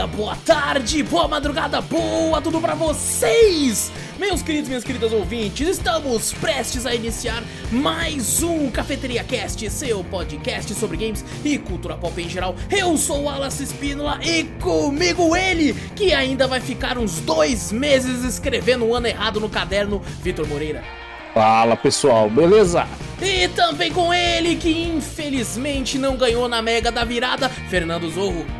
dia, 0.00 0.06
boa 0.06 0.36
tarde, 0.46 1.02
boa 1.02 1.28
madrugada, 1.28 1.80
boa 1.80 2.40
tudo 2.40 2.60
pra 2.60 2.74
vocês! 2.74 3.92
Meus 4.18 4.42
queridos 4.42 4.68
e 4.68 4.70
minhas 4.70 4.84
queridas 4.84 5.12
ouvintes, 5.12 5.68
estamos 5.68 6.32
prestes 6.32 6.86
a 6.86 6.94
iniciar 6.94 7.42
mais 7.70 8.42
um 8.42 8.70
Cafeteria 8.70 9.22
Cast, 9.24 9.68
seu 9.68 10.02
podcast 10.04 10.72
sobre 10.74 10.96
games 10.96 11.24
e 11.44 11.58
cultura 11.58 11.96
pop 11.96 12.20
em 12.20 12.28
geral. 12.28 12.54
Eu 12.70 12.96
sou 12.96 13.20
o 13.20 13.24
Wallace 13.24 13.62
Espínola 13.62 14.18
e 14.22 14.44
comigo 14.60 15.36
ele, 15.36 15.74
que 15.94 16.14
ainda 16.14 16.46
vai 16.46 16.60
ficar 16.60 16.96
uns 16.96 17.20
dois 17.20 17.70
meses 17.70 18.24
escrevendo 18.24 18.84
o 18.84 18.90
um 18.90 18.94
ano 18.94 19.06
errado 19.06 19.38
no 19.38 19.50
caderno, 19.50 20.00
Vitor 20.22 20.46
Moreira. 20.46 20.82
Fala 21.34 21.76
pessoal, 21.76 22.28
beleza? 22.30 22.86
E 23.20 23.48
também 23.48 23.92
com 23.92 24.14
ele, 24.14 24.56
que 24.56 24.70
infelizmente 24.70 25.98
não 25.98 26.16
ganhou 26.16 26.48
na 26.48 26.62
Mega 26.62 26.90
da 26.90 27.04
Virada, 27.04 27.48
Fernando 27.48 28.08
Zorro. 28.10 28.59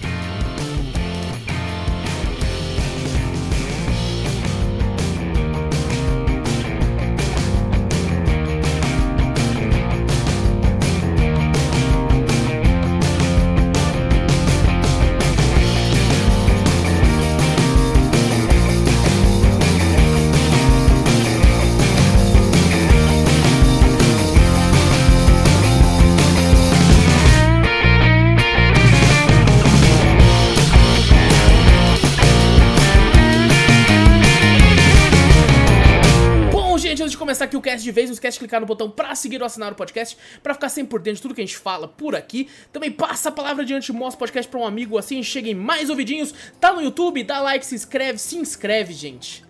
Aqui 37.51 37.57
o 37.57 37.61
cast 37.61 37.83
de 37.83 37.91
vez, 37.91 38.09
não 38.09 38.13
esquece 38.13 38.35
de 38.35 38.39
clicar 38.39 38.61
no 38.61 38.65
botão 38.65 38.89
pra 38.89 39.13
seguir 39.13 39.41
ou 39.41 39.45
assinar 39.45 39.73
o 39.73 39.75
podcast, 39.75 40.17
pra 40.41 40.53
ficar 40.53 40.69
sempre 40.69 40.91
por 40.91 41.01
dentro 41.01 41.17
de 41.17 41.21
tudo 41.21 41.35
que 41.35 41.41
a 41.41 41.45
gente 41.45 41.57
fala 41.57 41.85
por 41.87 42.15
aqui. 42.15 42.47
Também 42.71 42.89
passa 42.89 43.27
a 43.29 43.31
palavra 43.31 43.63
adiante, 43.63 43.91
mostra 43.91 44.15
o 44.15 44.19
podcast 44.19 44.49
pra 44.49 44.61
um 44.61 44.65
amigo, 44.65 44.97
assim 44.97 45.21
cheguem 45.21 45.53
mais 45.53 45.89
ouvidinhos. 45.89 46.33
Tá 46.59 46.71
no 46.71 46.81
YouTube, 46.81 47.21
dá 47.23 47.41
like, 47.41 47.65
se 47.65 47.75
inscreve, 47.75 48.17
se 48.17 48.37
inscreve, 48.37 48.93
gente. 48.93 49.43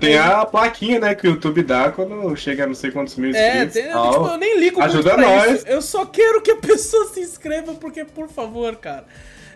Tem 0.00 0.14
é. 0.14 0.18
a 0.18 0.44
plaquinha, 0.46 0.98
né, 0.98 1.14
que 1.14 1.28
o 1.28 1.32
YouTube 1.32 1.62
dá 1.62 1.92
quando 1.92 2.34
chega 2.34 2.64
a 2.64 2.66
não 2.66 2.74
sei 2.74 2.90
quantos 2.90 3.16
mil 3.16 3.34
é, 3.34 3.64
inscritos. 3.64 3.76
É, 3.76 3.82
tem, 3.82 4.10
tipo, 4.10 4.26
eu 4.26 4.38
nem 4.38 4.58
ligo 4.58 4.80
Ajuda 4.80 5.18
nós. 5.18 5.58
Isso. 5.58 5.68
Eu 5.68 5.82
só 5.82 6.06
quero 6.06 6.40
que 6.40 6.50
a 6.50 6.56
pessoa 6.56 7.10
se 7.12 7.20
inscreva, 7.20 7.74
porque, 7.74 8.06
por 8.06 8.28
favor, 8.28 8.74
cara. 8.76 9.04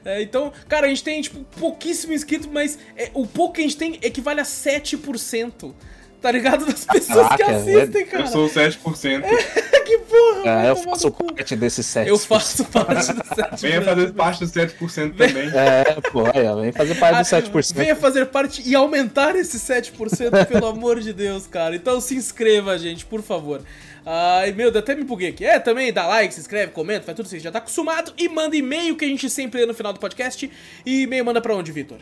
É, 0.04 0.20
então, 0.20 0.52
cara, 0.68 0.86
a 0.86 0.88
gente 0.90 1.02
tem, 1.02 1.22
tipo, 1.22 1.42
pouquíssimo 1.58 2.12
inscrito, 2.12 2.48
mas 2.52 2.78
é, 2.96 3.10
o 3.14 3.26
pouco 3.26 3.54
que 3.54 3.60
a 3.62 3.64
gente 3.64 3.76
tem 3.78 3.98
equivale 4.02 4.40
a 4.40 4.44
7% 4.44 5.72
tá 6.20 6.30
ligado? 6.30 6.66
Das 6.66 6.84
pessoas 6.84 7.28
Caraca, 7.28 7.44
que 7.44 7.50
assistem, 7.50 8.06
cara. 8.06 8.24
Eu 8.24 8.26
sou 8.28 8.46
o 8.46 8.50
7%. 8.50 9.22
É, 9.24 9.80
que 9.82 9.98
porra! 9.98 10.66
É, 10.66 10.70
eu 10.70 10.76
faço 10.76 11.10
parte 11.10 11.56
desse 11.56 11.82
7%. 11.82 12.06
Eu 12.06 12.18
faço 12.18 12.64
parte 12.64 13.12
do 13.12 13.22
7%. 13.22 13.60
Venha 13.60 13.82
fazer 13.82 14.12
parte 14.12 14.44
do 14.44 14.50
7% 14.50 15.16
também. 15.16 15.50
É, 15.54 16.00
porra, 16.10 16.60
vem 16.60 16.72
fazer 16.72 16.94
parte 16.96 17.18
do 17.18 17.36
7%. 17.52 17.74
Venha 17.74 17.96
fazer 17.96 18.26
parte 18.26 18.62
e 18.66 18.74
aumentar 18.74 19.36
esse 19.36 19.58
7%, 19.58 20.46
pelo 20.46 20.66
amor 20.68 21.00
de 21.00 21.12
Deus, 21.12 21.46
cara. 21.46 21.76
Então 21.76 22.00
se 22.00 22.14
inscreva, 22.14 22.78
gente, 22.78 23.04
por 23.04 23.22
favor. 23.22 23.62
Ai, 24.04 24.52
meu 24.52 24.70
Deus, 24.70 24.82
até 24.82 24.94
me 24.94 25.04
buguei 25.04 25.28
aqui. 25.28 25.44
É, 25.44 25.58
também 25.58 25.92
dá 25.92 26.06
like, 26.06 26.32
se 26.32 26.40
inscreve, 26.40 26.72
comenta, 26.72 27.04
faz 27.04 27.14
tudo 27.14 27.26
isso 27.26 27.38
já 27.40 27.52
tá 27.52 27.58
acostumado. 27.58 28.12
E 28.16 28.28
manda 28.28 28.56
e-mail 28.56 28.96
que 28.96 29.04
a 29.04 29.08
gente 29.08 29.28
sempre 29.28 29.60
lê 29.60 29.66
no 29.66 29.74
final 29.74 29.92
do 29.92 30.00
podcast. 30.00 30.50
E 30.84 31.02
e-mail 31.02 31.24
manda 31.24 31.40
pra 31.40 31.54
onde, 31.54 31.70
Vitor? 31.70 31.98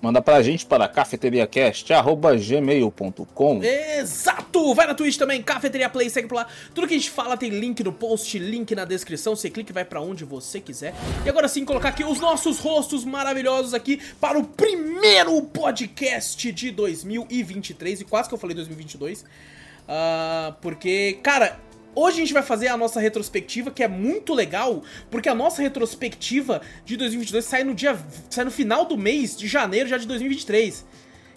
Manda 0.00 0.22
pra 0.22 0.40
gente 0.42 0.64
para 0.64 0.86
cafeteriacast.gmail.com 0.86 3.60
Exato! 3.62 4.72
Vai 4.72 4.86
na 4.86 4.94
Twitch 4.94 5.16
também, 5.16 5.42
Cafeteria 5.42 5.88
Play, 5.88 6.08
segue 6.08 6.28
por 6.28 6.36
lá. 6.36 6.46
Tudo 6.72 6.86
que 6.86 6.94
a 6.94 6.96
gente 6.96 7.10
fala 7.10 7.36
tem 7.36 7.50
link 7.50 7.82
no 7.82 7.92
post, 7.92 8.38
link 8.38 8.76
na 8.76 8.84
descrição. 8.84 9.34
Você 9.34 9.50
clica 9.50 9.72
e 9.72 9.74
vai 9.74 9.84
para 9.84 10.00
onde 10.00 10.24
você 10.24 10.60
quiser. 10.60 10.94
E 11.24 11.28
agora 11.28 11.48
sim, 11.48 11.64
colocar 11.64 11.88
aqui 11.88 12.04
os 12.04 12.20
nossos 12.20 12.60
rostos 12.60 13.04
maravilhosos 13.04 13.74
aqui 13.74 14.00
para 14.20 14.38
o 14.38 14.44
primeiro 14.44 15.42
podcast 15.42 16.52
de 16.52 16.70
2023. 16.70 18.02
E 18.02 18.04
quase 18.04 18.28
que 18.28 18.36
eu 18.36 18.38
falei 18.38 18.54
2022. 18.54 19.22
Uh, 19.22 19.24
ah, 19.88 20.54
porque, 20.60 21.18
cara, 21.24 21.58
Hoje 21.98 22.18
a 22.18 22.20
gente 22.20 22.32
vai 22.32 22.44
fazer 22.44 22.68
a 22.68 22.76
nossa 22.76 23.00
retrospectiva, 23.00 23.72
que 23.72 23.82
é 23.82 23.88
muito 23.88 24.32
legal, 24.32 24.84
porque 25.10 25.28
a 25.28 25.34
nossa 25.34 25.60
retrospectiva 25.60 26.62
de 26.84 26.96
2022 26.96 27.44
sai 27.44 27.64
no 27.64 27.74
dia 27.74 27.98
sai 28.30 28.44
no 28.44 28.52
final 28.52 28.84
do 28.84 28.96
mês 28.96 29.36
de 29.36 29.48
janeiro 29.48 29.88
já 29.88 29.98
de 29.98 30.06
2023. 30.06 30.86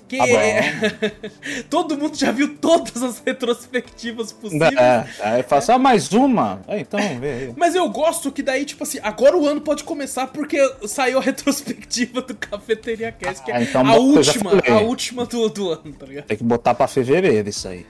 Que 0.08 0.20
ah, 0.20 0.28
é... 0.30 1.64
todo 1.68 1.98
mundo 1.98 2.16
já 2.16 2.32
viu 2.32 2.58
todas 2.58 3.02
as 3.02 3.24
retrospectivas 3.26 4.32
possíveis. 4.34 4.72
É, 5.20 5.42
fala 5.42 5.60
assim, 5.60 5.72
ah, 5.72 5.80
mais 5.80 6.12
uma. 6.12 6.62
É, 6.68 6.80
então, 6.82 7.00
vê 7.20 7.32
aí. 7.32 7.54
Mas 7.58 7.74
eu 7.74 7.90
gosto 7.90 8.32
que 8.32 8.44
daí, 8.44 8.64
tipo 8.64 8.84
assim, 8.84 9.00
agora 9.02 9.36
o 9.36 9.48
ano 9.48 9.62
pode 9.62 9.84
começar 9.84 10.28
porque 10.28 10.60
saiu 10.86 11.18
a 11.18 11.22
retrospectiva 11.22 12.22
do 12.22 12.36
Cafeteria 12.36 13.12
Cast, 13.12 13.44
que 13.44 13.52
é 13.52 13.56
ah, 13.56 13.64
então, 13.64 13.88
a 13.88 13.96
última, 13.96 14.52
a 14.70 14.80
última 14.82 15.26
do, 15.26 15.50
do 15.50 15.72
ano, 15.72 15.92
tá 15.98 16.06
ligado? 16.06 16.26
Tem 16.26 16.38
que 16.38 16.44
botar 16.44 16.76
pra 16.76 16.88
fevereiro 16.88 17.50
isso 17.50 17.68
aí. 17.68 17.84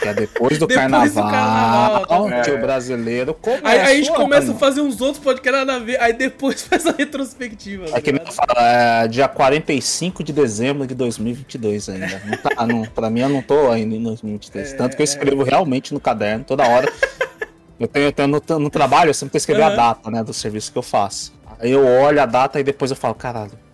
Que 0.00 0.08
é 0.08 0.14
depois 0.14 0.58
do 0.58 0.66
depois 0.68 0.76
carnaval, 0.76 1.24
do 1.24 1.30
carnaval 1.30 2.28
tá 2.28 2.42
que 2.42 2.50
o 2.50 2.60
brasileiro 2.60 3.34
começa. 3.34 3.68
Aí, 3.68 3.78
aí 3.78 3.92
a 3.92 3.94
gente 3.96 4.12
começa 4.12 4.52
a 4.52 4.54
fazer 4.54 4.80
uns 4.80 5.00
outros 5.00 5.22
podcasts 5.22 5.66
nada 5.66 5.76
a 5.76 5.78
ver, 5.78 6.00
aí 6.00 6.12
depois 6.12 6.62
faz 6.66 6.86
a 6.86 6.92
retrospectiva. 6.92 7.86
É 7.92 8.00
que 8.00 8.12
nem 8.12 8.24
fala, 8.26 9.02
é 9.04 9.08
dia 9.08 9.28
45 9.28 10.24
de 10.24 10.32
dezembro 10.32 10.86
de 10.86 10.94
2022 10.94 11.88
ainda. 11.88 12.22
Não 12.24 12.36
tá, 12.36 12.66
não, 12.66 12.82
pra 12.84 13.08
mim 13.08 13.20
eu 13.20 13.28
não 13.28 13.42
tô 13.42 13.70
ainda 13.70 13.94
em 13.94 14.02
2023. 14.02 14.72
É, 14.72 14.76
Tanto 14.76 14.96
que 14.96 15.02
eu 15.02 15.04
escrevo 15.04 15.42
é. 15.42 15.50
realmente 15.50 15.94
no 15.94 16.00
caderno 16.00 16.44
toda 16.44 16.66
hora. 16.66 16.92
eu 17.78 17.86
tenho, 17.86 18.06
eu 18.06 18.12
tenho 18.12 18.28
no, 18.28 18.58
no, 18.58 18.70
trabalho, 18.70 19.10
eu 19.10 19.14
sempre 19.14 19.36
escrever 19.36 19.62
uhum. 19.62 19.68
a 19.68 19.76
data, 19.76 20.10
né, 20.10 20.24
do 20.24 20.34
serviço 20.34 20.72
que 20.72 20.78
eu 20.78 20.82
faço. 20.82 21.32
Aí 21.58 21.70
eu 21.70 21.86
olho 21.86 22.20
a 22.20 22.26
data 22.26 22.58
e 22.58 22.64
depois 22.64 22.90
eu 22.90 22.96
falo, 22.96 23.14
caralho 23.14 23.69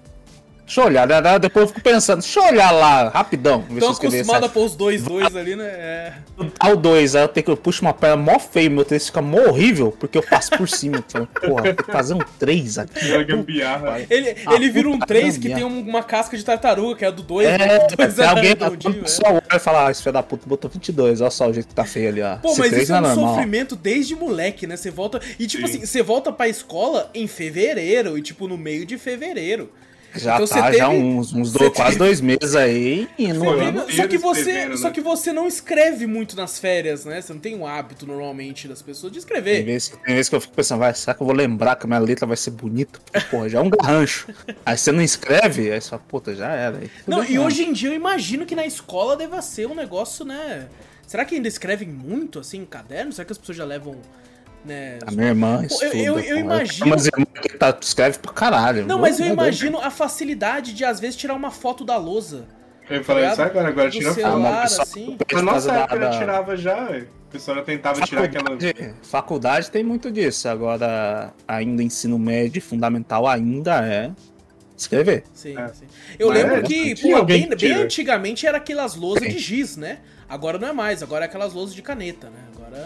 Deixa 0.66 0.80
eu 0.80 0.84
olhar, 0.86 1.06
né? 1.06 1.38
depois 1.38 1.62
eu 1.62 1.68
fico 1.68 1.80
pensando, 1.80 2.20
deixa 2.22 2.40
eu 2.40 2.44
olhar 2.46 2.72
lá, 2.72 3.08
rapidão. 3.08 3.60
ver 3.70 3.78
Tô 3.78 3.80
se 3.80 3.86
eu 3.86 3.92
escrevi 3.92 4.16
acostumado 4.16 4.46
a 4.46 4.48
pôr 4.48 4.64
os 4.64 4.74
dois, 4.74 5.00
dois 5.00 5.36
ali, 5.36 5.54
né? 5.54 5.64
É. 5.64 6.12
Ao 6.58 6.76
2, 6.76 7.14
aí 7.14 7.22
eu 7.22 7.28
tenho 7.28 7.44
que 7.44 7.50
eu 7.52 7.56
puxo 7.56 7.82
uma 7.82 7.94
pedra 7.94 8.16
mó 8.16 8.36
feio, 8.40 8.68
meu 8.72 8.84
texto 8.84 9.06
fica 9.06 9.22
mó 9.22 9.38
horrível, 9.48 9.92
porque 9.92 10.18
eu 10.18 10.22
passo 10.24 10.50
por 10.58 10.68
cima. 10.68 11.04
Falo, 11.08 11.28
porra, 11.46 11.62
tem 11.62 11.74
que 11.76 11.84
fazer 11.92 12.14
um 12.14 12.18
3 12.38 12.78
aqui. 12.78 12.98
Aquela 12.98 13.22
gambiarra. 13.22 14.00
Ele, 14.10 14.36
Ah, 14.44 14.54
ele 14.54 14.68
vira 14.70 14.88
um 14.88 14.94
puta 14.94 15.06
3 15.06 15.38
que 15.38 15.48
tem 15.54 15.62
um- 15.62 15.80
uma 15.88 16.02
casca 16.02 16.36
de 16.36 16.44
tartaruga, 16.44 16.96
que 16.96 17.04
é 17.04 17.08
a 17.08 17.10
do 17.12 17.22
2. 17.22 17.46
É, 17.46 17.58
né? 17.58 17.78
O 17.86 17.86
dois 17.96 18.18
é 18.18 18.26
alguém 18.26 18.50
é. 18.50 19.06
só 19.06 19.22
olha 19.28 19.42
e 19.54 19.58
fala, 19.60 19.86
ah, 19.86 19.90
esse 19.92 20.02
filho 20.02 20.12
da 20.14 20.22
puta 20.24 20.48
botou 20.48 20.68
22, 20.68 21.20
olha 21.20 21.30
só 21.30 21.48
o 21.48 21.52
jeito 21.54 21.68
que 21.68 21.74
tá 21.76 21.84
feio 21.84 22.08
ali, 22.08 22.22
ó. 22.22 22.38
Pô, 22.38 22.48
Esse 22.50 22.58
mas 22.58 22.70
três 22.70 22.82
isso 22.82 22.92
é 22.92 22.98
um 22.98 23.00
não 23.02 23.14
normal. 23.14 23.34
sofrimento 23.34 23.76
desde 23.76 24.16
moleque, 24.16 24.66
né? 24.66 24.76
Você 24.76 24.90
volta. 24.90 25.20
E 25.38 25.46
tipo 25.46 25.68
Sim. 25.68 25.76
assim, 25.76 25.86
você 25.86 26.02
volta 26.02 26.32
pra 26.32 26.48
escola 26.48 27.08
em 27.14 27.28
fevereiro, 27.28 28.18
e 28.18 28.22
tipo, 28.22 28.48
no 28.48 28.58
meio 28.58 28.84
de 28.84 28.98
fevereiro. 28.98 29.70
Já 30.18 30.34
Então 30.36 30.46
tá, 30.46 30.54
você 30.54 30.62
teve- 30.62 30.76
já 30.78 30.88
uns, 30.88 31.32
uns 31.32 31.52
dois, 31.52 31.72
quase 31.72 31.92
teve- 31.92 32.04
dois 32.04 32.20
meses 32.20 32.54
aí 32.56 33.08
e 33.18 33.32
no 33.32 33.48
ano. 33.50 33.72
né? 33.86 33.86
Só 33.90 34.06
que 34.08 34.18
você, 34.18 34.40
escrevendo, 34.40 34.76
só 34.78 34.88
né? 34.88 34.94
que 34.94 35.00
você 35.00 35.32
não 35.32 35.46
escreve 35.46 36.06
muito 36.06 36.34
nas 36.36 36.58
férias, 36.58 37.04
né? 37.04 37.20
Você 37.20 37.32
não 37.32 37.40
tem 37.40 37.54
um 37.56 37.66
hábito 37.66 38.06
normalmente 38.06 38.66
das 38.68 38.82
pessoas 38.82 39.12
de 39.12 39.18
Tem 39.18 39.20
escrever. 39.20 39.64
vezes, 39.64 39.88
tem 40.04 40.14
vezes 40.14 40.28
que 40.28 40.34
eu 40.36 40.40
fico 40.40 40.54
pensando, 40.54 40.78
vai, 40.80 40.94
será 40.94 41.14
que 41.14 41.22
eu 41.22 41.26
vou 41.26 41.34
lembrar 41.36 41.76
que 41.76 41.84
a 41.84 41.86
minha 41.86 41.98
letra 42.00 42.26
vai 42.26 42.36
ser 42.36 42.50
bonita? 42.50 42.98
Porque, 43.04 43.20
porra, 43.28 43.48
já 43.48 43.58
é 43.58 43.62
um 43.62 43.70
garrancho. 43.70 44.28
aí 44.64 44.76
você 44.76 44.92
não 44.92 45.02
escreve, 45.02 45.70
aí 45.72 45.80
você 45.80 45.90
fala, 45.90 46.02
puta, 46.08 46.34
já 46.34 46.48
era. 46.52 46.78
Aí, 46.78 46.90
Não, 47.06 47.24
e 47.24 47.38
hoje 47.38 47.62
em 47.64 47.72
dia 47.72 47.90
eu 47.90 47.94
imagino 47.94 48.46
que 48.46 48.54
na 48.54 48.66
escola 48.66 49.16
deva 49.16 49.40
ser 49.42 49.66
um 49.66 49.74
negócio, 49.74 50.24
né? 50.24 50.68
Será 51.06 51.24
que 51.24 51.36
ainda 51.36 51.46
escrevem 51.46 51.88
muito 51.88 52.38
assim 52.40 52.58
em 52.58 52.64
caderno? 52.64 53.12
Será 53.12 53.24
que 53.24 53.32
as 53.32 53.38
pessoas 53.38 53.56
já 53.58 53.64
levam, 53.64 53.96
né? 54.66 54.98
A 55.06 55.10
minha 55.10 55.28
irmã 55.28 55.64
estuda. 55.64 55.86
eu- 55.96 56.18
eu- 56.18 56.20
eu 56.20 56.38
imagino- 56.38 56.90
Mas 56.90 57.06
irmã 57.06 57.24
que 57.40 57.48
tá, 57.56 57.76
escreve 57.80 58.18
pra 58.18 58.32
caralho. 58.32 58.84
Não, 58.86 58.98
mas 58.98 59.20
eu 59.20 59.26
imagino 59.26 59.78
a 59.80 59.90
facilidade 59.90 60.72
de 60.74 60.84
às 60.84 60.98
vezes 61.00 61.16
tirar 61.16 61.34
uma 61.34 61.50
foto 61.50 61.84
da 61.84 61.96
lousa. 61.96 62.44
Eu 62.88 63.02
falei 63.02 63.22
Ligado? 63.22 63.32
isso 63.34 63.42
agora, 63.42 63.68
agora 63.68 63.90
tira 63.90 64.12
celular. 64.14 64.68
foto. 64.68 64.78
Ah, 64.78 64.82
assim. 64.82 65.18
Na 65.32 65.42
nossa 65.42 65.72
época 65.72 65.98
já 66.00 66.08
da- 66.10 66.18
tirava 66.18 66.56
já, 66.56 66.84
velho. 66.84 67.08
O 67.28 67.32
pessoal 67.32 67.56
já 67.56 67.62
tentava 67.64 68.00
tirar 68.02 68.24
aquela. 68.24 68.44
Faculdade, 68.50 68.94
faculdade 69.02 69.70
tem 69.72 69.82
muito 69.82 70.10
disso. 70.12 70.48
Agora, 70.48 71.32
ainda 71.48 71.82
ensino 71.82 72.16
médio, 72.18 72.62
fundamental 72.62 73.26
ainda 73.26 73.84
é 73.84 74.12
escrever. 74.76 75.24
Sim, 75.34 75.58
É. 75.58 75.68
sim. 75.68 75.84
Eu 76.18 76.28
Mas 76.28 76.38
lembro 76.38 76.56
é, 76.56 76.62
que, 76.62 76.94
pô, 77.02 77.24
bem, 77.24 77.48
bem 77.48 77.72
antigamente 77.72 78.46
era 78.46 78.58
aquelas 78.58 78.94
lousas 78.94 79.28
de 79.28 79.38
giz, 79.38 79.76
né? 79.76 79.98
Agora 80.28 80.56
não 80.58 80.68
é 80.68 80.72
mais, 80.72 81.02
agora 81.02 81.24
é 81.24 81.26
aquelas 81.28 81.52
lousas 81.52 81.74
de 81.74 81.82
caneta, 81.82 82.28
né? 82.28 82.38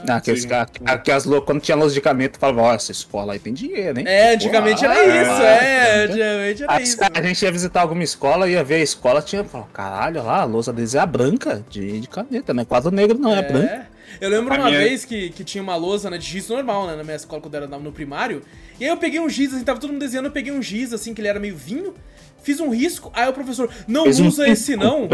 Ah, 0.09 0.17
aqueles, 0.17 0.43
Sim. 0.43 0.49
ca- 0.49 0.67
aquelas 0.87 1.25
lou- 1.25 1.43
quando 1.43 1.61
tinha 1.61 1.77
luz 1.77 1.93
de 1.93 2.01
caneta, 2.01 2.39
falava, 2.39 2.63
ó, 2.63 2.75
essa 2.75 2.93
escola 2.93 3.33
aí 3.35 3.39
tem 3.39 3.53
dinheiro, 3.53 3.99
hein? 4.01 4.05
É, 4.09 4.35
antigamente 4.35 4.81
Porra, 4.81 4.95
era 4.95 5.03
ah, 5.03 5.23
isso, 5.23 5.43
é, 5.43 5.65
é, 5.65 6.05
antigamente 6.05 6.63
era 6.63 6.73
Aí, 6.73 6.83
isso. 6.83 6.97
a 7.15 7.23
gente 7.23 7.43
ia 7.45 7.53
visitar 7.53 7.81
alguma 7.83 8.03
escola, 8.03 8.49
ia 8.49 8.63
ver 8.65 8.77
a 8.77 8.79
escola, 8.79 9.21
tinha, 9.23 9.45
falava, 9.45 9.71
caralho, 9.73 10.23
lá, 10.23 10.41
a 10.41 10.45
lousa 10.45 10.73
deles 10.73 10.95
é 10.95 10.99
a 10.99 11.07
branca, 11.07 11.65
de, 11.69 12.01
de 12.01 12.09
caneta, 12.09 12.55
né? 12.55 12.65
Quadro 12.65 12.91
negro 12.91 13.19
não, 13.19 13.35
é, 13.35 13.43
branca. 13.43 13.89
Eu 14.21 14.29
lembro 14.29 14.53
A 14.53 14.57
uma 14.59 14.67
minha- 14.67 14.79
vez 14.81 15.05
que, 15.05 15.31
que 15.31 15.45
tinha 15.45 15.63
uma 15.63 15.77
lousa 15.77 16.11
né, 16.11 16.19
de 16.19 16.27
giz 16.27 16.49
normal, 16.49 16.87
né, 16.89 16.97
na 16.97 17.05
minha 17.05 17.17
escola 17.17 17.41
quando 17.41 17.55
eu 17.55 17.63
era 17.65 17.79
no 17.79 17.93
primário. 17.93 18.43
E 18.79 18.85
aí 18.85 18.91
eu 18.91 18.97
peguei 18.97 19.21
um 19.21 19.29
giz, 19.29 19.55
assim, 19.55 19.63
tava 19.65 19.79
todo 19.79 19.91
mundo 19.93 20.01
desenhando, 20.01 20.27
eu 20.27 20.33
peguei 20.33 20.53
um 20.53 20.61
giz, 20.63 20.93
assim, 20.93 21.15
que 21.15 21.21
ele 21.21 21.29
era 21.29 21.39
meio 21.39 21.57
vinho, 21.57 21.95
fiz 22.43 22.59
um 22.61 22.71
risco, 22.71 23.11
aí 23.15 23.29
o 23.29 23.33
professor, 23.33 23.71
não 23.87 24.05
Fez 24.05 24.19
um 24.21 24.27
usa 24.29 24.49
esse 24.49 24.77
não. 24.77 25.09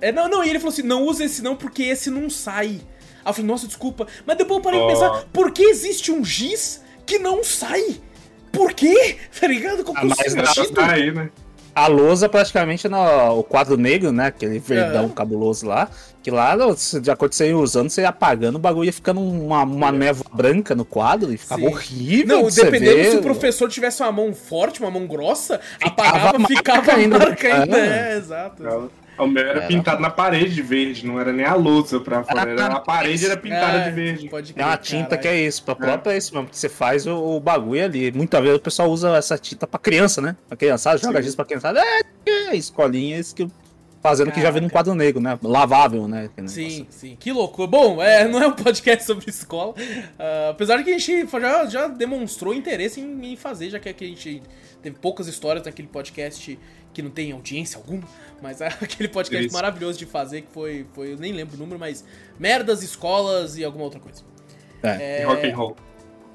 É, 0.00 0.10
não, 0.12 0.28
não, 0.28 0.44
e 0.44 0.48
ele 0.48 0.58
falou 0.58 0.72
assim, 0.72 0.82
não 0.82 1.02
usa 1.02 1.24
esse 1.24 1.42
não 1.42 1.56
porque 1.56 1.82
esse 1.82 2.10
não 2.10 2.30
sai. 2.30 2.80
Aí 3.28 3.30
eu 3.30 3.34
falei, 3.34 3.46
nossa, 3.50 3.66
desculpa. 3.66 4.06
Mas 4.26 4.38
depois 4.38 4.56
eu 4.58 4.62
parei 4.62 4.78
pra 4.80 4.86
Ó. 4.86 4.90
pensar, 4.90 5.24
por 5.32 5.50
que 5.52 5.62
existe 5.62 6.10
um 6.10 6.24
giz 6.24 6.82
que 7.04 7.18
não 7.18 7.44
sai? 7.44 8.00
Por 8.50 8.72
quê? 8.72 9.16
Tá 9.38 9.46
ligado? 9.46 9.84
Qual 9.84 9.94
que 9.94 10.00
é 10.00 10.06
o 10.06 10.12
Ah, 10.12 10.14
mas 10.16 10.52
sentido? 10.54 10.74
tá 10.74 10.90
aí, 10.92 11.12
né? 11.12 11.28
A 11.74 11.86
lousa 11.86 12.28
praticamente 12.28 12.88
no 12.88 12.98
o 13.38 13.44
quadro 13.44 13.76
negro, 13.76 14.10
né? 14.10 14.26
Aquele 14.26 14.58
verdão 14.58 15.04
Aham. 15.04 15.12
cabuloso 15.14 15.66
lá. 15.66 15.88
Que 16.22 16.30
lá, 16.30 16.56
de 17.00 17.10
acordo 17.10 17.30
com 17.30 17.36
você 17.36 17.48
ia 17.48 17.56
usando, 17.56 17.88
você 17.88 18.00
ia 18.00 18.08
apagando, 18.08 18.56
o 18.56 18.58
bagulho 18.58 18.86
ia 18.86 18.92
ficando 18.92 19.20
uma, 19.20 19.62
uma 19.62 19.92
névoa 19.92 20.26
branca 20.32 20.74
no 20.74 20.84
quadro 20.84 21.32
e 21.32 21.36
ficava 21.36 21.60
Sim. 21.60 21.68
horrível. 21.68 22.36
Não, 22.40 22.48
de 22.48 22.54
você 22.54 22.64
dependendo 22.64 22.96
ver. 22.96 23.10
se 23.12 23.16
o 23.18 23.22
professor 23.22 23.68
tivesse 23.70 24.02
uma 24.02 24.10
mão 24.10 24.34
forte, 24.34 24.80
uma 24.80 24.90
mão 24.90 25.06
grossa, 25.06 25.60
Ficava 25.78 25.92
apagava, 25.92 26.38
marca 26.38 26.54
ficava 26.56 26.92
ainda. 26.94 27.18
marca 27.18 27.48
ainda. 27.48 27.78
É. 27.78 28.12
É, 28.14 28.16
exato. 28.16 28.62
O 29.18 29.26
meu 29.26 29.42
era 29.42 29.58
Era. 29.60 29.68
pintado 29.68 30.00
na 30.00 30.10
parede 30.10 30.54
de 30.54 30.62
verde, 30.62 31.06
não 31.06 31.20
era 31.20 31.32
nem 31.32 31.44
a 31.44 31.54
lousa 31.54 32.00
pra 32.00 32.22
fora. 32.24 32.50
Era 32.50 32.66
a 32.66 32.80
parede 32.80 33.24
era 33.26 33.36
pintada 33.36 33.78
Ah, 33.78 33.88
de 33.88 33.90
verde. 33.90 34.28
Pode 34.28 34.50
É 34.52 34.54
crer, 34.54 34.66
uma 34.66 34.76
tinta 34.76 35.02
caralho. 35.16 35.22
que 35.22 35.28
é 35.28 35.40
isso, 35.46 35.62
pra 35.62 35.74
própria 35.74 36.12
é 36.12 36.16
isso 36.18 36.32
mesmo, 36.32 36.46
porque 36.46 36.58
você 36.58 36.68
faz 36.68 37.06
o, 37.06 37.14
o 37.36 37.40
bagulho 37.40 37.84
ali. 37.84 38.12
Muitas 38.12 38.40
vezes 38.42 38.56
o 38.58 38.60
pessoal 38.60 38.88
usa 38.90 39.16
essa 39.16 39.36
tinta 39.38 39.66
pra 39.66 39.78
criança, 39.78 40.20
né? 40.20 40.36
Pra 40.48 40.56
criançada, 40.56 40.98
joga 40.98 41.22
giz 41.22 41.34
pra 41.34 41.44
criançada. 41.44 41.80
É, 41.80 42.00
é 42.50 42.56
escolinha, 42.56 43.18
isso 43.18 43.34
que 43.34 43.48
fazendo 44.00 44.30
que 44.30 44.40
já 44.40 44.48
vê 44.52 44.60
num 44.60 44.68
quadro 44.68 44.94
negro, 44.94 45.20
né? 45.20 45.36
Lavável, 45.42 46.06
né? 46.06 46.30
Sim, 46.46 46.86
sim. 46.88 47.16
Que 47.18 47.32
loucura. 47.32 47.66
Bom, 47.66 48.00
é, 48.00 48.26
não 48.28 48.40
é 48.40 48.46
um 48.46 48.52
podcast 48.52 49.04
sobre 49.04 49.28
escola. 49.28 49.74
ah, 50.18 50.50
apesar 50.50 50.76
de 50.76 50.84
que 50.84 50.90
a 50.90 50.98
gente 50.98 51.26
já, 51.28 51.66
já 51.66 51.88
demonstrou 51.88 52.54
interesse 52.54 53.00
em, 53.00 53.32
em 53.32 53.36
fazer, 53.36 53.70
já 53.70 53.78
que 53.80 53.88
aqui 53.88 54.04
a 54.04 54.08
gente 54.08 54.42
teve 54.80 54.96
poucas 55.00 55.26
histórias 55.26 55.64
naquele 55.66 55.88
podcast 55.88 56.56
que 56.98 57.02
não 57.02 57.10
tem 57.12 57.30
audiência 57.30 57.76
alguma. 57.76 58.02
Mas 58.42 58.60
é 58.60 58.66
aquele 58.82 59.08
podcast 59.08 59.46
Isso. 59.46 59.54
maravilhoso 59.54 59.96
de 59.96 60.04
fazer 60.04 60.42
que 60.42 60.50
foi, 60.50 60.84
foi. 60.92 61.12
Eu 61.12 61.16
nem 61.16 61.32
lembro 61.32 61.54
o 61.54 61.58
número, 61.58 61.78
mas 61.78 62.04
merdas, 62.36 62.82
escolas 62.82 63.56
e 63.56 63.64
alguma 63.64 63.84
outra 63.84 64.00
coisa. 64.00 64.22
É. 64.82 65.22
E 65.22 65.24
rock 65.24 65.46
and 65.46 65.56
roll. 65.56 65.76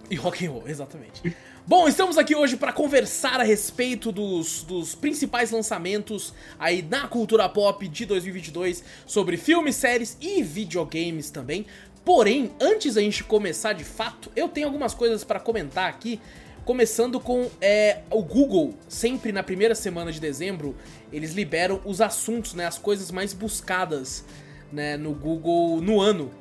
E 0.10 0.16
rock 0.16 0.46
and 0.46 0.52
roll, 0.52 0.64
exatamente. 0.66 1.36
Bom, 1.68 1.88
estamos 1.88 2.18
aqui 2.18 2.34
hoje 2.34 2.56
para 2.56 2.72
conversar 2.72 3.42
a 3.42 3.44
respeito 3.44 4.12
dos, 4.12 4.64
dos 4.64 4.96
principais 4.96 5.52
lançamentos 5.52 6.34
aí 6.58 6.82
na 6.82 7.08
cultura 7.08 7.48
pop 7.48 7.86
de 7.88 8.06
2022 8.06 8.84
sobre 9.06 9.38
filmes, 9.38 9.76
séries 9.76 10.18
e 10.22 10.44
videogames 10.44 11.30
também. 11.30 11.66
Porém, 12.06 12.52
antes 12.60 12.96
da 12.96 13.02
gente 13.02 13.24
começar 13.24 13.74
de 13.74 13.86
fato, 13.86 14.30
eu 14.36 14.50
tenho 14.50 14.68
algumas 14.68 14.94
coisas 14.94 15.24
para 15.24 15.40
comentar 15.40 15.90
aqui. 15.90 16.20
Começando 16.66 17.20
com 17.20 17.50
é, 17.60 18.00
o 18.10 18.24
Google, 18.24 18.74
sempre 18.88 19.34
na 19.34 19.44
primeira 19.44 19.76
semana 19.76 20.12
de 20.12 20.20
dezembro, 20.20 20.76
eles 21.12 21.34
liberam 21.34 21.82
os 21.84 22.00
assuntos, 22.00 22.54
né, 22.54 22.66
as 22.66 22.78
coisas 22.78 23.12
mais 23.12 23.34
buscadas 23.34 24.24
né, 24.72 24.96
no 24.96 25.14
Google 25.14 25.82
no 25.82 26.00
ano. 26.00 26.32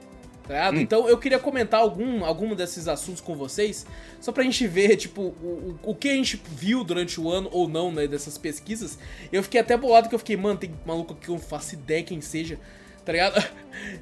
Tá 0.46 0.54
ligado? 0.54 0.80
Então 0.80 1.08
eu 1.08 1.18
queria 1.18 1.38
comentar 1.38 1.80
algum, 1.80 2.24
algum 2.24 2.54
desses 2.54 2.88
assuntos 2.88 3.20
com 3.20 3.34
vocês, 3.34 3.86
só 4.20 4.32
pra 4.32 4.42
gente 4.44 4.66
ver, 4.66 4.96
tipo, 4.96 5.22
o, 5.22 5.78
o, 5.82 5.94
que 5.94 6.08
a 6.08 6.14
gente 6.14 6.40
viu 6.50 6.82
durante 6.82 7.20
o 7.20 7.30
ano 7.30 7.48
ou 7.52 7.68
não, 7.68 7.92
né, 7.92 8.06
dessas 8.06 8.36
pesquisas. 8.38 8.98
Eu 9.32 9.42
fiquei 9.42 9.60
até 9.60 9.76
bolado 9.76 10.08
que 10.08 10.14
eu 10.14 10.18
fiquei, 10.18 10.36
mano, 10.36 10.58
tem 10.58 10.72
maluco 10.84 11.14
que 11.14 11.28
eu 11.28 11.34
não 11.34 11.40
faço 11.40 11.74
ideia 11.74 12.02
quem 12.02 12.20
seja, 12.20 12.58
tá 13.04 13.12
ligado? 13.12 13.42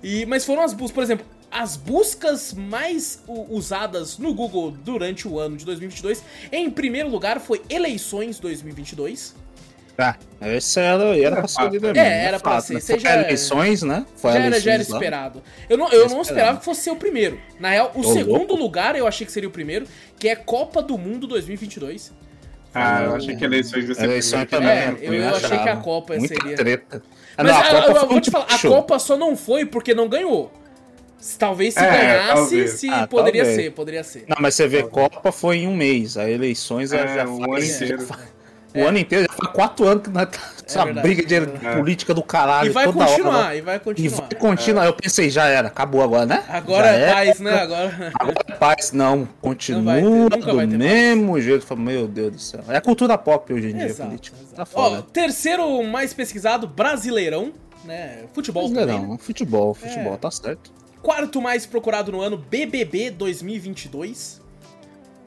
E, 0.03 0.27
mas 0.27 0.45
foram 0.45 0.63
as 0.63 0.75
buscas, 0.75 0.93
por 0.93 1.03
exemplo, 1.03 1.25
as 1.51 1.77
buscas 1.77 2.53
mais 2.55 3.23
usadas 3.49 4.19
no 4.19 4.33
Google 4.35 4.71
durante 4.71 5.27
o 5.27 5.39
ano 5.39 5.57
de 5.57 5.65
2022. 5.65 6.23
Em 6.53 6.71
primeiro 6.71 7.09
lugar 7.09 7.41
foi 7.41 7.61
eleições 7.69 8.39
2022. 8.39 9.35
Tá, 9.97 10.17
esse 10.41 10.81
era, 10.81 11.05
era 11.19 11.37
pra 11.37 11.49
ser 11.49 11.61
É, 11.63 11.69
líder 11.69 11.89
é, 11.89 11.93
mesmo, 11.93 12.27
era 12.29 12.41
pra 12.41 12.61
ser, 12.63 12.75
né? 12.75 12.81
você 12.81 12.93
Foi 12.95 13.01
já- 13.01 13.21
eleições, 13.21 13.83
né? 13.83 14.07
Foi 14.17 14.31
já 14.33 14.39
era, 14.39 14.47
eleições 14.47 14.65
já 14.65 14.73
era 14.73 14.83
esperado. 14.83 15.43
Eu 15.69 15.77
não, 15.77 15.93
eu 15.93 16.09
não 16.09 16.23
esperava. 16.23 16.59
que 16.59 16.65
fosse 16.65 16.81
ser 16.83 16.91
o 16.91 16.97
primeiro. 16.97 17.39
Na 17.59 17.71
real, 17.71 17.93
o 17.95 18.01
Ô, 18.01 18.05
segundo 18.15 18.39
louco. 18.49 18.55
lugar 18.57 18.97
eu 18.97 19.07
achei 19.07 19.27
que 19.27 19.33
seria 19.33 19.49
o 19.49 19.53
primeiro, 19.53 19.87
que 20.19 20.27
é 20.29 20.35
Copa 20.37 20.81
do 20.83 20.97
Mundo 20.97 21.27
2022. 21.27 22.13
Ah, 22.73 23.03
eu 23.03 23.15
achei 23.17 23.37
que 23.37 23.45
eleições 23.45 23.89
ia 23.89 23.95
ser 23.95 24.05
Eleições 24.05 24.45
primeiro. 24.49 24.75
também. 24.75 25.07
É, 25.07 25.11
né? 25.11 25.17
eu- 25.19 25.23
eu 25.23 25.35
achei 25.37 25.59
que 25.59 25.69
a 25.69 25.77
Copa 25.77 26.17
Muita 26.17 26.35
seria- 26.35 26.57
treta. 26.57 27.03
Ah, 27.37 27.43
Mas 27.43 27.53
não, 27.53 27.59
a 27.59 27.61
a- 27.61 27.71
Copa 27.71 27.91
eu, 27.91 27.97
foi 28.01 28.09
vou 28.09 28.21
te 28.21 28.31
falar, 28.31 28.47
a. 28.49 28.59
Copa 28.59 28.99
só 28.99 29.17
não 29.19 29.37
foi 29.37 29.67
porque 29.67 29.93
não 29.93 30.09
ganhou. 30.09 30.51
Talvez 31.39 31.75
se 31.75 31.81
É, 31.81 31.91
ganhasse, 31.91 32.35
talvez. 32.35 32.71
se 32.73 32.89
Ah, 32.89 33.07
poderia 33.07 33.43
talvez. 33.45 33.63
ser, 33.65 33.71
poderia 33.73 34.05
ser. 34.05 34.25
Não, 34.29 34.37
mas 34.41 34.55
você 34.55 34.67
vê, 34.67 34.83
Copa 34.83 35.31
foi 35.33 35.59
em 35.59 35.69
um 35.69 35.77
mês, 35.77 36.17
a 36.17 36.29
eleições 36.29 36.93
É, 36.93 37.15
já 37.15 37.25
um 37.29 37.39
faz- 37.39 37.81
ano 37.81 37.85
inteiro. 37.87 38.07
O 38.73 38.85
ano 38.85 38.99
inteiro, 38.99 39.27
já 39.29 39.33
faz 39.37 39.53
quatro 39.53 39.85
anos 39.85 40.05
que 40.05 40.11
nós 40.11 40.29
tá 40.29 40.39
essa 40.65 40.85
verdade, 40.85 41.05
briga 41.09 41.27
de 41.27 41.35
é 41.35 41.75
política 41.75 42.15
do 42.15 42.23
caralho. 42.23 42.69
E 42.69 42.71
vai 42.71 42.85
toda 42.85 43.01
hora, 43.01 43.09
continuar, 43.11 43.49
né? 43.49 43.57
e 43.57 43.61
vai 43.61 43.77
E 43.77 43.81
continuar. 43.81 44.17
vai 44.29 44.39
continuar. 44.39 44.87
Eu 44.87 44.93
pensei, 44.93 45.29
já 45.29 45.47
era, 45.47 45.67
acabou 45.67 46.01
agora, 46.05 46.25
né? 46.25 46.45
Agora 46.49 46.85
Já 46.87 46.93
é 46.93 47.01
era. 47.03 47.13
paz, 47.15 47.41
né? 47.41 47.53
Agora. 47.61 48.13
Agora 48.15 48.37
é 48.47 48.53
paz, 48.53 48.93
não, 48.93 49.29
continua 49.43 50.01
Não 50.01 50.29
vai 50.29 50.41
ter, 50.41 50.67
do 50.69 50.79
mesmo 50.79 51.41
jeito. 51.41 51.67
Fala, 51.67 51.81
Meu 51.81 52.07
Deus 52.07 52.31
do 52.33 52.39
céu. 52.39 52.61
É 52.69 52.77
a 52.77 52.81
cultura 52.81 53.19
pop 53.19 53.53
hoje 53.53 53.71
em 53.71 53.75
dia, 53.75 53.87
Exato, 53.87 54.09
política. 54.09 54.37
exato. 54.41 54.55
Tá 54.55 54.63
Ó, 54.63 54.67
foda. 54.91 55.03
terceiro 55.13 55.83
mais 55.83 56.15
pesquisado, 56.15 56.69
Brasileirão, 56.69 57.53
né? 57.85 58.21
Futebol 58.33 58.69
também. 58.69 58.77
né? 58.79 58.87
Brasileirão, 58.87 59.19
futebol, 59.19 59.75
futebol, 59.75 60.15
É. 60.15 60.17
tá 60.17 60.31
certo. 60.31 60.71
Quarto 61.03 61.41
mais 61.41 61.65
procurado 61.67 62.13
no 62.13 62.21
ano, 62.21 62.37
BBB 62.37 63.11
2022. 63.11 64.41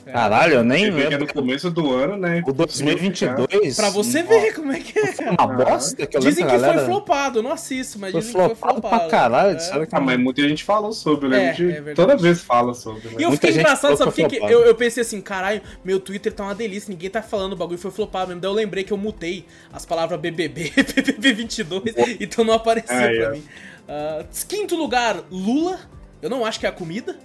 Caralho, 0.06 0.56
eu 0.56 0.64
nem 0.66 0.88
é 0.88 0.92
lembro. 0.92 1.20
no 1.20 1.28
começo 1.34 1.72
do 1.72 1.90
ano, 1.94 2.18
né? 2.18 2.44
O 2.46 2.52
2022. 2.52 3.74
Pra 3.78 3.90
você 3.90 4.22
ver 4.22 4.54
como 4.54 4.74
é 4.74 4.80
que 4.82 5.00
é. 5.00 5.14
Foi 5.14 5.28
uma 5.30 5.48
bosta 5.48 6.06
que 6.06 6.18
eu 6.18 6.20
Dizem 6.20 6.46
que 6.46 6.52
galera. 6.52 6.74
foi 6.80 6.86
flopado, 6.88 7.40
eu 7.40 7.44
não 7.44 7.54
assisto, 7.54 7.98
mas 7.98 8.12
Foi 8.12 8.20
dizem 8.20 8.34
que 8.36 8.40
foi 8.48 8.50
flopado 8.56 8.82
flopado. 8.82 9.00
pra 9.10 9.10
caralho, 9.10 9.58
É. 9.58 9.88
Ah, 9.90 10.02
mas 10.02 10.20
muita 10.20 10.42
gente 10.46 10.62
falou 10.62 10.92
sobre, 10.92 11.28
eu 11.28 11.30
lembro 11.30 11.46
É, 11.48 11.54
de. 11.54 11.90
é 11.92 11.94
toda 11.94 12.18
vez 12.18 12.42
fala 12.42 12.74
sobre. 12.74 13.08
né? 13.12 13.16
E 13.18 13.24
eu 13.24 13.30
Muita 13.30 13.48
fiquei 13.48 13.62
engraçado, 13.62 13.96
sabe 13.96 14.12
que 14.12 14.22
por 14.24 14.30
que 14.30 14.36
flopado. 14.40 14.54
eu, 14.54 14.66
eu 14.66 14.76
pensei 14.76 15.02
assim, 15.02 15.22
caralho, 15.22 15.62
meu 15.86 16.02
Twitter 16.02 16.34
tá 16.34 16.44
uma 16.44 16.54
delícia, 16.56 16.92
ninguém 16.92 17.10
tá 17.10 17.22
falando, 17.22 17.54
o 17.54 17.56
bagulho 17.56 17.80
foi 17.80 17.90
flopado 17.92 18.28
mesmo. 18.28 18.42
Daí 18.42 18.50
eu 18.52 18.54
lembrei 18.54 18.84
que 18.84 18.92
eu 18.92 18.98
mutei 18.98 19.46
as 19.72 19.86
palavras 19.86 20.20
BBB, 20.20 20.70
BBB22, 20.76 22.18
então 22.20 22.44
não 22.44 22.56
apareceu 22.56 22.94
pra 22.98 23.30
mim. 23.32 23.44
Ah, 23.88 24.24
quinto 24.48 24.76
lugar, 24.76 25.24
Lula. 25.32 25.80
Eu 26.22 26.30
não 26.30 26.46
acho 26.46 26.60
que 26.60 26.66
é 26.66 26.70
a 26.70 26.72
comida. 26.72 27.18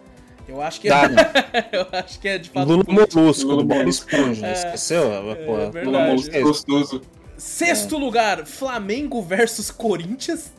Eu 0.48 0.62
acho 0.62 0.80
que 0.80 0.88
é. 0.88 1.08
Né? 1.08 1.22
eu 1.72 1.86
acho 1.92 2.18
que 2.18 2.28
é 2.28 2.38
de 2.38 2.50
fato. 2.50 2.66
Lula 2.68 2.84
político. 2.84 3.20
Molusco, 3.20 3.46
Lula 3.48 3.64
Bob 3.64 3.78
Molusco. 3.78 4.10
Esponja. 4.10 4.52
Esqueceu? 4.52 5.02
Pô, 5.46 5.56
verdade. 5.56 5.72
Pelo 5.84 5.96
amor 5.96 6.16
de 6.16 6.30
Deus, 6.30 6.44
gostoso. 6.44 7.02
Sexto 7.36 7.96
lugar, 7.98 8.44
Flamengo 8.46 9.22
versus 9.22 9.70
Corinthians. 9.70 10.52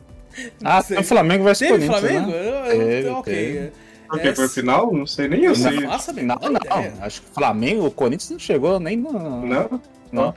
Ah, 0.64 0.76
Não 0.76 0.82
sei. 0.82 0.96
tem 0.96 1.04
o 1.04 1.08
Flamengo 1.08 1.44
versus 1.44 1.66
Teve 1.68 1.86
Corinthians, 1.86 2.00
Flamengo? 2.00 2.30
né? 2.30 2.48
Eu- 2.48 2.54
eu- 2.54 2.86
Teve, 2.86 3.08
ok. 3.08 3.34
teve. 3.34 3.72
Porque 4.08 4.28
É, 4.28 4.34
foi 4.34 4.48
final? 4.48 4.92
Não 4.92 5.06
sei, 5.06 5.28
nem 5.28 5.44
eu 5.44 5.48
Não 5.50 5.54
sei. 5.56 5.80
faço 5.86 6.10
a 6.10 6.14
Não, 6.14 6.36
não, 6.36 7.04
acho 7.04 7.22
que 7.22 7.30
o 7.30 7.34
Flamengo, 7.34 7.86
o 7.86 7.90
Corinthians 7.90 8.30
não 8.30 8.38
chegou 8.38 8.80
nem 8.80 8.96
no... 8.96 9.12
Não? 9.12 9.80
Não. 10.10 10.34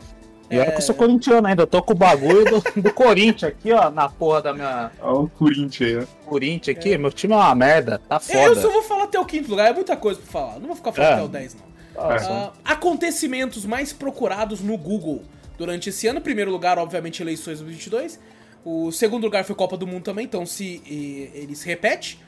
E 0.54 0.60
olha 0.60 0.66
que 0.68 0.76
É. 0.76 0.78
eu 0.78 0.82
sou 0.82 0.96
corintiano 0.96 1.48
ainda, 1.48 1.64
eu 1.64 1.68
tô 1.68 1.82
com 1.82 1.94
o 1.94 1.96
bagulho 1.96 2.46
do, 2.46 2.82
do 2.82 2.94
Corinthians 2.94 3.44
aqui, 3.52 3.72
ó, 3.72 3.90
na 3.90 4.08
porra 4.10 4.42
da 4.42 4.54
minha 4.54 4.92
Olha 5.02 5.20
o 5.20 5.30
Corinthians 5.30 5.90
aí, 5.90 5.96
né? 6.02 6.08
Corinthians 6.26 6.78
aqui. 6.78 6.98
Meu 6.98 7.12
time 7.12 7.34
é 7.34 7.38
uma 7.38 7.56
merda, 7.56 8.00
tá 8.08 8.16
Eu 8.16 8.20
foda. 8.50 8.62
só 8.62 8.70
vou 8.70 8.84
falar 8.84 9.06
até 9.06 9.20
o 9.20 9.26
quinto 9.26 9.50
lugar, 9.50 9.70
é 9.72 9.74
muita 9.74 9.96
coisa 9.98 10.20
pra 10.22 10.32
falar. 10.32 10.60
Não 10.60 10.68
vou 10.68 10.76
ficar 10.76 10.92
falando 10.92 11.10
É. 11.12 11.14
até 11.16 11.24
o 11.24 11.28
10, 11.28 11.56
não. 11.56 11.74
Nossa. 12.04 12.32
Ah, 12.32 12.74
acontecimentos 12.74 13.66
mais 13.66 13.94
procurados 13.94 14.62
no 14.62 14.78
Google 14.78 15.22
durante 15.58 15.90
esse 15.90 16.08
ano. 16.08 16.20
Primeiro 16.22 16.52
lugar, 16.52 16.78
obviamente, 16.80 17.22
eleições 17.22 17.60
2022. 17.60 18.20
O 18.66 18.92
segundo 18.92 19.24
lugar 19.24 19.44
foi 19.44 19.56
Copa 19.56 19.76
do 19.78 19.86
Mundo 19.86 20.04
também, 20.04 20.26
então 20.26 20.46
se 20.46 20.82
e, 20.86 21.30
ele 21.34 21.56
se 21.56 21.68
repete. 21.68 22.20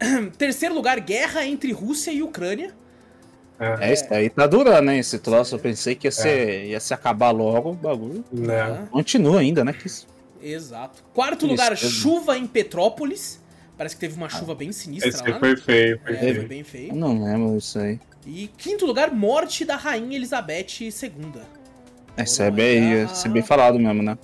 Terceiro 0.36 0.74
lugar, 0.74 0.98
guerra 1.00 1.46
entre 1.46 1.72
Rússia 1.72 2.10
e 2.10 2.22
Ucrânia. 2.22 2.72
É, 3.58 3.92
isso 3.92 4.04
aí 4.12 4.28
tá 4.28 4.46
durando, 4.46 4.90
hein? 4.90 4.98
Esse 4.98 5.18
troço, 5.18 5.54
eu 5.54 5.58
pensei 5.58 5.94
que 5.94 6.06
ia, 6.06 6.10
ser, 6.12 6.64
ia 6.66 6.80
se 6.80 6.92
acabar 6.92 7.30
logo 7.30 7.70
o 7.70 7.74
bagulho. 7.74 8.24
Né? 8.32 8.60
Ah, 8.60 8.86
Continua 8.90 9.40
ainda, 9.40 9.64
né? 9.64 9.72
Que 9.72 9.86
isso- 9.86 10.06
exato. 10.42 11.04
Quarto 11.14 11.46
lugar, 11.46 11.70
mesmo. 11.70 11.88
chuva 11.88 12.36
em 12.36 12.46
Petrópolis. 12.46 13.40
Parece 13.76 13.94
que 13.96 14.00
teve 14.00 14.16
uma 14.16 14.28
chuva 14.28 14.54
bem 14.54 14.70
sinistra 14.72 15.08
Esse 15.08 15.22
lá. 15.22 15.28
né? 15.30 15.38
foi 15.38 15.56
feio, 15.56 16.00
foi 16.04 16.14
É, 16.14 16.18
foi 16.18 16.32
feio. 16.34 16.48
bem 16.48 16.58
Eu 16.60 16.64
feio. 16.64 16.94
não 16.94 17.22
lembro 17.24 17.56
isso 17.56 17.78
aí. 17.78 17.98
E 18.26 18.48
quinto 18.56 18.86
lugar, 18.86 19.10
morte 19.12 19.64
da 19.64 19.76
Rainha 19.76 20.16
Elizabeth 20.16 20.66
II. 20.80 21.10
Esse 22.16 22.42
é 22.42 22.50
bem, 22.50 22.92
é 22.94 23.28
bem 23.28 23.42
falado 23.42 23.78
mesmo, 23.78 24.02
né? 24.02 24.16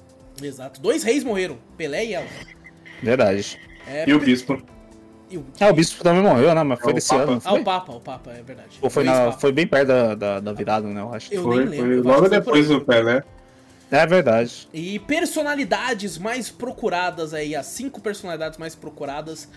Exato. 0.42 0.80
Dois 0.80 1.02
reis 1.02 1.22
morreram, 1.24 1.58
Pelé 1.76 2.04
e 2.06 2.14
ela. 2.14 2.26
Verdade. 3.02 3.58
É, 3.86 4.08
E 4.08 4.12
o 4.14 4.20
bispo? 4.20 4.62
E 5.30 5.38
o- 5.38 5.44
Ah, 5.60 5.68
o 5.68 5.72
bispo 5.72 6.02
também 6.02 6.22
morreu, 6.22 6.54
né? 6.54 6.62
Mas 6.62 6.78
foi 6.80 6.88
É, 6.88 6.92
o 6.92 6.94
desse 6.94 7.08
Papa. 7.08 7.22
ano, 7.22 7.30
não 7.32 7.38
Ah, 7.38 7.50
foi? 7.50 7.60
o 7.60 7.64
Papa, 7.64 7.92
o 7.92 8.00
Papa, 8.00 8.30
é 8.32 8.42
verdade. 8.42 8.78
Ou 8.82 8.90
foi, 8.90 9.04
na, 9.04 9.32
foi 9.32 9.52
bem 9.52 9.66
perto 9.66 9.88
da, 9.88 10.14
da, 10.14 10.40
da 10.40 10.52
virada, 10.52 10.86
né? 10.88 11.00
Eu 11.00 11.14
acho. 11.14 11.32
Eu 11.32 11.42
Foi, 11.44 11.56
nem 11.58 11.66
lembro. 11.68 11.86
foi 11.86 11.98
eu 11.98 12.02
logo 12.02 12.22
que 12.22 12.28
foi 12.28 12.38
depois 12.38 12.68
do 12.68 12.80
Pelé. 12.80 13.22
É 13.90 14.06
verdade. 14.06 14.68
E 14.72 14.98
personalidades 15.00 16.16
mais 16.18 16.48
procuradas 16.50 17.34
aí, 17.34 17.56
as 17.56 17.66
cinco 17.66 18.00
personalidades 18.00 18.58
mais 18.58 18.74
procuradas. 18.74 19.48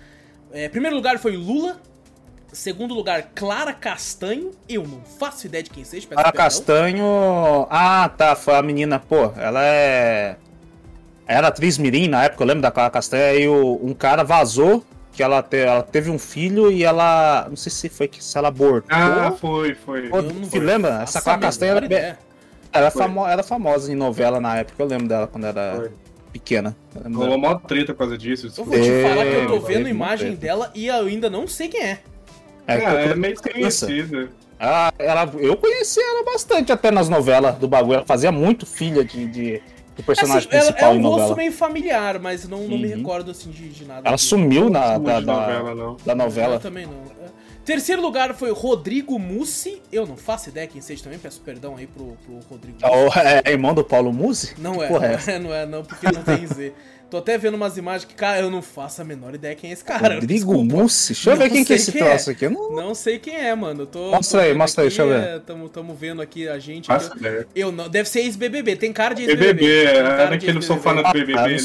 É, 0.52 0.68
primeiro 0.70 0.96
lugar 0.96 1.18
foi 1.20 1.36
Lula. 1.36 1.78
Segundo 2.52 2.94
lugar, 2.94 3.30
Clara 3.34 3.74
Castanho. 3.74 4.52
Eu 4.70 4.84
não 4.88 5.02
faço 5.02 5.48
ideia 5.48 5.64
de 5.64 5.72
quem 5.72 5.84
seja. 5.84 6.08
Clara 6.08 6.32
perdão. 6.32 6.44
Castanho. 6.46 7.68
Ah, 7.70 8.10
tá. 8.16 8.36
Foi 8.36 8.56
a 8.56 8.62
menina, 8.62 9.00
pô. 9.00 9.32
Ela 9.38 9.64
é. 9.66 10.36
Era 11.28 11.48
atriz 11.48 11.78
Mirim 11.78 12.08
na 12.08 12.26
época, 12.26 12.44
eu 12.44 12.48
lembro 12.48 12.62
da 12.62 12.70
Clara 12.70 12.90
Castanho. 12.92 13.24
Aí 13.24 13.48
o- 13.48 13.80
um 13.84 13.94
cara 13.94 14.24
vazou 14.24 14.84
que 15.14 15.22
ela, 15.24 15.42
te- 15.44 15.58
ela 15.58 15.84
teve 15.84 16.10
um 16.10 16.18
filho 16.20 16.72
e 16.72 16.84
ela. 16.84 17.46
Não 17.50 17.56
sei 17.56 17.72
se 17.72 17.88
foi 17.88 18.08
que 18.08 18.24
se 18.24 18.38
ela 18.38 18.48
abortou. 18.50 18.90
Ah, 18.90 19.32
foi, 19.40 19.76
foi. 19.76 20.08
Eu 20.12 20.22
não 20.24 20.46
Filho, 20.50 20.66
lembra? 20.66 20.92
faço 21.00 21.04
Essa 21.04 21.20
a 21.20 21.22
Clara 21.22 21.40
Castanha 21.40 21.74
menor 21.76 21.84
era, 21.86 21.90
bem- 21.90 21.98
ideia. 22.00 22.20
era, 22.74 22.92
Foi. 22.92 23.02
famo- 23.04 23.28
era 23.28 23.44
famosa 23.44 23.92
em 23.92 23.96
novela 23.96 24.40
na 24.42 24.58
época. 24.58 24.82
Eu 24.82 24.88
lembro 24.88 25.08
dela 25.08 25.28
quando 25.28 25.46
era 25.46 25.76
Foi. 25.78 25.92
pequena. 26.32 26.76
Rolou 27.14 27.38
mó 27.38 27.56
treta 27.56 27.94
por 27.94 28.00
causa 28.00 28.18
disso. 28.18 28.48
Eu 28.58 28.66
vou 28.66 28.74
te 28.80 28.90
É, 28.90 29.08
falar 29.10 29.24
que 29.26 29.32
eu 29.36 29.48
tô 29.48 29.60
vendo 29.60 29.88
imagem 29.88 30.34
dela 30.36 30.72
e 30.74 30.88
eu 30.88 30.96
ainda 31.06 31.30
não 31.30 31.48
sei 31.48 31.68
quem 31.68 31.82
é. 31.84 32.00
É, 32.66 32.78
Cara, 32.80 33.06
eu- 33.06 33.12
é 33.12 33.16
meio 33.16 33.34
desconhecida. 33.36 34.30
Ela, 34.60 34.94
ela- 34.98 35.32
eu 35.38 35.58
conheci 35.58 36.00
ela 36.02 36.24
bastante 36.24 36.72
até 36.72 36.90
nas 36.90 37.10
novelas 37.10 37.56
do 37.56 37.68
bagulho. 37.68 37.96
Ela 37.98 38.06
fazia 38.06 38.32
muito 38.32 38.66
filha 38.66 39.04
de, 39.04 39.28
de- 39.28 39.62
do 39.96 40.04
personagem 40.04 40.48
Assim, 40.48 40.58
ela- 40.58 40.66
principal 40.74 40.94
é 40.94 40.96
em 40.96 41.00
um 41.00 41.10
rosto 41.10 41.36
meio 41.36 41.52
familiar, 41.52 42.20
mas 42.20 42.48
não, 42.48 42.60
não 42.68 42.78
me 42.78 42.88
Uhum. 42.92 42.98
recordo 42.98 43.32
assim 43.32 43.50
de, 43.52 43.70
de 43.70 43.86
nada. 43.86 44.08
Ela 44.08 44.18
sumiu 44.18 44.70
na, 44.70 44.98
da, 44.98 45.20
da- 45.20 45.22
novela, 45.22 45.76
não. 45.76 45.98
da 46.06 46.12
Eu 46.14 46.16
novela. 46.16 46.60
também 46.60 46.86
não. 46.86 46.94
É. 47.64 47.66
Terceiro 47.66 48.02
lugar 48.02 48.34
foi 48.36 48.52
Rodrigo 48.52 49.18
Mussi. 49.18 49.82
Eu 49.92 50.06
não 50.06 50.18
faço 50.18 50.50
ideia 50.50 50.68
quem 50.68 50.82
seja 50.82 51.04
também, 51.04 51.18
peço 51.20 51.42
perdão 51.42 51.76
aí 51.78 51.88
pro, 51.88 52.18
pro 52.26 52.40
Rodrigo 52.50 52.78
É 52.82 52.88
o- 52.88 53.10
É, 53.48 53.52
irmão 53.52 53.74
do 53.74 53.84
Paulo 53.84 54.12
Musi? 54.12 54.54
Não 54.58 54.78
Que 54.78 54.84
é, 54.84 54.88
porra 54.88 55.08
não 55.08 55.14
é 55.16 55.36
é, 55.36 55.40
não 55.40 55.54
é, 55.54 55.66
não, 55.66 55.84
porque 55.84 56.06
não 56.12 56.22
tem 56.24 56.46
Z. 56.46 56.74
Tô 57.10 57.18
até 57.20 57.38
vendo 57.38 57.54
umas 57.54 57.78
imagens 57.78 58.06
que, 58.06 58.16
cara, 58.16 58.40
eu 58.40 58.50
não 58.50 58.60
faço 58.64 59.00
a 59.00 59.06
menor 59.06 59.36
ideia 59.36 59.54
quem 59.54 59.70
é 59.70 59.74
esse 59.74 59.84
cara. 59.84 60.16
Rodrigo 60.16 60.26
desculpa. 60.34 60.76
Mussi? 60.78 61.14
Deixa 61.14 61.30
eu 61.30 61.36
ver 61.38 61.44
Não 61.44 61.52
quem 61.52 61.64
que 61.64 61.74
é 61.74 61.76
esse 61.76 61.92
quem 61.92 62.02
troço 62.04 62.32
aqui. 62.32 62.46
Eu 62.46 62.50
não... 62.52 62.72
Não 62.72 62.96
sei 62.96 63.20
quem 63.20 63.36
é, 63.36 63.54
mano. 63.54 63.84
Eu 63.84 63.86
Tô, 63.86 64.10
Mostra 64.10 64.40
tô 64.42 64.46
aí, 64.48 64.54
mostra 64.56 64.84
aí, 64.84 64.88
aqui, 64.88 64.98
deixa 64.98 65.14
eu 65.14 65.22
ver. 65.22 65.28
é, 65.36 65.40
Tamo, 65.40 65.70
tamo 65.70 65.94
vendo 65.94 66.24
aqui 66.24 66.48
a 66.50 66.58
gente. 66.58 66.90
Ideia. 67.16 67.48
Eu 67.56 67.72
não, 67.72 67.88
deve 67.88 68.10
ser 68.10 68.22
ex-BBB, 68.22 68.76
tem 68.78 68.92
cara 68.92 69.14
de 69.14 69.24
ex-BBB. 69.24 69.54
BBB, 69.54 69.86
é 69.86 69.94
cara 70.04 70.26
de 70.26 70.32
naquele 70.32 70.58
ex-BBB. 70.58 70.66
sofá 70.66 70.94
na 70.96 71.14
BBB 71.14 71.38
Ah, 71.38 71.44
ali, 71.44 71.58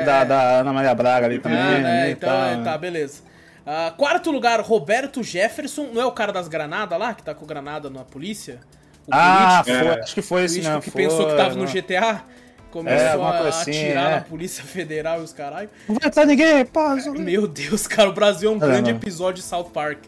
ó. 0.00 0.04
da, 0.06 0.24
da 0.24 0.60
Ana 0.60 0.72
Maria 0.72 0.94
Braga 0.94 1.26
ali 1.26 1.38
também. 1.40 1.58
Ah, 1.58 1.70
né, 1.72 1.80
né, 1.82 2.10
então, 2.12 2.30
é, 2.44 2.64
tá, 2.64 2.78
beleza. 2.78 3.20
Ah, 3.66 3.92
quarto 3.96 4.30
lugar, 4.30 4.60
Roberto 4.60 5.22
Jefferson. 5.22 5.88
Não 5.92 6.00
é 6.00 6.06
o 6.06 6.12
cara 6.12 6.32
das 6.32 6.46
granadas 6.46 6.98
lá, 6.98 7.12
que 7.14 7.22
tá 7.22 7.34
com 7.34 7.44
granada 7.44 7.90
na 7.90 8.04
polícia? 8.04 8.60
O 9.06 9.10
Ah, 9.12 9.62
político, 9.64 9.84
foi, 9.84 9.98
É. 9.98 10.02
acho 10.02 10.14
que 10.14 10.22
foi 10.22 10.44
esse, 10.44 10.54
político 10.60 10.74
né? 10.76 10.80
que 10.82 10.90
foi, 10.90 11.02
pensou 11.02 11.26
que 11.28 11.36
tava 11.36 11.54
no 11.54 11.64
né? 11.64 11.72
GTA. 11.72 12.24
É, 12.24 12.72
Começou 12.76 13.08
alguma 13.22 13.30
a 13.30 13.48
assim, 13.48 13.70
atirar 13.70 14.10
é. 14.10 14.14
na 14.16 14.20
Polícia 14.20 14.62
Federal 14.62 15.20
e 15.20 15.24
os 15.24 15.32
caralho. 15.32 15.70
Não 15.88 15.94
vai 15.96 16.08
entrar 16.08 16.26
ninguém, 16.26 16.64
pá. 16.66 16.94
Meu 17.18 17.46
Deus, 17.46 17.86
cara, 17.86 18.08
o 18.10 18.12
Brasil 18.12 18.50
é 18.50 18.52
um 18.52 18.56
É, 18.56 18.60
grande 18.60 18.90
não. 18.92 18.98
episódio 18.98 19.42
de 19.42 19.48
South 19.48 19.70
Park. 19.72 20.00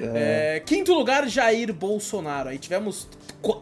É, 0.00 0.62
quinto 0.64 0.92
lugar, 0.94 1.28
Jair 1.28 1.72
Bolsonaro. 1.72 2.48
Aí 2.48 2.58
tivemos 2.58 3.08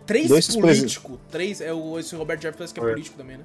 três 0.07 0.29
Dois 0.29 0.55
políticos. 0.55 1.19
Três, 1.31 1.61
é 1.61 1.73
o, 1.73 1.99
esse 1.99 2.15
Roberto 2.15 2.43
Jefferson 2.43 2.73
que 2.73 2.81
é 2.81 2.83
político 2.85 3.17
também, 3.19 3.39
né? 3.39 3.45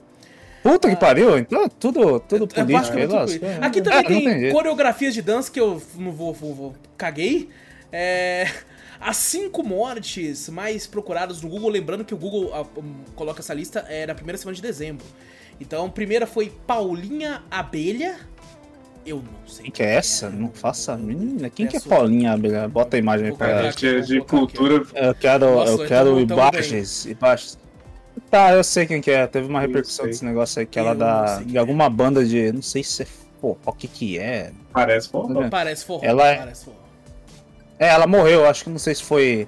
Puta 0.63 0.89
que 0.89 0.95
pariu, 0.95 1.37
então 1.37 1.63
é 1.63 1.69
tudo, 1.69 2.19
tudo 2.19 2.43
É 2.43 2.47
político 2.47 2.59
aí, 2.61 2.65
basicamente 2.73 3.09
nossa. 3.11 3.33
tudo 3.33 3.35
isso. 3.35 3.45
É, 3.45 3.65
Aqui 3.65 3.79
é, 3.79 3.81
também 3.81 4.03
tem, 4.03 4.39
jeito. 4.39 4.53
coreografias 4.53 5.13
de 5.13 5.21
dança 5.21 5.51
que 5.51 5.59
eu 5.59 5.81
não 5.95 6.11
vou, 6.11 6.33
vou, 6.33 6.53
vou- 6.53 6.75
caguei. 6.97 7.49
É, 7.91 8.51
as 8.99 9.17
cinco 9.17 9.63
mortes 9.63 10.49
mais 10.49 10.85
procuradas 10.87 11.41
no 11.41 11.49
Google, 11.49 11.69
lembrando 11.69 12.03
que 12.03 12.13
o 12.13 12.17
Google 12.17 12.51
ah, 12.53 12.65
um, 12.79 12.95
coloca 13.15 13.39
essa 13.39 13.53
lista 13.53 13.85
é, 13.87 14.05
na 14.07 14.15
primeira 14.15 14.37
semana 14.37 14.55
de 14.55 14.61
dezembro. 14.61 15.05
Então, 15.59 15.85
a 15.85 15.89
primeira 15.89 16.27
foi 16.27 16.51
Paulinha 16.65 17.43
Abelha. 17.49 18.17
Eu 19.05 19.17
não 19.17 19.47
sei 19.47 19.63
Quem 19.63 19.71
que 19.71 19.83
é 19.83 19.95
essa? 19.95 20.29
Não 20.29 20.51
faça 20.51 20.93
a 20.93 20.97
mínima. 20.97 21.49
Quem 21.49 21.65
que 21.65 21.77
é 21.77 21.79
Paulinha 21.79 22.33
Abelha? 22.33 22.67
Bota 22.67 22.97
a 22.97 22.99
imagem 22.99 23.27
aí 23.29 23.35
pra 23.37 23.47
ela. 23.49 23.69
aqui, 23.69 24.01
De, 24.01 24.19
cultura. 24.21 24.85
Eu 24.93 25.15
quero, 25.15 25.45
Nossa, 25.55 25.71
eu 25.71 25.75
então 25.75 25.87
quero 25.87 26.09
tamo 26.27 26.39
imagens, 26.41 27.05
imagens. 27.05 27.57
Tá, 28.29 28.51
eu 28.53 28.63
sei 28.63 28.85
quem 28.85 28.99
que 29.01 29.09
é. 29.11 29.25
Teve 29.27 29.47
uma 29.47 29.59
repercussão 29.61 30.05
desse 30.05 30.23
negócio 30.25 30.59
aí 30.59 30.65
que 30.65 30.77
ela 30.77 30.91
Eu 30.91 30.95
dá 30.95 31.41
de 31.45 31.55
é. 31.55 31.59
alguma 31.59 31.89
banda 31.89 32.25
de, 32.25 32.51
não 32.51 32.61
sei 32.61 32.83
se 32.83 33.03
é, 33.03 33.07
pô, 33.39 33.57
o 33.65 33.71
que 33.71 33.87
que 33.87 34.19
é. 34.19 34.51
Parece. 34.73 35.09
Tá 35.11 35.19
Parece 35.49 35.85
forró, 35.85 36.01
Ela 36.03 36.27
é- 36.27 36.35
parece 36.37 36.65
forró. 36.65 36.77
É, 37.79 37.87
ela 37.89 38.07
morreu, 38.07 38.45
acho 38.47 38.63
que 38.63 38.69
não 38.69 38.79
sei 38.79 38.95
se 38.95 39.03
foi 39.03 39.47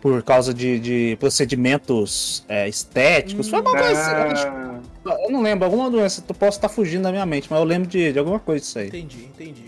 por 0.00 0.20
causa 0.24 0.52
de, 0.52 0.80
de 0.80 1.16
procedimentos 1.20 2.44
é, 2.48 2.68
estéticos. 2.68 3.48
Foi 3.48 3.58
alguma 3.60 3.76
coisa 3.78 4.00
assim. 4.00 4.46
Ah, 5.06 5.16
Eu 5.24 5.30
não 5.30 5.40
lembro, 5.42 5.64
alguma 5.64 5.88
doença, 5.88 6.20
tu 6.26 6.34
posso 6.34 6.58
estar 6.58 6.68
fugindo 6.68 7.02
da 7.04 7.12
minha 7.12 7.24
mente, 7.24 7.46
mas 7.48 7.58
eu 7.60 7.64
lembro 7.64 7.88
de, 7.88 8.12
de 8.12 8.18
alguma 8.18 8.40
coisa 8.40 8.60
disso 8.60 8.78
aí. 8.80 8.88
Entendi, 8.88 9.24
entendi. 9.24 9.66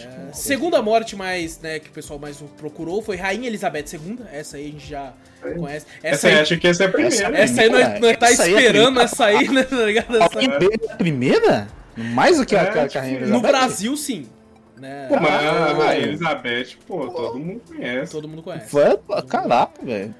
É, 0.00 0.28
é 0.30 0.32
segunda 0.32 0.80
morte 0.82 1.14
mais, 1.16 1.58
né, 1.60 1.78
que 1.78 1.88
o 1.88 1.92
pessoal 1.92 2.18
mais 2.18 2.42
procurou 2.56 3.02
foi 3.02 3.16
Rainha 3.16 3.46
Elizabeth 3.46 3.84
II. 3.92 4.18
Essa 4.32 4.56
aí 4.56 4.68
a 4.68 4.70
gente 4.70 4.86
já 4.88 5.12
conhece. 5.56 5.86
essa 6.02 6.08
Essa 6.16 6.28
aí 6.28 6.40
acho 6.40 6.58
que 6.58 6.68
essa 6.68 6.84
é 6.84 6.86
a 6.86 6.90
primeira. 6.90 7.38
essa 7.38 7.60
aí 7.62 7.68
nós, 7.68 8.00
nós 8.00 8.16
tá 8.16 8.26
Essa 8.30 8.42
aí 8.44 8.52
é 8.52 8.56
a 8.56 8.60
esperando 8.60 8.84
primeira. 8.86 9.04
essa 9.04 9.24
aí, 9.26 9.48
né, 9.48 9.62
tá 9.64 9.76
ligado? 9.76 10.16
Essa- 10.16 10.40
é 10.40 10.92
a 10.92 10.96
primeira? 10.96 11.68
Mais 11.96 12.38
do 12.38 12.46
que 12.46 12.56
a, 12.56 12.62
É, 12.62 12.66
que 12.70 12.78
a 12.78 12.88
tipo, 12.88 12.98
Rainha 13.00 13.18
No 13.20 13.24
Elizabeth? 13.26 13.48
Brasil, 13.48 13.96
sim. 13.96 14.26
Né? 14.78 15.06
Pô, 15.08 15.14
mas 15.20 15.26
Ah, 15.32 15.50
a 15.70 15.72
Rainha. 15.74 16.06
Elizabeth, 16.06 16.66
pô, 16.86 17.06
todo 17.08 17.38
mundo 17.38 17.60
conhece. 17.68 18.12
Todo 18.12 18.28
mundo 18.28 18.42
conhece. 18.42 18.68
Foi, 18.70 18.98
caraca, 19.28 19.84
velho. 19.84 20.14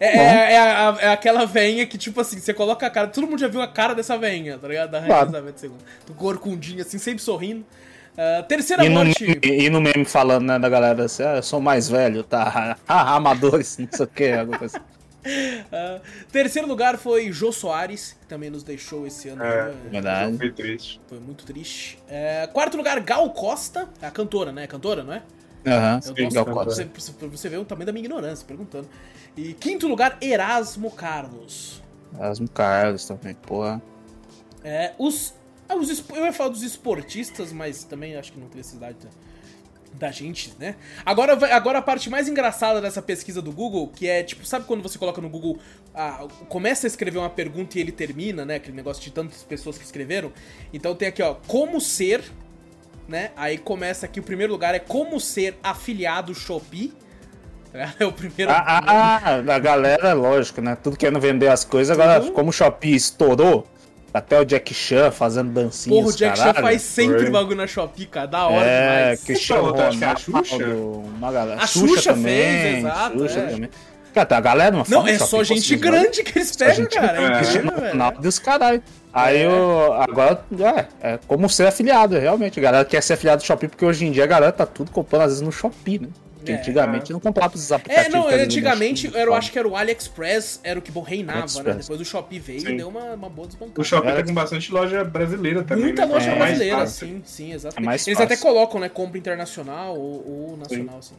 É. 0.00 0.06
É, 0.06 0.18
é, 0.18 0.52
é 0.54 0.58
a- 0.58 0.98
é 1.00 1.08
aquela 1.08 1.46
veinha 1.46 1.86
que, 1.86 1.96
tipo 1.96 2.20
assim, 2.20 2.38
você 2.38 2.52
coloca 2.52 2.86
a 2.86 2.90
cara. 2.90 3.06
Todo 3.08 3.26
mundo 3.26 3.38
já 3.38 3.48
viu 3.48 3.62
a 3.62 3.66
cara 3.68 3.94
dessa 3.94 4.16
veinha, 4.18 4.58
tá 4.58 4.68
ligado? 4.68 4.90
Da 4.90 4.98
Rainha 5.00 5.14
Claro. 5.14 5.28
Elizabeth 5.30 5.64
II. 5.66 5.72
Do 6.06 6.14
corcundinho, 6.14 6.82
assim, 6.82 6.98
sempre 6.98 7.22
sorrindo. 7.22 7.64
Uh, 8.12 8.42
terceira 8.46 8.84
E 8.84 8.88
no, 8.88 9.04
morte. 9.04 9.24
meme, 9.26 9.40
e 9.42 9.70
no 9.70 9.80
meme 9.80 10.04
falando, 10.04 10.44
né, 10.44 10.58
da 10.58 10.68
galera 10.68 11.04
assim, 11.04 11.22
ah, 11.22 11.36
eu 11.36 11.42
sou 11.42 11.60
mais 11.60 11.88
velho, 11.88 12.22
tá? 12.22 12.76
Ah, 12.86 13.16
amadores, 13.16 13.78
não 13.78 13.88
sei 13.90 14.04
o 14.04 14.08
que, 14.08 14.32
alguma 14.32 14.58
coisa 14.58 14.76
assim. 14.76 14.86
Uh, 15.24 16.00
terceiro 16.30 16.66
lugar 16.68 16.98
foi 16.98 17.30
Jô 17.32 17.52
Soares, 17.52 18.16
que 18.20 18.26
também 18.26 18.50
nos 18.50 18.62
deixou 18.62 19.06
esse 19.06 19.28
ano. 19.28 19.42
É. 19.42 19.68
né? 19.68 19.74
Verdade. 19.90 20.36
Foi 20.36 20.50
triste. 20.52 21.00
Foi 21.06 21.20
muito 21.20 21.44
triste. 21.44 21.98
É, 22.08 22.46
quarto 22.52 22.76
lugar, 22.76 22.98
Gal 23.00 23.30
Costa. 23.30 23.88
A 24.02 24.10
cantora, 24.10 24.50
né? 24.52 24.66
Cantora, 24.66 25.02
não 25.04 25.12
é? 25.14 25.22
Aham, 25.64 26.00
gosto 26.00 26.34
Gal 26.34 26.44
pra 26.44 26.54
Costa. 26.54 26.88
você, 26.92 27.12
pra 27.12 27.28
você 27.28 27.48
ver 27.48 27.58
o 27.58 27.64
tamanho 27.64 27.86
da 27.86 27.92
minha 27.92 28.04
ignorância, 28.04 28.44
perguntando. 28.46 28.88
E 29.36 29.54
quinto 29.54 29.86
lugar, 29.88 30.18
Erasmo 30.20 30.90
Carlos. 30.90 31.80
Erasmo 32.18 32.48
Carlos 32.50 33.06
também, 33.06 33.34
porra. 33.34 33.80
É, 34.64 34.92
os, 34.98 35.34
ah, 35.72 35.76
os. 35.76 36.04
Eu 36.10 36.24
ia 36.24 36.32
falar 36.32 36.50
dos 36.50 36.62
esportistas, 36.62 37.52
mas 37.52 37.84
também 37.84 38.16
acho 38.16 38.32
que 38.32 38.40
não 38.40 38.48
tem 38.48 38.58
necessidade 38.58 38.96
da, 38.98 39.10
da 39.94 40.10
gente, 40.10 40.52
né? 40.58 40.76
Agora, 41.04 41.32
agora 41.54 41.78
a 41.78 41.82
parte 41.82 42.08
mais 42.08 42.28
engraçada 42.28 42.80
dessa 42.80 43.02
pesquisa 43.02 43.42
do 43.42 43.52
Google, 43.52 43.88
que 43.88 44.08
é 44.08 44.22
tipo, 44.22 44.44
sabe 44.44 44.66
quando 44.66 44.82
você 44.82 44.98
coloca 44.98 45.20
no 45.20 45.28
Google, 45.28 45.58
ah, 45.94 46.26
começa 46.48 46.86
a 46.86 46.88
escrever 46.88 47.18
uma 47.18 47.30
pergunta 47.30 47.78
e 47.78 47.80
ele 47.80 47.92
termina, 47.92 48.44
né? 48.44 48.56
Aquele 48.56 48.76
negócio 48.76 49.02
de 49.02 49.10
tantas 49.10 49.42
pessoas 49.42 49.78
que 49.78 49.84
escreveram. 49.84 50.32
Então 50.72 50.94
tem 50.94 51.08
aqui, 51.08 51.22
ó, 51.22 51.34
como 51.46 51.80
ser, 51.80 52.22
né? 53.08 53.30
Aí 53.36 53.58
começa 53.58 54.06
aqui, 54.06 54.20
o 54.20 54.22
primeiro 54.22 54.52
lugar 54.52 54.74
é 54.74 54.78
como 54.78 55.20
ser 55.20 55.58
afiliado 55.62 56.34
Shopee. 56.34 56.92
É 57.98 58.04
o 58.04 58.12
primeiro. 58.12 58.52
Ah, 58.52 58.82
ah, 58.86 59.54
a 59.54 59.58
galera, 59.58 60.12
lógico, 60.12 60.60
né? 60.60 60.76
Tudo 60.76 60.94
querendo 60.94 61.18
vender 61.18 61.48
as 61.48 61.64
coisas. 61.64 61.98
Agora, 61.98 62.20
Tudo. 62.20 62.32
como 62.32 62.50
o 62.50 62.52
Shopee 62.52 62.94
estourou, 62.94 63.66
até 64.12 64.40
o 64.40 64.44
Jack 64.44 64.74
Chan 64.74 65.10
fazendo 65.10 65.50
dancinhas. 65.52 65.98
Porra, 65.98 66.08
o 66.14 66.16
Jack 66.16 66.36
Chan 66.38 66.44
caralho. 66.44 66.64
faz 66.66 66.82
sempre 66.82 67.30
bagulho 67.30 67.56
na 67.56 67.66
Shopee, 67.66 68.06
cara. 68.06 68.26
Da 68.26 68.46
hora 68.46 68.64
É, 68.66 69.00
demais. 69.02 69.24
Cristiano 69.24 69.70
Então, 69.70 69.86
acho 69.88 69.98
que 69.98 70.04
é 70.04 70.08
a 70.08 70.16
Xuxa. 70.16 70.56
uma 70.66 71.32
galera. 71.32 71.62
A 71.62 71.66
Xuxa 71.66 72.14
fez, 72.14 72.78
exato, 72.78 73.18
Xuxa 73.18 73.38
é. 73.38 73.46
também. 73.46 73.70
Cara, 74.12 74.26
tá, 74.26 74.36
a 74.36 74.40
galera 74.42 74.76
não 74.76 74.84
Não, 74.88 75.06
é 75.08 75.14
Shopee, 75.14 75.28
só 75.30 75.36
pô, 75.38 75.44
gente 75.44 75.74
grande 75.76 76.22
que 76.22 76.38
eles 76.38 76.54
pegam, 76.54 76.74
gente 76.74 76.94
cara. 76.98 77.18
É 77.18 78.22
e 78.22 78.28
os 78.28 78.38
caralho. 78.38 78.82
Aí 79.12 79.38
É. 79.38 79.46
eu. 79.46 79.92
Agora, 79.94 80.44
é, 81.02 81.12
é 81.14 81.18
como 81.26 81.48
ser 81.48 81.66
afiliado, 81.66 82.18
realmente. 82.18 82.58
A 82.60 82.62
galera 82.62 82.84
quer 82.84 83.02
ser 83.02 83.14
afiliado 83.14 83.42
do 83.42 83.46
Shopee, 83.46 83.68
porque 83.68 83.84
hoje 83.84 84.04
em 84.06 84.10
dia 84.12 84.24
a 84.24 84.26
galera 84.26 84.52
tá 84.52 84.66
tudo 84.66 84.90
comprando, 84.90 85.22
às 85.22 85.28
vezes, 85.28 85.40
no 85.42 85.50
Shopee, 85.50 85.98
né? 86.00 86.08
Porque 86.42 86.52
É. 86.52 86.56
antigamente 86.56 87.12
não 87.12 87.20
comprava 87.20 87.54
esses 87.54 87.70
É, 87.70 87.74
aplicativos. 87.76 88.12
não, 88.12 88.26
que 88.26 88.34
eles 88.34 88.44
antigamente 88.46 89.06
era, 89.16 89.30
eu 89.30 89.34
acho 89.34 89.52
que 89.52 89.58
era 89.58 89.68
o 89.68 89.76
AliExpress, 89.76 90.60
era 90.64 90.78
o 90.78 90.82
que 90.82 90.90
bom 90.90 91.00
reinava, 91.02 91.38
né? 91.38 91.42
AliExpress. 91.44 91.76
Depois 91.86 92.00
o 92.00 92.04
Shopee 92.04 92.38
veio 92.40 92.58
e 92.58 92.60
Sim. 92.62 92.76
deu 92.76 92.88
uma, 92.88 93.04
uma 93.14 93.28
boa 93.30 93.46
desbancada. 93.46 93.80
O 93.80 93.84
shopping 93.84 94.08
É. 94.08 94.14
tá 94.16 94.24
com 94.24 94.34
bastante 94.34 94.72
loja 94.72 95.04
brasileira 95.04 95.62
também. 95.62 95.84
Muita 95.84 96.04
né? 96.04 96.12
loja 96.12 96.30
É 96.30 96.36
brasileira, 96.36 96.78
fácil. 96.78 97.06
sim, 97.06 97.22
sim, 97.24 97.52
É 97.52 97.54
exatamente. 97.54 97.86
mais 97.86 98.06
Eles 98.06 98.20
até 98.20 98.36
colocam, 98.36 98.80
né, 98.80 98.88
compra 98.88 99.18
internacional 99.18 99.96
ou, 99.96 100.50
ou 100.50 100.56
nacional, 100.56 100.98
assim. 100.98 101.14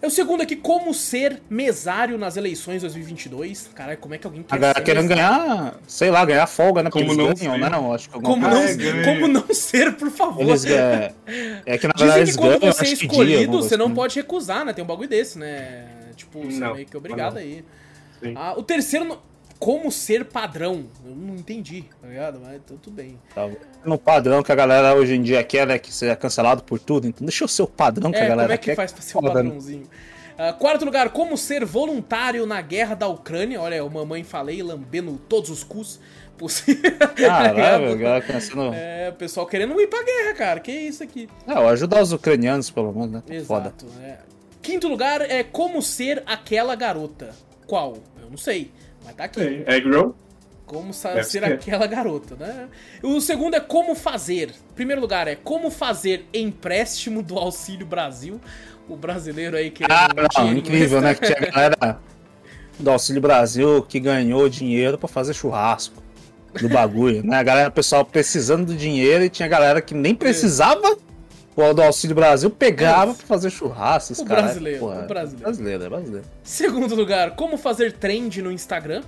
É 0.00 0.06
o 0.06 0.10
segundo 0.10 0.42
aqui, 0.42 0.54
como 0.54 0.94
ser 0.94 1.42
mesário 1.50 2.16
nas 2.16 2.36
eleições 2.36 2.82
2022. 2.82 3.70
Caralho, 3.74 3.98
como 3.98 4.14
é 4.14 4.18
que 4.18 4.26
alguém 4.28 4.44
quer 4.44 4.54
A 4.54 4.58
galera 4.58 4.78
ser 4.78 4.84
querendo 4.84 5.08
mesário? 5.08 5.34
ganhar, 5.38 5.74
sei 5.88 6.10
lá, 6.10 6.24
ganhar 6.24 6.46
folga, 6.46 6.84
né? 6.84 6.90
Porque 6.90 7.04
Como 7.04 7.18
não 7.18 7.34
ganham, 7.34 7.54
ser? 7.54 7.58
né? 7.58 7.68
Não, 7.68 7.92
acho 7.92 8.08
que 8.08 8.20
Como 8.20 8.46
não, 8.48 8.62
é, 8.62 9.04
como 9.04 9.26
não 9.26 9.52
ser, 9.52 9.92
por 9.96 10.08
favor. 10.10 10.40
Eles 10.42 10.64
ganham. 10.64 11.12
É 11.66 11.76
que 11.76 11.86
na 11.88 11.92
Dizem 11.94 12.08
verdade 12.08 12.30
que 12.32 12.38
quando 12.38 12.60
ganham. 12.60 12.72
você 12.72 12.82
é 12.82 12.84
dia, 12.84 12.94
escolhido, 12.94 13.40
alguma 13.42 13.62
você 13.62 13.76
não 13.76 13.86
assim. 13.86 13.94
pode 13.96 14.14
recusar, 14.16 14.64
né? 14.64 14.72
Tem 14.72 14.84
um 14.84 14.86
bagulho 14.86 15.08
desse, 15.08 15.36
né? 15.36 15.86
Tipo, 16.14 16.42
você 16.44 16.56
é 16.56 16.60
Não, 16.60 16.74
meio 16.74 16.86
que 16.86 16.96
obrigado 16.96 17.36
aí. 17.38 17.64
Sim. 18.22 18.34
Ah, 18.36 18.54
o 18.56 18.62
terceiro, 18.62 19.18
como 19.58 19.90
ser 19.90 20.24
padrão. 20.24 20.84
Eu 21.04 21.14
não 21.14 21.34
entendi, 21.34 21.84
tá 22.00 22.06
ligado? 22.08 22.40
Mas 22.42 22.56
então 22.56 22.76
tudo 22.76 22.94
bem. 22.94 23.18
Tá 23.34 23.48
no 23.84 23.98
padrão 23.98 24.42
que 24.42 24.52
a 24.52 24.54
galera 24.54 24.94
hoje 24.94 25.14
em 25.14 25.22
dia 25.22 25.42
quer, 25.42 25.66
né? 25.66 25.78
Que 25.78 25.92
seja 25.92 26.14
cancelado 26.16 26.62
por 26.62 26.78
tudo. 26.78 27.06
Então 27.06 27.24
deixa 27.26 27.44
eu 27.44 27.48
ser 27.48 27.62
o 27.62 27.66
padrão 27.66 28.10
que 28.10 28.18
a 28.18 28.24
É, 28.24 28.28
galera 28.28 28.48
como 28.48 28.54
é 28.54 28.58
que 28.58 28.64
quer. 28.66 28.76
faz 28.76 28.92
pra 28.92 29.02
ser 29.02 29.18
um 29.18 29.20
foda, 29.22 29.42
né? 29.42 29.50
padrãozinho? 29.50 29.82
Ah, 30.40 30.52
quarto 30.52 30.84
lugar, 30.84 31.10
como 31.10 31.36
ser 31.36 31.64
voluntário 31.64 32.46
na 32.46 32.60
guerra 32.60 32.94
da 32.94 33.08
Ucrânia. 33.08 33.60
Olha, 33.60 33.84
o 33.84 33.90
mamãe 33.90 34.22
falei, 34.22 34.62
lambendo 34.62 35.18
todos 35.28 35.50
os 35.50 35.64
cus 35.64 35.98
possíveis. 36.36 36.94
Caralho, 37.16 38.06
a 38.16 38.22
começando. 38.22 38.72
É, 38.72 39.08
o 39.08 39.14
pessoal 39.14 39.44
querendo 39.46 39.80
ir 39.80 39.88
pra 39.88 40.04
guerra, 40.04 40.34
cara. 40.34 40.60
Que 40.60 40.70
isso 40.70 41.02
aqui? 41.02 41.28
É, 41.44 41.54
ó, 41.54 41.68
ajudar 41.70 42.00
os 42.00 42.12
ucranianos, 42.12 42.70
pelo 42.70 42.92
menos, 42.92 43.10
né? 43.10 43.22
Tá 43.26 43.44
Foda. 43.44 43.74
Exato. 43.76 43.86
é. 44.00 44.18
Quinto 44.62 44.86
lugar 44.86 45.22
é 45.22 45.42
como 45.42 45.82
ser 45.82 46.22
aquela 46.26 46.76
garota. 46.76 47.30
Qual? 47.66 47.94
Eu 48.22 48.30
não 48.30 48.36
sei, 48.36 48.70
mas 49.08 49.16
tá 49.16 49.24
aqui. 49.24 49.40
Sim. 49.40 49.64
Egg 49.66 49.88
roll? 49.90 50.14
Como 50.66 50.92
sa- 50.92 51.10
Deve 51.14 51.24
ser 51.24 51.40
ser. 51.42 51.52
aquela 51.52 51.86
garota, 51.86 52.36
né? 52.38 52.68
O 53.02 53.20
segundo 53.22 53.54
é 53.54 53.60
como 53.60 53.94
fazer. 53.94 54.50
Primeiro 54.74 55.00
lugar 55.00 55.26
é 55.26 55.34
como 55.34 55.70
fazer 55.70 56.26
empréstimo 56.32 57.22
do 57.22 57.38
Auxílio 57.38 57.86
Brasil. 57.86 58.38
O 58.86 58.94
brasileiro 58.96 59.56
aí 59.56 59.70
querendo 59.70 59.92
Ah, 59.96 60.08
não, 60.38 60.52
incrível, 60.52 61.00
né? 61.00 61.14
Que 61.14 61.26
tinha 61.26 61.38
a 61.38 61.50
galera 61.50 61.98
do 62.78 62.90
Auxílio 62.90 63.20
Brasil 63.22 63.82
que 63.82 63.98
ganhou 63.98 64.46
dinheiro 64.48 64.98
pra 64.98 65.08
fazer 65.08 65.32
churrasco 65.34 66.02
do 66.60 66.68
bagulho, 66.68 67.22
né? 67.24 67.38
A 67.38 67.42
galera, 67.42 67.68
o 67.70 67.72
pessoal 67.72 68.04
precisando 68.04 68.66
do 68.66 68.74
dinheiro 68.76 69.24
e 69.24 69.30
tinha 69.30 69.48
galera 69.48 69.80
que 69.80 69.94
nem 69.94 70.14
precisava 70.14 70.96
pô, 71.58 71.74
do 71.74 71.82
Auxílio 71.82 72.14
Brasil, 72.14 72.48
pegava 72.50 73.12
pra 73.12 73.26
fazer 73.26 73.50
churrasco. 73.50 74.12
os 74.12 74.20
O 74.20 74.24
caralho, 74.24 74.46
brasileiro, 74.46 74.78
porra, 74.78 75.02
o 75.02 75.06
brasileiro. 75.08 75.44
Brasileiro, 75.44 75.84
é 75.84 75.88
brasileiro. 75.88 76.26
Segundo 76.44 76.94
lugar, 76.94 77.34
como 77.34 77.58
fazer 77.58 77.94
trend 77.94 78.40
no 78.40 78.52
Instagram. 78.52 79.02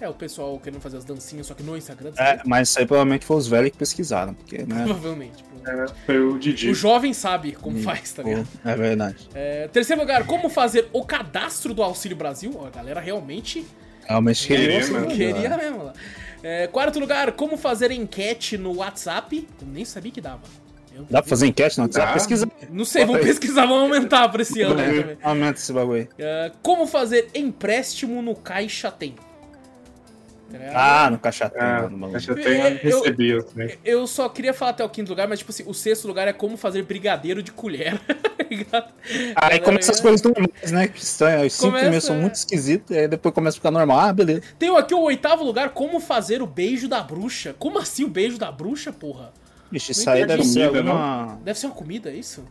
É 0.00 0.08
o 0.08 0.14
pessoal 0.14 0.56
querendo 0.60 0.80
fazer 0.80 0.98
as 0.98 1.04
dancinhas, 1.04 1.48
só 1.48 1.54
que 1.54 1.62
no 1.64 1.76
Instagram. 1.76 2.12
É, 2.16 2.40
mas 2.46 2.68
isso 2.68 2.78
aí 2.78 2.86
provavelmente 2.86 3.26
foi 3.26 3.36
os 3.36 3.48
velhos 3.48 3.72
que 3.72 3.76
pesquisaram, 3.76 4.32
porque, 4.32 4.58
né? 4.58 4.84
Provavelmente. 4.84 5.42
provavelmente. 5.42 5.92
É, 5.92 6.06
foi 6.06 6.20
o 6.20 6.38
Didi. 6.38 6.70
O 6.70 6.74
jovem 6.74 7.12
sabe 7.12 7.50
como 7.50 7.80
faz, 7.82 8.12
tá 8.12 8.22
ligado? 8.22 8.46
é 8.64 8.76
verdade. 8.76 9.28
É, 9.34 9.66
terceiro 9.66 10.00
lugar, 10.00 10.24
como 10.24 10.48
fazer 10.48 10.88
o 10.92 11.04
cadastro 11.04 11.74
do 11.74 11.82
Auxílio 11.82 12.16
Brasil. 12.16 12.52
Ó, 12.54 12.68
a 12.68 12.70
galera 12.70 13.00
realmente 13.00 13.66
Realmente 14.06 14.46
queria. 14.46 14.80
Bagulho, 14.86 15.06
queria 15.08 15.48
né? 15.48 15.56
mesmo. 15.56 15.92
É, 16.40 16.68
quarto 16.68 17.00
lugar, 17.00 17.32
como 17.32 17.56
fazer 17.56 17.90
enquete 17.90 18.56
no 18.56 18.76
WhatsApp. 18.76 19.48
Eu 19.60 19.66
nem 19.66 19.84
sabia 19.84 20.12
que 20.12 20.20
dava. 20.20 20.42
Eu- 20.98 21.06
Dá 21.08 21.22
pra 21.22 21.28
fazer 21.28 21.46
enquete 21.46 21.78
no 21.78 21.84
WhatsApp? 21.84 22.12
Pesquisa. 22.14 22.48
Não 22.70 22.84
sei, 22.84 23.04
vamos 23.04 23.22
pesquisar, 23.22 23.66
vamos 23.66 23.82
aumentar 23.82 24.28
pra 24.28 24.42
esse 24.42 24.60
ano 24.62 24.80
É. 24.80 24.84
também. 25.02 25.18
Aumenta 25.22 25.58
esse 25.58 25.72
bagulho 25.72 26.00
aí. 26.02 26.08
É, 26.18 26.52
como 26.62 26.86
fazer 26.86 27.28
empréstimo 27.34 28.20
no 28.20 28.34
Caixa 28.34 28.90
Tem. 28.90 29.14
Ah, 30.74 31.10
no 31.10 31.18
caixa 31.18 31.50
tem, 31.50 31.60
É, 31.60 32.16
acho 32.16 32.26
que 32.26 32.40
Eu- 32.40 32.42
tem 32.42 32.58
eu- 32.58 33.00
recebi 33.00 33.28
eu 33.28 33.42
também. 33.42 33.78
Eu 33.84 34.06
só 34.06 34.30
queria 34.30 34.54
falar 34.54 34.70
até 34.70 34.82
o 34.82 34.88
quinto 34.88 35.10
lugar, 35.10 35.28
mas 35.28 35.40
tipo 35.40 35.50
assim, 35.50 35.62
o 35.66 35.74
sexto 35.74 36.08
lugar 36.08 36.26
é 36.26 36.32
como 36.32 36.56
fazer 36.56 36.82
brigadeiro 36.84 37.42
de 37.42 37.52
colher. 37.52 38.00
tá? 38.70 38.88
Aí 39.36 39.60
começa 39.60 39.92
as 39.92 40.00
coisas 40.00 40.22
normais, 40.22 40.72
né? 40.72 40.88
Que 40.88 41.02
estranho. 41.02 41.46
Os 41.46 41.52
cinco 41.52 41.64
Começa, 41.66 41.80
primeiros 41.82 42.04
são 42.06 42.16
é. 42.16 42.20
muito 42.20 42.34
esquisitos, 42.36 42.96
e 42.96 42.98
aí 43.00 43.06
depois 43.08 43.34
começa 43.34 43.56
a 43.56 43.58
ficar 43.58 43.70
normal. 43.70 43.98
Ah, 44.00 44.10
beleza. 44.10 44.40
Tem 44.58 44.74
aqui 44.74 44.94
o 44.94 45.00
oitavo 45.02 45.44
lugar, 45.44 45.68
como 45.74 46.00
fazer 46.00 46.40
o 46.40 46.46
beijo 46.46 46.88
da 46.88 47.02
bruxa. 47.02 47.54
Como 47.58 47.78
assim 47.78 48.04
o 48.04 48.08
beijo 48.08 48.38
da 48.38 48.50
bruxa, 48.50 48.90
porra? 48.90 49.34
Vixe, 49.70 49.92
isso 49.92 50.08
aí 50.08 50.24
deve 50.26 50.44
ser 50.44 50.68
Comida, 50.70 50.90
alguma. 50.90 51.38
Deve 51.44 51.58
ser 51.58 51.66
uma 51.66 51.74
comida, 51.74 52.10
é 52.10 52.14
isso? 52.14 52.44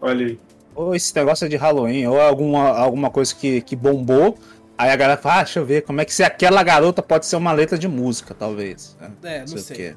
Olha 0.00 0.26
aí. 0.26 0.38
Ou 0.74 0.94
esse 0.94 1.14
negócio 1.14 1.44
é 1.44 1.48
de 1.48 1.56
Halloween, 1.56 2.06
ou 2.06 2.20
alguma, 2.20 2.70
alguma 2.70 3.10
coisa 3.10 3.34
que, 3.34 3.60
que 3.60 3.76
bombou. 3.76 4.38
Aí 4.78 4.90
a 4.90 4.96
galera 4.96 5.20
fala, 5.20 5.40
ah, 5.40 5.42
deixa 5.44 5.60
eu 5.60 5.66
ver, 5.66 5.82
como 5.82 6.00
é 6.00 6.04
que 6.04 6.14
se 6.14 6.24
aquela 6.24 6.62
garota 6.62 7.02
pode 7.02 7.26
ser 7.26 7.36
uma 7.36 7.52
letra 7.52 7.76
de 7.78 7.86
música, 7.86 8.34
talvez. 8.34 8.96
É, 9.22 9.40
não 9.40 9.46
sei. 9.58 9.76
quê. 9.76 9.94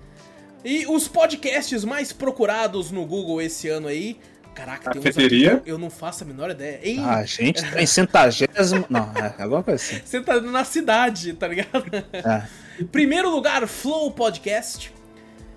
E 0.63 0.85
os 0.87 1.07
podcasts 1.07 1.85
mais 1.85 2.11
procurados 2.11 2.91
no 2.91 3.05
Google 3.05 3.41
esse 3.41 3.69
ano 3.69 3.87
aí. 3.87 4.17
Caraca, 4.53 4.91
tem 4.91 4.99
uns 5.01 5.05
aqui 5.05 5.15
Cafeteria? 5.15 5.61
eu 5.65 5.77
não 5.77 5.89
faço 5.89 6.23
a 6.23 6.27
menor 6.27 6.49
ideia. 6.49 6.79
Em, 6.83 6.99
Ah, 6.99 7.17
a 7.17 7.25
gente 7.25 7.61
tá 7.69 7.81
em 7.81 7.85
centagésimo. 7.85 8.85
Não, 8.89 9.11
é 9.15 9.41
alguma 9.41 9.61
coisa 9.63 9.83
assim. 9.83 10.01
Você 10.05 10.21
tá 10.21 10.39
na 10.41 10.63
cidade, 10.63 11.33
tá 11.33 11.47
ligado? 11.47 11.85
É. 12.13 12.43
Primeiro 12.91 13.29
lugar, 13.29 13.67
Flow 13.67 14.11
Podcast. 14.11 14.93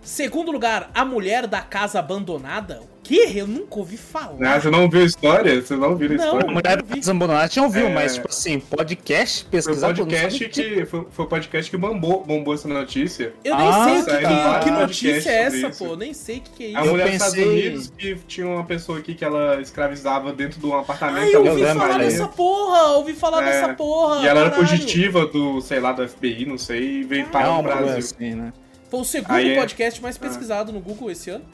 Segundo 0.03 0.51
lugar, 0.51 0.91
A 0.95 1.05
Mulher 1.05 1.47
da 1.47 1.61
Casa 1.61 1.99
Abandonada. 1.99 2.81
O 2.81 2.89
quê? 3.09 3.33
Eu 3.35 3.47
nunca 3.47 3.79
ouvi 3.79 3.97
falar. 3.97 4.37
Ah, 4.43 4.61
você 4.61 4.71
não 4.71 4.89
viu 4.89 5.01
a 5.01 5.05
história? 5.05 5.61
Você 5.63 5.75
não 5.77 5.97
viu 5.97 6.11
a 6.11 6.15
Não. 6.15 6.23
A 6.23 6.27
história? 6.27 6.51
mulher 6.51 6.83
vi. 6.83 7.03
Zambonara 7.03 7.49
tinha 7.49 7.63
ouviu, 7.65 7.87
É. 7.87 7.93
mas, 7.95 8.15
tipo 8.15 8.29
assim, 8.29 8.59
podcast, 8.61 9.41
Foi 9.43 9.49
o 9.49 9.51
pesquisar 9.51 9.89
por 9.89 9.97
podcast 9.99 10.49
que, 10.49 10.85
foi, 10.87 11.07
foi 11.11 11.25
o 11.25 11.29
podcast 11.29 11.71
que 11.71 11.77
bombou, 11.77 12.23
bombou 12.25 12.55
essa 12.55 12.69
notícia. 12.69 13.33
Eu 13.45 13.57
nem 13.57 13.69
Ah, 13.69 13.85
sei 13.85 13.93
o 13.93 14.05
que, 14.05 14.11
saiu 14.11 14.61
que- 14.65 14.71
notícia 14.71 15.31
é 15.31 15.43
essa, 15.43 15.71
pô. 15.85 15.97
Nem 15.97 16.13
sei 16.15 16.39
o 16.39 16.41
que, 16.41 16.51
que 16.51 16.65
é 16.65 16.67
A 16.67 16.71
isso. 16.71 16.81
Eu 16.81 16.91
mulher 16.93 17.05
dos 17.05 17.13
Estados 17.15 17.35
pensei- 17.35 17.49
Unidos 17.69 17.93
que 17.97 18.15
tinha 18.27 18.47
uma 18.47 18.65
pessoa 18.65 18.99
aqui 18.99 19.15
que 19.15 19.25
ela 19.25 19.61
escravizava 19.61 20.33
dentro 20.33 20.61
de 20.61 20.67
um 20.67 20.77
apartamento. 20.79 21.23
Ai, 21.25 21.35
eu 21.35 21.45
eu 21.45 21.53
ouvi 21.53 21.65
falar 21.65 21.93
aí. 21.97 21.99
dessa 21.99 22.29
porra, 22.29 22.83
ouvi 22.97 23.13
falar 23.15 23.43
É, 23.43 23.45
dessa 23.47 23.75
porra. 23.75 24.23
E 24.23 24.27
ela 24.27 24.41
era 24.41 24.51
caralho. 24.51 24.69
fugitiva 24.69 25.27
do, 25.27 25.61
sei 25.61 25.81
lá, 25.81 25.93
do 25.93 26.07
FBI, 26.09 26.45
não 26.47 26.59
sei, 26.59 27.01
e 27.01 27.05
veio 27.05 27.23
no 27.23 27.29
um 27.29 27.33
bagulho 27.33 27.63
Brasil. 27.63 27.99
assim, 27.99 28.35
né? 28.35 28.53
Foi 28.89 29.01
o 29.01 29.05
segundo 29.05 29.33
Aí 29.33 29.51
é- 29.53 29.57
podcast 29.57 30.01
mais 30.03 30.17
pesquisado 30.19 30.73
no 30.73 30.81
Google 30.81 31.11
esse 31.11 31.31
ano. 31.31 31.45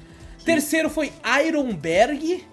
Terceiro 0.44 0.88
foi 0.90 1.12
Ironberg. 1.46 2.44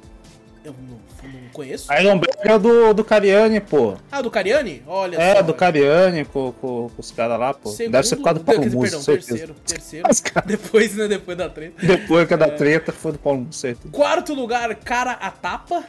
Eu 0.64 0.76
não, 0.88 1.00
não 1.30 1.50
conheço. 1.52 1.92
Iron 1.94 2.20
Breaker 2.20 2.52
é 2.52 2.60
do, 2.60 2.94
do 2.94 3.04
Cariani, 3.04 3.60
pô. 3.60 3.96
Ah, 4.12 4.22
do 4.22 4.30
Cariani? 4.30 4.84
Olha 4.86 5.18
É, 5.18 5.36
só. 5.38 5.42
do 5.42 5.54
Cariani 5.56 6.24
com, 6.24 6.52
com, 6.54 6.88
com 6.90 6.94
os 7.00 7.10
caras 7.12 7.40
lá, 7.40 7.52
pô. 7.54 7.70
Segundo, 7.72 7.94
Deve 7.94 8.08
ser 8.08 8.16
por 8.18 8.24
causa 8.26 8.40
do 8.40 8.46
Paulo 8.46 8.62
Perdão, 8.62 9.02
certeza. 9.02 9.28
terceiro. 9.28 9.56
Terceiro. 9.66 10.08
Os 10.10 10.20
caras- 10.20 10.48
Depois, 10.48 10.96
né? 10.96 11.08
Depois 11.08 11.36
da 11.38 11.50
treta. 11.50 11.86
Depois 11.86 12.28
que 12.28 12.34
é 12.34 12.38
da 12.38 12.50
treta, 12.50 12.92
foi 12.92 13.12
do 13.14 13.18
Paulo 13.20 13.52
certeza. 13.52 13.90
Quarto 13.92 14.36
lugar, 14.36 14.74
Cara 14.76 15.14
a 15.14 15.32
Tapa, 15.32 15.84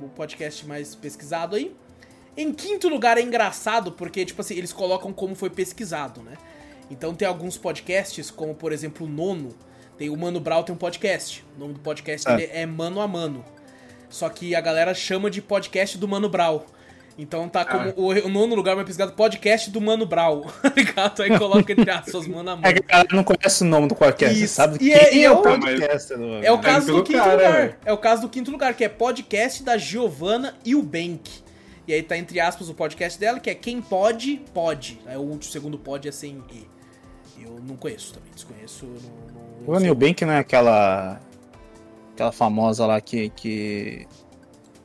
o 0.00 0.08
podcast 0.10 0.66
mais 0.66 0.94
pesquisado 0.94 1.56
aí. 1.56 1.74
Em 2.36 2.52
quinto 2.52 2.88
lugar 2.88 3.16
é 3.16 3.22
engraçado 3.22 3.92
porque, 3.92 4.24
tipo 4.26 4.42
assim, 4.42 4.54
eles 4.54 4.72
colocam 4.74 5.10
como 5.12 5.34
foi 5.34 5.48
pesquisado, 5.50 6.22
né? 6.22 6.34
Então 6.90 7.14
tem 7.14 7.26
alguns 7.28 7.56
podcasts, 7.58 8.30
como 8.30 8.54
por 8.54 8.72
exemplo 8.72 9.06
o 9.06 9.10
Nono, 9.10 9.50
tem 9.96 10.08
o 10.10 10.16
Mano 10.16 10.40
Brown 10.40 10.62
tem 10.62 10.74
um 10.74 10.78
podcast. 10.78 11.44
O 11.56 11.60
nome 11.60 11.74
do 11.74 11.80
podcast 11.80 12.28
É. 12.30 12.62
é 12.62 12.66
Mano 12.66 13.00
a 13.00 13.08
Mano. 13.08 13.44
Só 14.08 14.28
que 14.28 14.54
a 14.54 14.60
galera 14.60 14.94
chama 14.94 15.30
de 15.30 15.42
podcast 15.42 15.98
do 15.98 16.08
Mano 16.08 16.28
Brown. 16.28 16.60
Então 17.20 17.48
tá 17.48 17.64
como 17.64 17.92
o, 17.96 18.10
o 18.12 18.28
nono 18.28 18.54
lugar 18.54 18.76
mais 18.76 18.86
pesquisado, 18.86 19.12
podcast 19.16 19.70
do 19.70 19.80
Mano 19.80 20.06
Brown. 20.06 20.42
tá 20.62 20.72
ligado? 20.74 21.20
Aí 21.22 21.36
coloca 21.36 21.72
entre 21.72 21.90
aspas, 21.90 22.26
Mano 22.28 22.50
a 22.50 22.52
É 22.52 22.56
Mano. 22.56 22.74
que 22.74 22.84
a 22.84 22.86
galera 22.86 23.08
não 23.16 23.24
conhece 23.24 23.64
o 23.64 23.66
nome 23.66 23.88
do 23.88 23.94
podcast, 23.96 24.40
Isso. 24.42 24.54
sabe? 24.54 24.76
E 24.76 24.78
Quem 24.78 24.92
é- 24.92 25.14
e 25.16 25.20
é, 25.20 25.24
é 25.24 25.30
o 25.32 25.34
o- 25.40 25.42
podcast? 25.42 26.12
É 26.42 26.52
o 26.52 26.56
Tá 26.58 26.62
caso 26.62 26.78
indo 26.78 26.86
pelo 26.86 26.98
do 26.98 27.04
quinto 27.04 27.18
cara, 27.18 27.32
lugar. 27.34 27.78
É 27.84 27.92
o 27.92 27.98
caso 27.98 28.22
do 28.22 28.28
quinto 28.28 28.50
lugar, 28.52 28.72
que 28.74 28.84
é 28.84 28.88
podcast 28.88 29.62
da 29.64 29.76
Giovanna 29.76 30.56
e 30.64 30.76
o 30.76 30.82
Bank. 30.82 31.28
E 31.88 31.92
aí 31.92 32.02
tá 32.04 32.16
entre 32.16 32.38
aspas 32.38 32.68
o 32.68 32.74
podcast 32.74 33.18
dela, 33.18 33.40
que 33.40 33.50
é 33.50 33.54
Quem 33.54 33.82
Pode, 33.82 34.40
Pode. 34.54 35.00
Aí 35.04 35.16
o 35.16 35.20
último, 35.22 35.50
segundo 35.52 35.76
pode 35.76 36.06
é 36.06 36.12
sem 36.12 36.40
E. 36.52 36.66
Eu 37.44 37.58
não 37.66 37.76
conheço 37.76 38.14
também, 38.14 38.30
desconheço. 38.34 38.86
Não, 38.86 39.40
não, 39.66 39.74
O 39.74 39.74
Anil 39.76 39.94
Bank, 39.94 40.24
né? 40.24 40.38
Aquela. 40.38 41.20
Aquela 42.14 42.32
famosa 42.32 42.84
lá 42.86 43.00
que. 43.00 43.28
que, 43.30 44.06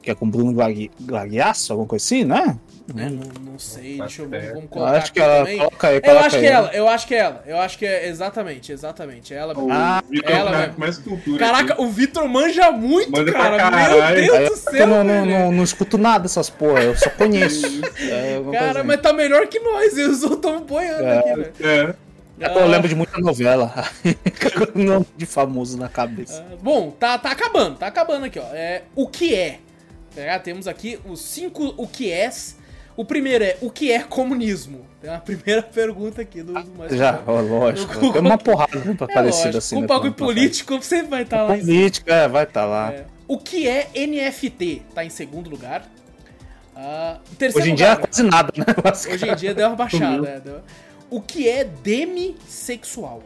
que 0.02 0.12
é 0.12 0.16
com 0.16 0.30
Bruno 0.30 0.54
Glagui- 0.54 0.92
Glagliasso, 1.02 1.72
alguma 1.74 1.88
coisa 1.88 2.04
assim, 2.06 2.24
né? 2.24 2.58
né, 2.94 3.10
não, 3.10 3.52
não 3.54 3.58
sei, 3.58 3.98
deixa 3.98 4.24
eu 4.24 4.30
vamos, 4.30 4.46
vamos 4.48 4.64
Eu 4.64 4.68
colocar 4.68 4.98
acho 4.98 5.14
que 5.14 5.20
ela. 5.22 5.38
também. 5.38 5.58
Coloca 5.58 5.88
aí, 5.88 5.96
Eu 5.96 6.02
coloca 6.02 6.26
acho 6.26 6.30
que 6.38 6.46
aí. 6.46 6.46
é 6.46 6.52
ela, 6.52 6.74
eu 6.76 6.88
acho 6.90 7.08
que 7.08 7.16
é 7.16 7.18
ela. 7.20 7.44
Eu 7.48 7.58
acho 7.60 7.78
que 7.78 7.86
é 7.86 8.08
exatamente, 8.10 8.72
exatamente. 8.74 9.34
É 9.34 9.38
ela. 9.38 9.58
O 9.58 9.72
Ah, 9.72 10.04
Vitor 10.10 10.30
ela 10.32 10.52
mesmo. 10.58 10.74
com 10.74 10.80
mais 10.82 10.98
cultura. 10.98 11.40
Caraca, 11.40 11.74
aqui. 11.74 11.82
o 11.82 11.88
Vitor 11.90 12.28
manja 12.28 12.70
muito, 12.72 13.10
Manja 13.10 13.32
cara. 13.32 13.72
Meu. 13.72 13.90
Deus 13.90 14.04
Aí 14.04 14.28
do 14.28 14.36
eu 14.36 14.58
céu, 14.58 14.88
não, 14.88 15.04
não, 15.06 15.26
velho. 15.26 15.40
não, 15.40 15.52
não 15.54 15.64
escuto 15.64 15.98
nada 15.98 16.24
dessas 16.24 16.50
porra, 16.50 16.82
eu 16.84 16.96
só 16.98 17.10
conheço. 17.12 17.66
É, 18.04 18.42
Cara, 18.52 18.84
mas 18.84 19.00
tá 19.02 19.14
melhor 19.14 19.48
que 19.48 19.60
nós. 19.60 19.96
Eu 19.98 20.14
só 20.14 20.36
tô 20.36 20.60
boiando 20.60 21.04
É. 21.06 21.20
aqui, 21.20 21.30
velho. 21.36 21.54
É. 21.62 21.96
assim. 22.42 22.60
Eu 22.60 22.68
lembro 22.68 22.88
de 22.88 22.96
muita 22.96 23.20
novela. 23.20 23.74
Nome 24.76 25.06
de 25.16 25.26
famoso 25.26 25.78
na 25.78 25.90
cabeça. 25.90 26.46
Ah, 26.52 26.56
Bom, 26.62 26.92
tá, 26.92 27.18
tá 27.18 27.32
acabando, 27.32 27.78
tá 27.78 27.88
acabando 27.88 28.26
aqui, 28.26 28.40
ó. 28.40 28.46
É, 28.54 28.84
o 28.96 29.08
que 29.08 29.36
é? 29.36 29.60
Tá, 30.16 30.40
Temos 30.40 30.68
aqui 30.68 31.00
os 31.06 31.22
cinco 31.22 31.74
o 31.78 31.88
que 31.88 32.12
és. 32.12 32.58
O 32.96 33.04
primeiro 33.04 33.44
é 33.44 33.58
o 33.60 33.72
que 33.72 33.92
é 33.92 34.04
comunismo? 34.04 34.86
Tem 35.02 35.10
uma 35.10 35.18
primeira 35.22 35.64
pergunta 35.64 36.22
aqui 36.22 36.44
do, 36.44 36.54
do 36.54 36.78
mais 36.78 36.96
Já, 36.96 37.22
ó, 37.26 37.40
lógico. 37.42 37.94
Eu- 38.06 38.14
Tem 38.14 38.22
uma 38.22 38.38
porrada 38.38 38.78
né, 38.80 38.96
é 39.00 39.06
parecida 39.08 39.46
lógico, 39.46 39.58
assim. 39.58 39.76
Com 39.76 39.82
né, 39.82 39.88
bagulho 39.88 40.12
pra- 40.14 40.26
pra- 40.26 40.34
político 40.34 40.82
sempre 40.84 41.08
vai 41.08 41.24
estar 41.24 41.42
lá. 41.44 41.58
em 41.58 41.62
cima. 41.62 41.74
Política, 41.74 42.14
é, 42.14 42.28
vai 42.28 42.44
estar 42.44 42.66
lá. 42.66 42.92
É. 42.94 43.06
O 43.28 43.38
que 43.40 43.68
é 43.68 43.90
NFT? 43.96 44.84
Tá 44.94 45.04
em 45.04 45.10
segundo 45.10 45.50
lugar. 45.50 45.90
Ah, 46.76 47.18
em 47.32 47.36
terceiro 47.36 47.64
Hoje 47.64 47.72
em 47.72 47.76
dia 47.76 47.86
é 47.88 47.90
lugar. 47.94 48.08
quase 48.08 48.24
nada, 48.24 48.52
né? 48.58 48.66
Hoje 49.14 49.30
em 49.30 49.36
dia 49.36 49.54
deu 49.56 49.68
uma 49.68 49.76
baixada. 49.76 50.28
é, 50.30 50.40
deu- 50.40 50.62
O 51.16 51.22
que 51.22 51.48
é 51.48 51.64
demissexual? 51.64 53.22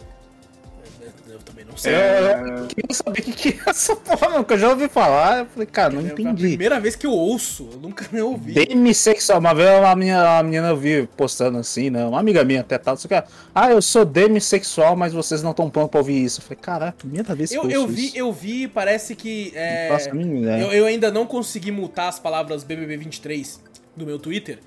Eu, 1.30 1.40
também 1.40 1.64
não 1.64 1.78
sei. 1.78 1.94
É, 1.94 2.34
Eu 2.62 2.68
queria 2.68 2.94
saber 2.94 3.20
o 3.22 3.24
que, 3.24 3.50
é 3.50 3.70
essa 3.70 3.96
porra, 3.96 4.28
não, 4.30 4.44
que 4.44 4.54
eu 4.54 4.58
já 4.58 4.70
ouvi 4.70 4.90
falar. 4.90 5.40
Eu 5.40 5.46
falei, 5.46 5.66
cara, 5.66 5.94
não 5.94 6.02
É 6.02 6.10
a 6.10 6.12
entendi. 6.12 6.48
primeira 6.50 6.80
vez 6.82 6.98
que 6.98 7.06
eu 7.06 7.12
ouço, 7.12 7.70
eu 7.72 7.80
nunca 7.80 8.06
nem 8.12 8.22
ouvi. 8.22 8.54
Demissexual. 8.54 9.40
Uma 9.40 9.54
vez 9.54 9.70
uma 9.80 9.96
menina, 9.96 10.22
uma 10.24 10.44
menina 10.44 10.68
eu 10.70 10.76
vi 10.76 11.08
postando 11.16 11.58
assim, 11.60 11.90
né? 11.90 12.04
Uma 12.06 12.20
amiga 12.20 12.44
minha 12.44 12.60
até 12.60 12.78
tal. 12.78 12.98
Só 12.98 13.08
que, 13.08 13.14
ah, 13.14 13.72
eu 13.72 13.82
sou 13.82 14.04
demissexual, 14.04 14.98
mas 14.98 15.14
vocês 15.14 15.42
não 15.42 15.52
estão 15.52 15.70
prontos 15.70 15.92
pra 15.92 16.00
ouvir 16.02 16.24
isso. 16.26 16.42
Eu 16.42 16.44
falei, 16.44 16.60
caraca, 16.62 16.98
primeira 16.98 17.34
vez 17.36 17.52
que 17.52 17.58
eu, 17.58 17.64
Eu, 17.64 17.70
eu 17.72 17.82
ouço 17.84 17.94
vi, 17.94 18.06
isso. 18.08 18.18
eu 18.18 18.34
vi, 18.34 18.68
parece 18.68 19.16
que. 19.16 19.54
é, 19.56 19.90
a 20.10 20.14
mínima 20.14 20.40
ideia. 20.40 20.62
eu, 20.64 20.72
eu 20.74 20.86
ainda 20.86 21.10
não 21.10 21.26
consegui 21.26 21.72
multar 21.72 22.10
as 22.10 22.20
palavras 22.20 22.66
BBB23 22.66 23.60
do 23.96 24.06
meu 24.06 24.20
Twitter. 24.20 24.60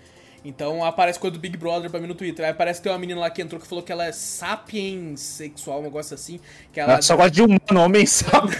Então 0.45 0.83
aparece 0.83 1.19
coisa 1.19 1.35
do 1.35 1.41
Big 1.41 1.57
Brother 1.59 1.91
pra 1.91 2.01
mim 2.01 2.07
no 2.07 2.15
Twitter. 2.15 2.47
Aí 2.47 2.55
parece 2.55 2.81
que 2.81 2.85
tem 2.85 2.93
uma 2.93 2.99
menina 2.99 3.21
lá 3.21 3.29
que 3.31 3.43
entrou 3.43 3.61
que 3.61 3.67
falou 3.67 3.85
que 3.85 3.93
ela 3.93 4.07
é 4.07 4.13
sapiens 4.13 5.21
sexual, 5.21 5.81
um 5.81 5.83
negócio 5.83 6.15
assim. 6.15 6.41
Que 6.73 6.81
ela. 6.81 6.95
Ela 6.95 7.03
só 7.03 7.15
gosta 7.15 7.31
de 7.31 7.43
humano, 7.43 7.61
homem 7.77 8.05
sabe. 8.07 8.57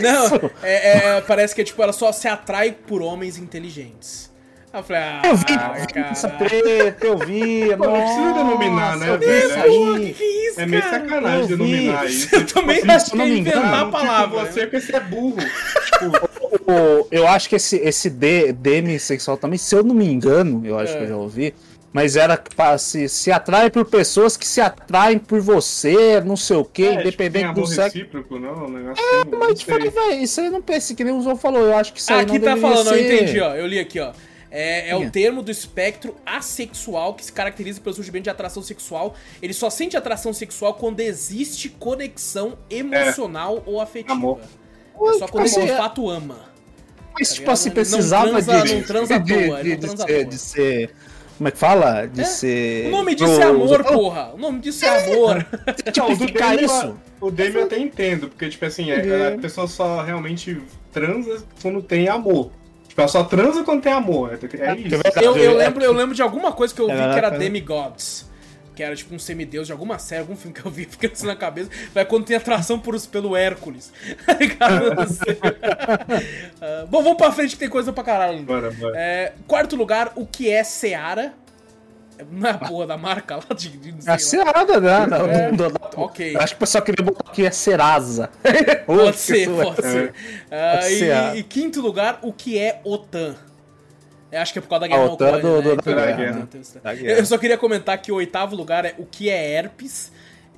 Não, 0.00 0.50
é, 0.62 1.16
é, 1.16 1.20
parece 1.20 1.54
que 1.54 1.60
é 1.60 1.64
tipo, 1.64 1.80
ela 1.82 1.92
só 1.92 2.10
se 2.10 2.26
atrai 2.26 2.72
por 2.72 3.00
homens 3.00 3.38
inteligentes. 3.38 4.28
Aí 4.72 4.78
eu 4.80 4.84
falei, 4.84 5.02
ah, 5.02 5.22
Eu 5.24 5.36
vi, 5.36 5.44
eu 5.52 6.04
vi 6.04 6.10
essa 6.10 6.28
cara. 6.30 6.44
treta, 6.48 7.06
eu 7.06 7.18
vi. 7.18 7.76
Pô, 7.76 7.84
não 7.86 7.92
precisa 7.92 8.32
denominar, 8.34 8.96
né, 8.98 9.08
eu 9.08 9.16
isso 9.20 9.48
Pô, 9.48 9.54
que 9.54 9.60
aí. 10.06 10.14
que 10.14 10.22
é 10.22 10.48
isso, 10.48 10.60
É 10.60 10.66
meio 10.66 10.82
cara? 10.82 11.00
sacanagem 11.00 11.46
denominar 11.48 12.06
isso. 12.06 12.34
Eu 12.36 12.46
também 12.46 12.76
Tipo, 12.80 12.92
acho 12.92 13.04
se 13.06 13.10
que 13.10 13.16
não 13.16 13.24
é 13.24 13.28
inventar 13.30 13.74
a 13.74 13.78
Tipo, 13.78 13.90
palavra. 13.90 14.44
você 14.46 14.60
né? 14.60 14.66
porque 14.66 14.80
você 14.80 14.96
é 14.96 15.00
burro. 15.00 15.36
Tipo, 16.00 16.29
O- 16.52 17.06
eu 17.10 17.26
acho 17.26 17.48
que 17.48 17.56
esse, 17.56 17.76
esse 17.76 18.10
demissexual 18.10 19.36
também, 19.36 19.58
se 19.58 19.74
eu 19.74 19.82
não 19.84 19.94
me 19.94 20.06
engano, 20.06 20.62
eu 20.64 20.78
acho 20.78 20.92
É. 20.94 20.96
que 20.96 21.02
eu 21.04 21.08
já 21.08 21.16
ouvi, 21.16 21.54
mas 21.92 22.16
era 22.16 22.40
se, 22.78 23.08
se 23.08 23.30
atrai 23.32 23.70
por 23.70 23.84
pessoas 23.84 24.36
que 24.36 24.46
se 24.46 24.60
atraem 24.60 25.18
por 25.18 25.40
você, 25.40 26.20
não 26.20 26.36
sei 26.36 26.56
o 26.56 26.64
que, 26.64 26.84
é, 26.84 26.88
tipo, 26.90 27.00
independente 27.02 27.44
amor 27.46 27.54
do 27.62 27.66
sexo. 27.66 27.96
recíproco, 27.98 28.38
não? 28.38 28.66
Um 28.66 28.70
negócio 28.70 29.04
assim, 29.04 29.30
não 29.30 29.38
Mas, 29.38 29.62
falei, 29.62 29.90
velho, 29.90 30.22
isso 30.22 30.40
aí 30.40 30.50
não 30.50 30.62
pensa, 30.62 30.94
que 30.94 31.04
nem 31.04 31.14
o 31.14 31.20
João 31.22 31.36
falou, 31.36 31.62
eu 31.62 31.76
acho 31.76 31.92
que 31.92 32.00
isso 32.00 32.12
aí 32.12 32.20
Aqui 32.20 32.38
não 32.38 32.44
tá 32.44 32.56
falando, 32.56 32.88
eu 32.88 32.94
ser... 32.94 33.14
entendi, 33.14 33.40
ó. 33.40 33.54
Eu 33.54 33.66
li 33.66 33.78
aqui, 33.78 33.98
ó. 34.00 34.12
É, 34.52 34.90
é 34.90 34.96
o 34.96 35.08
termo 35.08 35.42
do 35.44 35.50
espectro 35.52 36.16
assexual 36.26 37.14
que 37.14 37.24
se 37.24 37.32
caracteriza 37.32 37.80
pelo 37.80 37.94
surgimento 37.94 38.24
de 38.24 38.30
atração 38.30 38.60
sexual. 38.64 39.14
Ele 39.40 39.52
só 39.54 39.70
sente 39.70 39.96
atração 39.96 40.32
sexual 40.32 40.74
quando 40.74 40.98
existe 40.98 41.68
conexão 41.68 42.58
emocional 42.68 43.62
ou 43.64 43.80
afetiva. 43.80 44.12
Amor. 44.14 44.40
É 45.08 45.12
só 45.18 45.28
quando 45.28 45.46
ele 45.46 45.54
de 45.66 45.70
é- 45.70 45.76
fato 45.76 46.08
ama. 46.10 46.36
Mas, 47.18 47.28
tá 47.30 47.34
tipo 47.34 47.50
assim, 47.50 47.68
Não 47.70 47.74
precisava 47.74 48.28
transa- 48.30 48.62
de, 48.62 48.74
não 48.74 48.82
transa 48.82 49.14
à 49.14 49.18
de, 49.18 49.32
toa, 49.46 49.62
de, 49.62 49.70
ele 49.72 49.86
não 49.86 49.94
de 49.94 50.02
ser, 50.02 50.24
de 50.26 50.38
ser... 50.38 50.90
Como 51.38 51.48
é 51.48 51.50
que 51.52 51.58
fala? 51.58 52.06
De 52.06 52.20
É? 52.20 52.24
ser... 52.24 52.86
O 52.88 52.90
nome 52.90 53.14
disso 53.14 53.40
é 53.40 53.44
amor, 53.44 53.80
Oh, 53.80 53.92
porra. 53.92 54.30
O 54.34 54.38
nome 54.38 54.58
disso 54.60 54.84
é 54.84 55.04
amor. 55.12 55.46
Tipo, 55.90 56.12
o 56.12 56.16
do 56.16 56.26
Demi, 56.26 56.64
isso. 56.64 56.96
O 57.20 57.30
Demi 57.30 57.56
eu 57.56 57.64
até 57.64 57.78
entendo, 57.78 58.28
porque, 58.28 58.48
tipo 58.50 58.64
assim, 58.64 58.90
é- 58.90 59.06
É. 59.06 59.34
a 59.34 59.38
pessoa 59.38 59.66
só 59.66 60.02
realmente 60.02 60.60
transa 60.92 61.42
quando 61.62 61.82
tem 61.82 62.08
amor. 62.08 62.50
Tipo, 62.86 63.00
ela 63.00 63.08
só 63.08 63.24
transa 63.24 63.64
quando 63.64 63.80
tem 63.82 63.92
amor. 63.92 64.32
É, 64.34 64.34
é 64.70 64.76
isso. 64.76 64.88
verdade. 64.90 65.24
Eu, 65.24 65.36
eu 65.36 65.52
É. 65.52 65.64
lembro, 65.64 65.82
eu 65.82 65.92
lembro 65.92 66.14
de 66.14 66.20
alguma 66.22 66.52
coisa 66.52 66.74
que 66.74 66.80
eu 66.80 66.86
vi 66.86 66.92
É, 66.92 67.10
que 67.12 67.18
era 67.18 67.28
é. 67.34 67.38
Demigods. 67.38 68.29
Que 68.74 68.82
era 68.84 68.94
tipo 68.94 69.14
um 69.14 69.18
semideus 69.18 69.66
de 69.66 69.72
alguma 69.72 69.98
série, 69.98 70.20
algum 70.22 70.36
filme 70.36 70.54
que 70.58 70.64
eu 70.64 70.70
vi, 70.70 70.84
fica 70.90 71.08
assim 71.12 71.26
na 71.26 71.36
cabeça. 71.36 71.68
Vai 71.92 72.04
quando 72.04 72.24
tem 72.24 72.36
atração 72.36 72.78
por, 72.78 72.98
pelo 73.08 73.36
Hércules. 73.36 73.92
Ligado? 74.38 74.94
Não 74.94 75.06
sei. 75.06 75.38
Ah, 76.62 76.84
bom, 76.88 77.02
vamos 77.02 77.16
pra 77.18 77.32
frente 77.32 77.50
que 77.52 77.58
tem 77.58 77.68
coisa 77.68 77.92
pra 77.92 78.04
caralho. 78.04 78.42
Bora, 78.42 78.70
bora. 78.70 78.92
É, 78.96 79.32
quarto 79.46 79.76
lugar, 79.76 80.12
o 80.14 80.26
que 80.26 80.50
é 80.50 80.62
Seara? 80.62 81.32
Não 82.30 82.46
é 82.48 82.52
a 82.52 82.58
porra 82.58 82.86
da 82.86 82.98
marca 82.98 83.36
lá 83.36 83.54
de. 83.56 83.70
de 83.70 83.92
não 83.92 84.00
sei 84.02 84.08
A 84.10 84.12
lá. 84.12 84.18
Seara, 84.18 84.80
né? 84.80 85.06
Não, 85.06 85.26
É, 85.30 85.50
não 85.50 85.56
dá- 85.56 85.70
ok. 85.96 86.36
Eu 86.36 86.40
Acho 86.40 86.48
que 86.54 86.56
o 86.56 86.60
pessoal 86.60 86.84
queria 86.84 87.02
botar 87.04 87.30
aqui 87.30 87.46
é 87.46 87.50
Serasa. 87.50 88.28
Pode 88.84 89.16
ser, 89.16 89.48
pode 89.48 89.82
ser. 89.82 90.14
Ah, 90.50 90.72
Pode 90.80 90.84
ser, 90.98 91.34
e, 91.34 91.38
e 91.38 91.42
quinto 91.42 91.80
lugar, 91.80 92.18
o 92.22 92.30
que 92.32 92.58
é 92.58 92.80
OTAN? 92.84 93.34
Eu 94.32 94.40
acho 94.40 94.52
que 94.52 94.58
é 94.58 94.62
por 94.62 94.68
causa 94.68 94.80
da 94.82 94.86
guerra 94.88 95.04
na 95.06 95.12
OTAN 95.12 95.26
Ucrânia, 95.26 95.42
do- 95.42 95.56
né? 95.56 95.62
do- 95.62 95.72
Então, 95.80 95.94
da 95.94 96.02
é, 96.02 96.16
guerra. 96.16 96.48
Da 96.82 96.94
guerra. 96.94 97.18
Eu 97.18 97.26
só 97.26 97.38
queria 97.38 97.58
comentar 97.58 97.98
que 97.98 98.12
o 98.12 98.16
oitavo 98.16 98.54
lugar 98.56 98.84
é 98.84 98.94
o 98.98 99.04
que 99.04 99.28
é 99.28 99.52
herpes. 99.54 100.12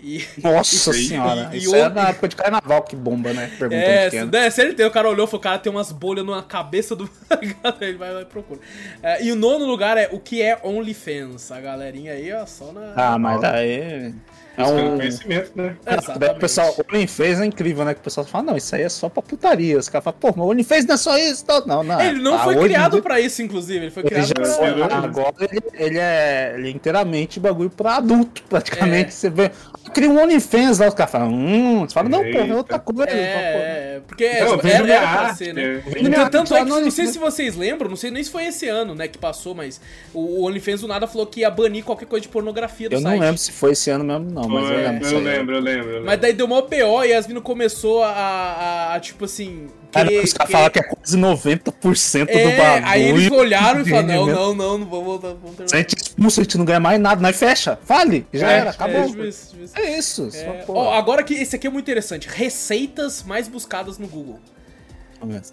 E. 0.05 0.25
Nossa 0.43 0.91
aí, 0.91 1.07
senhora. 1.07 1.51
e- 1.53 1.57
e 1.57 1.59
isso 1.59 1.75
é 1.77 1.89
na 1.89 2.09
época 2.09 2.27
de 2.29 2.35
carnaval 2.37 2.83
que 2.83 2.97
bomba, 2.97 3.33
né? 3.33 3.49
Pergunta 3.59 3.81
É, 3.81 4.11
pequena. 4.11 4.39
é, 4.39 4.51
sério, 4.51 4.75
tem, 4.75 4.85
o 4.85 4.91
cara 4.91 5.09
olhou 5.09 5.27
e 5.27 5.31
falou, 5.31 5.41
cara, 5.41 5.59
tem 5.61 5.71
umas 5.71 5.93
bolhas 5.93 6.27
na 6.27 6.43
cabeça 6.43 6.97
do. 6.97 7.09
Ele 7.81 7.95
vai 7.97 8.13
lá 8.13 8.23
e 8.23 8.25
procura. 8.25 8.59
É, 9.03 9.23
e 9.25 9.31
o 9.31 9.37
nono 9.37 9.65
lugar 9.65 9.97
é 9.97 10.09
o 10.11 10.19
que 10.19 10.43
é 10.43 10.59
OnlyFans. 10.65 11.53
A 11.53 11.61
galerinha 11.61 12.13
aí, 12.15 12.33
ó, 12.33 12.45
só 12.47 12.73
na. 12.73 12.93
Ah, 12.97 13.17
mas 13.19 13.41
daí. 13.41 14.13
É 14.57 14.65
um. 14.65 14.97
conhecimento, 14.97 15.53
né? 15.55 15.77
Exatamente. 15.87 16.31
o 16.37 16.41
pessoal, 16.41 16.75
o 16.79 16.95
OnlyFans 16.95 17.41
é 17.41 17.47
incrível, 17.47 17.85
né? 17.85 17.95
Que 17.95 18.01
o 18.01 18.03
pessoal 18.03 18.27
fala, 18.27 18.45
não, 18.45 18.57
isso 18.57 18.75
aí 18.75 18.83
é 18.83 18.88
só 18.88 19.09
pra 19.09 19.23
putaria. 19.23 19.79
Os 19.79 19.88
caras 19.88 20.05
falam, 20.05 20.19
pô, 20.21 20.29
mas 20.29 20.47
o 20.47 20.51
OnlyFans 20.51 20.85
não 20.87 20.95
é 20.95 20.99
só 20.99 21.17
isso. 21.19 21.45
Não, 21.49 21.61
não. 21.67 21.83
não 21.83 22.01
Ele 22.01 22.21
não 22.21 22.35
Ah, 22.35 22.45
foi 22.45 22.57
criado 22.59 22.93
dia- 22.93 23.03
pra 23.03 23.21
isso, 23.21 23.41
inclusive. 23.43 23.85
Ele 23.87 23.91
foi 23.91 24.03
Ele 24.03 24.11
criado 24.11 24.27
já, 24.29 24.35
pra. 24.35 24.87
pra- 24.88 24.97
agora 24.99 25.35
ele, 25.41 25.62
ele 25.75 25.99
é, 25.99 26.55
ele 26.57 26.69
é 26.69 26.71
inteiramente 26.71 27.41
bagulho 27.41 27.71
pra 27.71 27.97
adulto, 27.97 28.43
praticamente. 28.49 29.09
É. 29.09 29.11
Você 29.11 29.31
vê. 29.31 29.51
Cria 29.95 30.09
um 30.09 30.23
OnlyFans 30.23 30.79
lá, 30.79 30.88
os 30.88 30.95
caras 30.95 31.11
falam, 31.12 31.29
hum. 31.33 31.81
Você 31.87 31.93
fala, 31.95 32.09
não, 32.09 32.21
pô, 32.23 32.38
é 32.38 32.55
outra 32.55 32.79
coisa. 32.79 33.07
Pô, 33.07 33.12
É, 33.12 34.01
porque 34.07 34.29
Não, 34.41 34.51
tipo, 34.57 34.62
vende 34.62 34.91
era, 34.91 34.95
era 34.95 35.19
pra 35.25 35.35
ser, 35.35 35.53
né? 35.55 35.62
é. 35.62 35.91
Vende 35.91 36.09
minha 36.09 36.31
tanto 36.31 36.55
arte 36.55 36.62
é 36.71 36.75
que, 36.75 36.81
não 36.83 36.91
sei 36.91 37.07
se 37.07 37.19
vocês 37.19 37.57
lembram, 37.57 37.88
não 37.91 37.97
sei 37.97 38.11
nem 38.11 38.23
se 38.23 38.31
foi 38.31 38.45
esse 38.47 38.69
ano, 38.69 38.95
né, 38.95 39.09
que 39.09 39.19
passou, 39.19 39.55
mas 39.55 39.81
o, 40.15 40.45
OnlyFans 40.47 40.81
do 40.83 40.88
nada 40.88 41.07
falou 41.07 41.27
que 41.27 41.41
ia 41.41 41.51
banir 41.51 41.85
qualquer 41.85 42.07
coisa 42.07 42.23
de 42.23 42.29
pornografia 42.29 42.88
do 42.88 42.95
Eu 42.97 43.01
não 43.01 43.11
site. 43.11 43.21
lembro 43.21 43.38
se 43.38 43.53
foi 43.53 43.73
esse 43.73 43.91
ano 43.91 44.05
mesmo, 44.05 44.31
não, 44.31 44.42
mas 44.49 44.65
eu 44.71 44.79
É, 44.79 44.89
lembro. 44.91 45.07
eu 45.09 45.19
lembro, 45.21 45.55
eu 45.57 45.61
lembro. 45.61 46.05
Mas 46.05 46.21
daí 46.21 46.33
deu 46.33 46.47
mó 46.49 46.63
BO 46.63 47.05
e 47.05 47.13
as 47.13 47.27
minas 47.27 47.43
começou 47.43 48.03
a, 48.03 48.09
a- 48.11 48.95
a, 48.95 49.01
tipo 49.01 49.25
assim, 49.25 49.67
Cara, 49.93 50.11
os 50.23 50.33
caras 50.33 50.51
falam 50.53 50.71
que 50.71 50.79
é 50.79 50.83
quase 50.83 51.19
90% 51.19 52.25
do 52.25 52.31
É, 52.31 52.57
bagulho. 52.57 52.87
aí 52.89 53.03
eles 53.03 53.31
olharam 53.31 53.81
e 53.83 53.85
falaram, 53.89 54.07
não, 54.09 54.27
não, 54.27 54.55
não, 54.55 54.79
não 54.79 54.87
vamos 54.87 55.05
voltar, 55.05 55.29
vamos 55.35 55.71
Se 55.71 55.75
a 55.77 55.79
gente 55.79 55.95
expulsa, 55.97 56.41
a 56.41 56.45
gente 56.45 56.57
não 56.59 56.65
ganha 56.65 56.81
mais 56.81 56.99
nada, 56.99 57.21
nós 57.21 57.37
fecha. 57.37 57.79
Fale, 57.85 58.27
já 58.33 58.51
É, 58.51 58.59
era, 58.59 58.71
acabou. 58.71 59.01
É, 59.03 59.07
tipo 59.07 59.25
isso, 59.25 59.51
tipo 59.51 59.65
isso. 59.65 59.79
É 59.79 59.99
isso. 59.99 60.29
É, 60.35 60.65
agora 60.97 61.23
que 61.23 61.35
esse 61.35 61.57
aqui 61.57 61.67
é 61.67 61.71
muito 61.71 61.85
interessante. 61.85 62.27
Receitas 62.29 63.23
mais 63.23 63.49
buscadas 63.49 63.99
no 63.99 64.07
Google. 64.09 64.41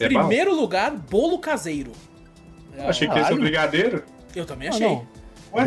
É 0.02 0.06
Primeiro 0.08 0.56
lugar, 0.56 0.92
bolo 0.92 1.38
caseiro. 1.40 1.92
Eu 2.78 2.88
achei 2.88 3.08
que 3.08 3.14
ia 3.14 3.18
ser 3.20 3.24
Caralho. 3.24 3.38
o 3.38 3.42
brigadeiro. 3.42 4.04
Eu 4.36 4.46
também 4.46 4.68
Ah, 4.70 4.72
achei. 4.72 4.88
não. 4.88 5.06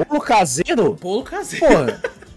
Bolo 0.08 0.20
caseiro? 0.20 0.94
Bolo 1.00 1.22
caseiro. 1.24 1.66
Porra. 1.66 2.02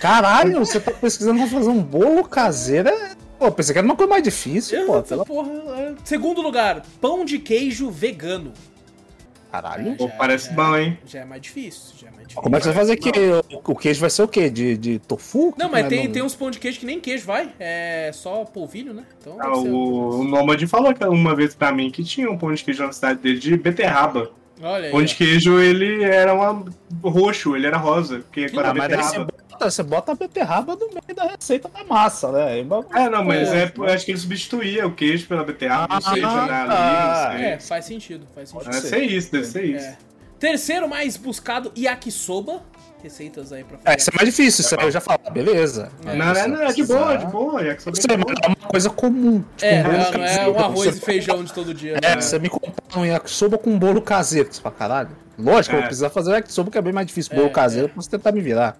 Caralho, 0.00 0.58
você 0.60 0.80
tá 0.80 0.90
pesquisando 0.92 1.38
pra 1.40 1.48
fazer 1.48 1.70
um 1.70 1.82
bolo 1.82 2.24
caseiro? 2.24 2.88
É... 2.88 3.16
Pô, 3.38 3.50
pensei 3.52 3.72
que 3.72 3.78
era 3.78 3.86
uma 3.86 3.94
coisa 3.96 4.10
mais 4.10 4.22
difícil, 4.22 4.84
pô. 4.86 4.94
Essa 4.98 5.08
Pela... 5.08 5.24
porra, 5.24 5.50
é. 5.76 5.94
Segundo 6.04 6.40
lugar, 6.42 6.82
pão 7.00 7.24
de 7.24 7.38
queijo 7.38 7.88
vegano. 7.90 8.52
Caralho. 9.52 9.96
Pô, 9.96 10.08
Já- 10.08 10.14
parece 10.16 10.48
já- 10.48 10.54
bom, 10.54 10.76
hein? 10.76 10.98
Já 11.06 11.20
é 11.20 11.24
mais 11.24 11.40
difícil, 11.40 11.94
já 11.98 12.08
é 12.08 12.10
mais 12.10 12.22
difícil. 12.28 12.42
Como 12.42 12.54
é 12.54 12.58
que 12.58 12.64
você 12.64 12.72
vai 12.72 12.78
fazer 12.80 12.92
aqui? 12.94 13.10
O, 13.64 13.72
o 13.72 13.76
queijo 13.76 14.00
vai 14.00 14.10
ser 14.10 14.22
o 14.22 14.28
quê? 14.28 14.50
De, 14.50 14.76
de 14.76 14.98
tofu? 14.98 15.54
Não, 15.56 15.66
Que 15.66 15.72
mas 15.72 15.84
é 15.86 15.88
tem, 15.88 16.10
tem 16.12 16.22
uns 16.22 16.34
pão 16.34 16.50
de 16.50 16.58
queijo 16.58 16.80
que 16.80 16.84
nem 16.86 17.00
queijo 17.00 17.24
vai. 17.24 17.50
É 17.58 18.10
só 18.12 18.44
polvilho, 18.44 18.92
né? 18.92 19.04
Então 19.20 19.36
Ah, 19.40 19.44
deve 19.44 19.62
ser- 19.62 19.68
o, 19.70 20.20
o 20.20 20.24
Nômade 20.24 20.66
falou 20.66 20.92
que 20.92 21.02
uma 21.04 21.34
vez 21.34 21.54
pra 21.54 21.72
mim 21.72 21.90
que 21.90 22.04
tinha 22.04 22.30
um 22.30 22.36
pão 22.36 22.52
de 22.52 22.62
queijo 22.62 22.84
na 22.84 22.92
cidade 22.92 23.20
dele 23.20 23.38
de 23.38 23.56
beterraba. 23.56 24.30
Olha 24.62 24.84
aí. 24.84 24.88
O 24.90 24.92
pão 24.92 25.02
de 25.04 25.14
queijo, 25.14 25.58
ele 25.60 26.02
era 26.04 26.34
uma 26.34 26.64
roxo, 27.02 27.54
ele 27.56 27.66
era 27.66 27.76
rosa. 27.76 28.18
Porque 28.20 28.46
Que 28.46 28.52
com 28.54 28.60
a 28.60 28.70
Ah, 28.70 28.74
mas 28.74 28.88
daí 28.88 28.96
você 29.02 29.18
beterraba. 29.18 29.32
bota, 29.50 29.70
você 29.70 29.82
bota 29.82 30.12
a 30.12 30.14
beterraba 30.14 30.76
no 30.76 30.88
meio 30.88 31.14
da 31.16 31.24
receita 31.24 31.68
da 31.68 31.84
massa, 31.84 32.30
né? 32.32 32.60
É, 32.60 33.08
não, 33.08 33.24
mas 33.24 33.48
é, 33.52 33.72
acho 33.92 34.04
que 34.04 34.12
ele 34.12 34.18
substituía 34.18 34.86
o 34.86 34.92
queijo 34.94 35.26
pela 35.26 35.44
beterraba, 35.44 35.94
não 35.94 36.00
sei, 36.00 36.22
Ah, 36.24 36.66
tá. 36.68 37.30
ali, 37.30 37.44
É, 37.44 37.60
faz 37.60 37.84
sentido, 37.84 38.26
faz 38.34 38.48
sentido. 38.50 38.70
Deve 38.70 38.86
ser 38.88 39.02
isso, 39.04 39.32
deve 39.32 39.44
ser 39.46 39.64
isso. 39.64 39.86
É. 39.86 39.98
Terceiro 40.38 40.88
mais 40.88 41.16
buscado, 41.16 41.72
yakisoba. 41.76 42.62
Receitas 43.02 43.52
aí 43.52 43.62
pra 43.64 43.78
fazer. 43.78 43.90
É, 43.90 43.96
isso 44.00 44.10
é 44.10 44.16
mais 44.16 44.28
difícil, 44.34 44.64
isso 44.64 44.74
aí 44.78 44.84
eu 44.86 44.90
já 44.90 45.00
falo, 45.00 45.20
ah, 45.24 45.30
beleza. 45.30 45.88
É. 46.04 46.16
Não, 46.16 46.26
não, 46.34 46.48
não, 46.48 46.62
é 46.62 46.72
de 46.72 46.84
boa, 46.84 47.14
é 47.14 47.16
de 47.16 47.26
boa. 47.26 47.66
É 47.66 47.74
que 47.74 47.82
só 47.82 47.90
Isso 47.90 48.06
aí, 48.10 48.16
mano, 48.16 48.34
é 48.42 48.46
uma 48.48 48.56
coisa 48.56 48.90
comum. 48.90 49.44
Tipo, 49.56 49.64
É, 49.64 49.80
um 49.80 49.82
bolo 49.84 49.98
não, 49.98 50.10
não 50.12 50.24
é 50.24 50.48
um 50.48 50.58
arroz 50.58 50.90
Você- 50.94 50.98
e 50.98 51.00
feijão 51.00 51.44
de 51.44 51.52
todo 51.52 51.72
dia. 51.72 51.96
É, 52.02 52.14
né? 52.16 52.20
você 52.20 52.38
me 52.38 52.48
compra 52.48 52.72
um 52.96 53.04
yakisoba 53.04 53.56
com 53.56 53.70
um 53.70 53.78
bolo 53.78 54.02
caseiro. 54.02 54.48
Você 54.52 54.60
fala, 54.60 54.74
caralho. 54.74 55.10
Lógico, 55.38 55.74
eu 55.74 55.78
É. 55.78 55.80
vou 55.82 55.86
precisar 55.86 56.10
fazer 56.10 56.30
o 56.32 56.34
yakisoba, 56.34 56.70
que 56.72 56.78
é 56.78 56.82
bem 56.82 56.92
mais 56.92 57.06
difícil. 57.06 57.34
Bolo 57.36 57.46
É, 57.46 57.50
caseiro, 57.50 57.88
pra 57.88 58.02
você 58.02 58.10
tentar 58.10 58.32
me 58.32 58.40
virar. 58.40 58.76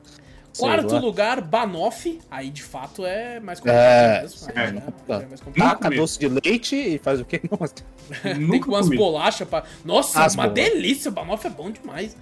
Quarto 0.58 0.94
lá. 0.94 1.00
lugar, 1.00 1.40
banoffee. 1.40 2.20
Aí 2.28 2.50
de 2.50 2.64
fato 2.64 3.06
é 3.06 3.38
mais 3.38 3.60
complicado 3.60 3.80
É, 3.80 4.22
mesmo. 4.22 4.48
é, 4.48 4.58
Aí 4.60 4.64
é 4.64 4.72
já- 4.74 4.80
complicado. 4.80 5.20
já 5.20 5.24
é 5.24 5.28
mais 5.28 5.40
complicado. 5.40 5.78
Taca 5.78 5.90
doce 5.96 6.18
de 6.18 6.28
leite 6.28 6.74
e 6.74 6.98
faz 6.98 7.20
o 7.20 7.24
quê? 7.24 7.40
Nossa. 7.60 7.74
Tem 8.22 8.62
umas 8.66 8.88
bolachas 8.88 9.46
pra. 9.46 9.62
Nossa, 9.84 10.24
As 10.24 10.34
uma 10.34 10.48
delícia! 10.48 11.10
O 11.10 11.14
banoffee 11.14 11.48
é 11.48 11.54
bom 11.54 11.70
demais. 11.70 12.16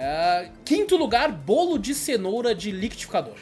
É, 0.00 0.50
Quinto 0.64 0.96
lugar, 0.96 1.32
bolo 1.32 1.76
de 1.76 1.92
cenoura 1.92 2.54
de 2.54 2.70
liquidificador. 2.70 3.34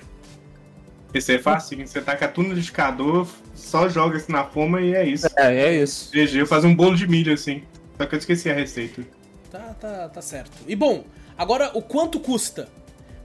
Esse 1.12 1.34
é 1.34 1.38
fácil, 1.38 1.86
você 1.86 2.00
taca 2.00 2.26
tudo 2.26 2.48
no 2.48 2.54
liquidificador, 2.54 3.26
só 3.54 3.90
joga 3.90 4.16
isso 4.16 4.32
na 4.32 4.44
forma 4.44 4.80
e 4.80 4.94
é 4.94 5.06
isso. 5.06 5.26
É, 5.36 5.54
é 5.54 5.82
isso. 5.82 6.10
GG, 6.10 6.38
eu 6.38 6.46
fazer 6.46 6.66
um 6.66 6.74
bolo 6.74 6.96
de 6.96 7.06
milho 7.06 7.34
assim. 7.34 7.62
Só 7.98 8.06
que 8.06 8.14
eu 8.14 8.18
esqueci 8.18 8.50
a 8.50 8.54
receita. 8.54 9.02
Tá, 9.50 9.74
tá, 9.78 10.08
tá 10.08 10.22
certo. 10.22 10.52
E 10.66 10.74
bom, 10.74 11.04
agora 11.36 11.70
o 11.74 11.82
quanto 11.82 12.18
custa? 12.18 12.68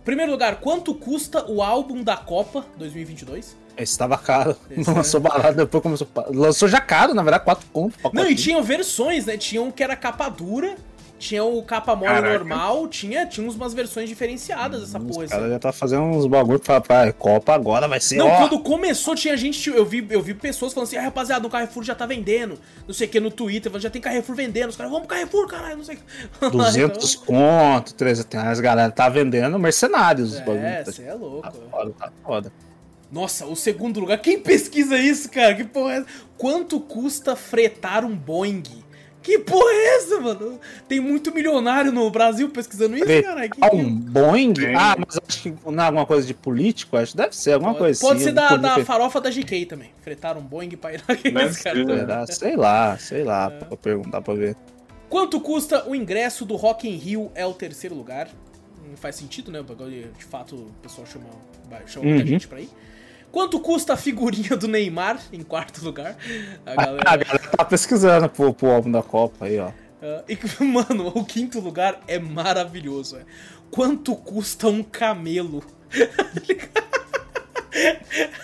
Primeiro 0.04 0.32
lugar, 0.32 0.60
quanto 0.60 0.94
custa 0.94 1.50
o 1.50 1.62
álbum 1.62 2.04
da 2.04 2.17
Copa 2.17 2.65
2022? 2.78 3.56
Esse 3.78 3.98
tava 3.98 4.17
caro. 4.17 4.58
Esse 4.70 4.88
Não 4.88 4.94
é. 4.94 4.98
lançou 4.98 5.22
barato, 5.22 5.56
depois 5.56 5.82
começou. 5.82 6.08
Lançou 6.34 6.67
já 6.67 6.82
caro, 6.82 7.13
na 7.13 7.24
verdade, 7.24 7.46
4 7.46 7.65
conto. 7.72 7.98
Não, 8.13 8.30
e 8.30 8.36
tinham 8.36 8.62
versões, 8.62 9.26
né? 9.26 9.38
Tinha 9.38 9.62
um 9.62 9.72
que 9.72 9.84
era 9.84 9.96
capa 9.96 10.28
dura, 10.28 10.76
tinha 11.22 11.44
o 11.44 11.62
capa 11.62 11.96
mole 11.96 12.12
Caraca. 12.12 12.34
normal, 12.40 12.88
tinha, 12.88 13.26
tinha 13.28 13.48
umas 13.48 13.74
versões 13.74 14.10
diferenciadas 14.10 14.82
dessa 14.82 14.98
Os 14.98 15.04
porra. 15.06 15.28
caras 15.28 15.44
assim. 15.46 15.54
já 15.54 15.60
tá 15.60 15.72
fazendo 15.72 16.02
uns 16.04 16.26
bagulho 16.26 16.60
fala, 16.64 16.82
pá, 16.82 17.14
Copa 17.14 17.54
agora 17.54 17.88
vai 17.88 18.00
ser. 18.00 18.16
Não, 18.18 18.28
ó. 18.28 18.38
quando 18.38 18.60
começou, 18.60 19.14
tinha 19.16 19.38
gente. 19.38 19.70
Eu 19.70 19.86
vi, 19.86 20.06
eu 20.10 20.22
vi 20.22 20.34
pessoas 20.34 20.74
falando 20.74 20.88
assim: 20.88 20.98
ah, 20.98 21.04
rapaziada, 21.04 21.46
o 21.46 21.50
Carrefour 21.50 21.84
já 21.84 21.94
tá 21.94 22.06
vendendo. 22.08 22.58
Não 22.88 22.94
sei 22.94 23.08
o 23.08 23.10
que 23.12 23.20
no 23.20 23.30
Twitter, 23.30 23.72
já 23.80 23.90
tem 23.90 24.02
Carrefour 24.02 24.36
vendendo. 24.36 24.70
Os 24.70 24.76
caras, 24.76 24.92
vamos 24.92 25.08
pro 25.08 25.16
Carrefour, 25.16 25.48
caralho, 25.48 25.78
não 25.78 25.84
sei 25.84 25.96
o 25.96 26.00
que. 26.00 26.50
200 26.58 27.16
conto, 27.16 27.94
300 27.94 28.42
reais, 28.42 28.60
galera 28.60 28.92
tá 28.92 29.08
vendendo 29.08 29.60
mercenários. 29.60 30.34
os 30.34 30.40
Então, 30.40 30.54
bagulho. 30.56 30.68
é, 30.68 30.84
Tá 30.84 30.92
você 30.92 31.04
é 31.04 31.14
louco. 31.14 31.52
foda, 31.70 31.92
tá 32.00 32.12
foda. 32.26 32.52
Nossa, 33.12 33.46
o 33.46 33.56
segundo 33.56 34.00
lugar. 34.00 34.18
Quem 34.20 34.40
pesquisa 34.40 34.98
isso, 34.98 35.30
cara? 35.30 35.54
Que 35.54 35.66
porra 35.66 35.94
é 35.94 35.98
essa? 35.98 36.08
Quanto 36.38 36.80
custa 36.80 37.36
fretar 37.36 38.06
um 38.06 38.16
Boeing? 38.16 38.64
Que 39.22 39.38
porra 39.40 39.72
é 39.72 39.98
essa, 39.98 40.20
mano? 40.20 40.60
Tem 40.88 41.00
muito 41.00 41.32
milionário 41.34 41.92
no 41.92 42.10
Brasil 42.10 42.50
pesquisando 42.50 42.96
isso, 42.98 43.24
cara. 43.24 43.48
Que, 43.48 43.58
Ah, 43.64 43.70
um 43.74 43.88
Boeing? 43.96 44.54
Tem. 44.54 44.76
Ah, 44.76 44.96
mas 44.98 45.20
acho 45.28 45.42
que 45.44 45.54
não 45.70 45.84
é 45.84 45.86
alguma 45.88 46.06
coisa 46.08 46.26
de 46.26 46.34
político? 46.34 46.98
Acho 46.98 47.12
que 47.12 47.18
deve 47.18 47.36
ser 47.36 47.54
alguma 47.54 47.76
coisa 47.76 48.00
Pode 48.02 48.16
assim. 48.16 48.24
ser 48.26 48.32
da, 48.32 48.58
da 48.58 48.84
farofa 48.84 49.22
da 49.22 49.30
GK 49.30 49.66
também. 49.68 49.92
Fretar 50.02 50.38
um 50.38 50.42
Boeing 50.42 50.70
pra 50.76 50.94
ir 50.94 51.04
naqueles 51.08 51.34
Deve 51.56 51.64
caras. 51.64 51.88
Será? 52.00 52.28
Sei 52.28 52.56
lá, 52.56 52.98
sei 52.98 53.24
lá, 53.24 53.52
É. 53.52 53.66
pra 53.66 53.78
perguntar 53.78 54.22
pra 54.22 54.34
ver. 54.34 54.56
Quanto 55.08 55.40
custa 55.40 55.88
o 55.88 55.94
ingresso 55.94 56.44
do 56.46 56.56
Rock 56.56 56.88
in 56.90 56.96
Rio 56.96 57.32
é 57.36 57.46
o 57.46 57.54
terceiro 57.54 57.96
lugar? 57.96 58.28
Não 58.90 58.98
faz 58.98 59.16
sentido, 59.18 59.52
né? 59.52 59.62
De 60.18 60.26
fato, 60.26 60.56
o 60.56 60.72
pessoal 60.82 61.06
chama, 61.06 61.26
chama 61.86 62.06
muita 62.06 62.22
Uhum. 62.24 62.28
gente 62.28 62.48
pra 62.48 62.60
ir. 62.60 62.70
Quanto 63.32 63.60
custa 63.60 63.94
a 63.94 63.98
figurinha 63.98 64.58
do 64.58 64.67
Neymar 64.67 65.20
em 65.32 65.41
quarto 65.41 65.84
lugar? 65.84 66.17
A 66.65 66.72
A 66.72 66.76
galera... 66.76 67.04
galera 67.04 67.39
tá 67.58 67.65
pesquisando 67.65 68.28
pro, 68.30 68.54
pro 68.54 68.70
álbum 68.72 68.91
da 68.91 69.02
Copa 69.02 69.46
aí, 69.46 69.58
ó. 69.58 69.70
Ah, 70.02 70.24
e, 70.28 70.38
mano, 70.63 71.12
o 71.15 71.24
quinto 71.24 71.60
lugar 71.60 72.02
é 72.08 72.20
maravilhoso. 72.20 73.17
É. 73.17 73.22
Quanto 73.70 74.15
custa 74.15 74.67
um 74.67 74.84
camelo? 74.84 75.63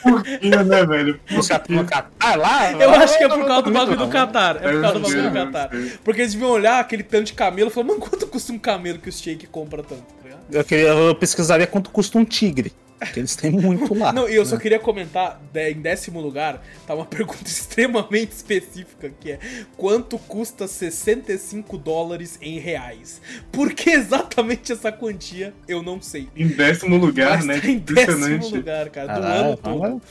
Por 0.02 0.23
que, 0.23 0.50
né, 0.50 0.86
velho? 0.86 1.19
Caras 1.47 1.67
no 1.67 1.86
Catar 1.86 2.38
lá? 2.38 2.71
Eu 2.71 2.91
acho 2.91 3.17
que 3.17 3.23
é 3.26 3.28
por 3.28 3.45
causa 3.45 3.63
do 3.63 3.71
bagulho 3.71 3.97
do 3.97 4.08
Qatar. 4.08 4.56
É 4.56 4.71
por 4.71 4.82
causa 4.82 5.00
do 5.00 5.02
bagulho 5.02 5.30
do 5.30 5.52
ser. 5.52 6.00
Porque 6.02 6.21
eles 6.21 6.32
deviam 6.34 6.50
olhar 6.52 6.80
aquele 6.80 7.04
tanto 7.04 7.26
de 7.26 7.34
camelo 7.34 7.69
e 7.69 7.73
falar, 7.73 7.88
mano, 7.88 8.00
quanto 8.00 8.26
custa 8.28 8.54
um 8.54 8.60
camelo 8.60 9.00
que 9.00 9.10
o 9.10 9.12
Shake 9.12 9.45
compra 9.47 9.84
tanto? 9.84 10.02
tá 10.02 10.23
ligado? 10.23 10.41
Eu, 10.50 10.63
queria, 10.63 10.88
eu 10.88 11.13
pesquisaria 11.13 11.67
quanto 11.67 11.89
custa 11.89 12.17
um 12.17 12.23
tigre. 12.23 12.71
Porque 12.99 13.19
eles 13.19 13.36
têm 13.36 13.51
muito 13.51 13.93
lá. 13.93 14.12
Não, 14.12 14.27
e 14.27 14.36
eu 14.36 14.45
só 14.45 14.57
queria 14.57 14.79
comentar, 14.79 15.39
em 15.53 15.79
décimo 15.79 16.19
lugar, 16.19 16.63
tá 16.86 16.95
uma 16.95 17.05
pergunta 17.07 17.45
extremamente 17.45 18.31
específica, 18.31 19.12
que 19.19 19.33
é 19.33 19.39
quanto 19.75 20.17
custa 20.17 20.67
65 20.67 21.77
dólares 21.77 22.39
em 22.41 22.60
reais? 22.60 23.21
Por 23.51 23.73
que 23.73 23.91
exatamente 23.91 24.71
essa 24.71 24.91
quantia, 24.91 25.53
eu 25.67 25.83
não 25.83 26.01
sei. 26.01 26.27
Em 26.36 26.47
décimo 26.47 26.97
lugar, 26.97 27.38
Mas 27.38 27.45
né? 27.45 27.60
tá 27.60 27.67
em 27.67 27.77
décimo 27.79 28.49
lugar, 28.49 28.89
cara, 28.89 29.13
do 29.13 29.21
Caralho, 29.21 29.45
ano 29.45 29.57
todo. 29.57 30.01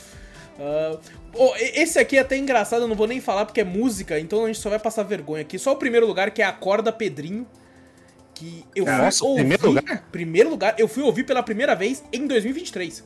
Ah, 0.58 0.98
oh, 1.34 1.52
esse 1.56 1.98
aqui 1.98 2.16
é 2.16 2.20
até 2.20 2.36
engraçado, 2.36 2.82
eu 2.82 2.88
não 2.88 2.96
vou 2.96 3.06
nem 3.06 3.20
falar 3.20 3.44
porque 3.44 3.60
é 3.60 3.64
música, 3.64 4.18
então 4.18 4.44
a 4.44 4.46
gente 4.46 4.60
só 4.60 4.70
vai 4.70 4.78
passar 4.78 5.02
vergonha 5.02 5.42
aqui. 5.42 5.58
Só 5.58 5.72
o 5.72 5.76
primeiro 5.76 6.06
lugar, 6.06 6.30
que 6.30 6.40
é 6.40 6.44
a 6.44 6.52
Corda 6.52 6.92
Pedrinho. 6.92 7.46
Que 8.36 8.66
eu 8.76 8.84
Nossa, 8.84 9.20
fui 9.20 9.28
ouvir. 9.28 9.40
primeiro 9.58 9.66
lugar? 9.70 10.08
Primeiro 10.12 10.50
lugar, 10.50 10.74
eu 10.78 10.86
fui 10.86 11.02
ouvir 11.02 11.24
pela 11.24 11.42
primeira 11.42 11.74
vez 11.74 12.04
em 12.12 12.26
2023. 12.26 13.02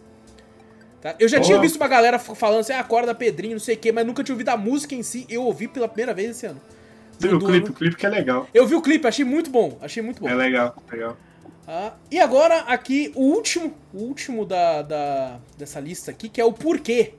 Tá? 1.01 1.15
Eu 1.21 1.29
já 1.29 1.39
tinha 1.41 1.55
Boa. 1.57 1.63
visto 1.63 1.77
uma 1.77 1.87
galera 1.87 2.19
falando 2.19 2.61
assim, 2.61 2.73
ah, 2.73 2.83
Corda 2.83 3.15
Pedrinho, 3.15 3.53
não 3.53 3.61
sei 3.61 3.77
o 3.77 3.79
quê, 3.79 3.93
mas 3.93 4.05
nunca 4.05 4.25
tinha 4.25 4.35
ouvido 4.35 4.49
a 4.49 4.57
música 4.57 4.93
em 4.95 5.03
si. 5.05 5.25
Eu 5.29 5.45
ouvi 5.45 5.69
pela 5.69 5.87
primeira 5.87 6.13
vez 6.13 6.31
esse 6.31 6.47
ano. 6.47 6.61
Você 7.17 7.29
viu 7.29 7.37
o 7.37 7.41
clipe? 7.41 7.67
ano. 7.67 7.69
O 7.69 7.73
clipe 7.79 7.97
que 7.97 8.05
é 8.05 8.09
legal. 8.09 8.49
Eu 8.53 8.67
vi 8.67 8.75
o 8.75 8.83
clipe, 8.83 9.07
achei 9.07 9.25
muito 9.25 9.51
bom. 9.51 9.79
Achei 9.81 10.03
muito 10.03 10.21
bom. 10.21 10.29
É 10.29 10.35
legal, 10.35 10.75
legal. 10.91 11.17
Ah, 11.67 11.93
e 12.11 12.19
agora 12.19 12.63
aqui 12.63 13.13
o 13.15 13.23
último, 13.23 13.73
o 13.95 13.99
último 14.03 14.45
da, 14.45 14.83
da- 14.83 15.39
dessa 15.57 15.79
lista 15.79 16.11
aqui, 16.11 16.29
que 16.29 16.41
é 16.41 16.45
o 16.45 16.53
porquê. 16.53 17.15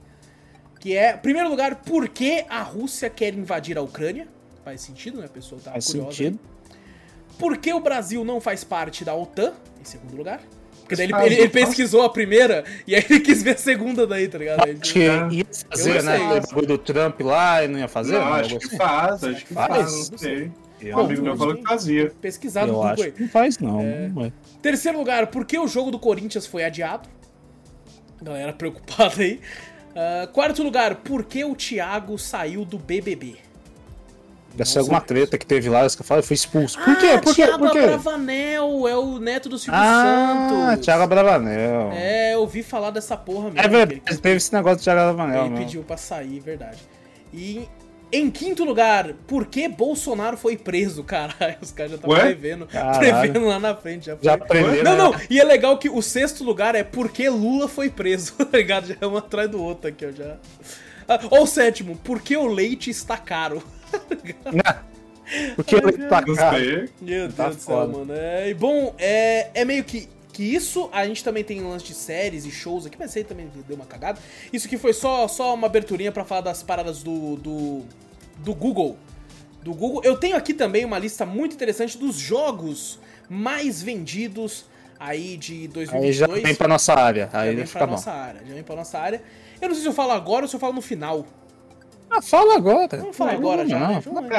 Que 0.81 0.97
é, 0.97 1.13
em 1.13 1.17
primeiro 1.19 1.47
lugar, 1.49 1.75
por 1.77 2.09
que 2.09 2.43
a 2.49 2.61
Rússia 2.61 3.09
quer 3.09 3.33
invadir 3.33 3.77
a 3.77 3.81
Ucrânia? 3.81 4.27
Faz 4.65 4.81
sentido, 4.81 5.19
né? 5.19 5.25
A 5.27 5.29
pessoa 5.29 5.61
tá 5.63 5.71
Faz 5.71 5.85
curiosa. 5.87 6.11
sentido. 6.11 6.39
Por 7.39 7.57
que 7.57 7.73
o 7.73 7.79
Brasil 7.79 8.23
não 8.23 8.39
faz 8.39 8.63
parte 8.63 9.03
da 9.03 9.15
OTAN? 9.15 9.53
Em 9.79 9.83
segundo 9.85 10.15
lugar. 10.15 10.39
Porque 10.81 10.95
daí 10.95 11.05
ele, 11.05 11.25
ele- 11.25 11.41
ele 11.43 11.49
pesquisou 11.49 12.03
a 12.03 12.09
primeira 12.09 12.65
e 12.85 12.93
aí 12.95 13.05
ele 13.09 13.19
quis 13.21 13.41
ver 13.41 13.51
a 13.55 13.57
segunda 13.57 14.05
daí, 14.05 14.27
tá 14.27 14.37
ligado? 14.37 14.67
Ele- 14.67 14.79
Acho 14.81 14.93
que 14.93 14.99
ia 14.99 15.45
fazer, 15.69 15.95
Eu 15.97 16.03
né? 16.03 16.39
bagulho 16.41 16.67
do 16.67 16.77
Trump 16.77 17.21
lá 17.21 17.63
e 17.63 17.67
não 17.69 17.79
ia 17.79 17.87
fazer? 17.87 18.11
não, 18.13 18.33
né, 18.33 18.41
acho 18.41 18.59
que 18.59 18.75
faz, 18.77 19.23
acho 19.23 19.45
que 19.45 19.53
Faz? 19.53 19.69
faz, 19.69 20.09
não 20.09 20.17
sei. 20.17 20.51
Um 20.83 20.99
amigo 20.99 21.21
meu 21.21 21.31
não 21.33 21.37
falou 21.37 21.55
que 21.55 21.61
fazia. 21.63 22.11
pesquisar 22.19 22.61
no 22.61 22.69
eu 22.69 22.73
Google 22.73 22.89
acho 22.91 23.03
aí. 23.03 23.11
que 23.11 23.21
não 23.21 23.29
faz, 23.29 23.57
não. 23.59 23.81
não 24.09 24.25
é. 24.25 24.31
Terceiro 24.61 24.97
lugar, 24.97 25.27
por 25.27 25.45
que 25.45 25.57
o 25.57 25.67
jogo 25.67 25.91
do 25.91 25.99
Corinthians 25.99 26.45
foi 26.47 26.63
adiado? 26.63 27.07
Galera 28.21 28.51
preocupada 28.51 29.21
aí. 29.21 29.39
Ah, 29.95 30.27
quarto 30.31 30.63
lugar, 30.63 30.95
por 30.97 31.23
que 31.23 31.43
o 31.45 31.55
Thiago 31.55 32.17
saiu 32.17 32.65
do 32.65 32.77
BBB? 32.77 33.35
Deve 34.53 34.69
ser 34.69 34.79
alguma 34.79 34.99
treta 35.01 35.37
que 35.37 35.45
teve 35.45 35.69
lá, 35.69 35.87
que 35.89 36.01
eu 36.01 36.05
falei, 36.05 36.21
foi 36.23 36.35
expulso. 36.35 36.77
Por 36.79 36.97
quê? 36.97 37.07
Ah, 37.15 37.19
Por 37.19 37.33
quê? 37.35 37.45
Thiago 37.45 37.59
Por 37.65 37.71
quê? 37.71 37.79
Abravanel, 37.79 38.87
é 38.87 38.95
o 38.97 39.17
neto 39.19 39.47
do 39.49 39.57
Silvio 39.57 39.79
Ah, 39.81 40.47
Santos. 40.69 40.85
Thiago 40.85 41.07
Bravanel. 41.07 41.91
É, 41.93 42.33
eu 42.33 42.41
ouvi 42.41 42.61
falar 42.63 42.91
dessa 42.91 43.15
porra 43.15 43.45
mesmo. 43.45 43.59
É 43.59 43.67
verdade, 43.67 44.01
ele- 44.05 44.17
teve 44.17 44.35
esse 44.37 44.53
negócio 44.53 44.77
de 44.79 44.83
Thiago 44.83 44.99
Bravanel. 45.15 45.41
Ele 45.41 45.49
mesmo. 45.51 45.65
pediu 45.65 45.83
pra 45.83 45.97
sair, 45.97 46.39
verdade. 46.39 46.79
E 47.33 47.67
Em 48.13 48.29
quinto 48.29 48.65
lugar, 48.65 49.13
por 49.25 49.45
que 49.45 49.69
Bolsonaro 49.69 50.35
foi 50.35 50.57
preso? 50.57 51.01
Caralho, 51.05 51.55
os 51.61 51.71
caras 51.71 51.91
já 51.91 51.95
estavam 51.95 52.17
prevendo, 52.17 52.65
Caralho. 52.67 52.99
prevendo 52.99 53.45
lá 53.47 53.57
na 53.57 53.73
frente. 53.73 54.07
Já, 54.07 54.17
Já 54.21 54.33
aprenderam. 54.33 54.83
Não, 54.83 55.11
né? 55.11 55.17
não, 55.17 55.21
e 55.29 55.39
é 55.39 55.43
legal 55.45 55.77
que 55.77 55.89
o 55.89 56.01
sexto 56.01 56.43
lugar 56.43 56.75
é 56.75 56.83
por 56.83 57.07
que 57.09 57.29
Lula 57.29 57.69
foi 57.69 57.89
preso, 57.89 58.33
tá 58.51 58.57
ligado? 58.57 58.87
Já 58.87 58.95
é 58.99 59.07
um 59.07 59.15
atrás 59.15 59.49
do 59.49 59.63
outro 59.63 59.87
aqui, 59.87 60.05
ó, 60.05 60.11
já. 60.11 60.35
Ah, 61.07 61.21
ou 61.29 61.43
o 61.43 61.47
sétimo, 61.47 61.95
por 62.03 62.21
que 62.21 62.35
o 62.35 62.47
leite 62.47 62.89
está 62.89 63.15
caro? 63.15 63.63
Porque 65.55 65.75
ele 65.75 65.93
tá 66.09 66.21
cara. 66.23 66.89
Meu 67.01 67.31
Tá 67.31 67.45
Deus 67.45 67.55
do 67.57 67.61
céu, 67.61 67.75
foda. 67.75 67.97
mano. 67.97 68.13
É, 68.13 68.49
e 68.49 68.53
bom, 68.53 68.93
é, 68.97 69.49
é 69.53 69.63
meio 69.65 69.83
que, 69.83 70.09
que 70.33 70.43
isso, 70.43 70.89
a 70.91 71.05
gente 71.05 71.23
também 71.23 71.43
tem 71.43 71.61
lance 71.61 71.85
de 71.85 71.93
séries 71.93 72.45
e 72.45 72.51
shows 72.51 72.85
aqui, 72.85 72.97
mas 72.99 73.15
aí 73.15 73.23
também 73.23 73.49
deu 73.67 73.75
uma 73.75 73.85
cagada. 73.85 74.19
Isso 74.51 74.67
aqui 74.67 74.77
foi 74.77 74.93
só, 74.93 75.27
só 75.27 75.53
uma 75.53 75.67
aberturinha 75.67 76.11
pra 76.11 76.25
falar 76.25 76.41
das 76.41 76.61
paradas 76.61 77.01
do, 77.01 77.37
do, 77.37 77.81
do 78.39 78.53
Google. 78.53 78.97
Do 79.63 79.73
Google. 79.73 80.01
Eu 80.03 80.17
tenho 80.17 80.35
aqui 80.35 80.53
também 80.53 80.83
uma 80.83 80.97
lista 80.99 81.25
muito 81.25 81.53
interessante 81.55 81.97
dos 81.97 82.15
jogos 82.17 82.99
mais 83.29 83.81
vendidos 83.81 84.65
aí 84.99 85.37
de 85.37 85.67
2022. 85.69 86.03
Aí 86.03 86.13
já 86.13 86.27
vem 86.47 86.55
pra 86.55 86.67
nossa 86.67 86.93
área. 86.93 87.29
Já 87.31 87.39
Aí 87.41 87.55
vem 87.55 87.65
fica 87.65 87.79
pra 87.79 87.87
bom. 87.87 87.93
nossa 87.93 88.11
área. 88.11 88.41
Já 88.45 88.53
vem 88.53 88.63
pra 88.63 88.75
nossa 88.75 88.99
área. 88.99 89.23
Eu 89.61 89.67
não 89.69 89.75
sei 89.75 89.83
se 89.83 89.87
eu 89.89 89.93
falo 89.93 90.11
agora 90.11 90.43
ou 90.43 90.49
se 90.49 90.55
eu 90.55 90.59
falo 90.59 90.73
no 90.73 90.81
final. 90.81 91.25
Ah, 92.11 92.21
fala 92.21 92.55
agora. 92.55 92.97
Vamos 92.97 93.15
falar 93.15 93.31
Não, 93.33 93.39
agora 93.39 93.65
já, 93.67 93.79
não, 93.79 93.87
né? 93.95 94.01
Vamos. 94.01 94.29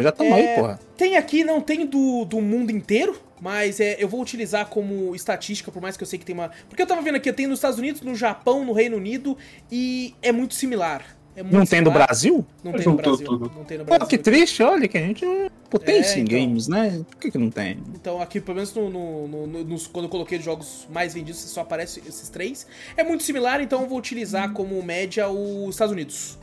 Já 0.00 0.08
estamos 0.10 0.32
É, 0.32 0.34
aí, 0.54 0.60
porra. 0.60 0.80
Tem 0.96 1.16
aqui, 1.16 1.42
não 1.42 1.60
tem 1.60 1.86
do, 1.86 2.24
do 2.26 2.40
mundo 2.40 2.70
inteiro, 2.70 3.18
mas 3.40 3.80
é, 3.80 3.96
eu 3.98 4.06
vou 4.08 4.20
utilizar 4.20 4.66
como 4.66 5.14
estatística, 5.16 5.72
por 5.72 5.80
mais 5.80 5.96
que 5.96 6.02
eu 6.02 6.06
sei 6.06 6.18
que 6.18 6.24
tem 6.24 6.34
uma. 6.34 6.50
Porque 6.68 6.82
eu 6.82 6.86
tava 6.86 7.00
vendo 7.00 7.16
aqui, 7.16 7.32
tem 7.32 7.46
nos 7.46 7.58
Estados 7.58 7.78
Unidos, 7.78 8.02
no 8.02 8.14
Japão, 8.14 8.64
no 8.64 8.72
Reino 8.72 8.96
Unido, 8.96 9.36
e 9.70 10.14
é 10.20 10.30
muito 10.32 10.54
similar. 10.54 11.16
É 11.34 11.42
muito 11.42 11.56
Não 11.56 11.64
tem 11.64 11.82
do. 11.82 11.90
Brasil? 11.90 12.44
Não 12.62 12.72
tem 12.72 12.80
no 12.80 12.84
Juntou 12.92 13.16
Brasil. 13.16 13.38
Não 13.56 13.64
tem 13.64 13.78
no 13.78 13.84
Pô, 13.86 13.90
Brasil. 13.94 14.06
que 14.06 14.18
triste, 14.18 14.62
olha 14.62 14.86
que 14.86 14.98
a 14.98 15.00
gente 15.00 15.24
é 15.24 15.48
potência 15.70 16.16
É, 16.16 16.18
em 16.18 16.24
então. 16.24 16.38
games, 16.38 16.68
né? 16.68 17.02
Por 17.10 17.16
que, 17.16 17.30
que 17.30 17.38
não 17.38 17.48
tem? 17.50 17.78
Então 17.94 18.20
aqui, 18.20 18.38
pelo 18.38 18.56
menos 18.56 18.74
no, 18.74 18.90
no- 18.90 19.26
no- 19.28 19.46
no- 19.46 19.64
nos- 19.64 19.86
quando 19.86 20.04
eu 20.04 20.08
coloquei 20.10 20.36
os 20.36 20.44
jogos 20.44 20.86
mais 20.92 21.14
vendidos, 21.14 21.40
só 21.40 21.62
aparece 21.62 22.02
esses 22.06 22.28
três. 22.28 22.66
É 22.98 23.02
muito 23.02 23.22
similar, 23.22 23.62
então 23.62 23.80
eu 23.80 23.88
vou 23.88 23.96
utilizar 23.96 24.52
como 24.52 24.82
média 24.82 25.26
os 25.30 25.70
Estados 25.70 25.92
Unidos. 25.92 26.36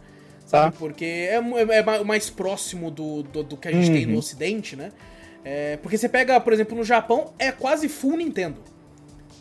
Sabe? 0.50 0.72
Tá. 0.74 0.80
Porque 0.80 1.06
é, 1.06 1.36
é 1.36 1.84
ma- 1.84 2.04
mais 2.04 2.28
próximo 2.30 2.90
do, 2.90 3.22
do, 3.22 3.44
do 3.44 3.56
que 3.56 3.68
a 3.68 3.72
gente 3.72 3.92
tem 3.92 4.06
no 4.08 4.14
Uhum. 4.14 4.18
ocidente, 4.20 4.76
né? 4.76 4.92
É, 5.46 5.78
porque 5.78 5.96
você 5.96 6.10
pega, 6.10 6.40
por 6.40 6.52
exemplo, 6.52 6.76
no 6.76 6.84
Japão, 6.84 7.32
é 7.38 7.52
quase 7.52 7.88
full 7.88 8.18
Nintendo. 8.18 8.58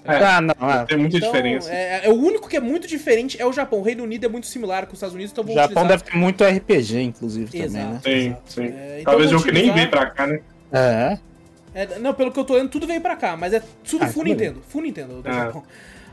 É. 0.04 0.16
Ah, 0.16 0.40
não, 0.40 0.70
é. 0.70 0.84
Tem 0.84 0.96
muita 0.98 1.16
Então, 1.16 1.30
diferença. 1.32 1.72
é, 1.72 2.02
é 2.04 2.08
o 2.10 2.14
único 2.14 2.46
que 2.48 2.56
é 2.56 2.60
muito 2.60 2.86
diferente 2.86 3.40
é 3.40 3.46
o 3.46 3.52
Japão. 3.52 3.78
O 3.78 3.82
Reino 3.82 4.04
Unido 4.04 4.24
é 4.26 4.28
muito 4.28 4.46
similar 4.46 4.86
com 4.86 4.92
os 4.92 4.98
Estados 4.98 5.14
Unidos, 5.14 5.32
então 5.32 5.42
eu 5.44 5.50
O 5.50 5.54
vou 5.54 5.62
Japão 5.62 5.82
utilizar... 5.84 5.98
deve 5.98 6.10
ter 6.10 6.16
muito 6.18 6.44
RPG, 6.44 7.00
inclusive, 7.00 7.50
também, 7.50 7.68
né? 7.70 7.80
Exato. 7.80 8.02
Sim, 8.04 8.10
exato. 8.26 8.52
sim. 8.52 8.62
É, 8.64 8.98
então 9.00 9.12
Talvez 9.12 9.32
eu 9.32 9.38
jogo 9.38 9.44
vou 9.44 9.52
que 9.52 9.52
nem 9.52 9.70
utilizar- 9.70 9.74
veio 9.76 9.90
pra 9.90 10.06
cá, 10.10 10.26
né? 10.26 10.40
É. 10.72 11.18
É, 11.74 11.98
não, 11.98 12.12
pelo 12.14 12.30
que 12.32 12.38
eu 12.38 12.44
tô 12.44 12.54
lendo, 12.54 12.68
tudo 12.68 12.86
veio 12.86 13.00
pra 13.00 13.16
cá, 13.16 13.36
mas 13.36 13.52
é 13.54 13.62
tudo 13.88 14.04
Ah, 14.04 14.08
full 14.08 14.24
Nintendo. 14.24 14.62
Full 14.68 14.82
Nintendo 14.82 15.22
do 15.22 15.28
Ah. 15.28 15.32
Japão. 15.32 15.62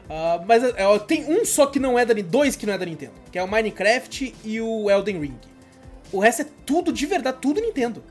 Ah, 0.10 0.42
mas 0.48 0.64
é, 0.64 0.74
é, 0.78 0.86
ó, 0.88 1.00
tem 1.00 1.26
um 1.26 1.44
só 1.46 1.66
que 1.66 1.80
não 1.80 1.98
é 1.98 2.06
da 2.06 2.14
Nintendo, 2.14 2.32
dois 2.32 2.56
que 2.56 2.66
não 2.66 2.74
é 2.74 2.78
da 2.78 2.86
Nintendo, 2.86 3.14
que 3.32 3.40
é 3.40 3.44
o 3.44 3.48
Minecraft 3.48 4.36
e 4.44 4.62
o 4.62 4.90
Elden 4.90 5.20
Ring. 5.20 5.40
O 6.12 6.20
resto 6.20 6.44
é 6.44 6.46
tudo 6.66 6.94
de 6.94 7.06
verdade, 7.06 7.38
tudo 7.42 7.60
Nintendo. 7.60 8.04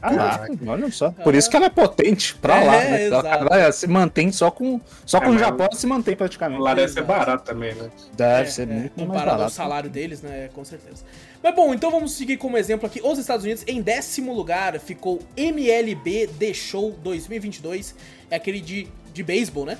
Caraca, 0.00 0.48
olha 0.66 0.90
só. 0.90 1.12
Por 1.12 1.32
isso 1.32 1.48
que 1.48 1.54
ela 1.56 1.66
é 1.66 1.70
potente 1.70 2.34
pra 2.34 2.56
É, 2.60 2.64
lá, 2.64 2.72
né? 2.72 3.06
Ela, 3.62 3.70
se 3.72 3.86
mantém 3.86 4.32
só 4.32 4.50
com. 4.50 4.80
Só 5.06 5.20
com 5.20 5.26
É, 5.26 5.30
o 5.30 5.38
Japão 5.38 5.66
ela 5.66 5.76
se 5.78 5.86
mantém 5.86 6.16
praticamente. 6.16 6.60
Lá 6.60 6.74
deve 6.74 6.92
ser 6.92 7.04
barato 7.04 7.44
também, 7.44 7.72
né? 7.74 7.88
Deve 8.14 8.42
É, 8.42 8.50
ser 8.50 8.62
é, 8.62 8.66
muito 8.66 8.92
mais 8.96 9.06
comparado 9.08 9.30
ao 9.30 9.36
barato. 9.38 9.52
salário 9.54 9.88
deles, 9.88 10.20
né? 10.20 10.50
Com 10.52 10.64
certeza. 10.64 11.04
Mas 11.40 11.54
bom, 11.54 11.72
então 11.72 11.88
vamos 11.88 12.14
seguir 12.14 12.36
como 12.36 12.56
exemplo 12.58 12.84
aqui. 12.86 13.00
Os 13.00 13.16
Estados 13.16 13.44
Unidos, 13.44 13.62
em 13.64 13.80
décimo 13.80 14.32
lugar, 14.34 14.76
ficou 14.80 15.20
MLB 15.36 16.26
The 16.36 16.52
Show 16.52 16.96
2022. 17.04 17.94
É 18.28 18.34
aquele 18.36 18.60
de, 18.60 18.88
de 19.14 19.22
beisebol, 19.22 19.64
né? 19.66 19.78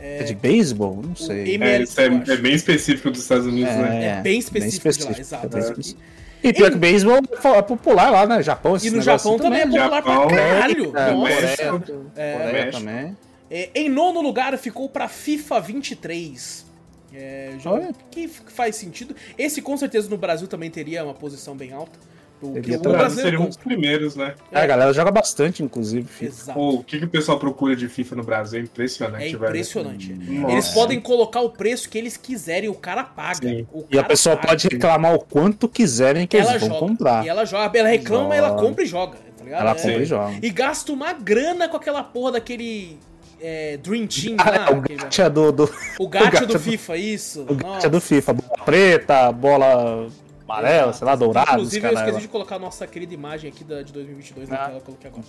É 0.00 0.22
de 0.22 0.34
beisebol? 0.34 1.02
Não 1.02 1.16
sei. 1.16 1.56
É, 1.60 1.82
isso 1.82 2.00
é, 2.00 2.04
é 2.06 2.36
bem 2.36 2.54
específico 2.54 3.10
dos 3.10 3.20
Estados 3.22 3.46
Unidos, 3.46 3.74
né? 3.74 4.18
É 4.18 4.20
bem 4.20 4.38
específico 4.38 5.04
lá, 5.04 5.18
exato. 5.18 5.46
é 5.46 5.48
bem 5.48 5.60
específico. 5.60 6.00
aqui. 6.00 6.18
E 6.42 6.52
pior 6.52 6.70
que 6.70 6.78
beisebol 6.78 7.18
é 7.56 7.62
popular 7.62 8.10
lá, 8.10 8.26
né? 8.26 8.42
Japão, 8.42 8.76
E 8.80 8.90
no 8.90 9.02
Japão 9.02 9.38
também 9.38 9.62
é 9.62 9.66
popular 9.66 10.02
pra 10.02 10.12
Japão, 10.14 10.28
caralho. 10.28 10.96
É, 10.96 11.10
Nossa. 11.10 11.40
México. 11.40 12.06
É, 12.14 12.38
Coreia 12.38 12.70
também. 12.70 13.16
É, 13.50 13.70
em 13.74 13.88
nono 13.88 14.20
lugar 14.20 14.56
ficou 14.56 14.88
pra 14.88 15.08
FIFA 15.08 15.60
23. 15.60 16.66
É, 17.12 17.54
jogo 17.58 17.76
Olha. 17.76 17.90
que 18.10 18.28
faz 18.28 18.76
sentido. 18.76 19.16
Esse 19.36 19.60
com 19.62 19.76
certeza 19.76 20.08
no 20.08 20.16
Brasil 20.16 20.46
também 20.46 20.70
teria 20.70 21.02
uma 21.02 21.14
posição 21.14 21.56
bem 21.56 21.72
alta. 21.72 21.98
O 22.40 22.60
que 22.60 22.70
o 22.72 22.76
O. 22.76 22.92
Brasil 22.92 23.22
seria 23.22 23.40
um 23.40 23.46
dos 23.46 23.56
primeiros, 23.56 24.14
né? 24.14 24.34
É, 24.52 24.60
a 24.60 24.66
galera 24.66 24.92
joga 24.92 25.10
bastante, 25.10 25.62
inclusive. 25.62 26.06
Exato. 26.24 26.58
Pô, 26.58 26.70
o 26.76 26.84
que, 26.84 26.98
que 26.98 27.04
o 27.04 27.08
pessoal 27.08 27.38
procura 27.38 27.74
de 27.74 27.88
FIFA 27.88 28.16
no 28.16 28.22
Brasil 28.22 28.60
é 28.60 28.62
impressionante, 28.62 29.24
É 29.24 29.30
velho. 29.36 29.46
impressionante. 29.46 30.12
Nossa. 30.12 30.52
Eles 30.52 30.68
podem 30.68 31.00
colocar 31.00 31.40
o 31.40 31.50
preço 31.50 31.88
que 31.88 31.98
eles 31.98 32.16
quiserem, 32.16 32.68
o 32.68 32.74
cara 32.74 33.02
paga. 33.04 33.48
Sim. 33.48 33.66
O 33.72 33.80
E 33.90 33.94
a 33.98 34.02
cara 34.02 34.08
pessoa 34.08 34.36
paga. 34.36 34.48
pode 34.48 34.68
reclamar 34.68 35.14
o 35.14 35.18
quanto 35.20 35.68
quiserem 35.68 36.26
que 36.26 36.36
ela 36.36 36.50
eles 36.50 36.60
vão 36.62 36.70
joga. 36.70 36.80
comprar. 36.80 37.24
E 37.24 37.28
ela 37.28 37.44
joga. 37.44 37.78
Ela 37.78 37.88
reclama, 37.88 38.28
mas 38.28 38.38
ela 38.38 38.48
Joga. 38.50 38.62
compra 38.62 38.84
e 38.84 38.86
joga. 38.86 39.18
Tá 39.36 39.44
ligado? 39.44 39.60
Ela 39.60 39.70
É. 39.70 39.74
compra 39.74 40.02
e 40.02 40.04
joga. 40.04 40.34
E 40.42 40.50
gasta 40.50 40.92
uma 40.92 41.12
grana 41.12 41.68
com 41.68 41.76
aquela 41.76 42.02
porra 42.04 42.32
daquele 42.32 42.98
é, 43.40 43.76
Dream 43.76 44.06
Team 44.08 44.34
Ah, 44.38 44.50
lá. 44.50 44.66
é, 44.68 44.72
o 44.72 44.80
gacha 44.98 45.30
do, 45.30 45.52
do, 45.52 45.70
o 46.00 46.08
gacha 46.08 46.30
gacha 46.30 46.46
do 46.46 46.52
do- 46.54 46.58
FIFA, 46.58 46.96
isso. 46.96 47.42
o 47.48 47.54
Nossa. 47.54 47.74
gacha 47.74 47.88
do 47.90 48.00
FIFA. 48.00 48.32
Bola 48.32 48.64
preta, 48.64 49.30
bola 49.32 50.08
amarela, 50.48 50.92
sei 50.92 51.06
lá, 51.06 51.14
dourada. 51.14 51.52
Inclusive, 51.52 51.86
eu 51.86 51.92
esqueci 51.92 52.20
de 52.20 52.28
colocar 52.28 52.56
a 52.56 52.58
nossa 52.58 52.86
querida 52.86 53.12
imagem 53.14 53.50
aqui 53.50 53.64
da, 53.64 53.82
de 53.82 53.92
2022 53.92 54.48
na 54.48 54.56
Ah. 54.56 54.64
tela, 54.66 54.78
eu 54.78 54.80
coloquei 54.82 55.10
agora. 55.10 55.24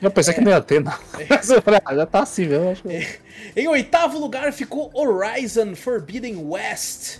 Eu 0.00 0.10
pensei 0.10 0.32
que 0.32 0.40
não 0.40 0.50
ia 0.50 0.60
ter, 0.62 0.80
não. 0.82 0.92
Falei, 1.62 1.80
ah, 1.84 1.94
já 1.94 2.06
tá 2.06 2.22
assim 2.22 2.46
mesmo. 2.46 2.70
Acho 2.70 2.82
que... 2.82 3.18
Em 3.56 3.68
oitavo 3.68 4.18
lugar 4.18 4.52
ficou 4.52 4.90
Horizon 4.94 5.74
Forbidden 5.74 6.36
West. 6.46 7.18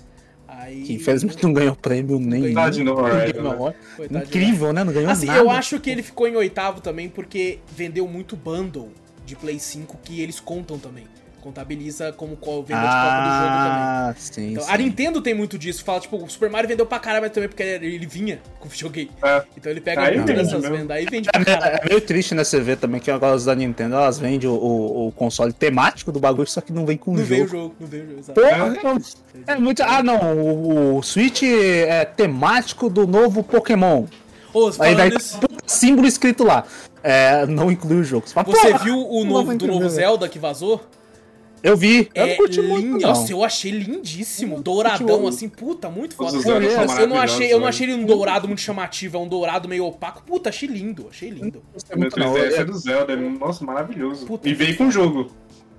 Aí... 0.48 0.82
Que 0.82 0.94
infelizmente 0.94 1.42
não 1.42 1.52
ganhou 1.52 1.76
prêmio 1.76 2.18
no 2.18 2.26
Horizon, 2.34 2.84
Game 2.84 4.10
né? 4.10 4.22
Incrível, 4.24 4.72
né? 4.72 4.82
Não 4.82 4.92
ganhou 4.92 5.10
Assim, 5.10 5.26
nada. 5.26 5.38
eu 5.38 5.50
acho 5.50 5.78
que 5.78 5.90
ele 5.90 6.02
ficou 6.02 6.26
em 6.26 6.34
oitavo 6.36 6.80
também 6.80 7.08
porque 7.08 7.60
vendeu 7.68 8.08
muito 8.08 8.34
bundle 8.36 8.90
de 9.24 9.36
Play 9.36 9.60
5 9.60 9.98
que 10.02 10.20
eles 10.20 10.40
contam 10.40 10.78
também. 10.78 11.06
Contabiliza 11.42 12.12
como 12.12 12.36
qual 12.36 12.62
venda 12.62 12.80
de 12.82 12.86
copa 12.86 13.16
do 13.20 13.30
jogo 13.30 13.56
também. 13.56 13.82
Ah, 13.82 14.14
sim, 14.16 14.50
Então, 14.52 14.62
sim. 14.64 14.70
a 14.70 14.76
Nintendo 14.76 15.22
tem 15.22 15.32
muito 15.34 15.58
disso. 15.58 15.82
Fala, 15.82 15.98
tipo, 16.00 16.16
o 16.16 16.28
Super 16.28 16.50
Mario 16.50 16.68
vendeu 16.68 16.84
pra 16.84 16.98
caralho, 16.98 17.22
mas 17.22 17.32
também 17.32 17.48
porque 17.48 17.62
ele 17.62 17.94
ele 17.94 18.06
vinha 18.06 18.40
com 18.58 18.66
o 18.66 18.70
videogame. 18.70 19.10
É. 19.22 19.42
Então 19.56 19.72
ele 19.72 19.80
pega 19.80 20.02
Aí 20.02 20.16
muito 20.16 20.32
dessas 20.32 20.60
mesmo. 20.62 20.76
vendas 20.76 20.96
aí 20.96 21.04
e 21.04 21.10
vende 21.10 21.30
pra 21.30 21.40
É, 21.40 21.44
caralho. 21.44 21.78
é 21.82 21.88
meio 21.88 22.00
triste, 22.00 22.34
né? 22.34 22.44
Você 22.44 22.60
vê 22.60 22.76
também 22.76 23.00
que 23.00 23.10
agora 23.10 23.34
os 23.34 23.44
da 23.46 23.54
Nintendo, 23.54 23.94
elas 23.94 24.18
vendem 24.18 24.48
o, 24.48 24.52
o, 24.54 25.08
o 25.08 25.12
console 25.12 25.52
temático 25.52 26.12
do 26.12 26.20
bagulho, 26.20 26.48
só 26.48 26.60
que 26.60 26.72
não 26.72 26.84
vem 26.84 26.96
com 26.96 27.12
o 27.12 27.14
Não 27.14 27.20
jogo. 27.24 27.28
veio 27.34 27.44
o 27.44 27.48
jogo, 27.48 27.74
não 27.80 27.86
veio 27.88 28.02
o 28.04 28.06
jogo, 28.08 28.20
exato. 28.20 28.40
Porra, 28.40 29.00
é 29.46 29.56
muito. 29.56 29.82
Ah, 29.82 30.02
não. 30.02 30.36
O, 30.36 30.96
o 30.98 31.02
Switch 31.02 31.42
é 31.42 32.04
temático 32.04 32.88
do 32.90 33.06
novo 33.06 33.42
Pokémon. 33.42 34.04
Ô, 34.52 34.70
Aí 34.80 34.94
daí 34.96 35.10
tá 35.12 35.18
um 35.50 35.56
símbolo 35.66 36.06
escrito 36.08 36.42
lá. 36.44 36.64
É, 37.02 37.46
não 37.46 37.70
inclui 37.70 38.00
o 38.00 38.04
jogo. 38.04 38.26
Você, 38.28 38.34
fala, 38.34 38.46
você 38.46 38.72
"Porra, 38.72 38.84
viu 38.84 38.98
o 38.98 39.24
não 39.24 39.30
novo, 39.32 39.56
do 39.56 39.66
novo 39.66 39.88
Zelda 39.88 40.28
que 40.28 40.38
vazou? 40.38 40.84
Eu 41.62 41.76
vi. 41.76 42.08
Eu 42.14 42.24
É 42.24 42.26
não 42.30 42.36
curti 42.36 42.60
lindo. 42.60 42.68
muito, 42.72 42.86
não. 43.02 43.08
Nossa, 43.10 43.32
eu 43.32 43.44
achei 43.44 43.70
lindíssimo. 43.70 44.56
Eu 44.56 44.62
Douradão, 44.62 45.06
curti 45.06 45.22
o- 45.24 45.28
assim, 45.28 45.48
puta, 45.48 45.90
muito 45.90 46.14
foda. 46.14 46.36
Eu, 46.38 46.62
eu 46.62 47.06
não 47.06 47.18
achei, 47.18 47.46
eu 47.52 47.56
não 47.58 47.64
né? 47.64 47.68
achei 47.68 47.86
ele 47.90 47.94
um 48.02 48.04
dourado 48.06 48.46
muito 48.48 48.60
chamativo, 48.60 49.16
é 49.16 49.20
um 49.20 49.28
dourado 49.28 49.68
meio 49.68 49.84
opaco. 49.84 50.22
Puta, 50.22 50.48
achei 50.48 50.68
lindo, 50.68 51.06
achei 51.10 51.28
lindo. 51.30 51.58
O 51.74 51.98
meu 51.98 51.98
muito, 52.00 52.18
não. 52.18 52.32
3DS 52.32 52.54
é 52.54 52.60
É- 52.60 52.64
do 52.64 52.78
Zelda, 52.78 53.12
é, 53.12 53.16
nossa, 53.16 53.64
maravilhoso. 53.64 54.26
Puta. 54.26 54.48
E 54.48 54.54
veio 54.54 54.76
com 54.76 54.86
o 54.88 54.90
jogo. 54.90 55.30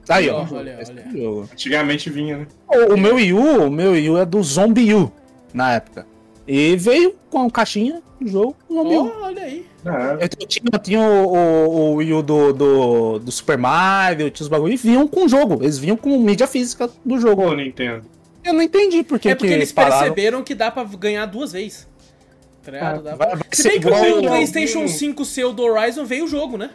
Aí, 0.09 0.29
ó. 0.29 0.45
Olha, 0.51 0.79
olha. 0.87 1.05
é 1.15 1.27
o. 1.27 1.41
Antigamente 1.51 2.09
vinha, 2.09 2.37
né? 2.39 2.47
O, 2.67 2.93
o 2.93 2.97
meu 2.97 3.15
Wii 3.15 3.33
U, 3.33 3.67
o 3.67 3.71
meu 3.71 3.91
Wii 3.91 4.09
U 4.09 4.17
é 4.17 4.25
do 4.25 4.41
Zombie 4.43 4.93
U, 4.93 5.11
na 5.53 5.73
época. 5.73 6.05
E 6.47 6.75
veio 6.75 7.15
com 7.29 7.45
a 7.45 7.51
caixinha 7.51 8.01
do 8.19 8.27
jogo 8.27 8.55
Zombie 8.71 8.95
U. 8.97 9.13
Ó, 9.19 9.25
olha 9.25 9.43
aí. 9.43 9.65
Ah, 9.85 10.17
Eu 10.19 10.27
tinha, 10.29 10.61
eu 10.73 10.79
tinha 10.79 10.99
o, 10.99 11.33
o, 11.33 11.69
o 11.69 11.93
Wii 11.95 12.13
U 12.13 12.21
do, 12.21 12.53
do, 12.53 13.19
do 13.19 13.31
Super 13.31 13.57
Mario, 13.57 14.29
tinha 14.29 14.43
os 14.43 14.47
bagulho, 14.49 14.73
e 14.73 14.77
vinham 14.77 15.07
com 15.07 15.25
o 15.25 15.29
jogo. 15.29 15.63
Eles 15.63 15.77
vinham 15.79 15.97
com 15.97 16.17
mídia 16.19 16.45
física 16.47 16.89
do 17.03 17.19
jogo. 17.19 17.41
pô, 17.43 17.53
Nintendo. 17.55 18.03
Eu 18.43 18.53
não 18.53 18.61
entendi 18.61 19.03
por 19.03 19.19
que 19.19 19.29
é 19.29 19.35
porque 19.35 19.47
que 19.47 19.53
eles 19.53 19.71
pararam. 19.71 19.99
perceberam 19.99 20.43
que 20.43 20.53
dá 20.55 20.69
pra 20.71 20.83
ganhar 20.83 21.25
duas 21.25 21.51
vezes. 21.51 21.87
Tá 22.63 22.71
ligado? 22.71 23.07
Ah, 23.09 23.15
vai- 23.15 23.29
vai 23.35 23.39
Se 23.51 23.63
bem 23.69 23.79
que 23.79 23.87
o 23.87 24.21
PlayStation 24.21 24.87
5 24.87 25.25
seu 25.25 25.51
do 25.53 25.63
Horizon 25.63 26.05
veio 26.05 26.25
o 26.25 26.27
jogo, 26.27 26.57
né? 26.57 26.69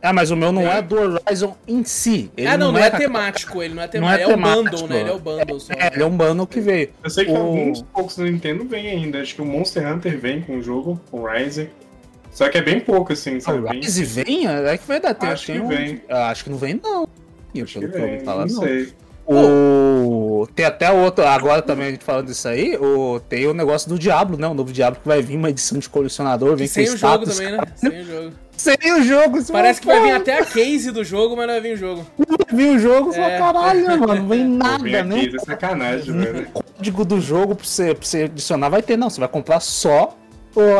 Ah, 0.00 0.12
mas 0.12 0.30
o 0.30 0.36
meu 0.36 0.52
não 0.52 0.62
É. 0.62 0.78
é, 0.78 0.82
do 0.82 0.94
Horizon 0.96 1.56
em 1.66 1.82
si. 1.82 2.30
Ele 2.36 2.46
ah, 2.46 2.56
não, 2.56 2.70
não 2.70 2.78
é, 2.78 2.90
temático, 2.90 3.60
ele 3.60 3.74
não 3.74 3.82
é 3.82 3.86
Não 3.90 3.90
temático. 3.90 4.20
é 4.20 4.22
é, 4.22 4.26
o 4.26 4.36
temático. 4.36 4.62
bundle, 4.70 4.88
né? 4.88 5.00
Ele 5.00 5.10
é 5.10 5.12
o 5.12 5.18
bundle 5.18 5.60
só. 5.60 5.72
É, 5.72 5.86
ele 5.92 6.02
é 6.02 6.06
um 6.06 6.16
bundle 6.16 6.46
que 6.46 6.60
veio. 6.60 6.90
Eu 7.02 7.10
sei 7.10 7.24
que 7.24 7.32
O- 7.32 7.36
alguns 7.36 7.82
poucos 7.82 8.14
do 8.16 8.24
Nintendo 8.24 8.64
vem 8.64 8.86
ainda. 8.88 9.20
Acho 9.20 9.34
que 9.34 9.42
o 9.42 9.46
Monster 9.46 9.92
Hunter 9.92 10.20
vem 10.20 10.40
com 10.42 10.58
o 10.58 10.62
jogo, 10.62 11.00
com 11.10 11.20
o 11.22 11.26
Rise. 11.28 11.70
Só 12.36 12.50
que 12.50 12.58
é 12.58 12.62
bem 12.62 12.78
pouco, 12.80 13.14
assim, 13.14 13.40
sabe? 13.40 13.60
O 13.60 13.62
Bem- 13.62 13.80
Rise 13.80 14.04
vem? 14.04 14.46
É 14.46 14.76
que 14.76 14.86
vai 14.86 15.00
dar 15.00 15.14
tempo. 15.14 15.32
Acho 15.32 15.46
tem 15.46 15.56
que 15.56 15.62
um- 15.62 15.68
vem. 15.68 16.02
Ah, 16.06 16.28
Acho 16.28 16.44
que 16.44 16.50
não 16.50 16.58
vem, 16.58 16.78
não. 16.84 17.08
Acho 17.62 17.78
que 17.78 17.84
eu 17.86 17.90
vem, 17.90 18.20
falar, 18.20 18.44
não 18.44 18.54
não. 18.56 18.62
sei. 18.62 18.92
O... 19.24 20.42
o, 20.42 20.46
tem 20.54 20.66
até 20.66 20.92
outro, 20.92 21.26
agora 21.26 21.62
também 21.62 21.86
a 21.86 21.90
gente 21.92 22.04
falando 22.04 22.26
disso 22.26 22.46
aí, 22.46 22.76
o, 22.76 23.18
tem 23.26 23.46
o 23.46 23.54
negócio 23.54 23.88
do 23.88 23.98
Diablo, 23.98 24.36
né? 24.36 24.46
O 24.46 24.52
novo 24.52 24.70
Diablo 24.70 25.00
que 25.00 25.08
vai 25.08 25.22
vir 25.22 25.36
uma 25.38 25.48
edição 25.48 25.78
de 25.78 25.88
colecionador, 25.88 26.54
vem 26.56 26.66
Sem 26.66 26.86
com 26.86 26.92
o 26.92 26.96
jogo 26.98 27.22
status, 27.24 27.38
também, 27.38 27.52
né? 27.56 27.62
Sem 27.74 28.00
o 28.00 28.04
jogo. 28.04 28.32
Sem 28.56 28.76
o 28.92 29.02
jogo, 29.02 29.38
isso 29.38 29.52
Parece 29.52 29.78
é 29.78 29.82
que 29.82 29.86
vai 29.86 30.02
vir 30.02 30.10
até 30.12 30.38
a 30.38 30.44
case 30.44 30.90
do 30.90 31.02
jogo, 31.02 31.34
mas 31.36 31.46
não 31.46 31.54
vai 31.54 31.60
vir 31.62 31.72
o 31.72 31.76
jogo. 31.78 32.06
Não 32.18 32.36
vai 32.36 32.56
vir 32.56 32.76
o 32.76 32.78
jogo, 32.78 33.12
só 33.14 33.20
É. 33.22 33.38
caralho, 33.38 33.98
mano. 33.98 34.14
Não 34.14 34.28
vem 34.28 34.44
nada, 34.48 34.84
vem 34.84 35.02
nem 35.04 35.26
aqui, 35.26 35.36
é 35.36 35.38
sacanagem, 35.40 36.12
velho. 36.16 36.48
o 36.54 36.62
código 36.62 37.04
do 37.04 37.20
jogo 37.20 37.54
pra 37.56 37.64
você, 37.66 37.94
pra 37.94 38.06
você 38.06 38.22
adicionar 38.24 38.68
vai 38.68 38.82
ter, 38.82 38.96
não. 38.98 39.08
Você 39.10 39.18
vai 39.20 39.28
comprar 39.28 39.60
só 39.60 40.14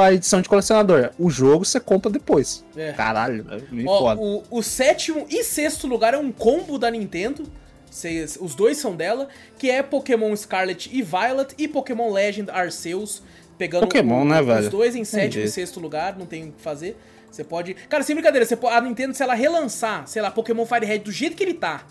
a 0.01 0.12
edição 0.12 0.41
de 0.41 0.49
colecionador. 0.49 1.11
O 1.18 1.29
jogo 1.31 1.64
você 1.64 1.79
compra 1.81 2.11
depois. 2.11 2.64
É. 2.77 2.93
Caralho, 2.93 3.47
é 3.51 3.61
meio 3.74 3.89
Ó, 3.89 3.99
foda. 3.99 4.20
o, 4.20 4.43
o 4.51 4.62
sétimo 4.62 5.27
e 5.31 5.43
sexto 5.45 5.87
lugar 5.87 6.14
é 6.14 6.18
um 6.18 6.31
combo 6.33 6.79
da 6.79 6.91
Nintendo. 6.91 7.45
Cês- 7.91 8.37
os 8.41 8.55
dois 8.55 8.77
são 8.79 8.95
dela, 8.95 9.29
que 9.59 9.70
é 9.70 9.83
Pokémon 9.83 10.35
Scarlet 10.37 10.91
e 10.93 11.03
Violet 11.03 11.55
e 11.57 11.66
Pokémon 11.68 12.12
Legend 12.12 12.51
Arceus. 12.51 13.22
Pegando 13.57 13.83
Pokémon, 13.83 14.22
né, 14.24 14.41
Os 14.41 14.47
velho? 14.47 14.70
dois 14.70 14.95
em 14.95 15.05
sétimo 15.05 15.43
e 15.45 15.49
sexto 15.49 15.81
lugar, 15.81 16.16
não 16.18 16.27
tem 16.27 16.49
o 16.49 16.53
que 16.53 16.61
fazer. 16.61 16.95
Você 17.31 17.43
pode. 17.43 17.72
Cara, 17.74 18.03
sem 18.03 18.14
brincadeira, 18.14 18.45
você 18.45 18.55
po- 18.55 18.68
a 18.68 18.81
Nintendo, 18.83 19.14
se 19.14 19.22
ela 19.22 19.33
relançar, 19.35 20.07
sei 20.07 20.20
lá, 20.20 20.31
Pokémon 20.31 20.66
Fire 20.66 20.85
Red 20.85 20.99
do 20.99 21.11
jeito 21.12 21.35
que 21.37 21.43
ele 21.43 21.55
tá, 21.55 21.85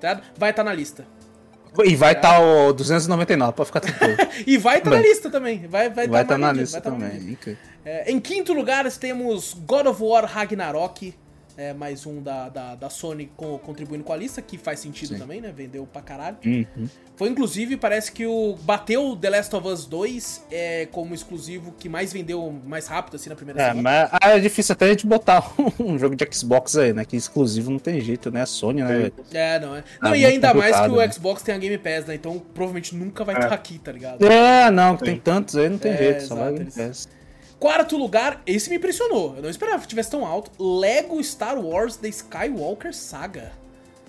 tá? 0.00 0.20
vai 0.36 0.50
estar 0.50 0.64
na 0.64 0.72
lista. 0.72 1.06
E 1.84 1.96
vai 1.96 2.12
estar 2.12 2.40
o 2.40 2.72
299, 2.72 3.52
pra 3.52 3.64
ficar 3.64 3.80
tranquilo. 3.80 4.16
E 4.46 4.56
vai 4.58 4.78
estar 4.78 4.90
na 4.90 4.96
Bem. 4.96 5.08
lista 5.08 5.30
também. 5.30 5.66
Vai 5.66 5.88
estar 5.88 6.06
Vai 6.08 6.22
estar 6.22 6.38
na 6.38 6.46
vendido, 6.48 6.60
lista 6.62 6.80
vai 6.80 6.90
tá 6.90 6.98
também. 6.98 7.38
É, 7.84 8.10
em 8.10 8.18
quinto 8.20 8.52
lugar, 8.52 8.90
temos 8.98 9.54
God 9.54 9.86
of 9.86 10.02
War 10.02 10.24
Ragnarok. 10.24 11.14
É, 11.58 11.72
mais 11.72 12.04
um 12.04 12.20
da, 12.22 12.50
da, 12.50 12.74
da 12.74 12.90
Sony 12.90 13.30
co- 13.34 13.58
contribuindo 13.60 14.04
com 14.04 14.12
a 14.12 14.16
lista, 14.16 14.42
que 14.42 14.58
faz 14.58 14.78
sentido 14.78 15.14
Sim. 15.14 15.18
também, 15.18 15.40
né? 15.40 15.50
Vendeu 15.56 15.86
pra 15.90 16.02
caralho. 16.02 16.36
Uhum. 16.44 16.86
Foi 17.16 17.30
inclusive, 17.30 17.78
parece 17.78 18.12
que 18.12 18.26
o 18.26 18.56
bateu 18.60 19.16
The 19.16 19.30
Last 19.30 19.56
of 19.56 19.66
Us 19.66 19.86
2 19.86 20.44
é, 20.50 20.86
como 20.92 21.14
exclusivo 21.14 21.72
que 21.78 21.88
mais 21.88 22.12
vendeu 22.12 22.54
mais 22.66 22.86
rápido, 22.86 23.16
assim, 23.16 23.30
na 23.30 23.36
primeira 23.36 23.58
É, 23.62 23.68
semana. 23.68 23.82
mas 23.82 24.10
ah, 24.12 24.36
é 24.36 24.38
difícil 24.38 24.74
até 24.74 24.84
a 24.84 24.88
gente 24.90 25.06
botar 25.06 25.50
um 25.80 25.98
jogo 25.98 26.14
de 26.14 26.28
Xbox 26.30 26.76
aí, 26.76 26.92
né? 26.92 27.06
Que 27.06 27.16
exclusivo 27.16 27.70
não 27.70 27.78
tem 27.78 28.02
jeito, 28.02 28.30
né? 28.30 28.42
A 28.42 28.46
Sony, 28.46 28.82
né? 28.82 28.88
velho? 28.98 29.14
É, 29.32 29.58
não 29.58 29.74
é. 29.76 29.82
Ah, 29.98 30.08
Não, 30.10 30.14
e 30.16 30.26
ainda 30.26 30.52
mais 30.52 30.78
que 30.78 30.88
o 30.88 30.96
né? 30.96 31.10
Xbox 31.10 31.42
tem 31.42 31.54
a 31.54 31.58
Game 31.58 31.78
Pass, 31.78 32.04
né? 32.04 32.14
Então 32.16 32.38
provavelmente 32.52 32.94
nunca 32.94 33.24
vai 33.24 33.34
É. 33.34 33.38
estar 33.38 33.54
aqui, 33.54 33.78
tá 33.78 33.90
ligado? 33.92 34.22
É, 34.26 34.70
não, 34.70 34.94
que 34.98 35.04
tem 35.04 35.18
tantos 35.18 35.56
aí, 35.56 35.70
não 35.70 35.78
tem 35.78 35.92
É, 35.92 35.96
jeito. 35.96 36.20
Só 36.24 36.34
exato, 36.34 36.52
vai 36.52 36.60
eles- 36.60 36.76
eles... 36.76 37.08
Quarto 37.58 37.96
lugar, 37.96 38.42
esse 38.46 38.68
me 38.68 38.76
impressionou. 38.76 39.34
Eu 39.36 39.42
não 39.42 39.48
esperava 39.50 39.80
que 39.80 39.88
tivesse 39.88 40.10
tão 40.10 40.26
alto. 40.26 40.50
Lego 40.62 41.22
Star 41.24 41.58
Wars 41.58 41.96
The 41.96 42.08
Skywalker 42.08 42.94
Saga. 42.94 43.52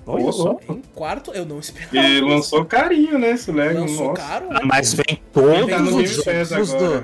Olha 0.06 0.32
só. 0.32 0.58
Em 0.70 0.82
quarto, 0.94 1.32
eu 1.34 1.46
não 1.46 1.60
esperava. 1.60 1.96
E 1.98 2.22
lançou 2.22 2.64
carinho, 2.66 3.18
né, 3.18 3.32
esse 3.32 3.52
Lego. 3.52 3.82
Lançou 3.82 4.08
nossa. 4.10 4.22
caro. 4.22 4.48
Ah, 4.52 4.62
Mas 4.66 4.94
vem 4.94 5.22
todos 5.34 5.70
Tá 5.70 5.82
os 5.84 6.50
jogos 6.50 6.74
do. 6.74 7.04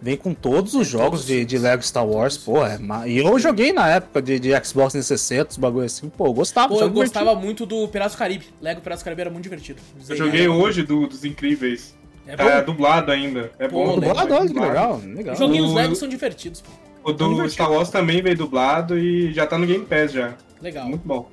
Vem 0.00 0.16
com 0.16 0.34
todos 0.34 0.74
os 0.74 0.86
jogos 0.88 1.24
de, 1.24 1.44
de 1.44 1.56
Lego 1.58 1.80
Star 1.82 2.04
Wars, 2.06 2.36
pô. 2.36 2.66
É 2.66 2.76
ma- 2.76 3.06
E 3.06 3.18
eu 3.18 3.38
joguei 3.38 3.72
na 3.72 3.88
época 3.88 4.20
de, 4.20 4.38
de 4.40 4.48
Xbox 4.64 4.92
360, 4.92 5.50
os 5.52 5.56
bagulho 5.58 5.86
assim, 5.86 6.08
pô, 6.08 6.26
eu 6.26 6.32
gostava. 6.32 6.68
Pô, 6.68 6.74
eu 6.74 6.80
jogo 6.80 6.94
gostava 6.94 7.34
muito 7.36 7.64
do 7.64 7.86
Piratas 7.86 8.14
do 8.14 8.18
Caribe. 8.18 8.46
Lego 8.60 8.80
Piratas 8.80 9.02
do 9.02 9.04
Caribe 9.04 9.20
era 9.20 9.30
muito 9.30 9.44
divertido. 9.44 9.80
Eu 10.08 10.16
joguei 10.16 10.48
hoje 10.48 10.82
do, 10.82 11.06
dos 11.06 11.24
Incríveis. 11.24 11.94
É 12.26 12.36
Tá 12.36 12.60
bom. 12.60 12.66
dublado 12.72 13.10
ainda. 13.10 13.50
É 13.58 13.66
Pô, 13.68 13.84
bom. 13.84 13.94
Dublado, 13.98 14.34
olha 14.34 14.46
que 14.48 14.58
legal, 14.58 15.00
legal. 15.04 15.32
Os 15.34 15.38
joguinhos 15.38 15.70
O- 15.70 15.74
Lego 15.74 15.94
são 15.96 16.08
divertidos, 16.08 16.60
pô. 16.60 16.70
O 17.04 17.12
do 17.12 17.48
Star 17.50 17.70
Wars 17.72 17.90
também 17.90 18.22
veio 18.22 18.36
dublado 18.36 18.96
e 18.96 19.32
já 19.32 19.44
tá 19.46 19.58
no 19.58 19.66
Game 19.66 19.84
Pass 19.84 20.12
já. 20.12 20.34
Legal. 20.60 20.88
Muito 20.88 21.06
bom. 21.06 21.28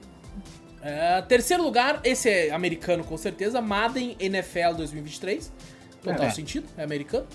É, 0.82 1.22
terceiro 1.22 1.62
lugar, 1.62 2.00
esse 2.04 2.30
é 2.30 2.52
americano 2.52 3.04
com 3.04 3.18
certeza, 3.18 3.62
Madden 3.62 4.16
NFL 4.20 4.74
2023. 4.78 5.52
Total 6.02 6.26
É. 6.26 6.30
sentido, 6.32 6.66
é 6.78 6.84
americano. 6.84 7.28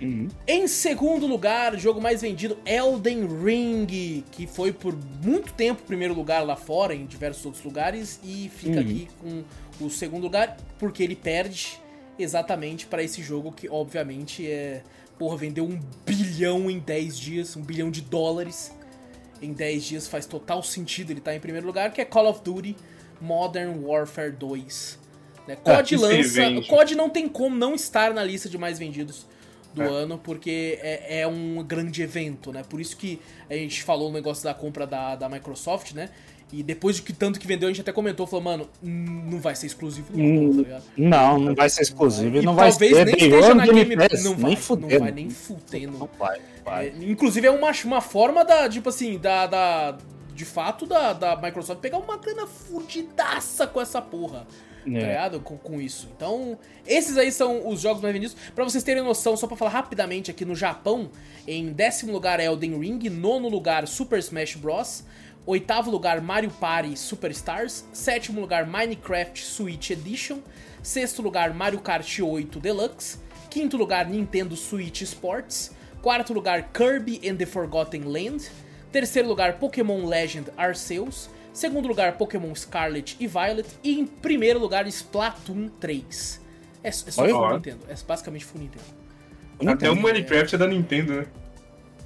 Uhum. 0.00 0.28
Em 0.46 0.66
segundo 0.68 1.26
lugar, 1.26 1.76
jogo 1.78 2.00
mais 2.00 2.20
vendido, 2.22 2.58
Elden 2.66 3.26
Ring, 3.42 4.22
que 4.30 4.46
foi 4.46 4.72
por 4.72 4.96
muito 5.24 5.52
tempo 5.54 5.82
primeiro 5.84 6.12
lugar 6.12 6.44
lá 6.44 6.54
fora, 6.56 6.94
em 6.94 7.06
diversos 7.06 7.44
outros 7.46 7.64
lugares, 7.64 8.20
e 8.22 8.50
fica 8.54 8.74
Uhum. 8.76 8.80
aqui 8.80 9.08
com 9.78 9.84
o 9.86 9.90
segundo 9.90 10.22
lugar, 10.24 10.56
porque 10.78 11.02
ele 11.02 11.16
perde 11.16 11.80
exatamente 12.18 12.86
para 12.86 13.02
esse 13.02 13.22
jogo 13.22 13.52
que, 13.52 13.68
obviamente, 13.68 14.50
é. 14.50 14.82
Porra, 15.18 15.36
vendeu 15.36 15.64
um 15.64 15.78
bilhão 16.04 16.68
em 16.70 16.78
10 16.80 17.18
dias, 17.18 17.56
um 17.56 17.62
bilhão 17.62 17.90
de 17.90 18.00
dólares 18.00 18.72
em 19.40 19.52
10 19.52 19.84
dias, 19.84 20.08
faz 20.08 20.26
total 20.26 20.62
sentido 20.62 21.10
ele 21.10 21.18
estar 21.20 21.34
em 21.34 21.40
primeiro 21.40 21.66
lugar, 21.66 21.92
que 21.92 22.00
é 22.00 22.04
Call 22.04 22.28
of 22.28 22.40
Duty 22.42 22.76
Modern 23.20 23.84
Warfare 23.84 24.32
2. 24.32 24.98
Né? 25.46 25.56
COD 25.56 25.82
que 25.82 25.98
se 25.98 26.40
lança. 26.40 26.68
COD 26.68 26.94
não 26.94 27.10
tem 27.10 27.28
como 27.28 27.54
não 27.54 27.74
estar 27.74 28.12
na 28.14 28.24
lista 28.24 28.48
de 28.48 28.56
mais 28.56 28.78
vendidos 28.78 29.26
do 29.74 29.82
É. 29.82 29.86
ano, 29.86 30.18
porque 30.18 30.78
é, 30.82 31.20
é 31.20 31.26
um 31.26 31.62
grande 31.62 32.02
evento, 32.02 32.52
né? 32.52 32.62
Por 32.68 32.80
isso 32.80 32.96
que 32.96 33.20
a 33.48 33.54
gente 33.54 33.82
falou 33.82 34.08
no 34.08 34.14
negócio 34.14 34.44
da 34.44 34.52
compra 34.54 34.86
da, 34.86 35.16
da 35.16 35.28
Microsoft, 35.28 35.92
né? 35.92 36.10
E 36.52 36.62
depois 36.62 36.96
de 36.96 37.02
que 37.02 37.14
tanto 37.14 37.40
que 37.40 37.46
vendeu, 37.46 37.66
a 37.68 37.72
gente 37.72 37.80
até 37.80 37.92
comentou, 37.92 38.26
falou, 38.26 38.44
mano, 38.44 38.68
hum, 38.82 39.22
não 39.30 39.40
vai 39.40 39.54
ser 39.54 39.66
exclusivo 39.66 40.08
Hum, 40.14 40.42
não, 40.48 40.50
tá 40.52 40.62
ligado? 40.62 40.84
Não, 40.98 41.38
não 41.38 41.54
vai 41.54 41.70
ser 41.70 41.80
exclusivo 41.82 42.36
e 42.36 42.42
não 42.42 42.54
vai 42.54 42.68
talvez 42.70 42.94
ser 42.94 43.04
nem 43.06 43.14
esteja 43.14 43.54
na 43.54 43.66
Game 43.66 43.96
Pass, 43.96 44.22
Não 44.24 44.34
vai, 44.34 44.42
nem 44.42 44.50
não 44.54 44.56
fudendo. 44.62 44.98
vai 45.00 45.10
nem 45.12 45.30
fudendo. 45.30 45.98
Não 45.98 46.10
vai, 46.18 46.40
vai. 46.62 46.88
É, 46.88 46.92
inclusive 47.00 47.46
é 47.46 47.50
uma, 47.50 47.70
uma 47.84 48.00
forma 48.02 48.44
da, 48.44 48.68
tipo 48.68 48.88
assim, 48.90 49.18
da, 49.18 49.46
da 49.46 49.96
de 50.34 50.44
fato 50.44 50.84
da, 50.86 51.12
da 51.14 51.36
Microsoft 51.36 51.80
pegar 51.80 51.98
uma 51.98 52.16
grana 52.18 52.46
fudidaça 52.46 53.66
com 53.66 53.80
essa 53.80 54.00
porra. 54.02 54.46
Tá 54.84 54.90
É. 54.90 54.98
ligado? 54.98 55.40
Com, 55.40 55.56
com 55.56 55.80
isso. 55.80 56.08
Então, 56.16 56.58
esses 56.86 57.16
aí 57.16 57.30
são 57.30 57.68
os 57.68 57.80
jogos 57.80 58.02
mais 58.02 58.12
vendidos. 58.12 58.36
Pra 58.54 58.64
vocês 58.64 58.82
terem 58.82 59.02
noção, 59.02 59.36
só 59.36 59.46
pra 59.46 59.56
falar 59.56 59.70
rapidamente 59.70 60.30
aqui 60.30 60.44
no 60.44 60.56
Japão, 60.56 61.08
em 61.46 61.72
décimo 61.72 62.12
lugar 62.12 62.40
é 62.40 62.44
Elden 62.46 62.78
Ring, 62.78 63.08
nono 63.08 63.48
lugar 63.48 63.86
Super 63.86 64.18
Smash 64.18 64.56
Bros. 64.56 65.04
Oitavo 65.44 65.90
lugar 65.90 66.20
Mario 66.20 66.50
Party 66.50 66.96
Superstars. 66.96 67.84
Sétimo 67.92 68.40
lugar 68.40 68.66
Minecraft 68.66 69.44
Switch 69.44 69.90
Edition. 69.90 70.38
Sexto 70.82 71.20
lugar 71.20 71.52
Mario 71.52 71.80
Kart 71.80 72.06
8 72.20 72.60
Deluxe. 72.60 73.18
Quinto 73.50 73.76
lugar 73.76 74.08
Nintendo 74.08 74.54
Switch 74.54 75.02
Sports. 75.02 75.74
Quarto 76.00 76.32
lugar 76.32 76.70
Kirby 76.72 77.20
and 77.28 77.36
the 77.36 77.46
Forgotten 77.46 78.04
Land. 78.04 78.50
Terceiro 78.92 79.28
lugar 79.28 79.58
Pokémon 79.58 80.06
Legend 80.06 80.46
Arceus. 80.56 81.28
Segundo 81.52 81.88
lugar 81.88 82.16
Pokémon 82.16 82.54
Scarlet 82.54 83.16
e 83.18 83.26
Violet. 83.26 83.68
E 83.82 83.98
em 83.98 84.06
primeiro 84.06 84.60
lugar 84.60 84.86
Splatoon 84.86 85.68
3. 85.80 86.40
É, 86.84 86.88
é 86.88 86.92
só 86.92 87.22
Olha. 87.22 87.34
Full 87.34 87.52
Nintendo. 87.54 87.80
É 87.88 87.94
basicamente 88.06 88.44
Full 88.44 88.60
Nintendo. 88.60 88.84
Até 89.66 89.90
o 89.90 89.96
Minecraft 89.96 90.54
é 90.54 90.58
da 90.58 90.66
Nintendo, 90.66 91.14
né? 91.14 91.26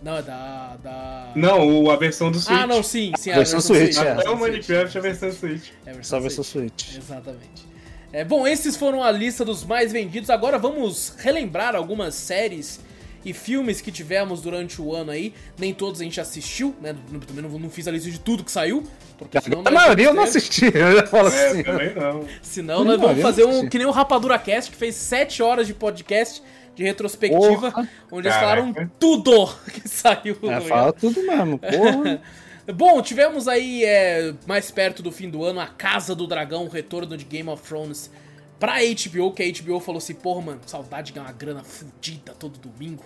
Não, 0.02 0.16
é 0.18 0.22
da. 0.22 0.76
da... 0.82 1.32
Não, 1.34 1.82
o- 1.84 1.90
a 1.90 1.96
versão 1.96 2.30
do 2.30 2.38
Switch. 2.38 2.58
Ah, 2.60 2.66
não, 2.66 2.82
sim, 2.82 3.12
sim. 3.18 3.30
A 3.32 3.36
versão 3.36 3.60
Switch, 3.60 3.96
é. 3.96 4.12
Até 4.12 4.30
o 4.30 4.36
Minecraft 4.38 4.96
é 4.96 5.00
a 5.00 5.02
versão 5.02 5.32
Switch. 5.32 5.70
É 5.84 5.90
a 5.90 5.94
versão 5.94 6.18
Só 6.18 6.22
ver 6.22 6.30
seu 6.30 6.44
Switch. 6.44 6.82
Switch. 6.84 6.96
Exatamente. 7.02 7.66
É, 8.12 8.24
bom, 8.24 8.46
esses 8.46 8.76
foram 8.76 9.02
a 9.02 9.10
lista 9.10 9.44
dos 9.44 9.64
mais 9.64 9.92
vendidos. 9.92 10.30
Agora 10.30 10.58
vamos 10.58 11.14
relembrar 11.18 11.74
algumas 11.74 12.14
séries 12.14 12.80
e 13.24 13.32
filmes 13.32 13.80
que 13.80 13.90
tivemos 13.90 14.40
durante 14.40 14.80
o 14.80 14.94
ano 14.94 15.10
aí. 15.10 15.34
Nem 15.58 15.74
todos 15.74 16.00
a 16.00 16.04
gente 16.04 16.20
assistiu, 16.20 16.74
né? 16.80 16.94
Também 17.26 17.42
não, 17.42 17.58
não 17.58 17.68
fiz 17.68 17.88
a 17.88 17.90
lista 17.90 18.08
de 18.10 18.20
tudo 18.20 18.44
que 18.44 18.52
saiu. 18.52 18.84
Porque 19.18 19.40
senão 19.40 19.60
A 19.60 19.62
nós 19.64 19.72
maioria 19.74 20.06
eu 20.06 20.14
não 20.14 20.22
assisti, 20.22 20.66
eu 20.72 20.96
já 20.96 21.06
falo 21.06 21.28
É, 21.30 21.48
assim. 21.48 21.62
também 21.64 21.94
não. 21.94 22.24
Senão 22.42 22.78
Não, 22.84 22.92
nós 22.92 23.00
vamos 23.00 23.22
fazer 23.22 23.42
não 23.44 23.60
um 23.60 23.68
que 23.68 23.76
nem 23.78 23.86
o 23.86 23.90
Rapadura 23.90 24.38
Cast, 24.38 24.70
que 24.70 24.76
fez 24.76 24.94
7 24.94 25.42
horas 25.42 25.66
de 25.66 25.74
podcast 25.74 26.42
de 26.76 26.84
retrospectiva, 26.84 27.72
Porra. 27.72 27.88
onde 28.12 28.28
eles 28.28 28.38
Caraca. 28.38 28.62
falaram 28.62 28.90
tudo 29.00 29.46
que 29.72 29.88
saiu. 29.88 30.36
É, 30.42 30.60
fala 30.60 30.92
tudo 30.92 31.22
mesmo, 31.22 31.58
porra. 31.58 32.20
Bom, 32.74 33.00
tivemos 33.00 33.48
aí, 33.48 33.84
é, 33.84 34.34
mais 34.46 34.70
perto 34.70 35.02
do 35.02 35.10
fim 35.10 35.30
do 35.30 35.42
ano, 35.44 35.60
a 35.60 35.66
Casa 35.66 36.14
do 36.14 36.26
Dragão, 36.26 36.64
o 36.64 36.68
retorno 36.68 37.16
de 37.16 37.24
Game 37.24 37.48
of 37.48 37.62
Thrones 37.62 38.10
pra 38.58 38.74
HBO, 38.80 39.32
que 39.32 39.42
a 39.42 39.62
HBO 39.62 39.80
falou 39.80 39.98
assim, 39.98 40.14
porra, 40.14 40.42
mano, 40.42 40.60
saudade 40.66 41.08
de 41.08 41.12
ganhar 41.12 41.26
uma 41.26 41.32
grana 41.32 41.62
fudida 41.62 42.32
todo 42.38 42.58
domingo. 42.58 43.04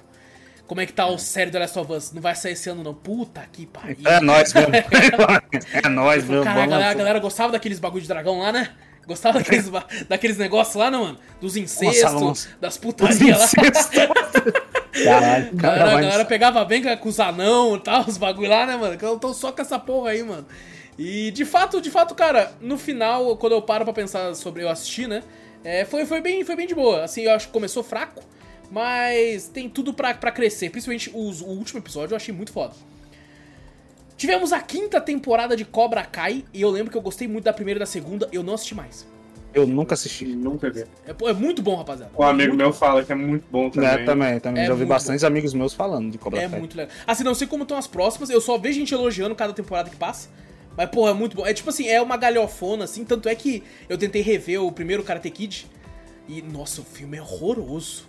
Como 0.67 0.81
é 0.81 0.87
que 0.87 0.93
tá 0.93 1.07
o 1.07 1.19
série 1.19 1.51
The 1.51 1.59
Last 1.59 1.79
of 1.79 1.93
Us? 1.93 2.13
Não 2.13 2.23
vai 2.23 2.35
sair 2.35 2.53
esse 2.53 2.71
ano 2.71 2.83
não? 2.83 2.95
Puta 2.95 3.45
que 3.53 3.67
pariu. 3.67 4.07
É 4.07 4.21
nóis 4.21 4.53
mesmo. 4.55 4.71
É 5.85 5.89
nóis 5.89 6.25
mesmo. 6.25 6.45
Caralho, 6.45 6.63
a 6.63 6.67
galera, 6.67 6.91
a 6.91 6.95
galera 6.95 7.19
gostava 7.19 7.53
daqueles 7.53 7.79
bagulho 7.81 8.03
de 8.03 8.09
dragão 8.09 8.39
lá, 8.39 8.53
né? 8.53 8.71
Gostava 9.11 9.39
daqueles, 9.43 9.69
daqueles 10.09 10.39
negócios 10.39 10.77
lá, 10.77 10.89
né, 10.91 10.97
mano? 10.97 11.19
Dos 11.41 11.57
incestos, 11.57 12.49
das 12.61 12.77
putarias 12.79 13.39
lá. 13.39 13.49
Caralho, 15.05 15.57
cara, 15.57 15.85
a 15.85 16.01
galera 16.01 16.25
pegava 16.25 16.65
bem 16.65 16.83
com 16.99 17.09
os 17.09 17.19
anão 17.21 17.77
e 17.77 17.81
tal, 17.81 18.05
os 18.07 18.17
bagulho 18.17 18.49
lá, 18.51 18.67
né, 18.67 18.77
mano? 18.77 18.97
Que 18.97 19.05
eu 19.05 19.19
tô 19.19 19.33
só 19.35 19.51
com 19.53 19.61
essa 19.63 19.79
porra 19.79 20.11
aí, 20.11 20.23
mano. 20.23 20.47
E 20.99 21.31
de 21.31 21.45
fato, 21.45 21.81
de 21.81 21.91
fato, 21.91 22.15
cara, 22.15 22.53
no 22.61 22.77
final, 22.79 23.37
quando 23.37 23.53
eu 23.53 23.63
paro 23.63 23.85
pra 23.85 23.93
pensar 23.95 24.35
sobre 24.35 24.63
eu 24.63 24.69
assistir, 24.69 25.09
né? 25.09 25.23
é, 25.65 25.85
foi, 25.85 26.07
foi, 26.07 26.21
bem, 26.21 26.45
foi 26.45 26.57
bem 26.57 26.67
de 26.67 26.75
boa. 26.75 27.05
Assim, 27.05 27.23
eu 27.23 27.33
acho 27.33 27.47
que 27.49 27.53
começou 27.53 27.83
fraco, 27.83 28.23
mas 28.71 29.49
tem 29.49 29.69
tudo 29.69 29.93
pra, 29.93 30.15
pra 30.15 30.31
crescer. 30.31 30.71
Principalmente 30.71 31.11
os- 31.15 31.41
o 31.41 31.47
último 31.47 31.81
episódio 31.81 32.13
eu 32.13 32.17
achei 32.17 32.35
muito 32.35 32.53
foda. 32.53 32.75
Tivemos 34.21 34.53
a 34.53 34.61
quinta 34.61 35.01
temporada 35.01 35.57
de 35.57 35.65
Cobra 35.65 36.05
Kai, 36.05 36.45
e 36.53 36.61
eu 36.61 36.69
lembro 36.69 36.91
que 36.91 36.99
eu 36.99 37.01
gostei 37.01 37.27
muito 37.27 37.45
da 37.45 37.55
primeira 37.55 37.79
e 37.79 37.81
da 37.81 37.87
segunda, 37.87 38.29
eu 38.31 38.43
não 38.43 38.53
assisti 38.53 38.75
mais. 38.75 39.09
Eu 39.55 39.67
nunca 39.67 39.95
assisti. 39.95 40.27
Nunca 40.27 40.69
vi. 40.69 40.81
É, 41.07 41.31
é 41.31 41.33
muito 41.33 41.63
bom, 41.63 41.75
rapaziada. 41.75 42.13
Um 42.19 42.23
amigo 42.23 42.51
muito, 42.51 42.63
meu 42.63 42.71
fala 42.71 43.03
que 43.03 43.11
é 43.11 43.15
muito 43.15 43.47
bom 43.51 43.71
também. 43.71 43.89
É, 43.89 44.05
também, 44.05 44.39
também. 44.39 44.63
É 44.63 44.67
Já 44.67 44.73
ouvi 44.75 44.85
bastantes 44.85 45.25
amigos 45.25 45.55
meus 45.55 45.73
falando 45.73 46.11
de 46.11 46.19
Cobra 46.19 46.43
É 46.43 46.49
Kai. 46.51 46.59
muito 46.59 46.77
legal. 46.77 46.95
Assim, 47.07 47.25
não 47.25 47.35
sei 47.35 47.47
como 47.47 47.63
estão 47.63 47.79
as 47.79 47.87
próximas, 47.87 48.29
eu 48.29 48.43
só 48.43 48.59
vejo 48.59 48.79
gente 48.79 48.93
elogiando 48.93 49.35
cada 49.35 49.55
temporada 49.55 49.89
que 49.89 49.97
passa. 49.97 50.29
Mas, 50.77 50.91
porra, 50.91 51.13
é 51.13 51.15
muito 51.15 51.39
bom. 51.39 51.47
É 51.47 51.55
tipo 51.55 51.71
assim, 51.71 51.89
é 51.89 52.03
uma 52.03 52.19
galhofona, 52.19 52.85
assim. 52.85 53.07
Tanto 53.07 53.27
é 53.27 53.35
que 53.35 53.63
eu 53.89 53.97
tentei 53.97 54.21
rever 54.21 54.63
o 54.63 54.71
primeiro 54.71 55.03
Karate 55.03 55.31
Kid. 55.31 55.67
E, 56.29 56.43
nossa, 56.43 56.83
o 56.83 56.85
filme 56.85 57.17
é 57.17 57.23
horroroso. 57.23 58.05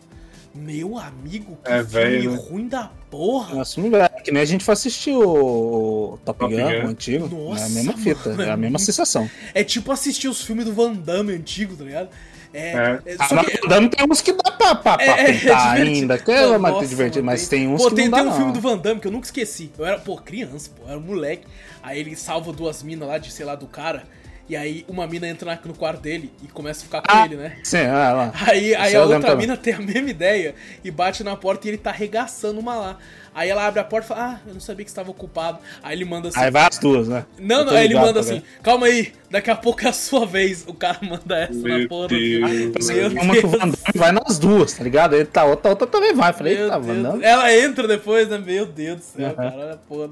Meu 0.53 0.97
amigo, 0.97 1.57
que 1.63 1.71
É, 1.71 1.83
filme 1.83 2.27
né? 2.27 2.35
ruim 2.49 2.67
da 2.67 2.91
porra. 3.09 3.55
Nossa, 3.55 3.79
não 3.79 3.97
é 3.97 4.09
que 4.09 4.31
nem 4.31 4.41
a 4.41 4.45
gente 4.45 4.65
foi 4.65 4.73
assistir 4.73 5.13
o, 5.13 6.19
Top, 6.25 6.39
Top 6.39 6.53
Gun, 6.53 6.61
Gun. 6.61 6.85
o 6.85 6.87
antigo. 6.89 7.27
Nossa, 7.27 7.63
é 7.63 7.65
a 7.65 7.69
mesma 7.69 7.93
fita, 7.97 8.29
mano, 8.31 8.41
é 8.41 8.45
é 8.47 8.49
a 8.51 8.57
mesma 8.57 8.69
muito- 8.77 8.81
sensação. 8.85 9.29
É 9.53 9.63
tipo 9.63 9.91
assistir 9.93 10.27
os 10.27 10.41
filmes 10.43 10.65
do 10.65 10.73
Van 10.73 10.91
Damme 10.93 11.33
antigo, 11.33 11.75
tá 11.77 11.83
ligado? 11.85 12.09
É. 12.53 12.71
É. 12.73 12.99
é- 13.13 13.15
Ah, 13.17 13.27
só 13.29 13.35
mas 13.35 13.45
que- 13.45 13.65
Van 13.65 13.87
tem 13.87 14.05
uns 14.11 14.19
que 14.21 14.33
dá 14.33 14.51
pra, 14.51 14.75
pra, 14.75 14.97
pra 14.97 15.03
É, 15.05 15.21
é, 15.29 15.33
tentar 15.39 15.77
é 15.79 15.81
ainda, 15.83 16.17
que 16.17 16.29
é 16.31 16.57
mais 16.57 16.73
nossa, 16.75 16.87
divertido, 16.87 17.23
mano, 17.25 17.37
mas 17.37 17.47
tem 17.47 17.67
uns 17.69 17.81
Pô, 17.81 17.89
que 17.89 17.95
tem, 17.95 18.05
não 18.05 18.11
dá 18.11 18.17
tem 18.17 18.25
um 18.25 18.29
não. 18.29 18.37
filme 18.37 18.51
do 18.51 18.59
Van 18.59 18.77
Damme 18.77 18.99
que 18.99 19.07
eu 19.07 19.11
nunca 19.11 19.25
esqueci. 19.27 19.71
Eu 19.77 19.85
era, 19.85 19.99
pô, 19.99 20.17
criança, 20.17 20.69
pô, 20.75 20.83
eu 20.83 20.89
era 20.89 20.97
um 20.97 21.01
moleque. 21.01 21.45
Aí 21.81 21.97
ele 21.97 22.13
salva 22.17 22.51
duas 22.51 22.83
minas 22.83 23.07
lá 23.07 23.17
de, 23.17 23.31
sei 23.31 23.45
lá, 23.45 23.55
do 23.55 23.67
cara. 23.67 24.03
E 24.51 24.57
aí 24.57 24.83
uma 24.85 25.07
mina 25.07 25.29
entra 25.29 25.45
na- 25.55 25.59
no 25.63 25.73
quarto 25.73 26.01
dele 26.01 26.29
e 26.43 26.47
começa 26.49 26.81
a 26.81 26.83
ficar 26.83 27.01
com 27.01 27.07
Ah, 27.09 27.23
ele, 27.23 27.37
né? 27.37 27.57
Sim, 27.63 27.85
ah, 27.85 28.11
lá. 28.11 28.33
Aí, 28.49 28.75
aí 28.75 28.93
a 28.93 29.05
outra 29.05 29.33
mina 29.33 29.55
tem 29.55 29.73
a 29.75 29.79
mesma 29.79 30.09
ideia 30.09 30.53
e 30.83 30.91
bate 30.91 31.23
na 31.23 31.37
porta 31.37 31.65
e 31.67 31.69
ele 31.69 31.77
tá 31.77 31.89
arregaçando 31.89 32.59
uma 32.59 32.75
lá. 32.75 32.97
Aí 33.33 33.47
ela 33.49 33.65
abre 33.65 33.79
a 33.79 33.83
porta 33.85 34.07
e 34.07 34.09
fala, 34.09 34.31
ah, 34.33 34.39
eu 34.45 34.53
não 34.53 34.59
sabia 34.59 34.83
que 34.83 34.91
você 34.91 34.93
estava 34.95 35.09
ocupado. 35.09 35.59
Aí 35.81 35.95
ele 35.97 36.03
manda 36.03 36.27
assim, 36.27 36.37
Aí 36.37 36.51
vai 36.51 36.67
as 36.69 36.77
duas, 36.79 37.07
né? 37.07 37.25
não, 37.39 37.63
não, 37.63 37.71
aí 37.71 37.85
ele 37.85 37.95
manda 37.95 38.19
assim, 38.19 38.41
calma 38.61 38.87
aí, 38.87 39.13
daqui 39.29 39.49
a 39.49 39.55
pouco 39.55 39.85
é 39.85 39.87
a 39.87 39.93
sua 39.93 40.25
vez. 40.25 40.65
O 40.67 40.73
cara 40.73 40.97
manda 41.01 41.37
essa 41.37 41.53
na 41.53 41.77
Meu 41.77 41.87
porra 41.87 42.09
do 42.09 42.15
filme. 42.15 42.71
Pensei 42.71 42.95
Meu 42.97 43.09
que 43.09 43.45
o 43.45 43.49
Deus. 43.51 43.75
Vai 43.95 44.11
nas 44.11 44.37
duas, 44.37 44.73
tá 44.73 44.83
ligado? 44.83 45.15
Ele 45.15 45.23
tá 45.23 45.45
outra, 45.45 45.69
a 45.69 45.71
outra 45.71 45.87
também 45.87 46.13
vai. 46.13 46.33
Falei, 46.33 46.57
tá, 46.67 46.77
Damme. 46.77 47.23
Ela 47.23 47.55
entra 47.55 47.87
depois, 47.87 48.27
né? 48.27 48.37
Meu 48.37 48.65
Deus 48.65 48.97
do 48.97 49.03
céu, 49.03 49.27
Aham. 49.27 49.35
cara, 49.35 49.55
olha 49.55 49.73
a 49.75 49.77
porra. 49.77 50.09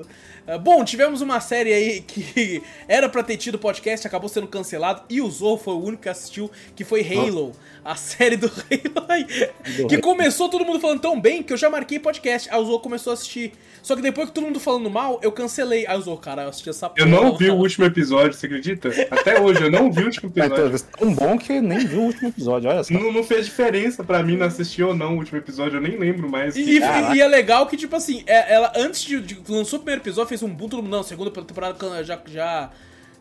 Ah, 0.49 0.57
Bom, 0.57 0.83
tivemos 0.83 1.21
uma 1.21 1.39
série 1.39 1.71
aí 1.73 2.01
que 2.01 2.63
era 2.87 3.07
pra 3.07 3.21
ter 3.23 3.37
tido 3.37 3.59
podcast, 3.59 4.05
acabou 4.07 4.27
sendo 4.29 4.47
cancelado 4.47 5.03
e 5.09 5.21
o 5.21 5.29
Zorro 5.29 5.57
foi 5.57 5.73
o 5.73 5.83
único 5.83 6.03
que 6.03 6.09
assistiu, 6.09 6.49
que 6.75 6.83
foi 6.83 7.01
Halo. 7.01 7.51
A 7.83 7.95
série 7.95 8.35
do 8.35 8.47
Halo 8.51 9.05
aí, 9.07 9.25
que 9.87 9.97
começou 9.99 10.49
todo 10.49 10.65
mundo 10.65 10.79
falando 10.79 10.99
tão 10.99 11.19
bem 11.19 11.41
que 11.43 11.53
eu 11.53 11.57
já 11.57 11.69
marquei 11.69 11.97
podcast. 11.99 12.49
Aí 12.51 12.59
o 12.59 12.65
Zorro 12.65 12.79
começou 12.79 13.11
a 13.11 13.13
assistir. 13.13 13.53
Só 13.81 13.95
que 13.95 14.01
depois 14.01 14.27
que 14.27 14.35
todo 14.35 14.43
mundo 14.43 14.59
falando 14.59 14.89
mal, 14.89 15.19
eu 15.23 15.31
cancelei. 15.31 15.87
Aí 15.87 15.97
o 15.97 16.01
Zorro, 16.01 16.17
cara, 16.17 16.43
eu 16.43 16.49
assisti 16.49 16.69
essa 16.69 16.89
porra. 16.89 16.99
Eu 17.01 17.07
não 17.07 17.37
vi 17.37 17.49
o 17.49 17.55
último 17.55 17.85
episódio, 17.85 18.33
você 18.33 18.45
acredita? 18.45 18.89
Até 19.09 19.39
hoje, 19.39 19.63
eu 19.63 19.71
não 19.71 19.89
vi 19.91 20.01
o 20.01 20.05
último 20.07 20.31
Mas 20.35 20.45
episódio. 20.51 20.79
tô- 20.79 20.97
tão 20.97 21.13
bom 21.13 21.37
que 21.37 21.61
nem 21.61 21.79
viu 21.87 22.01
o 22.01 22.05
último 22.07 22.27
episódio, 22.27 22.69
olha 22.69 22.83
só. 22.83 22.93
Não, 22.93 23.11
não 23.13 23.23
fez 23.23 23.45
diferença 23.45 24.03
pra 24.03 24.21
mim 24.21 24.35
não 24.35 24.47
assistir 24.47 24.83
ou 24.83 24.93
não 24.93 25.13
o 25.15 25.17
último 25.19 25.37
episódio, 25.37 25.77
eu 25.77 25.81
nem 25.81 25.97
lembro 25.97 26.29
mais. 26.29 26.55
E, 26.57 26.61
e- 26.61 26.79
e 27.15 27.21
é 27.21 27.27
legal 27.27 27.65
que, 27.67 27.77
tipo 27.77 27.95
assim, 27.95 28.21
é- 28.27 28.53
ela 28.53 28.73
antes 28.75 29.01
de, 29.01 29.21
de 29.21 29.39
lançou 29.47 29.79
o 29.79 29.81
primeiro 29.81 30.01
episódio, 30.01 30.27
fez 30.27 30.38
um 30.45 30.53
boom, 30.53 30.69
todo 30.69 30.81
mundo, 30.83 30.91
não, 30.91 31.03
segunda 31.03 31.29
temporada 31.31 32.03
já, 32.03 32.19
já, 32.27 32.69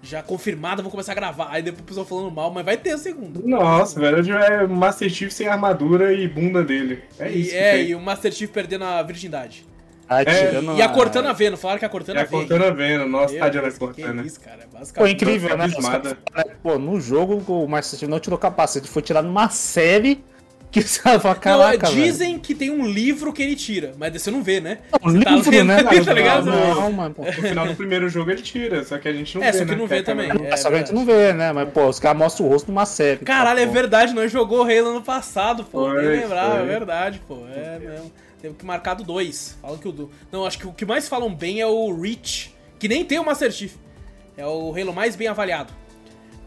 já 0.03 0.23
confirmada, 0.23 0.83
vou 0.83 0.91
começar 0.91 1.12
a 1.12 1.14
gravar. 1.14 1.49
Aí 1.51 1.62
depois 1.62 1.83
o 1.83 1.85
pessoal 1.85 2.07
falando 2.07 2.31
mal, 2.31 2.51
mas 2.53 2.64
vai 2.64 2.77
ter 2.77 2.91
a 2.93 2.99
segunda. 2.99 3.41
Nossa, 3.45 3.99
velho, 4.01 4.33
é 4.37 4.66
Master 4.66 5.09
Chief 5.11 5.33
sem 5.33 5.49
armadura 5.49 6.12
e 6.12 6.27
bunda 6.29 6.62
dele. 6.64 7.03
É 7.19 7.31
e, 7.31 7.41
isso. 7.41 7.55
é, 7.55 7.73
tem. 7.73 7.89
e 7.89 7.95
o 7.95 8.01
Master 8.01 8.33
Chief 8.33 8.51
perdendo 8.51 8.85
a 8.85 9.03
virgindade. 9.03 9.66
Aí, 10.09 10.25
É, 10.27 10.61
E 10.77 10.81
a 10.81 10.89
Cortana 10.89 11.35
vendo, 11.35 11.57
falaram 11.59 11.79
que 11.79 11.85
a 11.85 11.89
É 11.89 11.91
Cortana 11.91 12.21
a 12.21 12.25
veio. 12.25 12.49
Cortana 12.49 12.73
vendo, 12.73 13.07
nossa, 13.07 13.35
Meu 13.35 13.43
tadinha 13.43 13.62
da 13.62 13.71
que 13.71 13.79
Cortana. 13.79 14.23
isso, 14.23 14.41
cara, 14.41 14.62
é 14.62 14.66
Pô, 14.66 14.79
basicamente. 14.79 15.14
incrível, 15.14 15.57
né? 15.59 15.66
Pô, 16.62 16.79
no 16.79 16.99
jogo 16.99 17.43
o 17.47 17.69
Master 17.69 17.99
Chief 17.99 18.09
não 18.09 18.19
tirou 18.19 18.39
capacete, 18.39 18.89
foi 18.89 19.03
tirado 19.03 19.27
numa 19.27 19.51
série 19.51 20.25
que 20.71 20.83
você 20.83 21.01
fala, 21.01 21.19
Não, 21.23 21.31
é, 21.31 21.35
caraca, 21.35 21.87
velho. 21.91 22.03
dizem 22.05 22.39
que 22.39 22.55
tem 22.55 22.71
um 22.71 22.87
livro 22.87 23.33
que 23.33 23.43
ele 23.43 23.57
tira, 23.57 23.95
mas 23.99 24.12
você 24.12 24.31
não 24.31 24.43
vê, 24.43 24.61
né? 24.61 24.79
Um 25.03 25.12
Você 25.12 25.21
tá 25.25 25.31
livro, 25.31 25.51
lendo 25.51 25.66
né? 25.66 25.77
ali, 25.89 26.05
tá 26.05 26.12
ligado? 26.12 26.45
Não, 26.47 26.75
não, 26.75 26.93
mano. 26.93 27.14
Pô. 27.14 27.25
No 27.25 27.33
final 27.33 27.66
do 27.66 27.75
primeiro 27.75 28.09
jogo 28.09 28.31
ele 28.31 28.43
tira, 28.43 28.85
só 28.85 28.99
que 28.99 29.09
a 29.09 29.12
gente 29.12 29.37
não 29.37 29.43
É, 29.45 29.51
vê, 29.53 29.59
só 29.59 29.64
que 29.64 29.71
né? 29.71 29.77
não 29.77 29.87
vê 29.87 30.03
também. 30.03 30.29
não- 30.29 30.45
É 30.45 30.57
Só 30.57 30.69
que 30.69 30.75
a 30.77 30.79
gente 30.79 30.93
não 30.93 31.05
vê, 31.07 31.33
né? 31.33 31.53
Mas, 31.53 31.69
pô, 31.71 31.87
os 31.87 31.99
caras 31.99 32.19
mostram 32.19 32.47
o 32.47 32.49
rosto 32.51 32.69
numa 32.71 32.85
série. 32.87 33.25
Caralho, 33.25 33.61
é 33.61 33.66
pô. 33.66 33.73
verdade, 33.73 34.12
nós 34.14 34.31
jogou 34.31 34.62
Halo 34.62 34.89
ano 34.91 35.03
passado, 35.03 35.64
pô. 35.64 35.87
Foi, 35.91 36.03
Nem 36.03 36.21
lembrava, 36.23 36.59
é 36.59 36.64
verdade, 36.66 37.21
pô. 37.27 37.39
É 37.55 37.79
mesmo. 37.79 38.12
Teve 38.41 38.55
que 38.55 38.64
marcar 38.64 38.95
do 38.95 39.03
2. 39.03 39.59
Falam 39.61 39.79
que 39.79 39.89
o 39.89 39.93
do. 39.93 40.11
Não, 40.31 40.45
acho 40.47 40.59
que 40.59 40.66
o 40.66 40.73
que 40.73 40.85
mais 40.85 41.09
falam 41.09 41.35
bem 41.35 41.61
é 41.61 41.66
o 41.66 41.99
Reach, 42.01 42.55
que 42.79 42.87
nem 42.87 43.05
tem 43.05 43.19
o 43.19 43.25
Master 43.25 43.51
Chief. 43.51 43.73
É 44.37 44.47
o 44.47 44.73
Halo 44.77 44.93
mais 44.93 45.16
bem 45.16 45.27
avaliado. 45.27 45.73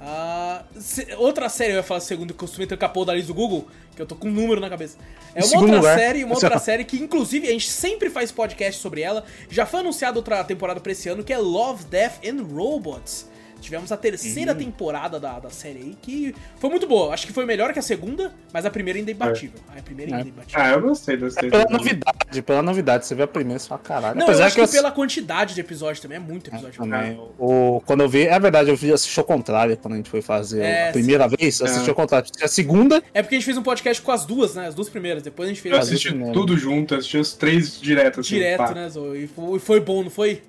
Ah, 0.04 0.64
se- 0.80 1.14
outra 1.18 1.48
série, 1.48 1.74
eu 1.74 1.78
ia 1.78 1.84
falar 1.84 2.00
segundo, 2.00 2.34
costumo 2.34 2.66
ter 2.66 2.76
capô 2.76 3.06
da 3.06 3.14
lista 3.14 3.28
do 3.28 3.36
Google, 3.36 3.68
que 3.96 4.02
eu 4.02 4.06
tô 4.08 4.16
com 4.16 4.28
um 4.30 4.32
número 4.32 4.60
na 4.60 4.68
cabeça. 4.68 4.98
É 5.36 5.46
uma 5.46 5.60
outra 5.62 5.76
lugar. 5.78 5.98
série, 6.00 6.24
uma 6.24 6.34
outra 6.34 6.58
série 6.60 6.84
que, 6.84 6.98
inclusive, 6.98 7.48
a 7.48 7.52
gente 7.52 7.70
sempre 7.70 8.10
faz 8.10 8.32
podcast 8.32 8.82
sobre 8.82 9.02
ela. 9.02 9.24
Já 9.50 9.66
foi 9.66 9.82
anunciada 9.82 10.18
outra 10.18 10.44
temporada 10.44 10.80
pra 10.80 10.92
esse 10.92 11.08
ano, 11.08 11.24
que 11.24 11.32
é 11.32 11.38
Love, 11.38 11.86
Death 11.86 12.26
and 12.26 12.42
Robots. 12.52 13.30
Tivemos 13.62 13.92
a 13.92 13.98
terceira 13.98 14.54
temporada 14.56 15.20
da, 15.20 15.40
da 15.40 15.50
série 15.50 15.80
aí, 15.80 15.98
que 16.02 16.36
foi 16.60 16.70
muito 16.70 16.88
boa. 16.88 17.14
Acho 17.14 17.26
que 17.28 17.32
foi 17.34 17.46
melhor 17.46 17.72
que 17.72 17.80
a 17.80 17.82
segunda, 17.82 18.34
mas 18.52 18.66
a 18.66 18.70
primeira 18.70 19.00
ainda 19.00 19.12
é 19.12 19.14
imbatível. 19.14 19.60
A 19.78 19.82
primeira 19.82 20.16
ainda 20.16 20.28
é 20.28 20.32
imbatível. 20.32 20.62
Ah, 20.62 20.70
eu 20.72 20.82
gostei 20.82 21.16
da 21.18 21.30
série. 21.30 21.50
Pela 21.50 21.66
novidade, 21.70 22.42
pela 22.42 22.62
novidade, 22.62 23.06
você 23.06 23.16
vê 23.16 23.24
a 23.24 23.28
primeira 23.28 23.58
e 23.58 23.60
você 23.62 23.68
fala, 23.70 23.82
caralho. 23.82 24.16
Não, 24.16 24.22
eu 24.22 24.30
Apesar 24.30 24.46
acho 24.48 24.56
que, 24.56 24.62
eu- 24.62 24.68
pela 24.68 24.92
quantidade 24.92 25.54
de 25.54 25.62
episódios 25.62 26.00
também, 26.00 26.18
é 26.18 26.20
muito 26.20 26.50
episódio. 26.50 26.82
Também. 26.82 27.20
O, 27.40 27.82
quando 27.86 28.02
eu 28.02 28.10
vi, 28.10 28.24
é 28.28 28.40
verdade, 28.40 28.70
eu 28.70 28.76
vi 28.76 28.92
assisti 28.92 29.20
ao 29.20 29.26
contrário 29.26 29.78
quando 29.78 29.94
a 29.94 29.98
gente 29.98 30.10
foi 30.10 30.22
fazer 30.22 30.62
É, 30.64 30.90
a 30.90 30.92
primeira 30.92 31.28
vez, 31.28 31.60
eu 31.60 31.66
assisti 31.68 31.88
É. 31.88 31.90
ao 31.90 31.96
contrário. 31.96 32.28
A 32.42 32.48
segunda, 32.48 33.02
É 33.14 33.22
porque 33.22 33.36
a 33.36 33.38
gente 33.38 33.46
fez 33.46 33.58
um 33.58 33.64
podcast 33.64 34.02
com 34.02 34.12
as 34.12 34.26
duas, 34.26 34.56
né? 34.56 34.68
As 34.68 34.76
duas 34.76 34.90
primeiras. 34.90 35.22
Depois 35.24 35.48
a 35.48 35.52
gente 35.54 35.62
fez 35.62 35.74
Eu 35.74 35.80
assisti 35.80 36.14
tudo 36.34 36.58
junto, 36.58 36.96
assisti 36.96 37.18
os 37.18 37.34
três 37.34 37.80
direto, 37.80 38.22
assim. 38.22 38.36
direto, 38.36 38.58
pá. 38.58 38.74
né? 38.74 38.90
E 39.16 39.28
foi, 39.28 39.60
foi 39.60 39.80
bom, 39.80 40.04
não 40.04 40.10
foi? 40.10 40.42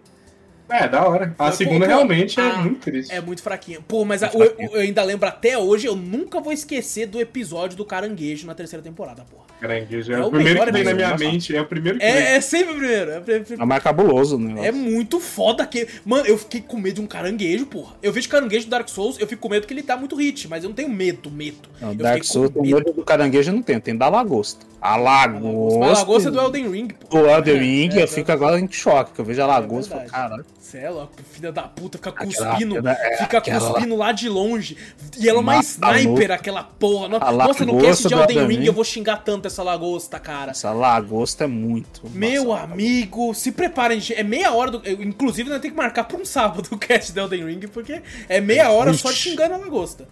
É, 0.72 0.88
da 0.88 1.06
hora. 1.06 1.34
A 1.38 1.48
Foi, 1.48 1.56
segunda 1.66 1.86
realmente 1.86 2.40
é 2.40 2.42
ah, 2.42 2.56
muito 2.58 2.80
triste. 2.80 3.12
É 3.12 3.20
muito 3.20 3.42
fraquinha. 3.42 3.80
Pô, 3.86 4.04
mas 4.04 4.22
a- 4.22 4.30
eu, 4.32 4.54
eu 4.72 4.80
ainda 4.80 5.02
lembro 5.02 5.28
até 5.28 5.56
hoje, 5.58 5.86
eu 5.86 5.94
nunca 5.94 6.40
vou 6.40 6.52
esquecer 6.52 7.06
do 7.06 7.20
episódio 7.20 7.76
do 7.76 7.84
caranguejo 7.84 8.46
na 8.46 8.54
terceira 8.54 8.82
temporada, 8.82 9.22
porra. 9.30 9.42
Caranguejo. 9.60 10.12
É, 10.12 10.16
É 10.16 10.18
o 10.20 10.26
o 10.26 10.30
primeiro 10.30 10.64
que 10.64 10.72
vem 10.72 10.84
na 10.84 10.94
minha 10.94 11.16
mente, 11.16 11.54
é 11.54 11.60
o 11.60 11.66
primeiro 11.66 11.98
que 11.98 12.04
vem. 12.04 12.14
É, 12.14 12.34
é 12.36 12.40
sempre 12.40 12.72
o 12.74 12.76
primeiro. 12.78 13.10
É, 13.12 13.20
pre- 13.20 13.44
é 13.60 13.64
mais 13.64 13.82
cabuloso, 13.82 14.38
né? 14.38 14.66
é 14.66 14.72
muito 14.72 15.20
foda 15.20 15.64
que. 15.66 15.86
Mano, 16.04 16.26
eu 16.26 16.36
fiquei 16.38 16.60
com 16.60 16.78
medo 16.78 16.94
de 16.96 17.00
um 17.00 17.06
caranguejo, 17.06 17.66
porra. 17.66 17.94
Eu 18.02 18.12
vejo 18.12 18.28
caranguejo 18.28 18.66
do 18.66 18.70
Dark 18.70 18.88
Souls, 18.88 19.18
eu 19.20 19.26
fico 19.26 19.42
com 19.42 19.48
medo 19.48 19.66
que 19.66 19.72
ele 19.74 19.82
dá 19.82 19.96
muito 19.96 20.16
hit, 20.16 20.48
mas 20.48 20.64
eu 20.64 20.68
não 20.70 20.74
tenho 20.74 20.88
medo, 20.88 21.30
medo. 21.30 21.68
Não, 21.80 21.90
eu 21.90 21.94
Dark 21.94 22.24
Souls, 22.24 22.50
com 22.50 22.60
o 22.60 22.62
medo 22.66 22.92
do 22.92 23.04
caranguejo 23.04 23.50
eu 23.50 23.54
não 23.54 23.62
tem, 23.62 23.78
tem 23.78 23.96
da 23.96 24.08
lagosta. 24.08 24.66
A 24.80 24.96
lagosta. 24.96 25.84
A 25.84 25.92
lagosta 25.92 26.28
é 26.28 26.32
do 26.32 26.40
Elden 26.40 26.68
Ring, 26.70 26.88
pô. 26.88 27.18
Do 27.20 27.28
Elden 27.28 27.58
Ring, 27.58 27.90
É, 27.98 28.02
eu 28.02 28.08
fico 28.08 28.32
agora 28.32 28.58
em 28.58 28.68
choque, 28.68 29.12
que 29.12 29.20
eu 29.20 29.24
vejo 29.24 29.40
a 29.42 29.46
lagosta 29.46 29.94
e 29.94 29.98
falo, 29.98 30.10
caralho. 30.10 30.46
É 30.74 30.88
louco, 30.88 31.12
filha 31.32 31.52
da 31.52 31.62
puta, 31.62 31.98
fica 31.98 32.12
cuspindo, 32.12 32.78
aquela- 32.78 32.92
é, 32.92 33.16
fica 33.18 33.38
aquela- 33.38 33.70
cuspindo 33.72 33.96
lá 33.96 34.12
de 34.12 34.28
longe. 34.28 34.76
E 35.18 35.28
ela 35.28 35.38
é 35.38 35.40
uma 35.40 35.54
Mata 35.56 35.64
sniper, 35.66 36.06
louco. 36.28 36.32
aquela 36.32 36.62
porra. 36.64 37.08
No- 37.08 37.18
Nossa, 37.18 37.64
no 37.66 37.78
cast 37.80 38.08
de 38.08 38.14
Elden 38.14 38.46
Ring 38.46 38.64
eu 38.64 38.72
vou 38.72 38.84
xingar 38.84 39.18
tanto 39.18 39.46
essa 39.46 39.62
lagosta, 39.62 40.18
cara. 40.18 40.52
Essa 40.52 40.72
lagosta 40.72 41.44
é 41.44 41.46
muito. 41.46 42.02
Meu 42.10 42.44
Nossa, 42.46 42.62
amigo, 42.64 43.34
se 43.34 43.52
preparem, 43.52 44.00
gente. 44.00 44.18
É 44.18 44.22
meia 44.22 44.52
hora 44.52 44.70
do. 44.70 44.88
inclusive, 45.02 45.50
nós 45.50 45.60
temos 45.60 45.76
que 45.76 45.82
marcar 45.82 46.04
pra 46.04 46.16
um 46.16 46.24
sábado 46.24 46.68
o 46.72 46.78
cast 46.78 47.12
de 47.12 47.20
Elden 47.20 47.44
Ring, 47.46 47.60
porque 47.68 48.00
é 48.28 48.40
meia 48.40 48.70
hora 48.70 48.92
só 48.94 49.08
de 49.10 49.14
Ixi. 49.16 49.30
xingando 49.30 49.54
a 49.54 49.58
lagosta. 49.58 50.08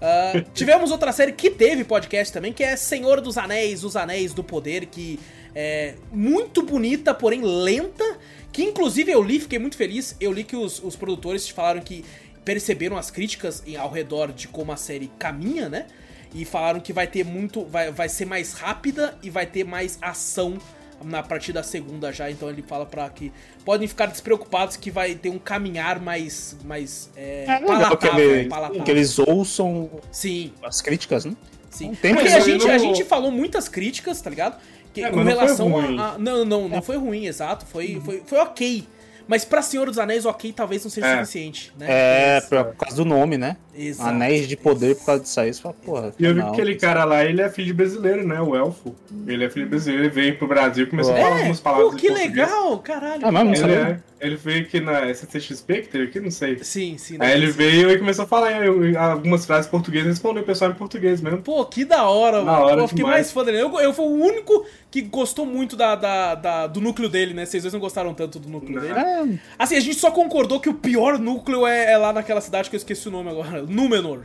Ah, 0.00 0.32
tivemos 0.52 0.90
outra 0.90 1.12
série 1.12 1.32
que 1.32 1.48
teve 1.48 1.84
podcast 1.84 2.32
também, 2.32 2.52
que 2.52 2.62
é 2.64 2.76
Senhor 2.76 3.20
dos 3.20 3.38
Anéis, 3.38 3.84
Os 3.84 3.94
Anéis 3.96 4.34
do 4.34 4.42
Poder, 4.42 4.86
que 4.86 5.18
é 5.54 5.94
muito 6.12 6.62
bonita, 6.62 7.14
porém 7.14 7.40
lenta. 7.42 8.04
Que 8.52 8.62
inclusive 8.62 9.10
eu 9.10 9.22
li, 9.22 9.40
fiquei 9.40 9.58
muito 9.58 9.76
feliz. 9.76 10.14
Eu 10.20 10.32
li 10.32 10.44
que 10.44 10.54
os, 10.56 10.82
os 10.82 10.94
produtores 10.94 11.48
falaram 11.48 11.80
que 11.80 12.04
perceberam 12.44 12.96
as 12.96 13.10
críticas 13.10 13.62
em- 13.66 13.76
ao 13.76 13.90
redor 13.90 14.32
de 14.32 14.46
como 14.48 14.72
a 14.72 14.76
série 14.76 15.10
caminha, 15.18 15.68
né? 15.68 15.86
E 16.34 16.44
falaram 16.44 16.80
que 16.80 16.92
vai 16.92 17.06
ter 17.06 17.24
muito. 17.24 17.64
Vai, 17.64 17.90
vai 17.90 18.08
ser 18.08 18.24
mais 18.26 18.52
rápida 18.54 19.16
e 19.22 19.30
vai 19.30 19.46
ter 19.46 19.64
mais 19.64 19.98
ação 20.02 20.58
na 21.04 21.22
partir 21.22 21.52
da 21.52 21.62
segunda 21.62 22.12
já. 22.12 22.30
Então 22.30 22.48
ele 22.48 22.62
fala 22.62 22.84
pra 22.86 23.08
que 23.10 23.32
podem 23.64 23.86
ficar 23.88 24.06
despreocupados 24.06 24.76
que 24.76 24.90
vai 24.90 25.14
ter 25.14 25.30
um 25.30 25.38
caminhar 25.38 26.00
mais. 26.00 26.56
mais 26.64 27.10
é, 27.16 27.44
É 27.46 27.58
legal 27.58 27.96
que, 27.96 28.06
palatável, 28.06 28.30
eles, 28.36 28.48
palatável. 28.48 28.82
que 28.84 28.90
eles 28.90 29.18
ouçam 29.18 29.90
Sim, 30.10 30.52
as 30.62 30.80
críticas, 30.80 31.24
né? 31.24 31.34
sim. 31.70 31.86
Não 31.88 31.94
tem 31.94 32.14
Porque 32.14 32.28
mais, 32.30 32.42
a 32.42 32.46
ele 32.48 32.52
gente, 32.60 32.68
a 32.70 32.72
não- 32.72 32.78
gente 32.78 33.04
falou 33.04 33.30
muitas 33.30 33.68
críticas, 33.68 34.20
tá 34.20 34.28
ligado? 34.30 34.58
Que, 34.92 35.02
É, 35.04 35.10
com 35.10 35.16
mas 35.16 35.24
não 35.26 35.32
foi 35.34 35.42
relação 35.44 35.68
ruim. 35.70 35.98
a, 35.98 36.08
a- 36.12 36.18
Não, 36.18 36.44
não, 36.44 36.68
não 36.68 36.82
foi 36.82 36.96
ruim, 36.96 37.26
exato. 37.26 37.64
Foi, 37.66 38.00
foi, 38.04 38.22
foi 38.26 38.38
ok. 38.38 38.86
Mas 39.28 39.44
pra 39.44 39.62
Senhor 39.62 39.86
dos 39.86 39.98
Anéis, 39.98 40.26
ok 40.26 40.52
talvez 40.52 40.82
não 40.84 40.90
seja 40.90 41.06
É. 41.06 41.16
suficiente, 41.20 41.72
né? 41.78 41.86
É, 41.88 42.40
por 42.40 42.74
causa 42.76 42.96
do 42.96 43.04
nome, 43.04 43.38
né? 43.38 43.56
Exato, 43.74 44.10
anéis 44.10 44.46
de 44.46 44.56
poder 44.56 44.96
por 44.96 45.06
causa 45.06 45.22
disso 45.22 45.40
aí. 45.40 45.52
Você 45.52 45.62
fala, 45.62 45.74
porra. 45.84 46.14
E 46.18 46.24
eu 46.24 46.34
vi 46.34 46.42
que 46.42 46.48
aquele 46.48 46.74
cara 46.76 47.04
lá, 47.04 47.24
ele 47.24 47.40
é 47.40 47.48
filho 47.48 47.68
de 47.68 47.72
brasileiro, 47.72 48.26
né? 48.26 48.40
O 48.40 48.54
Elfo. 48.54 48.94
Ele 49.26 49.44
é 49.44 49.50
filho 49.50 49.64
de 49.66 49.70
brasileiro, 49.70 50.04
ele 50.04 50.10
veio 50.10 50.36
pro 50.36 50.46
Brasil 50.46 50.84
e 50.84 50.86
começou 50.88 51.14
a 51.14 51.16
falar 51.16 51.36
algumas 51.36 51.60
palavras 51.60 51.90
pô, 51.92 51.96
que 51.96 52.08
legal, 52.10 52.78
caralho. 52.80 53.26
Ah, 53.26 53.32
mas 53.32 53.44
não 53.60 53.68
Ele, 53.68 53.74
é, 53.74 53.98
ele 54.20 54.36
veio 54.36 54.62
aqui 54.62 54.80
na 54.80 55.12
CCXP, 55.14 55.82
que 55.82 55.88
teve 55.88 56.04
aqui, 56.04 56.20
não 56.20 56.30
sei. 56.30 56.58
Sim, 56.62 56.96
sim. 56.98 57.16
Aí 57.18 57.32
ele 57.32 57.50
veio 57.50 57.90
e 57.90 57.98
começou 57.98 58.24
a 58.24 58.28
falar 58.28 58.52
em- 58.66 58.90
em 58.92 58.96
algumas 58.96 59.46
frases 59.46 59.70
portuguesas 59.70 60.06
e 60.06 60.10
respondeu 60.10 60.42
o 60.42 60.46
pessoal 60.46 60.70
em 60.70 60.74
português 60.74 61.20
mesmo. 61.20 61.40
Pô, 61.42 61.64
que 61.64 61.84
da 61.84 62.04
hora, 62.08 62.42
mano. 62.42 62.64
hora 62.66 62.80
eu 62.82 62.88
fiquei 62.88 63.04
demais. 63.04 63.16
mais 63.26 63.32
fã 63.32 63.44
dele. 63.44 63.60
Eu, 63.60 63.80
eu 63.80 63.92
fui 63.94 64.04
o 64.04 64.08
único 64.10 64.66
que 64.90 65.00
gostou 65.00 65.46
muito 65.46 65.76
da, 65.76 65.94
da- 65.94 66.34
da- 66.34 66.66
do 66.66 66.80
núcleo 66.80 67.08
dele, 67.08 67.32
né? 67.32 67.46
Vocês 67.46 67.62
dois 67.62 67.72
não 67.72 67.80
gostaram 67.80 68.12
tanto 68.12 68.38
do 68.38 68.48
núcleo 68.48 68.74
Não. 68.80 69.26
dele. 69.26 69.40
Assim, 69.58 69.76
a 69.76 69.80
gente 69.80 69.96
só 69.96 70.10
concordou 70.10 70.60
que 70.60 70.68
o 70.68 70.74
pior 70.74 71.18
núcleo 71.18 71.66
é, 71.66 71.92
é 71.92 71.96
lá 71.96 72.12
naquela 72.12 72.40
cidade 72.42 72.68
que 72.68 72.76
eu 72.76 72.78
esqueci 72.78 73.08
o 73.08 73.10
nome 73.10 73.30
agora. 73.30 73.61
Númenor. 73.66 74.24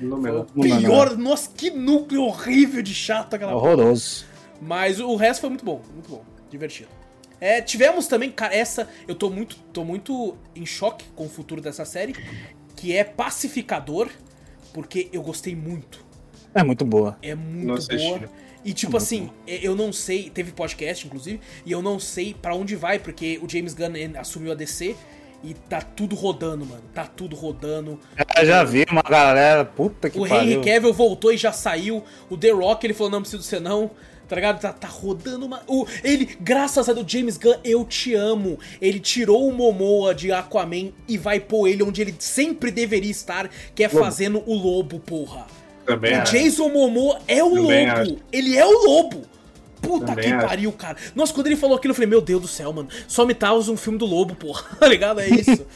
No 0.00 0.10
Foi 0.10 0.18
o 0.18 0.22
meu. 0.22 0.46
Númenor. 0.54 0.80
pior. 0.80 1.16
Nossa, 1.16 1.50
que 1.54 1.70
núcleo 1.70 2.22
horrível 2.22 2.82
de 2.82 2.94
chato 2.94 3.34
aquela 3.34 3.54
horroroso. 3.54 4.26
Mas 4.60 5.00
o 5.00 5.14
resto 5.16 5.42
foi 5.42 5.50
muito 5.50 5.64
bom, 5.64 5.82
muito 5.92 6.10
bom, 6.10 6.24
divertido. 6.50 6.88
É, 7.40 7.60
tivemos 7.62 8.08
também, 8.08 8.30
cara, 8.30 8.54
essa 8.54 8.88
eu 9.06 9.14
tô 9.14 9.30
muito, 9.30 9.56
tô 9.72 9.84
muito 9.84 10.36
em 10.56 10.66
choque 10.66 11.04
com 11.14 11.26
o 11.26 11.28
futuro 11.28 11.60
dessa 11.60 11.84
série, 11.84 12.14
que 12.74 12.96
é 12.96 13.04
Pacificador, 13.04 14.08
porque 14.72 15.08
eu 15.12 15.22
gostei 15.22 15.54
muito. 15.54 16.04
É 16.54 16.62
muito 16.62 16.84
boa. 16.84 17.16
É 17.22 17.34
muito 17.34 17.74
assisti. 17.74 17.96
boa. 17.96 18.20
E 18.64 18.72
tipo 18.72 18.96
assim, 18.96 19.30
é, 19.46 19.60
eu 19.62 19.76
não 19.76 19.92
sei, 19.92 20.28
teve 20.30 20.50
podcast 20.50 21.06
inclusive, 21.06 21.40
e 21.64 21.70
eu 21.70 21.80
não 21.80 22.00
sei 22.00 22.34
pra 22.34 22.54
onde 22.54 22.74
vai, 22.74 22.98
porque 22.98 23.38
o 23.40 23.48
James 23.48 23.72
Gunn 23.72 24.18
assumiu 24.18 24.50
a 24.50 24.54
DC 24.54 24.96
e 25.42 25.54
tá 25.54 25.80
tudo 25.80 26.16
rodando, 26.16 26.66
mano. 26.66 26.82
Tá 26.94 27.04
tudo 27.06 27.36
rodando. 27.36 27.98
Eu 28.38 28.46
já 28.46 28.64
vi 28.64 28.84
uma 28.90 29.02
galera, 29.02 29.64
puta 29.64 30.10
que 30.10 30.18
O 30.18 30.26
Henry 30.26 30.56
pariu. 30.56 30.62
Cavill 30.64 30.92
voltou 30.92 31.32
e 31.32 31.36
já 31.36 31.52
saiu. 31.52 32.02
O 32.28 32.36
The 32.36 32.50
Rock, 32.50 32.86
ele 32.86 32.94
falou, 32.94 33.10
não 33.12 33.20
preciso 33.20 33.42
de 33.42 33.48
você 33.48 33.60
não. 33.60 33.90
Tá 34.28 34.34
ligado? 34.36 34.60
Tá, 34.60 34.72
tá 34.74 34.88
rodando 34.88 35.46
uma... 35.46 35.62
O, 35.66 35.86
ele, 36.04 36.36
graças 36.38 36.86
a 36.86 36.92
Deus, 36.92 37.10
James 37.10 37.38
Gunn, 37.38 37.54
eu 37.64 37.82
te 37.84 38.14
amo. 38.14 38.58
Ele 38.78 39.00
tirou 39.00 39.48
o 39.48 39.52
Momoa 39.54 40.14
de 40.14 40.30
Aquaman 40.30 40.92
e 41.08 41.16
vai 41.16 41.40
pôr 41.40 41.66
ele 41.66 41.82
onde 41.82 42.02
ele 42.02 42.14
sempre 42.18 42.70
deveria 42.70 43.10
estar, 43.10 43.48
que 43.74 43.82
é 43.82 43.88
Lobo. 43.88 44.00
fazendo 44.00 44.42
o 44.44 44.54
lobo, 44.54 44.98
porra. 45.00 45.46
Também 45.86 46.12
O. 46.20 46.24
Jason 46.24 46.68
Momoa 46.68 47.20
é 47.26 47.42
o 47.42 47.54
Também 47.54 47.88
lobo. 47.88 48.00
acho. 48.02 48.16
Ele 48.30 48.54
é 48.58 48.66
o 48.66 48.84
lobo. 48.86 49.22
Puta 49.80 50.06
Também 50.06 50.24
que 50.26 50.32
acho. 50.32 50.46
pariu, 50.46 50.72
cara. 50.72 50.96
Nossa, 51.14 51.32
quando 51.32 51.46
ele 51.46 51.56
falou 51.56 51.76
aquilo, 51.76 51.92
eu 51.92 51.94
falei, 51.96 52.08
meu 52.08 52.20
Deus 52.20 52.42
do 52.42 52.48
céu, 52.48 52.72
mano. 52.72 52.88
Só 53.06 53.24
me 53.24 53.34
traz 53.34 53.68
um 53.68 53.76
filme 53.76 53.98
do 53.98 54.06
lobo, 54.06 54.34
porra. 54.34 54.64
Tá 54.78 54.86
ligado? 54.88 55.20
É 55.20 55.28
isso. 55.28 55.66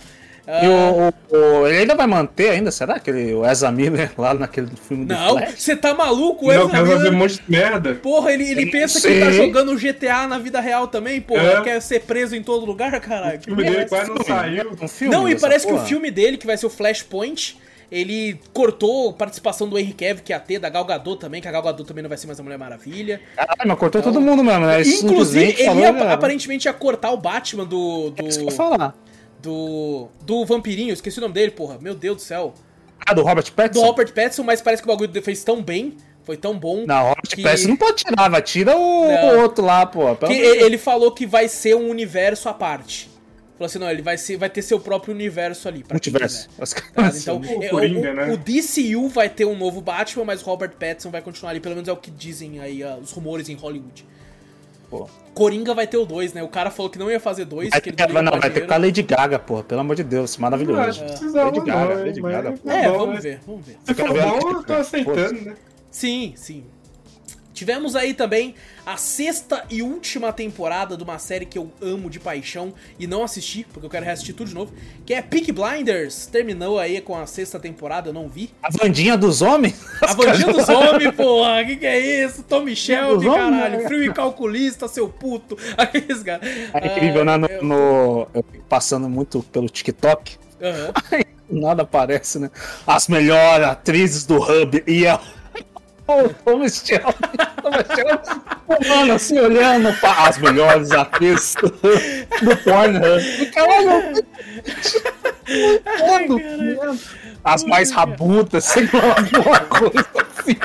E 0.45 0.67
o, 0.67 1.09
o- 1.37 1.37
o- 1.63 1.67
ele 1.69 1.79
ainda 1.79 1.95
vai 1.95 2.07
manter 2.09 2.51
ainda, 2.51 2.73
será? 2.73 2.95
Aquele, 2.97 3.33
o 3.33 3.47
Ezra 3.47 3.71
Miller 3.71 4.11
lá 4.19 4.35
naquele 4.35 4.67
filme 4.89 5.05
do 5.05 5.15
Não, 5.15 5.39
você 5.39 5.77
tá 5.77 5.95
maluco? 5.95 6.47
O 6.47 6.49
Não, 6.53 6.55
Ezra 6.65 6.71
quero 6.71 6.87
fazer 6.87 6.95
um 6.97 6.99
Miller... 6.99 7.13
monte 7.19 7.35
de 7.37 7.43
merda. 7.49 7.95
Porra, 7.95 8.33
ele, 8.33 8.51
ele 8.51 8.65
Eu 8.65 8.71
pensa 8.73 8.99
não 9.09 9.15
que 9.15 9.21
tá 9.21 9.31
jogando 9.31 9.77
GTA 9.77 10.27
na 10.27 10.39
vida 10.41 10.61
real 10.61 10.89
também, 10.89 11.21
porra. 11.21 11.43
É. 11.43 11.61
Quer 11.63 11.81
ser 11.81 12.01
preso 12.01 12.35
em 12.35 12.43
todo 12.43 12.67
lugar, 12.67 12.99
caralho. 13.01 13.39
O 13.39 13.43
filme 13.45 13.63
dele 13.63 13.87
quase 13.89 14.11
não 14.11 14.25
saiu. 14.25 14.73
Um 14.83 14.89
filme 14.89 15.15
Não, 15.15 15.29
e 15.29 15.39
parece 15.39 15.65
que 15.65 15.73
porra? 15.73 15.85
o 15.85 15.87
filme 15.87 16.11
dele, 16.11 16.37
que 16.37 16.47
vai 16.47 16.57
ser 16.57 16.67
o 16.67 16.71
Flashpoint, 16.71 17.57
ele 17.93 18.41
cortou 18.55 19.13
participação 19.13 19.69
do 19.69 19.79
Henry 19.79 19.93
Cavill, 19.93 20.23
que 20.25 20.33
ia 20.33 20.41
ter, 20.41 20.59
da 20.59 20.71
Gal 20.71 20.85
Gadot 20.87 21.21
também, 21.21 21.43
que 21.43 21.47
a 21.47 21.53
Gal 21.53 21.63
Gadot 21.63 21.87
também 21.87 22.01
não 22.03 22.09
vai 22.09 22.17
ser 22.17 22.27
mais 22.27 22.41
a 22.41 22.43
Mulher 22.43 22.59
Maravilha. 22.59 23.21
Caralho, 23.37 23.61
mas 23.67 23.79
cortou 23.79 24.01
todo 24.01 24.19
mundo 24.19 24.43
mesmo, 24.43 24.65
né? 24.67 24.81
Inclusive, 24.81 24.97
Simplesmente 25.53 25.63
ele 25.63 25.81
ia, 25.81 26.13
aparentemente 26.13 26.67
ia 26.67 26.73
cortar 26.73 27.11
o 27.11 27.19
Batman 27.19 27.67
do. 27.67 28.09
do 28.11 28.25
É 28.25 28.29
isso 28.29 28.39
que 28.41 28.47
eu 28.47 28.51
falar. 28.51 28.97
do. 29.41 30.09
Do 30.23 30.45
vampirinho, 30.47 30.93
esqueci 30.95 31.19
o 31.19 31.21
nome 31.21 31.35
dele, 31.35 31.51
porra. 31.51 31.77
Meu 31.81 31.95
Deus 31.95 32.17
do 32.17 32.23
céu. 32.23 32.55
Ah, 33.07 33.13
do 33.13 33.23
Robert 33.23 33.45
Do 33.45 33.53
Pattinson? 33.53 33.85
Robert 33.85 34.13
Pattinson, 34.15 34.43
mas 34.45 34.63
parece 34.63 34.83
que 34.83 34.89
o 34.89 34.93
bagulho 34.93 35.23
fez 35.23 35.45
tão 35.45 35.63
bem. 35.63 35.97
Foi 36.25 36.37
tão 36.37 36.57
bom. 36.57 36.85
Não, 36.87 37.01
Robert 37.09 37.23
que- 37.29 37.43
Pattinson 37.43 37.69
não 37.69 37.77
pode 37.77 38.05
tirar, 38.05 38.31
vai 38.31 38.41
tira 38.41 38.77
o, 38.77 38.81
o 39.11 39.41
outro 39.43 39.65
lá, 39.65 39.85
pô. 39.85 40.15
Pelo 40.15 40.33
Que 40.33 40.39
ele 40.39 40.79
falou 40.79 41.11
que 41.11 41.27
vai 41.27 41.49
ser 41.49 41.75
um 41.75 41.91
universo 41.91 42.49
à 42.49 42.55
parte. 42.55 43.11
Falou 43.63 43.67
assim, 43.67 43.79
não, 43.79 43.89
ele 43.91 44.03
vai, 44.03 44.19
ser, 44.19 44.37
vai 44.37 44.51
ter 44.51 44.61
seu 44.61 44.81
próprio 44.81 45.15
universo 45.15 45.69
ali. 45.69 45.85
pra 45.85 45.89
quem 45.91 45.95
Multiverso. 46.13 46.49
quiser. 46.59 46.83
Tá, 46.93 47.13
então, 47.15 47.41
O 47.41 47.63
é, 47.63 47.69
Coringa, 47.69 48.11
o, 48.11 48.15
né? 48.15 48.33
o 48.33 48.37
DCU 48.37 49.09
vai 49.09 49.29
ter 49.29 49.45
um 49.45 49.57
novo 49.57 49.81
Batman, 49.81 50.25
mas 50.25 50.43
Robert 50.43 50.73
Pattinson 50.73 51.11
vai 51.13 51.23
continuar 51.23 51.51
ali. 51.51 51.61
Pelo 51.61 51.77
menos 51.77 51.89
é 51.89 51.93
o 51.93 51.97
que 51.97 52.11
dizem 52.11 52.59
aí 52.59 52.83
ah, 52.83 52.99
os 53.01 53.13
rumores 53.13 53.49
em 53.49 53.55
Hollywood. 53.55 54.05
Pô. 54.91 55.09
Coringa 55.33 55.73
vai 55.75 55.87
ter 55.87 55.97
o 55.97 56.05
2, 56.05 56.33
né? 56.33 56.43
O 56.43 56.49
cara 56.49 56.73
falou 56.73 56.91
que 56.91 56.99
não 56.99 57.09
ia 57.09 57.21
fazer 57.21 57.45
dois, 57.45 57.71
Vai 57.71 57.81
que 57.81 57.91
ele 57.91 57.97
ter, 57.97 58.09
não 58.13 58.39
vai, 58.39 58.51
ter 58.51 58.67
com 58.67 58.75
a 58.75 58.77
Lady 58.77 59.03
Gaga, 59.03 59.39
pô. 59.39 59.63
Pelo 59.63 59.81
amor 59.81 59.95
de 59.95 60.03
Deus, 60.03 60.37
maravilhoso. 60.37 60.81
acho 60.81 61.01
que 61.01 61.07
precisava, 61.07 61.45
Lady 61.47 61.61
Gaga, 61.61 61.95
não, 61.95 62.05
Lady 62.05 62.21
mas- 62.21 62.33
Gaga, 62.33 62.53
pô. 62.53 62.71
É, 62.71 62.91
vamos 62.91 63.15
né? 63.15 63.21
ver, 63.21 63.41
vamos 63.47 63.65
ver. 63.65 63.79
Se 63.85 63.95
for 63.95 64.09
bom, 64.09 64.51
eu 64.51 64.65
tô 64.65 64.73
aceitando, 64.75 65.41
né? 65.41 65.55
Sim, 65.89 66.33
sim. 66.37 66.65
Tivemos 67.63 67.95
aí 67.95 68.13
também 68.13 68.57
a 68.85 68.97
sexta 68.97 69.63
e 69.71 69.83
última 69.83 70.33
temporada 70.33 70.97
de 70.97 71.05
uma 71.05 71.17
série 71.21 71.47
que 71.47 71.57
eu 71.57 71.71
amo 71.81 72.11
de 72.11 72.19
paixão 72.19 72.75
e 72.99 73.07
não 73.07 73.23
assisti, 73.23 73.65
porque 73.73 73.87
eu 73.87 73.91
quero 73.91 74.05
reassistir 74.05 74.35
tudo 74.35 74.49
de 74.49 74.55
novo, 74.55 74.73
que 75.07 75.15
é 75.15 75.23
Peak 75.23 75.53
Blinders. 75.53 76.27
Terminou 76.27 76.81
aí 76.81 77.01
com 77.01 77.17
a 77.17 77.25
sexta 77.25 77.61
temporada, 77.61 78.09
eu 78.09 78.13
não 78.13 78.29
vi. 78.29 78.51
A 78.61 78.69
Vandinha 78.69 79.17
dos 79.17 79.43
homens? 79.43 79.77
A 80.01 80.13
Vandinha 80.13 80.53
dos 80.53 80.69
Homens, 80.69 81.15
porra, 81.15 81.65
que 81.65 81.77
que 81.77 81.87
é 81.87 82.25
isso? 82.25 82.43
Tommy 82.43 82.75
Shelby, 82.75 83.27
dos 83.27 83.27
homens, 83.33 83.61
caralho, 83.61 83.79
né? 83.79 83.87
frio 83.87 84.03
e 84.03 84.13
calculista, 84.13 84.89
seu 84.89 85.09
puto. 85.09 85.57
Aqueles 85.79 86.21
caras. 86.25 86.45
É 86.75 86.87
incrível, 86.97 87.25
né? 87.25 87.37
No, 87.37 87.47
eu- 87.47 87.63
no- 87.63 88.27
eu 88.35 88.45
fico 88.51 88.65
passando 88.69 89.09
muito 89.09 89.41
pelo 89.53 89.69
TikTok. 89.69 90.37
Aham. 90.61 90.93
Nada 91.49 91.83
aparece, 91.83 92.41
né? 92.41 92.51
As 92.85 93.07
melhores 93.07 93.67
atrizes 93.69 94.25
do 94.27 94.39
Hub 94.43 94.83
e 94.85 95.07
a. 95.07 95.21
O 96.07 96.69
Shelby. 96.69 97.15
Thomas 97.63 97.87
Shelby 97.87 98.43
fumando 98.67 99.13
assim, 99.13 99.39
olhando 99.39 99.93
para 100.01 100.29
as 100.29 100.39
melhores 100.39 100.91
atrizes 100.91 101.55
do, 101.55 102.57
Pornhub. 102.59 103.47
Caralho, 103.53 104.13
olhando, 106.03 106.99
as 107.45 107.65
mais 107.65 107.91
rabutas, 107.91 108.65
sei 108.65 108.85
lá, 108.85 109.17
alguma 109.17 109.61
coisa 109.61 110.07
assim. 110.39 110.57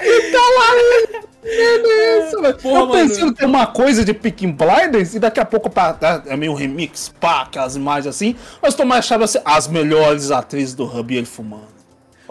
E 0.00 0.32
tá 0.32 0.38
lá, 0.38 1.20
beleza, 1.42 2.40
velho. 2.42 2.58
Eu 2.64 2.88
pensei 2.90 3.18
mano. 3.20 3.30
em 3.30 3.34
ter 3.34 3.44
uma 3.46 3.66
coisa 3.66 4.04
de 4.04 4.12
Picking 4.12 4.52
Blinders 4.52 5.14
e 5.14 5.18
daqui 5.18 5.40
a 5.40 5.44
pouco 5.44 5.70
pra, 5.70 5.96
é 6.26 6.36
meio 6.36 6.54
remix, 6.54 7.12
pá, 7.20 7.42
aquelas 7.42 7.76
imagens 7.76 8.06
assim. 8.14 8.36
Mas 8.60 8.74
tô 8.74 8.84
mais 8.84 9.04
achando 9.04 9.24
assim, 9.24 9.38
as 9.44 9.68
melhores 9.68 10.30
atrizes 10.30 10.74
do 10.74 10.84
Hub 10.84 11.14
e 11.14 11.18
ele 11.18 11.26
fumando. 11.26 11.71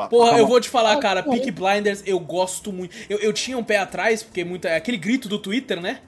Porra, 0.10 0.38
eu 0.38 0.48
vou 0.48 0.60
te 0.60 0.70
falar, 0.70 0.98
cara. 0.98 1.24
Peak 1.24 1.52
Blinders 1.52 2.04
eu 2.06 2.20
gosto 2.20 2.72
muito. 2.72 2.96
Eu, 3.10 3.20
eu 3.20 3.34
tinha 3.34 3.58
um 3.58 3.64
pé 3.64 3.78
atrás, 3.78 4.24
porque 4.24 4.44
muita, 4.44 4.70
é 4.70 4.76
aquele 4.76 4.98
grito 4.98 5.28
do 5.28 5.38
Twitter, 5.38 5.82
né? 5.82 6.00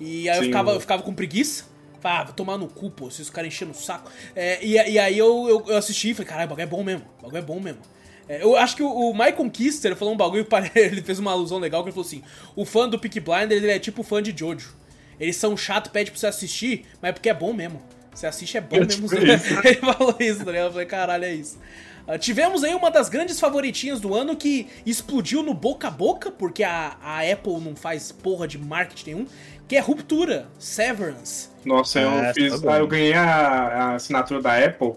E 0.00 0.28
aí 0.28 0.38
eu 0.38 0.44
ficava, 0.44 0.72
eu 0.72 0.80
ficava 0.80 1.02
com 1.02 1.14
preguiça. 1.14 1.64
Ah, 2.08 2.22
vou 2.22 2.32
tomar 2.34 2.56
no 2.56 2.68
cu, 2.68 2.88
pô, 2.88 3.10
se 3.10 3.20
os 3.20 3.30
caras 3.30 3.52
enchendo 3.52 3.72
o 3.72 3.74
saco. 3.74 4.08
É, 4.34 4.64
e, 4.64 4.74
e 4.74 4.96
aí 4.96 5.18
eu, 5.18 5.48
eu, 5.48 5.64
eu 5.66 5.76
assisti 5.76 6.10
e 6.10 6.14
falei, 6.14 6.28
caralho, 6.28 6.46
o 6.46 6.50
bagulho 6.50 6.62
é 6.62 6.66
bom 6.66 6.84
mesmo. 6.84 7.04
O 7.18 7.22
bagulho 7.22 7.38
é 7.38 7.42
bom 7.42 7.58
mesmo. 7.58 7.80
É, 8.28 8.42
eu 8.42 8.56
acho 8.56 8.76
que 8.76 8.82
o, 8.82 8.88
o 8.88 9.12
Michael 9.12 9.50
Kister 9.50 9.96
falou 9.96 10.14
um 10.14 10.16
bagulho, 10.16 10.46
ele 10.74 11.02
fez 11.02 11.18
uma 11.18 11.32
alusão 11.32 11.58
legal, 11.58 11.82
que 11.82 11.88
ele 11.88 11.94
falou 11.94 12.06
assim: 12.06 12.22
o 12.54 12.64
fã 12.64 12.88
do 12.88 12.96
Peak 12.96 13.18
Blinders 13.18 13.62
ele 13.62 13.72
é 13.72 13.78
tipo 13.78 14.04
fã 14.04 14.22
de 14.22 14.32
Jojo. 14.36 14.76
Eles 15.18 15.36
são 15.36 15.56
chato, 15.56 15.90
pede 15.90 16.10
pra 16.10 16.20
você 16.20 16.26
assistir, 16.26 16.84
mas 17.00 17.08
é 17.08 17.12
porque 17.12 17.28
é 17.28 17.34
bom 17.34 17.52
mesmo. 17.52 17.82
Você 18.14 18.26
assiste, 18.26 18.56
é 18.56 18.60
bom 18.60 18.76
É 18.76 18.80
mesmo. 18.80 19.08
tipo. 19.08 19.16
Ele 19.66 19.74
falou 19.76 20.16
isso, 20.18 20.44
tá 20.44 20.50
ligado? 20.50 20.66
Eu 20.66 20.72
falei, 20.72 20.86
caralho, 20.86 21.24
é 21.24 21.34
isso. 21.34 21.58
Ah, 22.06 22.18
tivemos 22.18 22.62
aí 22.62 22.74
uma 22.74 22.90
das 22.90 23.08
grandes 23.08 23.40
favoritinhas 23.40 24.00
do 24.00 24.14
ano 24.14 24.36
que 24.36 24.68
explodiu 24.84 25.42
no 25.42 25.52
boca 25.52 25.88
a 25.88 25.90
boca, 25.90 26.30
porque 26.30 26.62
a, 26.62 26.96
a 27.02 27.20
Apple 27.20 27.60
não 27.60 27.74
faz 27.74 28.12
porra 28.12 28.46
de 28.46 28.58
marketing 28.58 29.10
nenhum, 29.10 29.26
que 29.66 29.74
é 29.76 29.80
Ruptura, 29.80 30.46
Severance. 30.58 31.48
Nossa, 31.64 32.00
eu 32.00 32.10
É, 32.10 32.32
fiz. 32.32 32.60
tá 32.60 32.74
ah, 32.74 32.78
eu 32.78 32.86
ganhei 32.86 33.12
a, 33.12 33.24
a 33.24 33.94
assinatura 33.96 34.40
da 34.40 34.56
Apple. 34.64 34.92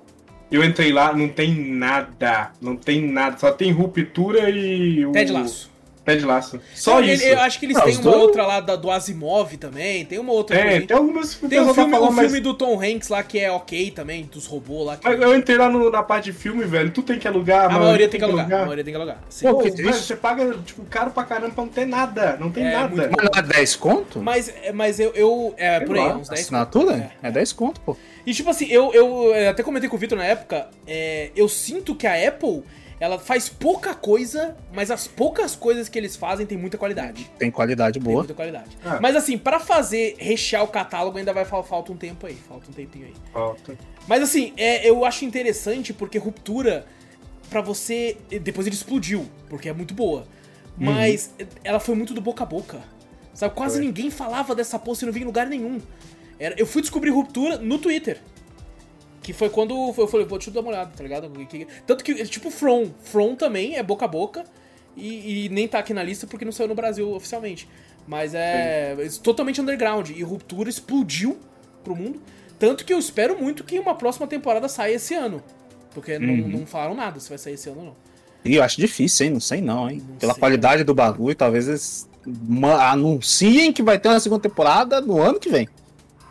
Eu 0.52 0.64
entrei 0.64 0.92
lá, 0.92 1.14
não 1.14 1.28
tem 1.30 1.54
nada. 1.56 2.52
Não 2.60 2.76
tem 2.76 3.08
nada. 3.12 3.38
Só 3.38 3.52
tem 3.52 3.72
ruptura 3.72 4.50
e. 4.50 5.06
O... 5.06 5.12
Ted 5.12 5.32
Laço. 5.32 5.69
Ted 6.14 6.26
Laço. 6.26 6.60
Só 6.76 7.00
Ele- 7.00 7.14
isso. 7.14 7.24
Eu 7.26 7.40
acho 7.40 7.60
que 7.60 7.66
eles 7.66 7.78
Ah, 7.78 7.82
têm 7.82 7.94
uma 7.96 8.02
dois- 8.04 8.16
outra 8.16 8.46
lá 8.46 8.60
da- 8.60 8.76
do 8.76 8.90
Asimov 8.92 9.56
também, 9.58 10.06
tem 10.06 10.20
uma 10.20 10.34
outra 10.34 10.58
É, 10.58 10.70
coisa. 10.72 10.88
tem 10.88 10.98
algumas. 10.98 11.36
Tem 11.36 11.46
o 11.46 11.50
pessoal 11.50 11.68
tá 11.68 11.74
filme, 11.76 11.92
falando, 11.92 12.10
o 12.10 12.14
mas- 12.14 12.26
filme 12.26 12.40
do 12.42 12.54
Tom 12.54 12.82
Hanks 12.82 13.10
lá 13.10 13.24
que 13.24 13.40
é 13.40 13.52
ok 13.52 13.92
também, 13.92 14.24
dos 14.32 14.46
robôs 14.46 14.86
lá. 14.86 14.98
Que... 14.98 15.08
Eu 15.08 15.36
entrei 15.36 15.58
lá 15.58 15.70
no- 15.70 15.90
na 15.90 16.04
parte 16.04 16.26
de 16.26 16.34
filme, 16.34 16.64
velho. 16.66 16.92
Tu 16.92 17.02
tem 17.04 17.20
que 17.20 17.28
alugar. 17.28 17.66
a 17.66 17.80
maioria 17.80 18.08
tem 18.08 18.20
que 18.20 18.26
alugar. 18.26 18.46
A 18.62 18.62
maioria 18.66 18.84
tem 18.84 18.94
que 18.94 18.98
alugar. 18.98 19.20
Sim. 19.30 19.52
Pô, 19.52 19.60
que 19.60 19.72
triste. 19.72 20.04
você 20.04 20.16
paga, 20.16 20.56
tipo, 20.66 20.84
caro 20.86 21.12
pra 21.12 21.24
caramba 21.24 21.52
pra 21.54 21.64
não 21.64 21.72
ter 21.72 21.86
nada. 21.86 22.38
Não 22.40 22.50
tem 22.52 22.66
É, 22.66 22.72
nada. 22.74 22.96
muito 22.96 23.12
Mas 23.18 23.30
não 23.32 23.40
é 23.40 23.42
10 23.42 23.76
conto? 23.76 24.20
Mas, 24.20 24.54
mas 24.74 25.00
eu, 25.00 25.12
eu 25.14 25.54
é 25.58 25.80
por 25.80 25.96
aí, 25.98 26.02
lá, 26.08 26.16
uns 26.18 26.30
10 26.30 26.42
Assinatura? 26.42 27.12
É. 27.22 27.32
10 27.32 27.52
conto, 27.54 27.80
pô. 27.82 27.96
E 28.26 28.34
tipo 28.34 28.50
assim, 28.50 28.68
eu, 28.70 28.94
eu 28.94 29.34
é, 29.34 29.48
até 29.48 29.64
comentei 29.64 29.90
com 29.90 29.96
o 29.96 30.00
Vitor 30.00 30.18
na 30.18 30.26
época, 30.26 30.68
é, 30.86 31.32
eu 31.36 31.48
sinto 31.50 31.96
que 31.96 32.06
a 32.06 32.28
Apple, 32.28 32.64
ela 33.00 33.18
faz 33.18 33.48
pouca 33.48 33.94
coisa, 33.96 34.58
mas 34.74 34.92
as 34.92 35.08
poucas 35.08 35.56
coisas 35.56 35.88
que 35.88 35.98
eles 35.98 36.16
fazem 36.16 36.46
tem 36.46 36.58
muita 36.58 36.78
qualidade. 36.78 37.32
Tem 37.38 37.50
qualidade 37.50 37.94
Tem 37.94 38.04
boa. 38.04 38.18
muita 38.20 38.34
qualidade. 38.34 38.78
Ah. 38.84 39.00
Mas 39.02 39.16
assim, 39.16 39.38
pra 39.38 39.60
fazer, 39.60 40.16
rechear 40.20 40.64
o 40.64 40.68
catálogo 40.68 41.18
ainda 41.18 41.32
vai 41.34 41.46
fal- 41.46 41.64
falta 41.64 41.92
um 41.92 41.98
tempo 41.98 42.28
aí, 42.28 42.36
falta 42.36 42.70
um 42.70 42.74
tempinho 42.74 43.06
aí. 43.06 43.14
Falta. 43.32 43.78
Mas 44.08 44.22
assim, 44.24 44.54
é, 44.58 44.88
eu 44.90 45.06
acho 45.06 45.24
interessante 45.24 45.94
porque 45.94 46.18
Ruptura 46.18 46.86
pra 47.50 47.62
você. 47.62 48.18
Depois 48.42 48.68
ele 48.68 48.76
explodiu, 48.76 49.26
porque 49.50 49.70
é 49.70 49.74
muito 49.74 49.94
boa. 49.94 50.26
Mas 50.78 51.34
ela 51.64 51.80
foi 51.80 51.96
muito 51.96 52.14
do 52.14 52.22
boca 52.22 52.44
a 52.44 52.46
boca. 52.46 52.80
Sabe? 53.34 53.54
Quase 53.56 53.76
Foi. 53.78 53.86
ninguém 53.86 54.10
falava 54.10 54.54
dessa 54.56 54.78
porra, 54.80 54.96
você 54.96 55.06
não 55.06 55.14
via 55.14 55.24
em 55.24 55.26
lugar 55.26 55.48
nenhum. 55.48 55.80
Era, 56.38 56.56
eu 56.58 56.66
fui 56.66 56.82
descobrir 56.82 57.10
ruptura 57.12 57.58
no 57.58 57.78
Twitter. 57.78 58.20
Que 59.22 59.34
foi 59.34 59.50
quando 59.50 59.94
eu 59.98 60.08
falei, 60.08 60.26
deixa 60.26 60.50
eu 60.50 60.54
dar 60.54 60.62
uma 60.62 60.70
olhada, 60.70 60.92
tá 60.96 61.04
ligado? 61.04 61.30
Tanto 61.86 62.04
que, 62.04 62.16
tipo, 62.26 62.50
From. 62.50 62.90
From 63.04 63.36
também 63.36 63.76
é 63.78 63.84
boca 63.84 64.06
a 64.06 64.08
boca. 64.08 64.44
E, 64.96 65.46
e 65.46 65.50
nem 65.50 65.68
tá 65.68 65.80
aqui 65.80 65.94
na 65.94 66.02
lista 66.04 66.26
porque 66.28 66.44
não 66.46 66.52
saiu 66.52 66.68
no 66.70 66.76
Brasil 66.76 67.12
oficialmente. 67.14 67.68
Mas 68.08 68.34
é, 68.34 68.96
é 69.00 69.10
totalmente 69.22 69.62
underground. 69.62 70.10
E 70.10 70.24
Ruptura 70.24 70.70
explodiu 70.70 71.38
pro 71.84 71.96
mundo. 71.96 72.22
Tanto 72.58 72.84
que 72.84 72.94
eu 72.94 73.00
espero 73.00 73.38
muito 73.42 73.64
que 73.64 73.78
uma 73.80 73.94
próxima 73.96 74.26
temporada 74.28 74.68
saia 74.68 74.96
esse 74.96 75.14
ano. 75.14 75.44
Porque 75.94 76.18
não, 76.20 76.34
Uhum. 76.34 76.48
não 76.60 76.66
falaram 76.66 76.96
nada 76.96 77.20
se 77.20 77.30
vai 77.30 77.38
sair 77.38 77.54
esse 77.54 77.70
ano 77.70 77.80
ou 77.80 77.86
não. 77.88 77.96
E 78.46 78.56
eu 78.56 78.64
acho 78.64 78.80
difícil, 78.80 79.26
hein? 79.28 79.34
Não 79.34 79.40
sei 79.40 79.62
não, 79.62 79.90
hein? 79.90 80.02
Não 80.08 80.16
Pela 80.16 80.34
sei. 80.34 80.40
qualidade 80.40 80.84
do 80.84 80.94
bagulho, 80.94 81.36
talvez 81.36 81.68
eles 81.68 82.10
anunciem 82.80 83.72
que 83.74 83.84
vai 83.84 84.00
ter 84.00 84.10
uma 84.10 84.20
segunda 84.20 84.42
temporada 84.42 85.02
no 85.02 85.22
ano 85.22 85.40
que 85.40 85.50
vem. 85.50 85.68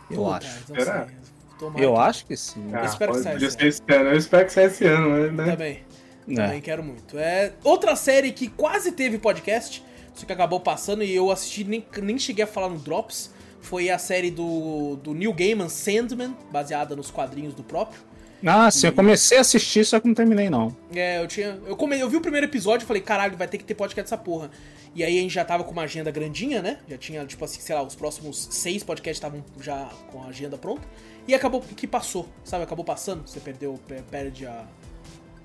Eu 0.09 0.17
Puta, 0.23 0.37
acho. 0.37 0.59
não 0.69 0.75
Será? 0.75 1.05
sei. 1.07 1.15
Tomara 1.59 1.83
Eu 1.83 1.93
que- 1.93 1.99
acho 1.99 2.25
que 2.25 2.37
sim. 2.37 2.69
Ah, 2.73 2.85
espero 2.85 3.11
que 3.11 3.19
saia 3.19 3.35
esse 3.67 3.81
ano. 3.89 4.09
Eu 4.09 4.17
espero 4.17 4.45
que 4.45 4.53
saia 4.53 4.65
esse 4.67 4.85
ano, 4.85 5.31
né? 5.31 5.51
Também. 5.51 5.83
É. 6.29 6.33
Também 6.35 6.61
quero 6.61 6.83
muito. 6.83 7.17
É, 7.17 7.53
outra 7.63 7.95
série 7.95 8.31
que 8.31 8.47
quase 8.47 8.91
teve 8.91 9.17
podcast, 9.17 9.83
só 10.13 10.25
que 10.25 10.31
acabou 10.33 10.59
passando 10.59 11.03
e 11.03 11.13
eu 11.13 11.29
assisti, 11.31 11.63
nem, 11.63 11.83
nem 12.01 12.17
cheguei 12.17 12.43
a 12.43 12.47
falar 12.47 12.69
no 12.69 12.77
Drops, 12.77 13.31
foi 13.61 13.89
a 13.89 13.97
série 13.97 14.31
do, 14.31 14.95
do 14.97 15.13
Neil 15.13 15.33
Gaiman, 15.33 15.67
Sandman, 15.69 16.35
baseada 16.51 16.95
nos 16.95 17.11
quadrinhos 17.11 17.53
do 17.53 17.63
próprio. 17.63 18.01
Ah, 18.45 18.71
sim, 18.71 18.87
eu 18.87 18.93
comecei 18.93 19.37
a 19.37 19.41
assistir, 19.41 19.83
só 19.85 19.99
que 19.99 20.07
não 20.07 20.13
terminei, 20.13 20.49
não. 20.49 20.73
É, 20.95 21.21
eu 21.21 21.27
tinha. 21.27 21.59
Eu, 21.67 21.75
come, 21.75 21.99
eu 21.99 22.07
vi 22.07 22.15
o 22.15 22.21
primeiro 22.21 22.45
episódio 22.47 22.85
e 22.85 22.87
falei, 22.87 23.01
caralho, 23.01 23.35
vai 23.35 23.47
ter 23.49 23.57
que 23.57 23.65
ter 23.65 23.73
podcast 23.75 24.09
dessa 24.09 24.17
porra. 24.23 24.49
E 24.95 25.03
aí 25.03 25.17
a 25.19 25.21
gente 25.21 25.33
já 25.33 25.43
tava 25.43 25.63
com 25.65 25.71
uma 25.71 25.81
agenda 25.81 26.09
grandinha, 26.09 26.61
né? 26.61 26.77
Já 26.87 26.97
tinha, 26.97 27.25
tipo 27.25 27.43
assim, 27.43 27.59
sei 27.59 27.75
lá, 27.75 27.83
os 27.83 27.95
próximos 27.95 28.47
seis 28.51 28.81
podcasts 28.81 29.17
estavam 29.17 29.43
já 29.59 29.89
com 30.09 30.23
a 30.23 30.27
agenda 30.27 30.57
pronta. 30.57 30.87
E 31.27 31.33
acabou 31.35 31.61
que 31.61 31.85
passou, 31.87 32.27
sabe? 32.43 32.63
Acabou 32.63 32.83
passando, 32.83 33.27
você 33.27 33.39
perdeu, 33.39 33.79
per- 33.87 34.03
perde 34.03 34.45
a, 34.45 34.65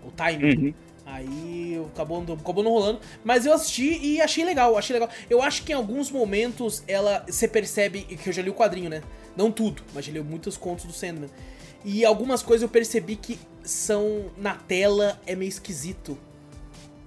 o 0.04 0.10
time. 0.10 0.54
Uhum. 0.68 0.74
Aí 1.06 1.78
acabou, 1.92 2.22
não- 2.24 2.34
acabou 2.34 2.64
não 2.64 2.70
rolando. 2.70 3.00
Mas 3.22 3.44
eu 3.44 3.52
assisti 3.52 3.98
e 4.02 4.20
achei 4.22 4.44
legal, 4.44 4.76
achei 4.78 4.94
legal. 4.94 5.08
Eu 5.28 5.42
acho 5.42 5.62
que 5.62 5.72
em 5.72 5.74
alguns 5.74 6.10
momentos 6.10 6.82
ela. 6.88 7.24
Você 7.28 7.46
percebe. 7.46 8.02
Que 8.02 8.28
eu 8.30 8.32
já 8.32 8.40
li 8.42 8.48
o 8.50 8.54
quadrinho, 8.54 8.88
né? 8.88 9.02
Não 9.36 9.50
tudo, 9.52 9.82
mas 9.92 10.04
já 10.06 10.12
li 10.12 10.20
muitos 10.22 10.56
contos 10.56 10.84
do 10.86 10.92
Sandman. 10.92 11.28
E 11.84 12.04
algumas 12.04 12.42
coisas 12.42 12.62
eu 12.62 12.68
percebi 12.70 13.16
que 13.16 13.38
são. 13.62 14.30
Na 14.38 14.54
tela 14.54 15.20
é 15.26 15.34
meio 15.36 15.48
esquisito. 15.50 16.16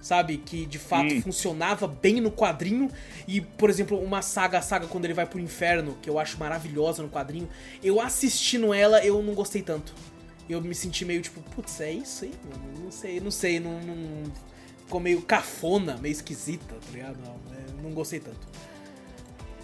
Sabe? 0.08 0.38
Que 0.38 0.64
de 0.64 0.78
fato 0.78 1.12
Hum. 1.12 1.20
funcionava 1.20 1.86
bem 1.86 2.18
no 2.18 2.30
quadrinho. 2.32 2.90
E, 3.26 3.42
por 3.42 3.68
exemplo, 3.68 3.98
uma 4.02 4.22
saga, 4.22 4.56
a 4.56 4.62
saga 4.62 4.86
quando 4.86 5.04
ele 5.04 5.12
vai 5.12 5.26
pro 5.26 5.38
inferno, 5.38 5.98
que 6.00 6.08
eu 6.08 6.18
acho 6.18 6.38
maravilhosa 6.38 7.02
no 7.02 7.10
quadrinho. 7.10 7.46
Eu 7.84 8.00
assistindo 8.00 8.72
ela, 8.72 9.04
eu 9.04 9.22
não 9.22 9.34
gostei 9.34 9.60
tanto. 9.60 9.92
Eu 10.48 10.62
me 10.62 10.74
senti 10.74 11.04
meio 11.04 11.20
tipo, 11.20 11.42
putz, 11.54 11.78
é 11.82 11.92
isso 11.92 12.24
aí, 12.24 12.32
mano? 12.50 12.84
Não 12.84 12.90
sei, 12.90 13.20
não 13.20 13.30
sei, 13.30 13.60
não, 13.60 13.78
não- 13.82 14.32
Ficou 14.86 14.98
meio 14.98 15.20
cafona, 15.20 15.98
meio 15.98 16.12
esquisita, 16.12 16.74
tá 16.76 16.90
ligado? 16.90 17.18
Não, 17.22 17.34
é, 17.54 17.82
não 17.82 17.90
gostei 17.90 18.18
tanto. 18.20 18.48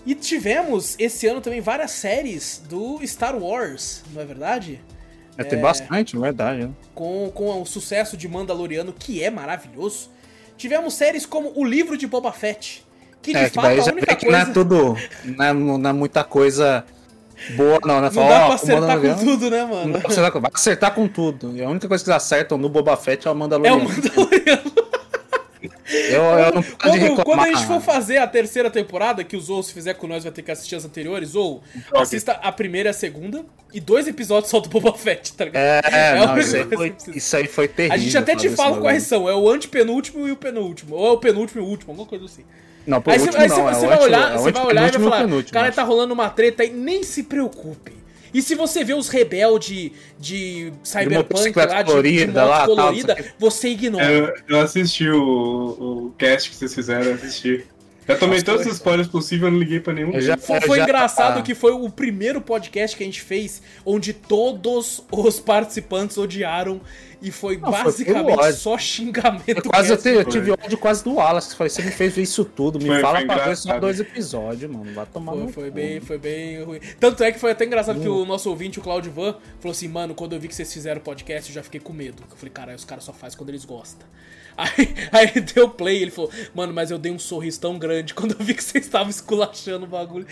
E 0.05 0.15
tivemos 0.15 0.95
esse 0.99 1.27
ano 1.27 1.41
também 1.41 1.63
várias 1.63 1.93
séries 1.93 2.63
do 2.69 3.01
Star 3.07 3.35
Wars, 3.35 4.03
não 4.13 4.21
é 4.21 4.27
verdade? 4.27 4.83
É, 5.39 5.43
tem 5.43 5.59
bastante, 5.59 6.15
na 6.15 6.21
verdade, 6.21 6.67
né? 6.67 6.71
Com, 6.95 7.31
com 7.35 7.63
o 7.63 7.65
sucesso 7.65 8.15
de 8.15 8.29
Mandaloriano, 8.29 8.93
que 8.93 9.23
é 9.25 9.31
maravilhoso. 9.31 10.13
Tivemos 10.57 10.95
séries 10.95 11.27
como 11.27 11.53
O 11.57 11.65
Livro 11.65 11.97
de 11.97 12.07
Boba 12.07 12.33
Fett, 12.33 12.85
que 13.21 13.33
de 13.33 13.39
É, 13.39 13.49
fato 13.51 13.67
a 13.81 13.93
única 13.93 14.17
coisa. 14.17 14.31
não 14.31 14.39
é 14.39 14.53
tudo. 14.53 14.97
Não 15.25 15.45
é, 15.45 15.53
não 15.53 15.91
é 15.91 15.93
muita 15.93 16.23
coisa 16.25 16.85
boa, 17.57 17.81
não, 17.85 17.97
né? 17.97 18.03
Não 18.07 18.11
Fala, 18.13 18.29
dá 18.29 18.43
ó, 18.43 18.47
pra 18.47 18.55
acertar 18.55 18.77
com 18.81 18.87
Mandaloriano- 18.87 19.25
tudo, 19.25 19.51
né, 19.51 19.61
Não 19.63 19.69
mano? 19.69 19.93
dá 19.95 19.99
pra 20.01 20.09
acertar 20.11 20.33
com- 20.33 20.41
Vai 20.41 20.51
acertar 20.55 20.95
com 20.95 21.09
tudo. 21.09 21.57
E 21.57 21.63
a 21.65 21.69
única 21.69 21.89
coisa 21.89 22.03
que 22.05 22.11
eles 22.11 22.17
acertam 22.23 22.57
no 22.57 22.69
Boba 22.69 22.97
Fett 22.97 23.27
é 23.27 23.31
o 23.31 23.33
É 23.33 23.35
o 23.35 23.37
Mandaloriano. 23.39 23.89
Eu, 25.87 26.23
eu 26.23 26.53
não 26.55 26.63
posso 26.63 26.77
Quando, 26.79 26.95
reclamar. 26.95 27.25
quando 27.25 27.41
a 27.41 27.47
gente 27.49 27.67
for 27.67 27.81
fazer 27.81 28.17
a 28.19 28.27
terceira 28.27 28.71
temporada, 28.71 29.23
que 29.23 29.37
o 29.37 29.41
Zou, 29.41 29.63
se 29.63 29.73
fizer 29.73 29.95
com 29.95 30.07
nós, 30.07 30.25
vai 30.25 30.33
ter 30.33 30.43
que 30.43 30.51
assistir 30.51 30.77
as 30.77 30.85
anteriores, 30.85 31.35
ou 31.35 31.63
assista 31.95 32.33
a 32.33 32.51
primeira 32.51 32.89
e 32.89 32.91
a 32.91 32.95
segunda, 32.95 33.45
e 33.73 33.81
dois 33.81 34.09
episódios 34.09 34.51
só 34.51 34.61
do 34.61 34.69
Boba 34.69 34.93
Fett, 34.97 35.33
tá 35.35 35.45
ligado? 35.45 35.63
É, 35.63 35.81
É 35.85 36.27
não, 36.27 36.39
isso, 36.39 36.57
aí 36.57 36.65
foi, 36.65 36.95
isso 37.15 37.37
aí 37.37 37.47
foi 37.47 37.69
terrível. 37.69 37.95
A 37.95 37.99
gente 37.99 38.17
até 38.17 38.35
te 38.35 38.49
fala 38.51 38.81
quais 38.81 39.03
são, 39.03 39.29
é 39.29 39.35
o 39.35 39.49
antepenúltimo 39.51 40.27
e 40.27 40.33
o 40.33 40.37
penúltimo, 40.37 40.95
ou 40.97 41.09
é 41.09 41.11
o 41.13 41.19
penúltimo 41.19 41.61
e 41.61 41.65
o 41.65 41.69
último, 41.69 41.93
alguma 41.93 42.09
coisa 42.09 42.25
assim. 42.25 42.45
Não, 42.87 43.01
por 43.01 43.13
Aí 43.13 43.19
você 43.19 43.37
aí 43.37 43.49
não, 43.49 43.57
você- 43.57 43.63
é 43.63 43.75
você 43.75 43.87
vai 43.87 43.99
olhar, 44.03 44.35
é 44.35 44.37
você 44.39 44.53
vai 44.53 44.67
olhar 44.67 44.89
e 44.89 44.93
vai 44.99 45.03
falar, 45.11 45.21
penúltimo, 45.23 45.53
cara, 45.53 45.73
tá 45.73 45.83
rolando 45.83 46.13
uma 46.15 46.29
treta 46.31 46.63
aí, 46.63 46.71
nem 46.71 47.03
se 47.03 47.23
preocupe. 47.25 47.93
E 48.35 48.43
se 48.43 48.57
você 48.57 48.83
vê 48.83 48.93
os 48.93 49.09
rebeldes 49.09 49.93
de 50.19 50.73
Cyberpunk 50.83 51.57
lá, 51.57 51.83
de, 51.83 51.85
colorida 51.85 52.45
lá, 52.45 52.67
colorida, 52.67 53.17
você 53.39 53.69
ignora. 53.69 54.05
Eu, 54.05 54.35
eu 54.49 54.61
assisti 54.61 55.09
o, 55.09 56.09
o 56.09 56.15
cast 56.19 56.51
que 56.51 56.57
vocês 56.57 56.75
fizeram, 56.75 57.05
eu 57.05 57.15
assisti. 57.15 57.65
Eu 58.07 58.19
tomei 58.19 58.35
Nossa, 58.35 58.45
todos 58.45 58.63
foi- 58.63 58.71
os 58.73 58.77
spoilers 58.79 59.09
possíveis, 59.09 59.45
eu 59.45 59.51
não 59.53 59.59
liguei 59.59 59.81
pra 59.81 59.93
nenhum 59.95 60.21
já- 60.21 60.37
Foi, 60.37 60.61
foi 60.61 60.77
já- 60.79 60.85
engraçado 60.85 61.39
ah. 61.39 61.43
que 61.43 61.55
foi 61.55 61.73
o 61.73 61.89
primeiro 61.89 62.41
podcast 62.41 62.97
que 62.97 63.03
a 63.03 63.07
gente 63.07 63.23
fez 63.23 63.63
onde 63.85 64.13
todos 64.13 65.03
os 65.11 65.41
participantes 65.41 66.19
odiaram 66.19 66.81
e 67.23 67.31
foi 67.31 67.57
Não, 67.57 67.73
foi 67.73 67.83
basicamente 67.85 68.39
ódio. 68.39 68.55
só 68.57 68.77
xingamento. 68.77 69.49
Eu, 69.65 69.71
quase, 69.71 69.91
eu, 69.93 69.97
te- 69.97 70.09
eu 70.11 70.25
tive 70.25 70.51
ódio 70.51 70.77
quase 70.77 71.03
do 71.03 71.15
Wallace. 71.15 71.57
Falei, 71.57 71.71
você 71.71 71.81
me 71.83 71.91
fez 71.91 72.15
ver 72.15 72.23
isso 72.23 72.45
tudo. 72.45 72.79
Me 72.79 72.87
Foi- 72.87 73.01
fala 73.01 73.17
foi 73.19 73.27
pra 73.27 73.45
ver 73.47 73.57
só 73.57 73.81
dois 73.81 73.99
episódios, 73.99 74.71
mano. 74.71 74.93
Vai 74.93 75.07
tomar 75.07 75.33
Foi, 75.33 75.49
foi 75.49 75.71
bem, 75.71 76.01
foi 76.01 76.19
bem 76.19 76.63
ruim. 76.63 76.81
Tanto 77.01 77.25
é 77.25 77.33
que 77.33 77.39
foi 77.39 77.53
até 77.53 77.65
engraçado 77.65 77.99
que 78.01 78.09
o 78.09 78.27
nosso 78.27 78.51
ouvinte, 78.51 78.79
o 78.79 78.83
Claudio 78.83 79.11
Van, 79.11 79.37
falou 79.61 79.73
assim, 79.73 79.89
mano, 79.89 80.15
quando 80.15 80.35
eu 80.35 80.41
vi 80.41 80.49
que 80.49 80.55
vocês 80.55 80.71
fizeram 80.71 81.01
podcast, 81.01 81.49
eu 81.51 81.55
já 81.55 81.63
fiquei 81.63 81.81
com 81.81 81.95
medo. 81.95 82.23
Eu 82.31 82.37
falei, 82.37 82.53
cara, 82.53 82.75
os 82.75 82.85
caras 82.85 83.05
só 83.05 83.13
fazem 83.15 83.39
quando 83.39 83.49
eles 83.49 83.65
gostam. 83.65 84.07
Aí, 84.57 84.95
aí 85.13 85.31
ele 85.35 85.41
deu 85.41 85.69
play, 85.69 86.03
ele 86.03 86.11
falou, 86.11 86.31
mano, 86.55 86.73
mas 86.73 86.91
eu 86.91 86.99
dei 86.99 87.11
um 87.11 87.19
sorriso 87.19 87.61
tão 87.61 87.79
grande 87.79 88.15
quando 88.15 88.37
eu 88.39 88.45
vi 88.45 88.55
que 88.55 88.63
vocês 88.63 88.85
estavam 88.85 89.11
esculachando 89.11 89.85
o 89.85 89.89
bagulho. 89.89 90.27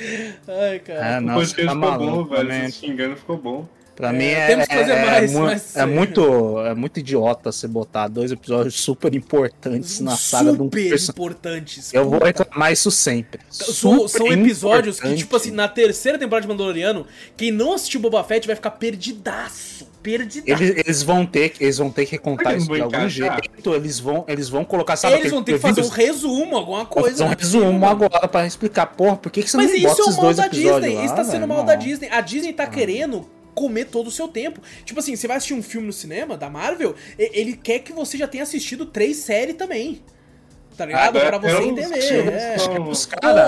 Ai, 0.46 0.78
cara. 0.78 1.16
É, 1.16 1.20
podcast 1.20 1.54
você 1.56 1.64
tá 1.66 1.72
ficou 1.72 1.90
bom, 1.98 2.06
maluco. 2.06 2.30
velho. 2.34 2.48
Também. 2.48 2.70
Se 2.70 2.78
xingando, 2.86 3.16
ficou 3.16 3.36
bom. 3.36 3.68
Pra 3.94 4.08
É, 4.08 4.12
mim 4.12 4.24
é, 4.24 4.46
temos 4.46 4.66
que 4.66 4.74
fazer 4.74 4.92
é, 4.92 5.04
mais, 5.04 5.32
mu- 5.32 5.40
mas- 5.40 5.76
é 5.76 5.84
muito 5.84 6.58
é 6.60 6.74
muito 6.74 6.98
idiota 6.98 7.52
você 7.52 7.68
botar 7.68 8.08
dois 8.08 8.32
episódios 8.32 8.74
super 8.80 9.14
importantes 9.14 10.00
na 10.00 10.16
saga 10.16 10.52
de 10.54 10.62
um 10.62 10.64
Super 10.64 10.94
importantes. 11.10 11.92
Eu 11.92 12.04
vou 12.04 12.14
Puta 12.14 12.24
reclamar 12.26 12.72
isso 12.72 12.90
sempre. 12.90 13.40
São, 13.50 13.98
Super 14.08 14.08
são 14.08 14.26
episódios 14.32 14.96
que, 14.96 15.02
importante. 15.02 15.18
tipo 15.18 15.36
assim, 15.36 15.50
na 15.50 15.68
terceira 15.68 16.18
temporada 16.18 16.40
de 16.46 16.48
Mandaloriano, 16.48 17.06
quem 17.36 17.50
não 17.50 17.74
assistiu 17.74 18.00
Boba 18.00 18.24
Fett 18.24 18.46
vai 18.46 18.56
ficar 18.56 18.70
perdidaço. 18.72 19.86
Eles, 20.46 20.76
eles 20.76 21.02
vão 21.02 21.24
ter 21.24 21.50
que 21.50 21.62
eles 21.64 21.78
vão 21.78 21.90
ter 21.90 22.06
que 22.06 22.18
contar 22.18 22.56
isso 22.56 22.72
de 22.72 22.80
algum 22.80 23.08
jeito. 23.08 23.74
Eles 23.74 23.98
vão 24.00 24.24
eles 24.26 24.48
vão 24.48 24.64
colocar 24.64 24.96
sabe 24.96 25.14
Eles 25.16 25.30
vão 25.30 25.42
ter 25.42 25.52
que 25.54 25.58
fazer 25.58 25.82
um 25.82 25.88
resumo, 25.88 26.56
alguma 26.56 26.84
coisa. 26.84 27.10
fazer 27.10 27.24
um 27.24 27.28
resumo 27.28 27.86
agora 27.86 28.26
pra 28.28 28.46
explicar, 28.46 28.86
porra, 28.86 29.16
por 29.16 29.30
que, 29.30 29.42
que 29.42 29.50
você 29.50 29.56
Mas 29.56 29.70
não 29.70 29.76
isso 29.76 29.86
bota 29.88 30.02
é 30.02 30.04
o 30.04 30.16
mal 30.22 30.34
da 30.34 30.48
Disney. 30.48 30.94
lá, 30.94 31.04
isso 31.04 31.14
tá 31.14 31.24
sendo 31.24 31.46
mal 31.48 31.58
Não. 31.58 31.64
da 31.66 31.74
Disney. 31.74 32.08
A 32.10 32.20
Disney 32.20 32.52
tá 32.52 32.66
querendo 32.66 33.28
comer 33.54 33.84
todo 33.86 34.06
o 34.06 34.10
seu 34.10 34.28
tempo. 34.28 34.60
Tipo 34.84 34.98
assim, 35.00 35.14
você 35.14 35.28
vai 35.28 35.36
assistir 35.36 35.54
um 35.54 35.62
filme 35.62 35.86
no 35.86 35.92
cinema 35.92 36.36
da 36.36 36.48
Marvel, 36.48 36.94
ele 37.18 37.54
quer 37.54 37.80
que 37.80 37.92
você 37.92 38.16
já 38.16 38.26
tenha 38.26 38.42
assistido 38.42 38.86
três 38.86 39.18
séries 39.18 39.54
também. 39.56 40.00
Tá 40.76 40.86
ligado? 40.86 41.18
Agora 41.18 41.38
pra 41.38 41.50
você 41.50 41.62
entender. 41.64 41.98
é. 42.32 42.56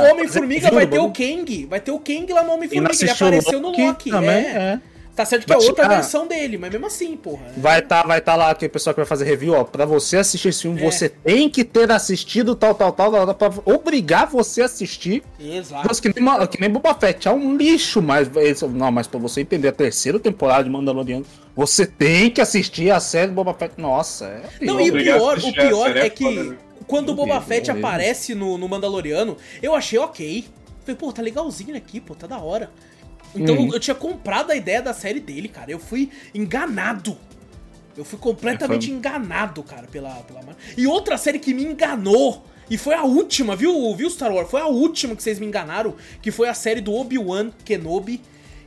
O 0.09 0.13
Homem-Formiga 0.13 0.71
vai 0.71 0.87
ter 0.87 0.99
o 0.99 1.11
Kang. 1.11 1.67
Vai 1.67 1.81
ter 1.81 1.91
o 1.91 1.99
Kang 1.99 2.31
lá 2.33 2.43
no 2.43 2.53
Homem-Formiga. 2.53 2.93
Ele 2.95 3.11
apareceu 3.11 3.61
no 3.61 3.71
Loki. 3.71 4.11
também, 4.11 4.29
é. 4.45 4.51
é. 4.51 4.81
Tá 5.15 5.25
certo 5.25 5.47
que 5.47 5.53
é 5.53 5.57
Vai 5.57 5.65
outra 5.67 5.85
chegar- 5.85 5.97
versão 5.97 6.27
dele, 6.27 6.59
mas 6.59 6.73
mesmo 6.73 6.87
assim, 6.87 7.17
porra. 7.17 7.47
Vai 7.57 7.79
estar 7.79 8.05
vai 8.05 8.21
tá 8.21 8.35
lá 8.35 8.51
aquele 8.51 8.69
pessoal 8.69 8.93
que 8.93 8.99
vai 9.01 9.07
fazer 9.07 9.25
review, 9.25 9.55
ó. 9.55 9.63
Pra 9.63 9.85
você 9.85 10.17
assistir 10.17 10.49
esse 10.49 10.63
filme, 10.63 10.81
É. 10.83 10.91
você 10.91 11.09
tem 11.09 11.49
que 11.49 11.63
ter 11.63 11.91
assistido 11.93 12.57
tal, 12.57 12.75
tal, 12.75 12.91
tal, 12.91 13.33
pra 13.35 13.53
obrigar 13.65 14.27
você 14.29 14.63
a 14.63 14.65
assistir. 14.65 15.23
Exato. 15.39 15.87
Mas 15.87 16.01
que 16.01 16.09
nem, 16.09 16.47
que 16.49 16.61
nem 16.61 16.69
Boba 16.69 16.93
Fett, 16.95 17.29
é 17.29 17.31
um 17.31 17.57
lixo, 17.57 18.03
mas 18.03 18.29
não, 18.73 18.91
mas 18.91 19.07
pra 19.07 19.21
você 19.21 19.43
entender 19.43 19.69
a 19.69 19.73
terceira 19.73 20.19
temporada 20.19 20.65
de 20.65 20.71
Mandaloriano, 20.71 21.25
você 21.55 21.87
tem 21.87 22.29
que 22.29 22.41
assistir 22.41 22.91
a 22.91 22.99
série 22.99 23.29
do 23.29 23.35
Boba 23.35 23.55
Fett. 23.55 23.75
Nossa, 23.81 24.25
é 24.27 24.43
Não, 24.65 24.81
e 24.81 24.91
o 24.91 24.95
pior, 24.95 25.39
o 25.39 25.53
pior 25.53 25.97
é 25.97 26.07
é 26.07 26.11
que 26.11 26.25
foda, 26.25 26.43
né? 26.45 26.57
quando 26.89 27.11
o 27.11 27.15
Boba 27.15 27.41
Fett 27.41 27.71
aparece 27.71 28.35
no, 28.35 28.59
no 28.59 28.69
Mandaloriano, 28.69 29.37
eu 29.63 29.77
achei 29.77 29.99
ok. 29.99 30.45
Falei, 30.81 30.97
pô, 30.97 31.13
tá 31.13 31.23
legalzinho 31.23 31.77
aqui, 31.77 32.01
pô, 32.01 32.15
tá 32.17 32.27
da 32.27 32.39
hora. 32.39 32.69
Então 33.35 33.57
Uhum. 33.57 33.73
eu 33.73 33.81
tinha 33.81 33.95
comprado 33.95 34.51
a 34.51 34.57
ideia 34.57 34.81
da 34.83 34.93
série 34.95 35.21
dele, 35.21 35.49
cara. 35.49 35.71
Eu 35.71 35.79
fui 35.79 36.11
enganado. 36.35 37.17
Eu 37.97 38.05
fui 38.05 38.19
completamente 38.19 38.87
É, 38.87 38.89
foi- 38.89 38.97
enganado, 38.97 39.63
cara, 39.63 39.87
pela, 39.87 40.11
pela 40.23 40.41
E 40.77 40.87
outra 40.87 41.17
série 41.17 41.39
que 41.39 41.55
me 41.55 41.65
enganou. 41.65 42.45
E 42.69 42.79
foi 42.79 42.95
a 42.95 43.03
última, 43.05 43.55
viu, 43.55 43.95
viu, 43.95 44.09
Star 44.11 44.33
Wars? 44.33 44.51
Foi 44.51 44.61
a 44.61 44.67
última 44.67 45.15
que 45.15 45.23
vocês 45.23 45.39
me 45.39 45.47
enganaram. 45.47 45.95
Que 46.23 46.31
foi 46.31 46.49
a 46.49 46.55
série 46.55 46.81
do 46.81 46.93
Obi-Wan 46.95 47.51
Kenobi. 47.65 48.21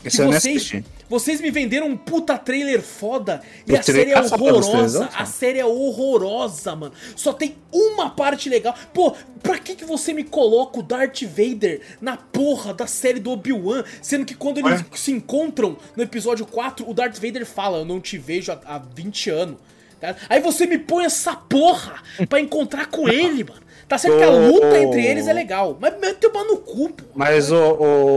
Esse 0.04 0.18
que 0.18 0.24
eu 0.24 0.30
nem 0.30 0.40
vocês, 0.40 0.74
vocês 1.10 1.42
me 1.42 1.50
venderam 1.52 1.88
um 1.88 1.98
puta 1.98 2.38
trailer 2.38 2.82
foda 2.82 3.42
e 3.66 3.72
Eu 3.72 3.80
a 3.80 3.84
série 3.84 4.12
é 4.12 4.20
horrorosa. 4.20 5.10
A 5.16 5.26
série 5.26 5.60
é 5.60 5.66
horrorosa, 5.66 6.76
mano. 6.76 6.94
Só 7.16 7.34
tem 7.34 7.56
uma 7.72 8.10
parte 8.10 8.50
legal. 8.50 8.76
Pô, 8.94 9.14
pra 9.42 9.58
que, 9.58 9.76
que 9.76 9.86
você 9.86 10.14
me 10.14 10.24
coloca 10.24 10.80
o 10.80 10.84
Darth 10.84 11.24
Vader 11.24 11.82
na 12.02 12.18
porra 12.18 12.74
da 12.74 12.88
série 12.88 13.20
do 13.20 13.32
Obi-Wan? 13.32 13.84
Sendo 14.02 14.26
que 14.26 14.36
quando 14.36 14.60
eles 14.60 14.82
Ué? 14.82 14.86
se 14.94 15.12
encontram 15.12 15.78
no 15.96 16.04
episódio 16.04 16.46
4, 16.46 16.90
o 16.90 16.94
Darth 16.94 17.16
Vader 17.20 17.46
fala: 17.46 17.80
Eu 17.80 17.86
não 17.86 18.00
te 18.00 18.18
vejo 18.18 18.52
há, 18.52 18.60
há 18.66 18.78
20 18.78 19.30
anos. 19.30 19.58
tá? 20.00 20.16
Aí 20.30 20.40
você 20.42 20.66
me 20.66 20.78
põe 20.78 21.06
essa 21.06 21.36
porra 21.36 22.02
pra 22.30 22.40
encontrar 22.40 22.88
com 22.88 23.08
ele, 23.10 23.44
mano. 23.44 23.67
Tá 23.88 23.98
certo 23.98 24.18
que 24.18 24.24
a 24.24 24.30
luta 24.30 24.80
entre 24.80 25.06
eles 25.06 25.28
é 25.30 25.34
legal, 25.34 25.78
mas 25.80 25.98
meteu 26.00 26.30
uma 26.30 26.44
no 26.44 26.58
cu, 26.58 26.90
pô. 26.90 27.04
Mas 27.16 27.50
o, 27.52 27.56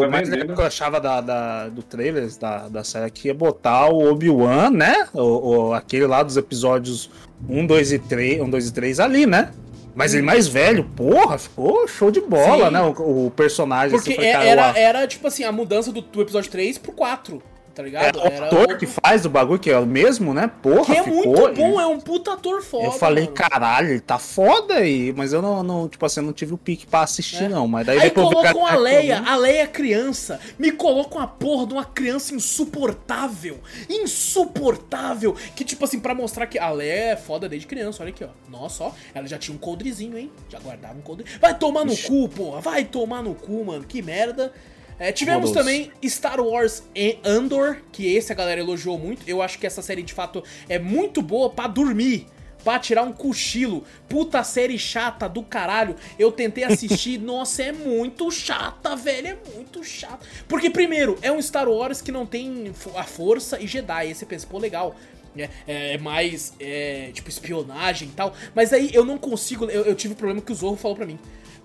o 0.03 0.11
mais 0.11 0.29
legal 0.29 0.55
que 0.57 0.61
eu 0.61 0.67
achava 0.67 1.01
da, 1.01 1.21
da- 1.21 1.69
do 1.69 1.81
trailer 1.83 2.29
da, 2.41 2.69
da 2.69 2.83
série 2.83 3.05
aqui 3.07 3.31
é 3.31 3.33
botar 3.35 3.89
o 3.89 4.11
Obi-Wan, 4.11 4.71
né? 4.71 5.07
O, 5.15 5.69
o- 5.69 5.73
aquele 5.75 6.07
lá 6.09 6.23
dos 6.25 6.37
episódios 6.37 7.09
1, 7.49 7.67
2 7.67 7.93
e 7.93 7.99
3, 8.01 8.41
1, 8.41 8.51
2 8.51 8.69
e 8.69 8.73
3 8.73 8.99
ali, 9.01 9.27
né? 9.27 9.53
Mas 9.95 10.13
ele 10.15 10.23
mais 10.23 10.49
velho, 10.49 10.85
porra, 10.97 11.39
ficou 11.39 11.87
show 11.87 12.11
de 12.11 12.21
bola, 12.21 12.67
Sim. 12.67 12.73
né? 12.73 12.81
O, 12.83 13.27
o 13.27 13.31
personagem. 13.31 13.97
Porque 13.97 14.11
assim, 14.13 14.17
foi, 14.21 14.27
é- 14.27 14.33
cara, 14.33 14.45
era, 14.45 14.73
o- 14.73 14.77
era, 14.77 15.07
tipo 15.07 15.27
assim, 15.29 15.45
a 15.45 15.53
mudança 15.53 15.93
do, 15.93 16.01
do 16.01 16.21
episódio 16.23 16.51
3 16.51 16.79
pro 16.79 16.91
4, 16.93 17.41
tá 17.81 17.83
é, 17.83 17.85
ligado? 17.85 18.17
o 18.19 18.27
Era 18.27 18.47
ator 18.47 18.59
outro- 18.61 18.79
que 18.79 18.87
faz 18.87 19.25
o 19.25 19.31
bagulho, 19.31 19.59
que 19.59 19.71
é 19.71 19.79
o 19.79 19.87
mesmo, 19.87 20.33
né? 20.35 20.51
Porra, 20.63 20.85
que 20.87 20.93
é 20.93 21.03
ficou, 21.03 21.25
muito 21.25 21.55
bom, 21.57 21.81
é 21.81 21.87
um 21.87 21.99
puta 22.01 22.33
ator 22.35 22.63
foda. 22.63 22.85
Eu 22.87 22.93
falei, 22.93 23.25
mano. 23.25 23.37
caralho, 23.37 23.89
ele 23.91 24.01
tá 24.01 24.19
foda 24.19 24.75
aí, 24.75 25.13
mas 25.17 25.33
eu 25.33 25.41
não, 25.43 25.63
não, 25.63 25.89
tipo 25.89 26.05
assim, 26.07 26.21
eu 26.21 26.27
não 26.27 26.33
tive 26.33 26.55
o 26.55 26.59
pique 26.59 26.87
pra 26.87 27.01
assistir, 27.03 27.45
É. 27.45 27.49
não. 27.49 27.67
Mas 27.69 27.87
daí 27.87 27.99
Aí 27.99 28.09
depois 28.09 28.29
colocam 28.29 28.67
a 28.67 28.77
Leia, 28.77 29.23
a 29.27 29.37
Leia 29.37 29.67
criança. 29.67 30.41
Me 30.59 30.71
colocam 30.73 31.21
a 31.21 31.27
porra 31.27 31.67
de 31.67 31.73
uma 31.75 31.85
criança 31.85 32.35
insuportável. 32.35 33.59
Insuportável. 33.89 35.35
Que, 35.55 35.65
tipo 35.65 35.85
assim, 35.85 35.99
pra 35.99 36.15
mostrar 36.15 36.47
que 36.47 36.59
a 36.59 36.71
Leia 36.71 37.13
é 37.13 37.17
foda 37.17 37.49
desde 37.49 37.67
criança. 37.67 38.03
Olha 38.03 38.11
aqui, 38.11 38.25
ó. 38.25 38.29
Nossa, 38.51 38.85
ó. 38.85 38.93
Ela 39.15 39.27
já 39.27 39.39
tinha 39.39 39.55
um 39.55 39.59
coldrezinho, 39.59 40.17
hein? 40.19 40.31
Já 40.49 40.59
guardava 40.59 40.95
um 40.99 41.01
coldre. 41.03 41.27
Vai 41.41 41.57
tomar 41.57 41.85
no 41.85 41.97
cu, 41.97 42.29
porra. 42.29 42.61
Vai 42.61 42.85
tomar 42.85 43.23
no 43.23 43.35
cu, 43.35 43.65
mano. 43.65 43.85
Que 43.85 44.03
merda. 44.03 44.53
É, 45.01 45.11
tivemos 45.11 45.51
também 45.51 45.91
Star 46.05 46.39
Wars 46.39 46.83
e 46.95 47.17
Andor, 47.25 47.79
que 47.91 48.15
esse 48.15 48.31
a 48.33 48.35
galera 48.35 48.61
elogiou 48.61 48.99
muito. 48.99 49.27
Eu 49.27 49.41
acho 49.41 49.59
que 49.59 49.67
essa 49.67 49.81
série 49.81 50.03
de 50.03 50.13
fato 50.13 50.45
é 50.69 50.79
muito 50.79 51.23
boa 51.23 51.49
pra 51.49 51.67
dormir. 51.67 52.27
Pra 52.63 52.79
tirar 52.79 53.05
um 53.05 53.13
cochilo. 53.13 53.83
Puta 54.07 54.45
série 54.45 54.79
chata 54.79 55.27
do 55.27 55.43
caralho. 55.43 55.97
Eu 56.19 56.31
tentei 56.31 56.65
assistir. 56.65 57.17
nossa, 57.19 57.63
é 57.63 57.73
muito 57.73 58.31
chata, 58.31 58.95
velho. 58.95 59.29
É 59.29 59.39
muito 59.55 59.83
chata. 59.83 60.19
Porque, 60.47 60.69
primeiro, 60.69 61.19
é 61.23 61.33
um 61.33 61.41
Star 61.41 61.67
Wars 61.67 62.03
que 62.03 62.13
não 62.13 62.27
tem 62.27 62.71
a 62.95 63.05
força 63.05 63.59
e 63.59 63.67
Jedi. 63.67 64.09
Aí 64.09 64.15
você 64.15 64.27
pensa, 64.27 64.47
pô, 64.47 64.59
legal. 64.59 64.95
É, 65.35 65.95
é 65.95 65.99
mais, 65.99 66.53
é, 66.61 67.11
tipo, 67.15 67.31
espionagem 67.31 68.09
e 68.09 68.13
tal. 68.13 68.35
Mas 68.55 68.75
aí 68.75 68.91
eu 68.93 69.07
não 69.07 69.17
consigo. 69.17 69.65
Eu, 69.65 69.85
eu 69.87 69.95
tive 69.95 70.13
um 70.13 70.17
problema 70.19 70.43
que 70.43 70.53
o 70.53 70.55
Zorro 70.55 70.77
falou 70.77 70.99
pra 70.99 71.07
mim. 71.07 71.19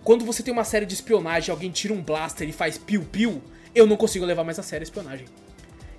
Quando 0.05 0.23
você 0.23 0.41
tem 0.41 0.53
uma 0.53 0.63
série 0.63 0.85
de 0.85 0.93
espionagem, 0.93 1.51
alguém 1.51 1.69
tira 1.71 1.93
um 1.93 2.01
blaster 2.01 2.47
e 2.47 2.53
faz 2.53 2.77
piu-piu, 2.77 3.41
eu 3.73 3.85
não 3.85 3.97
consigo 3.97 4.23
levar 4.23 4.45
mais 4.45 4.57
a 4.57 4.63
sério 4.63 4.83
a 4.83 4.87
espionagem. 4.87 5.25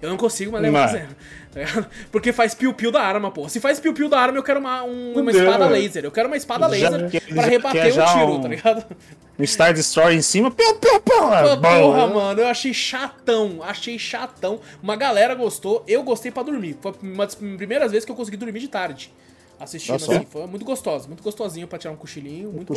Eu 0.01 0.11
não 0.11 0.17
consigo 0.19 0.53
mais 0.53 0.63
levar 0.63 0.79
a 0.79 0.83
Mas- 0.83 0.91
sério. 0.93 1.09
tá? 1.53 1.91
Porque 2.13 2.33
faz 2.33 2.55
piu-piu 2.55 2.93
da 2.93 3.01
arma, 3.03 3.31
pô. 3.31 3.49
Se 3.49 3.59
faz 3.59 3.81
piu-piu 3.81 4.09
da 4.09 4.21
arma, 4.21 4.39
eu 4.39 4.43
quero 4.43 4.61
uma, 4.61 4.85
um- 4.85 5.13
uma 5.15 5.25
Fudeu, 5.33 5.45
espada 5.45 5.67
laser. 5.67 6.05
Eu 6.05 6.13
quero 6.13 6.29
uma 6.29 6.37
espada 6.37 6.69
Já- 6.77 6.89
laser 6.91 7.11
que- 7.11 7.21
pra 7.35 7.43
já- 7.43 7.49
rebater 7.49 7.93
que 7.93 7.99
é 7.99 8.05
um 8.05 8.07
tiro, 8.13 8.33
um- 8.35 8.41
tá 8.43 8.49
ligado? 8.49 8.97
Um 9.39 9.45
Star 9.47 9.73
Destroyer 9.75 10.17
em 10.19 10.23
cima, 10.23 10.51
piu, 10.51 10.75
piu, 10.77 11.01
piu, 11.01 11.33
é 11.35 11.57
bom, 11.57 11.63
porra, 11.63 12.07
né? 12.07 12.15
mano, 12.15 12.41
eu 12.43 12.47
achei 12.47 12.73
chatão, 12.73 13.59
achei 13.63 13.99
chatão. 13.99 14.61
Uma 14.83 14.97
galera 14.97 15.35
gostou, 15.35 15.83
eu 15.89 16.03
gostei 16.03 16.31
pra 16.31 16.43
dormir. 16.43 16.77
Foi 16.81 16.95
uma 17.03 17.25
das 17.27 17.35
primeiras 17.35 17.91
vezes 17.91 18.05
que 18.05 18.13
eu 18.13 18.17
consegui 18.17 18.37
dormir 18.37 18.61
de 18.61 18.69
tarde. 18.69 19.13
Assistindo 19.59 19.95
Nossa, 19.95 20.13
assim, 20.13 20.23
é? 20.23 20.27
foi 20.31 20.47
muito 20.47 20.65
gostoso, 20.65 21.09
muito 21.09 21.23
gostosinho 21.23 21.67
pra 21.67 21.79
tirar 21.79 21.93
um 21.93 21.97
cochilinho, 21.97 22.53
muito 22.53 22.69
bom. 22.69 22.75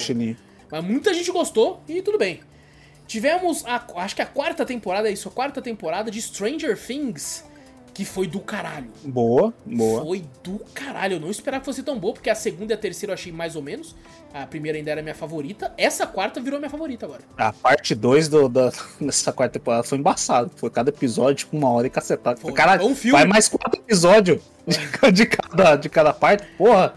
Mas 0.71 0.83
muita 0.83 1.13
gente 1.13 1.31
gostou 1.31 1.81
e 1.87 2.01
tudo 2.01 2.17
bem. 2.17 2.41
Tivemos, 3.07 3.65
a, 3.65 3.83
acho 3.95 4.15
que 4.15 4.21
a 4.21 4.25
quarta 4.25 4.63
temporada, 4.65 5.09
é 5.09 5.11
isso, 5.11 5.27
a 5.27 5.31
quarta 5.31 5.61
temporada 5.61 6.11
de 6.11 6.21
Stranger 6.21 6.77
Things, 6.77 7.43
que 7.91 8.05
foi 8.05 8.27
do 8.27 8.39
caralho. 8.39 8.91
Boa, 9.03 9.51
boa. 9.65 10.03
Foi 10.03 10.23
do 10.43 10.59
caralho. 10.73 11.15
Eu 11.15 11.19
não 11.19 11.31
esperava 11.31 11.59
que 11.61 11.65
fosse 11.65 11.81
tão 11.81 11.97
boa, 11.97 12.13
porque 12.13 12.29
a 12.29 12.35
segunda 12.35 12.71
e 12.71 12.75
a 12.75 12.77
terceira 12.77 13.11
eu 13.11 13.15
achei 13.15 13.31
mais 13.31 13.55
ou 13.55 13.61
menos. 13.63 13.95
A 14.33 14.45
primeira 14.45 14.77
ainda 14.77 14.91
era 14.91 15.01
minha 15.01 15.15
favorita. 15.15 15.73
Essa 15.75 16.05
quarta 16.05 16.39
virou 16.39 16.59
minha 16.59 16.69
favorita 16.69 17.07
agora. 17.07 17.23
A 17.35 17.51
parte 17.51 17.95
2 17.95 18.29
da, 18.29 18.71
dessa 19.01 19.33
quarta 19.33 19.59
temporada 19.59 19.83
foi 19.83 19.97
embaçado. 19.97 20.51
Foi 20.55 20.69
cada 20.69 20.89
episódio, 20.89 21.35
tipo, 21.35 21.57
uma 21.57 21.69
hora 21.71 21.87
e 21.87 21.89
cacetada. 21.89 22.39
Foi. 22.39 22.53
Caralho, 22.53 22.85
um 22.85 22.95
filme. 22.95 23.17
vai 23.17 23.27
mais 23.27 23.49
quatro 23.49 23.81
episódios 23.81 24.39
de, 24.67 24.77
de 25.11 25.25
cada, 25.25 25.75
de 25.75 25.89
cada 25.89 26.13
parte. 26.13 26.47
Porra, 26.57 26.93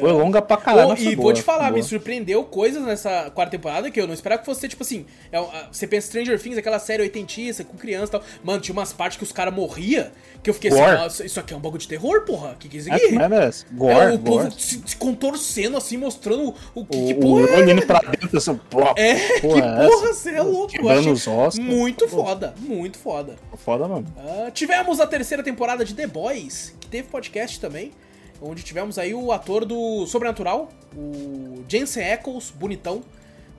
foi 0.00 0.12
longa 0.12 0.40
pra 0.42 0.56
caralho. 0.56 0.96
Foi 0.96 1.06
e 1.06 1.14
vou 1.14 1.24
boa, 1.24 1.34
te 1.34 1.42
falar, 1.42 1.64
boa. 1.64 1.72
me 1.72 1.82
surpreendeu 1.82 2.44
coisas 2.44 2.82
nessa 2.84 3.30
quarta 3.30 3.50
temporada 3.52 3.90
que 3.90 4.00
eu 4.00 4.06
não 4.06 4.14
esperava 4.14 4.40
que 4.40 4.46
fosse 4.46 4.68
tipo 4.68 4.82
assim. 4.82 5.06
é, 5.32 5.38
você 5.70 5.86
pensa 5.86 6.08
Stranger 6.08 6.40
Things, 6.40 6.58
aquela 6.58 6.78
série 6.78 7.02
oitentista, 7.02 7.64
com 7.64 7.76
criança 7.76 8.06
e 8.06 8.10
tal. 8.12 8.22
Mano, 8.44 8.60
tinha 8.60 8.72
umas 8.72 8.92
partes 8.92 9.18
que 9.18 9.24
os 9.24 9.32
caras 9.32 9.54
morriam 9.54 10.08
que 10.42 10.50
eu 10.50 10.54
fiquei 10.54 10.70
assim. 10.70 10.80
"Nossa, 10.80 11.24
isso 11.26 11.40
aqui 11.40 11.52
é 11.54 11.56
um 11.56 11.60
bagulho 11.60 11.80
de 11.80 11.88
terror, 11.88 12.22
porra? 12.24 12.56
Que 12.58 12.68
que 12.68 12.76
é 12.76 12.80
isso 12.80 12.90
É, 12.92 12.94
aqui? 12.96 13.12
mas 13.12 13.64
é, 13.70 13.74
gore, 13.74 13.92
É, 13.94 14.12
o 14.14 14.18
povo 14.18 14.50
se, 14.52 14.82
se 14.86 14.96
contorcendo 14.96 15.76
assim, 15.76 15.96
mostrando 15.96 16.54
o, 16.74 16.84
que, 16.84 17.06
que 17.06 17.12
O, 17.14 17.20
porra 17.20 17.42
o 17.42 17.48
é 17.48 17.56
olhando 17.58 17.86
pra 17.86 17.98
dentro, 18.00 18.36
assim, 18.38 18.54
pô, 18.70 18.80
É, 18.96 19.14
porra 19.40 19.60
que 19.62 19.66
é 19.68 19.86
porra, 19.88 20.06
você 20.14 20.30
é 20.30 20.42
louco. 20.42 20.88
Achei 20.88 21.12
os 21.12 21.26
ossos. 21.26 21.58
muito 21.58 22.08
foda, 22.08 22.54
muito 22.58 22.98
foda. 22.98 23.36
Foda 23.56 23.88
mesmo. 23.88 24.06
Ah, 24.18 24.50
tivemos 24.52 25.00
a 25.00 25.06
terceira 25.06 25.42
temporada 25.42 25.84
de 25.84 25.94
The 25.94 26.06
Boys, 26.06 26.74
que 26.80 26.86
teve 26.86 27.08
podcast 27.08 27.58
também, 27.60 27.92
onde 28.40 28.62
tivemos 28.62 28.98
aí 28.98 29.14
o 29.14 29.32
ator 29.32 29.64
do 29.64 30.06
Sobrenatural, 30.06 30.70
o 30.96 31.64
Jensen 31.68 32.10
Ackles, 32.12 32.50
bonitão, 32.50 33.02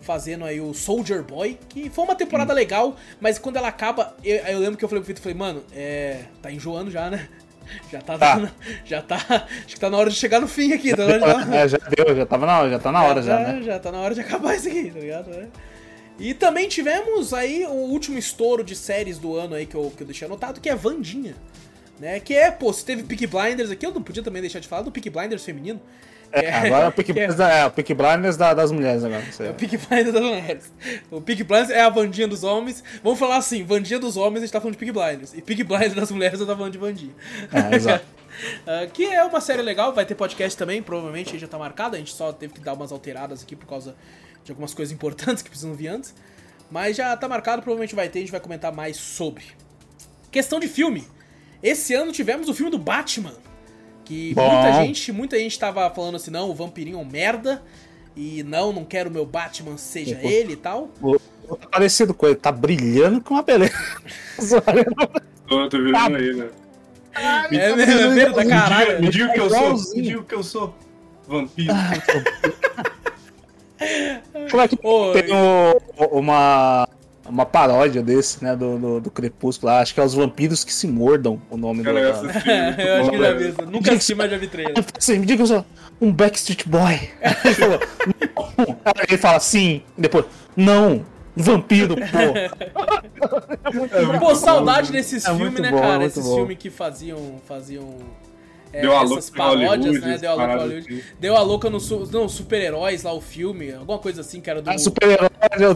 fazendo 0.01 0.45
aí 0.45 0.61
o 0.61 0.73
Soldier 0.73 1.23
Boy, 1.23 1.57
que 1.69 1.89
foi 1.89 2.03
uma 2.05 2.15
temporada 2.15 2.53
legal, 2.53 2.95
mas 3.19 3.37
quando 3.37 3.57
ela 3.57 3.67
acaba, 3.67 4.15
eu, 4.23 4.35
eu 4.37 4.59
lembro 4.59 4.77
que 4.77 4.85
eu 4.85 4.89
falei 4.89 5.03
pro 5.03 5.07
Vitor, 5.07 5.21
falei, 5.23 5.37
mano, 5.37 5.63
é, 5.73 6.21
tá 6.41 6.51
enjoando 6.51 6.89
já, 6.91 7.09
né? 7.09 7.27
Já 7.91 7.99
tá, 8.01 8.17
Tá. 8.17 8.35
dando- 8.35 8.51
já 8.85 9.01
tá, 9.01 9.17
acho 9.65 9.75
que 9.75 9.79
tá 9.79 9.89
na 9.89 9.97
hora 9.97 10.09
de 10.09 10.15
chegar 10.15 10.39
no 10.39 10.47
fim 10.47 10.71
aqui, 10.71 10.95
tá 10.95 11.05
na 11.05 11.13
hora 11.15 11.19
de 11.19 11.25
dar- 11.49 11.53
É, 11.53 11.67
já 11.67 11.77
deu, 11.77 12.15
já 12.15 12.25
tava 12.25 12.45
na 12.45 12.59
hora, 12.61 12.69
já 12.69 12.79
tá 12.79 12.91
na 12.93 13.03
hora 13.03 13.21
já, 13.21 13.37
tá, 13.37 13.43
né? 13.51 13.61
Já 13.61 13.77
tá 13.79 13.91
na 13.91 13.99
hora 13.99 14.15
de 14.15 14.21
acabar 14.21 14.55
isso 14.55 14.69
aqui, 14.69 14.89
tá 14.89 14.99
ligado? 15.01 15.33
É. 15.33 15.47
E 16.17 16.33
também 16.33 16.69
tivemos 16.69 17.33
aí 17.33 17.65
o 17.65 17.71
último 17.73 18.17
estouro 18.17 18.63
de 18.63 18.73
séries 18.73 19.17
do 19.17 19.35
ano 19.35 19.53
aí 19.53 19.65
que 19.65 19.75
eu, 19.75 19.91
que 19.97 20.01
eu 20.01 20.07
deixei 20.07 20.25
anotado, 20.25 20.61
que 20.61 20.69
é 20.69 20.75
Vandinha. 20.75 21.35
Né? 21.99 22.19
Que 22.19 22.33
é, 22.35 22.51
pô, 22.51 22.71
se 22.71 22.85
teve 22.85 23.03
Peak 23.03 23.25
Blinders 23.27 23.71
aqui, 23.71 23.85
eu 23.85 23.91
não 23.93 24.03
podia 24.03 24.21
também 24.23 24.41
deixar 24.41 24.59
de 24.59 24.67
falar 24.67 24.83
do 24.83 24.91
Peak 24.91 25.09
Blinders 25.09 25.43
feminino. 25.43 25.81
que 26.31 26.39
É, 26.39 26.53
agora 26.53 26.85
é 26.85 26.87
o 26.89 26.91
Peak 26.91 27.09
é- 27.11 27.13
Blinders, 27.13 27.35
da- 27.35 27.49
é, 27.51 27.65
o 27.65 27.71
Peak 27.71 27.93
Blinders 27.93 28.37
da- 28.37 28.53
das 28.53 28.71
mulheres 28.71 29.03
agora. 29.03 29.23
é 29.39 29.49
o 29.49 29.53
Peak 29.55 29.77
Blinders 29.77 30.13
das 30.13 30.21
mulheres. 30.23 30.73
O 31.09 31.21
Peak 31.21 31.43
Blinders 31.43 31.69
é 31.71 31.81
a 31.81 31.89
Vandinha 31.89 32.27
dos 32.27 32.43
homens. 32.43 32.83
Vamos 33.03 33.17
falar 33.17 33.37
assim, 33.37 33.63
Vandinha 33.63 33.97
dos 33.99 34.15
homens 34.17 34.37
a 34.37 34.45
gente 34.45 34.51
tá 34.53 34.59
falando 34.61 34.73
de 34.73 34.79
Peak 34.79 34.91
Blinders. 34.91 35.33
E 35.33 35.41
Peak 35.41 35.63
Blinders 35.63 35.95
das 35.95 36.11
mulheres 36.11 36.39
eu 36.39 36.45
tá 36.45 36.55
falando 36.55 36.71
de 36.71 36.77
Vandinha. 36.77 37.13
É, 37.51 37.75
exato. 37.75 38.05
Ah, 38.67 38.85
que 38.85 39.03
é 39.03 39.23
uma 39.23 39.41
série 39.41 39.63
legal, 39.63 39.91
vai 39.93 40.05
ter 40.05 40.13
podcast 40.13 40.55
também, 40.55 40.79
provavelmente 40.83 41.39
já 41.39 41.47
tá 41.47 41.57
marcado. 41.57 41.95
A 41.95 41.99
gente 41.99 42.13
só 42.13 42.31
teve 42.31 42.53
que 42.53 42.59
dar 42.59 42.73
umas 42.73 42.91
alteradas 42.91 43.41
aqui 43.41 43.55
por 43.55 43.65
causa 43.65 43.95
de 44.43 44.51
algumas 44.51 44.75
coisas 44.75 44.93
importantes 44.93 45.41
que 45.41 45.49
precisam 45.49 45.73
vir 45.73 45.87
antes. 45.87 46.13
Mas 46.69 46.95
já 46.95 47.17
tá 47.17 47.27
marcado, 47.27 47.63
provavelmente 47.63 47.95
vai 47.95 48.09
ter, 48.09 48.19
a 48.19 48.21
gente 48.21 48.29
vai 48.31 48.39
comentar 48.39 48.71
mais 48.71 48.95
sobre. 48.97 49.43
Questão 50.31 50.59
de 50.59 50.67
filme. 50.67 51.03
Esse 51.61 51.93
ano 51.93 52.11
tivemos 52.11 52.47
o 52.49 52.53
filme 52.53 52.71
do 52.71 52.77
Batman. 52.77 53.33
Que 54.05 54.33
Bom. 54.33 54.49
muita 54.49 54.73
gente, 54.83 55.11
muita 55.11 55.37
gente 55.37 55.57
tava 55.59 55.89
falando 55.89 56.15
assim, 56.15 56.31
não, 56.31 56.49
o 56.49 56.55
vampirinho 56.55 56.97
é 56.97 57.01
um 57.01 57.05
merda. 57.05 57.61
E 58.15 58.41
não, 58.43 58.71
não 58.73 58.83
quero 58.83 59.11
meu 59.11 59.25
Batman 59.25 59.77
seja 59.77 60.17
ele 60.23 60.53
e 60.53 60.55
tal. 60.55 60.89
O- 61.01 61.17
o 61.47 61.55
tá 61.55 61.67
parecido 61.67 62.13
com 62.15 62.25
ele, 62.25 62.35
tá 62.35 62.51
brilhando 62.51 63.21
com 63.21 63.35
uma 63.35 63.43
beleza. 63.43 63.73
Tô, 65.47 65.69
tô 65.69 65.77
vendo 65.77 66.15
aí, 66.15 66.33
né? 66.35 66.49
É 67.13 67.49
mesmo, 67.75 67.81
é 67.81 68.07
verde 68.09 68.35
da 68.35 68.45
caralho. 68.45 69.01
Me 69.01 69.09
diga 69.09 69.27
o 69.29 69.33
que 69.33 69.39
eu 69.39 69.49
sou. 69.49 69.95
Me 69.95 70.01
diga 70.01 70.19
o 70.19 70.23
que 70.23 70.35
eu 70.35 70.43
sou. 70.43 70.75
Vampiro. 71.27 71.73
Como 74.49 74.61
é 74.63 74.67
que 74.67 74.77
Ô, 74.83 75.11
tem 75.13 75.25
o- 75.31 75.81
uma, 76.17 76.87
uma 77.29 77.45
paródia 77.45 78.01
desse, 78.01 78.43
né, 78.43 78.55
do, 78.55 78.77
do, 78.77 78.99
do 79.01 79.11
Crepúsculo 79.11 79.71
lá? 79.71 79.81
Acho 79.81 79.93
que 79.93 79.99
é 79.99 80.03
Os 80.03 80.13
Vampiros 80.13 80.63
que 80.63 80.73
se 80.73 80.87
Mordam, 80.87 81.41
o 81.49 81.57
nome 81.57 81.79
do... 81.79 81.83
Cara, 81.85 81.99
eu 81.99 82.13
da- 82.13 82.19
assisti. 82.29 82.49
eu 82.81 82.95
acho 83.01 83.11
que 83.11 83.17
já 83.17 83.33
vi. 83.33 83.53
Nunca 83.71 83.91
assisti, 83.91 84.15
mas 84.15 84.31
já 84.31 84.37
vi 84.37 84.47
trailer. 84.47 84.73
Assim, 84.97 85.19
me 85.19 85.25
diga 85.25 85.45
só, 85.45 85.65
um 86.01 86.11
Backstreet 86.11 86.67
Boy. 86.67 87.09
Ele 87.45 87.55
falou, 87.55 87.79
não. 88.57 88.77
Aí 88.85 89.05
ele 89.09 89.17
fala 89.17 89.39
sim, 89.39 89.81
e 89.97 90.01
depois, 90.01 90.25
não, 90.55 91.05
um 91.35 91.43
vampiro, 91.43 91.95
pô. 91.95 94.19
Pô, 94.19 94.35
saudade 94.35 94.91
desses 94.91 95.25
É 95.25 95.35
filmes, 95.35 95.59
né, 95.59 95.71
bom, 95.71 95.77
é 95.77 95.81
cara? 95.81 96.05
Esses 96.05 96.25
filmes 96.25 96.57
que 96.57 96.69
faziam. 96.69 97.35
faziam. 97.47 97.95
É, 98.77 98.81
Deu 98.81 98.91
a 98.91 98.97
essas 98.97 99.09
louca 99.09 99.37
paródias, 99.37 100.01
né? 100.01 100.17
Deu 100.19 100.29
a 100.29 100.33
louca 100.35 100.57
Hollywood. 100.57 100.93
assim. 100.93 101.03
Deu 101.19 101.35
a 101.35 101.41
louca 101.41 101.69
no 101.69 101.79
super-heróis 102.29 103.01
lá, 103.01 103.11
o 103.11 103.19
filme, 103.19 103.73
alguma 103.73 103.97
coisa 103.97 104.21
assim, 104.21 104.39
que 104.39 104.49
era 104.51 104.61
do. 104.61 104.69
Ah, 104.69 104.77
super-herói 104.77 105.29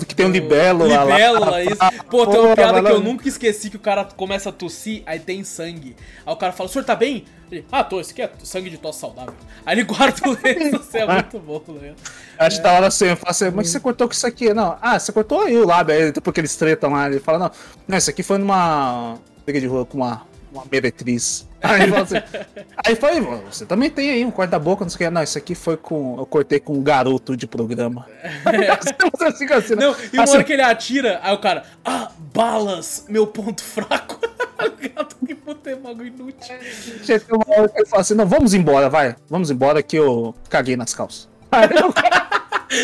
que 0.07 0.13
tem 0.13 0.27
um 0.27 0.31
libelo 0.31 0.87
lá. 0.87 1.03
Libélula, 1.03 1.49
lá. 1.49 1.63
isso. 1.65 1.77
Pô, 2.11 2.27
tem 2.27 2.39
uma 2.39 2.55
piada 2.55 2.77
que 2.77 2.83
lá. 2.83 2.91
eu 2.91 2.99
nunca 2.99 3.27
esqueci, 3.27 3.71
que 3.71 3.75
o 3.75 3.79
cara 3.79 4.05
começa 4.05 4.49
a 4.49 4.51
tossir, 4.51 5.01
aí 5.07 5.19
tem 5.19 5.43
sangue. 5.43 5.95
Aí 6.23 6.31
o 6.31 6.37
cara 6.37 6.53
fala, 6.53 6.69
o 6.69 6.71
senhor 6.71 6.85
tá 6.85 6.95
bem? 6.95 7.25
Ele, 7.51 7.65
ah, 7.71 7.83
tô, 7.83 7.99
esse 7.99 8.11
aqui 8.11 8.21
é 8.21 8.31
sangue 8.43 8.69
de 8.69 8.77
tosse 8.77 8.99
saudável. 8.99 9.33
Aí 9.65 9.73
ele 9.73 9.83
guarda 9.83 10.29
o 10.29 10.37
lenço, 10.43 10.75
assim, 10.75 10.97
é 10.99 11.05
muito 11.07 11.39
bom, 11.39 11.63
né? 11.81 11.95
Acho 12.37 12.57
que 12.57 12.63
da 12.63 12.73
hora 12.73 12.87
assim, 12.87 13.05
eu 13.05 13.17
falo 13.17 13.31
assim, 13.31 13.49
mas 13.49 13.69
você 13.69 13.79
cortou 13.79 14.07
com 14.07 14.13
isso 14.13 14.27
aqui? 14.27 14.53
Não, 14.53 14.77
ah, 14.79 14.99
você 14.99 15.11
cortou 15.11 15.41
aí 15.41 15.57
o 15.57 15.65
lábio, 15.65 15.95
aí 15.95 16.11
depois 16.11 16.33
que 16.33 16.39
eles 16.39 16.55
tretam 16.55 16.91
lá, 16.91 17.07
ele 17.07 17.19
fala, 17.19 17.39
não, 17.39 17.51
não, 17.87 17.97
isso 17.97 18.09
aqui 18.11 18.21
foi 18.21 18.37
numa 18.37 19.17
briga 19.43 19.59
de 19.59 19.65
rua 19.65 19.85
com 19.85 19.97
uma, 19.97 20.25
uma 20.51 20.63
meretriz. 20.71 21.47
Aí 21.61 21.87
fala 21.89 22.01
assim, 22.01 22.15
aí 22.85 22.95
foi, 22.95 23.21
você 23.21 23.67
também 23.67 23.87
tem 23.87 24.09
aí 24.09 24.25
um 24.25 24.31
corta-boca, 24.31 24.83
não 24.83 24.89
sei 24.89 24.95
o 24.95 24.97
que, 24.97 25.13
não, 25.13 25.21
isso 25.21 25.37
aqui 25.37 25.53
foi 25.53 25.77
com, 25.77 26.17
eu 26.17 26.25
cortei 26.25 26.59
com 26.59 26.73
um 26.73 26.81
garoto 26.81 27.37
de 27.37 27.45
programa. 27.45 28.07
Você 29.13 29.31
fica 29.37 29.57
assim, 29.57 29.75
né? 29.75 29.85
Não, 29.85 29.95
e 30.11 30.17
uma 30.17 30.23
Assim, 30.23 30.33
hora 30.33 30.43
que 30.43 30.53
ele 30.53 30.63
atira, 30.63 31.19
aí 31.21 31.35
o 31.35 31.37
cara, 31.37 31.63
ah, 31.85 32.09
balas, 32.33 33.05
meu 33.07 33.27
ponto 33.27 33.63
fraco. 33.63 34.19
Gato, 34.95 35.15
que 35.23 35.35
puta 35.35 35.69
é 35.69 35.75
bagulho 35.75 36.07
inútil. 36.07 36.55
Chega 37.03 37.25
uma 37.35 37.45
hora 37.47 37.69
que 37.69 37.79
ele 37.79 37.85
fala 37.87 38.01
assim, 38.01 38.15
não, 38.15 38.25
vamos 38.25 38.55
embora, 38.55 38.89
vai, 38.89 39.15
vamos 39.29 39.51
embora 39.51 39.83
que 39.83 39.95
eu 39.95 40.33
caguei 40.49 40.75
nas 40.75 40.95
calças. 40.95 41.29
Aí 41.51 41.69
eu, 41.75 41.93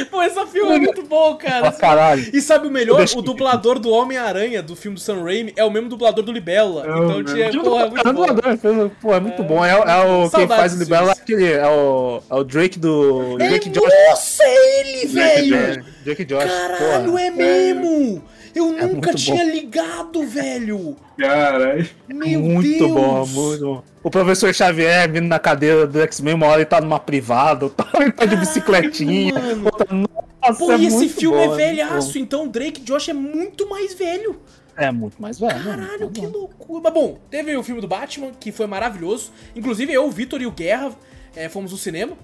Pô, 0.10 0.22
esse 0.22 0.46
filme 0.48 0.76
é 0.76 0.80
muito 0.80 1.04
bom, 1.04 1.36
cara. 1.36 1.70
Ah, 1.70 1.72
caralho. 1.72 2.26
E 2.34 2.42
sabe 2.42 2.68
o 2.68 2.72
melhor? 2.72 3.04
O 3.16 3.22
dublador 3.22 3.80
do 3.80 3.90
Homem-Aranha, 3.90 4.62
do 4.62 4.76
filme 4.76 4.96
do 4.96 5.02
Sam 5.02 5.24
Raimi, 5.24 5.54
é 5.56 5.64
o 5.64 5.72
mesmo 5.72 5.90
dublador 5.90 6.24
do 6.24 6.32
Libélula. 6.32 6.86
É 6.86 6.90
Então, 6.90 7.24
tinha, 7.24 7.52
porra, 7.64 7.86
é 7.86 7.90
muito 7.90 8.14
bom. 8.14 8.26
Dublador, 8.28 8.90
Pô, 9.02 9.14
é 9.16 9.20
muito 9.20 9.44
bom. 9.44 9.64
É, 9.66 9.72
é 9.72 10.06
o 10.06 10.30
quem 10.30 10.48
faz 10.48 10.74
o 10.74 10.76
é 10.76 10.86
disso. 10.86 11.22
aquele. 11.22 11.52
É 11.54 11.68
o, 11.68 12.22
é 12.30 12.36
o 12.36 12.44
Drake 12.44 12.78
do. 12.80 13.38
Drake 13.38 13.70
É, 13.70 13.72
Josh. 13.72 13.94
nossa, 14.10 14.44
é 14.44 14.80
ele, 14.80 15.08
velho! 15.08 15.56
É, 15.56 15.84
Drake 16.04 16.26
Josh. 16.26 16.44
Caralho, 16.44 17.06
porra. 17.12 17.22
é 17.22 17.30
mesmo! 17.30 18.24
Eu 18.58 18.72
nunca 18.72 18.88
muito 19.12 19.16
tinha 19.16 19.44
bom. 19.46 19.52
ligado, 19.52 20.24
velho! 20.28 20.96
Caralho. 21.18 21.90
Meu 22.08 22.40
muito 22.42 22.78
Deus! 22.80 22.92
bom, 22.92 23.26
muito 23.26 23.66
bom. 23.66 23.84
O 24.04 24.10
professor 24.10 24.54
Xavier 24.54 25.12
vindo 25.12 25.28
na 25.28 25.40
cadeira 25.40 25.86
do 25.86 26.00
X-Men, 26.02 26.36
uma 26.36 26.48
hora 26.48 26.58
ele 26.62 26.66
tá 26.66 26.80
numa 26.82 27.00
privada, 27.00 27.66
outra 27.66 27.86
hora 27.94 28.04
ele 28.06 28.12
tá 28.14 28.26
de 28.26 28.32
Caralho, 28.32 28.40
bicicletinha. 28.40 29.34
mano. 29.34 29.66
outra- 29.66 29.88
Nossa, 29.94 30.58
Pô, 30.60 30.72
é 30.72 30.78
e 30.78 30.86
esse 30.86 31.10
filme 31.10 31.38
bom, 31.46 31.54
é 31.54 31.58
velhaço, 31.58 32.14
bom. 32.14 32.20
então 32.20 32.46
o 32.46 32.48
Drake 32.50 32.82
Josh 32.82 33.10
é 33.10 33.14
muito 33.14 33.70
mais 33.70 33.94
velho. 33.94 34.40
É 34.78 34.92
muito 34.92 35.22
mais 35.22 35.40
velho. 35.40 35.58
né? 35.58 35.64
Caralho, 35.64 36.10
que 36.12 36.26
loucura. 36.26 36.82
Mas 36.84 36.94
bom, 36.94 37.18
teve 37.30 37.56
o 37.58 37.64
filme 37.64 37.82
do 37.82 37.88
Batman, 37.88 38.32
que 38.40 38.52
foi 38.52 38.68
maravilhoso. 38.68 39.32
Inclusive 39.56 39.92
eu, 39.92 40.06
o 40.06 40.12
Vitor 40.12 40.42
e 40.42 40.46
o 40.46 40.52
Guerra 40.52 40.92
eh, 41.36 41.50
fomos 41.50 41.72
no 41.72 41.78
cinema. 41.78 42.16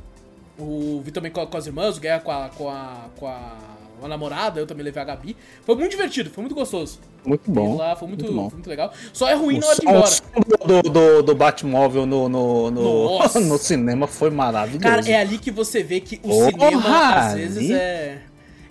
O 0.57 1.01
Vitor 1.03 1.15
também 1.15 1.31
com, 1.31 1.45
com 1.47 1.57
as 1.57 1.65
irmãs, 1.65 1.97
o 1.97 1.99
Guerra 1.99 2.19
com 2.19 2.31
a, 2.31 2.49
com 2.49 2.69
a, 2.69 3.05
com 3.17 3.27
a, 3.27 3.57
a 4.05 4.09
namorada, 4.09 4.59
eu 4.59 4.67
também 4.67 4.83
levei 4.83 5.01
a 5.01 5.05
Gabi. 5.05 5.35
Foi 5.65 5.75
muito 5.75 5.91
divertido, 5.91 6.29
foi 6.29 6.41
muito 6.43 6.55
gostoso. 6.55 6.99
Muito 7.25 7.49
bom. 7.49 7.77
lá, 7.77 7.95
foi 7.95 8.07
muito, 8.07 8.23
muito 8.25 8.35
bom. 8.35 8.49
foi 8.49 8.57
muito 8.57 8.69
legal. 8.69 8.91
Só 9.13 9.27
é 9.27 9.33
ruim 9.33 9.57
O 9.57 9.61
na 9.61 9.67
hora 9.67 9.75
de 9.75 9.85
ir 9.85 9.87
o 9.87 9.91
embora. 9.91 10.81
do, 10.83 10.89
do, 10.89 11.23
do 11.23 11.35
Batmóvel 11.35 12.05
no, 12.05 12.27
no, 12.29 12.71
no, 12.71 13.19
no 13.41 13.57
cinema 13.57 14.07
foi 14.07 14.29
maravilhoso. 14.29 14.83
Cara, 14.83 15.09
é 15.09 15.15
ali 15.19 15.37
que 15.37 15.51
você 15.51 15.81
vê 15.83 15.99
que 15.99 16.15
o 16.23 16.29
Porra, 16.29 16.51
cinema, 16.51 17.15
às 17.15 17.33
vezes, 17.33 17.57
ali- 17.57 17.73
é. 17.73 18.21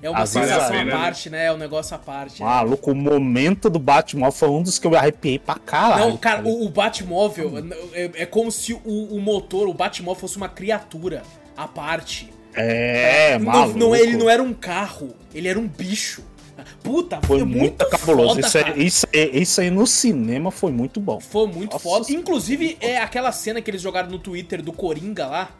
É 0.04 0.10
uma 0.10 0.22
Às 0.22 0.30
sensação 0.30 0.76
à 0.80 0.84
né? 0.84 0.90
parte, 0.90 1.30
né? 1.30 1.44
É 1.46 1.52
um 1.52 1.56
negócio 1.56 1.94
à 1.94 1.98
parte. 1.98 2.40
né? 2.42 2.48
Maluco, 2.48 2.90
o 2.90 2.94
momento 2.94 3.70
do 3.70 3.78
Batmóvel 3.78 4.32
foi 4.32 4.48
um 4.48 4.60
dos 4.60 4.76
que 4.76 4.84
eu 4.88 4.96
arrepiei 4.96 5.38
pra 5.38 5.54
caralho. 5.54 6.10
Não, 6.10 6.16
cara, 6.16 6.42
o, 6.44 6.66
o 6.66 6.68
Batmóvel 6.68 7.52
é, 7.92 8.10
é 8.16 8.26
como 8.26 8.50
se 8.50 8.72
o, 8.74 8.80
o 8.84 9.20
motor, 9.20 9.68
o 9.68 9.72
Batmóvel 9.72 10.20
fosse 10.20 10.36
uma 10.36 10.48
criatura 10.48 11.22
à 11.56 11.68
parte. 11.68 12.32
É, 12.54 13.38
Não- 13.38 13.46
maluco. 13.46 13.78
não, 13.78 13.94
ele 13.96 14.16
não 14.16 14.28
era 14.28 14.42
um 14.42 14.52
carro, 14.52 15.14
ele 15.34 15.48
era 15.48 15.58
um 15.58 15.66
bicho. 15.66 16.22
Puta, 16.82 17.20
Foi 17.22 17.38
foi 17.40 17.46
muito 17.48 17.88
cabuloso. 17.88 18.34
Foda, 18.42 18.46
isso, 18.46 18.58
aí, 18.58 18.86
isso, 18.86 19.06
aí, 19.12 19.30
isso 19.42 19.60
aí 19.60 19.70
no 19.70 19.86
cinema 19.86 20.50
foi 20.50 20.70
muito 20.70 21.00
bom. 21.00 21.18
Foi 21.20 21.46
muito 21.46 21.72
Nossa 21.72 21.82
foda. 21.82 22.12
Inclusive, 22.12 22.76
é 22.80 22.98
aquela 22.98 23.32
cena 23.32 23.60
que 23.60 23.70
eles 23.70 23.80
jogaram 23.80 24.08
no 24.10 24.18
Twitter 24.18 24.62
do 24.62 24.72
Coringa 24.72 25.26
lá. 25.26 25.50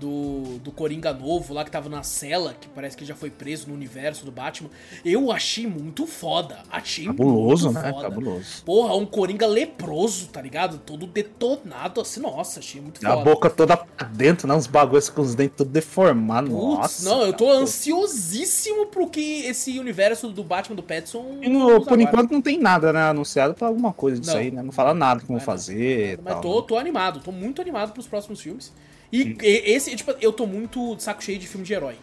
Do, 0.00 0.58
do 0.60 0.72
Coringa 0.72 1.12
novo 1.12 1.52
lá 1.52 1.62
que 1.62 1.70
tava 1.70 1.90
na 1.90 2.02
cela, 2.02 2.54
que 2.58 2.66
parece 2.68 2.96
que 2.96 3.04
já 3.04 3.14
foi 3.14 3.28
preso 3.28 3.68
no 3.68 3.74
universo 3.74 4.24
do 4.24 4.32
Batman. 4.32 4.70
Eu 5.04 5.30
achei 5.30 5.66
muito 5.66 6.06
foda. 6.06 6.60
Achei 6.70 7.04
Cabuloso, 7.04 7.66
muito 7.70 7.80
né? 7.84 7.92
foda. 7.92 8.08
Cabuloso. 8.08 8.64
Porra, 8.64 8.94
um 8.96 9.04
Coringa 9.04 9.46
leproso, 9.46 10.28
tá 10.28 10.40
ligado? 10.40 10.78
Todo 10.78 11.06
detonado 11.06 12.00
assim. 12.00 12.18
Nossa, 12.20 12.60
achei 12.60 12.80
muito 12.80 13.06
A 13.06 13.10
foda. 13.10 13.24
boca 13.24 13.50
toda 13.50 13.76
pra 13.76 14.06
dentro, 14.06 14.48
né? 14.48 14.54
Uns 14.54 14.66
bagulhos 14.66 15.10
com 15.10 15.20
os 15.20 15.34
dentes 15.34 15.56
tudo 15.58 15.70
deformados. 15.70 16.50
Nossa. 16.50 17.08
não, 17.08 17.22
eu 17.22 17.32
tô 17.34 17.46
cara. 17.46 17.58
ansiosíssimo 17.58 18.86
pro 18.86 19.06
que 19.08 19.42
esse 19.44 19.78
universo 19.78 20.28
do 20.30 20.42
Batman 20.42 20.76
do 20.76 20.82
Pattinson. 20.82 21.38
E 21.42 21.48
no- 21.48 21.84
por 21.84 22.00
enquanto 22.00 22.30
não 22.30 22.40
tem 22.40 22.58
nada, 22.58 22.92
né? 22.92 23.02
Anunciado 23.02 23.52
pra 23.54 23.68
alguma 23.68 23.92
coisa 23.92 24.18
disso 24.18 24.32
Não. 24.32 24.40
aí, 24.40 24.50
né? 24.50 24.62
Não 24.62 24.72
fala 24.72 24.94
nada 24.94 25.20
que 25.20 25.26
vão 25.26 25.36
Vai 25.36 25.44
fazer. 25.44 26.14
e 26.14 26.22
Mas 26.22 26.32
tal, 26.34 26.40
tô, 26.42 26.60
né? 26.60 26.64
tô 26.68 26.78
animado, 26.78 27.20
tô 27.20 27.30
muito 27.32 27.60
animado 27.60 27.92
pros 27.92 28.06
próximos 28.06 28.40
filmes. 28.40 28.72
E, 29.12 29.36
e- 29.42 29.72
esse, 29.72 29.94
tipo, 29.96 30.14
eu 30.20 30.32
tô 30.32 30.46
muito 30.46 30.94
de 30.96 31.02
saco 31.02 31.22
cheio 31.22 31.38
de 31.38 31.46
filme 31.46 31.66
de 31.66 31.72
herói. 31.72 31.94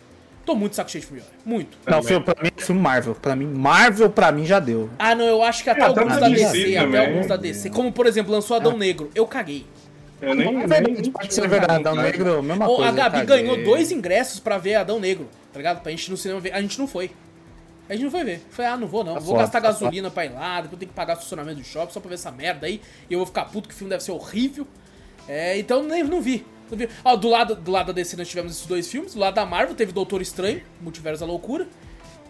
Tô 0.45 0.55
muito 0.55 0.71
de 0.71 0.75
saco 0.77 0.89
cheio 0.89 1.01
de 1.01 1.07
filme 1.07 1.21
de 1.21 1.27
herói. 1.27 1.39
Muito. 1.45 1.77
Não, 1.85 2.01
filme, 2.03 2.23
pra 2.25 2.41
mim 2.41 2.49
é 2.55 2.61
filme 2.61 2.81
Marvel. 2.81 3.15
Pra 3.15 3.35
mim, 3.35 3.45
Marvel 3.47 4.09
pra 4.09 4.31
mim 4.31 4.45
já 4.45 4.59
deu. 4.59 4.89
Ah, 4.97 5.13
não, 5.15 5.25
eu 5.25 5.43
acho 5.43 5.63
que 5.63 5.69
até 5.69 5.81
É, 5.81 5.85
até 5.85 5.99
alguns 5.99 6.17
o 6.17 6.19
da 6.19 6.29
DC 6.29 6.43
DC, 6.63 6.77
até 6.77 7.05
alguns 7.05 7.27
da 7.27 7.35
DC. 7.37 7.69
Como, 7.69 7.91
por 7.91 8.05
exemplo, 8.05 8.31
lançou 8.31 8.55
Adão 8.57 8.77
Negro. 8.77 9.09
Eu 9.13 9.25
caguei. 9.27 9.65
Eu 10.21 10.33
nem. 10.33 10.47
É 10.47 10.51
nem- 10.51 10.67
verdade, 10.67 11.01
nem 11.01 11.11
pode 11.11 11.33
ser 11.33 11.47
verdade. 11.47 11.73
Adão 11.75 11.95
vontade. 11.95 12.17
Negro, 12.17 12.41
mesma 12.43 12.65
coisa. 12.65 12.89
a 12.89 12.91
Gabi 12.91 13.25
ganhou 13.25 13.63
dois 13.63 13.91
ingressos 13.91 14.39
pra 14.39 14.57
ver 14.57 14.75
Adão 14.75 14.99
Negro, 14.99 15.27
tá 15.53 15.59
ligado? 15.59 15.81
Pra 15.81 15.91
gente 15.91 16.07
ir 16.07 16.11
no 16.11 16.17
cinema 16.17 16.39
ver. 16.39 16.53
A 16.53 16.61
gente 16.61 16.79
não 16.79 16.87
foi. 16.87 17.11
A 17.89 17.93
gente 17.93 18.03
não 18.03 18.11
foi 18.11 18.23
ver. 18.23 18.45
Foi, 18.49 18.65
ah, 18.65 18.75
não 18.75 18.87
vou 18.87 19.03
não. 19.03 19.13
Tá 19.13 19.19
vou 19.19 19.37
gastar 19.37 19.61
tá 19.61 19.67
gasolina 19.67 20.09
pra 20.09 20.25
ir 20.25 20.29
lá, 20.33 20.55
depois 20.57 20.73
eu 20.73 20.79
tenho 20.79 20.89
que 20.89 20.95
pagar 20.95 21.13
estacionamento 21.13 21.59
do 21.59 21.63
shopping 21.65 21.93
só 21.93 21.99
pra 21.99 22.09
ver 22.09 22.15
essa 22.15 22.31
merda 22.31 22.67
aí. 22.67 22.81
E 23.09 23.13
eu 23.13 23.19
vou 23.19 23.25
ficar 23.25 23.45
puto 23.45 23.69
que 23.69 23.73
o 23.73 23.77
filme 23.77 23.89
deve 23.89 24.03
ser 24.03 24.11
horrível. 24.11 24.67
É, 25.27 25.57
então 25.57 25.83
nem, 25.83 26.03
não 26.03 26.21
vi. 26.21 26.45
Não. 26.71 26.87
Ó, 27.05 27.15
do 27.15 27.27
lado, 27.29 27.55
do 27.55 27.71
lado 27.71 27.87
da 27.87 27.93
DC 27.93 28.15
nós 28.17 28.27
tivemos 28.27 28.51
esses 28.53 28.65
dois 28.65 28.87
filmes. 28.87 29.13
Do 29.13 29.19
lado 29.19 29.35
da 29.35 29.45
Marvel 29.45 29.75
teve 29.75 29.91
Doutor 29.91 30.21
Estranho, 30.21 30.61
Multiverso 30.81 31.21
da 31.21 31.25
Loucura. 31.25 31.67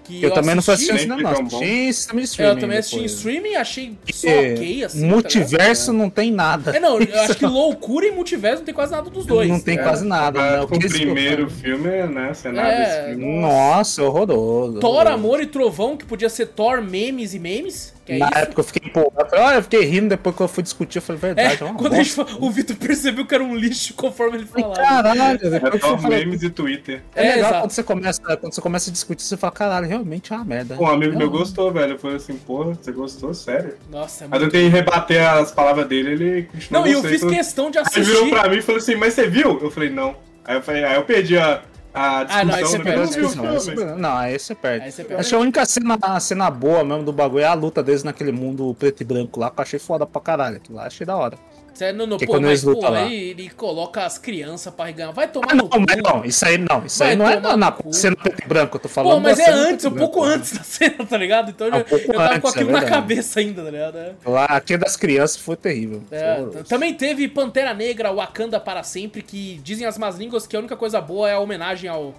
Que 0.03 0.23
Eu, 0.23 0.31
também 0.31 0.55
não 0.55 0.61
fui 0.61 0.73
assistir 0.73 0.93
no 0.93 0.97
nem 0.99 1.09
cinema, 1.09 1.31
não. 1.33 1.47
Assisti 1.47 1.65
É, 1.65 1.89
streaming. 2.21 2.49
eu 2.55 2.59
também 2.61 2.77
assisti 2.77 2.95
em 2.95 2.99
depois. 3.01 3.11
streaming, 3.17 3.55
achei 3.55 3.97
só 4.13 4.27
ok, 4.29 4.83
assim. 4.85 5.01
tá? 5.01 5.05
Multiverso 5.07 5.91
não 5.91 6.09
tem 6.09 6.31
nada. 6.31 6.71
É, 6.77 6.79
não, 6.79 6.97
eu 6.97 7.19
acho 7.23 7.35
que 7.35 7.45
loucura 7.45 8.05
e 8.07 8.11
multiverso 8.11 8.59
não 8.59 8.65
tem 8.65 8.73
quase 8.73 8.93
nada 8.93 9.09
dos 9.09 9.25
dois. 9.25 9.49
Não 9.49 9.59
tem 9.59 9.77
É. 9.77 9.83
quase 9.83 10.05
nada. 10.05 10.41
né? 10.41 10.57
Ah, 10.59 10.63
O 10.63 10.67
primeiro 10.79 11.49
filme, 11.49 11.89
né? 12.07 12.33
Cenário 12.33 12.71
É, 12.71 12.85
desse 12.85 13.09
filme. 13.17 13.41
Nossa, 13.41 14.01
horroroso. 14.01 14.79
Thor, 14.79 14.91
horroroso. 14.91 15.13
Amor 15.13 15.41
e 15.41 15.45
Trovão, 15.45 15.97
que 15.97 16.05
podia 16.05 16.29
ser 16.29 16.45
Thor, 16.47 16.81
memes 16.81 17.33
e 17.33 17.39
memes. 17.39 17.93
Que 18.07 18.13
é 18.13 18.17
Na 18.19 18.27
isso. 18.29 18.37
época 18.37 18.59
eu 18.61 18.63
fiquei 18.63 18.89
empolgado. 18.89 19.25
Eu 19.25 19.29
falei, 19.29 19.45
Olha, 19.45 19.55
eu 19.57 19.63
fiquei 19.63 19.81
rindo 19.83 20.07
depois 20.09 20.35
que 20.35 20.41
eu 20.41 20.47
fui 20.47 20.63
discutir. 20.63 20.97
Eu 20.99 21.01
falei, 21.01 21.19
É, 21.21 21.25
verdade, 21.33 21.61
é, 21.61 21.65
uma 21.65 21.73
quando 21.75 21.93
a 21.93 21.97
gente, 21.97 22.15
bosta. 22.15 22.33
fa- 22.33 22.45
o 22.45 22.49
Vitor 22.49 22.75
percebeu 22.77 23.25
que 23.27 23.35
era 23.35 23.43
um 23.43 23.53
lixo 23.53 23.93
conforme 23.95 24.37
ele 24.37 24.45
falava. 24.45 24.73
Caralho, 24.75 25.39
É 25.45 25.49
depois 25.49 25.83
eu 25.83 25.97
falei, 25.99 26.19
memes 26.25 26.41
e 26.41 26.49
Twitter. 26.49 27.01
é 27.13 27.21
É, 27.21 27.29
legal 27.35 27.39
exato. 27.49 27.59
quando 27.63 27.71
você, 27.71 27.83
começa, 27.83 28.21
quando 28.37 28.53
você 28.55 28.61
começa 28.61 28.89
a 28.89 28.93
discutir, 28.93 29.23
você 29.23 29.35
fala, 29.37 29.51
caralho, 29.51 29.87
realmente 29.87 30.31
é 30.31 30.35
uma 30.37 30.45
merda. 30.45 30.77
Um 30.79 30.87
amigo 30.87 31.17
meu 31.17 31.29
gostou, 31.29 31.69
velho. 31.71 31.93
Eu 31.93 31.99
falei 31.99 32.15
assim, 32.15 32.37
porra, 32.37 32.73
você 32.75 32.91
gostou? 32.93 33.33
Sério? 33.33 33.75
Nossa, 33.91 34.23
é 34.23 34.27
Mas 34.29 34.39
eu 34.39 34.45
muito... 34.45 34.53
tentei 34.53 34.69
rebater 34.69 35.27
as 35.27 35.51
palavras 35.51 35.85
dele, 35.87 36.11
ele 36.13 36.43
continuou 36.43 36.83
Não, 36.85 36.89
e 36.89 36.93
eu 36.93 37.03
fiz 37.03 37.21
questão 37.23 37.69
de 37.69 37.77
Aí 37.77 37.83
ele 37.93 38.05
virou 38.05 38.21
assistir. 38.21 38.39
pra 38.39 38.49
mim 38.49 38.57
e 38.57 38.61
falou 38.61 38.79
assim, 38.79 38.95
mas 38.95 39.13
você 39.13 39.27
viu? 39.27 39.59
Eu 39.61 39.69
falei, 39.69 39.89
não. 39.89 40.15
Aí 40.45 40.55
eu, 40.55 40.61
falei, 40.61 40.85
aí 40.85 40.95
eu 40.95 41.03
perdi 41.03 41.37
a, 41.37 41.61
a 41.97 42.39
Ah, 42.39 42.45
não, 42.45 42.53
aí 42.53 42.63
você 42.63 42.77
discussão. 42.77 43.43
perde 43.43 43.95
não. 44.01 44.17
Aí 44.17 44.39
você 44.39 44.55
perde. 44.55 44.87
Acho 45.17 45.29
que 45.29 45.35
a 45.35 45.39
única 45.39 45.65
cena, 45.65 45.97
a 46.01 46.19
cena 46.19 46.49
boa 46.51 46.83
mesmo 46.83 47.03
do 47.03 47.11
bagulho 47.13 47.43
é 47.43 47.47
a 47.47 47.53
luta 47.53 47.81
deles 47.83 48.03
naquele 48.03 48.31
mundo 48.31 48.75
preto 48.77 49.01
e 49.01 49.05
branco 49.05 49.39
lá, 49.39 49.49
que 49.49 49.59
eu 49.59 49.63
achei 49.63 49.79
foda 49.79 50.05
pra 50.05 50.21
caralho. 50.21 50.57
Aquilo 50.57 50.77
lá 50.77 50.85
achei 50.87 51.05
da 51.05 51.15
hora. 51.15 51.37
Cê- 51.77 51.93
não, 51.93 52.07
não, 52.07 52.17
Que 52.17 52.25
pô, 52.25 52.33
quando 52.33 52.45
mas 52.45 52.63
eles 52.63 52.75
pô, 52.79 52.89
lá. 52.89 52.99
aí 53.03 53.29
ele 53.29 53.49
coloca 53.49 54.03
as 54.03 54.17
crianças 54.17 54.73
pra 54.73 54.89
ganhar. 54.89 55.11
Vai 55.11 55.27
tomar 55.27 55.51
Ah, 55.51 55.55
no 55.55 55.63
não, 55.63 55.69
cu. 55.69 55.79
mas 55.87 55.97
não, 56.03 56.25
isso 56.25 56.43
aí 56.45 56.57
não. 56.57 56.83
Isso 56.85 56.97
Vai 56.97 57.09
aí 57.09 57.15
não 57.15 57.29
é 57.29 57.39
na, 57.39 57.55
na 57.55 57.77
no 57.85 57.93
cena 57.93 58.15
preto 58.15 58.43
e 58.43 58.47
branco, 58.47 58.77
eu 58.77 58.81
tô 58.81 58.89
falando. 58.89 59.13
Pô, 59.13 59.19
mas 59.19 59.37
é 59.39 59.45
cena 59.45 59.57
antes, 59.57 59.85
um 59.85 59.91
pouco 59.91 60.21
branco. 60.21 60.35
antes 60.35 60.53
da 60.57 60.63
cena, 60.63 61.05
tá 61.05 61.17
ligado? 61.17 61.51
Então 61.51 61.67
eu, 61.67 61.73
É 61.75 61.77
um 61.77 61.83
pouco 61.83 62.05
eu 62.11 62.13
tava 62.17 62.29
com 62.29 62.33
antes, 62.35 62.45
é 62.45 62.49
aquilo 62.59 62.71
na 62.71 62.79
verdade. 62.79 63.01
cabeça 63.01 63.39
ainda, 63.39 63.63
tá 63.63 63.69
ligado? 63.69 63.97
É. 63.99 64.13
Lá, 64.25 64.45
aquele 64.45 64.79
das 64.79 64.95
crianças 64.97 65.37
foi 65.37 65.55
terrível. 65.55 66.01
É, 66.09 66.43
Foi 66.51 66.63
também 66.63 66.93
teve 66.95 67.27
Pantera 67.27 67.75
Negra, 67.75 68.11
Wakanda 68.11 68.59
para 68.59 68.81
sempre, 68.81 69.21
que 69.21 69.61
dizem 69.63 69.85
as 69.85 69.99
más 69.99 70.17
línguas 70.17 70.47
que 70.47 70.55
a 70.55 70.59
única 70.59 70.75
coisa 70.75 70.99
boa 70.99 71.29
é 71.29 71.33
a 71.33 71.39
homenagem 71.39 71.87
ao, 71.89 72.15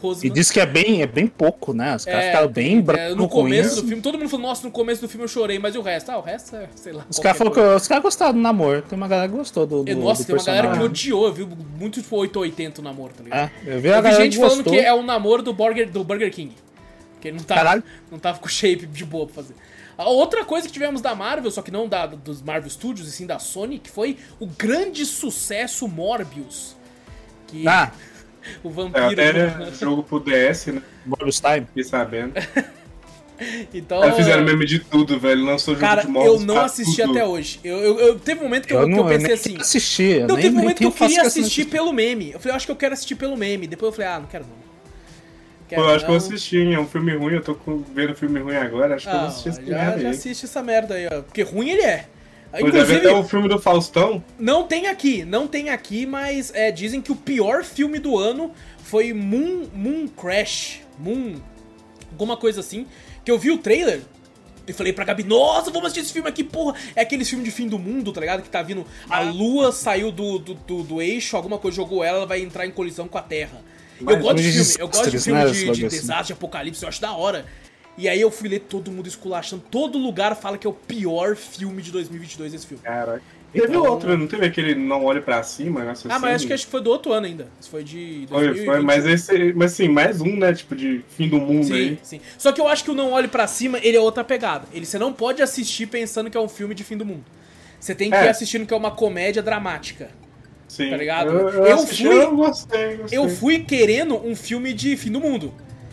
Boseman. 0.00 0.26
E 0.26 0.30
diz 0.30 0.50
que 0.50 0.60
é 0.60 0.66
bem, 0.66 1.02
é 1.02 1.06
bem 1.06 1.26
pouco, 1.26 1.72
né? 1.74 1.96
Os 1.96 2.04
caras 2.04 2.24
É, 2.24 2.26
ficaram 2.28 2.48
bem 2.48 2.84
é, 2.96 3.08
no 3.14 3.28
com 3.28 3.42
começo 3.42 3.82
do 3.82 3.88
filme, 3.88 4.02
todo 4.02 4.18
mundo 4.18 4.28
falou, 4.28 4.46
nossa, 4.46 4.64
no 4.66 4.70
começo 4.72 5.00
do 5.00 5.08
filme 5.08 5.24
eu 5.24 5.28
chorei, 5.28 5.58
mas 5.58 5.74
o 5.74 5.82
resto? 5.82 6.10
Ah, 6.10 6.18
o 6.18 6.22
resto 6.22 6.54
é, 6.56 6.68
sei 6.76 6.92
lá. 6.92 7.04
Os 7.10 7.18
caras 7.18 7.38
caras 7.88 8.02
gostaram 8.02 8.32
do 8.34 8.38
namoro. 8.40 8.82
Tem 8.82 8.96
uma 8.96 9.08
galera 9.08 9.28
que 9.28 9.36
gostou 9.36 9.66
do, 9.66 9.82
do, 9.84 9.90
E, 9.90 9.94
Nossa, 9.94 10.22
do 10.22 10.26
tem 10.26 10.36
uma 10.36 10.44
galera 10.44 10.68
que 10.68 10.78
personagem. 10.78 10.90
odiou, 10.90 11.32
viu? 11.32 11.48
Muito 11.78 12.00
tipo 12.02 12.16
880 12.16 12.80
o 12.80 12.84
namoro, 12.84 13.12
tá 13.14 13.22
ligado? 13.24 13.50
É, 13.66 13.74
eu 13.76 13.80
vi 13.80 13.92
a 13.92 13.96
Eu 13.98 14.02
vi 14.02 14.12
gente 14.14 14.32
que 14.34 14.38
falando 14.42 14.56
gostou. 14.64 14.72
que 14.72 14.78
é 14.78 14.92
o 14.94 15.02
namoro 15.02 15.42
do 15.42 15.52
Burger, 15.52 15.90
do 15.90 16.04
Burger 16.04 16.30
King. 16.32 16.54
Que 17.20 17.28
ele 17.28 17.36
não 17.38 17.44
tava, 17.44 17.60
Caralho. 17.60 17.82
não 18.10 18.18
tava 18.18 18.38
com 18.38 18.48
shape 18.48 18.86
de 18.86 19.04
boa 19.04 19.26
pra 19.26 19.34
fazer. 19.36 19.54
A 19.96 20.08
outra 20.08 20.44
coisa 20.44 20.66
que 20.66 20.72
tivemos 20.72 21.00
da 21.00 21.14
Marvel, 21.14 21.50
só 21.50 21.62
que 21.62 21.70
não 21.70 21.86
da, 21.86 22.06
dos 22.06 22.40
Marvel 22.42 22.68
Studios, 22.70 23.06
e 23.06 23.12
sim 23.12 23.26
da 23.26 23.38
Sony, 23.38 23.78
que 23.78 23.90
foi 23.90 24.16
o 24.40 24.46
grande 24.46 25.04
sucesso 25.04 25.86
Morbius. 25.86 26.74
Que 27.46 27.68
Ah, 27.68 27.92
o 28.62 28.68
É, 28.68 28.72
vampiro. 28.72 29.06
até 29.06 29.32
né, 29.32 29.72
jogo 29.80 30.02
pro 30.02 30.20
DS, 30.20 30.66
né? 30.68 30.82
Morbius 31.06 31.40
Time. 31.40 31.66
Fiquei 31.66 31.84
sabendo. 31.84 32.32
Então, 33.74 34.04
Eles 34.04 34.16
fizeram 34.16 34.44
meme 34.44 34.64
de 34.64 34.78
tudo, 34.78 35.18
velho. 35.18 35.44
Lançou 35.44 35.74
jogo 35.74 35.84
Cara, 35.84 36.02
de 36.02 36.08
Morbius 36.08 36.40
eu 36.42 36.46
não 36.46 36.60
assisti 36.60 37.02
tudo. 37.02 37.10
até 37.10 37.24
hoje. 37.24 37.58
Eu, 37.64 37.76
eu, 37.78 37.98
eu- 37.98 38.18
teve 38.18 38.38
um 38.38 38.44
momento 38.44 38.68
que 38.68 38.72
eu, 38.72 38.86
que 38.86 38.92
eu 38.92 39.04
pensei 39.04 39.26
nem 39.26 39.32
assim. 39.34 39.56
assisti. 39.56 40.02
eu 40.12 40.28
Não, 40.28 40.36
nem, 40.36 40.44
teve 40.44 40.56
um 40.56 40.60
momento 40.60 40.78
que 40.78 40.84
eu 40.84 40.92
queria 40.92 41.22
assistir 41.22 41.64
pelo 41.64 41.92
meme. 41.92 42.30
Eu 42.30 42.38
falei, 42.38 42.52
eu 42.52 42.56
acho 42.56 42.66
que 42.66 42.70
eu 42.72 42.76
quero 42.76 42.94
assistir 42.94 43.16
pelo 43.16 43.36
meme. 43.36 43.66
Depois 43.66 43.90
eu 43.90 43.96
falei, 43.96 44.12
ah, 44.12 44.20
não 44.20 44.26
quero 44.28 44.44
não. 44.44 44.52
Pô, 44.52 44.62
Quero 45.68 45.82
eu 45.82 45.88
acho 45.88 46.04
que 46.04 46.10
eu 46.10 46.14
não. 46.14 46.16
assisti, 46.18 46.56
hein? 46.58 46.74
É 46.74 46.78
um 46.78 46.86
filme 46.86 47.16
ruim, 47.16 47.34
eu 47.34 47.42
tô 47.42 47.56
com- 47.56 47.82
vendo 47.92 48.14
filme 48.14 48.38
ruim 48.38 48.54
agora. 48.54 48.94
Acho 48.94 49.08
que 49.08 49.12
eu 49.12 49.18
vou 49.18 49.26
Ah, 49.26 49.30
assistir 49.30 49.48
esse 49.48 49.66
já, 49.66 49.98
já 49.98 50.10
assiste 50.10 50.44
essa 50.44 50.62
merda 50.62 50.94
aí, 50.94 51.08
ó. 51.10 51.22
Porque 51.22 51.42
ruim 51.42 51.70
ele 51.70 51.82
é. 51.82 52.06
Vi 52.52 52.64
Inclusive, 52.64 52.96
até 52.96 53.12
o 53.12 53.24
filme 53.24 53.48
do 53.48 53.58
Faustão. 53.58 54.22
não 54.38 54.64
tem 54.64 54.86
aqui, 54.86 55.24
não 55.24 55.46
tem 55.46 55.70
aqui, 55.70 56.04
mas 56.04 56.52
é, 56.54 56.70
dizem 56.70 57.00
que 57.00 57.10
o 57.10 57.16
pior 57.16 57.64
filme 57.64 57.98
do 57.98 58.18
ano 58.18 58.52
foi 58.84 59.12
Moon, 59.12 59.68
Moon 59.74 60.06
Crash. 60.08 60.80
Moon. 60.98 61.36
Alguma 62.10 62.36
coisa 62.36 62.60
assim. 62.60 62.86
Que 63.24 63.30
eu 63.30 63.38
vi 63.38 63.50
o 63.50 63.58
trailer. 63.58 64.02
E 64.66 64.72
falei 64.72 64.92
pra 64.92 65.04
Gabi, 65.04 65.24
nossa, 65.24 65.70
vamos 65.70 65.86
assistir 65.86 66.00
esse 66.00 66.12
filme 66.12 66.28
aqui, 66.28 66.44
porra. 66.44 66.76
É 66.94 67.02
aquele 67.02 67.24
filme 67.24 67.42
de 67.42 67.50
fim 67.50 67.66
do 67.66 67.78
mundo, 67.78 68.12
tá 68.12 68.20
ligado? 68.20 68.42
Que 68.42 68.50
tá 68.50 68.62
vindo. 68.62 68.86
A 69.08 69.20
lua 69.20 69.72
saiu 69.72 70.12
do, 70.12 70.38
do, 70.38 70.54
do, 70.54 70.82
do 70.82 71.02
eixo, 71.02 71.36
alguma 71.36 71.58
coisa 71.58 71.76
jogou 71.76 72.04
ela, 72.04 72.18
ela 72.18 72.26
vai 72.26 72.40
entrar 72.42 72.66
em 72.66 72.70
colisão 72.70 73.08
com 73.08 73.18
a 73.18 73.22
Terra. 73.22 73.60
Eu 73.98 74.06
Mas 74.06 74.20
gosto 74.20 74.36
de 74.36 74.52
de 74.52 74.64
filme, 74.64 74.74
eu 74.78 74.88
gosto 74.88 75.10
de 75.10 75.18
filme 75.18 75.40
né, 75.40 75.46
de, 75.46 75.52
de 75.52 75.66
bagulho 75.66 75.86
assim. 75.86 75.96
desastre, 75.96 76.26
de 76.26 76.32
apocalipse, 76.34 76.82
eu 76.82 76.88
acho 76.88 77.00
da 77.00 77.12
hora. 77.12 77.44
E 77.96 78.08
aí 78.08 78.20
eu 78.20 78.30
fui 78.30 78.48
ler 78.48 78.60
todo 78.60 78.90
mundo 78.90 79.06
esculachando, 79.06 79.62
todo 79.70 79.98
lugar 79.98 80.34
fala 80.34 80.56
que 80.56 80.66
é 80.66 80.70
o 80.70 80.72
pior 80.72 81.36
filme 81.36 81.82
de 81.82 81.90
2022 81.92 82.54
esse 82.54 82.66
filme. 82.66 82.82
Caraca. 82.82 83.22
Teve 83.52 83.66
Então- 83.68 83.84
outro, 83.84 84.16
não 84.16 84.26
teve 84.26 84.46
aquele 84.46 84.74
Não 84.74 85.04
Olhe 85.04 85.20
Pra 85.20 85.42
Cima? 85.42 85.84
Nossa, 85.84 86.08
Ah, 86.10 86.18
mas 86.18 86.36
acho 86.36 86.46
que, 86.46 86.52
acho 86.54 86.64
que 86.64 86.70
foi 86.70 86.80
do 86.80 86.88
outro 86.88 87.12
ano 87.12 87.26
ainda. 87.26 87.48
Isso 87.60 87.68
foi 87.68 87.84
de 87.84 88.24
2020. 88.30 88.56
Foi, 88.56 88.64
foi, 88.64 88.80
mas 88.80 89.04
esse. 89.04 89.52
Mas 89.52 89.72
assim, 89.74 89.88
mais 89.88 90.22
um, 90.22 90.34
né? 90.38 90.54
Tipo, 90.54 90.74
de 90.74 91.04
fim 91.10 91.28
do 91.28 91.36
mundo 91.38 91.66
Sim, 91.66 91.74
aí. 91.74 91.98
sim. 92.02 92.20
Só 92.38 92.50
que 92.50 92.58
eu 92.58 92.66
acho 92.66 92.82
que 92.82 92.90
o 92.90 92.94
Não 92.94 93.12
Olhe 93.12 93.28
Pra 93.28 93.46
Cima, 93.46 93.78
ele 93.82 93.94
é 93.94 94.00
outra 94.00 94.24
pegada. 94.24 94.64
Ele, 94.72 94.86
você 94.86 94.98
não 94.98 95.12
pode 95.12 95.42
assistir 95.42 95.84
pensando 95.86 96.30
que 96.30 96.36
é 96.36 96.40
um 96.40 96.48
filme 96.48 96.74
de 96.74 96.82
fim 96.82 96.96
do 96.96 97.04
mundo. 97.04 97.24
Você 97.78 97.94
tem 97.94 98.08
que 98.08 98.16
É. 98.16 98.24
ir 98.24 98.28
assistindo 98.30 98.64
que 98.66 98.72
é 98.72 98.76
uma 98.76 98.90
comédia 98.90 99.42
dramática. 99.42 100.08
Sim. 100.66 100.88
Tá 100.88 100.96
ligado? 100.96 101.28
Eu, 101.30 101.48
eu, 101.50 101.66
Eu 101.66 101.74
assisti, 101.74 102.04
fui- 102.06 102.22
eu 102.22 102.34
gostei, 102.34 102.96
gostei. 102.96 103.18
Eu 103.18 103.28
fui 103.28 103.58
querendo 103.58 104.16
um 104.26 104.34
filme 104.34 104.72
de 104.72 104.96
fim 104.96 105.12
do 105.12 105.20
mundo. 105.20 105.52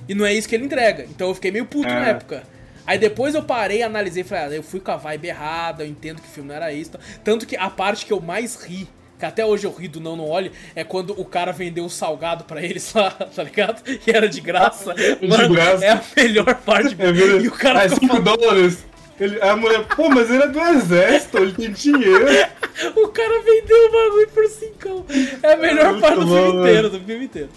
E 0.10 0.16
não 0.16 0.26
é 0.26 0.34
isso 0.34 0.49
que 0.49 0.55
ele 0.55 0.66
entrega. 0.66 1.05
Então 1.10 1.30
eu 1.30 1.36
fiquei 1.36 1.51
meio 1.51 1.66
puto 1.66 1.88
na 1.88 2.07
É. 2.07 2.10
época. 2.10 2.43
Aí 2.86 2.97
depois 2.97 3.36
eu 3.36 3.43
parei, 3.43 3.84
analisei 3.84 4.22
e 4.24 4.26
falei, 4.26 4.43
ah, 4.45 4.55
eu 4.55 4.64
fui 4.64 4.80
com 4.80 4.89
a 4.91 4.97
vibe 4.97 5.28
errada, 5.28 5.84
eu 5.84 5.88
entendo 5.88 6.20
que 6.22 6.28
o 6.28 6.32
filme 6.32 6.49
não 6.49 6.55
era 6.55 6.74
isso. 6.74 6.91
Tanto 7.24 7.45
que 7.45 7.55
a 7.55 7.70
parte 7.70 8.03
que 8.05 8.12
eu 8.12 8.20
mais 8.20 8.55
ri, 8.64 8.88
que 9.20 9.26
até 9.26 9.45
hoje 9.45 9.68
eu 9.68 9.72
ri 9.72 9.88
do 9.88 9.99
Não 9.99 10.16
Não 10.16 10.28
Olhe, 10.28 10.51
é 10.76 10.84
quando 10.84 11.12
o 11.12 11.24
cara 11.24 11.51
vendeu 11.51 11.86
o 11.86 11.89
salgado 11.89 12.45
pra 12.45 12.64
eles 12.64 12.91
lá, 12.93 13.12
tá 13.36 13.43
ligado? 13.43 13.84
E 13.88 14.10
era 14.10 14.28
de 14.28 14.41
graça. 14.41 14.95
De 15.22 15.28
Mano, 15.28 15.53
graça. 15.53 15.86
É 15.86 15.91
a 15.91 16.01
melhor 16.18 16.55
parte. 16.55 16.95
É 16.97 17.41
e 17.43 17.47
o 17.47 17.51
cara 17.51 17.86
ah, 17.86 17.89
ficou 17.89 18.10
5 18.18 18.22
dólares. 18.22 18.86
Ele, 19.20 19.39
a 19.41 19.55
mulher, 19.55 19.86
pô, 19.95 20.10
mas 20.10 20.32
ele 20.32 20.43
é 20.43 20.47
do 20.47 20.60
exército, 20.60 21.38
ele 21.38 21.51
tem 21.53 21.72
dinheiro. 21.72 22.26
O 22.95 23.10
cara 23.10 23.41
vendeu 23.41 23.78
o 23.88 23.91
bagulho 23.91 24.30
por 24.30 24.47
5. 24.47 25.05
É 25.43 25.53
a 25.53 25.57
melhor 25.57 25.89
Muito 25.91 26.01
parte 26.01 26.20
do 26.20 26.26
bom, 26.26 26.34
filme 26.34 26.51
velho. 26.51 26.60
inteiro, 26.62 26.89
do 26.89 26.99
filme 27.01 27.26
inteiro. 27.26 27.49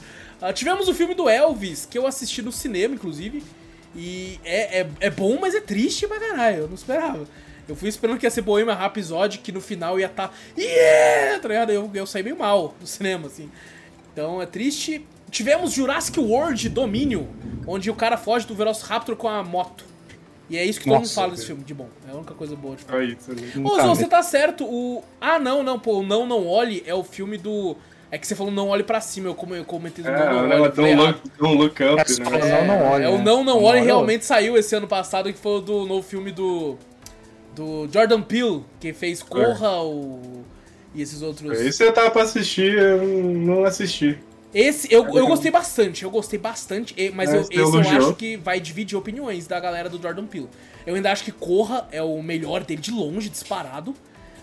Ah, 0.42 0.52
tivemos 0.52 0.88
o 0.88 0.94
filme 0.94 1.14
do 1.14 1.28
Elvis, 1.28 1.86
que 1.86 1.96
eu 1.96 2.06
assisti 2.06 2.42
no 2.42 2.50
cinema, 2.50 2.94
inclusive. 2.94 3.42
E 3.94 4.40
é, 4.44 4.80
é, 4.80 4.90
é 5.00 5.10
bom, 5.10 5.38
mas 5.40 5.54
é 5.54 5.60
triste 5.60 6.06
pra 6.08 6.18
caralho. 6.18 6.62
Eu 6.62 6.68
não 6.68 6.74
esperava. 6.74 7.26
Eu 7.68 7.76
fui 7.76 7.88
esperando 7.88 8.18
que 8.18 8.26
ia 8.26 8.30
ser 8.30 8.42
Bohemian 8.42 8.74
Rhapsody, 8.74 9.38
que 9.38 9.52
no 9.52 9.60
final 9.60 10.00
ia 10.00 10.06
estar. 10.06 10.28
Tá, 10.28 10.34
yeah! 10.58 11.38
Tá 11.38 11.48
ligado? 11.48 11.70
Eu, 11.70 11.88
eu 11.94 12.06
saí 12.06 12.22
meio 12.22 12.36
mal 12.36 12.74
do 12.80 12.86
cinema, 12.86 13.28
assim. 13.28 13.50
Então 14.12 14.42
é 14.42 14.46
triste. 14.46 15.06
Tivemos 15.30 15.72
Jurassic 15.72 16.18
World 16.18 16.68
Domínio, 16.68 17.28
onde 17.66 17.88
o 17.90 17.94
cara 17.94 18.18
foge 18.18 18.46
do 18.46 18.54
Velociraptor 18.54 19.16
com 19.16 19.28
a 19.28 19.42
moto. 19.42 19.84
E 20.50 20.58
é 20.58 20.64
isso 20.64 20.80
que 20.80 20.84
todo 20.84 20.94
mundo 20.94 21.02
Nossa, 21.04 21.14
fala 21.14 21.30
desse 21.32 21.46
filme 21.46 21.64
de 21.64 21.72
bom. 21.72 21.88
É 22.06 22.12
a 22.12 22.14
única 22.14 22.34
coisa 22.34 22.54
boa 22.54 22.76
de 22.76 22.84
Olha 22.92 23.16
isso 23.18 23.30
ali. 23.30 23.50
Ô, 23.64 23.76
vi. 23.76 23.88
você 23.88 24.06
tá 24.06 24.22
certo. 24.22 24.64
O. 24.64 25.02
Ah, 25.18 25.38
não, 25.38 25.62
não, 25.62 25.78
pô. 25.78 26.00
o 26.00 26.02
Não, 26.02 26.26
não 26.26 26.46
olhe 26.46 26.82
é 26.86 26.94
o 26.94 27.04
filme 27.04 27.38
do. 27.38 27.76
É 28.12 28.18
que 28.18 28.26
você 28.26 28.34
falou 28.36 28.52
não 28.52 28.68
olhe 28.68 28.82
pra 28.84 29.00
cima. 29.00 29.28
Eu, 29.28 29.34
como 29.34 29.54
eu 29.54 29.64
comentei 29.64 30.04
do 30.04 30.10
É, 30.10 30.18
não, 30.30 30.46
não 30.46 30.60
olhe. 30.60 30.72
don't 30.72 30.94
look, 30.94 31.20
don't 31.38 31.56
look 31.56 31.82
up, 31.82 32.12
É, 32.12 32.38
né? 32.38 32.58
Não, 32.60 32.66
não 32.66 32.90
olhe, 32.92 33.04
É, 33.04 33.08
o 33.08 33.16
né? 33.16 33.24
Não, 33.24 33.36
não 33.42 33.54
Não 33.54 33.62
olhe 33.64 33.80
realmente 33.80 34.26
saiu 34.26 34.54
esse 34.58 34.74
ano 34.76 34.86
passado, 34.86 35.32
que 35.32 35.38
foi 35.38 35.52
o 35.56 35.60
do 35.60 35.86
novo 35.86 36.06
filme 36.06 36.30
do. 36.30 36.76
Do 37.56 37.88
Jordan 37.92 38.20
Peele, 38.22 38.64
que 38.78 38.92
fez 38.92 39.22
Corra 39.22 39.82
o. 39.82 40.44
E 40.94 41.00
esses 41.00 41.22
outros. 41.22 41.58
Esse 41.58 41.82
eu 41.84 41.92
tava 41.92 42.10
pra 42.10 42.22
assistir, 42.22 42.78
eu 42.78 43.02
não 43.02 43.64
assisti. 43.64 44.18
Esse 44.54 44.92
eu, 44.92 45.06
É 45.06 45.18
eu 45.18 45.26
gostei 45.26 45.50
bastante, 45.50 46.04
eu 46.04 46.10
gostei 46.10 46.38
bastante, 46.38 46.94
mas 47.14 47.32
É, 47.32 47.38
eu- 47.38 47.40
esse 47.40 47.56
eu 47.56 47.80
acho 47.80 48.14
que 48.14 48.36
vai 48.36 48.60
dividir 48.60 48.94
opiniões 48.98 49.46
da 49.46 49.58
galera 49.58 49.88
do 49.88 50.00
Jordan 50.00 50.26
Peele. 50.26 50.48
Eu 50.86 50.94
ainda 50.94 51.10
acho 51.10 51.24
que 51.24 51.32
Corra 51.32 51.88
é 51.90 52.02
o 52.02 52.22
melhor 52.22 52.62
dele 52.62 52.82
de 52.82 52.90
longe, 52.90 53.30
disparado, 53.30 53.94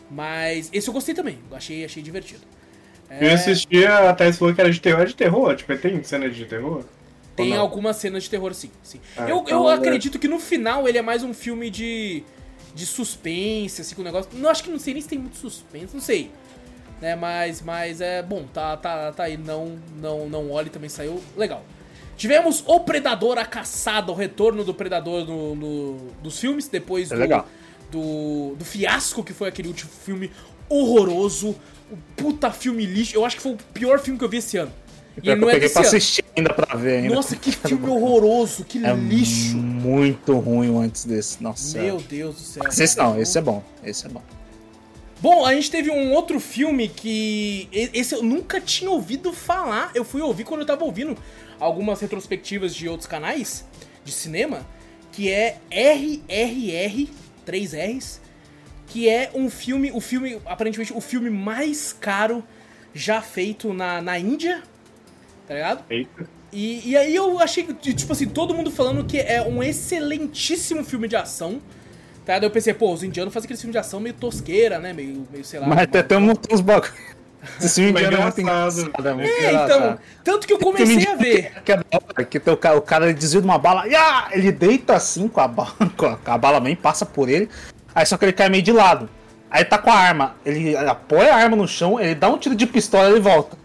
mas 0.10 0.70
esse 0.74 0.88
eu 0.88 0.94
gostei 0.96 1.14
também, 1.14 1.38
achei, 1.52 1.86
achei 1.86 2.02
divertido. 2.02 2.42
Eu 3.10 3.34
assisti, 3.34 3.86
a 3.86 4.14
Thais 4.14 4.38
falou 4.38 4.54
que 4.54 4.62
era 4.62 4.70
de 4.72 4.80
terror, 4.80 5.02
é 5.02 5.06
de 5.06 5.16
terror? 5.16 5.56
Tipo, 5.56 5.78
tem 5.78 6.04
cena 6.04 6.30
de 6.30 6.46
terror? 6.46 6.84
Tem 7.36 7.56
algumas 7.56 7.96
cenas 7.96 8.24
de 8.24 8.30
terror, 8.30 8.54
sim. 8.54 8.70
sim. 8.84 9.00
Ah, 9.16 9.30
eu 9.30 9.38
então 9.40 9.64
eu 9.64 9.70
é- 9.70 9.74
acredito 9.76 10.20
que 10.20 10.28
no 10.28 10.40
final 10.40 10.88
ele 10.88 10.98
é 10.98 11.02
mais 11.02 11.24
um 11.24 11.34
filme 11.34 11.70
de, 11.70 12.22
de 12.76 12.86
suspense, 12.86 13.82
assim, 13.82 13.96
com 13.96 14.02
o 14.02 14.06
negócio. 14.06 14.30
Não 14.34 14.50
acho 14.50 14.64
que 14.64 14.70
não 14.70 14.78
sei 14.80 14.94
nem 14.94 15.02
se 15.02 15.08
tem 15.08 15.18
muito 15.18 15.38
suspense, 15.38 15.94
não 15.94 16.02
sei. 16.02 16.30
Né, 17.02 17.16
mas, 17.16 17.62
mas 17.62 18.02
é 18.02 18.22
bom, 18.22 18.44
tá, 18.54 18.76
tá, 18.76 19.14
tá 19.14 19.24
aí. 19.24 19.38
Não, 19.38 19.80
não, 20.02 20.28
não 20.28 20.52
olhe 20.52 20.70
também 20.70 20.90
saiu 20.90 21.24
legal. 21.38 21.64
Tivemos 22.18 22.62
O 22.68 22.82
Predador, 22.82 23.38
a 23.38 23.46
caçada, 23.46 24.12
o 24.12 24.16
retorno 24.16 24.66
do 24.66 24.74
Predador 24.74 25.26
no, 25.26 25.56
no- 25.56 25.98
dos 26.22 26.38
filmes, 26.38 26.68
depois 26.68 27.10
É 27.10 27.16
do, 27.16 27.22
legal. 27.22 27.48
do, 27.90 28.56
do 28.58 28.66
fiasco 28.66 29.24
que 29.24 29.32
foi 29.34 29.48
aquele 29.48 29.70
último 29.70 29.90
filme 29.90 30.30
horroroso. 30.68 31.56
O 31.92 31.98
puta 32.16 32.52
filme 32.52 32.86
lixo. 32.86 33.16
Eu 33.16 33.26
acho 33.26 33.36
que 33.36 33.42
foi 33.42 33.54
o 33.54 33.58
pior 33.74 34.00
filme 34.00 34.18
que 34.20 34.26
eu 34.26 34.30
vi 34.30 34.38
esse 34.38 34.58
ano. 34.58 34.72
E 35.18 35.22
que 35.22 35.36
não 35.36 35.44
eu 35.44 35.50
é 35.50 35.54
peguei 35.54 35.70
pra 35.70 35.82
ano. 35.82 35.88
assistir 35.88 36.24
ainda 36.38 36.54
pra 36.54 36.76
ver 36.78 36.98
ainda. 37.00 37.16
Nossa, 37.16 37.36
que 37.36 37.52
filme 37.68 37.88
horroroso, 37.90 38.64
que 38.64 38.84
É 38.86 38.94
lixo. 38.94 39.58
muito 39.58 40.38
ruim 40.38 40.78
antes 40.84 41.04
desse. 41.06 41.42
Nossa. 41.42 41.80
Meu 41.82 41.98
Deus 41.98 42.36
do 42.36 42.42
céu. 42.42 42.64
Esse 42.68 42.98
não, 42.98 43.20
esse 43.20 43.38
é 43.38 43.42
bom. 43.42 43.64
Esse 43.84 44.06
é 44.06 44.10
bom. 44.10 44.22
Bom, 45.22 45.46
a 45.46 45.54
gente 45.54 45.70
teve 45.70 45.90
um 45.92 46.14
outro 46.14 46.40
filme 46.40 46.88
que. 46.88 47.68
Esse 47.74 48.16
eu 48.16 48.24
nunca 48.24 48.62
tinha 48.62 48.90
ouvido 48.90 49.34
falar. 49.34 49.92
Eu 49.94 50.06
fui 50.06 50.22
ouvir 50.22 50.46
quando 50.46 50.62
eu 50.62 50.68
tava 50.68 50.86
ouvindo 50.86 51.18
algumas 51.60 52.00
retrospectivas 52.00 52.74
de 52.74 52.88
outros 52.88 53.08
canais 53.08 53.66
de 54.06 54.12
cinema. 54.14 54.66
Que 55.12 55.30
é 55.30 55.58
RRR, 55.70 57.10
3 57.46 57.74
R's. 57.74 58.22
Que 58.90 59.08
é 59.08 59.32
um 59.34 59.50
filme, 59.50 59.92
o 59.94 60.02
filme, 60.02 60.40
aparentemente, 60.46 60.92
o 60.94 61.00
filme 61.00 61.30
mais 61.30 61.94
caro 61.94 62.44
já 62.94 63.22
feito 63.22 63.74
na, 63.74 64.02
na 64.02 64.20
Índia. 64.20 64.62
Tá 65.48 65.54
ligado? 65.54 65.84
Eita. 65.90 66.28
E, 66.52 66.90
e 66.90 66.98
aí 66.98 67.16
eu 67.16 67.40
achei 67.40 67.64
que, 67.64 67.94
tipo 67.94 68.12
assim, 68.12 68.28
todo 68.28 68.54
mundo 68.54 68.72
falando 68.72 69.04
que 69.06 69.20
é 69.20 69.42
um 69.42 69.62
excelentíssimo 69.62 70.84
filme 70.84 71.08
de 71.08 71.16
ação. 71.16 71.62
Tá? 72.26 72.38
Daí 72.40 72.48
eu 72.48 72.52
pensei, 72.52 72.74
pô, 72.74 72.92
os 72.92 73.04
indianos 73.04 73.34
fazem 73.34 73.46
aquele 73.46 73.60
filme 73.60 73.72
de 73.72 73.78
ação 73.78 74.00
meio 74.00 74.16
tosqueira, 74.16 74.80
né? 74.80 74.92
Meio, 74.92 75.28
meio 75.32 75.46
sei 75.46 75.60
lá. 75.60 75.68
Mas 75.68 75.80
até 75.80 76.02
tem 76.04 76.18
um- 76.18 76.36
tem 76.36 76.56
uns 76.56 76.62
bagulho. 76.62 76.92
Esse 77.62 77.82
filme 77.82 77.92
indiano 78.02 78.18
é 78.18 78.22
muito 78.24 78.42
engraçado. 78.42 78.90
engraçado. 78.90 79.22
É, 79.22 79.46
É, 79.46 79.54
então. 79.54 80.00
Tanto 80.24 80.48
que 80.48 80.54
eu 80.54 80.58
comecei 80.60 81.08
a 81.08 81.16
ver. 81.16 81.62
Que 81.64 81.72
é 81.74 81.78
da 81.78 81.84
hora, 81.94 82.26
que 82.26 82.40
tem 82.40 82.54
o 82.54 82.82
cara, 82.82 83.06
ele 83.06 83.14
desvia 83.14 83.42
de 83.42 83.48
uma 83.48 83.58
bala, 83.60 83.88
e, 83.88 83.96
ah, 83.96 84.30
ele 84.32 84.52
deita 84.52 84.96
assim 84.96 85.28
com 85.28 85.40
a 85.40 85.48
bala, 85.48 85.76
com 85.96 86.06
a, 86.08 86.18
com 86.18 86.32
a 86.32 86.38
bala 86.38 86.60
vem, 86.60 86.76
passa 86.76 87.06
por 87.06 87.30
ele, 87.30 87.48
aí 88.00 88.06
só 88.06 88.18
que 88.18 88.26
ele 88.26 88.34
cai 88.34 88.50
meio 88.50 88.64
de 88.64 88.72
lado. 88.72 89.10
Aí 89.52 89.66
tá 89.66 89.78
com 89.78 89.90
a 89.92 89.96
arma, 89.96 90.36
ele 90.46 90.76
apoia 90.78 91.34
a 91.34 91.38
arma 91.38 91.56
no 91.56 91.68
chão, 91.68 92.00
ele 92.00 92.16
dá 92.16 92.30
um 92.30 92.38
tiro 92.38 92.56
de 92.56 92.66
pistola 92.68 93.10
e 93.10 93.12
ele 93.14 93.20
volta. 93.20 93.58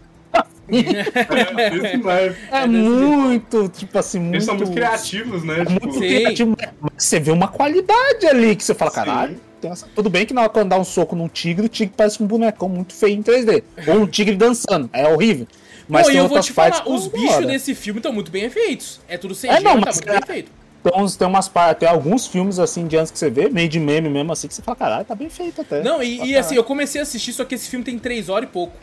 É. 0.67 2.63
É, 2.63 2.67
muito, 2.67 3.69
tipo 3.69 3.97
assim, 3.97 4.19
muito. 4.19 4.33
Eles 4.35 4.45
são 4.45 4.55
muito 4.55 4.71
criativos, 4.71 5.43
né? 5.43 5.61
É 5.61 5.65
Tipo, 5.65 5.71
muito 5.71 5.93
Sim. 5.93 5.99
criativo, 5.99 6.57
mas 6.81 6.91
você 6.97 7.19
vê 7.19 7.31
uma 7.31 7.47
qualidade 7.47 8.25
ali 8.27 8.55
que 8.55 8.63
você 8.63 8.73
fala, 8.73 8.91
Sim. 8.91 8.95
caralho. 8.95 9.41
essa- 9.63 9.87
Tudo 9.95 10.09
bem 10.09 10.25
que 10.25 10.33
na 10.33 10.41
hora 10.41 10.49
que 10.49 10.59
eu 10.59 10.65
dar 10.65 10.77
um 10.79 10.83
soco 10.83 11.15
num 11.15 11.27
tigre, 11.27 11.65
o 11.65 11.69
tigre 11.69 11.93
parece 11.95 12.21
um 12.21 12.27
bonecão 12.27 12.67
muito 12.69 12.93
feio 12.93 13.15
em 13.17 13.21
3D. 13.23 13.63
Ou 13.87 14.01
um 14.01 14.07
tigre 14.07 14.35
dançando, 14.35 14.89
é 14.93 15.07
horrível. 15.07 15.47
Mas 15.87 16.03
Pô, 16.07 16.11
tem 16.11 16.17
eu 16.19 16.27
vou 16.27 16.39
te 16.39 16.51
falar, 16.51 16.83
os 16.87 17.07
bichos 17.07 17.45
desse 17.45 17.73
filme 17.75 17.99
estão 17.99 18.11
muito 18.11 18.31
bem 18.31 18.49
feitos. 18.49 18.99
É 19.07 19.17
tudo 19.17 19.33
CG, 19.35 19.47
É, 19.53 19.59
não, 19.59 19.75
mas 19.79 19.99
tá 19.99 20.05
muito 20.05 20.09
é- 20.09 20.11
bem 20.13 20.21
feito. 20.27 20.51
Tem, 20.85 21.01
uns, 21.01 21.15
tem 21.15 21.27
umas 21.27 21.51
tem 21.79 21.89
alguns 21.89 22.27
filmes 22.27 22.59
assim 22.59 22.85
de 22.85 22.95
antes 22.95 23.11
que 23.11 23.17
você 23.17 23.27
vê, 23.27 23.49
meio 23.49 23.67
de 23.67 23.79
meme 23.79 24.07
mesmo, 24.07 24.31
assim, 24.31 24.47
que 24.47 24.53
você 24.53 24.61
fala, 24.61 24.75
caralho, 24.75 25.03
tá 25.03 25.15
bem 25.15 25.31
feito 25.31 25.61
até. 25.61 25.81
Não, 25.81 26.03
e, 26.03 26.23
e 26.23 26.37
assim, 26.37 26.53
eu 26.53 26.63
comecei 26.63 27.01
a 27.01 27.03
assistir, 27.03 27.33
só 27.33 27.43
que 27.43 27.55
esse 27.55 27.67
filme 27.67 27.83
tem 27.83 27.97
3 27.97 28.29
horas 28.29 28.47
e 28.47 28.51
pouco. 28.51 28.77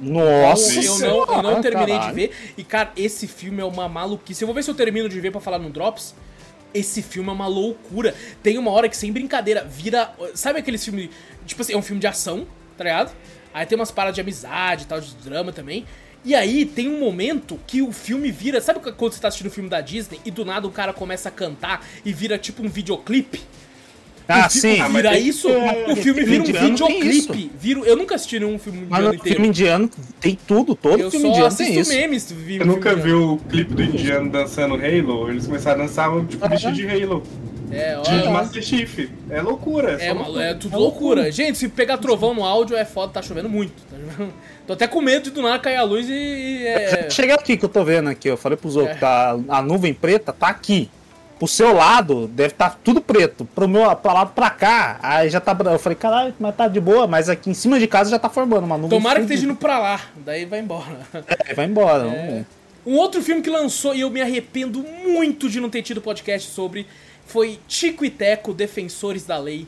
Nossa, 0.00 0.80
eu, 0.80 0.98
não, 0.98 1.26
eu 1.26 1.42
não 1.42 1.60
terminei 1.60 1.96
caralho. 1.96 2.14
de 2.14 2.20
ver. 2.20 2.54
E, 2.56 2.64
cara, 2.64 2.90
esse 2.96 3.26
filme 3.26 3.60
é 3.60 3.64
uma 3.66 3.86
maluquice. 3.86 4.42
Eu 4.42 4.46
vou 4.46 4.54
ver 4.54 4.64
se 4.64 4.70
eu 4.70 4.74
termino 4.74 5.10
de 5.10 5.20
ver 5.20 5.30
pra 5.30 5.42
falar 5.42 5.58
no 5.58 5.68
Drops. 5.68 6.14
Esse 6.72 7.02
filme 7.02 7.28
é 7.28 7.32
uma 7.32 7.46
loucura. 7.46 8.14
Tem 8.42 8.56
uma 8.56 8.70
hora 8.70 8.88
que, 8.88 8.96
sem 8.96 9.12
brincadeira, 9.12 9.62
vira. 9.62 10.10
Sabe 10.34 10.58
aqueles 10.58 10.82
filmes. 10.82 11.10
Tipo 11.44 11.60
assim, 11.60 11.74
é 11.74 11.76
um 11.76 11.82
filme 11.82 12.00
de 12.00 12.06
ação, 12.06 12.46
tá 12.78 12.84
ligado? 12.84 13.12
Aí 13.52 13.66
tem 13.66 13.78
umas 13.78 13.90
paradas 13.90 14.14
de 14.14 14.22
amizade 14.22 14.84
e 14.84 14.86
tal, 14.86 14.98
de 14.98 15.14
drama 15.16 15.52
também. 15.52 15.84
E 16.24 16.34
aí 16.34 16.64
tem 16.64 16.88
um 16.88 17.00
momento 17.00 17.58
que 17.66 17.82
o 17.82 17.90
filme 17.92 18.30
vira. 18.30 18.60
Sabe 18.60 18.78
quando 18.80 19.12
você 19.12 19.20
tá 19.20 19.28
assistindo 19.28 19.48
o 19.48 19.50
filme 19.50 19.68
da 19.68 19.80
Disney 19.80 20.20
e 20.24 20.30
do 20.30 20.44
nada 20.44 20.66
o 20.66 20.70
cara 20.70 20.92
começa 20.92 21.28
a 21.28 21.32
cantar 21.32 21.84
e 22.04 22.12
vira 22.12 22.38
tipo 22.38 22.62
um 22.64 22.68
videoclipe? 22.68 23.40
Ah, 24.28 24.48
sim. 24.48 24.74
Vira 24.74 24.88
mas 24.88 25.02
tem- 25.02 25.26
isso, 25.28 25.48
o 25.50 25.96
filme 25.96 26.22
vira 26.24 26.42
um 26.42 26.46
tem 26.46 26.70
videoclipe. 26.70 27.50
Vira, 27.58 27.80
eu 27.80 27.96
nunca 27.96 28.14
assisti 28.14 28.38
nenhum 28.38 28.56
filme 28.56 28.78
Mas 28.88 29.00
indiano 29.00 29.08
no 29.08 29.14
inteiro. 29.14 29.34
filme 29.36 29.48
indiano 29.48 29.90
tem 30.20 30.38
tudo, 30.46 30.74
todo 30.76 31.00
eu 31.00 31.10
filme 31.10 31.28
indiano 31.28 31.54
tem 31.56 31.78
isso. 31.80 31.90
memes. 31.92 32.30
vi- 32.30 32.58
Você 32.58 32.64
nunca 32.64 32.92
indiano. 32.92 33.02
viu 33.02 33.32
o 33.32 33.38
clipe 33.38 33.74
do 33.74 33.82
indiano 33.82 34.30
dançando 34.30 34.74
Halo? 34.76 35.28
Eles 35.28 35.44
começaram 35.46 35.82
a 35.82 35.86
dançar 35.86 36.08
tipo 36.26 36.48
vestido 36.48 36.72
de 36.72 36.86
Halo. 36.88 37.22
É, 37.72 37.94
De 38.00 38.28
ó, 38.28 38.30
Master 38.30 38.62
Chief. 38.62 39.08
É 39.28 39.40
loucura. 39.42 39.92
É, 39.94 40.08
só 40.08 40.14
malu- 40.14 40.24
loucura. 40.26 40.44
é 40.44 40.54
tudo 40.54 40.78
loucura. 40.78 41.32
Gente, 41.32 41.58
se 41.58 41.68
pegar 41.68 41.98
trovão 41.98 42.32
no 42.32 42.44
áudio 42.44 42.76
é 42.76 42.84
foda, 42.84 43.12
tá 43.14 43.22
chovendo 43.22 43.48
muito. 43.48 43.72
tá 43.90 43.96
chovendo- 43.98 44.32
Tô 44.66 44.74
até 44.74 44.86
com 44.86 45.00
medo 45.00 45.24
de 45.24 45.30
do 45.30 45.42
nada 45.42 45.58
cair 45.58 45.76
a 45.76 45.82
luz 45.82 46.08
e. 46.08 46.12
e 46.12 46.66
é... 46.66 47.10
Chega 47.10 47.34
aqui 47.34 47.56
que 47.56 47.64
eu 47.64 47.68
tô 47.68 47.84
vendo 47.84 48.08
aqui, 48.08 48.28
eu 48.28 48.36
falei 48.36 48.56
pros 48.56 48.76
outros, 48.76 48.98
tá, 48.98 49.36
a 49.48 49.62
nuvem 49.62 49.92
preta 49.92 50.32
tá 50.32 50.48
aqui. 50.48 50.88
Pro 51.38 51.48
seu 51.48 51.72
lado 51.72 52.28
deve 52.28 52.52
estar 52.52 52.78
tudo 52.84 53.00
preto. 53.00 53.44
Pro 53.44 53.66
meu 53.66 53.94
pra 53.96 54.12
lado 54.12 54.32
pra 54.32 54.48
cá, 54.48 55.00
aí 55.02 55.28
já 55.28 55.40
tá. 55.40 55.56
Eu 55.72 55.78
falei, 55.78 55.96
caralho, 55.96 56.32
mas 56.38 56.54
tá 56.54 56.68
de 56.68 56.80
boa, 56.80 57.08
mas 57.08 57.28
aqui 57.28 57.50
em 57.50 57.54
cima 57.54 57.80
de 57.80 57.88
casa 57.88 58.10
já 58.10 58.18
tá 58.18 58.28
formando 58.28 58.64
uma 58.64 58.76
nuvem. 58.78 58.96
Tomara 58.96 59.18
que 59.18 59.24
esteja 59.24 59.44
indo 59.44 59.56
pra 59.56 59.78
lá, 59.78 60.00
daí 60.24 60.44
vai 60.44 60.60
embora. 60.60 61.00
É, 61.26 61.52
vai 61.52 61.66
embora. 61.66 62.04
vamos 62.04 62.32
ver. 62.32 62.46
Um 62.84 62.96
outro 62.96 63.22
filme 63.22 63.42
que 63.42 63.50
lançou 63.50 63.94
e 63.94 64.00
eu 64.00 64.10
me 64.10 64.20
arrependo 64.20 64.84
muito 65.04 65.48
de 65.48 65.60
não 65.60 65.70
ter 65.70 65.82
tido 65.82 66.00
podcast 66.00 66.50
sobre 66.50 66.86
foi 67.26 67.58
Tico 67.68 68.04
e 68.04 68.10
Teco, 68.10 68.52
Defensores 68.52 69.24
da 69.24 69.38
Lei. 69.38 69.66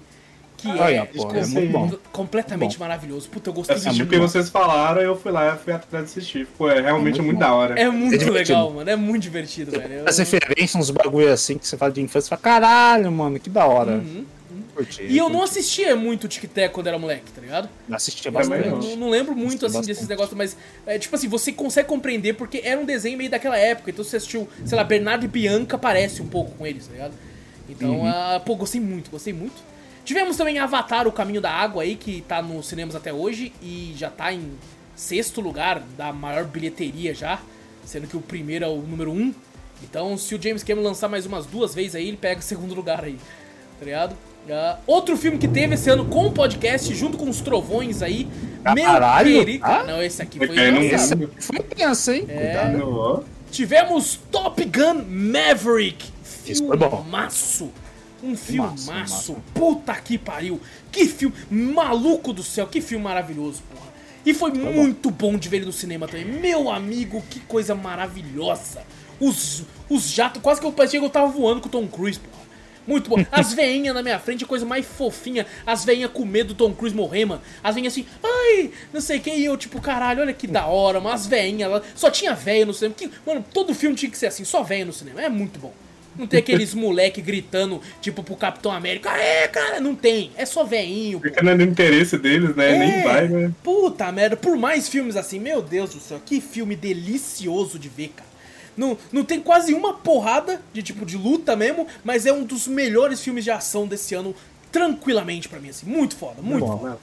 Que 0.64 0.80
é 0.80 1.04
pô, 1.04 1.30
é 1.34 1.46
muito 1.46 1.72
bom. 1.72 1.92
completamente 2.12 2.78
Bom. 2.78 2.84
maravilhoso. 2.84 3.28
Puta, 3.28 3.50
eu 3.50 3.54
gostei 3.54 3.76
assisti 3.76 3.96
muito. 3.98 4.06
porque 4.08 4.18
vocês 4.20 4.48
falaram, 4.48 5.00
eu 5.02 5.14
fui 5.16 5.30
lá 5.30 5.54
e 5.54 5.58
fui 5.58 5.72
atrás 5.72 6.06
de 6.06 6.10
assistir. 6.18 6.46
Pô, 6.58 6.68
é 6.70 6.80
realmente 6.80 7.20
muito, 7.20 7.38
da 7.38 7.52
hora. 7.54 7.78
É 7.78 7.88
muito 7.90 8.14
É 8.22 8.30
legal, 8.30 8.70
mano. 8.72 8.88
É 8.88 8.96
muito 8.96 9.22
divertido, 9.22 9.70
velho. 9.72 9.92
Eu- 9.94 10.08
As 10.08 10.18
referências, 10.18 10.74
uns 10.74 10.90
bagulho 10.90 11.32
assim 11.32 11.58
que 11.58 11.66
você 11.66 11.76
fala 11.76 11.92
de 11.92 12.00
infância, 12.00 12.22
você 12.22 12.28
fala, 12.30 12.40
caralho, 12.40 13.12
mano, 13.12 13.38
que 13.38 13.50
da 13.50 13.66
hora. 13.66 14.02
Curti, 14.74 15.02
Uhum. 15.02 15.08
E 15.08 15.18
eu 15.18 15.28
não 15.28 15.42
assistia 15.44 15.94
muito 15.94 16.26
Tic 16.26 16.50
Tac 16.52 16.72
quando 16.72 16.88
era 16.88 16.98
moleque, 16.98 17.30
tá 17.32 17.40
ligado? 17.40 17.68
assistia 17.92 18.28
bastante. 18.30 18.66
Eu 18.66 18.76
não, 18.78 18.96
não 18.96 19.10
lembro 19.10 19.34
muito, 19.36 19.66
assim, 19.66 19.74
Bastante. 19.76 19.86
desses 19.86 20.08
negócios, 20.08 20.36
mas, 20.36 20.56
é, 20.84 20.98
tipo 20.98 21.14
assim, 21.14 21.28
você 21.28 21.52
consegue 21.52 21.86
compreender 21.88 22.32
porque 22.32 22.60
era 22.64 22.80
um 22.80 22.84
desenho 22.84 23.16
meio 23.16 23.30
daquela 23.30 23.56
época. 23.56 23.90
Então 23.90 24.04
você 24.04 24.16
assistiu, 24.16 24.48
sei 24.64 24.76
lá, 24.76 24.82
Bernardo 24.82 25.24
e 25.24 25.28
Bianca 25.28 25.78
parece 25.78 26.20
um 26.22 26.26
pouco 26.26 26.50
com 26.56 26.66
eles, 26.66 26.86
tá 26.88 26.92
ligado? 26.92 27.12
Então, 27.68 28.00
Uhum. 28.00 28.06
ah, 28.08 28.42
pô, 28.44 28.56
gostei 28.56 28.80
muito, 28.80 29.12
gostei 29.12 29.32
muito. 29.32 29.54
Tivemos 30.04 30.36
também 30.36 30.58
Avatar, 30.58 31.08
O 31.08 31.12
Caminho 31.12 31.40
da 31.40 31.50
Água 31.50 31.82
aí, 31.82 31.96
que 31.96 32.20
tá 32.22 32.42
nos 32.42 32.66
cinemas 32.68 32.94
até 32.94 33.12
hoje 33.12 33.52
e 33.62 33.94
já 33.96 34.10
tá 34.10 34.32
em 34.32 34.52
sexto 34.94 35.40
lugar 35.40 35.80
da 35.96 36.12
maior 36.12 36.44
bilheteria 36.44 37.14
já, 37.14 37.40
sendo 37.84 38.06
que 38.06 38.16
o 38.16 38.20
primeiro 38.20 38.64
é 38.64 38.68
o 38.68 38.76
número 38.76 39.10
um. 39.10 39.34
Então, 39.82 40.16
se 40.16 40.34
o 40.34 40.40
James 40.40 40.62
Cameron 40.62 40.88
lançar 40.88 41.08
mais 41.08 41.26
umas 41.26 41.46
duas 41.46 41.74
vezes 41.74 41.94
aí, 41.94 42.08
ele 42.08 42.16
pega 42.16 42.40
o 42.40 42.42
segundo 42.42 42.74
lugar 42.74 43.02
aí, 43.04 43.18
tá 43.78 43.84
ligado? 43.84 44.14
Ah, 44.50 44.78
outro 44.86 45.16
filme 45.16 45.38
que 45.38 45.48
teve 45.48 45.74
esse 45.74 45.88
ano 45.88 46.04
com 46.04 46.26
o 46.26 46.32
podcast, 46.32 46.94
junto 46.94 47.16
com 47.16 47.28
os 47.30 47.40
trovões 47.40 48.02
aí. 48.02 48.28
Caralho, 48.62 49.30
meu 49.30 49.38
querido. 49.40 49.64
ah? 49.64 49.84
Não, 49.84 50.02
esse 50.02 50.20
aqui 50.20 50.38
Foi. 50.38 50.54
Esse 50.84 51.16
foi 51.40 51.60
tenso, 51.60 52.12
hein? 52.12 52.26
É. 52.28 52.52
Cuidado. 52.52 53.24
Tivemos 53.50 54.20
Top 54.30 54.62
Gun 54.64 55.02
Maverick. 55.08 56.10
Isso 56.46 56.66
foi 56.66 56.76
bom. 56.76 56.90
Filmaço. 57.02 57.70
Um 58.24 58.36
Filmaço, 58.36 58.84
filmaço. 58.86 59.24
filmaço. 59.26 59.36
Puta 59.54 59.94
que 59.96 60.16
pariu. 60.18 60.60
Que 60.90 61.06
filme 61.06 61.34
maluco 61.50 62.32
do 62.32 62.42
céu. 62.42 62.66
Que 62.66 62.80
filme 62.80 63.04
maravilhoso, 63.04 63.62
porra. 63.70 63.92
E 64.24 64.32
foi 64.32 64.50
muito 64.52 65.10
bom. 65.10 65.36
de 65.36 65.48
ver 65.48 65.58
ele 65.58 65.66
no 65.66 65.72
cinema 65.72 66.08
também. 66.08 66.24
Meu 66.24 66.70
amigo, 66.70 67.22
que 67.28 67.40
coisa 67.40 67.74
maravilhosa. 67.74 68.82
Os, 69.20 69.62
os 69.88 70.08
jatos, 70.10 70.40
quase 70.42 70.60
que 70.60 70.66
eu 70.66 70.72
parecia 70.72 70.98
que 70.98 71.04
eu 71.06 71.10
tava 71.10 71.26
voando 71.28 71.60
com 71.60 71.68
o 71.68 71.70
Tom 71.70 71.86
Cruise, 71.86 72.18
porra. 72.18 72.42
Muito 72.86 73.08
bom. 73.08 73.16
As 73.32 73.52
veinhas 73.54 73.94
na 73.94 74.02
minha 74.02 74.18
frente, 74.18 74.44
coisa 74.46 74.64
mais 74.66 74.84
fofinha. 74.86 75.46
As 75.66 75.84
veinhas 75.84 76.10
com 76.10 76.24
medo 76.24 76.48
do 76.48 76.54
Tom 76.54 76.74
Cruise 76.74 76.94
morrer, 76.96 77.24
mano. 77.26 77.42
As 77.62 77.74
veinhas 77.74 77.92
assim, 77.92 78.06
ai, 78.22 78.70
não 78.92 79.00
sei 79.00 79.18
o 79.18 79.20
que. 79.20 79.30
E 79.30 79.44
eu, 79.44 79.56
tipo, 79.56 79.80
caralho, 79.80 80.20
olha 80.22 80.32
que 80.32 80.46
da 80.46 80.66
hora, 80.66 81.00
mano. 81.00 81.14
As 81.14 81.26
veinhas, 81.26 81.70
lá- 81.70 81.82
só 81.94 82.10
tinha 82.10 82.34
véia 82.34 82.64
no 82.66 82.72
cinema. 82.74 82.94
Que, 82.94 83.10
mano, 83.26 83.44
todo 83.52 83.74
filme 83.74 83.94
tinha 83.96 84.10
que 84.10 84.16
ser 84.18 84.26
assim, 84.26 84.44
só 84.44 84.62
véia 84.62 84.84
no 84.84 84.92
cinema. 84.92 85.22
É 85.22 85.28
muito 85.28 85.58
bom. 85.58 85.72
Não 86.16 86.26
tem 86.26 86.40
aqueles 86.40 86.74
moleque 86.74 87.20
gritando, 87.20 87.80
tipo, 88.00 88.22
pro 88.22 88.36
Capitão 88.36 88.70
América. 88.70 89.10
É, 89.16 89.48
cara, 89.48 89.80
não 89.80 89.94
tem. 89.94 90.30
É 90.36 90.46
só 90.46 90.64
veinho, 90.64 91.18
pô. 91.18 91.28
Fica 91.28 91.42
no 91.42 91.62
interesse 91.62 92.16
deles, 92.16 92.54
né? 92.54 92.78
Nem 92.78 93.02
vai, 93.02 93.28
né? 93.28 93.52
Puta 93.62 94.10
merda, 94.12 94.36
por 94.36 94.56
mais 94.56 94.88
filmes 94.88 95.16
assim, 95.16 95.38
meu 95.38 95.60
Deus 95.60 95.94
do 95.94 96.00
céu, 96.00 96.20
que 96.24 96.40
filme 96.40 96.76
delicioso 96.76 97.78
de 97.78 97.88
ver, 97.88 98.12
cara. 98.14 98.34
Não, 98.76 98.98
não 99.12 99.24
tem 99.24 99.40
quase 99.40 99.72
uma 99.72 99.94
porrada 99.94 100.60
de 100.72 100.82
tipo 100.82 101.06
de 101.06 101.16
luta 101.16 101.54
mesmo, 101.54 101.86
mas 102.02 102.26
é 102.26 102.32
um 102.32 102.44
dos 102.44 102.66
melhores 102.66 103.20
filmes 103.20 103.44
de 103.44 103.50
ação 103.50 103.86
desse 103.86 104.14
ano, 104.14 104.34
tranquilamente 104.72 105.48
pra 105.48 105.60
mim, 105.60 105.68
assim. 105.68 105.86
Muito 105.86 106.16
foda, 106.16 106.42
muito 106.42 106.66
bom. 106.66 106.78
foda. 106.78 106.98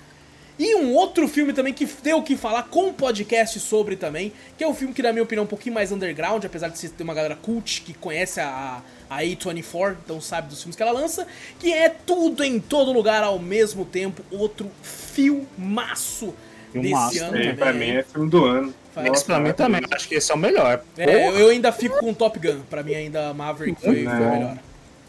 E 0.60 0.76
um 0.76 0.94
outro 0.94 1.28
filme 1.28 1.54
também 1.54 1.74
que 1.74 1.88
deu 2.04 2.18
o 2.18 2.24
que 2.24 2.36
falar 2.36 2.64
com 2.64 2.90
um 2.90 2.94
podcast 2.94 3.60
sobre 3.60 3.96
também, 3.96 4.32
que 4.58 4.64
é 4.64 4.68
um 4.68 4.76
filme 4.76 4.94
que, 4.94 5.02
na 5.02 5.12
minha 5.12 5.24
opinião, 5.24 5.42
é 5.42 5.46
um 5.46 5.50
pouquinho 5.50 5.74
mais 5.74 5.92
underground, 5.92 6.44
apesar 6.46 6.68
de 6.68 6.78
ser 6.78 6.90
ter 6.90 7.04
uma 7.04 7.14
galera 7.14 7.36
cult 7.36 7.82
que 7.82 7.94
conhece 7.96 8.40
a, 8.40 8.46
a 8.48 8.82
A24, 9.12 9.98
então 10.06 10.22
sabe 10.22 10.48
dos 10.48 10.60
filmes 10.62 10.76
que 10.76 10.82
ela 10.82 10.92
lança, 10.92 11.28
que 11.60 11.74
é 11.74 11.90
Tudo 11.90 12.44
em 12.44 12.60
Todo 12.60 12.92
Lugar 12.94 13.24
ao 13.24 13.38
mesmo 13.38 13.84
tempo, 13.84 14.24
outro 14.32 14.72
filmaço 14.82 16.34
desse 16.74 16.88
Filmaço, 16.88 17.24
ano 17.24 17.38
Esse 17.38 17.50
aí, 17.50 17.56
pra 17.56 17.74
mim 17.74 17.90
é 17.90 18.04
filme 18.04 18.30
do 18.30 18.46
ano. 18.46 18.74
Faz. 18.94 19.12
Esse 19.12 19.26
pra 19.26 19.40
mim 19.40 19.54
também, 19.54 19.82
acho 19.92 20.08
que 20.08 20.16
esse 20.16 20.32
é 20.32 20.36
o 20.36 20.38
melhor. 20.38 20.82
É, 20.98 21.42
eu, 21.42 21.50
ainda 21.50 21.72
fico 21.72 21.98
com 22.00 22.14
Top 22.14 22.38
Gun, 22.40 22.62
pra 22.70 22.84
mim 22.84 22.94
ainda 22.94 23.34
Maverick 23.34 23.82
foi, 23.82 23.94
foi 23.94 24.04
Não. 24.04 24.32
melhor. 24.32 24.58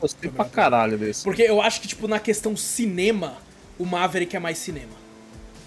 gostei 0.01 0.31
pra 0.31 0.45
caralho 0.45 0.99
desse. 0.99 1.23
Porque 1.25 1.43
eu 1.43 1.61
acho 1.61 1.81
que, 1.81 1.89
tipo, 1.89 2.09
na 2.09 2.19
questão 2.19 2.57
cinema, 2.57 3.35
o 3.79 3.85
Maverick 3.87 4.35
é 4.37 4.39
mais 4.41 4.59
cinema. 4.59 5.02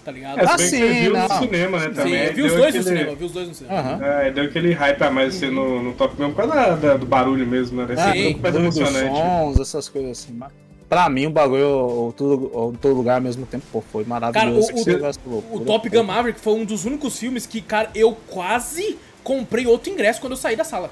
Tá 0.06 0.12
ligado? 0.12 0.38
É, 0.38 0.44
Ah, 0.44 0.56
sim, 0.56 0.68
você 0.78 0.92
viu 1.00 1.12
não. 1.14 1.26
no 1.28 1.34
cinema, 1.34 1.78
né? 1.80 1.84
Sim, 1.88 1.92
Também. 1.94 2.14
eu 2.26 2.32
vi 2.32 2.42
os 2.42 2.52
dois 2.52 2.60
no 2.62 2.66
aquele- 2.68 2.84
cinema, 2.84 3.10
eu 3.10 3.16
vi 3.16 3.24
os 3.24 3.32
dois 3.32 3.48
no 3.48 3.54
cinema. 3.54 3.78
Aham. 3.80 4.04
É, 4.04 4.30
deu 4.30 4.44
aquele 4.44 4.72
hype 4.72 5.02
a 5.02 5.10
mais 5.10 5.34
assim, 5.36 5.50
no, 5.50 5.82
no 5.82 5.92
Top 5.94 6.14
Gun 6.14 6.30
por 6.30 6.36
causa 6.46 6.54
da- 6.54 6.76
da- 6.76 6.96
do 6.96 7.04
barulho 7.06 7.44
mesmo, 7.44 7.80
né? 7.80 7.86
Deve 7.86 8.00
Ah, 8.00 8.12
Sim. 8.12 8.34
dos 8.34 8.54
emocionante. 8.54 9.16
sons, 9.18 9.58
essas 9.60 9.88
coisas 9.88 10.12
assim. 10.12 10.32
mas 10.32 10.52
Pra 10.88 11.08
mim, 11.08 11.26
o 11.26 11.30
bagulho, 11.30 11.66
o 11.66 12.14
todo, 12.16 12.94
lugar 12.94 13.16
ao 13.16 13.20
mesmo 13.20 13.44
tempo, 13.46 13.64
pô, 13.72 13.80
foi 13.80 14.04
maravilhoso. 14.04 14.72
Cara, 14.72 15.12
o- 15.26 15.30
o- 15.52 15.56
O 15.56 15.60
Top. 15.64 15.88
Gun 15.88 16.04
Maverick 16.04 16.38
foi 16.38 16.52
um 16.52 16.64
dos 16.64 16.84
únicos 16.84 17.18
filmes 17.18 17.44
que, 17.44 17.60
cara, 17.60 17.90
eu 17.92 18.16
quase 18.28 18.96
comprei 19.24 19.66
outro 19.66 19.90
ingresso 19.90 20.20
quando 20.20 20.34
eu 20.34 20.36
saí 20.36 20.54
da 20.54 20.62
sala. 20.62 20.88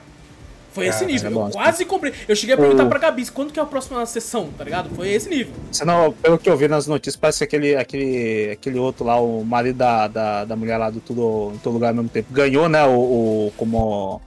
Foi 0.75 0.87
esse 0.89 1.07
nível, 1.07 1.31
é 1.31 1.47
eu 1.47 1.51
quase 1.53 1.85
comprei. 1.85 2.13
Eu 2.27 2.35
cheguei 2.35 2.57
a 2.57 2.59
perguntar 2.59 2.85
O- 2.85 2.89
pra 2.89 2.99
Gabi, 2.99 3.25
quando 3.31 3.53
que 3.53 3.61
é 3.61 3.63
a 3.63 3.67
próxima 3.67 4.05
sessão, 4.07 4.49
tá 4.59 4.65
ligado? 4.65 4.91
Foi 4.97 5.09
esse 5.09 5.29
nível. 5.29 5.53
Senão, 5.71 6.13
pelo 6.21 6.37
que 6.37 6.51
eu 6.51 6.57
vi 6.57 6.67
nas 6.67 6.89
notícias, 6.89 7.15
parece 7.15 7.39
que 7.39 7.45
aquele, 7.45 7.77
aquele, 7.77 8.51
aquele 8.53 8.79
outro 8.81 9.05
lá, 9.07 9.21
o 9.21 9.45
marido 9.45 9.77
da, 9.77 10.09
da, 10.09 10.45
da 10.45 10.57
mulher 10.57 10.77
lá 10.77 10.91
do 10.91 10.99
tudo 10.99 11.53
em 11.55 11.59
todo 11.59 11.75
lugar 11.75 11.91
ao 11.91 11.95
mesmo 11.95 12.09
tempo, 12.09 12.33
ganhou, 12.33 12.69
né? 12.69 12.85
O, 12.85 12.91
o- 12.99 13.53
como. 13.57 14.21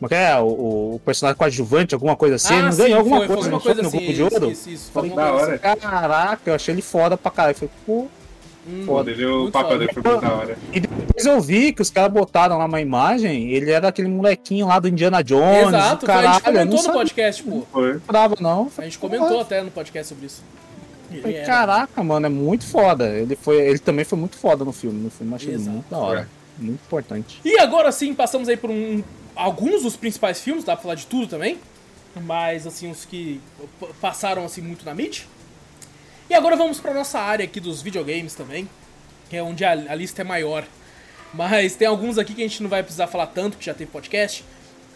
Como 0.00 0.08
que 0.08 0.16
é? 0.16 0.36
O, 0.40 0.94
o 0.96 1.00
personagem 1.04 1.38
coadjuvante, 1.38 1.94
alguma 1.94 2.16
coisa 2.16 2.34
assim. 2.34 2.54
ele 2.54 2.62
não 2.70 2.76
ganhou 2.76 2.98
alguma 2.98 3.16
Ah, 3.18 3.20
foi, 3.20 3.26
coisa, 3.28 3.42
foi 3.42 3.50
não 3.50 3.56
uma 3.56 3.60
foi 3.62 3.72
coisa 3.74 3.82
no 3.82 3.88
assim, 3.88 3.98
Globo 3.98 4.12
de 4.14 4.22
Ouro? 4.34 4.50
isso, 4.50 4.68
isso, 4.70 4.90
Falei, 4.90 5.10
da 5.12 5.32
hora. 5.32 5.58
Caraca, 5.58 6.40
eu 6.50 6.54
achei 6.56 6.74
ele 6.74 6.82
foda 6.82 7.16
pra 7.16 7.30
caralho. 7.30 7.54
Falei, 7.54 7.70
pô. 7.86 8.08
Hum, 8.66 8.84
Foda. 8.86 9.10
Ele, 9.10 9.26
o 9.26 9.50
papel 9.50 9.78
dele 9.78 9.92
foi 9.92 10.02
muito 10.02 10.20
da 10.20 10.32
hora. 10.32 10.58
E 10.72 10.80
depois 10.80 11.26
eu 11.26 11.40
vi 11.40 11.72
que 11.72 11.82
os 11.82 11.90
caras 11.90 12.12
botaram 12.12 12.58
lá 12.58 12.64
uma 12.64 12.80
imagem, 12.80 13.50
ele 13.50 13.70
era 13.70 13.88
aquele 13.88 14.08
molequinho 14.08 14.68
lá 14.68 14.78
do 14.78 14.88
Indiana 14.88 15.22
Jones. 15.22 15.68
Exato, 15.68 16.04
o 16.04 16.06
foi, 16.06 16.14
a 16.14 16.32
gente 16.32 16.42
caralho, 16.42 16.68
comentou 16.68 16.82
no 16.88 16.92
podcast, 16.92 17.42
pô. 17.42 17.66
Foi. 17.72 17.82
não 17.82 17.92
lembrava, 17.94 18.36
não. 18.40 18.70
A 18.78 18.82
gente 18.82 18.98
comentou 18.98 19.40
até 19.40 19.62
no 19.62 19.70
podcast 19.70 20.08
sobre 20.08 20.26
isso. 20.26 20.42
Falei, 21.20 21.42
Caraca, 21.42 22.02
mano, 22.02 22.26
é 22.26 22.28
muito 22.28 22.64
foda. 22.64 23.08
Ele, 23.08 23.36
foi, 23.36 23.56
ele 23.60 23.78
também 23.78 24.04
foi 24.04 24.18
muito 24.18 24.36
foda 24.36 24.64
no 24.64 24.72
filme. 24.72 25.02
No 25.02 25.10
filme 25.10 25.32
eu 25.32 25.36
achei 25.36 25.54
Exato. 25.54 25.70
muito 25.70 25.90
da 25.90 25.98
hora. 25.98 26.28
Muito 26.58 26.80
importante. 26.86 27.40
E 27.44 27.58
agora 27.58 27.90
sim, 27.92 28.14
passamos 28.14 28.48
aí 28.48 28.56
por 28.56 28.70
um, 28.70 29.02
alguns 29.34 29.82
dos 29.82 29.96
principais 29.96 30.40
filmes, 30.40 30.64
dá 30.64 30.74
pra 30.74 30.82
falar 30.82 30.94
de 30.94 31.06
tudo 31.06 31.26
também. 31.26 31.58
Mas, 32.24 32.66
assim, 32.66 32.90
os 32.90 33.04
que 33.06 33.40
passaram, 34.00 34.44
assim, 34.44 34.60
muito 34.60 34.84
na 34.84 34.94
mídia. 34.94 35.24
E 36.30 36.34
agora 36.34 36.56
vamos 36.56 36.80
pra 36.80 36.94
nossa 36.94 37.18
área 37.18 37.44
aqui 37.44 37.60
dos 37.60 37.82
videogames 37.82 38.34
também, 38.34 38.68
que 39.28 39.36
é 39.36 39.42
onde 39.42 39.64
a, 39.64 39.72
a 39.72 39.94
lista 39.94 40.22
é 40.22 40.24
maior. 40.24 40.64
Mas 41.34 41.74
tem 41.74 41.88
alguns 41.88 42.18
aqui 42.18 42.34
que 42.34 42.42
a 42.42 42.48
gente 42.48 42.62
não 42.62 42.70
vai 42.70 42.82
precisar 42.82 43.06
falar 43.06 43.26
tanto, 43.26 43.56
que 43.56 43.64
já 43.64 43.74
teve 43.74 43.90
podcast. 43.90 44.44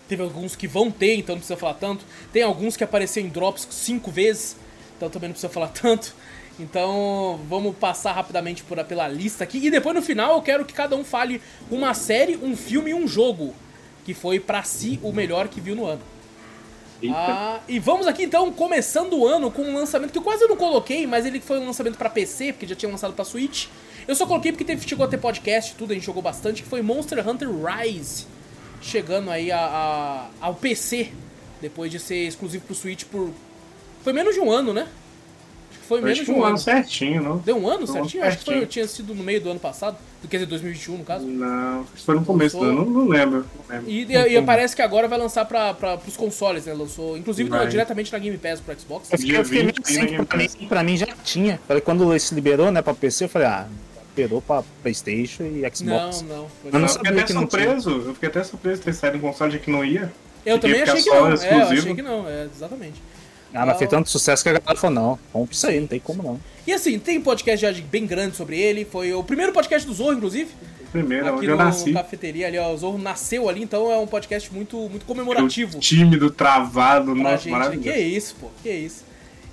Teve 0.09 0.23
alguns 0.23 0.55
que 0.55 0.69
vão 0.69 0.91
ter, 0.91 1.17
então 1.17 1.35
não 1.35 1.41
precisa 1.41 1.59
falar 1.59 1.75
tanto. 1.75 2.05
Tem 2.33 2.43
alguns 2.43 2.77
que 2.77 2.85
apareceram 2.85 3.27
em 3.27 3.31
drops 3.31 3.67
cinco 3.71 4.11
vezes, 4.11 4.57
então 4.97 5.11
também 5.11 5.29
não 5.29 5.35
precisa 5.35 5.53
falar 5.53 5.69
tanto. 5.69 6.15
Então 6.59 7.41
vamos 7.49 7.77
passar 7.77 8.13
rapidamente 8.13 8.63
por, 8.63 8.83
pela 8.85 9.09
lista 9.09 9.45
aqui. 9.45 9.59
E 9.59 9.71
depois 9.71 9.95
no 9.95 10.03
final 10.03 10.35
eu 10.37 10.43
quero 10.43 10.65
que 10.65 10.73
cada 10.73 10.97
um 10.97 11.05
fale 11.05 11.43
uma 11.71 11.93
série, 11.93 12.37
um 12.37 12.57
filme 12.57 12.91
e 12.91 12.95
um 12.95 13.07
jogo. 13.07 13.55
Que 14.05 14.15
foi 14.15 14.39
pra 14.39 14.63
si 14.63 15.01
o 15.03 15.13
melhor 15.13 15.49
que 15.49 15.61
viu 15.61 15.75
no 15.75 15.85
ano. 15.85 16.01
Ah, 17.13 17.61
e 17.69 17.79
vamos 17.79 18.07
aqui 18.07 18.23
então, 18.25 18.51
começando 18.53 19.15
o 19.19 19.27
ano 19.27 19.51
com 19.51 19.63
um 19.63 19.75
lançamento 19.75 20.13
que 20.13 20.19
eu 20.19 20.23
quase 20.23 20.47
não 20.47 20.57
coloquei, 20.57 21.07
mas 21.07 21.27
ele 21.27 21.41
foi 21.41 21.59
um 21.59 21.67
lançamento 21.67 21.97
pra 21.99 22.09
PC, 22.09 22.53
porque 22.53 22.67
já 22.67 22.75
tinha 22.75 22.91
lançado 22.91 23.13
pra 23.13 23.25
Switch. 23.25 23.67
Eu 24.09 24.15
só 24.15 24.27
coloquei 24.27 24.53
porque 24.53 24.65
teve, 24.65 24.87
chegou 24.89 25.05
a 25.05 25.09
ter 25.09 25.19
podcast 25.19 25.75
tudo, 25.77 25.91
a 25.91 25.95
gente 25.95 26.07
jogou 26.07 26.23
bastante, 26.23 26.63
que 26.63 26.69
foi 26.69 26.81
Monster 26.83 27.27
Hunter 27.29 27.49
Rise. 27.51 28.27
Chegando 28.81 29.31
aí 29.31 29.51
a, 29.51 29.59
a- 29.59 30.27
ao 30.41 30.55
PC, 30.55 31.11
depois 31.61 31.91
de 31.91 31.99
ser 31.99 32.27
exclusivo 32.27 32.65
pro 32.65 32.75
Switch 32.75 33.05
por. 33.05 33.31
Foi 34.05 34.13
menos 34.13 34.35
de 34.35 34.41
um 34.41 34.51
ano, 34.51 34.73
né? 34.73 34.87
Foi 35.89 36.01
menos 36.01 36.19
Acho 36.19 36.25
de 36.27 36.31
um 36.33 36.35
um 36.39 36.41
ano 36.41 36.49
ano. 36.49 36.59
certinho, 36.59 37.23
não? 37.23 37.37
Deu 37.39 37.57
um 37.57 37.69
ano 37.69 37.87
Foi 37.87 38.01
um 38.01 38.03
certinho? 38.05 38.25
Acho 38.25 38.39
que 38.39 38.45
foi, 38.45 38.55
certinho. 38.55 38.71
tinha 38.71 38.89
sido 38.89 39.15
no 39.15 39.23
meio 39.23 39.41
do 39.41 39.51
ano 39.51 39.61
passado, 39.61 39.97
quer 40.29 40.37
dizer, 40.39 40.47
2021 40.47 40.99
no 40.99 41.05
caso. 41.05 41.27
Não, 41.27 41.81
acho 41.83 41.93
que 41.93 42.03
foi 42.03 42.15
no 42.17 42.25
começo 42.25 42.59
do 42.59 42.65
ano, 42.65 42.85
não, 42.85 42.91
não 42.91 43.09
lembro. 43.09 43.47
Não 43.69 43.77
lembro. 43.77 43.91
E, 43.91 44.05
Não 44.05 44.27
e, 44.27 44.37
e 44.37 44.43
parece 44.43 44.75
que 44.75 44.83
agora 44.83 45.07
vai 45.09 45.19
lançar 45.19 45.45
pra, 45.45 45.73
pra, 45.75 45.97
pros 45.97 46.17
consoles, 46.17 46.67
né? 46.67 46.75
Lançou, 46.75 47.17
inclusive 47.17 47.49
Vai. 47.49 47.67
diretamente 47.69 48.13
na 48.13 48.19
Game 48.19 48.37
Pass 48.39 48.61
pro 48.61 48.79
Xbox. 48.79 49.11
Eu 49.13 49.19
fiquei, 49.19 49.33
Dia 49.33 49.41
eu 49.41 49.45
fiquei 49.45 49.63
meio 49.63 49.75
20 49.77 49.85
assim, 50.19 50.25
pra, 50.25 50.39
mim, 50.39 50.49
pra 50.69 50.83
mim 50.83 50.97
já 50.97 51.07
tinha. 51.25 51.61
Falei, 51.67 51.81
quando 51.81 52.19
se 52.19 52.35
liberou, 52.35 52.71
né, 52.71 52.83
pra 52.83 52.93
PC, 52.95 53.25
eu 53.25 53.29
falei, 53.29 53.49
ah, 53.49 53.67
liberou 54.17 54.41
pra 54.43 54.63
Playstation 54.83 55.45
e 55.45 55.61
Não, 55.63 55.71
Xbox. 55.73 56.23
não. 56.23 56.49
foi 56.63 56.71
Eu 56.71 56.73
não 56.73 56.73
Eu 56.73 56.81
não. 56.81 56.89
fiquei 56.89 57.05
sabia 57.07 57.23
até 57.23 57.33
não 57.35 57.41
surpreso, 57.43 57.91
eu 57.91 58.15
fiquei 58.15 58.29
até 58.29 58.43
surpreso 58.45 58.79
de 58.81 58.85
ter 58.87 58.93
saído 58.95 59.19
um 59.19 59.21
console 59.21 59.53
de 59.53 59.59
que 59.61 59.71
não 59.71 59.85
ia. 59.85 60.13
Eu 60.45 60.59
também 60.59 60.79
Fiquei 60.79 60.93
achei 60.93 61.03
que 61.05 61.11
não. 61.11 61.27
É, 61.29 61.53
eu 61.53 61.63
achei 61.79 61.95
que 61.95 62.03
não, 62.03 62.29
é, 62.29 62.45
exatamente. 62.55 63.03
Ah, 63.57 63.67
mas 63.67 63.79
fez 63.79 63.91
tanto 63.91 64.11
sucesso 64.11 64.43
que 64.43 64.49
a 64.49 64.53
galera 64.53 64.77
falou, 64.81 64.95
não, 64.95 65.19
compra 65.33 65.55
isso 65.55 65.67
aí, 65.67 65.81
não 65.81 65.87
tem 65.87 65.99
como 66.01 66.23
não. 66.23 66.41
E 66.67 66.73
assim, 66.73 66.99
tem 66.99 67.21
podcast 67.21 67.61
já 67.61 67.71
de- 67.73 67.83
bem 67.83 68.07
grande 68.07 68.37
sobre 68.37 68.59
ele. 68.59 68.85
Foi 68.85 69.13
o 69.15 69.23
primeiro 69.23 69.53
podcast 69.53 69.87
do 69.87 69.95
Zorro, 69.95 70.15
inclusive. 70.15 70.51
Primeiro, 70.93 71.27
aqui 71.27 71.37
onde 71.37 71.47
no, 71.47 71.53
eu 71.53 71.57
nasci. 71.57 71.91
no 71.91 71.95
cafeteria 71.95 72.47
ali, 72.47 72.59
ó. 72.59 72.73
O 72.73 72.77
Zorro 72.77 72.99
nasceu 72.99 73.49
ali, 73.49 73.63
então 73.63 73.91
é 73.91 73.97
um 73.99 74.07
podcast 74.07 74.53
muito, 74.53 74.77
muito 74.89 75.05
comemorativo. 75.07 75.79
Tímido, 75.79 76.31
travado, 76.31 77.15
nossa, 77.15 77.37
gente. 77.39 77.51
maravilhoso. 77.51 77.89
Que 77.89 77.99
isso, 77.99 78.35
pô, 78.41 78.49
que 78.63 78.71
isso. 78.71 79.05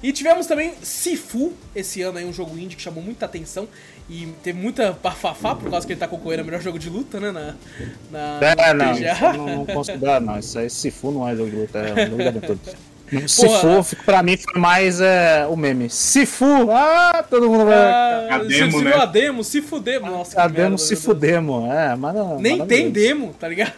E 0.02 0.12
tivemos 0.12 0.48
também 0.48 0.74
Sifu 0.82 1.54
esse 1.76 2.02
ano 2.02 2.18
aí, 2.18 2.26
um 2.26 2.34
jogo 2.34 2.58
indie 2.58 2.76
que 2.76 2.82
chamou 2.82 3.02
muita 3.02 3.26
atenção 3.26 3.68
e 4.10 4.28
teve 4.44 4.60
muita 4.60 4.92
bafafá 5.02 5.56
por 5.56 5.70
causa 5.72 5.88
que 5.88 5.94
ele 5.94 6.00
tá 6.00 6.08
concorrendo 6.10 6.42
ao 6.42 6.46
melhor 6.46 6.62
jogo 6.62 6.78
de 6.78 6.90
luta, 6.90 7.20
né? 7.22 7.32
Na, 7.32 7.56
na 8.12 8.40
É, 8.46 8.74
não, 8.74 9.34
não, 9.38 9.56
não 9.58 9.66
considero, 9.66 10.26
não. 10.26 10.38
Isso 10.40 10.60
aí, 10.60 10.70
Sifu 10.70 11.12
não 11.12 11.28
é 11.28 11.36
jogo 11.36 11.50
de 11.50 11.56
luta, 11.56 11.80
é 11.80 11.94
um 11.94 12.10
jogo 12.10 12.18
de 12.18 12.28
aventura. 12.28 12.60
Porra. 13.20 13.28
Sifu, 13.28 13.84
fica- 13.84 14.04
pra 14.04 14.24
mim, 14.24 14.38
foi 14.38 14.60
mais 14.62 15.00
é, 15.02 15.46
o 15.50 15.56
meme. 15.56 15.90
Sifu! 15.90 16.70
Ah, 16.72 17.24
todo 17.30 17.50
mundo 17.50 17.66
vai. 17.66 17.76
Ah, 17.76 18.28
A 18.32 18.38
demo, 18.40 18.72
viu 18.80 18.82
né? 18.90 18.94
a 18.96 19.06
demo? 19.06 19.44
Se 19.44 19.62
fudemos. 19.62 20.10
Nossa, 20.10 20.42
A 20.42 20.48
que 20.48 20.54
demo 20.56 20.70
merda, 20.70 20.78
se 20.78 20.90
Deus. 20.94 21.04
fudemos. 21.06 21.72
É, 21.72 21.96
mas 21.96 22.14
não. 22.16 22.40
Nem 22.40 22.58
tem 22.66 22.86
maravilhoso. 22.86 22.92
demo, 22.94 23.34
tá 23.40 23.48
ligado? 23.48 23.74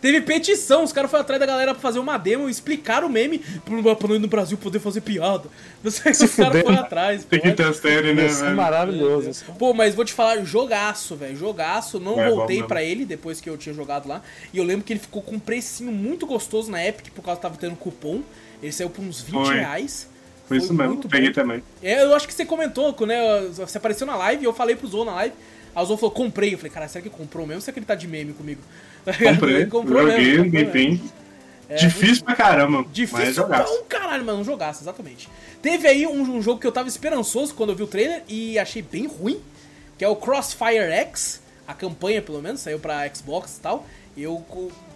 Teve 0.00 0.20
petição, 0.20 0.84
os 0.84 0.92
caras 0.92 1.10
foram 1.10 1.22
atrás 1.22 1.40
da 1.40 1.46
galera 1.46 1.72
pra 1.72 1.80
fazer 1.80 1.98
uma 1.98 2.16
demo 2.18 2.48
e 2.48 2.50
explicar 2.50 3.04
o 3.04 3.08
meme 3.08 3.38
pro, 3.64 3.82
pra 3.96 4.08
nós 4.08 4.20
no 4.20 4.28
Brasil 4.28 4.56
poder 4.58 4.78
fazer 4.80 5.00
piada. 5.00 5.48
Não 5.82 5.90
sei 5.90 6.12
Se 6.14 6.24
os 6.24 6.34
caras 6.34 6.62
foram 6.62 6.78
atrás. 6.78 7.24
Tem 7.24 7.40
que 7.40 7.52
ter 7.52 7.66
a 7.66 7.72
série, 7.72 8.12
né, 8.14 8.26
Isso 8.26 8.44
é 8.44 8.52
maravilhoso. 8.54 9.30
isso. 9.30 9.44
Pô, 9.58 9.72
mas 9.74 9.94
vou 9.94 10.04
te 10.04 10.12
falar, 10.12 10.44
jogaço, 10.44 11.16
velho. 11.16 11.36
Jogaço. 11.36 11.98
Não 12.00 12.20
É, 12.20 12.28
voltei 12.30 12.62
pra 12.62 12.82
ele 12.82 13.04
depois 13.04 13.40
que 13.40 13.48
eu 13.48 13.56
tinha 13.56 13.74
jogado 13.74 14.08
lá. 14.08 14.22
E 14.52 14.58
eu 14.58 14.64
lembro 14.64 14.84
que 14.84 14.92
ele 14.92 15.00
ficou 15.00 15.22
com 15.22 15.36
um 15.36 15.40
precinho 15.40 15.92
muito 15.92 16.26
gostoso 16.26 16.70
na 16.70 16.84
Epic, 16.84 17.12
por 17.14 17.22
causa 17.22 17.36
que 17.38 17.42
tava 17.42 17.56
tendo 17.56 17.76
cupom. 17.76 18.22
Ele 18.62 18.72
saiu 18.72 18.90
por 18.90 19.02
uns 19.02 19.20
20 19.20 19.32
Foi. 19.46 19.54
reais. 19.56 20.08
Foi 20.46 20.56
isso 20.58 20.74
mesmo, 20.74 20.96
peguei 21.08 21.28
bom. 21.28 21.34
também. 21.34 21.62
É, 21.80 22.02
eu 22.02 22.12
acho 22.14 22.26
que 22.26 22.34
você 22.34 22.44
comentou, 22.44 22.94
né? 23.06 23.16
Você 23.52 23.78
apareceu 23.78 24.04
na 24.06 24.16
live 24.16 24.42
e 24.42 24.46
eu 24.46 24.52
falei 24.52 24.74
pro 24.74 24.88
Zô 24.88 25.04
na 25.04 25.12
live. 25.14 25.34
A 25.74 25.84
Zô 25.84 25.96
falou, 25.96 26.10
comprei. 26.10 26.54
Eu 26.54 26.58
falei, 26.58 26.70
cara, 26.72 26.88
será 26.88 27.02
que 27.02 27.10
comprou 27.10 27.46
mesmo? 27.46 27.60
Será 27.62 27.72
que 27.72 27.78
ele 27.78 27.86
tá 27.86 27.94
de 27.94 28.06
meme 28.08 28.32
comigo? 28.32 28.60
Comprei, 29.04 29.54
Ele 29.56 29.66
comprou 29.66 30.02
joguei, 30.02 30.16
mesmo, 30.18 30.44
comprou 30.44 30.52
mesmo. 30.62 30.72
tempinho. 30.72 31.20
Difícil 31.78 32.24
pra 32.24 32.34
caramba, 32.34 32.84
Difícil 32.92 33.32
jogar. 33.34 33.62
pra 33.62 33.72
um 33.72 33.84
caralho, 33.84 34.24
mas 34.24 34.34
não 34.36 34.42
jogasse, 34.44 34.82
exatamente. 34.82 35.28
Teve 35.62 35.86
aí 35.86 36.04
um, 36.06 36.20
um 36.22 36.42
jogo 36.42 36.58
que 36.60 36.66
eu 36.66 36.72
tava 36.72 36.88
esperançoso 36.88 37.54
quando 37.54 37.70
eu 37.70 37.76
vi 37.76 37.84
o 37.84 37.86
trailer 37.86 38.24
e 38.28 38.58
achei 38.58 38.82
bem 38.82 39.06
ruim, 39.06 39.40
que 39.96 40.04
é 40.04 40.08
o 40.08 40.16
Crossfire 40.16 40.90
X, 40.90 41.40
a 41.68 41.72
campanha 41.72 42.20
pelo 42.20 42.42
menos, 42.42 42.60
saiu 42.60 42.80
pra 42.80 43.08
Xbox 43.14 43.58
e 43.58 43.60
tal. 43.60 43.86
Eu 44.16 44.44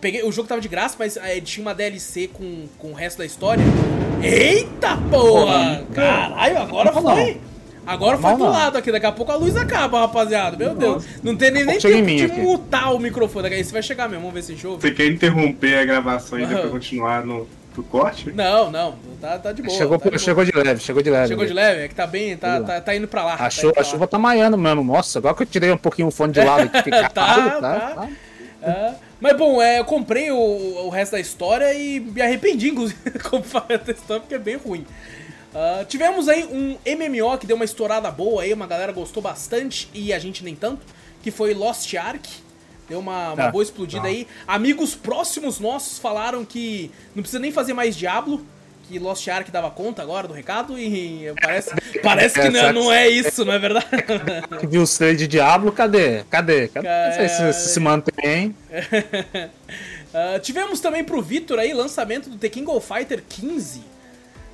peguei, 0.00 0.24
o 0.24 0.32
jogo 0.32 0.48
tava 0.48 0.60
de 0.60 0.66
graça, 0.66 0.96
mas 0.98 1.16
eh, 1.16 1.40
tinha 1.40 1.64
uma 1.64 1.72
DLC 1.74 2.26
com, 2.26 2.66
com 2.76 2.90
o 2.90 2.92
resto 2.92 3.18
da 3.18 3.24
história. 3.24 3.62
Eita 4.20 4.96
porra! 5.08 5.84
Caralho, 5.94 6.58
agora 6.58 6.92
foi! 6.92 7.40
Agora 7.86 8.16
foi 8.18 8.30
pro 8.34 8.44
não. 8.44 8.50
lado 8.50 8.78
aqui, 8.78 8.90
daqui 8.90 9.06
a 9.06 9.12
pouco 9.12 9.30
a 9.32 9.36
luz 9.36 9.56
acaba, 9.56 10.00
rapaziada. 10.00 10.56
Meu 10.56 10.74
Deus, 10.74 11.04
não 11.22 11.36
tem 11.36 11.50
nem, 11.50 11.64
nem 11.64 11.78
tempo 11.78 12.04
mim 12.04 12.16
de 12.16 12.24
aqui. 12.24 12.40
mutar 12.40 12.94
o 12.94 12.98
microfone. 12.98 13.42
Daqui 13.44 13.56
a 13.56 13.58
isso 13.60 13.72
vai 13.72 13.82
chegar 13.82 14.08
mesmo, 14.08 14.26
vamos 14.30 14.46
ver 14.46 14.56
se 14.56 14.66
ouve. 14.66 14.80
Você 14.82 14.90
quer 14.90 15.06
interromper 15.06 15.78
a 15.78 15.84
gravação 15.84 16.38
e 16.38 16.44
Aham. 16.44 16.54
depois 16.54 16.70
continuar 16.72 17.24
no, 17.24 17.46
no 17.76 17.82
corte? 17.84 18.32
Não, 18.32 18.70
não, 18.70 18.94
tá, 19.20 19.38
tá 19.38 19.52
de 19.52 19.62
boa. 19.62 19.76
Chegou, 19.76 19.98
tá 19.98 20.04
de 20.04 20.10
boa. 20.10 20.18
chegou 20.18 20.44
de 20.44 20.52
leve, 20.52 20.80
chegou 20.80 21.02
de 21.02 21.10
leve. 21.10 21.28
Chegou 21.28 21.46
de 21.46 21.52
leve? 21.52 21.80
É 21.82 21.88
que 21.88 21.94
tá 21.94 22.06
bem, 22.06 22.36
tá, 22.36 22.60
tá, 22.60 22.80
tá 22.80 22.96
indo 22.96 23.06
pra 23.06 23.24
lá. 23.24 23.34
A, 23.34 23.38
tá 23.38 23.50
chu- 23.50 23.66
indo 23.66 23.72
pra 23.74 23.82
a 23.82 23.84
lá. 23.84 23.90
chuva 23.90 24.06
tá 24.06 24.18
maiando 24.18 24.56
mesmo. 24.56 24.82
Nossa, 24.82 25.18
agora 25.18 25.34
que 25.34 25.42
eu 25.42 25.46
tirei 25.46 25.70
um 25.70 25.76
pouquinho 25.76 26.08
o 26.08 26.10
fone 26.10 26.32
de 26.32 26.40
lado 26.40 26.70
aqui. 26.74 26.90
Tá, 26.90 27.08
caralho, 27.10 27.60
tá. 27.60 28.08
É, 28.62 28.92
mas 29.20 29.36
bom, 29.36 29.60
é, 29.60 29.78
eu 29.80 29.84
comprei 29.84 30.30
o, 30.30 30.36
o 30.86 30.88
resto 30.88 31.12
da 31.12 31.20
história 31.20 31.72
e 31.74 32.00
me 32.00 32.22
arrependi, 32.22 32.70
inclusive, 32.70 32.98
de 33.10 33.18
comprar 33.18 33.66
essa 33.68 33.90
história, 33.90 34.20
porque 34.22 34.34
é 34.34 34.38
bem 34.38 34.56
ruim. 34.56 34.86
Ah, 35.54 35.84
tivemos 35.88 36.28
aí 36.28 36.44
um 36.44 36.76
MMO 36.84 37.38
que 37.38 37.46
deu 37.46 37.56
uma 37.56 37.64
estourada 37.64 38.10
boa 38.10 38.42
aí, 38.42 38.52
uma 38.52 38.66
galera 38.66 38.90
gostou 38.92 39.22
bastante 39.22 39.88
e 39.94 40.12
a 40.12 40.18
gente 40.18 40.42
nem 40.42 40.54
tanto, 40.56 40.82
que 41.22 41.30
foi 41.30 41.54
Lost 41.54 41.92
Ark. 41.94 42.28
Deu 42.88 42.98
uma, 42.98 43.32
uma 43.32 43.44
Ah, 43.44 43.50
boa 43.50 43.62
explodida 43.62 44.02
tá. 44.02 44.08
aí. 44.08 44.26
Amigos 44.46 44.94
próximos 44.94 45.58
nossos 45.58 45.98
falaram 45.98 46.44
que 46.44 46.90
não 47.14 47.22
precisa 47.22 47.38
nem 47.40 47.50
fazer 47.50 47.72
mais 47.72 47.96
Diablo, 47.96 48.44
que 48.86 48.98
Lost 48.98 49.26
Ark 49.28 49.50
dava 49.50 49.70
conta 49.70 50.02
agora 50.02 50.28
do 50.28 50.34
recado 50.34 50.78
e 50.78 51.32
parece, 51.40 51.70
parece 52.02 52.38
que 52.38 52.50
não, 52.50 52.72
não 52.72 52.92
é 52.92 53.08
isso, 53.08 53.42
não 53.44 53.54
é 53.54 53.58
verdade? 53.58 53.86
Que 54.60 54.66
viu 54.66 54.82
os 54.82 54.98
três 54.98 55.16
de 55.16 55.26
Diablo, 55.26 55.72
cadê? 55.72 56.24
Cadê? 56.28 56.68
Cadê? 56.68 56.88
Não 56.88 57.12
sei 57.14 57.28
se, 57.28 57.52
se 57.54 57.68
se 57.70 57.80
mantém. 57.80 58.54
Ah, 60.16 60.38
tivemos 60.38 60.78
também 60.78 61.02
pro 61.02 61.20
Vitor 61.20 61.58
aí 61.58 61.72
lançamento 61.72 62.30
do 62.30 62.36
The 62.38 62.48
King 62.48 62.70
of 62.70 62.86
Fighter 62.86 63.20
15. 63.28 63.82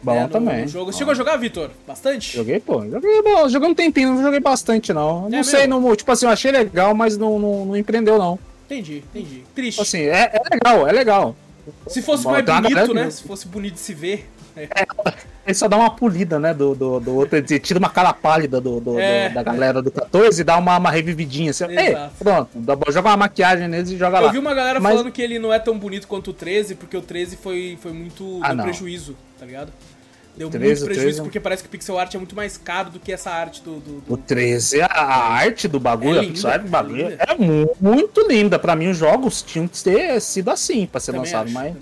Bom 0.02 0.14
né, 0.14 0.22
no- 0.22 0.28
também. 0.28 0.62
no 0.62 0.68
jogo. 0.68 0.92
Você 0.92 0.98
chegou 0.98 1.12
a 1.12 1.14
jogar, 1.14 1.36
Vitor? 1.36 1.70
Bastante? 1.86 2.36
Joguei, 2.36 2.58
pô. 2.60 2.82
Joguei, 2.88 3.22
bom, 3.22 3.48
joguei 3.48 3.68
um 3.68 3.74
tempinho, 3.74 4.14
não 4.14 4.22
joguei 4.22 4.40
bastante, 4.40 4.92
não. 4.92 5.28
Não 5.28 5.38
É 5.38 5.42
sei, 5.42 5.66
mesmo? 5.66 5.80
não, 5.80 5.94
tipo 5.96 6.10
assim, 6.10 6.26
eu 6.26 6.32
achei 6.32 6.50
legal, 6.50 6.94
mas 6.94 7.16
não, 7.18 7.38
não, 7.38 7.64
não 7.66 7.76
empreendeu, 7.76 8.18
não. 8.18 8.38
Entendi, 8.66 8.98
entendi. 9.14 9.42
Triste. 9.54 9.80
Assim, 9.82 10.02
é, 10.02 10.30
é 10.32 10.40
legal, 10.54 10.88
é 10.88 10.92
legal. 10.92 11.36
se 11.88 12.00
fosse 12.00 12.24
mais 12.26 12.44
bonito, 12.44 12.94
né? 12.94 13.10
Se 13.10 13.22
fosse 13.24 13.46
bonito 13.46 13.74
de 13.74 13.80
se 13.80 13.92
ver. 13.94 14.28
Ele 15.50 15.54
só 15.58 15.68
dá 15.68 15.76
uma 15.76 15.90
polida, 15.90 16.38
né, 16.38 16.54
do, 16.54 16.74
do, 16.74 17.00
do 17.00 17.14
outro, 17.16 17.36
ele 17.36 17.58
tira 17.60 17.78
uma 17.78 17.90
cara 17.90 18.12
pálida 18.12 18.60
do, 18.60 18.80
do- 18.80 18.98
É. 18.98 19.28
do- 19.28 19.34
da 19.34 19.42
galera 19.42 19.82
do 19.82 19.90
14 19.90 20.40
e 20.40 20.44
dá 20.44 20.56
uma, 20.56 20.78
uma 20.78 20.90
revividinha. 20.90 21.50
Assim, 21.50 21.64
Ei, 21.64 21.96
pronto, 22.18 22.50
joga 22.92 23.08
uma 23.08 23.16
maquiagem 23.16 23.68
neles 23.68 23.90
e 23.90 23.96
joga 23.96 24.18
Eu 24.18 24.26
lá. 24.26 24.32
vi 24.32 24.38
uma 24.38 24.54
galera 24.54 24.80
Mas- 24.80 24.92
falando 24.94 25.12
que 25.12 25.20
ele 25.20 25.38
não 25.38 25.52
é 25.52 25.58
tão 25.58 25.78
bonito 25.78 26.06
quanto 26.08 26.30
o 26.30 26.32
13, 26.32 26.74
porque 26.74 26.96
o 26.96 27.02
13 27.02 27.36
foi, 27.36 27.78
foi 27.82 27.92
muito. 27.92 28.40
Ah, 28.42 28.54
prejuízo, 28.54 29.16
tá 29.38 29.44
ligado? 29.46 29.72
Deu 30.36 30.48
13, 30.48 30.64
muito 30.66 30.84
prejuízo, 30.84 31.00
13 31.16 31.22
porque 31.22 31.40
parece 31.40 31.62
que 31.62 31.68
o 31.68 31.70
pixel 31.70 31.98
art 31.98 32.14
é 32.14 32.18
muito 32.18 32.36
mais 32.36 32.56
caro 32.56 32.88
do 32.90 33.00
que 33.00 33.12
essa 33.12 33.30
arte 33.30 33.60
do. 33.62 33.80
do- 33.80 34.00
do- 34.00 34.14
O 34.14 34.16
13, 34.16 34.80
a, 34.80 34.86
a 34.86 35.32
arte 35.34 35.66
do 35.66 35.80
bagulho, 35.80 36.18
É 36.18 36.20
a 36.20 36.24
pixel 36.24 36.50
art 36.50 36.62
do 36.62 36.68
é 36.68 36.70
bagulho 36.70 37.08
linda. 37.10 37.24
é 37.28 37.34
mu- 37.34 37.76
muito 37.80 38.26
linda. 38.28 38.56
Pra 38.58 38.76
mim, 38.76 38.88
os 38.88 38.96
jogos 38.96 39.42
tinham 39.42 39.66
que 39.66 39.82
ter 39.82 40.20
sido 40.20 40.48
assim 40.50 40.86
pra 40.86 41.00
ser 41.00 41.12
Também 41.12 41.26
lançado, 41.26 41.46
acho, 41.46 41.52
mas 41.54 41.74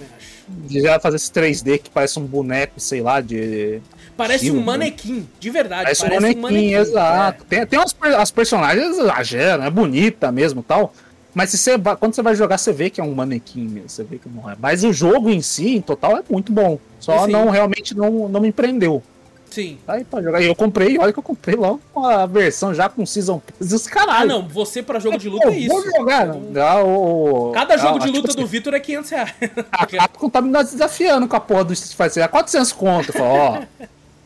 acho. 0.66 0.80
já 0.80 1.00
fazer 1.00 1.16
esse 1.16 1.30
3D 1.30 1.78
que 1.78 1.90
parece 1.90 2.18
um 2.18 2.24
boneco, 2.24 2.80
sei 2.80 3.00
lá, 3.00 3.20
de. 3.20 3.80
Parece 4.16 4.50
um 4.50 4.60
manequim, 4.60 5.28
de 5.38 5.50
verdade. 5.50 5.84
Parece, 5.84 6.02
Parece, 6.02 6.36
um 6.36 6.40
manequim, 6.40 6.74
exato. 6.74 7.44
Tem, 7.44 7.64
tem 7.64 7.78
umas, 7.78 7.94
as 8.18 8.30
personagens 8.32 8.98
exageram, 8.98 9.64
é 9.64 9.70
bonita 9.70 10.32
mesmo 10.32 10.62
tal. 10.62 10.92
Mas 11.34 11.50
se 11.50 11.58
você, 11.58 11.78
quando 12.00 12.14
você 12.14 12.22
vai 12.22 12.34
jogar, 12.34 12.58
você 12.58 12.72
vê 12.72 12.90
que 12.90 13.00
é 13.00 13.04
um 13.04 13.14
manequim 13.14 13.68
mesmo, 13.68 13.88
você 13.88 14.02
vê 14.02 14.18
que 14.18 14.28
não 14.28 14.50
é. 14.50 14.56
Mas 14.58 14.82
o 14.82 14.92
jogo 14.92 15.30
em 15.30 15.40
si, 15.40 15.76
em 15.76 15.80
total, 15.80 16.16
é 16.16 16.22
muito 16.28 16.52
bom. 16.52 16.80
Só 16.98 17.26
Sim. 17.26 17.32
não 17.32 17.48
realmente 17.48 17.96
não, 17.96 18.28
não 18.28 18.40
me 18.40 18.50
prendeu. 18.50 19.02
Sim. 19.50 19.78
Aí 19.88 20.04
pra 20.04 20.22
jogar. 20.22 20.40
E 20.42 20.46
eu 20.46 20.54
comprei, 20.54 20.98
olha 20.98 21.12
que 21.12 21.18
eu 21.18 21.22
comprei 21.22 21.56
logo 21.56 21.80
a 21.96 22.26
versão 22.26 22.74
já 22.74 22.88
com 22.88 23.04
Season 23.06 23.38
Pass 23.40 23.70
e 23.70 23.74
os 23.74 23.86
Ah, 23.86 23.90
caralho. 23.90 24.28
não, 24.28 24.48
você 24.48 24.82
pra 24.82 24.98
jogo 24.98 25.18
de 25.18 25.28
luta 25.28 25.48
é 25.48 25.64
Eu 25.64 25.68
vou 25.68 25.80
isso. 25.80 25.90
jogar. 25.96 26.36
Já 26.54 26.82
o, 26.82 27.52
Cada 27.54 27.74
a- 27.74 27.78
jogo 27.78 27.98
de 27.98 28.06
tipo 28.06 28.16
luta 28.18 28.28
assim, 28.30 28.40
do 28.40 28.46
Vitor 28.46 28.74
é 28.74 28.80
500 28.80 29.10
reais. 29.10 29.34
A 29.72 29.86
Capcom 29.86 30.28
tá 30.30 30.40
me 30.40 30.52
desafiando 30.52 31.26
com 31.26 31.36
a 31.36 31.40
porra 31.40 31.64
do 31.64 31.72
Street 31.72 31.96
Fighter. 31.96 32.24
É 32.24 32.28
400 32.28 32.72
conto. 32.72 33.08
Eu 33.08 33.14
falo, 33.14 33.28
ó. 33.34 33.62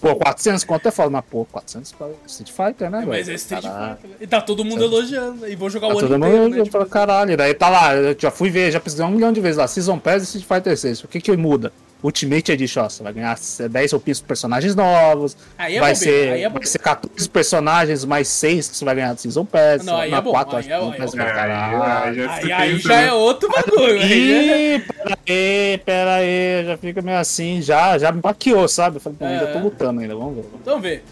Pô, 0.01 0.16
400 0.16 0.65
conto 0.65 0.89
é 0.89 0.90
foda, 0.90 1.11
mas 1.11 1.24
pô, 1.31 1.44
400 1.53 1.93
pra 1.93 2.09
Street 2.27 2.51
Fighter, 2.51 2.90
né, 2.90 3.05
Mas 3.07 3.27
velho? 3.27 3.31
é 3.31 3.35
Street 3.36 3.62
Caralho. 3.62 3.97
Fighter. 4.03 4.16
E 4.20 4.27
tá 4.27 4.40
todo 4.40 4.65
mundo 4.65 4.82
elogiando. 4.82 5.47
E 5.49 5.55
vou 5.55 5.70
jogar 5.70 5.86
Tá 5.86 5.94
o 5.94 5.99
ano 6.01 6.09
todo 6.09 6.16
inteiro, 6.19 6.36
mundo 6.43 6.55
né? 6.57 6.61
eu 6.61 6.66
falo, 6.66 6.86
caralho. 6.86 7.36
Daí 7.36 7.55
tá 7.55 7.69
lá, 7.69 7.94
eu 7.94 8.16
já 8.19 8.32
fui 8.32 8.51
ver, 8.51 8.73
já 8.73 8.81
precisei 8.81 9.07
um 9.07 9.11
milhão 9.12 9.32
de 9.32 9.40
vezes 9.40 9.59
lá. 9.59 9.69
Season 9.69 9.97
Pass 10.01 10.23
e 10.23 10.24
Street 10.24 10.44
Fighter 10.44 10.77
6. 10.77 11.05
O 11.05 11.09
que 11.09 11.20
que 11.20 11.36
muda? 11.36 11.73
Ultimate 12.03 12.51
Edition, 12.53 12.81
ó, 12.83 12.89
você 12.89 13.03
vai 13.03 13.12
ganhar 13.12 13.39
10 13.70 13.93
roupinhas 13.93 14.20
com 14.20 14.27
personagens 14.27 14.74
novos. 14.74 15.37
Aí 15.57 15.77
é 15.77 15.81
vai, 15.81 15.95
bobeira, 15.95 16.16
ser, 16.23 16.33
aí 16.33 16.43
é 16.43 16.49
vai 16.49 16.66
ser 16.66 16.79
14 16.81 17.29
personagens 17.29 18.05
mais 18.05 18.27
6 18.29 18.69
que 18.70 18.77
você 18.77 18.85
vai 18.85 18.95
ganhar 18.97 19.15
do 19.15 19.20
Season 19.20 19.45
Pass. 19.45 19.85
Não, 19.85 19.97
aí 19.97 20.11
na 20.11 20.16
é 20.16 20.20
bom, 20.20 20.31
4, 20.33 20.57
aí 20.57 20.59
acho 20.59 20.69
que 20.69 20.74
é- 20.74 20.79
não 20.79 20.91
aí 20.91 20.97
é 21.01 21.05
bom. 21.07 21.11
pra 21.12 21.24
Aí, 21.24 21.33
caralho. 21.33 21.83
aí 21.85 22.15
já 22.16 22.33
Aí, 22.35 22.53
aí 22.53 22.79
já 22.79 23.01
é 23.03 23.12
outro 23.12 23.49
bagulho. 23.51 24.03
Ih, 24.03 24.81
pera 24.81 25.19
aí, 25.29 25.79
pera 25.85 26.15
aí, 26.16 26.65
já 26.66 26.77
fica 26.77 27.03
meio 27.03 27.19
assim, 27.19 27.62
já, 27.62 27.97
já 27.99 28.11
me 28.11 28.20
baqueou, 28.20 28.66
sabe? 28.66 28.97
Eu 28.97 29.01
falei, 29.01 29.19
pô, 29.19 29.24
ainda 29.24 29.47
tô 29.47 29.59
É. 29.59 29.62
lutando 29.62 30.01
ainda, 30.01 30.16
vamos 30.16 30.37
ver. 30.37 30.45
Vamos 30.65 30.83
ver. 30.83 31.05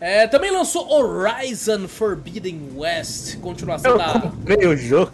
É, 0.00 0.26
também 0.26 0.50
lançou 0.50 0.86
Horizon 0.92 1.88
Forbidden 1.88 2.60
West, 2.76 3.38
continuação 3.38 3.92
Eu 3.92 3.98
da. 3.98 4.20
comprei 4.20 4.66
o 4.66 4.76
jogo. 4.76 5.10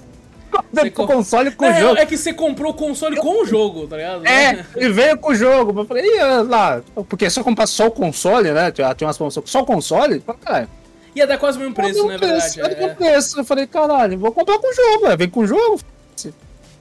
Comprei 0.51 0.91
com- 0.91 1.03
o 1.05 1.07
console 1.07 1.51
com 1.53 1.69
o 1.69 1.73
jogo. 1.75 1.99
é 1.99 2.07
que 2.07 2.17
você 2.17 2.33
comprou 2.33 2.73
o 2.73 2.75
console 2.75 3.17
com 3.17 3.43
o 3.43 3.47
jogo, 3.47 3.87
tá 3.87 3.97
ligado? 3.97 4.27
É, 4.27 4.65
e 4.77 4.89
veio 4.89 5.17
com 5.19 5.31
o 5.31 5.35
jogo. 5.35 5.81
Eu 5.81 5.85
falei, 5.85 6.05
Ih, 6.05 6.21
olha 6.21 6.43
lá, 6.43 6.83
porque 7.09 7.29
se 7.31 7.39
eu 7.39 7.45
comprar 7.45 7.67
só 7.67 7.87
o 7.87 7.91
console, 7.91 8.51
né? 8.53 8.71
Tinha 8.71 8.95
tinha 8.95 9.07
umas 9.09 9.17
promoções 9.17 9.51
só 9.51 9.61
o 9.63 9.67
console, 9.67 10.21
falei, 10.21 10.41
caralho. 10.45 10.69
Ia 11.15 11.27
dar 11.27 11.39
quase 11.39 11.59
o 11.59 11.61
mesmo 11.61 11.75
preço, 11.75 12.07
né? 12.07 12.19
preço, 12.19 12.57
verdade. 12.57 12.63
olha 12.63 12.87
É, 12.89 12.93
o 12.93 12.97
preço. 12.97 13.41
Eu 13.41 13.45
falei, 13.45 13.67
caralho, 13.67 14.19
vou 14.19 14.31
comprar 14.33 14.59
com 14.59 14.69
o 14.71 14.75
jogo, 14.75 15.07
é, 15.09 15.17
vem 15.17 15.29
com 15.29 15.41
o 15.41 15.47
jogo. 15.47 15.81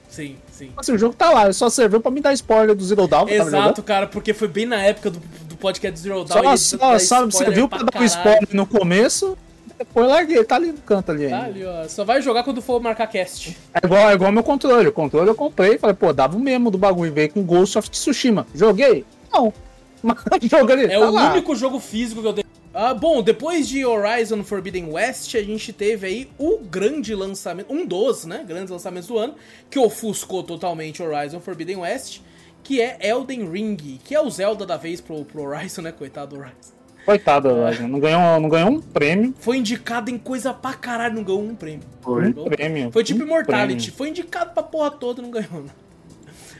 Sim, 0.08 0.36
sim. 0.50 0.72
Assim, 0.76 0.92
o 0.92 0.98
jogo 0.98 1.14
tá 1.14 1.30
lá, 1.30 1.52
só 1.52 1.68
serviu 1.70 2.00
pra 2.00 2.10
me 2.10 2.20
dar 2.20 2.32
spoiler 2.32 2.74
do 2.74 2.84
Zero 2.84 3.06
Dawn. 3.06 3.28
jogando. 3.28 3.46
Exato, 3.48 3.82
cara, 3.82 4.06
porque 4.08 4.34
foi 4.34 4.48
bem 4.48 4.66
na 4.66 4.82
época 4.82 5.10
do, 5.10 5.20
do 5.44 5.56
podcast 5.56 5.98
Zero 6.00 6.24
Dawn. 6.24 6.56
Só, 6.56 6.76
só, 6.78 6.98
só 6.98 7.30
serviu 7.30 7.68
pra 7.68 7.78
dar 7.78 8.00
um 8.00 8.04
spoiler 8.04 8.48
no 8.52 8.66
começo, 8.66 9.38
depois 9.80 10.06
eu 10.06 10.12
larguei, 10.12 10.44
tá 10.44 10.56
ali 10.56 10.72
no 10.72 10.78
canto 10.78 11.10
ali 11.10 11.28
Tá 11.28 11.44
ali, 11.44 11.64
ó. 11.64 11.88
Só 11.88 12.04
vai 12.04 12.20
jogar 12.20 12.44
quando 12.44 12.60
for 12.60 12.80
marcar 12.80 13.06
cast. 13.06 13.56
É 13.72 13.84
igual, 13.84 14.10
é 14.10 14.14
igual 14.14 14.30
meu 14.30 14.42
controle. 14.42 14.88
O 14.88 14.92
controle 14.92 15.28
eu 15.28 15.34
comprei, 15.34 15.78
falei, 15.78 15.96
pô, 15.96 16.12
dava 16.12 16.36
o 16.36 16.40
mesmo 16.40 16.70
do 16.70 16.76
bagulho, 16.76 17.12
veio 17.12 17.32
com 17.32 17.42
Ghost 17.42 17.78
of 17.78 17.88
Tsushima. 17.90 18.46
Joguei? 18.54 19.04
Não. 19.32 19.52
Mas 20.02 20.18
jogo 20.42 20.70
ali, 20.70 20.84
É 20.84 20.98
tá 20.98 21.08
o 21.08 21.10
lá. 21.10 21.32
único 21.32 21.56
jogo 21.56 21.80
físico 21.80 22.20
que 22.20 22.28
eu 22.28 22.32
tenho. 22.34 22.46
Ah, 22.72 22.94
bom, 22.94 23.20
depois 23.22 23.66
de 23.68 23.84
Horizon 23.84 24.44
Forbidden 24.44 24.92
West, 24.92 25.34
a 25.34 25.42
gente 25.42 25.72
teve 25.72 26.06
aí 26.06 26.30
o 26.38 26.58
grande 26.58 27.14
lançamento, 27.14 27.72
um 27.72 27.84
dos, 27.84 28.24
né, 28.26 28.44
grandes 28.46 28.70
lançamentos 28.70 29.08
do 29.08 29.18
ano, 29.18 29.34
que 29.68 29.78
ofuscou 29.78 30.42
totalmente 30.44 31.02
Horizon 31.02 31.40
Forbidden 31.40 31.78
West, 31.78 32.20
que 32.62 32.80
é 32.80 32.96
Elden 33.00 33.50
Ring, 33.50 33.98
que 34.04 34.14
é 34.14 34.20
o 34.20 34.30
Zelda 34.30 34.64
da 34.64 34.76
vez 34.76 35.00
pro, 35.00 35.24
pro 35.24 35.42
Horizon, 35.42 35.82
né, 35.82 35.90
coitado 35.90 36.36
do 36.36 36.40
Horizon. 36.42 36.79
Coitado, 37.10 37.48
Horizon, 37.48 37.88
não 37.88 37.98
ganhou, 37.98 38.40
não 38.40 38.48
ganhou 38.48 38.70
um 38.70 38.80
prêmio. 38.80 39.34
Foi 39.40 39.56
indicado 39.56 40.10
em 40.10 40.16
coisa 40.18 40.54
pra 40.54 40.74
caralho, 40.74 41.16
não 41.16 41.24
ganhou 41.24 41.42
um 41.42 41.54
prêmio. 41.56 41.80
Foi. 42.00 42.28
Um 42.28 42.44
prêmio. 42.44 42.92
Foi 42.92 43.02
tipo 43.02 43.20
um 43.20 43.26
Immortality, 43.26 43.74
prêmio. 43.86 43.96
foi 43.98 44.08
indicado 44.10 44.50
pra 44.52 44.62
porra 44.62 44.92
toda 44.92 45.20
e 45.20 45.24
não 45.24 45.30
ganhou, 45.30 45.62
né? 45.62 45.70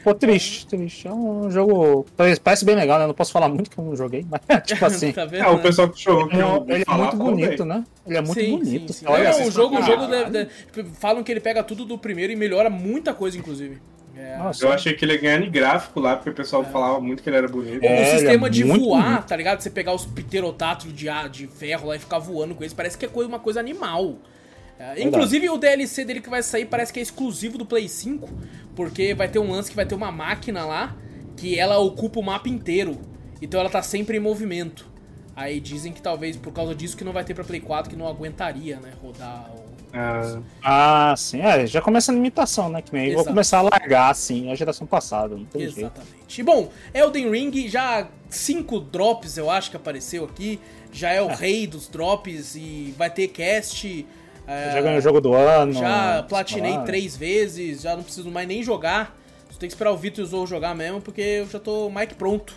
Pô, 0.03 0.13
triste, 0.15 0.67
triste. 0.67 1.07
É 1.07 1.13
um 1.13 1.51
jogo. 1.51 2.05
Parece 2.43 2.65
bem 2.65 2.75
legal, 2.75 2.99
né? 2.99 3.07
Não 3.07 3.15
posso 3.15 3.31
falar 3.31 3.49
muito 3.49 3.71
que 3.71 3.79
eu 3.79 3.85
não 3.85 3.95
joguei, 3.95 4.27
mas 4.29 4.41
tipo 4.67 4.85
assim. 4.85 5.13
tá 5.15 5.25
vendo? 5.25 5.45
É, 5.45 5.49
o 5.51 5.59
pessoal 5.61 5.89
que 5.89 6.03
jogou 6.03 6.25
Ele 6.33 6.73
é, 6.73 6.75
ele 6.77 6.85
é 6.89 6.95
muito 6.97 7.17
bonito, 7.17 7.65
né? 7.65 7.85
Ele 8.07 8.17
é 8.17 8.21
muito 8.21 8.41
sim, 8.41 8.51
bonito. 8.51 8.93
sim, 8.93 9.01
sim. 9.01 9.07
Olha, 9.07 9.31
assim, 9.31 9.47
o 9.47 9.51
jogo, 9.53 9.79
o 9.79 9.83
jogo 9.83 10.07
deve- 10.09 10.31
deve- 10.31 10.51
falam 10.95 11.23
que 11.23 11.31
ele 11.31 11.41
pega 11.41 11.63
tudo 11.63 11.85
do 11.85 11.97
primeiro 11.97 12.33
e 12.33 12.37
melhora 12.37 12.69
muita 12.69 13.15
coisa, 13.15 13.39
inclusive. 13.39 13.79
É, 14.21 14.37
Nossa, 14.37 14.65
Eu 14.65 14.73
achei 14.73 14.93
que 14.95 15.05
ele 15.05 15.15
ia 15.15 15.21
ganhar 15.21 15.41
em 15.43 15.51
gráfico 15.51 15.99
lá, 16.01 16.15
porque 16.17 16.31
o 16.31 16.35
pessoal 16.35 16.63
falava 16.65 17.01
muito 17.01 17.23
que 17.23 17.29
ele 17.31 17.37
era 17.37 17.49
bonito. 17.49 17.83
É, 17.83 17.89
o 17.89 17.93
ele 17.97 18.07
sistema 18.07 18.47
é 18.47 18.51
de 18.51 18.65
voar, 18.65 19.03
bonito. 19.05 19.27
tá 19.27 19.37
ligado? 19.37 19.61
Você 19.61 19.71
pegar 19.71 19.95
os 19.95 20.05
pterodáctilos 20.05 20.95
de, 20.97 21.07
de 21.31 21.47
ferro 21.47 21.89
lá 21.89 21.97
e 21.97 21.99
ficar 21.99 22.19
voando 22.19 22.55
com 22.55 22.63
eles, 22.63 22.75
parece 22.75 22.99
que 22.99 23.05
é 23.07 23.09
coisa- 23.09 23.29
uma 23.29 23.39
coisa 23.39 23.59
animal. 23.61 24.19
É, 24.79 25.03
inclusive 25.03 25.49
o 25.51 25.59
DLC 25.59 26.05
dele 26.05 26.21
que 26.21 26.31
vai 26.31 26.43
sair 26.43 26.65
parece 26.65 26.93
que 26.93 26.99
é 26.99 27.03
exclusivo 27.03 27.59
do 27.59 27.67
Play 27.67 27.87
5, 27.89 28.29
porque 28.75 29.13
vai 29.15 29.29
ter 29.29 29.39
um 29.39 29.51
lance 29.51 29.69
que 29.71 29.77
vai 29.77 29.85
ter 29.85 29.95
uma 29.95 30.11
máquina 30.11 30.65
lá 30.65 30.97
que 31.37 31.59
ela 31.59 31.79
ocupa 31.79 32.19
o 32.21 32.23
mapa 32.23 32.49
inteiro. 32.49 32.99
Então 33.43 33.61
ela 33.61 33.69
tá 33.71 33.83
sempre 33.83 34.17
em 34.17 34.21
movimento. 34.21 34.87
Aí 35.37 35.61
dizem 35.61 35.93
que 35.93 36.03
talvez 36.03 36.37
por 36.37 36.53
causa 36.53 36.75
disso 36.75 36.97
que 36.97 37.05
não 37.05 37.13
vai 37.13 37.25
ter 37.25 37.33
pra 37.35 37.45
Play 37.45 37.61
4, 37.61 37.91
que 37.91 37.97
não 37.97 38.07
aguentaria, 38.09 38.79
né, 38.81 38.91
rodar 39.03 39.51
Ah, 39.93 40.39
Ah, 40.63 41.15
sim. 41.17 41.41
É, 41.41 41.67
já 41.67 41.81
começa 41.81 42.13
a 42.13 42.15
limitação, 42.15 42.69
né? 42.69 42.81
Que 42.83 42.93
nem 42.93 43.15
vou 43.15 43.25
começar 43.25 43.59
a 43.59 43.63
largar, 43.63 44.11
assim, 44.11 44.51
a 44.51 44.55
geração 44.55 44.87
passada. 44.87 45.37
Não 45.37 45.45
tem 45.45 45.63
jeito. 45.63 45.79
Exatamente. 45.81 46.41
E 46.41 46.45
bom, 46.45 46.71
Elden 46.95 47.31
Ring 47.31 47.69
já 47.69 48.07
cinco 48.29 48.79
drops, 48.81 49.37
eu 49.37 49.51
acho 49.51 49.71
que 49.71 49.77
apareceu 49.77 50.25
aqui. 50.25 50.61
Já 50.93 51.11
é 51.11 51.21
o 51.23 51.29
rei 51.29 51.67
dos 51.67 51.89
drops 51.89 52.55
e 52.57 52.95
vai 52.99 53.11
ter 53.11 53.29
cast. 53.29 54.07
é, 54.47 54.73
Já 54.73 54.81
ganhou 54.81 54.99
o 54.99 55.01
jogo 55.01 55.21
do 55.21 55.35
ano. 55.35 55.73
já 55.73 56.25
platinei 56.29 56.73
lá. 56.73 56.83
três 56.83 57.17
vezes, 57.17 57.83
já 57.83 57.97
não 57.97 58.03
preciso 58.03 58.31
mais 58.31 58.47
nem 58.47 58.63
jogar. 58.63 59.17
Só 59.51 59.59
tem 59.59 59.69
que 59.69 59.75
esperar 59.75 59.93
o 59.93 59.97
Vitor 59.97 60.21
e 60.25 60.27
o 60.27 60.27
Zou 60.27 60.47
jogar 60.47 60.75
mesmo, 60.75 61.01
porque 61.01 61.21
eu 61.21 61.49
já 61.49 61.59
tô 61.61 61.89
mais 61.91 62.09
que 62.09 62.15
pronto 62.15 62.55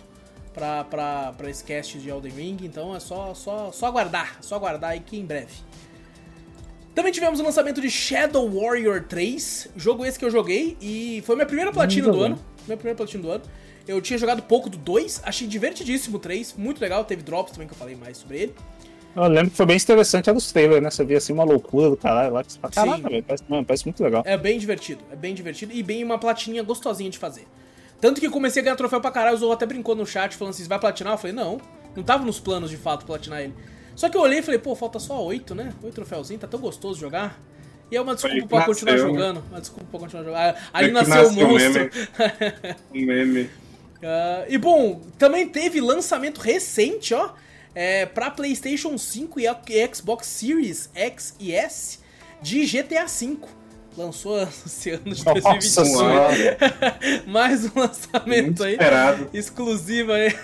pra, 0.52 0.84
pra, 0.84 1.32
pra 1.36 1.50
esse 1.50 1.62
cast 1.64 1.98
de 1.98 2.08
Elden 2.08 2.32
Ring. 2.32 2.56
Então 2.62 2.94
é 2.94 3.00
só, 3.00 3.34
só, 3.34 3.70
só 3.72 3.86
aguardar, 3.86 4.38
só 4.40 4.54
aguardar 4.56 4.90
aí 4.90 5.00
que 5.00 5.16
em 5.18 5.24
breve. 5.26 5.52
Também 6.94 7.12
tivemos 7.12 7.40
o 7.40 7.42
lançamento 7.42 7.80
de 7.80 7.90
Shadow 7.90 8.48
Warrior 8.48 9.02
3, 9.02 9.70
jogo 9.76 10.04
esse 10.04 10.18
que 10.18 10.24
eu 10.24 10.30
joguei 10.30 10.76
e 10.80 11.22
foi 11.26 11.34
minha 11.34 11.46
primeira 11.46 11.72
platina 11.72 12.06
do 12.06 12.12
joguei. 12.12 12.26
ano. 12.26 12.38
Minha 12.66 12.76
primeira 12.76 12.96
platina 12.96 13.22
do 13.22 13.30
ano. 13.30 13.44
Eu 13.86 14.00
tinha 14.00 14.18
jogado 14.18 14.42
pouco 14.42 14.70
do 14.70 14.78
2, 14.78 15.22
achei 15.24 15.46
divertidíssimo 15.46 16.16
o 16.16 16.20
3, 16.20 16.54
muito 16.56 16.80
legal, 16.80 17.04
teve 17.04 17.22
drops 17.22 17.52
também 17.52 17.66
que 17.66 17.74
eu 17.74 17.78
falei 17.78 17.96
mais 17.96 18.16
sobre 18.18 18.38
ele. 18.38 18.54
Eu 19.14 19.24
lembro 19.24 19.50
que 19.50 19.56
foi 19.56 19.66
bem 19.66 19.76
interessante 19.76 20.28
era 20.28 20.36
os 20.36 20.50
trailers, 20.50 20.82
né? 20.82 20.90
Você 20.90 21.04
via 21.04 21.18
assim 21.18 21.32
uma 21.32 21.44
loucura 21.44 21.90
do 21.90 21.96
caralho 21.96 22.32
lá. 22.32 22.42
Que 22.42 22.52
você 22.52 22.58
fala, 22.58 22.72
caraca, 22.72 23.08
velho, 23.08 23.22
parece, 23.22 23.44
mano, 23.48 23.64
parece 23.64 23.84
muito 23.84 24.02
legal. 24.02 24.22
É 24.26 24.36
bem 24.36 24.58
divertido, 24.58 25.04
é 25.10 25.16
bem 25.16 25.34
divertido 25.34 25.72
e 25.72 25.82
bem 25.82 26.02
uma 26.02 26.18
platinha 26.18 26.62
gostosinha 26.62 27.10
de 27.10 27.18
fazer. 27.18 27.46
Tanto 28.00 28.20
que 28.20 28.28
comecei 28.28 28.60
a 28.60 28.64
ganhar 28.64 28.76
troféu 28.76 29.00
pra 29.00 29.10
caralho, 29.10 29.36
o 29.36 29.38
Zorro 29.38 29.52
até 29.52 29.66
brincou 29.66 29.94
no 29.94 30.06
chat 30.06 30.36
falando 30.36 30.54
assim, 30.54 30.64
vai 30.64 30.78
platinar? 30.78 31.14
Eu 31.14 31.18
falei, 31.18 31.34
não, 31.34 31.60
não 31.94 32.02
tava 32.02 32.24
nos 32.24 32.40
planos 32.40 32.70
de 32.70 32.76
fato 32.76 33.04
platinar 33.04 33.40
ele. 33.40 33.54
Só 33.96 34.08
que 34.08 34.16
eu 34.16 34.20
olhei 34.20 34.38
e 34.40 34.42
falei, 34.42 34.58
pô, 34.58 34.74
falta 34.74 34.98
só 34.98 35.22
oito, 35.24 35.54
né? 35.54 35.72
Oito 35.82 35.94
troféuzinho, 35.94 36.38
tá 36.40 36.46
tão 36.46 36.60
gostoso 36.60 36.98
jogar. 36.98 37.40
E 37.90 37.96
é 37.96 38.00
uma 38.00 38.14
desculpa 38.14 38.36
que 38.40 38.46
pra 38.48 38.64
continuar 38.64 38.92
nasceu, 38.92 39.06
né? 39.12 39.18
jogando. 39.18 39.44
Uma 39.50 39.60
desculpa 39.60 39.86
pra 39.90 40.00
continuar 40.00 40.24
jogando. 40.24 40.38
Ah, 40.40 40.56
Ali 40.72 40.90
nasceu 40.90 41.14
o 41.14 41.16
nasceu 41.24 41.46
o 41.46 41.50
monstro. 41.50 41.90
Um 42.94 43.06
meme. 43.06 43.50
Ah, 44.02 44.44
e 44.48 44.58
bom, 44.58 45.00
também 45.18 45.48
teve 45.48 45.80
lançamento 45.80 46.40
recente, 46.40 47.14
ó, 47.14 47.30
é, 47.74 48.04
pra 48.06 48.30
PlayStation 48.30 48.96
5 48.98 49.38
e 49.40 49.46
a- 49.46 49.58
e 49.68 49.94
Xbox 49.94 50.26
Series 50.26 50.90
X 50.94 51.34
e 51.38 51.52
S 51.54 51.98
de 52.42 52.64
GTA 52.66 53.06
V. 53.06 53.38
Lançou 53.96 54.42
esse 54.42 54.90
ano 54.90 55.14
de 55.14 55.24
Nossa 55.24 55.40
2021. 55.40 55.84
senhora. 55.84 56.58
Mais 57.26 57.64
um 57.64 57.70
lançamento 57.78 58.64
aí. 58.64 58.72
esperado. 58.72 59.28
Exclusivo 59.32 60.12
aí. 60.12 60.34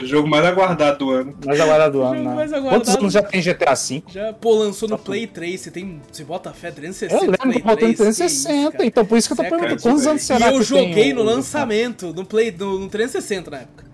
O 0.00 0.06
jogo 0.06 0.28
mais 0.28 0.44
aguardado 0.44 0.98
do 0.98 1.10
ano. 1.10 1.36
Mais 1.44 1.60
agora 1.60 1.90
do 1.90 2.02
ano, 2.02 2.22
né? 2.22 2.34
mais 2.34 2.52
aguardado. 2.52 2.84
Quantos 2.84 2.94
anos 2.96 3.12
já 3.12 3.22
tem 3.22 3.40
GTA 3.40 3.74
V? 3.74 4.02
Já, 4.08 4.32
pô, 4.32 4.54
lançou 4.54 4.88
no 4.88 4.96
Play 4.96 5.26
3. 5.26 5.60
Você 5.60 5.70
tem. 5.72 6.00
Você 6.10 6.24
bota 6.24 6.52
fé 6.52 6.70
360. 6.70 7.24
Eu 7.24 7.30
lembro 7.32 7.38
Play 7.38 7.54
que 7.54 7.62
botou 7.62 7.88
em 7.88 7.94
3, 7.94 7.96
que 7.96 8.02
360, 8.04 8.60
isso, 8.62 8.72
cara. 8.72 8.86
então 8.86 9.04
por 9.04 9.18
isso 9.18 9.28
que 9.28 9.32
eu 9.32 9.36
tô 9.36 9.42
é 9.42 9.48
perguntando 9.50 9.82
quantos 9.82 10.06
anos 10.06 10.22
será 10.22 10.46
E 10.46 10.50
que 10.50 10.56
eu 10.58 10.62
joguei 10.62 11.12
no 11.12 11.22
lançamento, 11.22 12.12
no 12.14 12.24
Play, 12.24 12.52
no, 12.56 12.78
no 12.78 12.88
360 12.88 13.50
na 13.50 13.56
época. 13.58 13.87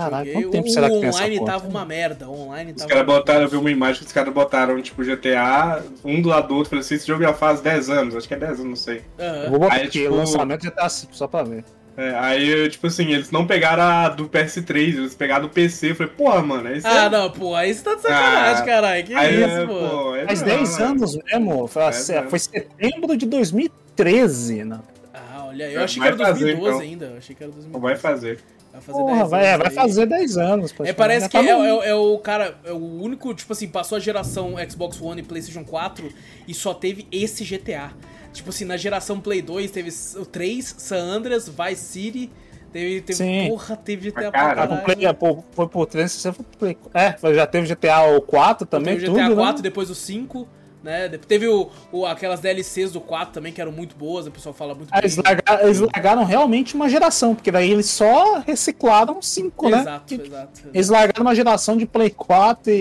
Caralho, 0.00 0.32
quanto 0.32 0.50
tempo 0.50 0.66
o 0.68 0.70
será 0.70 0.88
que 0.90 1.00
tem 1.00 1.08
essa 1.08 1.18
online 1.18 1.44
tava 1.44 1.68
uma 1.68 1.84
merda. 1.84 2.28
O 2.28 2.40
online 2.46 2.72
Os 2.76 2.84
caras 2.84 3.06
botaram, 3.06 3.42
eu 3.42 3.48
vi 3.48 3.56
uma 3.56 3.70
imagem 3.70 4.00
que 4.00 4.06
os 4.06 4.12
caras 4.12 4.32
botaram, 4.32 4.80
tipo, 4.82 5.02
GTA, 5.04 5.82
um 6.04 6.20
do 6.20 6.28
lado 6.28 6.48
do 6.48 6.54
outro, 6.56 6.70
falei 6.70 6.80
assim, 6.84 6.94
esse 6.96 7.06
jogo 7.06 7.22
já 7.22 7.32
faz 7.32 7.60
10 7.60 7.88
anos, 7.90 8.14
acho 8.16 8.28
que 8.28 8.34
é 8.34 8.38
10 8.38 8.50
anos, 8.60 8.64
não 8.64 8.76
sei. 8.76 9.02
Eu 9.18 9.50
vou 9.50 9.58
botar 9.60 9.74
Aí, 9.74 9.82
aqui, 9.82 10.00
tipo- 10.02 10.12
o 10.14 10.16
lançamento 10.18 10.64
já 10.64 10.70
tá 10.70 10.86
assim, 10.86 11.06
só 11.10 11.26
pra 11.26 11.42
ver. 11.42 11.64
É, 11.98 12.14
aí, 12.14 12.68
tipo 12.68 12.86
assim, 12.88 13.10
eles 13.10 13.30
não 13.30 13.46
pegaram 13.46 13.82
a 13.82 14.10
do 14.10 14.28
PS3, 14.28 14.98
eles 14.98 15.14
pegaram 15.14 15.46
do 15.46 15.48
PC, 15.48 15.92
eu 15.92 15.94
falei, 15.96 16.12
porra, 16.12 16.42
mano, 16.42 16.70
esse 16.70 16.86
Ah, 16.86 17.04
é... 17.06 17.08
não, 17.08 17.30
pô, 17.30 17.54
aí 17.54 17.72
você 17.72 17.82
tá 17.82 17.94
de 17.94 18.02
sacanagem, 18.02 18.62
Ah, 18.62 18.66
caralho. 18.66 19.04
Que 19.06 19.14
Aí, 19.14 19.34
isso, 19.42 19.48
é, 19.48 19.66
pô. 19.66 19.72
pô, 19.88 20.14
é 20.14 20.26
Faz 20.26 20.40
não, 20.42 20.46
10 20.48 20.78
é. 20.78 20.82
anos 20.82 21.16
mesmo, 21.16 21.66
foi, 21.66 21.82
Dez 21.84 22.10
a- 22.10 22.18
anos. 22.18 22.28
foi 22.30 22.38
setembro 22.38 23.16
de 23.16 23.24
2013, 23.24 24.64
né? 24.64 24.78
Ah, 25.14 25.46
olha, 25.48 25.64
eu 25.70 25.74
Vai 25.76 25.84
achei 25.84 26.02
que 26.02 26.06
era 26.08 26.16
fazer, 26.18 26.44
2012 26.44 26.68
então. 26.76 26.80
ainda. 26.80 27.06
Eu 27.06 27.16
achei 27.16 27.34
que 27.34 27.42
era 27.42 27.52
2012. 27.52 27.72
Não 27.72 27.80
vai 27.80 27.96
fazer. 27.96 28.40
Vai 28.76 28.82
fazer 28.82 28.98
Porra, 28.98 29.16
10 29.18 29.30
vai, 29.30 29.44
é, 29.44 29.48
anos 29.54 29.58
vai 29.58 29.68
aí. 29.68 29.74
fazer 29.74 30.06
10 30.06 30.36
anos. 30.38 30.74
É, 30.84 30.92
parece 30.92 31.20
Já 31.22 31.28
que 31.30 31.36
é, 31.38 31.46
tá 31.46 31.58
no- 31.58 31.64
é- 31.82 31.88
é 31.88 31.94
o 31.94 32.18
cara, 32.18 32.58
é 32.64 32.72
o 32.72 32.76
único, 33.02 33.32
tipo 33.34 33.52
assim, 33.52 33.68
passou 33.68 33.96
a 33.96 33.98
geração 34.00 34.54
Xbox 34.68 35.00
One 35.00 35.20
e 35.20 35.24
PlayStation 35.24 35.64
4 35.64 36.08
e 36.46 36.52
só 36.54 36.74
teve 36.74 37.06
esse 37.10 37.44
GTA. 37.44 37.90
Tipo 38.32 38.50
assim, 38.50 38.64
na 38.66 38.76
geração 38.76 39.18
Play 39.18 39.40
2 39.40 39.70
teve 39.70 39.90
o 40.20 40.26
3, 40.26 40.74
San 40.78 40.98
Andreas, 41.02 41.48
Vice 41.48 41.82
City, 41.82 42.30
teve, 42.70 43.00
teve 43.00 43.16
Sim. 43.16 43.48
porra, 43.48 43.76
teve 43.76 44.10
GTA 44.10 44.30
pra 44.30 44.30
cara, 44.32 44.46
pro 44.48 44.56
caralho. 44.76 44.84
Play, 44.84 45.06
é, 45.06 45.12
pô, 45.14 45.42
foi 45.52 45.66
por 45.68 45.86
360, 45.86 46.34
foi 46.34 46.44
pro 46.44 46.58
Play. 46.58 46.76
É, 46.92 47.34
já 47.34 47.46
teve 47.46 47.66
GTA 47.66 48.02
o 48.14 48.20
4 48.20 48.66
também, 48.66 48.94
teve 48.98 49.06
GTA 49.10 49.24
tudo, 49.28 49.36
4, 49.36 49.56
né? 49.56 49.62
depois 49.62 49.88
o 49.88 49.94
5, 49.94 50.46
né? 50.86 51.08
Teve 51.28 51.48
o, 51.48 51.68
o- 51.92 52.06
aquelas 52.06 52.40
DLCs 52.40 52.92
do 52.92 53.00
4 53.00 53.34
também, 53.34 53.52
que 53.52 53.60
eram 53.60 53.72
muito 53.72 53.94
boas, 53.96 54.26
o 54.26 54.30
pessoal 54.30 54.54
fala 54.54 54.74
muito 54.74 54.88
Ah, 54.92 55.00
Eles 55.00 55.16
largaram, 55.16 55.64
eles 55.66 55.80
largaram 55.80 56.24
realmente 56.24 56.74
uma 56.74 56.88
geração, 56.88 57.34
porque 57.34 57.50
daí 57.50 57.70
eles 57.70 57.86
só 57.86 58.38
reciclaram 58.38 59.20
5, 59.20 59.68
né? 59.68 59.80
Exato, 59.80 60.14
exato. 60.14 60.60
Eles 60.72 60.88
largaram 60.88 61.22
uma 61.22 61.34
geração 61.34 61.76
de 61.76 61.84
Play 61.84 62.10
4 62.10 62.70
e. 62.72 62.74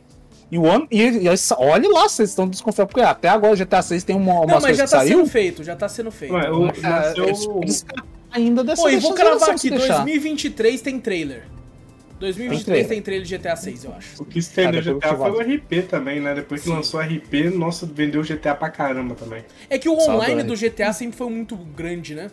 e 0.00 0.02
e 0.50 0.58
o 0.58 0.62
One. 0.62 0.86
E, 0.90 1.00
e 1.02 1.28
olha 1.58 1.88
lá, 1.90 2.08
vocês 2.08 2.28
estão 2.28 2.46
desconfiando, 2.46 2.88
porque 2.88 3.00
até 3.00 3.28
agora 3.28 3.54
o 3.54 3.56
GTA 3.56 3.82
6 3.82 4.04
tem 4.04 4.14
uma, 4.14 4.44
Não, 4.46 4.60
mas 4.60 4.76
já 4.76 4.84
tá 4.84 4.98
saiu. 4.98 5.18
sendo 5.18 5.26
feito, 5.30 5.64
já 5.64 5.74
tá 5.74 5.88
sendo 5.88 6.10
feito. 6.12 6.34
Ué, 6.34 6.50
o- 6.50 6.66
Ah, 6.84 6.90
Nasceu- 7.16 7.24
eles, 7.60 7.84
ainda 8.30 8.62
dessa 8.62 8.82
Pô, 8.82 8.88
e 8.88 8.96
vou 8.98 9.14
cravar 9.14 9.32
geração, 9.34 9.50
aqui, 9.54 9.60
se 9.62 9.70
deixar. 9.70 9.94
2023 10.04 10.80
tem 10.82 11.00
trailer. 11.00 11.44
2023 12.24 12.86
tem 12.86 13.00
trailer 13.02 13.26
de 13.26 13.36
GTA 13.38 13.56
6, 13.56 13.84
eu 13.84 13.92
acho. 13.96 14.22
O 14.22 14.24
que 14.24 14.38
estendeu 14.38 14.80
Ah, 14.80 14.94
o 14.94 14.98
GTA 14.98 15.16
foi 15.16 15.30
o. 15.30 15.40
RP 15.56 15.82
também, 15.88 16.20
né? 16.20 16.34
Depois 16.34 16.62
que 16.62 16.68
lançou 16.68 17.00
o 17.00 17.02
RP, 17.02 17.50
nossa, 17.54 17.86
vendeu 17.86 18.20
o 18.20 18.24
GTA 18.24 18.54
pra 18.54 18.68
caramba 18.70 19.14
também. 19.14 19.44
É 19.70 19.78
que 19.78 19.88
o 19.88 19.92
online 19.92 20.42
Saudade. 20.42 20.48
do 20.48 20.56
GTA 20.56 20.92
sempre 20.92 21.16
foi 21.16 21.28
muito 21.30 21.56
grande, 21.56 22.14
né? 22.14 22.30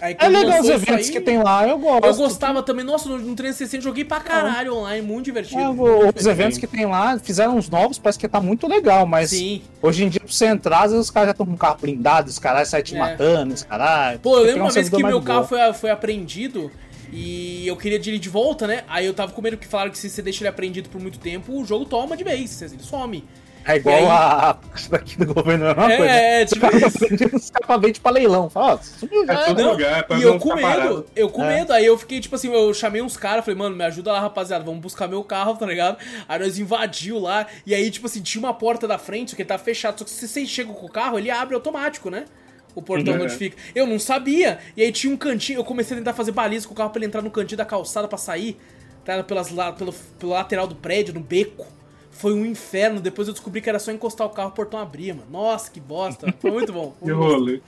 Aí, 0.00 0.16
É 0.18 0.26
legal 0.28 0.60
os 0.60 0.68
eventos 0.68 1.06
aí, 1.06 1.12
que 1.12 1.20
tem 1.20 1.40
lá, 1.40 1.64
eu 1.68 1.78
gosto. 1.78 2.04
Eu 2.04 2.14
gostava 2.16 2.60
também. 2.60 2.84
Nossa, 2.84 3.08
no, 3.08 3.18
no 3.18 3.36
360 3.36 3.76
eu 3.76 3.82
joguei 3.82 4.04
pra 4.04 4.18
caralho 4.18 4.74
online, 4.74 5.00
muito 5.06 5.26
divertido. 5.26 5.60
É, 5.60 5.68
o- 5.68 6.08
os 6.12 6.26
eventos 6.26 6.58
que 6.58 6.66
tem 6.66 6.86
lá, 6.86 7.16
fizeram 7.20 7.56
uns 7.56 7.70
novos, 7.70 8.00
parece 8.00 8.18
que 8.18 8.26
tá 8.26 8.40
muito 8.40 8.66
legal, 8.66 9.06
mas 9.06 9.30
Sim. 9.30 9.62
hoje 9.80 10.02
em 10.04 10.08
dia, 10.08 10.18
pra 10.20 10.28
você 10.32 10.46
entrar, 10.46 10.78
às 10.86 10.90
vezes 10.90 11.04
os 11.06 11.10
caras 11.12 11.28
já 11.28 11.30
estão 11.30 11.46
com 11.46 11.52
um 11.52 11.56
carro 11.56 11.76
blindado, 11.80 12.28
os 12.28 12.38
caras 12.40 12.66
saem 12.66 12.82
te 12.82 12.96
É. 12.96 12.98
matando, 12.98 13.54
os 13.54 13.62
caras. 13.62 14.18
Pô, 14.20 14.38
eu 14.38 14.42
lembro 14.44 14.62
uma 14.62 14.72
vez 14.72 14.88
que 14.88 15.02
meu 15.04 15.22
carro 15.22 15.44
foi, 15.46 15.72
foi 15.72 15.90
apreendido 15.90 16.68
e 17.12 17.66
eu 17.68 17.76
queria 17.76 17.98
dirigir 17.98 18.20
de 18.22 18.28
volta, 18.28 18.66
né? 18.66 18.84
Aí 18.88 19.04
eu 19.06 19.12
tava 19.14 19.32
com 19.32 19.42
medo 19.42 19.56
que 19.58 19.66
falaram 19.66 19.90
que 19.90 19.98
se 19.98 20.08
você 20.08 20.22
deixa 20.22 20.42
ele 20.42 20.48
apreendido 20.48 20.88
por 20.88 21.00
muito 21.00 21.18
tempo, 21.18 21.52
o 21.60 21.64
jogo 21.64 21.84
toma 21.84 22.16
de 22.16 22.24
vez, 22.24 22.62
ele 22.62 22.82
some. 22.82 23.22
É 23.64 23.76
igual 23.76 23.94
aí- 23.96 24.06
a 24.06 24.50
a 24.50 24.58
daqui 24.90 25.16
do 25.18 25.32
governo, 25.32 25.66
é 25.66 25.70
a 25.70 25.74
mesma 25.74 25.92
É, 25.92 25.96
coisa. 25.96 26.12
é, 26.12 26.44
tipo 26.46 26.66
isso. 26.76 27.36
escapamentos 27.36 28.00
pra 28.00 28.10
leilão. 28.10 28.50
Fala, 28.50 28.74
ó, 28.74 28.78
sumiu 28.78 29.24
já. 29.24 29.34
É 29.34 29.44
tudo? 29.44 29.62
Não, 29.62 29.72
lugar, 29.74 30.02
pra 30.04 30.18
e 30.18 30.22
eu 30.22 30.36
com 30.40 30.48
medo, 30.56 30.60
parado. 30.62 31.06
eu 31.14 31.28
com 31.30 31.44
É. 31.44 31.58
medo, 31.58 31.72
aí 31.72 31.86
eu 31.86 31.96
fiquei 31.96 32.18
tipo 32.18 32.34
assim, 32.34 32.52
eu 32.52 32.74
chamei 32.74 33.00
uns 33.00 33.16
caras, 33.16 33.44
falei, 33.44 33.56
mano, 33.56 33.76
me 33.76 33.84
ajuda 33.84 34.10
lá, 34.10 34.18
rapaziada, 34.18 34.64
vamos 34.64 34.80
buscar 34.80 35.06
meu 35.06 35.22
carro, 35.22 35.54
tá 35.54 35.64
ligado? 35.64 35.96
Aí 36.28 36.40
nós 36.40 36.58
invadiu 36.58 37.20
lá, 37.20 37.46
e 37.64 37.72
aí, 37.72 37.88
tipo 37.88 38.06
assim, 38.06 38.20
tinha 38.20 38.42
uma 38.42 38.52
porta 38.52 38.88
da 38.88 38.98
frente, 38.98 39.36
que 39.36 39.42
ele 39.42 39.48
tá 39.48 39.58
fechado, 39.58 39.96
só 40.00 40.04
que 40.04 40.10
se 40.10 40.26
vocês 40.26 40.48
chegam 40.48 40.74
com 40.74 40.86
o 40.86 40.90
carro, 40.90 41.16
ele 41.16 41.30
abre 41.30 41.54
automático, 41.54 42.10
né? 42.10 42.24
O 42.74 42.80
portão 42.82 43.14
Uhum. 43.14 43.20
notifica. 43.20 43.56
Eu 43.74 43.86
não 43.86 43.98
sabia, 43.98 44.58
e 44.76 44.82
aí 44.82 44.90
tinha 44.92 45.12
um 45.12 45.16
cantinho, 45.16 45.58
eu 45.60 45.64
comecei 45.64 45.94
a 45.96 46.00
tentar 46.00 46.12
fazer 46.14 46.32
baliza 46.32 46.66
com 46.66 46.72
o 46.72 46.76
carro 46.76 46.90
pra 46.90 46.98
ele 46.98 47.06
entrar 47.06 47.20
no 47.22 47.30
cantinho 47.30 47.58
da 47.58 47.64
calçada 47.64 48.08
pra 48.08 48.16
sair, 48.18 48.56
tá? 49.04 49.22
Pelas, 49.22 49.50
la- 49.50 49.72
pelo, 49.72 49.92
pelo 50.18 50.32
lateral 50.32 50.66
do 50.66 50.74
prédio, 50.74 51.12
no 51.14 51.20
beco. 51.20 51.66
Foi 52.10 52.32
um 52.34 52.44
inferno, 52.44 53.00
depois 53.00 53.26
eu 53.28 53.32
descobri 53.34 53.60
que 53.60 53.68
era 53.68 53.78
só 53.78 53.90
encostar 53.90 54.26
o 54.26 54.30
carro, 54.30 54.50
o 54.50 54.52
portão 54.52 54.78
abria, 54.78 55.14
mano. 55.14 55.26
Nossa, 55.30 55.70
que 55.70 55.80
bosta. 55.80 56.32
Foi 56.40 56.50
muito 56.50 56.72
bom. 56.72 56.94
Que 57.02 57.10
rolê. 57.10 57.60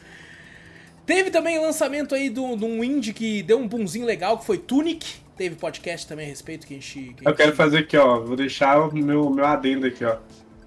Teve 1.07 1.31
também 1.31 1.59
o 1.59 1.63
lançamento 1.63 2.15
aí 2.15 2.31
de 2.31 2.41
um 2.41 2.83
indie 2.83 3.13
que 3.13 3.43
deu 3.43 3.59
um 3.59 3.69
boomzinho 3.69 4.07
legal, 4.07 4.39
que 4.39 4.47
foi 4.47 4.57
Tunic. 4.59 5.07
Teve 5.37 5.57
podcast 5.57 6.07
também 6.07 6.25
a 6.27 6.29
respeito 6.29 6.67
que 6.67 6.75
a 6.75 6.77
gente. 6.77 7.15
que 7.15 7.27
a 7.27 7.31
Eu 7.31 7.35
quero 7.37 7.49
gente- 7.51 7.57
fazer 7.57 7.79
aqui, 7.79 7.97
ó. 7.97 8.21
Vou 8.21 8.37
deixar 8.37 8.79
o 8.89 8.95
meu, 8.95 9.29
meu 9.31 9.45
adendo 9.45 9.87
aqui, 9.87 10.05
ó. 10.05 10.17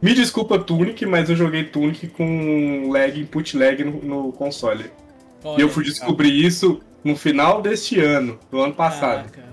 Me 0.01 0.13
desculpa, 0.13 0.59
Tunic, 0.59 1.05
mas 1.05 1.29
eu 1.29 1.35
joguei 1.35 1.63
Tunic 1.63 2.07
com 2.07 2.89
lag, 2.91 3.19
input 3.19 3.57
lag 3.57 3.83
no, 3.83 4.01
no 4.03 4.31
console. 4.31 4.85
Olha, 5.43 5.59
e 5.59 5.61
eu 5.61 5.69
fui 5.69 5.83
descobrir 5.83 6.31
isso 6.31 6.79
no 7.03 7.15
final 7.15 7.61
deste 7.61 7.99
ano, 7.99 8.39
do 8.51 8.59
ano 8.59 8.73
passado. 8.73 9.31
cara, 9.31 9.47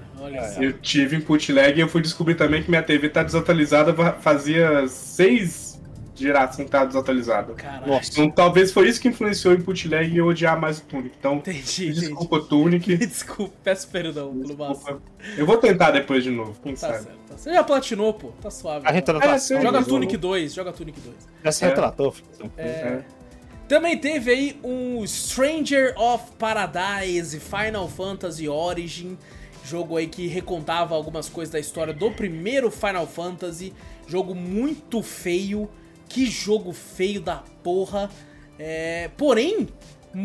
só. 0.49 0.63
Eu 0.63 0.73
tive 0.75 1.17
input 1.17 1.53
lag 1.53 1.77
e 1.77 1.81
eu 1.81 1.89
fui 1.89 2.03
descobrir 2.03 2.35
também 2.35 2.63
que 2.63 2.71
minha 2.71 2.83
TV 2.83 3.09
tá 3.09 3.23
desatualizada, 3.23 3.95
fazia 4.21 4.87
seis 4.89 5.64
gerações 6.15 6.65
que 6.67 6.71
tava 6.71 6.87
desatualizada. 6.87 7.55
Caralho. 7.55 7.87
Nossa. 7.89 8.11
Então 8.13 8.31
talvez 8.31 8.71
foi 8.73 8.89
isso 8.89 9.01
que 9.01 9.09
influenciou 9.09 9.55
o 9.55 9.57
input 9.57 9.89
lag 9.89 10.07
e 10.09 10.17
eu 10.17 10.27
odiar 10.27 10.59
mais 10.61 10.79
o 10.79 10.83
Tunic. 10.83 11.15
Então, 11.19 11.37
Entendi, 11.37 11.59
me 11.59 11.63
entendi. 11.91 12.01
desculpa, 12.01 12.41
Tunic. 12.41 12.97
Desculpa, 13.07 13.55
peço 13.63 13.89
perdão 13.89 14.33
pelo. 14.33 14.45
Desculpa. 14.69 15.03
Eu 15.37 15.47
vou 15.47 15.57
tentar 15.59 15.91
depois 15.91 16.23
de 16.23 16.31
novo, 16.31 16.55
quem 16.63 16.73
Tá 16.75 16.79
sabe. 16.81 16.95
certo, 17.05 17.07
tá 17.07 17.13
certo. 17.29 17.39
Você 17.41 17.53
já 17.55 17.65
platinou, 17.65 18.15
pô. 18.15 18.29
Tá 18.41 18.51
suave. 18.51 18.87
A 18.87 18.91
retratação. 18.91 19.59
É, 19.59 19.63
Joga 19.63 19.83
Tunic 19.83 20.15
eu- 20.15 20.21
2, 20.21 20.55
joga 20.55 20.73
Tunic 20.73 21.01
2. 21.01 21.17
Já 21.45 21.53
se 21.53 21.65
É. 21.65 21.69
retratou, 21.69 22.13
filho. 22.13 22.53
É. 22.57 23.01
Também 23.67 23.97
teve 23.99 24.31
aí 24.31 24.61
um 24.63 25.07
Stranger 25.07 25.95
of 25.99 26.25
Paradise 26.39 27.41
Final 27.41 27.89
Fantasy 27.89 28.47
Origin, 28.47 29.17
jogo 29.65 29.97
aí 29.97 30.07
que 30.07 30.27
recontava 30.27 30.95
algumas 30.95 31.31
coisas 31.31 31.51
da 31.51 31.59
história 31.59 31.95
do 31.95 32.11
primeiro 32.11 32.71
Final 32.71 33.07
Fantasy, 33.07 33.73
jogo 34.07 34.35
muito 34.35 35.03
feio, 35.03 35.67
que 36.15 36.27
jogo 36.27 36.73
feio 36.73 37.21
da 37.21 37.43
porra. 37.65 38.09
É, 38.57 39.11
porém, 39.17 39.69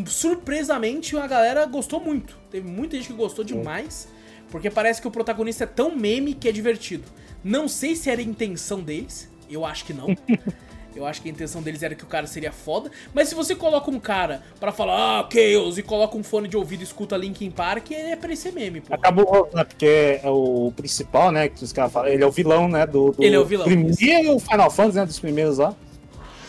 surpresamente 0.05 1.17
a 1.17 1.25
galera 1.25 1.65
gostou 1.65 1.99
muito. 1.99 2.37
Teve 2.51 2.69
muita 2.69 2.95
gente 2.95 3.07
que 3.07 3.13
gostou 3.13 3.43
demais, 3.43 4.07
porque 4.51 4.69
parece 4.69 5.01
que 5.01 5.07
o 5.07 5.11
protagonista 5.11 5.63
é 5.63 5.67
tão 5.67 5.95
meme 5.95 6.35
que 6.35 6.47
é 6.47 6.51
divertido. 6.51 7.05
Não 7.43 7.67
sei 7.67 7.95
se 7.95 8.07
era 8.07 8.21
a 8.21 8.23
intenção 8.23 8.81
deles, 8.81 9.31
eu 9.49 9.65
acho 9.65 9.83
que 9.83 9.91
não. 9.91 10.09
Eu 10.95 11.05
acho 11.05 11.21
que 11.21 11.29
a 11.29 11.31
intenção 11.31 11.61
deles 11.61 11.83
era 11.83 11.95
que 11.95 12.03
o 12.03 12.07
cara 12.07 12.25
seria 12.27 12.51
foda. 12.51 12.91
Mas 13.13 13.29
se 13.29 13.35
você 13.35 13.55
coloca 13.55 13.89
um 13.91 13.99
cara 13.99 14.41
pra 14.59 14.71
falar, 14.71 15.19
ah, 15.21 15.29
Chaos, 15.31 15.77
e 15.77 15.83
coloca 15.83 16.17
um 16.17 16.23
fone 16.23 16.47
de 16.47 16.57
ouvido 16.57 16.81
e 16.81 16.83
escuta 16.83 17.15
Linkin 17.15 17.51
Park, 17.51 17.91
é 17.91 18.15
pra 18.15 18.33
esse 18.33 18.51
meme, 18.51 18.81
pô. 18.81 18.93
Acabou, 18.93 19.49
né? 19.53 19.63
Porque 19.63 20.19
é 20.23 20.29
o 20.29 20.73
principal, 20.75 21.31
né? 21.31 21.47
Que 21.49 21.63
os 21.63 21.71
caras 21.71 21.91
falam, 21.91 22.09
ele 22.09 22.23
é 22.23 22.27
o 22.27 22.31
vilão, 22.31 22.67
né? 22.67 22.85
Do, 22.85 23.11
do 23.11 23.23
Ele 23.23 23.35
é 23.35 23.39
o 23.39 23.45
vilão, 23.45 23.65
primeiro 23.65 24.39
Final 24.39 24.69
Fantasy, 24.71 24.97
né? 24.97 25.05
Dos 25.05 25.19
primeiros 25.19 25.57
lá. 25.59 25.75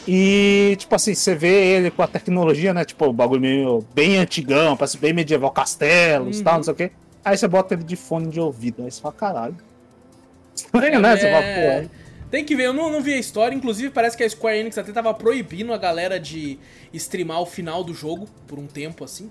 E, 0.08 0.74
tipo 0.78 0.94
assim, 0.94 1.14
você 1.14 1.34
vê 1.34 1.76
ele 1.76 1.90
com 1.90 2.02
a 2.02 2.06
tecnologia, 2.08 2.72
né? 2.72 2.84
Tipo, 2.84 3.06
o 3.06 3.12
bagulho 3.12 3.40
meio 3.40 3.84
bem 3.94 4.16
antigão, 4.16 4.76
parece 4.76 4.96
bem 4.98 5.12
medieval, 5.12 5.50
castelos 5.50 6.36
e 6.36 6.38
Uhum. 6.38 6.44
tal, 6.44 6.56
não 6.56 6.62
sei 6.64 6.72
o 6.72 6.76
quê. 6.76 6.90
Aí 7.24 7.36
você 7.36 7.46
bota 7.46 7.74
ele 7.74 7.84
de 7.84 7.96
fone 7.96 8.28
de 8.28 8.40
ouvido. 8.40 8.82
Aí 8.82 8.90
você 8.90 9.00
fala, 9.00 9.14
caralho. 9.14 9.56
Estranho, 10.56 10.98
né? 11.00 11.16
Você 11.16 11.30
fala, 11.30 11.44
É, 11.44 11.80
pô, 11.82 11.90
Tem 12.30 12.44
que 12.44 12.54
ver, 12.54 12.66
eu 12.66 12.72
não, 12.72 12.90
não 12.90 13.00
vi 13.02 13.12
a 13.14 13.18
história. 13.18 13.54
Inclusive, 13.54 13.90
parece 13.90 14.16
que 14.16 14.22
a 14.22 14.30
Square 14.30 14.58
Enix 14.58 14.78
até 14.78 14.92
tava 14.92 15.12
proibindo 15.12 15.72
a 15.72 15.78
galera 15.78 16.18
de 16.20 16.58
streamar 16.94 17.40
o 17.40 17.46
final 17.46 17.82
do 17.82 17.92
jogo 17.92 18.28
por 18.46 18.58
um 18.58 18.66
tempo, 18.66 19.02
assim. 19.04 19.28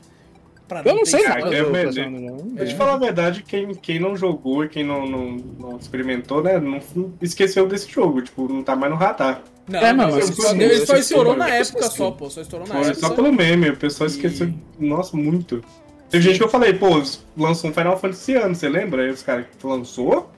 Pra 0.67 0.81
eu 0.85 0.93
não 0.93 1.03
ter 1.03 1.09
sei, 1.09 1.23
cara, 1.23 1.45
não. 1.45 1.51
é 1.53 1.61
eu 1.61 2.11
não. 2.11 2.37
Deixa 2.49 2.73
eu 2.73 2.77
falar 2.77 2.93
a 2.93 2.97
verdade, 2.97 3.41
quem, 3.41 3.73
quem 3.73 3.99
não 3.99 4.15
jogou 4.15 4.63
e 4.63 4.69
quem 4.69 4.83
não, 4.83 5.07
não, 5.07 5.31
não 5.59 5.77
experimentou, 5.77 6.43
né, 6.43 6.59
não 6.59 6.79
esqueceu 7.19 7.67
desse 7.67 7.89
jogo, 7.89 8.21
tipo, 8.21 8.47
não 8.47 8.61
tá 8.61 8.75
mais 8.75 8.91
no 8.91 8.97
radar. 8.97 9.41
Não, 9.67 9.79
É, 9.79 9.91
não, 9.93 10.09
não, 10.09 10.17
ele 10.19 10.27
mas 10.27 10.35
só, 10.35 10.49
sim, 10.49 10.61
ele 10.61 10.73
eu 10.75 10.85
só 10.85 10.95
estourou 10.95 11.35
na 11.35 11.49
eu 11.49 11.53
época 11.63 11.89
só, 11.89 12.11
pô. 12.11 12.29
Só 12.29 12.41
estourou 12.41 12.67
na 12.67 12.75
Foi 12.75 12.83
época. 12.91 12.99
só 13.07 13.13
pelo 13.15 13.33
meme, 13.33 13.69
o 13.69 13.77
pessoal 13.77 14.07
E- 14.07 14.11
esqueceu, 14.11 14.53
nossa, 14.79 15.17
muito. 15.17 15.63
Teve 16.09 16.23
gente 16.23 16.37
que 16.37 16.43
eu 16.43 16.49
falei, 16.49 16.73
pô, 16.73 17.01
lançou 17.37 17.69
um 17.69 17.73
Final 17.73 17.97
Fantasy 17.99 18.35
ano, 18.35 18.53
você 18.53 18.69
lembra? 18.69 19.03
Aí 19.03 19.09
os 19.09 19.23
caras, 19.23 19.45
lançou? 19.63 20.29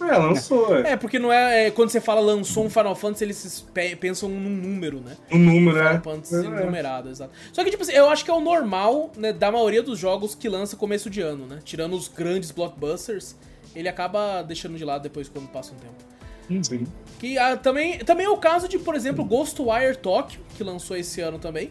É, 0.00 0.16
lançou, 0.16 0.76
é. 0.76 0.92
É, 0.92 0.96
porque 0.96 1.18
não 1.18 1.32
é, 1.32 1.66
é, 1.66 1.70
Quando 1.70 1.90
você 1.90 2.00
fala 2.00 2.20
lançou 2.20 2.64
um 2.64 2.70
Final 2.70 2.94
Fantasy, 2.96 3.24
eles 3.24 3.66
pe- 3.72 3.96
pensam 3.96 4.28
num 4.28 4.50
número, 4.50 5.00
né? 5.00 5.16
Um 5.30 5.38
número, 5.38 5.76
Final 5.76 5.92
né? 5.94 6.00
Fantasy 6.02 6.46
É. 6.46 6.64
numerado, 6.64 7.08
exato. 7.10 7.32
Só 7.52 7.62
que, 7.64 7.70
tipo 7.70 7.82
assim, 7.82 7.92
eu 7.92 8.08
acho 8.08 8.24
que 8.24 8.30
é 8.30 8.34
o 8.34 8.40
normal, 8.40 9.10
né, 9.16 9.32
da 9.32 9.50
maioria 9.52 9.82
dos 9.82 9.98
jogos 9.98 10.34
que 10.34 10.48
lança 10.48 10.76
começo 10.76 11.10
de 11.10 11.20
ano, 11.20 11.46
né? 11.46 11.58
Tirando 11.64 11.94
os 11.94 12.08
grandes 12.08 12.50
blockbusters, 12.50 13.36
ele 13.76 13.88
acaba 13.88 14.42
deixando 14.42 14.76
de 14.76 14.84
lado 14.84 15.02
depois 15.02 15.28
quando 15.28 15.48
passa 15.48 15.72
um 15.74 15.76
tempo. 15.76 16.64
Sim. 16.64 16.86
Que 17.20 17.38
ah, 17.38 17.56
também, 17.56 17.98
também 17.98 18.26
é 18.26 18.30
o 18.30 18.36
caso 18.36 18.66
de, 18.66 18.78
por 18.78 18.94
exemplo, 18.96 19.24
Ghostwire 19.24 19.96
Tokyo, 19.96 20.40
que 20.56 20.64
lançou 20.64 20.96
esse 20.96 21.20
ano 21.20 21.38
também. 21.38 21.70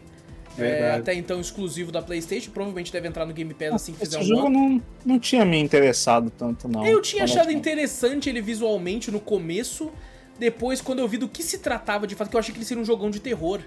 É, 0.65 0.71
Verdade. 0.71 1.01
até 1.01 1.13
então 1.13 1.39
exclusivo 1.39 1.91
da 1.91 2.01
PlayStation, 2.01 2.51
provavelmente 2.51 2.91
deve 2.91 3.07
entrar 3.07 3.25
no 3.25 3.33
Game 3.33 3.53
Pass 3.53 3.73
assim 3.73 3.93
que 3.93 3.99
fizer 3.99 4.19
Esse 4.19 4.31
um 4.31 4.35
jogo 4.35 4.49
não, 4.49 4.81
não 5.05 5.19
tinha 5.19 5.45
me 5.45 5.57
interessado 5.57 6.29
tanto, 6.29 6.67
não. 6.67 6.85
Eu 6.85 7.01
tinha 7.01 7.23
achado 7.23 7.47
honestamente. 7.47 7.59
interessante 7.59 8.29
ele 8.29 8.41
visualmente 8.41 9.11
no 9.11 9.19
começo, 9.19 9.91
depois 10.37 10.81
quando 10.81 10.99
eu 10.99 11.07
vi 11.07 11.17
do 11.17 11.27
que 11.27 11.43
se 11.43 11.59
tratava 11.59 12.07
de 12.07 12.15
fato, 12.15 12.29
que 12.29 12.35
eu 12.35 12.39
achei 12.39 12.53
que 12.53 12.59
ele 12.59 12.65
seria 12.65 12.81
um 12.81 12.85
jogão 12.85 13.09
de 13.09 13.19
terror. 13.19 13.61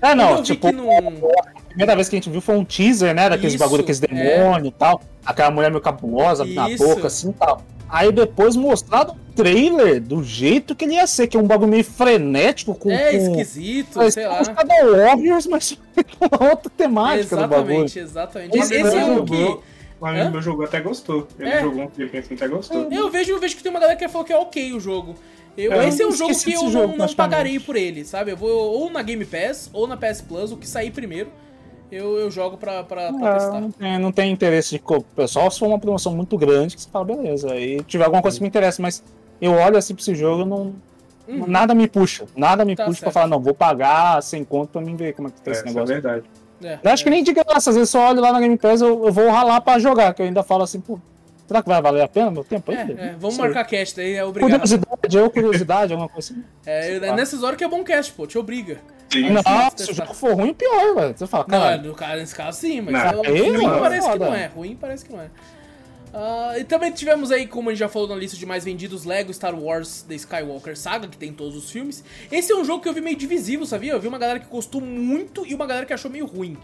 É, 0.00 0.14
não, 0.14 0.36
vi 0.36 0.42
tipo, 0.42 0.70
não... 0.72 0.90
a 0.90 1.68
primeira 1.68 1.94
vez 1.94 2.08
que 2.08 2.16
a 2.16 2.18
gente 2.18 2.30
viu 2.30 2.40
foi 2.40 2.56
um 2.56 2.64
teaser, 2.64 3.14
né? 3.14 3.28
Daqueles 3.28 3.54
Isso, 3.54 3.62
bagulho, 3.62 3.82
aqueles 3.82 4.02
é. 4.02 4.06
demônios 4.06 4.68
e 4.68 4.72
tal. 4.72 5.00
Aquela 5.24 5.50
mulher 5.50 5.70
meio 5.70 5.82
cabulosa 5.82 6.44
na 6.44 6.70
Isso. 6.70 6.86
boca, 6.86 7.06
assim 7.06 7.30
e 7.30 7.32
tal. 7.32 7.62
Aí 7.88 8.10
depois 8.10 8.56
mostrado 8.56 9.12
o 9.12 9.16
trailer 9.34 10.00
do 10.00 10.22
jeito 10.22 10.74
que 10.74 10.84
ele 10.84 10.94
ia 10.94 11.06
ser, 11.06 11.28
que 11.28 11.36
é 11.36 11.40
um 11.40 11.46
bagulho 11.46 11.70
meio 11.70 11.84
frenético 11.84 12.74
com. 12.74 12.90
É 12.90 13.12
com... 13.12 13.16
esquisito, 13.16 13.94
Parece 13.94 14.14
sei 14.14 14.26
lá. 14.26 14.38
é 14.38 14.40
um 14.40 14.44
Shadow 14.44 14.96
Warriors, 14.96 15.46
mas 15.46 15.78
com 16.18 16.44
outra 16.44 16.70
temática 16.76 17.36
do 17.36 17.48
bagulho. 17.48 17.84
Exatamente, 17.84 17.98
exatamente. 17.98 18.58
Esse 18.58 18.76
é 18.76 19.04
o 19.04 19.24
que. 19.24 19.34
amigo 19.34 19.62
Hã? 20.02 20.30
meu 20.30 20.42
jogou 20.42 20.64
até 20.64 20.80
gostou. 20.80 21.26
Ele 21.38 21.48
É. 21.48 21.60
jogou 21.60 21.84
um 21.84 21.88
tempo 21.88 22.16
assim, 22.16 22.34
até 22.34 22.48
gostou. 22.48 22.88
Eu 22.90 23.10
vejo, 23.10 23.32
eu 23.32 23.40
vejo 23.40 23.56
que 23.56 23.62
tem 23.62 23.70
uma 23.70 23.80
galera 23.80 23.98
que 23.98 24.06
falou 24.08 24.24
que 24.24 24.32
é 24.32 24.36
ok 24.36 24.72
o 24.72 24.80
jogo. 24.80 25.16
Eu, 25.56 25.72
É, 25.72 25.88
esse 25.88 26.02
é 26.02 26.06
um 26.06 26.12
jogo 26.12 26.30
que 26.38 26.50
eu 26.52 26.52
desse 26.52 26.64
não, 26.64 26.70
jogo, 26.70 26.86
não 26.88 26.96
praticamente. 26.98 27.16
pagarei 27.16 27.58
por 27.60 27.76
ele, 27.76 28.04
sabe? 28.04 28.30
Eu 28.32 28.36
vou 28.36 28.50
ou 28.50 28.90
na 28.90 29.02
Game 29.02 29.24
Pass 29.24 29.70
ou 29.72 29.86
na 29.86 29.96
PS 29.96 30.20
Plus, 30.20 30.52
o 30.52 30.56
que 30.56 30.68
sair 30.68 30.90
primeiro, 30.90 31.30
eu, 31.90 32.16
eu 32.18 32.30
jogo 32.30 32.56
pra, 32.58 32.82
pra, 32.84 33.12
pra 33.12 33.30
Ah, 33.30 33.34
testar. 33.34 33.60
não, 33.60 33.70
tem, 33.70 33.98
não 33.98 34.12
tem 34.12 34.30
interesse 34.32 34.70
de 34.70 34.78
co- 34.78 35.02
pessoal, 35.14 35.50
se 35.50 35.58
for 35.58 35.68
uma 35.68 35.78
promoção 35.78 36.14
muito 36.14 36.36
grande, 36.36 36.74
que 36.76 36.82
você 36.82 36.88
fala, 36.90 37.04
beleza. 37.06 37.54
E 37.56 37.82
tiver 37.84 38.04
alguma 38.04 38.20
coisa 38.22 38.36
que 38.36 38.42
me 38.42 38.48
interessa, 38.48 38.82
mas 38.82 39.02
eu 39.40 39.52
olho 39.52 39.76
assim 39.78 39.94
pra 39.94 40.02
esse 40.02 40.14
jogo 40.14 40.44
não. 40.44 40.74
Uhum. 41.28 41.44
Nada 41.46 41.74
me 41.74 41.88
puxa. 41.88 42.24
Nada 42.36 42.64
me 42.64 42.76
Tá 42.76 42.84
puxa 42.84 42.98
certo. 43.00 43.04
pra 43.04 43.12
falar, 43.12 43.26
não, 43.26 43.40
vou 43.40 43.54
pagar 43.54 44.22
sem 44.22 44.44
conto 44.44 44.68
pra 44.70 44.80
mim 44.82 44.94
ver 44.94 45.12
como 45.14 45.28
é 45.28 45.30
que 45.32 45.40
tá 45.40 45.50
É, 45.50 45.54
esse 45.54 45.62
é 45.62 45.66
negócio. 45.66 45.86
verdade. 45.86 46.24
É, 46.62 46.78
Eu 46.82 46.90
acho 46.90 47.02
que 47.04 47.10
nem 47.10 47.22
de 47.24 47.32
graça, 47.32 47.70
às 47.70 47.76
vezes 47.76 47.92
eu 47.94 48.00
olho 48.00 48.20
lá 48.20 48.32
na 48.32 48.40
Game 48.40 48.56
Pass, 48.56 48.80
eu, 48.80 49.06
eu 49.06 49.12
vou 49.12 49.28
ralar 49.30 49.60
pra 49.60 49.78
jogar, 49.78 50.12
que 50.14 50.22
eu 50.22 50.26
ainda 50.26 50.42
falo 50.42 50.62
assim, 50.62 50.80
pô, 50.80 50.98
será 51.46 51.62
que 51.62 51.68
vai 51.68 51.80
valer 51.82 52.02
a 52.02 52.08
pena 52.08 52.30
meu 52.30 52.44
tempo 52.44 52.72
é, 52.72 52.82
ainda? 52.82 52.92
é, 52.92 53.14
vamos 53.18 53.36
Não 53.36 53.44
marcar 53.44 53.64
cast 53.64 53.96
daí, 53.96 54.14
é 54.14 54.24
obrigado. 54.24 54.50
Curiosidade, 54.50 55.16
eu 55.16 55.30
curiosidade, 55.30 55.92
alguma 55.92 56.08
coisa 56.08 56.32
assim. 56.32 56.44
É, 56.66 56.96
é 56.96 57.12
nessas 57.14 57.42
horas 57.42 57.56
que 57.56 57.62
é 57.64 57.68
bom 57.68 57.84
cast, 57.84 58.12
pô, 58.12 58.26
te 58.26 58.36
obriga. 58.36 58.80
isso. 59.14 59.30
Não, 59.30 59.70
se 59.76 59.92
o 59.92 59.94
jogo 59.94 60.14
for 60.14 60.34
ruim, 60.34 60.52
pior, 60.52 60.94
velho. 60.96 61.14
Você 61.16 61.26
fala, 61.26 61.46
Não, 61.48 61.60
cara. 61.60 61.76
no 61.78 61.94
cara, 61.94 62.16
nesse 62.16 62.34
caso 62.34 62.58
sim, 62.58 62.80
mas 62.80 62.92
Não, 62.92 63.24
é- 63.24 63.28
aí, 63.28 63.50
ruim 63.50 63.62
mano, 63.62 63.80
parece 63.80 64.10
que 64.10 64.18
não 64.18 64.34
é. 64.34 64.46
Ruim 64.46 64.76
parece 64.80 65.04
que 65.04 65.12
não 65.12 65.20
é. 65.20 65.30
Ah, 66.18 66.54
e 66.58 66.64
também 66.64 66.90
tivemos 66.92 67.30
aí, 67.30 67.46
como 67.46 67.68
a 67.68 67.72
gente 67.72 67.80
já 67.80 67.88
falou 67.88 68.08
na 68.08 68.16
lista 68.16 68.38
de 68.38 68.46
mais 68.46 68.64
vendidos, 68.64 69.04
Lego 69.04 69.32
Star 69.34 69.54
Wars 69.54 70.00
The 70.08 70.14
Skywalker 70.14 70.74
Saga, 70.74 71.08
que 71.08 71.16
tem 71.18 71.30
todos 71.30 71.54
os 71.54 71.70
filmes. 71.70 72.02
Esse 72.32 72.52
é 72.52 72.56
um 72.56 72.64
jogo 72.64 72.82
que 72.82 72.88
eu 72.88 72.94
vi 72.94 73.02
meio 73.02 73.16
divisível, 73.16 73.66
sabia? 73.66 73.92
Eu 73.92 74.00
vi 74.00 74.08
uma 74.08 74.18
galera 74.18 74.40
que 74.40 74.46
gostou 74.46 74.80
muito 74.80 75.46
e 75.46 75.54
uma 75.54 75.66
galera 75.66 75.84
que 75.84 75.92
achou 75.92 76.10
meio 76.10 76.24
ruim. 76.24 76.56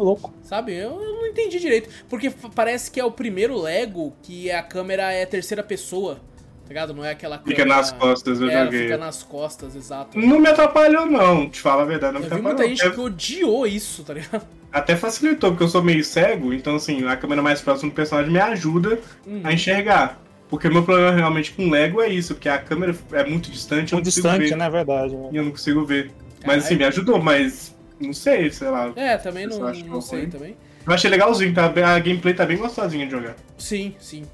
Tá 0.00 0.04
louco. 0.04 0.32
Sabe? 0.42 0.72
Eu, 0.74 1.00
eu 1.02 1.12
não 1.16 1.26
entendi 1.26 1.58
direito. 1.60 1.90
Porque 2.08 2.30
parece 2.54 2.90
que 2.90 2.98
é 2.98 3.04
o 3.04 3.10
primeiro 3.10 3.60
Lego 3.60 4.14
que 4.22 4.50
a 4.50 4.62
câmera 4.62 5.12
é 5.12 5.26
terceira 5.26 5.62
pessoa. 5.62 6.14
Tá 6.14 6.68
ligado? 6.68 6.94
Não 6.94 7.04
é 7.04 7.10
aquela 7.10 7.36
câmera. 7.36 7.56
Fica 7.56 7.68
nas 7.68 7.92
costas, 7.92 8.40
eu 8.40 8.48
é, 8.48 8.64
joguei. 8.64 8.82
fica 8.84 8.96
nas 8.96 9.22
costas, 9.22 9.76
exato. 9.76 10.18
Não 10.18 10.38
me 10.40 10.48
atrapalhou, 10.48 11.04
não. 11.04 11.50
Te 11.50 11.60
falar 11.60 11.82
a 11.82 11.84
verdade, 11.84 12.14
não 12.14 12.20
me 12.20 12.26
Eu 12.26 12.30
vi 12.30 12.36
atrapalhou. 12.36 12.58
muita 12.58 12.68
gente 12.70 12.86
Até- 12.86 12.94
que 12.94 13.00
odiou 13.00 13.66
isso, 13.66 14.04
tá 14.04 14.14
ligado? 14.14 14.46
Até 14.72 14.94
facilitou, 14.96 15.50
porque 15.50 15.64
eu 15.64 15.68
sou 15.68 15.82
meio 15.82 16.02
cego, 16.04 16.54
então 16.54 16.76
assim, 16.76 17.04
a 17.06 17.16
câmera 17.16 17.42
mais 17.42 17.60
próxima 17.60 17.90
do 17.90 17.94
personagem 17.94 18.30
me 18.32 18.38
ajuda 18.38 19.00
Uhum. 19.26 19.40
a 19.42 19.52
enxergar. 19.52 20.22
Porque 20.48 20.68
o 20.68 20.72
meu 20.72 20.84
problema 20.84 21.10
realmente 21.10 21.52
com 21.52 21.68
Lego 21.68 22.00
é 22.00 22.08
isso, 22.08 22.34
porque 22.34 22.48
a 22.48 22.56
câmera 22.58 22.96
é 23.12 23.24
muito 23.24 23.50
distante, 23.50 23.92
eu 23.92 23.96
não 23.96 24.02
Muito 24.02 24.06
consigo 24.14 24.28
distante, 24.28 24.48
ver. 24.50 24.56
né? 24.56 24.66
É 24.66 24.70
verdade. 24.70 25.16
né? 25.16 25.28
E 25.32 25.36
eu 25.36 25.42
não 25.44 25.50
consigo 25.50 25.84
ver. 25.84 26.12
Mas 26.36 26.40
Caralho. 26.40 26.62
assim, 26.62 26.76
me 26.76 26.84
ajudou, 26.84 27.20
mas 27.20 27.76
não 28.00 28.12
sei, 28.12 28.50
sei 28.50 28.68
lá. 28.68 28.92
É, 28.96 29.16
também 29.16 29.46
não, 29.46 29.66
acho 29.66 29.84
não 29.84 30.00
sei 30.00 30.20
ruim. 30.20 30.30
também. 30.30 30.56
Eu 30.86 30.92
achei 30.92 31.10
legalzinho, 31.10 31.54
tá? 31.54 31.66
a 31.66 31.98
gameplay 31.98 32.34
tá 32.34 32.46
bem 32.46 32.56
gostosinha 32.56 33.04
de 33.04 33.12
jogar. 33.12 33.36
Sim, 33.58 33.94
sim. 34.00 34.24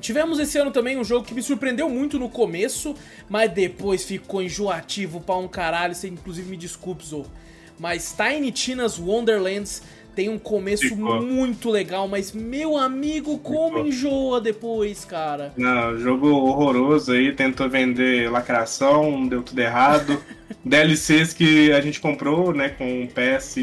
Tivemos 0.00 0.38
esse 0.38 0.56
ano 0.58 0.70
também 0.70 0.96
um 0.96 1.02
jogo 1.02 1.26
que 1.26 1.34
me 1.34 1.42
surpreendeu 1.42 1.88
muito 1.88 2.18
no 2.18 2.28
começo, 2.28 2.94
mas 3.28 3.50
depois 3.50 4.04
ficou 4.04 4.40
enjoativo 4.40 5.20
pra 5.20 5.36
um 5.36 5.48
caralho. 5.48 5.94
Você 5.94 6.08
inclusive 6.08 6.48
me 6.48 6.56
desculpe, 6.56 7.04
Zorro. 7.04 7.30
Mas 7.78 8.14
Tiny 8.16 8.52
Tina's 8.52 8.98
Wonderlands 8.98 9.82
tem 10.18 10.28
um 10.28 10.36
começo 10.36 10.82
Ficou. 10.82 11.22
muito 11.22 11.70
legal, 11.70 12.08
mas 12.08 12.32
meu 12.32 12.76
amigo, 12.76 13.38
como 13.38 13.68
Ficou. 13.76 13.86
enjoa 13.86 14.40
depois, 14.40 15.04
cara. 15.04 15.52
Não, 15.56 15.96
jogo 15.96 16.26
horroroso 16.28 17.12
aí, 17.12 17.32
tentou 17.32 17.70
vender 17.70 18.28
lacração, 18.28 19.28
deu 19.28 19.44
tudo 19.44 19.60
errado. 19.60 20.20
DLCs 20.64 21.32
que 21.32 21.70
a 21.70 21.80
gente 21.80 22.00
comprou, 22.00 22.52
né, 22.52 22.70
com 22.70 23.04
o 23.04 23.06
PS, 23.06 23.58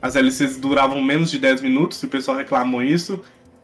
as 0.00 0.14
DLCs 0.14 0.56
duravam 0.56 1.02
menos 1.02 1.30
de 1.30 1.38
10 1.38 1.60
minutos, 1.60 2.02
e 2.02 2.06
o 2.06 2.08
pessoal 2.08 2.38
reclamou 2.38 2.82
isso. 2.82 3.20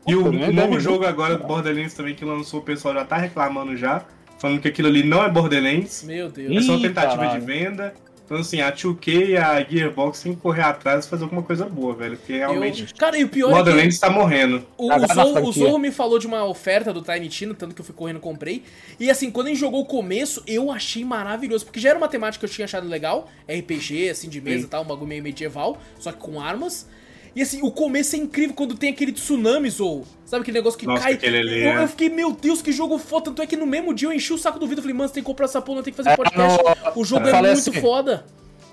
E 0.06 0.14
o, 0.14 0.24
10 0.24 0.34
novo 0.34 0.52
minutos, 0.52 0.82
jogo 0.82 1.06
agora 1.06 1.38
do 1.38 1.44
Borderlands 1.44 1.94
também 1.94 2.14
que 2.14 2.22
lançou, 2.26 2.60
o 2.60 2.62
pessoal 2.62 2.92
já 2.92 3.04
tá 3.06 3.16
reclamando 3.16 3.74
já, 3.78 4.04
falando 4.38 4.60
que 4.60 4.68
aquilo 4.68 4.88
ali 4.88 5.02
não 5.02 5.24
é 5.24 5.30
Borderlands, 5.30 6.04
Meu 6.04 6.28
Deus. 6.28 6.54
é 6.54 6.60
só 6.60 6.76
Ih, 6.76 6.82
tentativa 6.82 7.16
caralho. 7.16 7.40
de 7.40 7.46
venda. 7.46 7.94
Então 8.30 8.38
assim, 8.38 8.60
a 8.60 8.70
2K 8.70 9.30
e 9.30 9.36
a 9.36 9.60
Gearbox 9.60 10.22
tem 10.22 10.36
que 10.36 10.40
correr 10.40 10.62
atrás 10.62 11.04
e 11.04 11.08
fazer 11.08 11.24
alguma 11.24 11.42
coisa 11.42 11.64
boa, 11.64 11.96
velho, 11.96 12.16
porque 12.16 12.36
realmente 12.36 12.82
Eu- 12.82 12.96
Cara, 12.96 13.18
e 13.18 13.24
o 13.24 13.28
pior 13.28 13.48
é 13.48 13.50
que 13.50 13.56
Borderlands 13.56 13.98
tá 13.98 14.08
morrendo. 14.08 14.64
O, 14.78 14.86
o, 14.86 14.88
Cagar 14.88 15.16
na 15.16 15.24
Zorro, 15.24 15.48
o. 15.48 15.52
Zorro 15.52 15.78
me 15.80 15.90
falou 15.90 16.16
de 16.16 16.28
uma 16.28 16.44
oferta 16.44 16.92
do 16.92 17.02
Tiny 17.02 17.28
Tina, 17.28 17.54
tanto 17.54 17.74
que 17.74 17.80
eu 17.80 17.84
fui 17.84 17.92
correndo 17.92 18.18
e 18.18 18.20
comprei. 18.20 18.62
E 19.00 19.10
assim, 19.10 19.32
quando 19.32 19.48
a 19.48 19.50
gente 19.50 19.58
jogou 19.58 19.80
o 19.80 19.84
começo, 19.84 20.44
eu 20.46 20.70
achei 20.70 21.04
maravilhoso. 21.04 21.64
Porque 21.64 21.80
já 21.80 21.88
era 21.88 21.98
uma 21.98 22.06
temática 22.06 22.46
que 22.46 22.48
eu 22.48 22.54
tinha 22.54 22.66
achado 22.66 22.86
legal. 22.86 23.28
RPG, 23.48 24.10
assim, 24.10 24.28
de 24.28 24.40
mesa 24.40 24.64
e 24.64 24.68
tal, 24.68 24.84
um 24.84 24.86
bagulho 24.86 25.08
meio 25.08 25.24
medieval, 25.24 25.76
só 25.98 26.12
que 26.12 26.18
com 26.18 26.40
armas. 26.40 26.88
E 27.34 27.42
assim, 27.42 27.60
o 27.62 27.70
começo 27.70 28.16
é 28.16 28.18
incrível 28.18 28.54
quando 28.54 28.74
tem 28.74 28.90
aquele 28.90 29.12
tsunami, 29.12 29.70
Zorro. 29.70 30.04
Sabe 30.24 30.42
aquele 30.42 30.58
negócio 30.58 30.78
que 30.78 30.86
Nossa, 30.86 31.02
cai? 31.04 31.12
aquele 31.14 31.38
ali, 31.38 31.64
eu, 31.64 31.72
é. 31.72 31.82
eu 31.84 31.88
fiquei, 31.88 32.08
meu 32.08 32.32
Deus, 32.32 32.60
que 32.62 32.72
jogo 32.72 32.98
foda. 32.98 33.26
Tanto 33.26 33.42
é 33.42 33.46
que 33.46 33.56
no 33.56 33.66
mesmo 33.66 33.92
dia 33.94 34.08
eu 34.08 34.12
enchi 34.12 34.32
o 34.32 34.38
saco 34.38 34.58
do. 34.58 34.64
Eu 34.70 34.76
falei, 34.76 34.92
mano, 34.94 35.08
você 35.08 35.14
tem 35.14 35.22
que 35.22 35.26
comprar 35.26 35.46
essa 35.46 35.60
porra, 35.62 35.76
não 35.76 35.82
tem 35.84 35.92
que 35.92 35.96
fazer 35.96 36.10
É, 36.10 36.16
podcast. 36.16 36.58
no- 36.62 37.00
O 37.00 37.04
jogo 37.04 37.26
é 37.26 37.30
falei 37.30 37.52
muito 37.52 37.70
assim, 37.70 37.80
foda. 37.80 38.24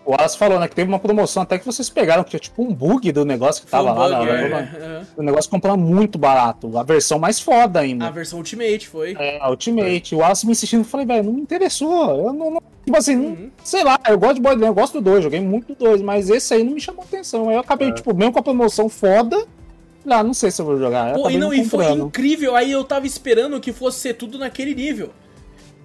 O 0.05 0.11
Wallace 0.11 0.37
falou, 0.37 0.57
né, 0.57 0.67
que 0.69 0.75
teve 0.75 0.87
uma 0.89 0.99
promoção 0.99 1.43
até 1.43 1.59
que 1.59 1.65
vocês 1.65 1.89
pegaram, 1.89 2.23
que 2.23 2.29
tinha 2.29 2.39
tipo 2.39 2.63
um 2.63 2.73
bug 2.73 3.11
do 3.11 3.25
negócio 3.25 3.61
que 3.65 3.69
Foi 3.69 3.77
tava 3.79 3.91
um 3.91 3.95
lá. 4.07 4.19
bug, 4.19 4.31
na- 4.31 4.39
é, 4.39 4.47
na- 4.49 4.59
é. 4.59 5.01
O 5.17 5.21
negócio 5.21 5.51
comprando 5.51 5.81
muito 5.81 6.17
barato. 6.17 6.77
A 6.77 6.83
versão 6.83 7.19
mais 7.19 7.39
foda 7.41 7.81
ainda. 7.81 8.07
A 8.07 8.09
versão 8.11 8.39
Ultimate 8.39 8.87
foi. 8.87 9.15
É, 9.19 9.37
a 9.41 9.49
Ultimate. 9.49 10.15
O 10.15 10.19
Wallace 10.19 10.45
me 10.45 10.53
insistindo, 10.53 10.79
eu 10.81 10.85
falei, 10.85 11.05
velho, 11.05 11.23
não 11.25 11.33
me 11.33 11.41
interessou. 11.41 12.09
Eu 12.25 12.31
não. 12.33 12.51
não- 12.51 12.61
tipo 12.87 12.97
assim, 12.97 13.15
não- 13.15 13.25
Uhum. 13.31 13.51
sei 13.63 13.83
lá, 13.83 13.99
eu 14.07 14.17
gosto 14.17 14.35
de 14.35 14.41
Borderlands, 14.41 14.69
eu 14.69 14.73
gosto 14.81 14.93
do 14.93 15.01
2, 15.01 15.23
joguei 15.23 15.41
muito 15.41 15.67
do 15.67 15.75
2, 15.75 16.01
mas 16.01 16.29
esse 16.29 16.53
aí 16.53 16.63
não 16.63 16.71
me 16.73 16.79
chamou 16.81 17.03
atenção. 17.03 17.49
Aí 17.49 17.55
eu 17.55 17.59
acabei, 17.59 17.89
É. 17.89 17.91
tipo, 17.91 18.15
mesmo 18.15 18.31
com 18.33 18.39
a 18.39 18.43
promoção 18.43 18.87
foda. 18.89 19.45
Ah, 20.09 20.23
não 20.23 20.33
sei 20.33 20.49
se 20.51 20.61
eu 20.61 20.65
vou 20.65 20.77
jogar. 20.79 21.13
Pô, 21.15 21.29
e, 21.29 21.37
não, 21.37 21.53
e 21.53 21.65
foi 21.65 21.85
incrível. 21.91 22.55
Aí 22.55 22.71
eu 22.71 22.81
tava 22.85 23.05
esperando 23.05 23.59
que 23.59 23.73
fosse 23.73 23.99
ser 23.99 24.13
tudo 24.13 24.37
naquele 24.39 24.73
nível. 24.73 25.09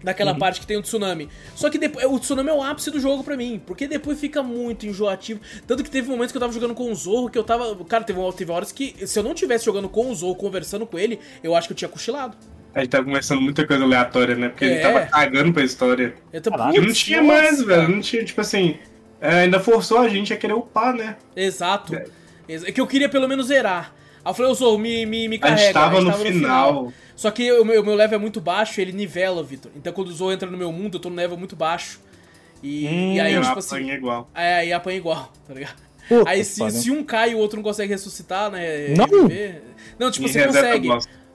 Daquela 0.05 0.35
parte 0.35 0.61
que 0.61 0.67
tem 0.67 0.77
o 0.77 0.83
tsunami. 0.83 1.29
Só 1.55 1.69
que 1.71 1.79
depois, 1.79 2.05
o 2.07 2.19
tsunami 2.19 2.49
é 2.51 2.53
o 2.53 2.61
ápice 2.63 2.91
do 2.91 2.99
jogo 3.01 3.23
pra 3.25 3.37
mim. 3.37 3.61
Porque 3.67 3.87
depois 3.89 4.19
fica 4.19 4.43
muito 4.43 4.85
enjoativo. 4.87 5.41
Tanto 5.67 5.83
que 5.85 5.91
teve 5.91 6.09
momentos 6.09 6.31
que 6.33 6.37
eu 6.37 6.41
tava 6.41 6.53
jogando 6.53 6.75
com 6.75 6.91
o 6.91 6.95
Zorro 6.95 7.29
que 7.31 7.39
eu 7.39 7.45
tava. 7.45 7.75
Cara, 7.85 8.03
teve, 8.05 8.21
teve 8.33 8.51
horas 8.53 8.71
que 8.73 8.95
se 9.07 9.19
eu 9.19 9.23
não 9.25 9.33
tivesse 9.35 9.65
jogando 9.65 9.89
com 9.89 10.09
o 10.11 10.15
Zorro, 10.15 10.35
conversando 10.37 10.87
com 10.87 10.99
ele, 10.99 11.19
eu 11.43 11.55
acho 11.55 11.69
que 11.69 11.73
eu 11.73 11.77
tinha 11.77 11.89
cochilado. 11.89 12.37
A 12.75 12.81
gente 12.81 12.89
tá 12.91 13.03
começando 13.05 13.41
muita 13.41 13.67
coisa 13.67 13.85
aleatória, 13.85 14.35
né? 14.35 14.49
Porque 14.49 14.65
É. 14.65 14.69
ele 14.73 14.81
tava 14.81 15.01
cagando 15.07 15.53
pra 15.53 15.63
história. 15.63 16.15
Eu 16.33 16.41
tô, 16.41 16.51
Caralho, 16.51 16.77
E 16.77 16.81
não 16.87 16.93
tinha 16.93 17.23
nossa, 17.23 17.33
mais, 17.43 17.63
cara. 17.63 17.67
velho. 17.83 17.89
Não 17.95 18.01
tinha, 18.01 18.25
tipo 18.25 18.41
assim. 18.41 18.77
é, 19.21 19.41
ainda 19.43 19.61
forçou 19.61 19.99
a 19.99 20.09
gente 20.09 20.33
a 20.33 20.37
querer 20.37 20.55
upar, 20.55 20.95
né? 20.95 21.17
Exato. 21.37 21.95
É 22.49 22.73
que 22.73 22.81
eu 22.81 22.87
queria 22.87 23.09
pelo 23.09 23.29
menos 23.29 23.47
zerar. 23.47 23.95
Aí 24.25 24.31
eu 24.31 24.35
falei, 24.35 24.51
ô 24.51 24.55
Zorro, 24.55 24.79
me, 24.79 25.05
me, 25.07 25.29
me 25.29 25.37
A 25.37 25.39
carrega. 25.39 25.61
gente 25.63 25.73
tava 25.75 25.99
Aí 25.99 26.05
no 26.05 26.13
final. 26.15 26.93
Só 27.15 27.31
que 27.31 27.53
o 27.53 27.65
meu, 27.65 27.83
o 27.83 27.85
meu 27.85 27.95
level 27.95 28.19
é 28.19 28.21
muito 28.21 28.41
baixo, 28.41 28.81
ele 28.81 28.91
nivela, 28.93 29.43
Vitor. 29.45 29.71
Então 29.77 29.93
quando 29.93 30.09
o 30.09 30.13
Zorro 30.13 30.33
entra 30.33 30.51
no 30.51 30.57
meu 30.59 30.73
mundo, 30.73 30.97
eu 30.97 31.01
tô 31.01 31.09
no 31.11 31.15
level 31.17 31.37
muito 31.37 31.55
baixo. 31.55 32.01
E, 32.63 32.87
Hum, 32.89 33.15
e 33.15 33.21
aí, 33.21 33.35
eu 33.35 33.43
tipo 33.43 33.59
assim. 33.59 33.91
igual. 33.91 34.29
É, 34.35 34.55
aí 34.57 34.73
apanha 34.73 34.97
igual, 34.97 35.33
tá 35.47 35.55
ligado? 35.55 35.77
Puta 36.09 36.29
aí 36.31 36.45
se, 36.45 36.69
se 36.71 36.91
um 36.91 37.05
cai 37.05 37.31
e 37.31 37.35
o 37.35 37.39
outro 37.39 37.57
não 37.57 37.63
consegue 37.63 37.93
ressuscitar, 37.93 38.51
né? 38.51 38.89
Não? 38.97 39.07
reviver- 39.07 39.63
Não, 39.99 40.11
tipo, 40.11 40.27
E 40.27 40.33
você 40.33 40.41
reseta 40.47 40.67
consegue. 40.79 40.89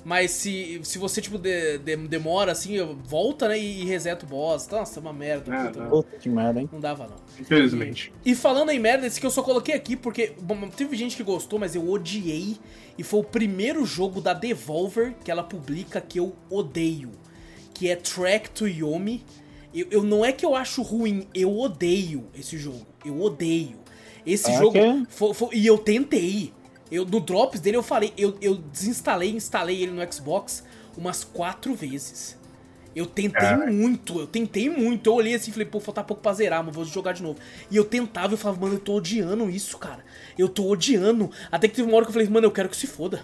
Mas 0.10 0.32
se, 0.32 0.80
se 0.84 0.98
você, 0.98 1.20
tipo, 1.22 1.38
de- 1.38 1.80
de- 1.80 1.98
demora 2.08 2.54
assim, 2.54 2.78
volta, 3.04 3.50
né? 3.50 3.60
E 3.60 3.84
reseta 3.84 4.26
o 4.26 4.30
boss. 4.30 4.66
Nossa, 4.70 5.00
é 5.00 5.02
uma 5.02 5.12
merda. 5.12 5.54
Ah, 5.54 5.66
puta, 5.66 5.80
não. 5.84 5.90
Puta 5.90 6.18
que 6.18 6.30
merda, 6.30 6.62
hein? 6.62 6.70
não 6.72 6.80
dava, 6.80 7.08
não. 7.08 7.18
Infelizmente. 7.38 8.14
E 8.24 8.34
falando 8.34 8.70
em 8.72 8.80
merda, 8.80 9.06
esse 9.06 9.20
que 9.20 9.26
eu 9.26 9.30
só 9.30 9.44
coloquei 9.44 9.76
aqui 9.76 9.98
porque 9.98 10.32
bom, 10.42 10.70
teve 10.70 10.96
gente 10.96 11.18
que 11.18 11.24
gostou, 11.24 11.60
mas 11.60 11.76
eu 11.76 11.86
odiei. 11.90 12.56
E 12.98 13.04
foi 13.04 13.20
o 13.20 13.24
primeiro 13.24 13.86
jogo 13.86 14.22
da 14.22 14.34
Devolver 14.34 15.14
que 15.26 15.30
ela 15.30 15.44
publica 15.44 16.00
que 16.00 16.18
eu 16.22 16.34
odeio. 16.50 17.12
Que 17.74 17.90
é 17.90 17.96
Track 17.98 18.50
to 18.52 18.66
Yomi. 18.66 19.26
Eu, 19.76 19.88
eu- 19.92 20.04
não 20.04 20.24
é 20.24 20.32
que 20.32 20.46
eu 20.46 20.56
acho 20.56 20.82
ruim, 20.84 21.28
eu 21.36 21.54
odeio 21.60 22.28
esse 22.34 22.58
jogo. 22.58 22.88
Eu 23.06 23.22
odeio. 23.22 23.78
Esse 24.26 24.50
Ah, 24.52 24.58
jogo. 24.58 24.72
que? 24.72 25.06
fo- 25.10 25.34
fo- 25.34 25.50
e 25.52 25.68
eu 25.68 25.78
tentei. 25.78 26.54
Eu, 26.92 27.06
no 27.06 27.20
Drops 27.20 27.60
dele 27.60 27.78
eu 27.78 27.84
falei, 27.84 28.14
eu, 28.18 28.38
eu 28.42 28.56
desinstalei 28.56 29.32
e 29.32 29.36
instalei 29.36 29.82
ele 29.82 29.92
no 29.92 30.14
Xbox 30.14 30.64
umas 30.98 31.24
quatro 31.24 31.76
vezes. 31.76 32.38
Eu 32.96 33.06
tentei 33.06 33.42
Caraca. 33.42 33.72
muito, 33.72 34.20
eu 34.20 34.26
tentei 34.26 34.70
muito. 34.70 35.08
Eu 35.08 35.14
olhei 35.14 35.36
assim 35.36 35.52
e 35.52 35.54
falei, 35.54 35.68
pô, 35.68 35.80
falta 35.80 36.04
pouco 36.04 36.24
pra 36.24 36.34
zerar, 36.34 36.64
mas 36.64 36.74
vou 36.74 36.84
jogar 36.84 37.14
de 37.14 37.22
novo. 37.22 37.38
E 37.70 37.76
eu 37.76 37.86
tentava, 37.86 38.34
eu 38.34 38.38
falava, 38.38 38.62
mano, 38.62 38.76
eu 38.76 38.80
tô 38.80 38.96
odiando 38.96 39.48
isso, 39.52 39.78
cara. 39.78 40.04
Eu 40.36 40.50
tô 40.50 40.68
odiando. 40.68 41.30
Até 41.52 41.68
que 41.68 41.76
teve 41.76 41.88
uma 41.88 41.96
hora 41.96 42.06
que 42.06 42.10
eu 42.10 42.14
falei, 42.14 42.28
mano, 42.28 42.48
eu 42.48 42.52
quero 42.52 42.68
que 42.68 42.76
se 42.76 42.88
foda. 42.88 43.22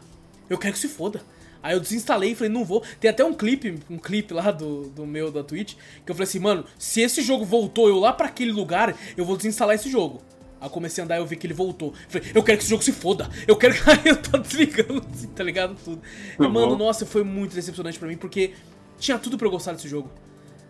Eu 0.47 0.59
quero 0.59 0.73
que 0.73 0.79
se 0.79 0.87
foda. 0.87 1.21
Aí 1.63 1.73
eu 1.73 1.79
desinstalei 1.79 2.33
e 2.33 2.35
falei, 2.35 2.51
não 2.51 2.63
vou. 2.63 2.83
Tem 2.99 3.09
até 3.09 3.23
um 3.23 3.33
clipe, 3.33 3.79
um 3.89 3.97
clipe 3.97 4.33
lá 4.33 4.51
do, 4.51 4.89
do 4.89 5.07
meu, 5.07 5.31
da 5.31 5.43
Twitch, 5.43 5.75
que 6.05 6.11
eu 6.11 6.13
falei 6.13 6.27
assim, 6.27 6.39
mano, 6.39 6.65
se 6.77 7.01
esse 7.01 7.23
jogo 7.23 7.43
voltou 7.43 7.87
eu 7.87 7.97
lá 7.97 8.13
pra 8.13 8.27
aquele 8.27 8.51
lugar, 8.51 8.95
eu 9.17 9.25
vou 9.25 9.37
desinstalar 9.37 9.73
esse 9.73 9.89
jogo. 9.89 10.21
Aí 10.63 10.67
eu 10.67 10.71
comecei 10.71 11.01
a 11.01 11.05
andar 11.05 11.17
e 11.17 11.19
eu 11.19 11.25
vi 11.25 11.35
que 11.35 11.45
ele 11.45 11.53
voltou. 11.53 11.93
Falei, 12.07 12.31
eu 12.33 12.41
quero 12.41 12.57
que 12.57 12.63
esse 12.63 12.69
jogo 12.69 12.81
se 12.81 12.93
foda. 12.93 13.29
Eu 13.45 13.57
quero 13.57 13.73
que. 13.73 13.81
Aí 13.91 13.99
eu 14.05 14.15
tô 14.15 14.37
desligando, 14.37 15.05
assim, 15.13 15.27
tá 15.27 15.43
ligado? 15.43 15.75
Tudo. 15.83 16.01
E, 16.35 16.37
Tá 16.37 16.47
mano, 16.47 16.77
nossa, 16.77 17.05
foi 17.05 17.21
muito 17.21 17.53
decepcionante 17.53 17.99
pra 17.99 18.07
mim, 18.07 18.15
porque 18.15 18.53
tinha 18.97 19.19
tudo 19.19 19.37
pra 19.37 19.45
eu 19.45 19.51
gostar 19.51 19.73
desse 19.73 19.89
jogo. 19.89 20.09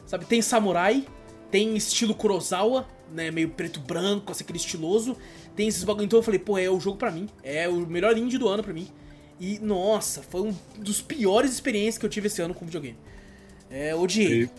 Sabe, 0.07 0.25
tem 0.25 0.41
samurai, 0.41 1.05
tem 1.51 1.77
estilo 1.77 2.15
Kurosawa, 2.15 2.87
né, 3.13 3.29
meio 3.29 3.49
preto 3.49 3.79
e 3.79 3.83
branco, 3.83 4.31
assim, 4.31 4.43
aquele 4.43 4.57
estiloso. 4.57 5.15
Tem 5.55 5.67
esses 5.67 5.83
bagulho. 5.83 6.05
Então 6.05 6.17
eu 6.17 6.23
falei, 6.23 6.39
pô, 6.39 6.57
é 6.57 6.67
o 6.67 6.79
jogo 6.79 6.97
pra 6.97 7.11
mim. 7.11 7.29
É 7.43 7.69
o 7.69 7.85
melhor 7.85 8.17
indie 8.17 8.39
do 8.39 8.49
ano 8.49 8.63
pra 8.63 8.73
mim. 8.73 8.87
E, 9.39 9.59
nossa, 9.59 10.23
foi 10.23 10.41
um 10.41 10.55
dos 10.75 11.03
piores 11.03 11.53
experiências 11.53 11.99
que 11.99 12.05
eu 12.05 12.09
tive 12.09 12.25
esse 12.25 12.41
ano 12.41 12.55
com 12.55 12.65
videogame. 12.65 12.97
É, 13.69 13.93
odiei. 13.93 14.45
Sim. 14.45 14.49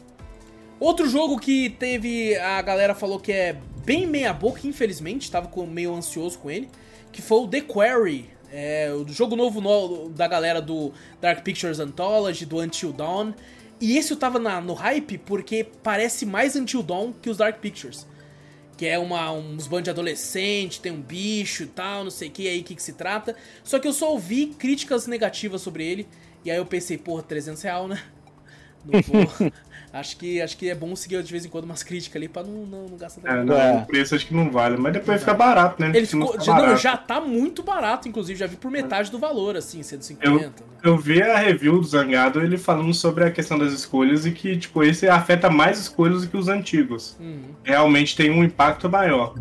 Outro 0.79 1.09
jogo 1.09 1.41
que 1.41 1.71
teve. 1.71 2.37
A 2.37 2.63
galera 2.63 2.95
falou 2.95 3.19
que 3.19 3.33
é 3.33 3.57
bem 3.85 4.07
meia-boca, 4.07 4.61
infelizmente, 4.67 5.31
tava 5.31 5.51
meio 5.67 5.95
ansioso 5.95 6.39
com 6.39 6.51
ele. 6.51 6.69
Que 7.13 7.23
foi 7.23 7.39
o 7.39 7.49
The 7.49 7.61
Quarry. 7.61 8.31
É, 8.53 8.93
o 8.93 9.07
jogo 9.09 9.35
novo 9.37 9.61
no- 9.61 10.09
da 10.11 10.29
galera 10.29 10.61
do 10.63 10.93
Dark 11.21 11.43
Pictures 11.43 11.81
Anthology, 11.81 12.45
do 12.47 12.59
Until 12.61 12.93
Dawn. 12.93 13.33
E 13.81 13.97
esse 13.99 14.13
eu 14.13 14.17
tava 14.17 14.39
na- 14.39 14.61
no 14.61 14.75
hype 14.75 15.19
porque 15.19 15.67
parece 15.83 16.25
mais 16.25 16.55
Until 16.57 16.83
Dawn 16.83 17.13
que 17.13 17.29
os 17.29 17.37
Dark 17.37 17.59
Pictures. 17.61 18.07
Que 18.77 18.87
é 18.87 18.99
uma, 18.99 19.31
uns 19.33 19.67
bandos 19.69 19.85
de 19.85 19.91
adolescente, 19.91 20.81
tem 20.81 20.91
um 20.93 21.01
bicho 21.01 21.63
e 21.65 21.67
tal, 21.67 22.03
não 22.05 22.11
sei 22.11 22.29
o 22.29 22.31
que, 22.33 22.49
aí 22.49 22.61
o 22.61 22.65
que, 22.65 22.75
que 22.75 22.83
se 22.83 22.93
trata. 22.95 23.37
Só 23.63 23.79
que 23.79 23.87
eu 23.87 23.93
só 23.93 24.11
ouvi 24.13 24.47
críticas 24.47 25.07
negativas 25.07 25.61
sobre 25.63 25.85
ele. 25.85 26.09
E 26.45 26.51
aí 26.51 26.57
eu 26.57 26.67
pensei, 26.67 26.99
porra, 26.99 27.23
300 27.23 27.63
real, 27.63 27.87
né? 27.89 28.03
Não 28.85 29.01
vou. 29.01 29.53
acho, 29.95 30.17
que, 30.17 30.43
acho 30.43 30.57
que 30.57 30.69
é 30.69 30.75
bom 30.75 30.95
seguir 30.97 31.23
de 31.23 31.31
vez 31.33 31.45
em 31.47 31.49
quando 31.49 31.65
umas 31.65 31.83
críticas 31.83 32.17
ali 32.17 32.29
pra 32.29 32.43
não, 32.43 32.67
não, 32.67 32.87
não 32.89 32.97
gastar 32.99 33.21
É, 33.25 33.35
tanto. 33.37 33.47
não, 33.47 33.57
É. 33.59 33.77
o 33.79 33.87
preço 33.87 34.15
acho 34.15 34.27
que 34.27 34.35
não 34.35 34.51
vale, 34.51 34.77
mas 34.77 34.93
depois 34.93 35.21
fica 35.21 35.33
barato, 35.35 35.81
né? 35.81 35.91
Ele 35.95 36.07
ficou. 36.07 36.37
não, 36.37 36.45
barato. 36.47 36.81
já 36.83 36.97
tá 36.97 37.21
muito 37.21 37.63
barato, 37.63 38.09
inclusive, 38.09 38.39
já 38.39 38.47
vi 38.47 38.57
por 38.57 38.71
metade 38.71 39.11
do 39.11 39.19
valor, 39.19 39.57
assim, 39.57 39.83
150. 39.83 40.39
né? 40.47 40.51
Eu 40.83 40.99
vi 40.99 41.23
a 41.23 41.39
review 41.39 41.79
do 41.81 41.87
Zangado, 41.87 42.41
ele 42.43 42.59
falando 42.59 42.93
sobre 42.93 43.25
a 43.25 43.31
questão 43.31 43.59
das 43.59 43.73
escolhas 43.73 44.27
e 44.27 44.33
que, 44.33 44.57
tipo, 44.57 44.83
esse 44.83 45.09
afeta 45.09 45.49
mais 45.49 45.79
escolhas 45.79 46.23
do 46.23 46.29
que 46.29 46.37
os 46.37 46.49
antigos. 46.49 47.17
Uhum. 47.19 47.41
Realmente 47.63 48.15
tem 48.17 48.31
um 48.31 48.45
impacto 48.45 48.89
maior. 48.91 49.35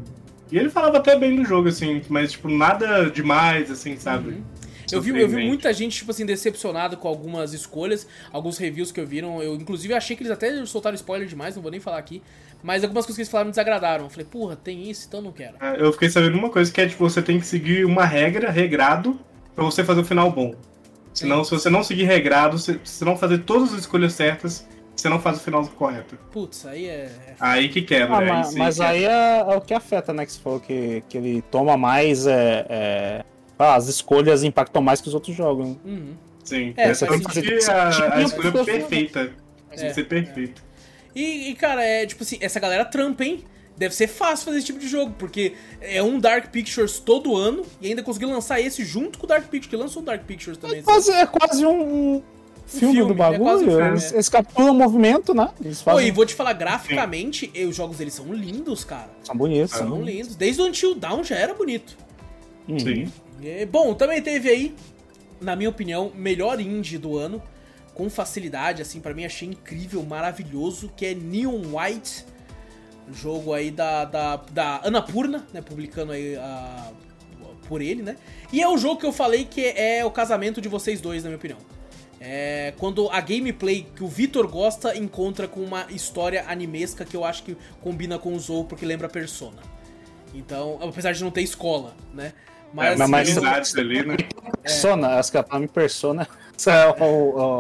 E 0.52 0.58
ele 0.58 0.70
falava 0.70 0.98
até 1.00 1.18
bem 1.18 1.36
do 1.36 1.44
jogo, 1.44 1.68
assim, 1.70 2.02
mas, 2.08 2.32
tipo, 2.34 2.48
nada 2.48 3.10
demais, 3.10 3.72
assim, 3.72 3.98
sabe? 3.98 4.30
Uhum. 4.30 4.44
Eu 4.92 5.02
vi, 5.02 5.10
eu 5.20 5.28
vi 5.28 5.46
muita 5.48 5.72
gente, 5.74 5.98
tipo 5.98 6.12
assim, 6.12 6.26
decepcionado 6.26 6.98
com 6.98 7.08
algumas 7.08 7.54
escolhas, 7.54 8.08
alguns 8.32 8.58
reviews 8.58 8.92
que 8.92 9.00
eu 9.00 9.06
viram. 9.08 9.42
Eu, 9.42 9.56
inclusive, 9.56 9.94
achei 9.94 10.16
que 10.16 10.24
eles 10.24 10.32
até 10.32 10.66
soltaram 10.66 10.96
spoiler 10.96 11.28
demais, 11.28 11.56
não 11.56 11.62
vou 11.62 11.72
nem 11.72 11.80
falar 11.80 11.98
aqui. 11.98 12.22
Mas 12.62 12.84
algumas 12.84 13.06
coisas 13.06 13.16
que 13.18 13.22
eles 13.22 13.30
falaram 13.32 13.48
me 13.48 13.52
desagradaram. 13.52 14.06
Eu 14.06 14.10
falei, 14.10 14.26
porra, 14.26 14.56
tem 14.56 14.90
isso, 14.90 15.06
então 15.08 15.22
não 15.22 15.32
quero. 15.32 15.56
É, 15.62 15.82
Eu 15.82 15.92
fiquei 15.92 16.10
sabendo 16.10 16.38
uma 16.38 16.50
coisa 16.50 16.72
que 16.72 16.80
é, 16.80 16.88
tipo, 16.88 17.08
você 17.08 17.22
tem 17.22 17.40
que 17.40 17.46
seguir 17.46 17.86
uma 17.86 18.06
regra, 18.06 18.50
regrado, 18.50 19.20
pra 19.54 19.64
você 19.64 19.84
fazer 19.84 20.02
o 20.02 20.06
final 20.06 20.32
bom. 20.32 20.56
Senão, 21.14 21.44
se 21.44 21.52
você 21.52 21.70
não 21.70 21.84
seguir 21.84 22.06
regrado, 22.06 22.58
se 22.58 22.80
se 22.84 23.06
não 23.06 23.16
fazer 23.16 23.40
todas 23.40 23.72
as 23.74 23.82
escolhas 23.82 24.14
certas, 24.14 24.68
você 24.96 25.10
não 25.10 25.20
faz 25.20 25.38
o 25.38 25.42
final 25.42 25.68
correto. 25.68 26.18
Putz, 26.32 26.66
aí 26.66 26.88
é. 26.88 27.12
é 27.28 27.36
Aí 27.40 27.70
que 27.70 27.82
quebra, 27.82 28.18
Ah, 28.18 28.24
é 28.24 28.30
mas 28.30 28.50
isso 28.50 28.58
mas 28.58 28.80
aí 28.80 29.04
é, 29.06 29.40
é 29.40 29.56
o 29.56 29.62
que 29.62 29.74
afeta, 29.74 30.14
né? 30.14 30.26
Que 30.26 30.32
você 30.32 30.40
falou 30.40 30.60
que, 30.60 31.04
que 31.10 31.18
ele 31.18 31.42
toma 31.52 31.76
mais. 31.78 32.26
É, 32.26 32.66
é, 32.70 33.26
ah, 33.58 33.76
as 33.76 33.88
escolhas 33.88 34.44
impactam 34.44 34.82
mais 34.82 35.02
que 35.02 35.08
os 35.08 35.14
outros 35.14 35.36
jogos. 35.36 35.68
né? 35.70 35.76
Uhum. 35.86 36.14
Sim, 36.44 36.74
É, 36.76 36.90
essa 36.90 37.06
ser 37.08 37.72
a, 37.72 37.88
a 37.88 37.92
Tinha 38.12 38.24
escolha 38.26 38.52
perfeita. 38.66 39.32
Tem 39.70 39.86
É, 39.86 39.88
que 39.88 39.94
ser 39.94 40.04
perfeita. 40.06 40.62
E, 41.16 41.50
e, 41.50 41.56
cara, 41.56 41.84
é 41.84 42.06
tipo 42.06 42.24
assim, 42.24 42.38
essa 42.42 42.60
galera 42.60 42.84
trampa, 42.86 43.24
hein? 43.24 43.44
Deve 43.78 43.96
ser 43.96 44.08
fácil 44.08 44.46
fazer 44.46 44.58
esse 44.58 44.68
tipo 44.68 44.78
de 44.80 44.88
jogo, 44.88 45.16
porque 45.18 45.54
é 45.82 46.02
um 46.04 46.20
Dark 46.20 46.50
Pictures 46.52 47.00
todo 47.00 47.36
ano 47.36 47.64
e 47.82 47.88
ainda 47.88 48.04
conseguiu 48.04 48.30
lançar 48.30 48.60
esse 48.60 48.84
junto 48.86 49.18
com 49.18 49.26
o 49.26 49.28
Dark 49.28 49.44
Pictures, 49.46 49.68
que 49.68 49.76
lançou 49.76 50.02
o 50.04 50.06
Dark 50.06 50.24
Pictures 50.26 50.58
também. 50.58 50.80
É 50.80 50.84
quase, 50.84 51.12
é 51.12 51.26
quase 51.26 51.66
um, 51.66 52.16
um 52.18 52.24
filme, 52.68 52.96
filme, 52.96 53.14
do 53.14 53.14
é 53.14 53.18
bagulho. 53.18 53.44
quase 53.44 53.64
um 53.64 53.68
filme, 53.70 53.88
eles, 53.90 54.12
é. 54.12 54.16
eles 54.16 54.30
capturam 54.30 54.72
o 54.72 54.76
movimento, 54.76 55.34
né? 55.34 55.50
Eles 55.64 55.82
Pô, 55.82 55.92
fazem. 55.92 56.08
e 56.08 56.12
vou 56.12 56.24
te 56.26 56.36
falar, 56.36 56.54
graficamente, 56.54 57.50
eh, 57.56 57.66
os 57.66 57.76
jogos 57.76 57.98
deles 57.98 58.14
são 58.14 58.32
lindos, 58.32 58.84
cara. 58.84 59.10
São 59.24 59.36
bonitos. 59.36 59.72
São 59.76 59.88
são 59.88 60.02
lindos. 60.04 60.36
Desde 60.36 60.62
o 60.62 60.66
Until 60.66 60.94
Dawn 60.94 61.24
já 61.24 61.36
era 61.36 61.54
bonito. 61.56 61.98
Uhum. 62.68 62.80
Sim. 62.80 63.12
E, 63.44 63.66
bom, 63.66 63.94
também 63.94 64.22
teve 64.22 64.50
aí, 64.50 64.76
na 65.42 65.56
minha 65.56 65.70
opinião, 65.70 66.12
melhor 66.16 66.62
indie 66.62 66.98
do 66.98 67.18
ano, 67.18 67.44
com 67.94 68.10
facilidade, 68.10 68.82
assim, 68.82 69.02
pra 69.02 69.14
mim 69.14 69.26
achei 69.26 69.50
incrível, 69.50 70.02
maravilhoso, 70.04 70.90
que 70.96 71.06
é 71.06 71.14
Neon 71.14 71.62
White, 71.76 72.26
jogo 73.12 73.54
aí 73.54 73.70
da, 73.70 74.06
da, 74.06 74.38
da 74.38 74.82
Annapurna, 74.88 75.46
né, 75.54 75.62
publicando 75.62 76.14
aí 76.14 76.38
a, 76.38 76.92
por 77.68 77.82
ele, 77.82 78.02
né, 78.02 78.16
e 78.52 78.62
é 78.62 78.68
o 78.68 78.78
jogo 78.78 79.02
que 79.02 79.06
eu 79.06 79.12
falei 79.12 79.44
que 79.44 79.62
é 79.62 80.04
o 80.06 80.10
casamento 80.10 80.62
de 80.62 80.70
vocês 80.70 81.02
dois, 81.02 81.24
na 81.24 81.30
minha 81.30 81.38
opinião. 81.38 81.60
É 82.26 82.74
quando 82.78 83.10
a 83.10 83.20
gameplay 83.20 83.86
que 83.94 84.02
o 84.02 84.08
Vitor 84.08 84.48
gosta 84.48 84.96
encontra 84.98 85.46
com 85.46 85.60
uma 85.60 85.86
história 85.90 86.46
animesca 86.48 87.04
que 87.04 87.18
eu 87.18 87.26
acho 87.26 87.44
que 87.44 87.58
combina 87.82 88.18
com 88.18 88.34
o 88.34 88.40
Zou 88.40 88.64
porque 88.64 88.86
lembra 88.86 89.10
Persona. 89.10 89.62
Então, 90.34 90.80
apesar 90.82 91.12
de 91.12 91.22
não 91.22 91.30
ter 91.30 91.42
escola, 91.42 91.94
né? 92.14 92.32
Mas, 92.74 92.98
mas- 92.98 93.10
mas- 93.10 93.38
mas 93.38 93.76
ali, 93.76 94.06
né? 94.06 94.18
Persona, 94.62 95.20
acho 95.20 95.32
que 95.32 95.38
a 95.38 95.44
palavra 95.44 95.68
persona. 95.68 96.28
Isso 96.58 96.70
é 96.72 96.88
o. 96.90 97.04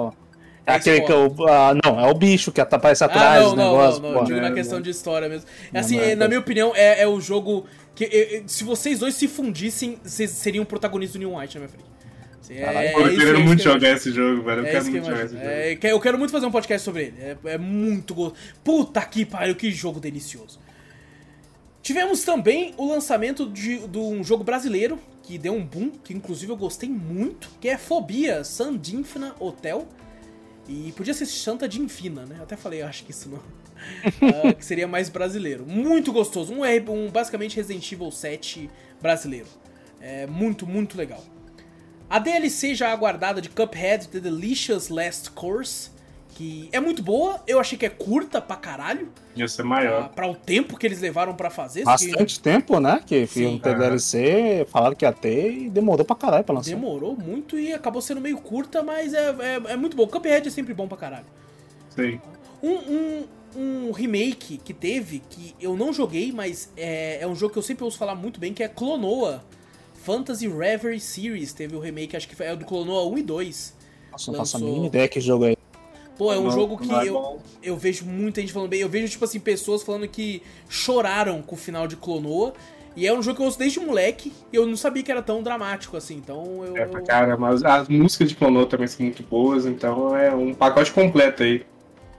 o- 0.07 0.14
É 0.65 0.72
é 0.72 0.76
aquele 0.76 1.02
que 1.02 1.11
é 1.11 1.15
o. 1.15 1.48
ah, 1.48 1.73
não, 1.84 1.99
é 1.99 2.10
o 2.10 2.14
bicho 2.14 2.52
que 2.52 2.61
aparece 2.61 3.03
atrás 3.03 3.44
ah, 3.44 3.48
não, 3.49 3.56
não, 3.56 3.72
negócio. 3.72 4.02
não, 4.02 4.10
não, 4.10 4.15
eu 4.15 4.19
pô. 4.22 4.26
digo 4.26 4.40
na 4.41 4.48
É, 4.48 4.52
questão 4.53 4.77
não. 4.77 4.84
de 4.84 4.90
história 4.90 5.27
mesmo. 5.30 5.45
Não, 5.72 5.80
assim, 5.81 5.98
não 5.98 6.03
é 6.03 6.15
na 6.15 6.27
minha 6.27 6.40
opinião, 6.40 6.72
é, 6.76 7.02
é 7.02 7.07
o 7.07 7.19
jogo 7.19 7.65
que 7.94 8.06
é, 8.06 8.38
é, 8.38 8.44
se 8.48 8.64
vocês 8.64 8.99
dois 8.99 9.14
se 9.15 9.27
fundissem, 9.27 9.99
vocês 10.03 10.30
seriam 10.31 10.64
protagonistas 10.65 11.19
do 11.19 11.27
New 11.27 11.38
White 11.38 11.56
na 11.56 11.65
minha 11.65 11.69
frente. 11.69 11.94
Assim, 12.41 12.56
é, 12.57 12.65
Caralho, 12.65 12.88
é 12.88 12.91
Pô, 12.91 12.99
eu 13.02 13.03
quero 13.18 13.30
é 13.30 13.34
isso 13.40 13.44
muito 13.44 13.64
jogar 13.64 13.90
esse 13.91 14.11
jogo, 14.11 14.41
velho. 14.44 14.61
Eu 14.61 14.65
É 14.65 14.72
quero 14.72 14.85
muito 14.85 15.06
jogar 15.06 15.23
esse 15.26 15.34
jogo. 15.34 15.45
É, 15.45 15.77
eu 15.91 15.99
quero 15.99 16.18
muito 16.18 16.31
fazer 16.31 16.45
um 16.45 16.52
podcast 16.52 16.84
sobre 16.85 17.02
ele. 17.03 17.14
É, 17.19 17.38
é 17.53 17.57
muito 17.57 18.14
gostoso. 18.14 18.41
Puta 18.64 19.02
que 19.02 19.26
pariu, 19.26 19.56
que 19.56 19.69
jogo 19.72 19.99
delicioso. 19.99 20.60
Tivemos 21.84 22.24
também 22.24 22.74
o 22.78 22.88
lançamento 22.88 23.50
de, 23.50 23.86
de 23.90 23.98
um 23.98 24.24
jogo 24.24 24.42
brasileiro 24.42 24.98
que 25.22 25.38
deu 25.38 25.54
um 25.54 25.66
boom, 25.66 25.90
que 25.90 26.14
inclusive 26.14 26.50
eu 26.50 26.56
gostei 26.56 26.88
muito, 26.88 27.50
que 27.60 27.68
é 27.68 27.78
Fobia 27.78 28.42
Sandinfina 28.46 29.36
Hotel. 29.38 29.86
E 30.66 30.94
podia 30.94 31.14
ser 31.14 31.26
Santa 31.26 31.68
de 31.68 31.82
Infina, 31.82 32.26
né? 32.26 32.38
Eu 32.38 32.44
até 32.44 32.56
falei, 32.56 32.82
eu 32.82 32.88
acho 32.88 33.04
que 33.04 33.12
isso 33.12 33.30
não. 33.30 33.40
Ah, 34.22 34.54
que 34.54 34.64
seria 34.64 34.88
mais 34.88 35.10
brasileiro. 35.10 35.66
Muito 35.66 36.14
gostoso. 36.14 36.54
Um, 36.54 36.62
um 36.64 37.12
basicamente 37.12 37.58
Resident 37.58 37.92
Evil 37.92 38.12
7 38.12 38.70
brasileiro. 39.02 39.48
É 40.00 40.26
muito, 40.26 40.66
muito 40.66 40.98
legal. 40.98 41.22
A 42.10 42.18
DLC 42.18 42.76
já 42.76 42.94
aguardada 42.94 43.42
de 43.42 43.50
Cuphead 43.50 44.08
The 44.08 44.22
Delicious 44.22 44.88
Last 44.88 45.32
Course, 45.32 45.90
que 46.36 46.70
é 46.72 46.80
muito 46.80 47.02
boa, 47.04 47.42
eu 47.48 47.60
achei 47.60 47.78
que 47.78 47.86
é 47.86 47.90
curta 47.90 48.42
pra 48.42 48.56
caralho, 48.56 49.10
Ia 49.36 49.48
ser 49.48 49.58
pra, 49.58 49.66
maior. 49.66 50.10
pra 50.10 50.28
o 50.28 50.36
tempo 50.36 50.78
que 50.78 50.86
eles 50.88 51.00
levaram 51.00 51.36
pra 51.36 51.50
fazer. 51.50 51.84
Bastante 51.84 52.40
tempo, 52.40 52.80
né? 52.80 53.02
Que 53.06 53.28
iam 53.36 53.58
ter 53.60 53.78
DLC, 53.78 54.66
falaram 54.70 54.96
que 54.96 55.06
ia 55.06 55.12
ter 55.14 55.52
e 55.52 55.70
demorou 55.70 56.06
pra 56.06 56.16
caralho 56.16 56.44
pra 56.44 56.54
que 56.54 56.58
lançar. 56.60 56.70
demorou 56.76 57.16
muito 57.16 57.58
e 57.58 57.72
acabou 57.74 58.02
sendo 58.02 58.20
meio 58.22 58.38
curta, 58.38 58.82
mas 58.84 59.14
é, 59.14 59.30
é, 59.40 59.72
é 59.74 59.78
muito 59.78 59.96
bom. 59.96 60.08
Cuphead 60.08 60.48
é 60.48 60.52
sempre 60.52 60.74
bom 60.74 60.88
pra 60.88 60.98
caralho. 60.98 61.26
Sim. 61.96 62.20
Um, 62.62 62.72
um, 62.72 63.24
um 63.56 63.92
remake 63.92 64.58
que 64.58 64.74
teve, 64.74 65.22
que 65.30 65.56
eu 65.62 65.76
não 65.78 65.94
joguei, 65.94 66.32
mas 66.32 66.72
é, 66.76 67.20
é 67.22 67.28
um 67.28 67.36
jogo 67.36 67.54
que 67.54 67.60
eu 67.60 67.64
sempre 67.64 67.84
ouço 67.84 67.98
falar 67.98 68.16
muito 68.16 68.40
bem, 68.40 68.54
que 68.54 68.64
é 68.64 68.68
Clonoa. 68.68 69.44
Fantasy 70.04 70.48
Reverie 70.50 71.00
Series 71.00 71.54
teve 71.54 71.76
o 71.76 71.80
remake, 71.80 72.18
acho 72.18 72.28
que 72.28 72.36
foi, 72.36 72.48
é 72.48 72.54
o 72.54 72.58
do 72.58 72.66
Clonoa 72.66 73.06
1 73.08 73.18
e 73.20 73.24
2. 73.24 73.74
Nossa, 74.12 74.32
não 74.32 74.40
faço 74.40 74.58
a 74.58 74.60
mínima 74.60 74.88
ideia 74.88 75.08
que 75.08 75.20
jogo 75.22 75.46
é. 75.46 75.56
Pô, 76.18 76.31
é 76.31 76.38
um 76.38 76.44
Não, 76.44 76.52
jogo 76.52 76.77
que 76.77 76.94
é 76.94 77.10
eu, 77.10 77.14
bom. 77.14 77.41
eu 77.61 77.76
vejo 77.76 78.06
muita 78.06 78.40
gente 78.41 78.53
falando 78.53 78.69
bem. 78.69 78.81
Eu 78.81 78.90
vejo, 78.90 79.10
tipo 79.10 79.26
assim, 79.26 79.40
pessoas 79.40 79.81
falando 79.81 80.07
que 80.07 80.41
choraram 80.69 81.41
com 81.41 81.56
o 81.56 81.57
final 81.57 81.88
de 81.88 81.95
Clonoa. 81.95 82.53
E 82.95 83.07
é 83.07 83.14
um 83.14 83.23
jogo 83.23 83.38
que 83.38 83.41
eu 83.41 83.45
ouço 83.48 83.57
desde 83.57 83.80
moleque 83.80 84.31
e 84.52 84.56
eu 84.56 84.68
não 84.68 84.77
sabia 84.77 85.02
que 85.02 85.11
era 85.11 85.22
tão 85.22 85.41
dramático 85.41 85.98
assim. 85.98 86.15
Então 86.15 86.64
eu. 86.64 86.77
É 86.77 86.85
pra 86.85 87.02
caramba. 87.02 87.49
As, 87.49 87.64
as 87.64 87.88
músicas 87.88 88.30
de 88.30 88.35
Clonoa 88.35 88.68
também 88.68 88.88
são 88.88 89.03
muito 89.03 89.23
boas, 89.23 89.65
então 89.65 90.15
é 90.15 90.34
um 90.34 90.53
pacote 90.53 90.91
completo 90.91 91.44
aí. 91.44 91.65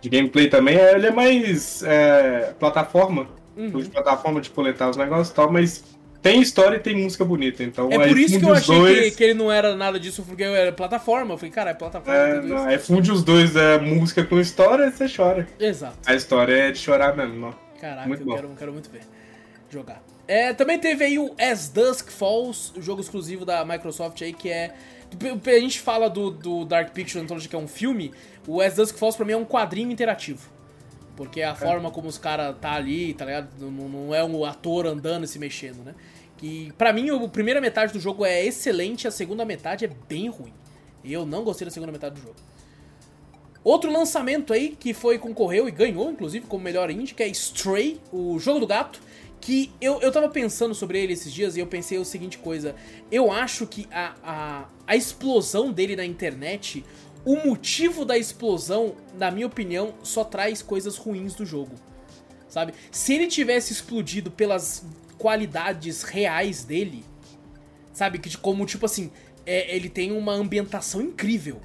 De 0.00 0.08
gameplay 0.10 0.48
também, 0.48 0.76
ele 0.76 1.06
é 1.06 1.10
mais 1.10 1.82
é, 1.82 2.52
plataforma. 2.58 3.26
Uhum. 3.56 3.70
De 3.70 3.88
plataforma 3.88 4.40
de 4.40 4.50
coletar 4.50 4.90
os 4.90 4.96
negócios 4.96 5.30
e 5.30 5.34
tal, 5.34 5.50
mas 5.50 5.84
tem 6.24 6.40
história 6.40 6.78
e 6.78 6.80
tem 6.80 6.96
música 6.96 7.22
bonita, 7.22 7.62
então 7.62 7.92
É 7.92 8.08
por 8.08 8.16
isso 8.16 8.40
que 8.40 8.44
eu 8.46 8.54
achei 8.54 8.78
dois, 8.78 9.10
que, 9.10 9.16
que 9.18 9.24
ele 9.24 9.34
não 9.34 9.52
era 9.52 9.76
nada 9.76 10.00
disso, 10.00 10.24
porque 10.26 10.42
era 10.42 10.72
plataforma. 10.72 11.34
Eu 11.34 11.36
falei, 11.36 11.52
cara, 11.52 11.70
é 11.72 11.74
plataforma. 11.74 12.18
É, 12.18 12.40
não, 12.40 12.64
aí 12.64 12.78
funde 12.78 13.12
os 13.12 13.22
dois, 13.22 13.54
é, 13.54 13.78
música 13.78 14.24
com 14.24 14.40
história, 14.40 14.90
você 14.90 15.06
chora. 15.06 15.46
Exato. 15.60 15.98
A 16.06 16.14
história 16.14 16.54
é 16.54 16.72
de 16.72 16.78
chorar 16.78 17.14
mesmo, 17.14 17.48
ó. 17.48 17.52
Caraca, 17.78 18.08
Muito 18.08 18.22
eu 18.22 18.26
bom. 18.26 18.34
quero, 18.36 18.48
quero 18.58 18.72
muito 18.72 18.90
ver. 18.90 19.02
Jogar. 19.68 20.02
É, 20.26 20.54
também 20.54 20.78
teve 20.78 21.04
aí 21.04 21.18
o 21.18 21.34
As 21.38 21.68
Dusk 21.68 22.08
Falls, 22.10 22.72
o 22.74 22.80
jogo 22.80 23.02
exclusivo 23.02 23.44
da 23.44 23.62
Microsoft 23.62 24.22
aí, 24.22 24.32
que 24.32 24.48
é. 24.48 24.72
A 25.46 25.60
gente 25.60 25.78
fala 25.78 26.08
do, 26.08 26.30
do 26.30 26.64
Dark 26.64 26.92
Picture 26.92 27.22
Anthology, 27.22 27.50
que 27.50 27.54
é 27.54 27.58
um 27.58 27.68
filme. 27.68 28.12
O 28.48 28.62
As 28.62 28.76
Dusk 28.76 28.96
Falls 28.96 29.14
pra 29.14 29.26
mim 29.26 29.32
é 29.32 29.36
um 29.36 29.44
quadrinho 29.44 29.90
interativo. 29.90 30.48
Porque 31.14 31.42
é 31.42 31.44
a 31.44 31.54
forma 31.54 31.90
como 31.90 32.08
os 32.08 32.16
caras 32.16 32.56
tá 32.60 32.72
ali, 32.72 33.12
tá 33.12 33.26
ligado? 33.26 33.48
Não, 33.60 33.70
não 33.70 34.14
é 34.14 34.24
um 34.24 34.42
ator 34.42 34.86
andando 34.86 35.24
e 35.24 35.28
se 35.28 35.38
mexendo, 35.38 35.84
né? 35.84 35.94
Que 36.36 36.72
pra 36.76 36.92
mim 36.92 37.10
a 37.10 37.28
primeira 37.28 37.60
metade 37.60 37.92
do 37.92 38.00
jogo 38.00 38.24
é 38.24 38.44
excelente, 38.44 39.06
a 39.06 39.10
segunda 39.10 39.44
metade 39.44 39.84
é 39.84 39.90
bem 40.08 40.28
ruim. 40.28 40.52
Eu 41.04 41.26
não 41.26 41.44
gostei 41.44 41.64
da 41.64 41.70
segunda 41.70 41.92
metade 41.92 42.16
do 42.16 42.20
jogo. 42.20 42.36
Outro 43.62 43.90
lançamento 43.90 44.52
aí 44.52 44.76
que 44.78 44.92
foi 44.92 45.18
concorreu 45.18 45.66
e 45.66 45.70
ganhou, 45.70 46.10
inclusive, 46.10 46.46
como 46.46 46.62
melhor 46.62 46.90
indie, 46.90 47.14
que 47.14 47.22
é 47.22 47.28
Stray, 47.28 47.98
o 48.12 48.38
jogo 48.38 48.60
do 48.60 48.66
gato. 48.66 49.00
Que 49.40 49.72
eu, 49.80 50.00
eu 50.00 50.10
tava 50.10 50.28
pensando 50.28 50.74
sobre 50.74 51.02
ele 51.02 51.12
esses 51.12 51.32
dias 51.32 51.56
e 51.56 51.60
eu 51.60 51.66
pensei 51.66 51.98
o 51.98 52.04
seguinte 52.04 52.38
coisa. 52.38 52.74
Eu 53.10 53.30
acho 53.30 53.66
que 53.66 53.86
a, 53.90 54.14
a, 54.22 54.68
a 54.86 54.96
explosão 54.96 55.70
dele 55.70 55.96
na 55.96 56.04
internet, 56.04 56.84
o 57.24 57.36
motivo 57.36 58.04
da 58.04 58.16
explosão, 58.16 58.94
na 59.18 59.30
minha 59.30 59.46
opinião, 59.46 59.94
só 60.02 60.24
traz 60.24 60.62
coisas 60.62 60.96
ruins 60.96 61.34
do 61.34 61.44
jogo. 61.44 61.74
Sabe? 62.48 62.72
Se 62.90 63.14
ele 63.14 63.26
tivesse 63.26 63.72
explodido 63.72 64.30
pelas 64.30 64.86
qualidades 65.18 66.02
reais 66.02 66.64
dele, 66.64 67.04
sabe? 67.92 68.18
Que 68.18 68.28
de 68.28 68.38
como, 68.38 68.64
tipo 68.66 68.86
assim, 68.86 69.10
é, 69.46 69.74
ele 69.74 69.88
tem 69.88 70.12
uma 70.12 70.32
ambientação 70.32 71.00
incrível. 71.00 71.60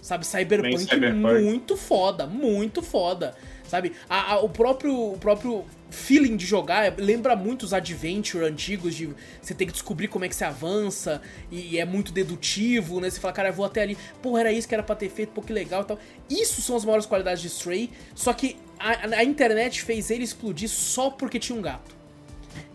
Sabe? 0.00 0.26
Cyberpunk, 0.26 0.78
cyberpunk. 0.78 1.42
muito 1.42 1.76
foda, 1.76 2.26
muito 2.26 2.82
foda. 2.82 3.34
Sabe? 3.68 3.92
A, 4.08 4.32
a, 4.32 4.40
o, 4.40 4.48
próprio, 4.48 5.12
o 5.12 5.18
próprio 5.18 5.64
feeling 5.90 6.36
de 6.36 6.46
jogar 6.46 6.94
lembra 6.96 7.36
muito 7.36 7.64
os 7.64 7.74
adventure 7.74 8.42
antigos 8.44 8.94
de 8.94 9.10
você 9.42 9.52
ter 9.52 9.66
que 9.66 9.72
descobrir 9.72 10.08
como 10.08 10.24
é 10.24 10.28
que 10.28 10.34
você 10.34 10.44
avança 10.44 11.20
e, 11.50 11.74
e 11.74 11.78
é 11.78 11.84
muito 11.84 12.10
dedutivo, 12.10 13.00
né? 13.00 13.10
Você 13.10 13.20
fala, 13.20 13.34
cara, 13.34 13.48
eu 13.50 13.52
vou 13.52 13.66
até 13.66 13.82
ali, 13.82 13.98
pô, 14.22 14.38
era 14.38 14.50
isso 14.50 14.66
que 14.66 14.74
era 14.74 14.82
pra 14.82 14.96
ter 14.96 15.10
feito, 15.10 15.30
pô, 15.32 15.42
que 15.42 15.52
legal 15.52 15.82
e 15.82 15.84
tal. 15.84 15.98
Isso 16.30 16.62
são 16.62 16.76
as 16.76 16.84
maiores 16.84 17.04
qualidades 17.04 17.42
de 17.42 17.48
Stray, 17.48 17.90
só 18.14 18.32
que 18.32 18.56
a, 18.78 19.18
a 19.18 19.24
internet 19.24 19.82
fez 19.82 20.10
ele 20.10 20.24
explodir 20.24 20.70
só 20.70 21.10
porque 21.10 21.38
tinha 21.38 21.58
um 21.58 21.60
gato. 21.62 21.97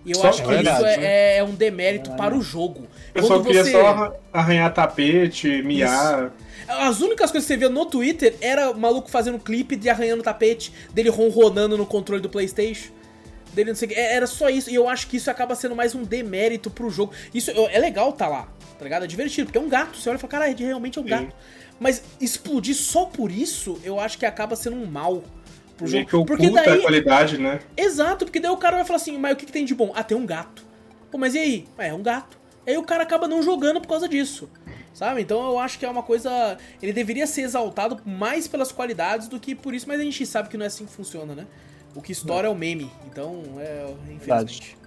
E 0.05 0.11
eu 0.11 0.17
Só 0.19 0.27
acho 0.29 0.41
que 0.43 0.49
verdade, 0.49 0.77
isso 0.77 0.85
é, 0.85 0.97
né? 0.97 1.05
é- 1.05 1.37
é 1.37 1.43
um 1.43 1.55
demérito 1.55 2.11
para 2.11 2.35
o 2.35 2.41
jogo. 2.41 2.81
O 3.09 3.13
pessoal 3.13 3.39
Quando 3.39 3.47
queria 3.47 3.63
você- 3.63 3.71
só 3.71 3.85
arran- 3.87 4.11
arranhar 4.33 4.73
tapete, 4.73 5.61
miar. 5.63 6.33
As 6.67 6.99
únicas 7.01 7.31
coisas 7.31 7.47
que 7.47 7.53
você 7.53 7.57
via 7.57 7.69
no 7.69 7.85
Twitter 7.85 8.35
era 8.41 8.71
o 8.71 8.77
maluco 8.77 9.09
fazendo 9.09 9.39
clipe 9.39 9.75
de 9.75 9.89
arranhando 9.89 10.21
o 10.21 10.23
tapete, 10.23 10.73
dele 10.93 11.09
ronronando 11.09 11.77
no 11.77 11.85
controle 11.85 12.21
do 12.21 12.29
Playstation. 12.29 12.91
Dele 13.53 13.69
não 13.69 13.75
sei. 13.75 13.89
É- 13.93 14.15
Era 14.15 14.27
só 14.27 14.49
isso. 14.49 14.69
E 14.69 14.75
eu 14.75 14.89
acho 14.89 15.07
que 15.07 15.17
isso 15.17 15.29
acaba 15.29 15.55
sendo 15.55 15.75
mais 15.75 15.93
um 15.95 16.03
demérito 16.03 16.69
pro 16.69 16.89
jogo. 16.89 17.13
Isso 17.33 17.51
é 17.51 17.79
legal 17.79 18.11
tá 18.11 18.27
lá, 18.27 18.47
tá 18.77 18.83
ligado? 18.83 19.03
É 19.03 19.07
divertido, 19.07 19.45
porque 19.47 19.57
é 19.57 19.61
um 19.61 19.69
gato. 19.69 19.97
Você 19.97 20.09
olha 20.09 20.17
e 20.17 20.19
fala, 20.19 20.31
cara, 20.31 20.45
realmente 20.57 20.97
é 20.97 21.01
um 21.01 21.05
Sim. 21.05 21.09
gato. 21.09 21.35
Mas 21.79 22.01
explodir 22.19 22.75
só 22.75 23.05
por 23.05 23.31
isso, 23.31 23.79
eu 23.83 23.99
acho 23.99 24.17
que 24.17 24.25
acaba 24.25 24.55
sendo 24.55 24.75
um 24.77 24.85
mal 24.85 25.23
pro 25.77 25.89
Meio 25.89 26.07
jogo. 26.07 26.25
que 26.25 26.31
Porque 26.31 26.49
daí. 26.49 26.79
a 26.79 26.81
qualidade, 26.81 27.37
né? 27.37 27.59
Exato, 27.75 28.25
porque 28.25 28.39
daí 28.39 28.51
o 28.51 28.57
cara 28.57 28.77
vai 28.77 28.85
falar 28.85 28.97
assim, 28.97 29.17
mas 29.17 29.33
o 29.33 29.35
que, 29.35 29.45
que 29.45 29.51
tem 29.51 29.65
de 29.65 29.75
bom? 29.75 29.91
Ah, 29.95 30.03
tem 30.03 30.17
um 30.17 30.25
gato. 30.25 30.65
Pô, 31.11 31.17
mas 31.17 31.35
e 31.35 31.39
aí? 31.39 31.67
É, 31.77 31.89
é 31.89 31.93
um 31.93 32.01
gato. 32.01 32.37
Aí 32.65 32.77
o 32.77 32.83
cara 32.83 33.03
acaba 33.03 33.27
não 33.27 33.43
jogando 33.43 33.81
por 33.81 33.87
causa 33.87 34.07
disso. 34.07 34.49
Sabe? 34.93 35.21
Então 35.21 35.43
eu 35.43 35.57
acho 35.57 35.79
que 35.79 35.85
é 35.85 35.89
uma 35.89 36.03
coisa. 36.03 36.57
Ele 36.81 36.93
deveria 36.93 37.25
ser 37.25 37.41
exaltado 37.41 37.99
mais 38.05 38.47
pelas 38.47 38.71
qualidades 38.71 39.27
do 39.27 39.39
que 39.39 39.55
por 39.55 39.73
isso, 39.73 39.87
mas 39.87 39.99
a 39.99 40.03
gente 40.03 40.25
sabe 40.25 40.49
que 40.49 40.55
não 40.55 40.63
é 40.63 40.67
assim 40.67 40.85
que 40.85 40.91
funciona, 40.91 41.33
né? 41.33 41.47
O 41.95 42.01
que 42.01 42.11
estoura 42.11 42.47
é 42.47 42.49
o 42.49 42.55
meme. 42.55 42.91
Então, 43.07 43.41
é. 43.59 43.91
Infelizmente. 44.11 44.77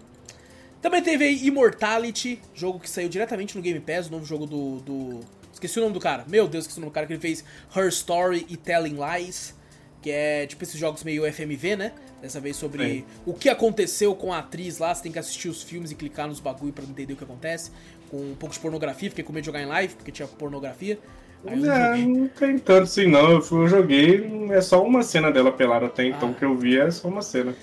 Também 0.81 1.03
teve 1.03 1.25
aí 1.25 1.47
Immortality, 1.47 2.41
jogo 2.55 2.79
que 2.79 2.89
saiu 2.89 3.09
diretamente 3.09 3.57
no 3.57 3.63
Game 3.63 3.81
Pass, 3.81 4.07
o 4.07 4.13
novo 4.13 4.25
jogo 4.25 4.47
do, 4.47 4.77
do. 4.81 5.21
Esqueci 5.53 5.79
o 5.81 5.83
nome 5.83 5.95
do 5.95 6.01
cara. 6.01 6.25
Meu 6.29 6.47
Deus, 6.47 6.65
esqueci 6.65 6.79
o 6.79 6.83
nome 6.83 6.93
do 6.93 6.95
cara 6.95 7.07
que 7.07 7.13
ele 7.13 7.21
fez 7.21 7.45
Her 7.75 7.89
Story 7.89 8.47
e 8.49 8.57
Telling 8.57 8.97
Lies. 8.97 9.56
Que 10.03 10.11
é 10.11 10.47
tipo 10.47 10.63
esses 10.63 10.79
jogos 10.79 11.03
meio 11.03 11.25
FMV, 11.33 11.77
né? 11.77 11.93
Dessa 12.23 12.41
vez 12.41 12.57
sobre 12.57 12.85
Sim. 12.99 13.05
o 13.25 13.35
que 13.35 13.49
aconteceu 13.49 14.15
com 14.15 14.33
a 14.33 14.39
atriz 14.39 14.79
lá. 14.79 14.95
Você 14.95 15.03
tem 15.03 15.13
que 15.13 15.19
assistir 15.19 15.49
os 15.49 15.63
filmes 15.63 15.91
e 15.91 15.95
clicar 15.95 16.29
nos 16.29 16.41
bagulho 16.41 16.73
pra 16.73 16.85
entender 16.85 17.13
o 17.13 17.17
que 17.17 17.25
acontece. 17.25 17.71
Com 18.11 18.19
um 18.19 18.35
pouco 18.37 18.55
de 18.55 18.61
pornografia, 18.61 19.09
fiquei 19.11 19.25
com 19.25 19.33
medo 19.33 19.43
de 19.43 19.47
jogar 19.47 19.61
em 19.63 19.67
live, 19.67 19.95
porque 19.95 20.13
tinha 20.13 20.29
pornografia. 20.29 20.99
Aí 21.47 21.57
não 21.59 21.73
É, 21.73 21.97
não 21.99 22.29
tem 22.29 22.59
tanto 22.59 22.85
assim 22.85 23.07
não. 23.09 23.31
Eu, 23.33 23.43
fui- 23.43 23.63
eu 23.65 23.69
joguei, 23.69 24.49
é 24.51 24.61
só 24.61 24.83
uma 24.85 25.03
cena 25.03 25.31
dela 25.31 25.51
pelada 25.53 25.87
até 25.87 26.05
então 26.07 26.31
Ah. 26.31 26.35
que 26.39 26.45
eu 26.45 26.57
vi, 26.57 26.79
é 26.79 26.91
só 26.91 27.09
uma 27.09 27.23
cena. 27.23 27.55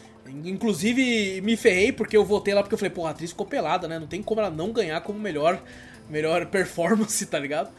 Inclusive, 0.44 1.42
me 1.42 1.56
ferrei 1.56 1.92
porque 1.92 2.16
eu 2.18 2.26
votei 2.26 2.54
lá 2.54 2.62
porque 2.62 2.74
eu 2.74 2.78
falei, 2.78 2.92
pô, 2.92 3.06
a 3.06 3.12
atriz 3.12 3.32
ficou 3.32 3.46
pelada, 3.46 3.88
né? 3.88 4.00
Não 4.00 4.08
tem 4.08 4.22
como 4.22 4.42
ela 4.42 4.50
não 4.50 4.72
ganhar 4.72 5.00
como 5.02 5.20
melhor, 5.20 5.62
melhor 6.10 6.46
performance, 6.52 7.26
tá 7.26 7.40
ligado? 7.40 7.72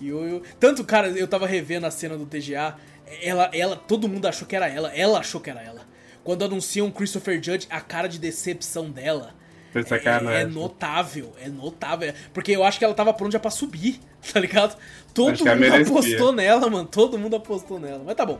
E 0.00 0.08
eu, 0.08 0.22
eu- 0.24 0.42
Tanto, 0.60 0.84
cara, 0.84 1.08
eu 1.08 1.26
tava 1.28 1.46
revendo 1.46 1.86
a 1.86 1.90
cena 1.90 2.16
do 2.16 2.26
TGA, 2.26 2.76
ela, 3.20 3.50
ela, 3.52 3.76
todo 3.76 4.08
mundo 4.08 4.26
achou 4.26 4.46
que 4.46 4.56
era 4.56 4.68
ela, 4.68 4.94
ela 4.94 5.18
achou 5.18 5.40
que 5.40 5.50
era 5.50 5.62
ela. 5.62 5.82
Quando 6.24 6.44
anunciam 6.44 6.90
Christopher 6.90 7.42
Judge, 7.42 7.66
a 7.68 7.80
cara 7.80 8.08
de 8.08 8.18
decepção 8.18 8.90
dela. 8.90 9.34
É, 10.30 10.42
é 10.42 10.44
notável, 10.44 11.32
é 11.40 11.48
notável. 11.48 12.12
Porque 12.32 12.52
eu 12.52 12.62
acho 12.62 12.78
que 12.78 12.84
ela 12.84 12.94
tava 12.94 13.12
pronta 13.12 13.32
já 13.32 13.40
pra 13.40 13.50
subir, 13.50 13.98
tá 14.32 14.38
ligado? 14.38 14.76
Todo 15.14 15.32
Acho 15.32 15.44
mundo 15.44 15.74
apostou 15.74 16.32
nela, 16.32 16.68
mano. 16.68 16.86
Todo 16.86 17.18
mundo 17.18 17.36
apostou 17.36 17.80
nela. 17.80 18.02
Mas 18.04 18.14
tá 18.14 18.26
bom. 18.26 18.38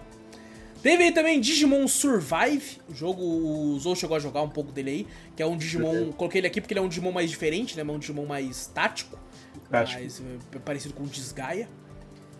Teve 0.82 1.04
aí 1.04 1.12
também 1.12 1.40
Digimon 1.40 1.86
Survive, 1.86 2.78
o 2.88 2.94
jogo, 2.94 3.22
o 3.22 3.78
Zou 3.78 3.94
chegou 3.94 4.16
a 4.16 4.20
jogar 4.20 4.42
um 4.42 4.48
pouco 4.48 4.72
dele 4.72 4.90
aí, 4.90 5.06
que 5.36 5.42
é 5.42 5.46
um 5.46 5.56
Digimon, 5.56 6.10
coloquei 6.10 6.40
ele 6.40 6.48
aqui 6.48 6.60
porque 6.60 6.74
ele 6.74 6.80
é 6.80 6.82
um 6.82 6.88
Digimon 6.88 7.12
mais 7.12 7.30
diferente, 7.30 7.76
né, 7.76 7.84
um 7.84 8.00
Digimon 8.00 8.26
mais 8.26 8.66
tático, 8.66 9.16
Tático. 9.70 10.00
mais 10.00 10.20
eh, 10.20 10.58
parecido 10.64 10.92
com 10.92 11.04
o 11.04 11.06
Desgaia. 11.06 11.68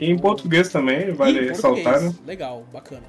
E 0.03 0.11
em 0.11 0.19
português 0.19 0.69
também, 0.69 1.13
vale 1.13 1.41
ressaltar, 1.41 1.85
português. 1.85 2.15
né? 2.15 2.19
Legal, 2.27 2.67
bacana. 2.73 3.05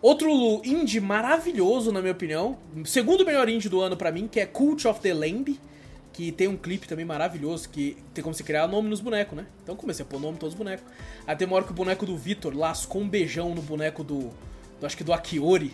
Outro 0.00 0.30
indie 0.64 1.00
maravilhoso, 1.00 1.92
na 1.92 2.00
minha 2.00 2.12
opinião, 2.12 2.56
segundo 2.86 3.26
melhor 3.26 3.46
indie 3.48 3.68
do 3.68 3.80
ano 3.80 3.94
pra 3.94 4.10
mim, 4.10 4.26
que 4.26 4.40
é 4.40 4.46
Cult 4.46 4.88
of 4.88 5.00
the 5.00 5.12
Lamb, 5.12 5.58
que 6.12 6.32
tem 6.32 6.48
um 6.48 6.56
clipe 6.56 6.88
também 6.88 7.04
maravilhoso, 7.04 7.68
que 7.68 7.96
tem 8.14 8.24
como 8.24 8.34
você 8.34 8.42
criar 8.42 8.66
nome 8.66 8.88
nos 8.88 9.00
bonecos, 9.00 9.36
né? 9.36 9.46
Então 9.62 9.76
comecei 9.76 10.02
a 10.02 10.08
pôr 10.08 10.18
nome 10.18 10.36
em 10.36 10.38
todos 10.38 10.54
os 10.54 10.58
bonecos. 10.58 10.84
Tem 11.36 11.46
uma 11.46 11.56
hora 11.56 11.64
que 11.66 11.72
o 11.72 11.74
boneco 11.74 12.06
do 12.06 12.16
Vitor 12.16 12.56
lascou 12.56 13.02
um 13.02 13.08
beijão 13.08 13.54
no 13.54 13.60
boneco 13.60 14.02
do, 14.02 14.30
do 14.80 14.86
acho 14.86 14.96
que 14.96 15.04
do 15.04 15.12
Akiori. 15.12 15.72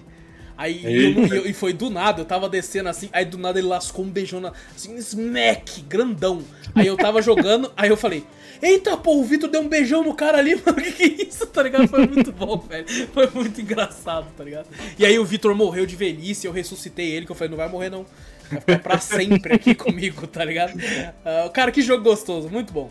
Aí 0.57 0.81
e, 0.85 1.05
eu 1.05 1.15
não- 1.15 1.35
eu- 1.35 1.55
foi 1.55 1.73
do 1.73 1.91
nada, 1.91 2.21
eu 2.21 2.25
tava 2.25 2.49
descendo 2.49 2.89
assim, 2.89 3.09
aí 3.13 3.25
do 3.25 3.37
nada 3.37 3.59
ele 3.59 3.67
lascou 3.67 4.05
um 4.05 4.09
beijão 4.09 4.41
na, 4.41 4.53
assim, 4.75 4.95
smack, 4.97 5.81
grandão. 5.83 6.43
Aí 6.75 6.87
eu 6.87 6.97
tava 6.97 7.21
jogando, 7.21 7.73
aí 7.77 7.89
eu 7.91 7.97
falei, 7.97 8.25
eita 8.63 8.97
pô, 8.97 9.17
o 9.17 9.25
Vitor 9.25 9.51
deu 9.51 9.61
um 9.63 9.69
beijão 9.69 10.05
no 10.05 10.15
cara 10.15 10.39
ali, 10.39 10.55
mano, 10.65 10.81
que 10.81 10.93
que 10.93 11.03
é 11.03 11.27
isso, 11.29 11.47
tá 11.49 11.63
ligado? 11.63 11.89
Foi 11.89 12.07
muito 12.07 12.31
bom, 12.33 12.57
velho. 12.59 12.87
Foi 13.13 13.29
muito 13.35 13.61
engraçado, 13.61 14.27
tá 14.37 14.45
ligado? 14.45 14.67
E 14.99 15.05
aí 15.05 15.19
o 15.19 15.25
Vitor 15.25 15.55
morreu 15.57 15.87
de 15.87 15.97
velhice, 15.97 16.47
eu 16.47 16.53
ressuscitei 16.53 17.11
ele, 17.11 17.27
que 17.27 17.33
eu 17.33 17.37
falei, 17.37 17.51
não 17.51 17.57
vai 17.59 17.69
morrer 17.69 17.91
não. 17.91 18.07
Vai 18.51 18.61
ficar 18.61 18.79
pra 18.79 18.99
sempre 19.01 19.55
aqui 19.55 19.75
comigo, 19.75 20.27
tá 20.27 20.45
ligado? 20.45 20.79
Ah, 21.25 21.49
cara, 21.53 21.73
que 21.73 21.83
jogo 21.83 22.05
gostoso, 22.05 22.49
muito 22.49 22.73
bom. 22.73 22.91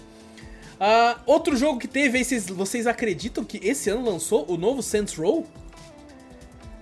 Ah, 0.79 1.19
outro 1.25 1.55
jogo 1.55 1.79
que 1.79 1.87
teve 1.87 2.21
vocês, 2.23 2.47
vocês 2.47 2.87
acreditam 2.87 3.45
que 3.45 3.57
esse 3.65 3.89
ano 3.89 4.03
lançou 4.03 4.45
o 4.51 4.57
novo 4.57 4.81
Saints 4.83 5.13
Row? 5.15 5.47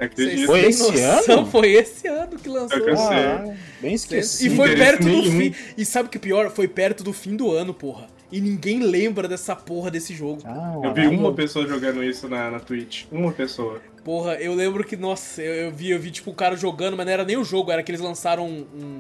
Acredito. 0.06 0.46
Foi 0.48 0.60
esse 0.66 0.82
noção? 0.84 1.36
ano? 1.40 1.46
Foi 1.52 1.72
esse 1.72 2.08
ano 2.08 2.38
que 2.38 2.50
lançou. 2.50 2.78
Eu 2.80 2.98
sei. 2.98 3.18
Ah, 3.18 3.54
bem 3.80 3.92
E 3.92 3.96
esquecido. 3.96 4.56
foi 4.56 4.76
perto 4.76 5.04
do 5.04 5.24
fim. 5.32 5.54
E 5.78 5.86
sabe 5.86 6.08
o 6.08 6.10
que 6.12 6.18
é 6.18 6.22
pior? 6.22 6.50
Foi 6.50 6.68
perto 6.68 7.04
do 7.04 7.14
fim 7.14 7.36
do 7.36 7.52
ano, 7.52 7.74
porra. 7.74 8.08
E 8.32 8.40
ninguém 8.42 8.80
lembra 8.80 9.28
dessa 9.28 9.56
porra 9.56 9.92
desse 9.92 10.14
jogo. 10.16 10.42
Ah, 10.46 10.74
Eu 10.84 10.94
vi 10.94 11.06
uma 11.08 11.34
pessoa 11.34 11.68
jogando 11.68 12.04
isso 12.04 12.28
na, 12.30 12.50
na 12.50 12.60
Twitch. 12.60 13.04
Uma 13.12 13.32
pessoa. 13.32 13.82
Porra, 14.04 14.36
eu 14.36 14.56
lembro 14.56 14.84
que, 14.84 14.96
nossa, 14.98 15.42
eu, 15.42 15.54
eu 15.66 15.72
vi, 15.72 15.92
eu 15.92 16.00
vi 16.00 16.10
tipo 16.10 16.32
o 16.32 16.34
cara 16.34 16.56
jogando, 16.56 16.98
mas 16.98 17.06
não 17.06 17.14
era 17.14 17.24
nem 17.26 17.38
o 17.38 17.44
jogo, 17.44 17.72
era 17.72 17.84
que 17.84 17.92
eles 17.92 18.02
lançaram 18.02 18.48
um- 18.48 18.66
um- 18.74 19.00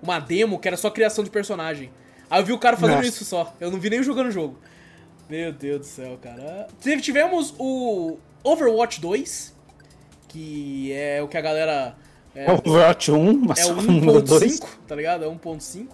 uma 0.00 0.18
demo 0.18 0.58
que 0.58 0.66
era 0.68 0.76
só 0.78 0.88
criação 0.88 1.22
de 1.22 1.28
personagem. 1.30 1.90
Aí 2.30 2.40
eu 2.40 2.46
vi 2.46 2.52
o 2.52 2.58
cara 2.58 2.76
fazendo 2.76 2.96
Nossa. 2.98 3.08
isso 3.08 3.24
só. 3.24 3.54
Eu 3.60 3.70
não 3.70 3.78
vi 3.78 3.90
nem 3.90 4.02
jogando 4.02 4.28
o 4.28 4.30
jogo. 4.30 4.56
Meu 5.28 5.52
Deus 5.52 5.80
do 5.80 5.86
céu, 5.86 6.16
cara. 6.22 6.68
Tive- 6.80 7.02
Tivemos 7.02 7.52
o 7.58 8.16
Overwatch 8.42 9.00
2, 9.00 9.52
que 10.30 10.92
é 10.92 11.20
o 11.20 11.28
que 11.28 11.36
a 11.36 11.40
galera. 11.40 11.96
É, 12.34 12.50
Overwatch 12.50 13.10
1, 13.10 13.38
mas 13.40 13.58
é 13.58 13.62
só 13.64 13.72
o 13.72 13.78
o 13.78 13.82
número 13.82 14.22
2. 14.22 14.60
1.5, 14.60 14.68
tá 14.86 14.94
ligado? 14.94 15.24
É 15.24 15.28
1.5. 15.28 15.88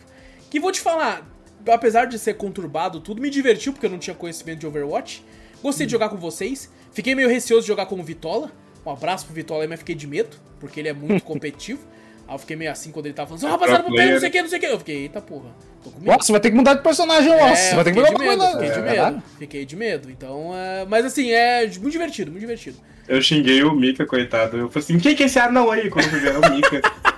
Que 0.50 0.60
vou 0.60 0.70
te 0.70 0.80
falar, 0.80 1.26
apesar 1.66 2.04
de 2.04 2.18
ser 2.18 2.34
conturbado 2.34 3.00
tudo, 3.00 3.20
me 3.20 3.30
divertiu 3.30 3.72
porque 3.72 3.86
eu 3.86 3.90
não 3.90 3.98
tinha 3.98 4.14
conhecimento 4.14 4.60
de 4.60 4.66
Overwatch. 4.66 5.24
Gostei 5.62 5.86
de 5.86 5.92
jogar 5.92 6.10
com 6.10 6.18
vocês. 6.18 6.70
Fiquei 6.92 7.14
meio 7.14 7.28
receoso 7.28 7.62
de 7.62 7.68
jogar 7.68 7.86
com 7.86 7.98
o 7.98 8.02
Vitola. 8.02 8.52
Um 8.84 8.90
abraço 8.90 9.24
pro 9.24 9.34
Vitola 9.34 9.66
mas 9.66 9.78
fiquei 9.78 9.94
de 9.94 10.06
medo, 10.06 10.36
porque 10.60 10.80
ele 10.80 10.88
é 10.88 10.92
muito 10.92 11.24
competitivo. 11.24 11.80
Aí 12.28 12.34
eu 12.34 12.38
fiquei 12.38 12.56
meio 12.56 12.70
assim 12.72 12.90
quando 12.90 13.06
ele 13.06 13.14
tava 13.14 13.28
falando, 13.28 13.44
assim, 13.44 13.46
"Ó, 13.46 13.50
rapaziada, 13.52 13.84
Pro 13.84 13.94
pegar 13.94 14.12
não 14.12 14.18
sei 14.20 14.28
o 14.28 14.32
que, 14.32 14.42
não 14.42 14.48
sei 14.48 14.58
o 14.58 14.60
que. 14.60 14.66
Eu 14.66 14.78
fiquei, 14.78 14.96
eita 15.02 15.20
porra, 15.20 15.50
tô 15.84 15.90
com 15.90 16.00
medo. 16.00 16.10
Nossa, 16.12 16.32
vai 16.32 16.40
ter 16.40 16.50
que 16.50 16.56
mudar 16.56 16.74
de 16.74 16.82
personagem, 16.82 17.32
É, 17.32 17.40
nossa. 17.40 17.74
vai 17.76 17.84
ter 17.84 17.92
que 17.92 17.98
mudar 18.00 18.12
de 18.12 18.18
medo, 18.18 18.42
fiquei 18.52 18.70
de 18.70 18.78
É 18.78 18.82
medo, 18.82 19.22
fiquei 19.38 19.64
de 19.66 19.76
medo. 19.76 20.10
Então, 20.10 20.50
é... 20.54 20.84
mas 20.86 21.04
assim, 21.04 21.30
é 21.30 21.66
muito 21.66 21.90
divertido, 21.90 22.30
muito 22.30 22.40
divertido. 22.40 22.78
Eu 23.08 23.22
xinguei 23.22 23.62
o 23.62 23.72
Mika, 23.72 24.04
coitado. 24.04 24.56
Eu 24.56 24.68
falei 24.68 24.84
assim, 24.84 24.98
quem 24.98 25.14
que 25.14 25.22
é 25.22 25.26
esse 25.26 25.38
anão 25.38 25.70
aí? 25.70 25.88
Quando 25.88 26.06
eu 26.06 26.20
ver, 26.20 26.28
era 26.30 26.40
o 26.40 26.52
Mika. 26.52 26.82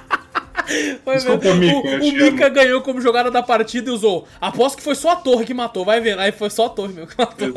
Foi 1.02 1.14
Desculpa, 1.14 1.54
mesmo. 1.54 1.82
Mika, 1.82 1.88
o 1.88 1.94
o 1.96 2.12
Mika 2.12 2.46
amo. 2.46 2.54
ganhou 2.54 2.82
como 2.82 3.00
jogada 3.00 3.30
da 3.30 3.42
partida 3.42 3.88
e 3.88 3.92
usou. 3.92 4.28
Aposto 4.38 4.76
que 4.76 4.82
foi 4.82 4.94
só 4.94 5.12
a 5.12 5.16
torre 5.16 5.46
que 5.46 5.54
matou, 5.54 5.82
vai 5.82 5.98
vendo. 5.98 6.20
Aí 6.20 6.30
foi 6.30 6.50
só 6.50 6.66
a 6.66 6.68
torre 6.68 6.92
mesmo 6.92 7.06
que 7.08 7.16
matou. 7.16 7.48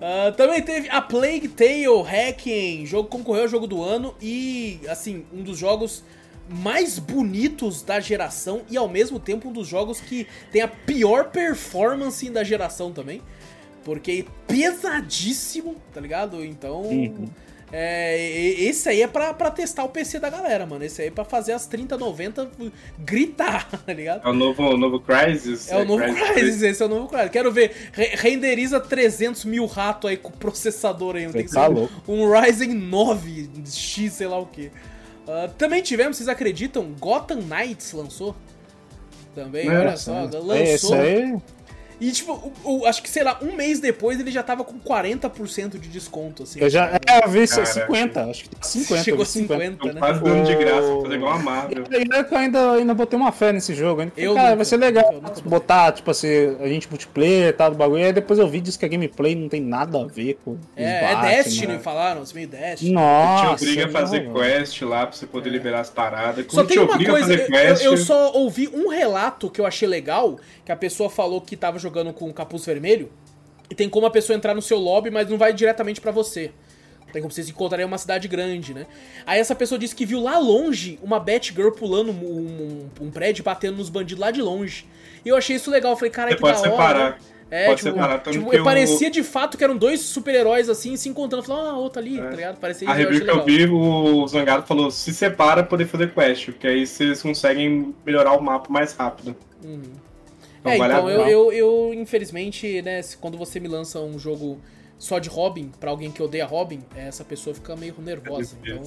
Ah, 0.00 0.32
também 0.32 0.62
teve 0.62 0.88
a 0.88 1.02
Plague 1.02 1.48
Tale 1.48 2.02
Hacking, 2.02 2.86
jogo 2.86 3.08
concorreu 3.08 3.42
ao 3.42 3.48
jogo 3.48 3.66
do 3.66 3.82
ano 3.82 4.14
e, 4.20 4.80
assim, 4.88 5.26
um 5.32 5.42
dos 5.42 5.58
jogos 5.58 6.02
mais 6.48 6.98
bonitos 6.98 7.82
da 7.82 8.00
geração 8.00 8.62
e 8.68 8.76
ao 8.76 8.88
mesmo 8.88 9.20
tempo 9.20 9.48
um 9.50 9.52
dos 9.52 9.68
jogos 9.68 10.00
que 10.00 10.26
tem 10.50 10.62
a 10.62 10.68
pior 10.68 11.30
performance 11.30 12.28
da 12.30 12.42
geração 12.42 12.92
também. 12.92 13.22
Porque 13.84 14.26
é 14.26 14.52
pesadíssimo, 14.52 15.76
tá 15.92 16.00
ligado? 16.00 16.44
Então. 16.44 16.82
Uhum. 16.82 17.28
É, 17.72 18.18
esse 18.60 18.88
aí 18.88 19.00
é 19.00 19.06
pra, 19.06 19.32
pra 19.32 19.48
testar 19.50 19.84
o 19.84 19.88
PC 19.88 20.18
da 20.18 20.28
galera, 20.28 20.66
mano. 20.66 20.84
Esse 20.84 21.02
aí 21.02 21.08
é 21.08 21.10
pra 21.10 21.24
fazer 21.24 21.52
as 21.52 21.66
3090 21.66 22.50
gritar, 22.98 23.68
tá 23.86 23.92
ligado? 23.92 24.26
É 24.26 24.30
o 24.30 24.32
novo, 24.32 24.62
o 24.62 24.76
novo 24.76 24.98
Crysis. 25.00 25.70
É 25.70 25.76
o 25.76 25.84
novo 25.84 26.02
Crysis 26.02 26.28
Crysis, 26.30 26.62
esse 26.62 26.82
é 26.82 26.86
o 26.86 26.88
novo 26.88 27.08
Crysis. 27.08 27.30
Quero 27.30 27.52
ver, 27.52 27.72
re- 27.92 28.10
renderiza 28.16 28.80
300 28.80 29.44
mil 29.44 29.66
rato 29.66 30.08
aí 30.08 30.16
com 30.16 30.30
o 30.30 30.32
processador 30.32 31.14
aí. 31.16 31.26
Não 31.26 31.32
tem 31.32 31.44
que 31.44 31.52
Tá 31.52 31.66
ser 31.66 31.70
um- 31.70 31.74
louco. 31.74 31.92
um 32.08 32.30
Ryzen 32.32 32.74
9 32.74 33.48
X, 33.66 34.12
sei 34.14 34.26
lá 34.26 34.38
o 34.38 34.46
que. 34.46 34.70
também 35.56 35.80
tivemos, 35.80 36.16
vocês 36.16 36.28
acreditam? 36.28 36.92
Gotham 36.98 37.38
Knights 37.42 37.92
lançou. 37.92 38.34
Também, 39.32 39.68
olha 39.70 39.96
só, 39.96 40.12
É, 40.12 40.22
lançou. 40.24 40.54
esse 40.56 40.92
aí. 40.94 41.36
E, 42.00 42.10
tipo, 42.12 42.32
o, 42.64 42.80
o- 42.80 42.86
acho 42.86 43.02
que, 43.02 43.10
sei 43.10 43.22
lá, 43.22 43.38
um 43.42 43.54
mês 43.54 43.78
depois 43.80 44.18
ele 44.18 44.30
já 44.30 44.42
tava 44.42 44.64
com 44.64 44.78
40% 44.80 45.78
de 45.78 45.88
desconto, 45.88 46.44
assim. 46.44 46.60
Eu 46.60 46.70
já 46.70 46.90
sabe? 46.92 47.00
é, 47.06 47.24
eu 47.24 47.28
vi 47.28 47.46
Caraca. 47.46 47.66
50, 47.66 48.24
acho 48.24 48.42
que 48.44 48.48
tá 48.50 48.62
50. 48.62 49.02
Chegou 49.04 49.20
eu 49.20 49.24
vi 49.26 49.30
50. 49.30 49.64
50, 49.64 49.76
Tô 49.78 49.92
né? 49.92 50.00
quase 50.00 50.22
dando 50.22 50.46
de 50.46 50.54
graça, 50.56 50.80
O- 50.86 50.92
vou 50.92 51.02
fazer 51.02 51.14
igual 51.16 51.32
a 51.34 51.38
Marvel. 51.38 51.84
Aí 51.92 52.04
eu 52.30 52.38
ainda, 52.38 52.72
ainda 52.72 52.94
botei 52.94 53.18
uma 53.18 53.32
fé 53.32 53.52
nesse 53.52 53.74
jogo. 53.74 54.00
Ainda. 54.00 54.12
Eu 54.16 54.34
cara, 54.34 54.46
nunca, 54.46 54.56
vai 54.56 54.64
ser 54.64 54.76
legal 54.78 55.20
botar, 55.44 55.92
tipo 55.92 56.10
assim, 56.10 56.56
a 56.60 56.66
gente 56.68 56.88
multiplayer 56.88 57.48
e 57.48 57.52
tal, 57.52 57.70
do 57.70 57.76
bagulho. 57.76 58.04
Aí 58.04 58.12
depois 58.12 58.38
eu 58.38 58.48
vi, 58.48 58.60
diz 58.60 58.76
que 58.76 58.84
a 58.84 58.88
gameplay 58.88 59.34
não 59.34 59.48
tem 59.48 59.60
nada 59.60 60.00
a 60.00 60.06
ver 60.06 60.38
com. 60.44 60.56
É, 60.76 60.84
é 61.04 61.14
combate, 61.14 61.34
Destiny, 61.36 61.66
né? 61.74 61.78
falaram, 61.80 62.22
assim, 62.22 62.34
meio 62.34 62.48
Destiny. 62.48 62.92
Nossa. 62.92 63.56
te 63.56 63.62
obriga 63.64 63.86
a 63.86 63.88
fazer 63.90 64.22
não, 64.24 64.34
quest 64.34 64.80
lá 64.82 65.06
pra 65.06 65.16
você 65.16 65.26
poder 65.26 65.50
liberar 65.50 65.80
as 65.80 65.90
paradas. 65.90 66.46
Só 66.48 66.64
tem 66.64 66.78
te 66.78 66.82
uma 66.82 67.04
coisa, 67.04 67.34
eu- 67.34 67.92
eu 67.92 67.96
só 67.98 68.32
ouvi 68.32 68.68
um 68.72 68.88
relato 68.88 69.50
que 69.50 69.60
eu 69.60 69.66
achei 69.66 69.86
legal, 69.86 70.38
que 70.64 70.72
a 70.72 70.76
pessoa 70.76 71.10
falou 71.10 71.40
que 71.42 71.56
tava 71.56 71.78
jogando 71.78 71.89
com 72.12 72.28
o 72.28 72.32
capuz 72.32 72.64
vermelho, 72.64 73.10
e 73.70 73.74
tem 73.74 73.88
como 73.88 74.06
a 74.06 74.10
pessoa 74.10 74.36
entrar 74.36 74.54
no 74.54 74.62
seu 74.62 74.78
lobby, 74.78 75.10
mas 75.10 75.28
não 75.28 75.36
vai 75.38 75.52
diretamente 75.52 76.00
pra 76.00 76.10
você. 76.10 76.50
Tem 77.12 77.20
como 77.20 77.32
vocês 77.32 77.46
se 77.48 77.52
encontrarem 77.52 77.84
em 77.84 77.88
uma 77.88 77.98
cidade 77.98 78.28
grande, 78.28 78.72
né? 78.72 78.86
Aí 79.26 79.40
essa 79.40 79.54
pessoa 79.54 79.76
disse 79.78 79.94
que 79.96 80.06
viu 80.06 80.20
lá 80.22 80.38
longe 80.38 80.96
uma 81.02 81.18
Batgirl 81.18 81.70
pulando 81.72 82.12
um, 82.12 82.14
um- 83.00 83.06
um 83.06 83.10
prédio, 83.10 83.42
batendo 83.42 83.78
nos 83.78 83.88
bandidos 83.88 84.20
lá 84.20 84.30
de 84.30 84.40
longe. 84.40 84.86
E 85.24 85.28
eu 85.28 85.36
achei 85.36 85.56
isso 85.56 85.70
legal, 85.72 85.90
eu 85.92 85.96
falei, 85.96 86.10
cara, 86.12 86.30
que 86.34 86.40
pode 86.40 86.54
da 86.54 86.60
hora. 86.60 86.70
separar. 86.70 87.18
É, 87.52 87.66
Pode 87.66 87.78
tipo, 87.82 87.90
separar, 87.90 88.20
tanto 88.20 88.38
tipo, 88.38 88.56
o- 88.56 88.62
parecia 88.62 89.10
de 89.10 89.24
fato 89.24 89.58
que 89.58 89.64
eram 89.64 89.76
dois 89.76 89.98
super-heróis 90.02 90.68
assim, 90.68 90.96
se 90.96 91.08
encontrando. 91.08 91.44
Falando, 91.44 91.70
ah, 91.70 91.76
outro 91.78 92.00
ali, 92.00 92.16
tá 92.16 92.30
ligado? 92.30 92.58
Parecia 92.60 92.88
A 92.88 92.92
eu 92.92 93.08
review 93.10 93.24
que 93.24 93.30
eu 93.30 93.44
vi, 93.44 93.66
o 93.66 94.24
Zangado 94.28 94.64
falou, 94.64 94.88
se 94.92 95.12
separa 95.12 95.62
pra 95.64 95.70
poder 95.70 95.86
fazer 95.86 96.14
quest, 96.14 96.44
porque 96.46 96.68
aí 96.68 96.86
vocês 96.86 97.20
conseguem 97.20 97.92
melhorar 98.06 98.34
o 98.34 98.40
mapa 98.40 98.72
mais 98.72 98.92
rápido. 98.92 99.34
Uhum. 99.64 99.82
Então 100.60 100.72
é, 100.72 100.78
vale 100.78 100.92
então 100.94 101.08
eu, 101.10 101.26
eu, 101.28 101.52
eu, 101.52 101.94
infelizmente, 101.94 102.82
né, 102.82 103.00
quando 103.20 103.36
você 103.38 103.58
me 103.58 103.68
lança 103.68 103.98
um 104.00 104.18
jogo 104.18 104.60
só 104.98 105.18
de 105.18 105.28
Robin, 105.28 105.70
pra 105.80 105.90
alguém 105.90 106.10
que 106.10 106.22
odeia 106.22 106.44
Robin, 106.44 106.80
é, 106.94 107.08
essa 107.08 107.24
pessoa 107.24 107.54
fica 107.54 107.74
meio 107.76 107.94
nervosa, 107.98 108.56
É 108.62 108.68
então 108.70 108.82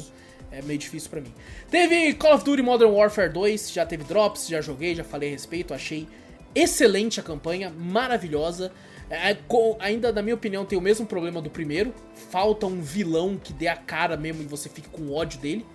é 0.52 0.62
meio 0.62 0.78
difícil 0.78 1.10
pra 1.10 1.20
mim. 1.20 1.34
Teve 1.72 2.14
Call 2.14 2.36
of 2.36 2.46
Duty 2.46 2.62
Modern 2.62 2.92
Warfare 2.92 3.32
2, 3.34 3.72
já 3.72 3.86
teve 3.86 4.04
drops, 4.04 4.48
já 4.48 4.62
joguei, 4.62 4.94
já 4.94 5.04
falei 5.04 5.30
a 5.30 5.32
respeito, 5.32 5.74
achei 5.74 6.08
excelente 6.54 7.20
a 7.20 7.24
campanha, 7.24 7.72
maravilhosa. 7.76 8.72
É, 9.10 9.34
com- 9.48 9.76
ainda, 9.80 10.12
na 10.12 10.22
minha 10.22 10.36
opinião, 10.36 10.64
tem 10.66 10.78
o 10.78 10.82
mesmo 10.82 11.06
problema 11.06 11.42
do 11.42 11.50
primeiro, 11.50 11.94
falta 12.30 12.68
um 12.68 12.82
vilão 12.82 13.38
que 13.44 13.52
dê 13.52 13.68
a 13.68 13.76
cara 13.76 14.16
mesmo 14.16 14.44
e 14.44 14.46
você 14.46 14.70
fique 14.70 14.90
com 14.90 15.12
ódio 15.12 15.40
dele. 15.40 15.66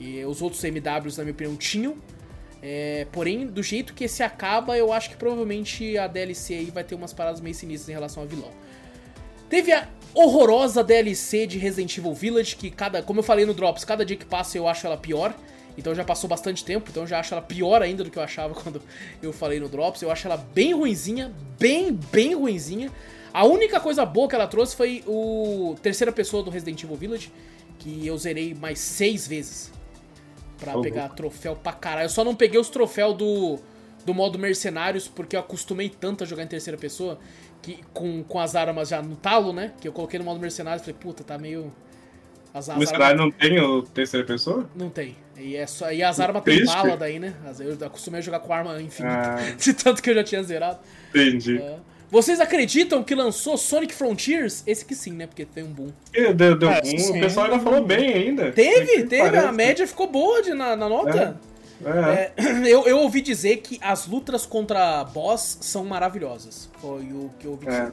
E 0.00 0.24
os 0.24 0.40
outros 0.40 0.62
MWs, 0.64 1.16
na 1.16 1.24
minha 1.24 1.32
opinião, 1.34 1.56
tinham. 1.56 1.96
É, 2.62 3.08
porém, 3.10 3.46
do 3.48 3.60
jeito 3.60 3.92
que 3.92 4.04
esse 4.04 4.22
acaba, 4.22 4.78
eu 4.78 4.92
acho 4.92 5.10
que 5.10 5.16
provavelmente 5.16 5.98
a 5.98 6.06
DLC 6.06 6.54
aí 6.54 6.70
vai 6.70 6.84
ter 6.84 6.94
umas 6.94 7.12
paradas 7.12 7.40
meio 7.40 7.54
sinistras 7.54 7.88
em 7.88 7.92
relação 7.92 8.22
ao 8.22 8.28
vilão. 8.28 8.50
Teve 9.50 9.72
a 9.72 9.88
horrorosa 10.14 10.84
DLC 10.84 11.46
de 11.46 11.58
Resident 11.58 11.98
Evil 11.98 12.14
Village, 12.14 12.54
que 12.54 12.70
cada, 12.70 13.02
como 13.02 13.18
eu 13.18 13.24
falei 13.24 13.44
no 13.44 13.52
Drops, 13.52 13.84
cada 13.84 14.04
dia 14.04 14.16
que 14.16 14.24
passa 14.24 14.56
eu 14.56 14.68
acho 14.68 14.86
ela 14.86 14.96
pior. 14.96 15.34
Então 15.76 15.94
já 15.94 16.04
passou 16.04 16.28
bastante 16.28 16.64
tempo, 16.64 16.88
então 16.90 17.06
já 17.06 17.18
acho 17.18 17.34
ela 17.34 17.42
pior 17.42 17.82
ainda 17.82 18.04
do 18.04 18.10
que 18.10 18.18
eu 18.18 18.22
achava 18.22 18.54
quando 18.54 18.80
eu 19.20 19.32
falei 19.32 19.58
no 19.58 19.68
Drops. 19.68 20.00
Eu 20.00 20.10
acho 20.10 20.28
ela 20.28 20.36
bem 20.36 20.72
ruinzinha, 20.72 21.32
bem, 21.58 21.92
bem 22.12 22.34
ruinzinha. 22.34 22.92
A 23.34 23.44
única 23.44 23.80
coisa 23.80 24.04
boa 24.04 24.28
que 24.28 24.34
ela 24.36 24.46
trouxe 24.46 24.76
foi 24.76 25.02
o 25.06 25.74
terceira 25.82 26.12
pessoa 26.12 26.42
do 26.42 26.50
Resident 26.50 26.82
Evil 26.84 26.96
Village, 26.96 27.32
que 27.78 28.06
eu 28.06 28.16
zerei 28.16 28.54
mais 28.54 28.78
seis 28.78 29.26
vezes 29.26 29.72
pra 30.62 30.76
Uhum. 30.76 30.82
pegar 30.82 31.08
troféu 31.10 31.56
pra 31.56 31.72
caralho. 31.72 32.06
Eu 32.06 32.10
só 32.10 32.22
não 32.24 32.34
peguei 32.34 32.58
os 32.60 32.68
troféus 32.68 33.16
do, 33.16 33.58
do 34.06 34.14
modo 34.14 34.38
mercenários, 34.38 35.08
porque 35.08 35.34
eu 35.36 35.40
acostumei 35.40 35.88
tanto 35.88 36.22
a 36.22 36.26
jogar 36.26 36.44
em 36.44 36.46
terceira 36.46 36.78
pessoa, 36.78 37.18
que 37.60 37.78
com, 37.92 38.22
com 38.22 38.38
as 38.38 38.54
armas 38.54 38.88
já 38.88 39.02
no 39.02 39.16
talo, 39.16 39.52
né? 39.52 39.72
Que 39.80 39.88
eu 39.88 39.92
coloquei 39.92 40.18
no 40.18 40.24
modo 40.24 40.38
mercenários 40.40 40.82
e 40.82 40.84
falei, 40.86 40.98
puta, 41.00 41.24
tá 41.24 41.36
meio. 41.38 41.72
As, 42.54 42.68
as 42.68 42.76
O 42.76 42.86
cenário 42.86 43.16
não 43.18 43.30
tem 43.30 43.58
o 43.60 43.82
terceira 43.82 44.26
pessoa? 44.26 44.68
não 44.74 44.90
tem. 44.90 45.16
E, 45.36 45.56
é 45.56 45.66
só, 45.66 45.90
e 45.90 46.02
as 46.02 46.20
armas 46.20 46.44
tem 46.44 46.64
bala 46.64 46.96
daí, 46.96 47.18
né? 47.18 47.34
Eu 47.58 47.86
acostumei 47.86 48.18
a 48.18 48.22
jogar 48.22 48.40
com 48.40 48.52
arma 48.52 48.80
infinita. 48.80 49.36
Ah. 49.38 49.50
De 49.58 49.72
tanto 49.72 50.02
que 50.02 50.10
eu 50.10 50.14
já 50.14 50.22
tinha 50.22 50.42
zerado. 50.42 50.78
Entendi. 51.10 51.58
É. 51.58 51.78
Vocês 52.12 52.40
acreditam 52.40 53.02
que 53.02 53.14
lançou 53.14 53.56
Sonic 53.56 53.94
Frontiers? 53.94 54.62
Esse 54.66 54.84
que 54.84 54.94
sim, 54.94 55.12
né? 55.14 55.26
Porque 55.26 55.46
tem 55.46 55.64
um 55.64 55.72
boom. 55.72 55.88
E 56.12 56.30
Deu, 56.34 56.54
deu 56.58 56.68
É, 56.70 56.82
boom, 56.82 56.98
sim. 56.98 57.16
o 57.16 57.20
pessoal 57.20 57.46
ainda 57.46 57.58
falou 57.58 57.82
bem 57.82 58.12
ainda. 58.12 58.52
Teve, 58.52 59.04
teve. 59.04 59.22
parece. 59.22 59.46
A 59.46 59.50
média 59.50 59.86
ficou 59.86 60.06
boa 60.06 60.42
de, 60.42 60.52
na, 60.52 60.76
na 60.76 60.90
nota. 60.90 61.40
É. 61.82 61.88
É, 61.88 62.32
eu, 62.68 62.86
eu 62.86 62.98
ouvi 62.98 63.22
dizer 63.22 63.56
que 63.56 63.80
as 63.82 64.06
lutas 64.06 64.44
contra 64.44 65.02
boss 65.04 65.56
são 65.62 65.86
maravilhosas. 65.86 66.70
Foi 66.82 67.00
o 67.00 67.30
que 67.38 67.46
eu 67.46 67.52
ouvi 67.52 67.64
dizer. 67.64 67.80
É. 67.88 67.92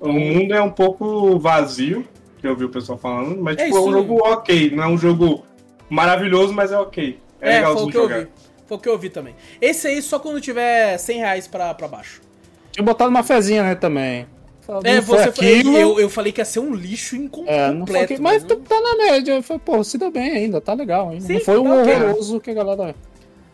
O 0.00 0.12
mundo 0.12 0.54
é 0.54 0.62
um 0.62 0.70
pouco 0.70 1.36
vazio, 1.40 2.06
que 2.40 2.46
eu 2.46 2.52
ouvi 2.52 2.64
o 2.64 2.68
pessoal 2.70 2.96
falando, 2.96 3.42
mas 3.42 3.58
É 3.58 3.64
tipo, 3.64 3.76
é, 3.76 3.80
um 3.80 3.90
jogo 3.92 4.18
ok. 4.24 4.70
Não 4.70 4.84
é 4.84 4.86
um 4.86 4.96
jogo 4.96 5.44
maravilhoso, 5.90 6.52
mas 6.52 6.70
é 6.70 6.78
ok. 6.78 7.18
É, 7.40 7.56
É, 7.56 7.62
foi 7.64 7.72
o 7.74 7.88
que 7.88 7.96
eu 7.96 8.02
jogar. 8.02 8.16
ouvi. 8.18 8.28
Foi 8.66 8.76
o 8.76 8.80
que 8.80 8.88
eu 8.88 8.92
ouvi 8.92 9.10
também. 9.10 9.34
Esse 9.60 9.88
aí 9.88 10.00
só 10.00 10.20
quando 10.20 10.40
tiver 10.40 10.96
100 10.96 11.18
reais 11.18 11.48
pra, 11.48 11.74
pra 11.74 11.88
baixo. 11.88 12.20
Tinha 12.72 12.84
botado 12.84 13.10
uma 13.10 13.22
fezinha, 13.22 13.62
né, 13.62 13.74
também. 13.74 14.26
É, 14.84 14.96
Não 14.96 15.02
foi 15.02 15.18
você 15.18 15.28
aquilo, 15.28 15.76
eu, 15.76 16.00
eu 16.00 16.08
falei 16.08 16.32
que 16.32 16.40
ia 16.40 16.44
ser 16.44 16.60
um 16.60 16.72
lixo 16.72 17.16
incompleto. 17.16 17.60
É, 17.60 17.72
não 17.72 17.86
foi 17.86 18.00
aquilo, 18.00 18.22
mas 18.22 18.44
tá 18.44 18.56
tá 18.56 18.80
na 18.80 18.96
média. 18.96 19.42
Foi, 19.42 19.58
pô, 19.58 19.82
se 19.82 19.98
deu 19.98 20.10
bem 20.10 20.30
ainda, 20.30 20.60
tá 20.60 20.72
legal 20.72 21.10
ainda. 21.10 21.26
Sim, 21.26 21.34
não 21.34 21.40
foi 21.40 21.58
um 21.58 21.64
tá 21.64 21.74
ok. 21.82 21.94
horroroso 21.94 22.40
que 22.40 22.50
a 22.50 22.54
galera. 22.54 22.94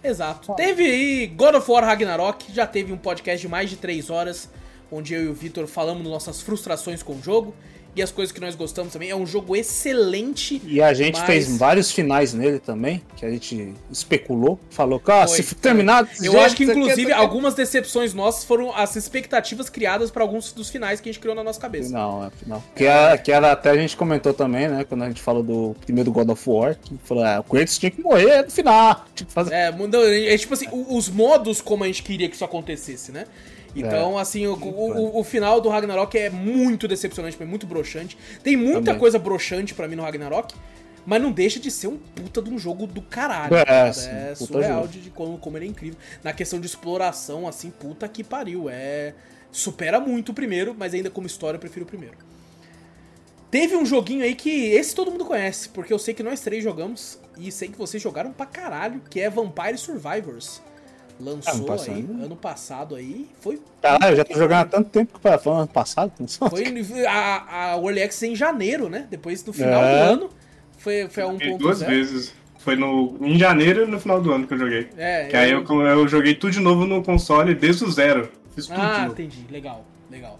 Exato. 0.04 0.54
Teve 0.54 0.84
aí 0.84 1.26
God 1.26 1.56
of 1.56 1.70
War 1.70 1.84
Ragnarok, 1.84 2.52
já 2.52 2.66
teve 2.66 2.92
um 2.92 2.96
podcast 2.96 3.40
de 3.40 3.48
mais 3.48 3.70
de 3.70 3.76
3 3.76 4.10
horas, 4.10 4.48
onde 4.92 5.14
eu 5.14 5.24
e 5.24 5.28
o 5.28 5.34
Vitor 5.34 5.66
falamos 5.66 6.02
das 6.02 6.12
nossas 6.12 6.40
frustrações 6.40 7.02
com 7.02 7.14
o 7.14 7.22
jogo 7.22 7.54
e 7.98 8.02
as 8.02 8.10
coisas 8.12 8.32
que 8.32 8.40
nós 8.40 8.54
gostamos 8.54 8.92
também. 8.92 9.10
É 9.10 9.16
um 9.16 9.26
jogo 9.26 9.56
excelente. 9.56 10.60
E 10.64 10.80
a 10.80 10.94
gente 10.94 11.16
Mas- 11.18 11.26
fez 11.26 11.56
vários 11.56 11.90
finais 11.90 12.32
nele 12.32 12.58
também, 12.58 13.02
que 13.16 13.24
a 13.26 13.30
gente 13.30 13.74
especulou. 13.90 14.58
Falou 14.70 15.00
que, 15.00 15.10
Foi, 15.26 15.42
se 15.42 15.54
terminar. 15.54 16.08
Eu 16.22 16.38
acho 16.40 16.54
que, 16.56 16.62
aqui, 16.64 16.72
inclusive, 16.72 17.12
aqui- 17.12 17.20
algumas 17.20 17.54
decepções 17.54 18.14
nossas 18.14 18.44
foram 18.44 18.74
as 18.74 18.94
expectativas 18.96 19.68
criadas 19.68 20.10
para 20.10 20.22
alguns 20.22 20.52
dos 20.52 20.68
finais 20.68 21.00
que 21.00 21.08
a 21.08 21.12
gente 21.12 21.20
criou 21.20 21.34
na 21.34 21.42
nossa 21.42 21.60
cabeça. 21.60 21.90
Não, 21.92 22.24
é 22.24 22.30
final. 22.30 22.62
Que 22.74 22.84
era, 22.84 23.18
que 23.18 23.32
era 23.32 23.52
até 23.52 23.70
a 23.70 23.76
gente 23.76 23.96
comentou 23.96 24.32
também, 24.32 24.68
né? 24.68 24.84
Quando 24.88 25.02
a 25.04 25.08
gente 25.08 25.20
falou 25.20 25.42
do 25.42 25.74
primeiro 25.84 26.10
God 26.12 26.28
of 26.30 26.42
War, 26.48 26.76
que 26.80 26.96
falou, 27.04 27.24
ah, 27.24 27.40
o 27.40 27.44
Kratos 27.44 27.78
tinha 27.78 27.90
que 27.90 28.00
morrer 28.00 28.42
no 28.44 28.50
final. 28.50 29.04
Tinha 29.14 29.26
que 29.26 29.32
fazer. 29.32 29.52
É, 29.54 29.70
mudou- 29.72 30.04
é 30.06 30.36
tipo 30.38 30.54
assim, 30.54 30.66
os 30.72 31.08
modos 31.08 31.60
como 31.60 31.84
a 31.84 31.86
gente 31.86 32.02
queria 32.02 32.28
que 32.28 32.34
isso 32.36 32.44
acontecesse, 32.44 33.10
né? 33.12 33.24
Então, 33.80 34.18
assim, 34.18 34.46
o, 34.46 34.54
o- 34.54 35.20
o 35.20 35.24
final 35.24 35.60
do 35.60 35.68
Ragnarok 35.68 36.16
é 36.18 36.30
muito 36.30 36.86
decepcionante, 36.88 37.36
é 37.40 37.44
muito 37.46 37.66
broxante. 37.66 38.16
Tem 38.42 38.56
muita 38.56 38.80
Também. 38.82 38.98
coisa 38.98 39.18
broxante 39.18 39.74
pra 39.74 39.86
mim 39.88 39.96
no 39.96 40.02
Ragnarok, 40.02 40.54
mas 41.06 41.22
não 41.22 41.32
deixa 41.32 41.58
de 41.58 41.70
ser 41.70 41.86
um 41.88 41.96
puta 41.96 42.42
de 42.42 42.50
um 42.50 42.58
jogo 42.58 42.86
do 42.86 43.00
caralho. 43.02 43.54
É, 43.56 43.64
cara. 43.64 43.92
sim, 43.92 44.08
é 44.10 44.34
surreal 44.34 44.86
de, 44.86 45.00
de 45.00 45.10
como, 45.10 45.38
como 45.38 45.56
ele 45.56 45.66
é 45.66 45.68
incrível. 45.68 45.98
Na 46.22 46.32
questão 46.32 46.60
de 46.60 46.66
exploração, 46.66 47.46
assim, 47.48 47.70
puta 47.70 48.06
que 48.08 48.22
pariu. 48.24 48.68
É. 48.70 49.14
Supera 49.50 49.98
muito 49.98 50.32
o 50.32 50.34
primeiro, 50.34 50.74
mas 50.78 50.92
ainda 50.92 51.08
como 51.08 51.26
história 51.26 51.56
eu 51.56 51.60
prefiro 51.60 51.84
o 51.86 51.88
primeiro. 51.88 52.16
Teve 53.50 53.74
um 53.76 53.86
joguinho 53.86 54.22
aí 54.22 54.34
que 54.34 54.50
esse 54.72 54.94
todo 54.94 55.10
mundo 55.10 55.24
conhece, 55.24 55.70
porque 55.70 55.90
eu 55.90 55.98
sei 55.98 56.12
que 56.12 56.22
nós 56.22 56.40
três 56.40 56.62
jogamos 56.62 57.18
e 57.38 57.50
sei 57.50 57.68
que 57.68 57.78
vocês 57.78 58.02
jogaram 58.02 58.30
pra 58.30 58.44
caralho, 58.44 59.00
que 59.08 59.18
é 59.20 59.30
Vampire 59.30 59.78
Survivors. 59.78 60.60
Lançou 61.20 61.54
ano 61.54 61.64
passado, 61.64 61.94
aí, 61.94 62.02
né? 62.02 62.24
ano 62.24 62.36
passado 62.36 62.94
aí, 62.94 63.28
foi... 63.40 63.60
Caralho, 63.82 64.12
eu 64.12 64.16
já 64.16 64.24
tô 64.24 64.34
jogando 64.34 64.60
há 64.60 64.64
tanto 64.66 64.90
tempo 64.90 65.18
que 65.18 65.38
foi 65.38 65.52
ano 65.52 65.66
passado. 65.66 66.12
Foi 66.48 67.06
a, 67.06 67.72
a 67.72 67.76
Early 67.76 68.02
Access 68.02 68.26
em 68.26 68.36
janeiro, 68.36 68.88
né? 68.88 69.06
Depois, 69.10 69.44
no 69.44 69.52
final 69.52 69.82
É. 69.82 70.06
do 70.06 70.12
ano, 70.12 70.30
foi, 70.78 71.08
foi 71.08 71.22
a 71.22 71.26
Joguei 71.26 71.58
duas 71.58 71.82
1.0. 71.82 71.86
vezes. 71.88 72.34
Foi 72.58 72.76
no, 72.76 73.16
em 73.20 73.38
janeiro 73.38 73.84
e 73.84 73.86
no 73.86 73.98
final 73.98 74.20
do 74.20 74.32
ano 74.32 74.46
que 74.46 74.54
eu 74.54 74.58
joguei. 74.58 74.88
É, 74.96 75.26
Que 75.26 75.36
aí 75.36 75.50
eu, 75.50 75.64
eu 75.64 76.06
joguei 76.08 76.34
tudo 76.34 76.52
de 76.52 76.60
novo 76.60 76.84
no 76.86 77.02
console 77.02 77.54
desde 77.54 77.84
o 77.84 77.90
zero. 77.90 78.30
Fiz 78.54 78.66
tudo 78.66 78.76
de 78.76 78.82
Ah, 78.82 79.06
entendi. 79.10 79.44
Legal, 79.50 79.84
legal. 80.10 80.38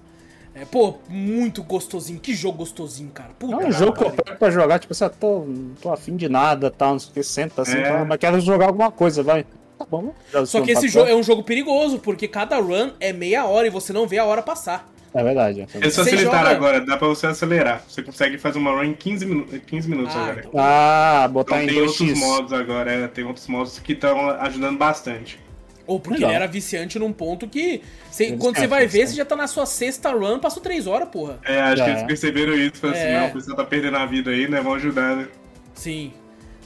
É, 0.55 0.65
pô, 0.65 0.95
muito 1.09 1.63
gostosinho. 1.63 2.19
Que 2.19 2.35
jogo 2.35 2.59
gostosinho, 2.59 3.11
cara. 3.11 3.31
Puta 3.39 3.55
É 3.63 3.67
um 3.69 3.73
jogo 3.73 3.93
que 3.97 4.03
eu 4.05 4.11
pego 4.11 4.37
pra 4.39 4.51
jogar, 4.51 4.79
tipo 4.81 4.93
assim, 4.93 5.05
ah, 5.05 5.09
tô, 5.11 5.45
não 5.47 5.75
tô 5.81 5.93
afim 5.93 6.17
de 6.17 6.29
nada, 6.29 6.69
tal, 6.71 6.93
não 6.93 6.99
sei 6.99 7.11
o 7.11 7.15
que, 7.15 7.23
senta 7.23 7.63
assim, 7.63 7.79
É. 7.79 7.85
fala, 7.85 8.05
mas 8.05 8.19
quero 8.19 8.41
jogar 8.41 8.67
alguma 8.67 8.91
coisa, 8.91 9.23
vai. 9.23 9.47
Tá 9.79 9.85
bom, 9.89 10.13
já 10.33 10.45
Só 10.45 10.61
que 10.61 10.73
esse 10.73 10.89
jogo 10.89 11.09
é 11.09 11.15
um 11.15 11.23
jogo 11.23 11.43
perigoso, 11.45 11.99
porque 12.01 12.27
cada 12.27 12.59
run 12.59 12.91
é 12.99 13.13
meia 13.13 13.45
hora 13.47 13.67
e 13.67 13.71
você 13.71 13.93
não 13.93 14.07
vê 14.09 14.19
a 14.19 14.25
hora 14.25 14.43
passar. 14.43 14.91
É 15.15 15.23
verdade. 15.23 15.63
é. 15.63 15.67
Eles 15.79 15.97
facilitaram 15.97 16.39
joga- 16.39 16.51
agora, 16.51 16.81
dá 16.81 16.97
pra 16.97 17.09
você 17.09 17.27
acelerar. 17.29 17.83
Você 17.89 18.03
consegue 18.03 18.37
fazer 18.39 18.59
uma 18.59 18.73
run 18.73 18.85
em 18.85 18.95
15, 18.95 19.25
minu 19.25 19.47
15 19.47 19.89
minutos 19.89 20.15
Ah, 20.15 20.23
agora. 20.23 20.41
então- 20.47 20.61
Ah, 20.61 21.29
botar 21.33 21.63
Então 21.63 21.65
em 21.65 21.67
tem 21.75 21.81
outros 21.83 21.99
2x. 21.99 22.19
modos 22.19 22.53
agora, 22.53 22.93
é, 22.93 23.09
tem 23.09 23.25
outros 23.25 23.47
modos 23.47 23.79
que 23.79 23.93
estão 23.93 24.29
ajudando 24.31 24.77
bastante. 24.77 25.41
Ou 25.87 25.99
porque 25.99 26.19
Legal. 26.19 26.31
ele 26.31 26.37
era 26.37 26.47
viciante 26.47 26.99
num 26.99 27.13
ponto 27.13 27.49
que. 27.49 27.81
Eles- 28.21 28.39
quando 28.39 28.57
é, 28.57 28.61
você 28.61 28.67
vai 28.67 28.83
eles 28.83 28.93
ver, 28.93 29.07
você 29.07 29.15
já 29.15 29.25
tá 29.25 29.35
na 29.35 29.47
sua 29.47 29.65
sexta 29.65 30.11
run, 30.11 30.39
passou 30.39 30.63
três 30.63 30.87
horas, 30.87 31.09
porra. 31.09 31.39
É, 31.45 31.59
acho 31.61 31.81
É. 31.81 31.85
que 31.87 31.91
eles 31.93 32.03
perceberam 32.03 32.55
isso, 32.55 32.75
falaram 32.77 32.99
É. 33.01 33.05
assim, 33.05 33.21
não, 33.23 33.29
o 33.29 33.33
pessoal 33.33 33.57
tá 33.57 33.65
perdendo 33.65 33.97
a 33.97 34.05
vida 34.05 34.31
aí, 34.31 34.47
né? 34.47 34.61
Vão 34.61 34.75
ajudar, 34.75 35.17
né? 35.17 35.29
Sim. 35.73 36.13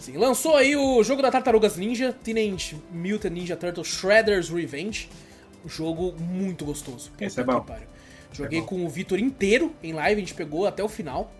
Sim. 0.03 0.17
Lançou 0.17 0.57
aí 0.57 0.75
o 0.75 1.01
jogo 1.05 1.23
da 1.23 1.31
Tartarugas 1.31 1.77
Ninja, 1.77 2.13
Teenage 2.25 2.77
Mutant 2.93 3.33
Ninja 3.33 3.55
Turtles 3.55 3.87
Shredder's 3.87 4.49
Revenge. 4.49 5.09
Jogo 5.65 6.13
muito 6.19 6.65
gostoso. 6.65 7.11
Puta 7.13 7.25
Esse 7.25 7.41
é 7.41 7.45
bom. 7.45 7.65
Joguei 8.33 8.61
bom. 8.61 8.67
com 8.67 8.85
o 8.85 8.89
Vitor 8.89 9.21
inteiro 9.21 9.73
em 9.81 9.93
live, 9.93 10.21
a 10.21 10.25
gente 10.25 10.35
pegou 10.35 10.67
até 10.67 10.83
o 10.83 10.89
final. 10.89 11.33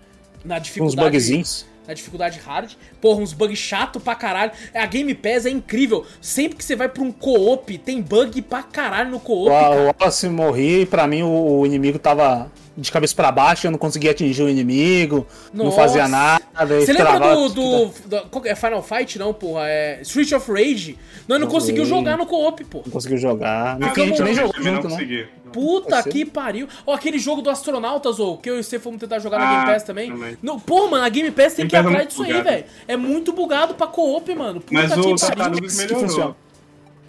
Na 0.45 0.55
Com 0.55 0.61
uns 0.61 0.65
dificuldade. 0.65 1.11
bugzinhos. 1.11 1.67
Na 1.89 1.95
dificuldade 1.95 2.39
hard. 2.39 2.75
Porra, 3.01 3.21
uns 3.21 3.33
bugs 3.33 3.59
chato 3.59 3.99
pra 3.99 4.15
caralho. 4.15 4.53
A 4.73 4.87
Game 4.87 5.13
Pass 5.13 5.45
é 5.45 5.51
incrível. 5.51 6.07
Sempre 6.21 6.57
que 6.59 6.65
você 6.65 6.77
vai 6.77 6.89
pra 6.89 7.03
um 7.03 7.11
co-op, 7.11 7.77
tem 7.79 8.01
bug 8.01 8.41
pra 8.43 8.63
caralho 8.63 9.11
no 9.11 9.19
co-op. 9.19 9.51
O, 9.51 9.61
cara. 9.61 9.75
o 9.75 9.85
Wallace 9.87 10.29
morri 10.29 10.83
e 10.83 10.87
pra 10.87 11.09
mim 11.09 11.23
o, 11.25 11.59
o 11.61 11.67
inimigo 11.67 11.99
tava 11.99 12.51
de 12.77 12.91
cabeça 12.93 13.15
pra 13.15 13.31
baixo, 13.31 13.67
eu 13.67 13.71
não 13.71 13.79
conseguia 13.79 14.11
atingir 14.13 14.43
o 14.43 14.49
inimigo, 14.49 15.27
não 15.53 15.67
Nossa. 15.67 15.77
fazia 15.77 16.09
nada. 16.09 16.43
Você 16.67 16.93
lembra 16.93 17.07
travava 17.19 17.35
do, 17.35 17.49
do, 17.49 17.93
do- 18.31 18.49
É 18.49 18.55
Final 18.55 18.83
Fight, 18.83 19.19
não, 19.19 19.33
porra? 19.35 19.69
É 19.69 20.01
Street 20.03 20.33
of 20.33 20.51
Rage. 20.51 20.99
Nós 21.29 21.39
não 21.41 21.47
Of 21.47 21.57
conseguiu 21.57 21.85
jogar 21.85 22.17
no 22.17 22.27
co-op, 22.27 22.65
pô. 22.65 22.83
Não 22.85 22.93
conseguiu 22.93 23.19
jogar. 23.19 23.79
Ah, 23.81 23.91
a 23.91 23.95
gente 23.95 24.19
eu 24.19 24.25
nem 24.25 24.35
não- 24.35 24.43
jogou 24.43 24.55
junto, 24.63 24.65
não 24.67 24.73
né? 24.75 24.83
consegui. 24.83 25.27
Puta 25.53 26.03
que 26.03 26.25
pariu. 26.25 26.67
Ó, 26.87 26.95
aquele 26.95 27.19
jogo 27.19 27.43
do 27.43 27.51
Astronautas, 27.51 28.19
ou 28.19 28.39
que 28.39 28.49
eu 28.49 28.59
e 28.59 28.65
você 28.65 28.79
fomos 28.79 28.99
tentar 28.99 29.19
jogar 29.19 29.39
na 29.39 29.47
Ah, 29.51 29.55
Game 29.65 29.73
Pass 29.75 29.83
também. 29.83 30.11
também. 30.11 30.39
Não, 30.43 30.59
pô, 30.59 30.89
mano, 30.89 31.05
a 31.05 31.09
Game 31.11 31.31
Pass 31.31 31.53
tem 31.55 31.67
Game 31.67 31.71
que 31.71 31.77
ir 31.77 31.77
é 31.77 31.81
atrás 31.81 32.09
disso 32.09 32.23
aí, 32.23 32.29
bugado. 32.29 32.45
velho. 32.49 32.65
É 32.89 32.97
muito 32.97 33.33
bugado 33.35 33.75
pra 33.75 33.87
co-op, 33.87 34.35
mano. 34.35 34.61
Puta 34.63 34.73
Mas 34.73 34.93
que 34.95 34.99
o 34.99 35.03
pariu. 35.03 35.17
Tartarugas 35.17 35.77
que 35.77 35.89
funciona. 35.89 36.07
melhorou. 36.13 36.37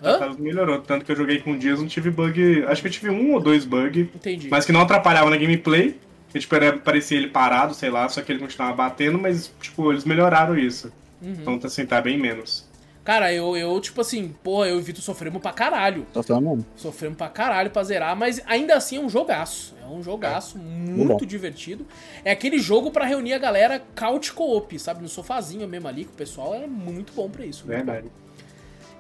Hã? 0.04 0.12
Tartarugas 0.12 0.40
melhorou. 0.40 0.80
Tanto 0.82 1.06
que 1.06 1.12
eu 1.12 1.16
joguei 1.16 1.40
com 1.40 1.52
um 1.52 1.58
dias, 1.58 1.80
não 1.80 1.88
tive 1.88 2.12
bug. 2.12 2.64
Acho 2.68 2.82
que 2.82 2.88
eu 2.88 2.92
tive 2.92 3.10
um 3.10 3.34
ou 3.34 3.40
dois 3.40 3.66
bugs. 3.66 4.08
Entendi. 4.14 4.50
Mas 4.50 4.66
que 4.66 4.72
não 4.72 4.82
atrapalhava 4.82 5.30
na 5.30 5.38
gameplay. 5.38 5.98
Que, 6.30 6.40
tipo, 6.40 6.56
era, 6.56 6.78
parecia 6.78 7.16
ele 7.18 7.28
parado, 7.28 7.76
sei 7.76 7.92
lá, 7.92 8.10
só 8.10 8.20
que 8.22 8.32
ele 8.32 8.40
continuava 8.40 8.74
batendo, 8.76 9.20
mas, 9.20 9.52
tipo, 9.62 9.92
eles 9.92 10.04
melhoraram 10.04 10.58
isso. 10.58 10.92
Uhum. 11.22 11.36
Então, 11.40 11.60
assim, 11.64 11.86
tá 11.86 12.02
bem 12.02 12.18
menos. 12.18 12.68
Cara, 13.04 13.34
eu, 13.34 13.56
eu, 13.58 13.80
tipo 13.82 14.00
assim, 14.02 14.34
porra, 14.42 14.68
eu 14.70 14.78
e 14.78 14.80
o 14.80 14.82
Vitor 14.82 15.04
sofremos 15.04 15.42
pra 15.42 15.52
caralho. 15.52 16.08
Falando 16.26 16.50
mesmo. 16.50 16.66
Sofremos 16.76 17.18
pra 17.18 17.28
caralho 17.28 17.70
pra 17.70 17.84
zerar, 17.84 18.16
mas 18.16 18.42
ainda 18.46 18.76
assim 18.76 18.96
é 18.96 19.00
um 19.00 19.10
jogaço. 19.10 19.76
É 19.84 19.86
um 19.86 20.02
jogaço 20.02 20.58
muito 20.58 21.20
bom. 21.20 21.26
divertido. 21.26 21.86
É 22.24 22.32
aquele 22.32 22.58
jogo 22.60 22.92
pra 22.92 23.06
reunir 23.06 23.34
a 23.34 23.38
galera 23.38 23.84
couch 23.94 24.32
co-op, 24.32 24.80
sabe? 24.80 25.02
No 25.04 25.10
sofazinho 25.10 25.68
mesmo 25.68 25.88
ali, 25.88 26.06
com 26.06 26.14
o 26.14 26.16
pessoal 26.16 26.56
é 26.56 26.66
muito 26.66 27.12
bom 27.14 27.30
pra 27.30 27.46
isso. 27.46 27.66
muito 27.68 27.76
Verdade. 27.76 28.08
bom. 28.08 28.23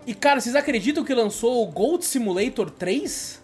E 0.05 0.13
cara, 0.13 0.39
vocês 0.41 0.55
acreditam 0.55 1.03
que 1.03 1.13
lançou 1.13 1.63
o 1.63 1.67
Gold 1.67 2.03
Simulator 2.03 2.69
3? 2.69 3.41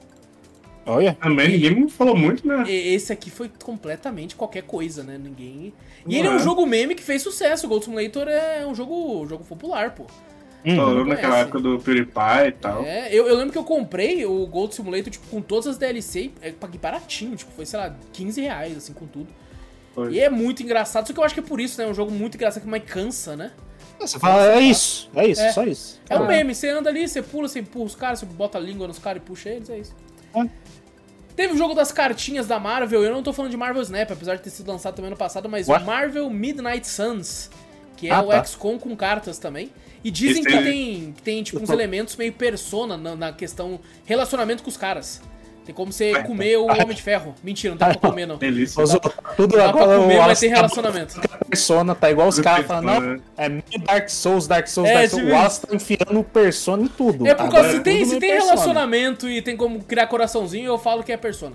Olha. 0.85 1.15
Também 1.21 1.49
ninguém 1.49 1.75
me 1.75 1.89
falou 1.89 2.15
muito, 2.15 2.47
né? 2.47 2.69
Esse 2.69 3.13
aqui 3.13 3.29
foi 3.29 3.49
completamente 3.63 4.35
qualquer 4.35 4.63
coisa, 4.63 5.03
né? 5.03 5.17
Ninguém. 5.17 5.73
E 6.05 6.13
Não 6.13 6.19
ele 6.19 6.27
é 6.27 6.31
um 6.31 6.37
é. 6.37 6.39
jogo 6.39 6.65
meme 6.65 6.95
que 6.95 7.03
fez 7.03 7.21
sucesso. 7.21 7.65
O 7.65 7.69
Gold 7.69 7.85
Simulator 7.85 8.27
é 8.27 8.65
um 8.65 8.73
jogo, 8.73 9.25
jogo 9.27 9.43
popular, 9.43 9.93
pô. 9.93 10.05
Falou 10.65 10.95
não 10.95 11.05
naquela 11.05 11.29
conhece. 11.29 11.47
época 11.47 11.59
do 11.59 11.79
PewDiePie 11.79 12.47
e 12.47 12.51
tal. 12.51 12.83
É, 12.83 13.13
eu, 13.13 13.27
eu 13.27 13.35
lembro 13.37 13.51
que 13.51 13.57
eu 13.57 13.63
comprei 13.63 14.25
o 14.25 14.45
Gold 14.45 14.75
Simulator, 14.75 15.09
tipo, 15.09 15.27
com 15.27 15.41
todas 15.41 15.67
as 15.67 15.77
DLC, 15.77 16.31
é, 16.41 16.51
paguei 16.51 16.79
baratinho, 16.79 17.35
tipo, 17.37 17.51
foi, 17.51 17.65
sei 17.65 17.79
lá, 17.79 17.95
15 18.11 18.41
reais, 18.41 18.75
assim, 18.75 18.91
com 18.91 19.07
tudo. 19.07 19.27
Foi. 19.95 20.13
E 20.13 20.19
é 20.19 20.29
muito 20.29 20.61
engraçado, 20.61 21.07
só 21.07 21.13
que 21.13 21.19
eu 21.19 21.23
acho 21.23 21.33
que 21.33 21.39
é 21.39 21.43
por 21.43 21.61
isso, 21.61 21.79
né? 21.79 21.87
É 21.87 21.89
um 21.89 21.93
jogo 21.93 22.11
muito 22.11 22.35
engraçado, 22.35 22.63
mas 22.65 22.83
cansa, 22.83 23.37
né? 23.37 23.51
Você 23.99 24.17
fala, 24.19 24.53
é 24.53 24.59
isso, 24.61 25.09
é 25.15 25.27
isso, 25.27 25.41
É. 25.41 25.51
só 25.51 25.63
isso. 25.65 25.99
É 26.09 26.17
um 26.17 26.23
Ah, 26.23 26.27
meme, 26.27 26.55
você 26.55 26.69
anda 26.69 26.89
ali, 26.89 27.07
você 27.07 27.21
pula, 27.21 27.47
você 27.47 27.59
empurra 27.59 27.85
os 27.85 27.95
caras, 27.95 28.19
você 28.19 28.25
bota 28.25 28.57
a 28.57 28.61
língua 28.61 28.87
nos 28.87 28.97
caras 28.99 29.21
e 29.21 29.25
puxa 29.25 29.49
eles, 29.49 29.69
é 29.69 29.77
isso. 29.79 29.95
É. 30.33 30.45
Teve 31.35 31.53
o 31.53 31.57
jogo 31.57 31.73
das 31.73 31.91
cartinhas 31.91 32.47
da 32.47 32.59
Marvel, 32.59 33.03
eu 33.03 33.13
não 33.13 33.23
tô 33.23 33.31
falando 33.33 33.51
de 33.51 33.57
Marvel 33.57 33.81
Snap, 33.81 34.11
apesar 34.11 34.35
de 34.35 34.41
ter 34.41 34.49
sido 34.49 34.69
lançado 34.71 34.95
também 34.95 35.11
no 35.11 35.17
passado, 35.17 35.47
mas 35.47 35.67
o 35.69 35.79
Marvel 35.79 36.29
Midnight 36.29 36.87
Suns, 36.87 37.49
que 37.95 38.07
é 38.09 38.11
Ah, 38.11 38.21
o 38.21 38.27
tá. 38.27 38.43
XCOM 38.43 38.77
com 38.79 38.95
cartas 38.95 39.37
também. 39.37 39.71
E 40.03 40.09
dizem 40.09 40.41
Esse 40.43 40.49
que 40.57 40.63
tem, 40.63 41.11
que 41.13 41.21
tem 41.21 41.43
tipo, 41.43 41.59
uns 41.61 41.67
tô- 41.67 41.73
elementos 41.73 42.15
meio 42.15 42.31
persona 42.31 42.95
na, 42.95 43.15
na 43.17 43.33
questão 43.33 43.79
relacionamento 44.05 44.63
com 44.63 44.69
os 44.69 44.77
caras. 44.77 45.21
Tem 45.69 45.75
como 45.75 45.93
você 45.93 46.23
comer 46.23 46.57
o 46.57 46.65
Homem 46.65 46.95
de 46.95 47.01
Ferro. 47.03 47.35
Mentira, 47.43 47.75
não 47.75 47.77
tem 47.77 47.99
pra 47.99 48.09
comer, 48.09 48.25
não. 48.25 48.37
Delícia. 48.37 48.83
Os- 48.83 48.89
tudo 49.37 49.55
Dá 49.55 49.71
pra 49.71 49.83
agora, 49.83 49.99
comer, 49.99 50.17
mas 50.17 50.39
tem 50.39 50.49
tá 50.49 50.55
relacionamento. 50.55 51.21
Persona, 51.47 51.93
tá 51.93 52.09
igual 52.09 52.27
os 52.27 52.39
caras 52.39 52.65
falando, 52.65 52.85
não, 52.87 53.21
é 53.37 53.49
meio 53.49 53.63
Dark 53.85 54.09
Souls, 54.09 54.47
Dark 54.47 54.65
Souls, 54.67 54.89
É, 54.89 54.93
Dark 54.95 55.09
Souls. 55.11 55.21
tipo 55.25 55.31
O 55.31 55.37
Wallace 55.37 55.61
tá 55.67 55.75
enfiando 55.75 56.23
Persona 56.23 56.81
em 56.83 56.87
tudo. 56.87 57.27
É 57.27 57.35
por 57.35 57.43
Agora 57.45 57.61
causa 57.61 57.77
se 57.77 57.83
tem, 57.83 57.99
tudo 57.99 58.09
se 58.15 58.19
tem 58.19 58.31
Persona. 58.31 58.51
relacionamento 58.53 59.29
e 59.29 59.43
tem 59.43 59.55
como 59.55 59.83
criar 59.83 60.07
coraçãozinho, 60.07 60.65
eu 60.65 60.79
falo 60.79 61.03
que 61.03 61.11
é 61.11 61.17
persona. 61.17 61.53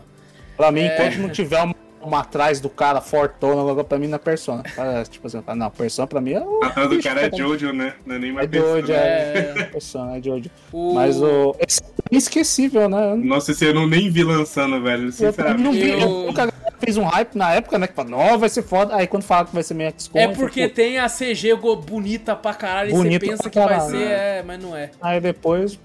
Pra 0.57 0.71
mim, 0.71 0.83
É. 0.83 0.95
enquanto 0.95 1.17
não 1.19 1.29
tiver 1.29 1.61
uma, 1.61 1.75
uma 2.05 2.21
atrás 2.21 2.61
do 2.61 2.69
cara 2.69 3.01
fortona, 3.01 3.63
logo 3.63 3.83
pra 3.85 3.99
mim 3.99 4.07
não 4.07 4.17
é 4.17 4.19
Persona. 4.19 4.63
Tipo 5.11 5.27
assim, 5.27 5.43
não, 5.57 5.71
Persona 5.71 6.07
pra 6.07 6.21
mim 6.21 6.33
é 6.33 6.41
o... 6.41 6.63
Atrás 6.65 6.89
do 6.89 7.03
cara 7.03 7.23
é 7.23 7.31
tá- 7.31 7.37
Jojo, 7.37 7.73
né? 7.73 7.95
Não 8.07 8.17
é 8.17 8.19
nem 8.19 8.31
É 8.31 8.33
mais 8.33 8.51
Jojo, 8.51 8.87
Persona. 8.87 8.99
é. 8.99 9.55
É. 9.57 9.63
Persona, 9.65 10.17
é 10.19 10.23
Jojo. 10.23 10.51
O- 10.73 10.95
Mas 10.95 11.21
o... 11.21 11.57
Esse 11.67 11.81
é 11.83 11.87
inesquecível, 12.11 12.89
né? 12.89 13.15
Nossa, 13.17 13.53
esse 13.53 13.65
eu 13.65 13.75
não 13.75 13.87
nem 13.87 14.11
vi 14.11 14.23
lançando, 14.23 14.83
velho. 14.83 15.07
Eu 15.07 15.13
Sinceramente. 15.13 15.63
não 15.63 15.73
vi, 15.73 15.91
Eu- 15.91 16.01
eu 16.01 16.09
nunca 16.27 16.43
a 16.45 16.47
galera 16.47 16.75
fez 16.79 16.97
um 16.97 17.05
hype 17.05 17.35
na 17.37 17.53
época, 17.55 17.79
né? 17.79 17.87
Que 17.87 17.95
falou, 17.95 18.11
não, 18.11 18.39
vai 18.39 18.49
ser 18.49 18.63
foda. 18.63 18.95
Aí 18.95 19.07
quando 19.07 19.23
fala 19.23 19.47
que 19.47 19.55
vai 19.55 19.63
ser 19.63 19.75
meio 19.75 19.93
XCOM... 19.97 20.19
É 20.19 20.27
eu 20.27 20.33
porque 20.33 20.69
tem 20.69 20.99
a 20.99 21.09
CG 21.09 21.55
bonita 21.87 22.35
pra 22.37 22.55
caralho 22.55 22.91
e 22.91 22.93
você 22.93 23.19
pensa 23.19 23.49
que 23.51 23.59
vai 23.59 23.81
ser, 23.81 23.93
né? 23.97 24.39
é, 24.39 24.43
mas 24.47 24.63
não 24.63 24.77
é. 24.77 24.91
Aí 25.01 25.21
depois... 25.21 25.79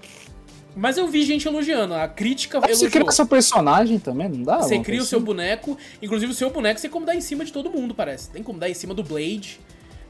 Mas 0.76 0.96
eu 0.96 1.08
vi 1.08 1.22
gente 1.24 1.46
elogiando, 1.46 1.94
a 1.94 2.06
crítica 2.06 2.60
Você 2.60 2.84
elogiou. 2.84 2.90
cria 2.90 3.12
seu 3.12 3.26
personagem 3.26 3.98
também, 3.98 4.28
não 4.28 4.42
dá? 4.42 4.58
Você 4.58 4.78
cria 4.78 5.00
o 5.00 5.04
seu 5.04 5.20
boneco, 5.20 5.76
inclusive 6.00 6.32
o 6.32 6.34
seu 6.34 6.50
boneco 6.50 6.78
você 6.78 6.82
tem 6.88 6.90
como 6.90 7.04
dar 7.06 7.14
em 7.14 7.20
cima 7.20 7.44
de 7.44 7.52
todo 7.52 7.70
mundo, 7.70 7.94
parece. 7.94 8.30
Tem 8.30 8.42
como 8.42 8.58
dar 8.58 8.68
em 8.70 8.74
cima 8.74 8.94
do 8.94 9.02
Blade. 9.02 9.60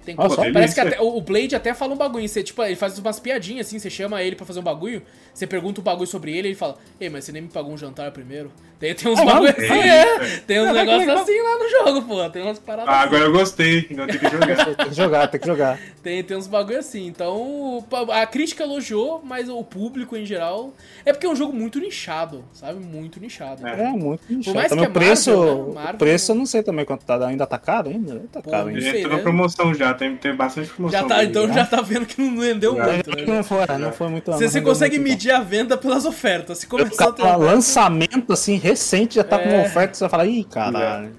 Tem. 0.04 0.14
Nossa, 0.14 0.36
parece 0.52 0.74
que 0.74 0.80
até, 0.80 1.00
o 1.00 1.20
Blade 1.20 1.54
até 1.54 1.74
fala 1.74 1.92
um 1.94 1.96
bagulho. 1.96 2.28
Você, 2.28 2.42
tipo, 2.42 2.62
ele 2.62 2.76
faz 2.76 2.98
umas 2.98 3.20
piadinhas 3.20 3.66
assim, 3.66 3.78
você 3.78 3.90
chama 3.90 4.22
ele 4.22 4.34
pra 4.36 4.46
fazer 4.46 4.60
um 4.60 4.62
bagulho, 4.62 5.02
você 5.32 5.46
pergunta 5.46 5.80
um 5.80 5.84
bagulho 5.84 6.06
sobre 6.06 6.36
ele, 6.36 6.48
ele 6.48 6.54
fala, 6.54 6.76
ei, 7.00 7.08
mas 7.08 7.24
você 7.24 7.32
nem 7.32 7.42
me 7.42 7.48
pagou 7.48 7.72
um 7.72 7.78
jantar 7.78 8.10
primeiro. 8.12 8.50
Daí 8.80 8.94
tem 8.94 9.12
uns 9.12 9.18
É 9.18 9.24
bagulho 9.26 9.54
mesmo? 9.58 9.74
assim, 9.74 9.88
É 9.88 9.88
é. 9.98 10.24
isso, 10.24 10.42
Tem 10.46 10.58
uns 10.60 10.66
Caraca, 10.72 10.84
negócios 10.86 11.20
assim 11.20 11.42
lá 11.42 11.58
no 11.58 11.68
jogo, 11.68 12.02
pô. 12.08 12.30
Tem 12.30 12.42
umas 12.42 12.58
paradas 12.58 12.88
Ah, 12.94 12.98
assim. 13.00 13.06
agora 13.08 13.24
eu 13.24 13.32
gostei. 13.32 13.86
Então 13.90 14.06
tem 14.06 14.18
que 14.18 14.28
jogar. 14.30 14.64
Tem 14.74 14.88
que 14.88 14.94
jogar, 14.94 15.28
tem 15.28 15.40
que 15.40 15.46
jogar. 15.46 15.78
Tem, 16.02 16.24
tem 16.24 16.36
uns 16.36 16.46
bagulho 16.46 16.78
assim. 16.78 17.06
Então, 17.06 17.84
a 18.10 18.26
crítica 18.26 18.62
elogiou, 18.62 19.20
mas 19.22 19.48
o 19.50 19.62
público 19.62 20.16
em 20.16 20.24
geral. 20.24 20.72
É 21.04 21.12
porque 21.12 21.26
é 21.26 21.28
um 21.28 21.36
jogo 21.36 21.52
muito 21.52 21.78
nichado, 21.78 22.42
sabe? 22.54 22.82
Muito 22.84 23.20
nichado. 23.20 23.66
É. 23.66 23.82
É 23.82 23.88
muito 23.90 24.22
inchado. 24.32 24.56
mais 24.56 24.68
Também 24.70 24.84
que 24.86 24.90
o 24.90 24.94
preço, 24.94 25.30
é 25.30 25.34
Marvel, 25.36 25.56
né? 25.66 25.72
Marvel- 25.74 25.94
o 25.94 25.98
preço 25.98 26.32
eu 26.32 26.36
não 26.36 26.46
sei 26.46 26.62
também 26.62 26.84
quanto 26.86 27.04
tá. 27.04 27.26
Ainda 27.26 27.46
tá 27.46 27.58
caro 27.58 27.90
ainda? 27.90 28.22
Tá 28.32 28.40
Pô, 28.40 28.50
caro 28.50 28.68
ainda. 28.68 28.80
Entrou 28.88 29.10
na 29.10 29.16
né? 29.18 29.22
promoção 29.22 29.74
já, 29.74 29.89
tem, 29.94 30.16
tem 30.16 30.34
bastante 30.34 30.68
promoção. 30.70 31.00
Já 31.00 31.06
tá, 31.06 31.24
então 31.24 31.46
né? 31.46 31.54
já 31.54 31.66
tá 31.66 31.80
vendo 31.80 32.06
que 32.06 32.20
não 32.20 32.40
rendeu 32.40 32.76
Já. 32.76 32.84
muito, 32.84 33.16
né? 33.16 33.24
Não 33.26 33.44
foi, 33.44 33.66
não 33.78 33.92
foi 33.92 34.08
muito. 34.08 34.30
Você, 34.32 34.48
você 34.48 34.60
consegue 34.60 34.98
muito, 34.98 35.10
medir 35.10 35.30
a 35.32 35.40
venda 35.40 35.76
pelas 35.76 36.04
ofertas. 36.04 36.58
Se 36.58 36.66
começar 36.66 37.08
a 37.08 37.12
ter 37.12 37.22
lançamento 37.36 38.32
assim, 38.32 38.56
recente, 38.56 39.16
já 39.16 39.24
tá 39.24 39.38
com 39.38 39.48
É. 39.48 39.54
uma 39.54 39.62
oferta, 39.66 39.94
você 39.94 40.00
vai 40.04 40.10
falar, 40.10 40.26
ih, 40.26 40.44
caralho. 40.44 41.12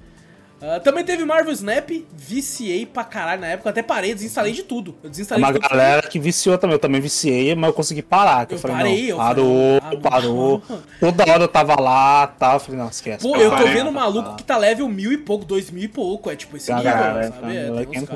Ah, 0.61 0.79
também 0.79 1.03
teve 1.03 1.25
Marvel 1.25 1.51
Snap, 1.53 1.89
viciei 2.15 2.85
pra 2.85 3.03
caralho 3.03 3.41
na 3.41 3.47
época, 3.47 3.69
até 3.71 3.81
parei, 3.81 4.13
desinstalei 4.13 4.53
de 4.53 4.63
tudo. 4.63 4.95
Eu 5.03 5.07
É 5.07 5.09
desinstalei 5.09 5.43
uma 5.43 5.53
de 5.53 5.59
tudo. 5.59 5.69
galera 5.69 6.07
que 6.07 6.19
viciou 6.19 6.57
também, 6.57 6.75
eu 6.75 6.79
também 6.79 7.01
viciei, 7.01 7.55
mas 7.55 7.67
eu 7.69 7.73
consegui 7.73 8.01
parar. 8.01 8.45
Que 8.45 8.53
eu, 8.53 8.57
Eu 8.57 8.61
falei, 8.61 8.77
parei, 8.77 9.01
não, 9.01 9.09
eu 9.09 9.17
parou, 9.17 9.81
falei, 9.81 9.99
ah, 10.03 10.09
parou. 10.09 10.63
não. 10.69 10.79
Toda 10.99 11.31
hora 11.31 11.43
eu 11.43 11.47
tava 11.47 11.79
lá, 11.81 12.27
tal, 12.27 12.53
eu 12.55 12.59
falei, 12.59 12.79
não, 12.79 12.87
esquece. 12.89 13.23
Pô, 13.23 13.31
cara. 13.31 13.43
eu 13.43 13.49
tô 13.49 13.57
parei. 13.57 13.73
vendo 13.73 13.89
um 13.89 13.93
maluco 13.93 14.35
que 14.35 14.43
tá 14.43 14.57
level 14.57 14.87
mil 14.87 15.11
e 15.11 15.17
pouco, 15.17 15.45
dois 15.45 15.71
mil 15.71 15.83
e 15.83 15.87
pouco. 15.87 16.29
É 16.29 16.35
tipo 16.35 16.55
esse 16.57 16.71
nível, 16.73 16.91
galera, 16.91 17.31
sabe? 17.31 17.57
É, 17.57 17.67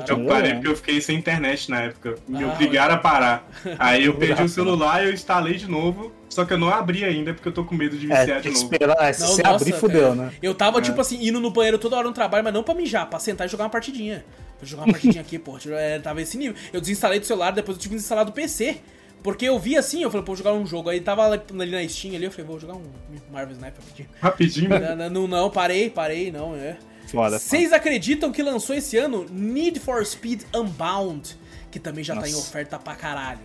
Eu 0.08 0.24
parei 0.26 0.50
né? 0.50 0.54
porque 0.54 0.68
eu 0.68 0.76
fiquei 0.76 1.00
sem 1.00 1.18
internet 1.18 1.70
na 1.70 1.82
época. 1.82 2.14
Me 2.28 2.44
Ah, 2.44 2.48
obrigaram 2.52 2.94
a 2.94 2.98
parar. 2.98 3.48
Aí 3.78 4.04
eu 4.06 4.14
perdi 4.14 4.42
o 4.44 4.48
celular 4.48 5.02
e 5.04 5.08
eu 5.08 5.12
instalei 5.12 5.54
de 5.54 5.68
novo. 5.68 6.12
Só 6.36 6.44
que 6.44 6.52
eu 6.52 6.58
não 6.58 6.68
abri 6.68 7.02
ainda 7.02 7.32
porque 7.32 7.48
eu 7.48 7.52
tô 7.52 7.64
com 7.64 7.74
medo 7.74 7.96
de 7.96 8.12
É, 8.12 8.18
viciar 8.20 8.42
tem 8.42 8.52
de 8.52 8.58
que 8.58 8.62
novo. 8.62 8.74
esperar, 8.74 9.08
é, 9.08 9.12
se 9.14 9.20
Não, 9.22 9.28
você 9.28 9.42
nossa, 9.42 9.54
abrir, 9.56 9.70
cara. 9.70 9.80
fudeu, 9.80 10.14
né? 10.14 10.32
Eu 10.42 10.54
tava, 10.54 10.82
tipo 10.82 11.00
assim, 11.00 11.26
indo 11.26 11.40
no 11.40 11.50
banheiro 11.50 11.78
toda 11.78 11.96
hora 11.96 12.06
no 12.06 12.12
trabalho, 12.12 12.44
mas 12.44 12.52
não 12.52 12.62
pra 12.62 12.74
mijar, 12.74 13.08
pra 13.08 13.18
sentar 13.18 13.46
e 13.46 13.50
jogar 13.50 13.64
uma 13.64 13.70
partidinha. 13.70 14.22
Vou 14.60 14.66
jogar 14.68 14.84
uma 14.84 14.92
partidinha 14.92 15.22
aqui, 15.22 15.38
pô. 15.38 15.56
É, 15.70 15.98
tava 15.98 16.20
esse 16.20 16.36
nível. 16.36 16.54
Eu 16.74 16.80
desinstalei 16.80 17.18
do 17.18 17.24
celular, 17.24 17.52
depois 17.52 17.78
eu 17.78 17.82
tive 17.82 17.94
que 17.94 18.00
instalar 18.02 18.24
do 18.26 18.32
PC. 18.32 18.76
Porque 19.22 19.46
eu 19.46 19.58
vi 19.58 19.76
assim, 19.78 20.02
eu 20.02 20.10
falei, 20.10 20.24
pô, 20.26 20.32
vou 20.32 20.36
jogar 20.36 20.52
um 20.52 20.66
jogo. 20.66 20.90
Aí 20.90 21.00
tava 21.00 21.24
ali 21.26 21.70
na 21.70 21.88
Steam 21.88 22.14
ali, 22.14 22.26
eu 22.26 22.30
falei, 22.30 22.46
vou 22.46 22.60
jogar 22.60 22.74
um 22.74 22.84
Marvel 23.32 23.52
Sniper 23.56 23.80
rapidinho. 23.80 24.08
Rapidinho, 24.20 24.68
né? 24.68 24.94
Não, 24.94 25.08
não, 25.10 25.26
não, 25.26 25.50
parei, 25.50 25.88
parei, 25.88 26.30
não, 26.30 26.54
é. 26.54 26.76
Foda. 27.08 27.38
Vocês 27.38 27.72
acreditam 27.72 28.30
que 28.30 28.42
lançou 28.42 28.76
esse 28.76 28.98
ano 28.98 29.24
Need 29.30 29.80
for 29.80 30.04
Speed 30.04 30.42
Unbound? 30.54 31.34
Que 31.70 31.80
também 31.80 32.04
já 32.04 32.14
tá 32.14 32.28
em 32.28 32.32
Nossa. 32.32 32.46
oferta 32.48 32.78
pra 32.78 32.94
caralho. 32.94 33.40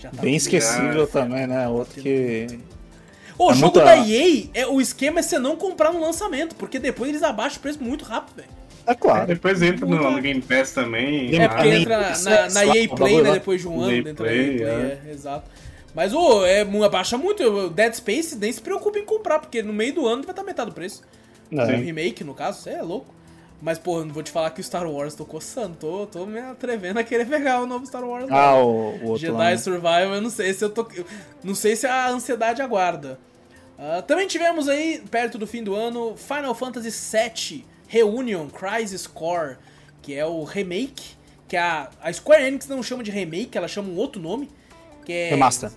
Já 0.00 0.10
tá 0.10 0.22
Bem 0.22 0.34
esquecível 0.34 1.06
também, 1.06 1.46
né? 1.46 1.68
Outro 1.68 2.00
que. 2.00 2.46
Ô, 3.38 3.46
o 3.48 3.50
É 3.50 3.54
jogo 3.54 3.78
muita- 3.78 3.84
da 3.84 3.96
EA, 3.96 4.48
é, 4.54 4.66
o 4.66 4.80
esquema 4.80 5.20
é 5.20 5.22
você 5.22 5.38
não 5.38 5.56
comprar 5.56 5.92
no 5.92 6.00
lançamento, 6.00 6.54
porque 6.56 6.78
depois 6.78 7.10
eles 7.10 7.22
abaixam 7.22 7.58
o 7.58 7.60
preço 7.62 7.82
muito 7.82 8.04
rápido, 8.04 8.36
velho. 8.36 8.48
É 8.86 8.94
claro. 8.94 9.26
Depois 9.26 9.62
entra 9.62 9.86
no, 9.86 10.10
no 10.10 10.20
Game 10.20 10.40
Pass 10.40 10.72
também. 10.72 11.34
É, 11.38 11.48
porque 11.48 11.68
entra 11.68 11.98
na, 11.98 12.18
na, 12.18 12.30
é 12.32 12.50
na 12.50 12.66
EA 12.66 12.86
o 12.90 12.94
Play, 12.96 13.22
né? 13.22 13.32
Depois 13.32 13.60
de 13.60 13.68
um 13.68 13.80
ano 13.80 13.92
EA 13.92 14.02
dentro 14.02 14.24
da 14.24 14.32
EA 14.32 14.36
Play, 14.44 14.56
Play, 14.58 14.68
é. 14.68 15.00
é, 15.06 15.12
exato. 15.12 15.50
Mas, 15.94 16.14
ô, 16.14 16.44
é, 16.46 16.62
abaixa 16.84 17.18
muito. 17.18 17.42
o 17.42 17.70
Dead 17.70 17.92
Space 17.94 18.36
nem 18.36 18.52
se 18.52 18.60
preocupa 18.60 18.98
em 18.98 19.04
comprar, 19.04 19.38
porque 19.38 19.62
no 19.62 19.72
meio 19.72 19.94
do 19.94 20.06
ano 20.06 20.22
vai 20.22 20.32
estar 20.32 20.42
metade 20.42 20.70
do 20.70 20.74
preço. 20.74 21.02
É. 21.52 21.62
Um 21.62 21.82
remake, 21.82 22.22
no 22.24 22.34
caso, 22.34 22.62
você 22.62 22.70
é 22.70 22.82
louco. 22.82 23.14
Mas, 23.62 23.78
pô, 23.78 23.98
eu 23.98 24.06
não 24.06 24.14
vou 24.14 24.22
te 24.22 24.30
falar 24.30 24.50
que 24.50 24.60
o 24.60 24.64
Star 24.64 24.90
Wars 24.90 25.14
tô 25.14 25.24
coçando, 25.24 25.76
tô, 25.76 26.06
tô 26.06 26.24
me 26.24 26.40
atrevendo 26.40 26.98
a 26.98 27.04
querer 27.04 27.26
pegar 27.26 27.60
o 27.60 27.66
novo 27.66 27.84
Star 27.84 28.02
Wars. 28.02 28.26
Ah, 28.30 28.54
o, 28.56 28.68
o 28.68 29.04
outro 29.04 29.18
Jedi 29.18 29.32
lá. 29.32 29.50
né? 29.50 29.56
Survival, 29.58 30.14
eu 30.14 30.20
não 30.22 30.30
sei 30.30 30.54
se 30.54 30.64
eu 30.64 30.70
tô. 30.70 30.88
eu 30.94 31.04
Não 31.44 31.54
sei 31.54 31.76
se 31.76 31.86
a 31.86 32.08
ansiedade 32.08 32.62
aguarda. 32.62 33.18
Uh, 33.78 34.02
também 34.02 34.26
tivemos 34.26 34.68
aí, 34.68 35.02
perto 35.10 35.38
do 35.38 35.46
fim 35.46 35.62
do 35.62 35.74
ano, 35.74 36.14
Final 36.16 36.54
Fantasy 36.54 36.90
VII 36.90 37.66
Reunion 37.86 38.46
Crisis 38.48 39.06
Core, 39.06 39.56
que 40.00 40.14
é 40.14 40.24
o 40.24 40.44
remake, 40.44 41.16
que 41.48 41.56
a, 41.56 41.90
a 42.00 42.12
Square 42.12 42.44
Enix 42.44 42.68
não 42.68 42.82
chama 42.82 43.02
de 43.02 43.10
remake, 43.10 43.58
ela 43.58 43.66
chama 43.66 43.88
um 43.88 43.96
outro 43.96 44.20
nome, 44.22 44.48
que 45.04 45.12
é... 45.12 45.30
Remaster. 45.30 45.70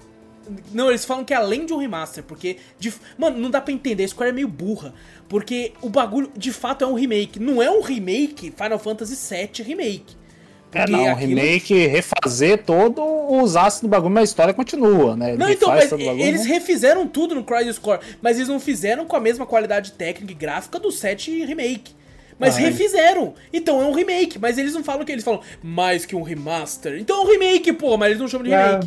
Não, 0.71 0.89
eles 0.89 1.05
falam 1.05 1.23
que 1.23 1.33
é 1.33 1.37
além 1.37 1.65
de 1.65 1.73
um 1.73 1.77
remaster, 1.77 2.23
porque. 2.23 2.57
De... 2.79 2.93
Mano, 3.17 3.37
não 3.37 3.49
dá 3.49 3.61
pra 3.61 3.73
entender, 3.73 4.03
a 4.03 4.07
Square 4.07 4.31
é 4.31 4.33
meio 4.33 4.47
burra. 4.47 4.93
Porque 5.27 5.73
o 5.81 5.89
bagulho 5.89 6.31
de 6.35 6.51
fato 6.51 6.83
é 6.83 6.87
um 6.87 6.93
remake. 6.93 7.39
Não 7.39 7.61
é 7.61 7.69
um 7.69 7.81
remake 7.81 8.53
Final 8.55 8.79
Fantasy 8.79 9.15
VII 9.15 9.65
Remake. 9.65 10.15
É, 10.75 10.89
não, 10.89 11.07
aquilo... 11.07 11.29
remake, 11.29 11.87
refazer 11.87 12.63
todos 12.63 13.03
os 13.29 13.55
astros 13.55 13.81
do 13.81 13.87
bagulho, 13.87 14.11
mas 14.11 14.21
a 14.21 14.23
história 14.23 14.53
continua, 14.53 15.15
né? 15.15 15.35
Não, 15.35 15.49
então, 15.49 15.69
mas 15.69 15.91
eles 15.91 16.45
refizeram 16.45 17.07
tudo 17.07 17.35
no 17.35 17.43
Crisis 17.43 17.77
Core, 17.77 17.99
mas 18.21 18.37
eles 18.37 18.49
não 18.49 18.59
fizeram 18.59 19.05
com 19.05 19.15
a 19.15 19.19
mesma 19.19 19.45
qualidade 19.45 19.91
técnica 19.91 20.31
e 20.31 20.35
gráfica 20.35 20.79
do 20.79 20.91
7 20.91 21.45
Remake. 21.45 21.93
Mas 22.39 22.57
ah, 22.57 22.61
refizeram. 22.61 23.35
Então 23.53 23.81
é 23.81 23.85
um 23.85 23.91
remake, 23.91 24.39
mas 24.39 24.57
eles 24.57 24.73
não 24.73 24.83
falam 24.83 25.05
que 25.05 25.11
eles 25.11 25.23
falam 25.23 25.41
mais 25.61 26.05
que 26.05 26.15
um 26.15 26.23
remaster. 26.23 26.99
Então 26.99 27.21
é 27.21 27.21
um 27.21 27.31
remake, 27.31 27.71
pô, 27.73 27.95
mas 27.95 28.09
eles 28.09 28.19
não 28.19 28.27
chamam 28.27 28.45
de 28.45 28.53
é. 28.53 28.79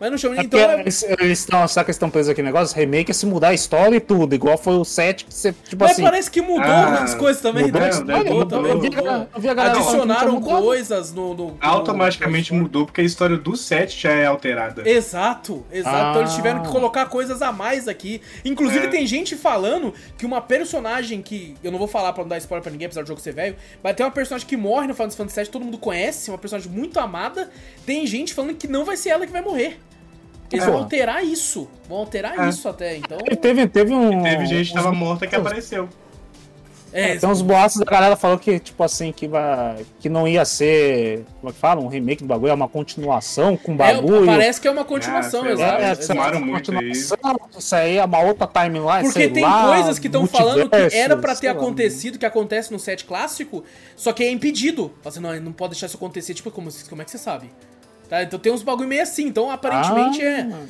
Mas 0.00 0.10
não 0.10 0.18
chama. 0.18 0.36
É 0.36 0.40
então 0.40 0.60
é... 0.60 0.80
Eles, 0.80 1.02
eles 1.02 1.38
estão, 1.40 1.66
sabe 1.66 1.86
que 1.86 1.90
estão 1.90 2.08
presos 2.08 2.30
aqui 2.30 2.40
no 2.40 2.46
negócio? 2.46 2.76
Remake 2.76 3.10
é 3.10 3.14
se 3.14 3.26
mudar 3.26 3.48
a 3.48 3.54
história 3.54 3.96
e 3.96 4.00
tudo, 4.00 4.34
igual 4.34 4.56
foi 4.56 4.74
o 4.74 4.84
7, 4.84 5.24
que 5.24 5.34
você, 5.34 5.52
tipo 5.52 5.82
Mas 5.82 5.92
assim. 5.92 6.02
parece 6.02 6.30
que 6.30 6.40
mudou 6.40 6.64
ah, 6.64 7.02
as 7.02 7.14
coisas 7.14 7.42
também, 7.42 7.64
mudou, 7.64 7.80
né? 7.80 7.90
Mudou, 7.94 8.18
mudou, 8.18 8.46
também, 8.46 8.74
mudou. 8.74 9.28
Adicionaram 9.58 10.40
coisas 10.40 11.12
no, 11.12 11.34
no, 11.34 11.56
Automaticamente 11.60 12.52
no... 12.52 12.62
mudou, 12.62 12.86
porque 12.86 13.00
a 13.00 13.04
história 13.04 13.36
do 13.36 13.56
7 13.56 14.00
já 14.00 14.12
é 14.12 14.26
alterada. 14.26 14.88
Exato, 14.88 15.64
exato. 15.72 15.96
Ah. 15.96 16.10
Então 16.10 16.22
eles 16.22 16.34
tiveram 16.34 16.62
que 16.62 16.68
colocar 16.68 17.06
coisas 17.06 17.42
a 17.42 17.50
mais 17.50 17.88
aqui. 17.88 18.20
Inclusive, 18.44 18.86
é. 18.86 18.88
tem 18.88 19.06
gente 19.06 19.36
falando 19.36 19.92
que 20.16 20.24
uma 20.24 20.40
personagem 20.40 21.20
que. 21.22 21.56
Eu 21.62 21.72
não 21.72 21.78
vou 21.78 21.88
falar 21.88 22.12
pra 22.12 22.22
não 22.22 22.28
dar 22.28 22.38
spoiler 22.38 22.62
pra 22.62 22.70
ninguém, 22.70 22.86
apesar 22.86 23.02
do 23.02 23.08
jogo 23.08 23.20
ser 23.20 23.32
velho. 23.32 23.56
Mas 23.82 23.94
tem 23.96 24.04
uma 24.06 24.12
personagem 24.12 24.46
que 24.46 24.56
morre 24.56 24.86
no 24.86 24.94
Final 24.94 25.10
Fantasy 25.10 25.40
VII, 25.40 25.50
todo 25.50 25.64
mundo 25.64 25.78
conhece, 25.78 26.30
uma 26.30 26.38
personagem 26.38 26.70
muito 26.70 27.00
amada. 27.00 27.50
Tem 27.84 28.06
gente 28.06 28.34
falando 28.34 28.54
que 28.54 28.68
não 28.68 28.84
vai 28.84 28.96
ser 28.96 29.10
ela 29.10 29.26
que 29.26 29.32
vai 29.32 29.42
morrer. 29.42 29.78
Eles 30.50 30.64
é. 30.64 30.70
vão 30.70 30.78
alterar 30.78 31.24
isso. 31.24 31.68
Vão 31.88 31.98
alterar 31.98 32.38
é. 32.38 32.48
isso 32.48 32.68
até, 32.68 32.96
então. 32.96 33.18
E 33.30 33.36
teve, 33.36 33.66
teve 33.66 33.92
um. 33.92 34.26
E 34.26 34.30
teve 34.30 34.46
gente 34.46 34.68
que 34.68 34.74
tava 34.74 34.92
morta 34.92 35.26
que 35.26 35.36
apareceu. 35.36 35.88
É, 36.92 37.16
tem 37.16 37.28
uns 37.28 37.42
boatos 37.42 37.76
da 37.76 37.84
galera 37.84 38.16
falou 38.16 38.38
que, 38.38 38.58
tipo 38.58 38.82
assim, 38.82 39.12
que, 39.12 39.28
vai, 39.28 39.84
que 40.00 40.08
não 40.08 40.26
ia 40.26 40.44
ser. 40.44 41.24
Como 41.40 41.50
é 41.50 41.52
que 41.52 41.58
fala? 41.58 41.80
Um 41.80 41.86
remake 41.86 42.22
do 42.22 42.26
bagulho, 42.26 42.50
é 42.50 42.54
uma 42.54 42.68
continuação 42.68 43.56
com 43.56 43.72
é, 43.72 43.76
bagulho. 43.76 44.24
É, 44.24 44.26
parece 44.26 44.60
que 44.60 44.66
é 44.66 44.70
uma 44.70 44.84
continuação, 44.84 45.44
é, 45.44 45.52
exato. 45.52 45.82
É, 45.82 45.90
exato. 45.92 46.40
muito 46.40 46.74
isso. 46.84 47.14
Isso 47.58 47.76
aí 47.76 47.98
é 47.98 48.04
uma 48.04 48.20
outra 48.20 48.46
timeline. 48.46 49.02
Porque 49.02 49.28
tem 49.28 49.42
lá, 49.42 49.74
coisas 49.74 49.98
que 49.98 50.06
estão 50.06 50.26
falando 50.26 50.70
que 50.70 50.96
era 50.96 51.16
para 51.16 51.36
ter 51.36 51.48
acontecido, 51.48 52.18
que 52.18 52.26
acontece 52.26 52.72
no 52.72 52.78
set 52.78 53.04
clássico, 53.04 53.62
só 53.94 54.12
que 54.12 54.24
é 54.24 54.30
impedido. 54.30 54.90
Assim, 55.04 55.20
não, 55.20 55.38
não 55.40 55.52
pode 55.52 55.72
deixar 55.72 55.86
isso 55.86 55.96
acontecer. 55.96 56.32
Tipo, 56.32 56.50
como, 56.50 56.70
como 56.88 57.02
é 57.02 57.04
que 57.04 57.10
você 57.10 57.18
sabe? 57.18 57.50
Tá? 58.08 58.22
Então 58.22 58.38
tem 58.38 58.52
uns 58.52 58.62
bagulho 58.62 58.88
meio 58.88 59.02
assim. 59.02 59.26
Então 59.26 59.50
aparentemente 59.50 60.22
é, 60.22 60.40
ah. 60.40 60.66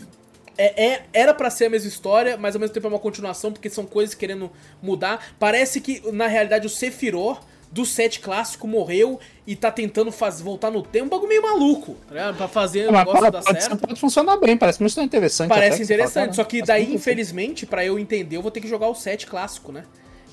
é, 0.57 0.87
é, 0.87 1.03
Era 1.13 1.33
para 1.33 1.51
ser 1.51 1.67
a 1.67 1.71
mesma 1.71 1.89
história, 1.89 2.37
mas 2.37 2.55
ao 2.55 2.61
mesmo 2.61 2.75
tempo 2.75 2.87
é 2.87 2.91
uma 2.91 2.99
continuação, 2.99 3.53
porque 3.53 3.71
são 3.71 3.87
coisas 3.87 4.15
querendo 4.15 4.51
mudar. 4.83 5.35
Parece 5.39 5.81
que, 5.81 6.03
na 6.13 6.27
realidade, 6.27 6.67
o 6.67 6.71
Sephiroth 6.71 7.41
do 7.71 7.85
set 7.85 8.21
clássico 8.21 8.67
morreu 8.67 9.21
e 9.47 9.55
tá 9.55 9.71
tentando 9.71 10.11
faz, 10.11 10.41
voltar 10.41 10.71
no 10.71 10.83
tempo. 10.83 11.07
Um 11.07 11.09
bagulho 11.09 11.29
meio 11.29 11.43
maluco, 11.43 11.97
tá? 12.09 12.33
Pra 12.33 12.49
fazer 12.49 12.89
o 12.89 12.93
negócio 12.93 13.21
pode, 13.21 13.33
dar 13.33 13.43
pode, 13.43 13.63
certo. 13.63 13.77
Pode 13.79 14.01
funcionar 14.01 14.37
bem, 14.37 14.57
parece 14.57 14.81
muito 14.81 15.01
interessante. 15.01 15.49
Parece 15.49 15.83
interessante, 15.83 16.37
só 16.37 16.45
que 16.45 16.63
daí, 16.63 16.95
infelizmente, 16.95 17.67
para 17.67 17.85
eu 17.85 17.99
entender, 17.99 18.37
eu 18.37 18.43
vou 18.43 18.51
ter 18.51 18.61
que 18.61 18.69
jogar 18.69 18.89
o 18.89 18.95
set 18.95 19.27
clássico, 19.27 19.71
né? 19.73 19.85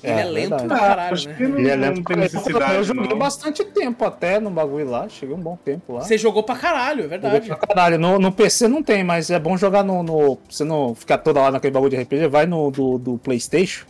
Ele 0.02 0.12
é, 0.12 0.20
é 0.20 0.24
lento 0.24 0.50
verdade. 0.50 0.66
pra 0.68 0.78
caralho, 0.78 1.28
né? 1.28 1.36
Não, 1.38 1.58
ele 1.58 1.70
é 1.70 1.76
lento 1.76 2.02
pra 2.02 2.16
necessidade, 2.16 2.74
Eu 2.74 2.84
joguei 2.84 3.08
não. 3.08 3.18
bastante 3.18 3.64
tempo 3.64 4.04
até 4.04 4.38
no 4.38 4.50
bagulho 4.50 4.88
lá, 4.88 5.08
cheguei 5.08 5.34
um 5.34 5.40
bom 5.40 5.56
tempo 5.64 5.94
lá. 5.94 6.02
Você 6.02 6.16
jogou 6.18 6.42
pra 6.42 6.56
caralho, 6.56 7.04
é 7.04 7.06
verdade. 7.06 7.34
Joguei 7.46 7.56
pra 7.56 7.66
caralho. 7.66 7.98
No, 7.98 8.18
no 8.18 8.30
PC 8.32 8.68
não 8.68 8.82
tem, 8.82 9.02
mas 9.02 9.30
é 9.30 9.38
bom 9.38 9.56
jogar 9.56 9.82
no, 9.82 10.02
no. 10.02 10.38
Você 10.48 10.64
não 10.64 10.94
ficar 10.94 11.18
toda 11.18 11.40
hora 11.40 11.52
naquele 11.52 11.72
bagulho 11.72 11.90
de 11.90 11.96
RPG, 11.96 12.28
vai 12.28 12.46
no 12.46 12.70
do, 12.70 12.98
do 12.98 13.18
PlayStation. 13.18 13.86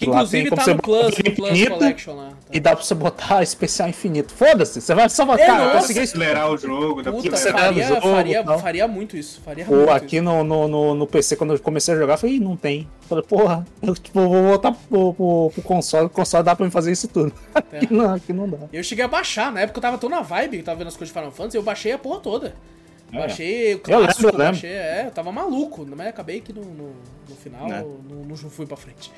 Que 0.00 0.06
inclusive 0.06 0.50
tá 0.50 0.66
no 0.66 0.78
Plus, 0.80 1.18
no 1.18 1.34
Plus 1.34 1.50
infinito, 1.50 1.72
Collection 1.72 2.14
lá. 2.14 2.30
Tá. 2.30 2.36
E 2.50 2.58
dá 2.58 2.74
pra 2.74 2.82
você 2.82 2.94
botar 2.94 3.42
especial 3.44 3.86
infinito. 3.86 4.32
Foda-se, 4.32 4.80
você 4.80 4.94
vai 4.94 5.10
só 5.10 5.26
botar. 5.26 5.42
É, 5.42 5.72
conseguir 5.76 6.00
acelerar 6.00 6.50
o 6.50 6.56
jogo, 6.56 7.02
dá 7.02 7.12
Puta, 7.12 7.36
faria, 7.36 7.86
jogo, 7.86 8.00
faria, 8.00 8.44
faria, 8.58 8.88
muito 8.88 9.14
isso. 9.14 9.42
Faria 9.44 9.66
Pô, 9.66 9.74
muito 9.74 9.90
aqui 9.90 10.16
isso. 10.16 10.24
No, 10.24 10.42
no, 10.42 10.66
no, 10.66 10.94
no, 10.94 11.06
PC, 11.06 11.36
quando 11.36 11.52
eu 11.52 11.60
comecei 11.60 11.92
a 11.92 11.98
jogar, 11.98 12.14
eu 12.14 12.18
falei, 12.18 12.40
não 12.40 12.56
tem. 12.56 12.88
falei, 13.06 13.22
porra, 13.22 13.66
eu 13.82 13.94
tipo, 13.94 14.20
vou 14.20 14.42
voltar 14.42 14.72
pro, 14.72 15.12
pro, 15.12 15.50
pro, 15.52 15.62
console, 15.62 16.06
o 16.06 16.10
console 16.10 16.44
dá 16.44 16.56
pra 16.56 16.64
me 16.64 16.72
fazer 16.72 16.92
isso 16.92 17.06
tudo. 17.06 17.32
É. 17.72 17.76
Aqui, 17.76 17.92
não, 17.92 18.14
aqui 18.14 18.32
não 18.32 18.48
dá. 18.48 18.58
Eu 18.72 18.82
cheguei 18.82 19.04
a 19.04 19.08
baixar, 19.08 19.52
na 19.52 19.60
época 19.60 19.78
eu 19.78 19.82
tava 19.82 19.98
tão 19.98 20.08
na 20.08 20.22
vibe, 20.22 20.56
eu 20.56 20.64
tava 20.64 20.78
vendo 20.78 20.88
as 20.88 20.96
coisas 20.96 21.14
de 21.14 21.20
Final 21.20 21.30
Fantasy, 21.30 21.56
eu 21.56 21.62
baixei 21.62 21.92
a 21.92 21.98
porra 21.98 22.20
toda. 22.20 22.54
É. 23.12 23.18
Baixei 23.18 23.74
o 23.74 23.80
clássico, 23.80 24.22
eu 24.22 24.26
lembro, 24.26 24.42
eu 24.42 24.46
baixei, 24.46 24.70
é, 24.70 25.04
eu 25.06 25.10
tava 25.10 25.30
maluco, 25.30 25.86
mas 25.94 26.06
acabei 26.08 26.40
que 26.40 26.52
no, 26.52 26.64
no, 26.64 26.92
no 27.28 27.36
final 27.36 27.66
é. 27.66 27.82
não, 27.82 28.24
não 28.24 28.36
fui 28.36 28.66
pra 28.66 28.76
frente. 28.76 29.12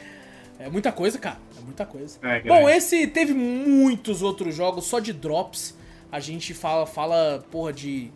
É 0.58 0.68
muita 0.68 0.92
coisa, 0.92 1.18
cara. 1.18 1.38
É 1.58 1.60
muita 1.60 1.84
coisa. 1.84 2.18
É, 2.22 2.40
Bom, 2.40 2.68
esse 2.68 3.06
teve 3.06 3.34
muitos 3.34 4.22
outros 4.22 4.54
jogos 4.54 4.84
só 4.84 4.98
de 4.98 5.12
drops. 5.12 5.74
A 6.10 6.20
gente 6.20 6.54
fala, 6.54 6.86
fala 6.86 7.44
porra, 7.50 7.72
de. 7.72 8.10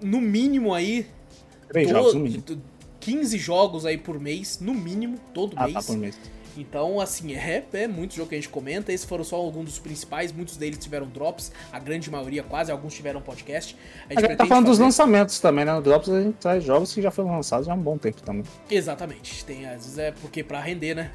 No 0.00 0.20
mínimo 0.20 0.72
aí. 0.72 1.06
Três 1.68 1.88
jogos, 1.88 2.14
no 2.14 2.20
mínimo. 2.20 2.44
15 3.00 3.36
jogos 3.36 3.84
aí 3.84 3.98
por 3.98 4.18
mês, 4.18 4.60
no 4.60 4.72
mínimo, 4.72 5.18
todo 5.34 5.54
ah, 5.56 5.64
mês. 5.64 5.74
Tá 5.74 5.82
por 5.82 5.96
mês. 5.96 6.18
Então, 6.56 7.00
assim, 7.00 7.34
é, 7.34 7.64
é 7.72 7.88
muito 7.88 8.14
jogo 8.14 8.28
que 8.28 8.34
a 8.34 8.38
gente 8.38 8.48
comenta. 8.48 8.92
Esses 8.92 9.04
foram 9.04 9.24
só 9.24 9.36
alguns 9.36 9.64
dos 9.64 9.78
principais. 9.78 10.32
Muitos 10.32 10.56
deles 10.56 10.78
tiveram 10.78 11.06
drops, 11.06 11.52
a 11.72 11.78
grande 11.78 12.10
maioria 12.10 12.42
quase. 12.42 12.70
Alguns 12.70 12.94
tiveram 12.94 13.20
podcast. 13.20 13.76
A 14.08 14.14
gente, 14.14 14.24
a 14.24 14.28
gente 14.28 14.38
tá 14.38 14.46
falando 14.46 14.66
fazer... 14.66 14.78
dos 14.78 14.86
lançamentos 14.86 15.40
também, 15.40 15.64
né? 15.64 15.74
No 15.74 15.82
drops 15.82 16.08
a 16.08 16.22
gente 16.22 16.36
traz 16.36 16.62
jogos 16.64 16.94
que 16.94 17.02
já 17.02 17.10
foram 17.10 17.32
lançados 17.32 17.68
há 17.68 17.74
um 17.74 17.82
bom 17.82 17.98
tempo 17.98 18.22
também. 18.22 18.44
Exatamente. 18.70 19.44
Tem, 19.44 19.66
às 19.66 19.84
vezes 19.84 19.98
é 19.98 20.12
porque 20.12 20.42
pra 20.42 20.60
render, 20.60 20.94
né? 20.94 21.10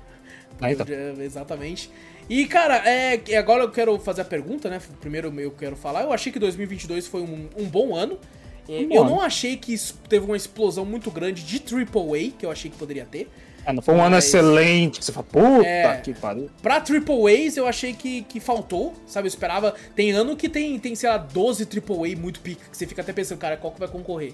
Ah, 0.62 0.72
então. 0.72 0.86
Exatamente. 1.20 1.90
E, 2.30 2.46
cara, 2.46 2.78
é, 2.88 3.20
agora 3.38 3.64
eu 3.64 3.72
quero 3.72 3.98
fazer 4.00 4.22
a 4.22 4.26
pergunta, 4.26 4.70
né? 4.70 4.80
Primeiro 5.02 5.34
eu 5.40 5.52
quero 5.52 5.76
falar. 5.76 6.04
Eu 6.04 6.14
achei 6.14 6.32
que 6.32 6.38
2022 6.38 7.08
foi 7.08 7.22
um, 7.22 7.50
um 7.58 7.66
bom 7.66 7.96
ano. 7.96 8.20
É, 8.68 8.74
um 8.74 8.94
eu 8.94 9.02
ano. 9.02 9.10
não 9.12 9.22
achei 9.22 9.58
que 9.58 9.76
teve 10.08 10.26
uma 10.26 10.38
explosão 10.38 10.86
muito 10.86 11.10
grande 11.10 11.44
de 11.44 11.58
AAA, 11.58 12.32
que 12.38 12.46
eu 12.46 12.52
achei 12.52 12.70
que 12.70 12.78
poderia 12.78 13.06
ter. 13.06 13.28
É, 13.66 13.74
não 13.74 13.82
foi 13.82 13.94
um 13.94 13.98
mas... 13.98 14.08
ano 14.08 14.18
excelente, 14.18 15.04
você 15.04 15.12
fala, 15.12 15.26
puta 15.26 15.68
é, 15.68 15.98
que 15.98 16.14
pariu. 16.14 16.50
Pra 16.62 16.76
AAAs 16.76 17.58
eu 17.58 17.68
achei 17.68 17.94
que, 17.94 18.22
que 18.24 18.40
faltou, 18.40 18.94
sabe? 19.06 19.28
Eu 19.28 19.30
esperava. 19.30 19.74
Tem 19.96 20.12
ano 20.12 20.36
que 20.36 20.48
tem, 20.48 20.78
tem, 20.80 20.96
sei 20.96 21.10
lá, 21.10 21.18
12 21.18 21.64
AAA 21.64 22.16
muito 22.16 22.40
pica, 22.40 22.62
que 22.70 22.78
você 22.78 22.86
fica 22.86 23.02
até 23.02 23.12
pensando, 23.12 23.40
cara, 23.40 23.58
qual 23.58 23.74
que 23.74 23.80
vai 23.80 23.90
concorrer? 23.90 24.34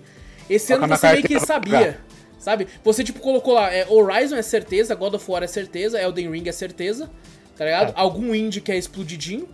Esse 0.50 0.74
ano 0.74 0.88
você 0.88 1.12
meio 1.14 1.24
que 1.24 1.40
sabia. 1.40 2.00
Sabe? 2.40 2.68
Você, 2.84 3.04
tipo, 3.04 3.20
colocou 3.20 3.54
lá, 3.54 3.74
é, 3.74 3.88
Horizon 3.90 4.36
é 4.36 4.42
certeza, 4.42 4.94
God 4.96 5.16
of 5.16 5.32
War 5.32 5.44
é 5.44 5.48
certeza, 5.48 6.00
Elden 6.00 6.30
Ring 6.30 6.48
é 6.48 6.52
certeza, 6.52 7.10
tá 7.58 7.66
ligado? 7.66 7.90
É. 7.90 7.94
Algum 7.96 8.36
indie 8.36 8.62
que 8.62 8.72
é 8.72 8.78
explodidinho, 8.78 9.50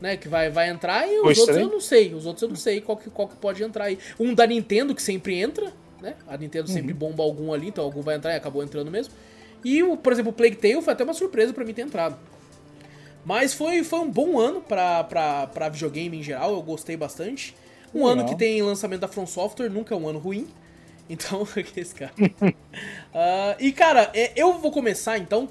né? 0.00 0.16
Que 0.16 0.28
vai, 0.28 0.48
vai 0.50 0.68
entrar, 0.68 1.06
e 1.06 1.16
os 1.16 1.22
pois 1.22 1.38
outros 1.38 1.58
eu 1.58 1.68
não 1.68 1.80
sei. 1.80 2.14
Os 2.14 2.26
outros 2.26 2.42
eu 2.42 2.48
não 2.48 2.56
sei 2.56 2.80
qual 2.80 2.96
que, 2.96 3.10
qual 3.10 3.28
que 3.28 3.36
pode 3.36 3.62
entrar 3.62 3.84
aí. 3.84 3.98
Um 4.18 4.34
da 4.34 4.46
Nintendo, 4.46 4.94
que 4.94 5.02
sempre 5.02 5.38
entra, 5.38 5.72
né? 6.00 6.14
A 6.26 6.36
Nintendo 6.36 6.68
uhum. 6.68 6.74
sempre 6.74 6.92
bomba 6.92 7.22
algum 7.22 7.52
ali, 7.52 7.68
então 7.68 7.84
algum 7.84 8.00
vai 8.00 8.16
entrar 8.16 8.32
e 8.32 8.36
acabou 8.36 8.62
entrando 8.62 8.90
mesmo. 8.90 9.14
E, 9.64 9.82
o, 9.82 9.96
por 9.96 10.12
exemplo, 10.12 10.30
o 10.30 10.34
Plague 10.34 10.56
Tale 10.56 10.82
foi 10.82 10.92
até 10.92 11.04
uma 11.04 11.14
surpresa 11.14 11.52
para 11.52 11.64
mim 11.64 11.72
ter 11.72 11.82
entrado. 11.82 12.18
Mas 13.24 13.54
foi, 13.54 13.84
foi 13.84 14.00
um 14.00 14.10
bom 14.10 14.38
ano 14.38 14.60
pra, 14.60 15.04
pra, 15.04 15.46
pra 15.46 15.68
videogame 15.68 16.18
em 16.18 16.22
geral, 16.22 16.52
eu 16.54 16.62
gostei 16.62 16.96
bastante. 16.96 17.54
Um 17.94 18.06
Legal. 18.06 18.12
ano 18.12 18.28
que 18.28 18.36
tem 18.36 18.60
lançamento 18.62 19.00
da 19.00 19.08
From 19.08 19.26
Software, 19.26 19.68
nunca 19.68 19.94
é 19.94 19.98
um 19.98 20.08
ano 20.08 20.18
ruim. 20.18 20.48
Então, 21.08 21.44
que 21.46 21.80
esse 21.80 21.94
cara. 21.94 22.12
uh, 22.18 23.56
e 23.58 23.72
cara, 23.72 24.10
é, 24.14 24.32
eu 24.36 24.58
vou 24.58 24.70
começar 24.70 25.18
então 25.18 25.48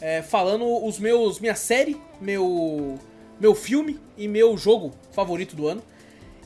é, 0.00 0.22
falando 0.22 0.84
os 0.84 0.98
meus. 0.98 1.40
Minha 1.40 1.54
série, 1.54 2.00
meu. 2.20 2.98
Meu 3.40 3.54
filme 3.54 4.00
e 4.16 4.26
meu 4.26 4.56
jogo 4.56 4.92
favorito 5.12 5.54
do 5.54 5.68
ano. 5.68 5.82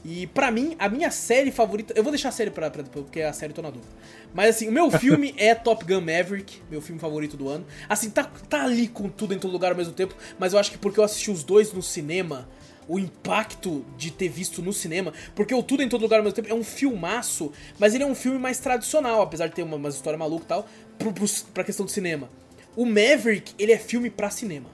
E 0.04 0.26
pra 0.26 0.50
mim, 0.50 0.74
a 0.78 0.88
minha 0.88 1.10
série 1.10 1.50
favorita. 1.50 1.94
Eu 1.96 2.02
vou 2.02 2.10
deixar 2.10 2.30
a 2.30 2.32
série 2.32 2.50
pra, 2.50 2.70
pra 2.70 2.82
depois, 2.82 3.04
porque 3.04 3.22
a 3.22 3.32
série 3.32 3.52
eu 3.52 3.56
tô 3.56 3.62
na 3.62 3.70
dúvida. 3.70 3.90
Mas 4.34 4.56
assim, 4.56 4.68
o 4.68 4.72
meu 4.72 4.90
filme 4.98 5.34
é 5.38 5.54
Top 5.54 5.84
Gun 5.84 6.00
Maverick, 6.00 6.60
meu 6.70 6.82
filme 6.82 7.00
favorito 7.00 7.36
do 7.36 7.48
ano. 7.48 7.64
Assim, 7.88 8.10
tá, 8.10 8.24
tá 8.48 8.64
ali 8.64 8.88
com 8.88 9.08
tudo 9.08 9.32
em 9.32 9.38
todo 9.38 9.52
lugar 9.52 9.70
ao 9.70 9.76
mesmo 9.76 9.94
tempo, 9.94 10.14
mas 10.38 10.52
eu 10.52 10.58
acho 10.58 10.72
que 10.72 10.78
porque 10.78 10.98
eu 10.98 11.04
assisti 11.04 11.30
os 11.30 11.44
dois 11.44 11.72
no 11.72 11.82
cinema, 11.82 12.48
o 12.92 12.98
impacto 12.98 13.86
de 13.96 14.10
ter 14.10 14.28
visto 14.28 14.60
no 14.60 14.70
cinema, 14.70 15.14
porque 15.34 15.54
o 15.54 15.62
Tudo 15.62 15.82
em 15.82 15.88
Todo 15.88 16.02
Lugar 16.02 16.18
ao 16.18 16.24
mesmo 16.24 16.36
tempo 16.36 16.50
é 16.50 16.54
um 16.54 16.62
filmaço, 16.62 17.50
mas 17.78 17.94
ele 17.94 18.04
é 18.04 18.06
um 18.06 18.14
filme 18.14 18.38
mais 18.38 18.58
tradicional, 18.58 19.22
apesar 19.22 19.46
de 19.46 19.54
ter 19.54 19.62
uma, 19.62 19.76
uma 19.76 19.88
história 19.88 20.18
maluca 20.18 20.44
e 20.44 20.48
tal, 20.48 20.68
pro, 20.98 21.10
pro, 21.10 21.26
pra 21.54 21.64
questão 21.64 21.86
do 21.86 21.90
cinema. 21.90 22.28
O 22.76 22.84
Maverick, 22.84 23.54
ele 23.58 23.72
é 23.72 23.78
filme 23.78 24.10
pra 24.10 24.28
cinema. 24.28 24.68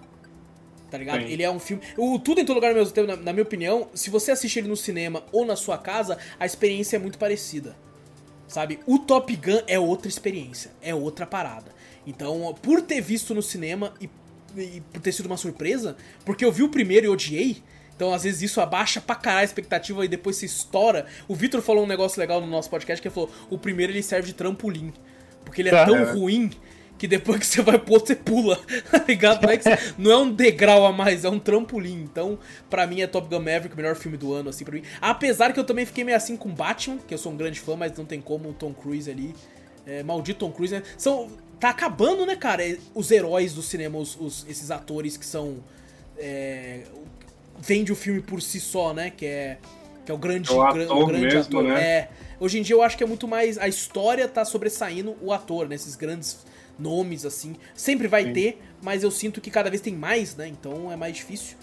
Tá 0.91 0.99
ligado? 0.99 1.21
Sim. 1.21 1.29
Ele 1.29 1.45
é 1.45 1.51
um 1.51 1.61
filme. 1.61 1.81
O 1.97 2.19
Tudo 2.19 2.41
em 2.41 2.45
Todo 2.45 2.57
Lugar 2.57 2.71
ao 2.71 2.77
mesmo 2.77 2.93
tempo, 2.93 3.07
na, 3.07 3.15
na 3.15 3.33
minha 3.33 3.45
opinião, 3.45 3.89
se 3.95 4.11
você 4.11 4.33
assistir 4.33 4.59
ele 4.59 4.69
no 4.69 4.77
cinema 4.77 5.23
ou 5.31 5.47
na 5.47 5.55
sua 5.55 5.79
casa, 5.79 6.19
a 6.41 6.45
experiência 6.45 6.97
é 6.97 6.99
muito 6.99 7.19
parecida. 7.19 7.77
Sabe? 8.49 8.81
O 8.85 8.99
Top 8.99 9.33
Gun 9.37 9.63
é 9.69 9.79
outra 9.79 10.09
experiência, 10.09 10.73
é 10.83 10.93
outra 10.93 11.25
parada. 11.25 11.73
Então, 12.05 12.53
por 12.63 12.83
ter 12.83 13.01
visto 13.01 13.33
no 13.33 13.43
cinema 13.43 13.95
e, 14.01 14.11
e 14.57 14.81
por 14.93 15.01
ter 15.01 15.13
sido 15.13 15.27
uma 15.27 15.37
surpresa, 15.37 15.97
porque 16.25 16.45
eu 16.45 16.51
vi 16.51 16.65
o 16.65 16.69
primeiro 16.69 17.07
e 17.07 17.09
odiei, 17.09 17.63
então, 17.99 18.15
às 18.15 18.23
vezes, 18.23 18.43
isso 18.43 18.61
abaixa 18.61 19.01
pra 19.01 19.17
caralho 19.17 19.41
a 19.41 19.45
expectativa 19.45 20.05
e 20.05 20.09
depois 20.09 20.37
se 20.37 20.47
estoura. 20.47 21.07
O 21.27 21.35
Vitor 21.35 21.61
falou 21.61 21.83
um 21.83 21.87
negócio 21.89 22.21
legal 22.21 22.41
no 22.41 22.47
nosso 22.47 22.71
podcast 22.71 23.03
que 23.03 23.09
ele 23.09 23.15
falou: 23.15 23.29
o 23.51 23.59
primeiro 23.59 23.91
ele 23.93 24.05
serve 24.05 24.29
de 24.29 24.35
trampolim. 24.35 24.93
Porque 25.45 25.61
ele 25.63 25.71
é, 25.71 25.75
É. 25.75 25.85
tão 25.85 26.15
ruim 26.15 26.51
que 26.97 27.09
depois 27.09 27.39
que 27.41 27.47
você 27.47 27.61
vai 27.61 27.77
pro 27.77 27.95
outro, 27.95 28.07
você 28.09 28.15
pula. 28.15 28.57
Tá 28.91 29.05
ligado? 29.09 29.43
Não 29.43 29.51
é, 29.53 29.59
você- 29.59 29.79
não 29.99 30.11
é 30.13 30.17
um 30.17 30.33
degrau 30.33 30.87
a 30.87 30.93
mais, 30.93 31.25
é 31.25 31.29
um 31.29 31.41
trampolim. 31.41 32.03
Então, 32.03 32.39
pra 32.71 32.87
mim, 32.87 33.01
é 33.01 33.07
Top 33.09 33.29
Gun 33.29 33.39
Maverick 33.41 33.75
o 33.75 33.77
melhor 33.77 33.97
filme 33.97 34.17
do 34.17 34.33
ano, 34.33 34.51
assim, 34.51 34.65
pra 34.65 34.75
mim. 34.75 34.83
Apesar 35.01 35.53
que 35.53 35.59
eu 35.59 35.65
também 35.65 35.85
fiquei 35.85 36.05
meio 36.05 36.17
assim 36.17 36.37
com 36.37 36.49
Batman, 36.51 36.99
que 36.99 37.13
eu 37.13 37.19
sou 37.19 37.33
um 37.33 37.37
grande 37.37 37.59
fã, 37.61 37.75
mas 37.75 37.97
não 37.99 38.05
tem 38.05 38.21
como 38.21 38.51
o 38.51 38.53
Tom 38.53 38.73
Cruise 38.73 39.11
ali. 39.11 39.35
É, 39.85 40.03
maldito 40.05 40.39
Tom 40.41 40.53
Cruise, 40.53 40.73
né? 40.75 40.83
São, 40.97 41.29
tá 41.59 41.71
acabando, 41.71 42.25
né, 42.27 42.37
cara? 42.37 42.65
é, 42.69 42.77
Os 42.95 43.11
heróis 43.11 43.55
do 43.55 43.63
cinema, 43.63 43.99
os, 43.99 44.17
os- 44.21 44.47
esses 44.49 44.71
atores 44.71 45.17
que 45.17 45.27
são. 45.27 45.57
É, 46.17 46.83
vende 47.59 47.93
o 47.93 47.97
filme 47.97 48.21
por 48.21 48.41
si 48.41 48.61
só, 48.61 48.93
né? 48.93 49.11
Que 49.11 49.27
é, 49.27 49.59
que 50.05 50.11
é 50.11 50.15
o 50.15 50.19
grande, 50.19 50.51
É 50.51 50.53
o 50.53 50.63
ator 50.63 51.07
grande 51.07 51.27
mesmo, 51.27 51.41
ator. 51.41 51.65
né? 51.65 51.83
É. 51.83 52.09
Hoje 52.41 52.59
em 52.59 52.63
dia 52.63 52.77
eu 52.77 52.83
acho 52.83 52.97
que 52.97 53.03
é 53.03 53.07
muito 53.07 53.27
mais. 53.27 53.59
A 53.59 53.69
história 53.69 54.27
tá 54.29 54.45
sobressaindo 54.45 55.17
o 55.21 55.33
ator, 55.33 55.69
né? 55.69 55.75
Esses 55.75 55.97
grandes 55.97 56.39
nomes, 56.79 57.25
assim. 57.25 57.57
Sempre 57.75 58.07
vai 58.07 58.25
Sim. 58.25 58.33
ter, 58.33 58.63
mas 58.81 59.03
eu 59.03 59.11
sinto 59.11 59.41
que 59.41 59.51
cada 59.51 59.69
vez 59.69 59.83
tem 59.83 59.95
mais, 59.95 60.37
né? 60.37 60.47
Então 60.47 60.91
é 60.93 60.97
mais 60.97 61.15
difícil. 61.17 61.57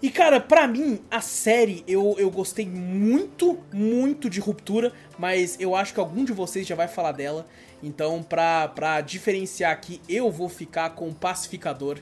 E 0.00 0.10
cara, 0.10 0.38
pra 0.40 0.68
mim, 0.68 1.00
a 1.10 1.20
série 1.20 1.82
eu, 1.88 2.14
eu 2.18 2.30
gostei 2.30 2.64
muito, 2.64 3.58
muito 3.72 4.30
de 4.30 4.38
Ruptura, 4.38 4.92
mas 5.18 5.56
eu 5.58 5.74
acho 5.74 5.92
que 5.92 5.98
algum 5.98 6.24
de 6.24 6.32
vocês 6.32 6.64
já 6.66 6.76
vai 6.76 6.86
falar 6.86 7.12
dela. 7.12 7.48
Então, 7.82 8.22
pra, 8.22 8.68
pra 8.68 9.00
diferenciar 9.00 9.72
aqui, 9.72 10.00
eu 10.08 10.30
vou 10.30 10.48
ficar 10.48 10.90
com 10.90 11.12
Pacificador, 11.12 11.98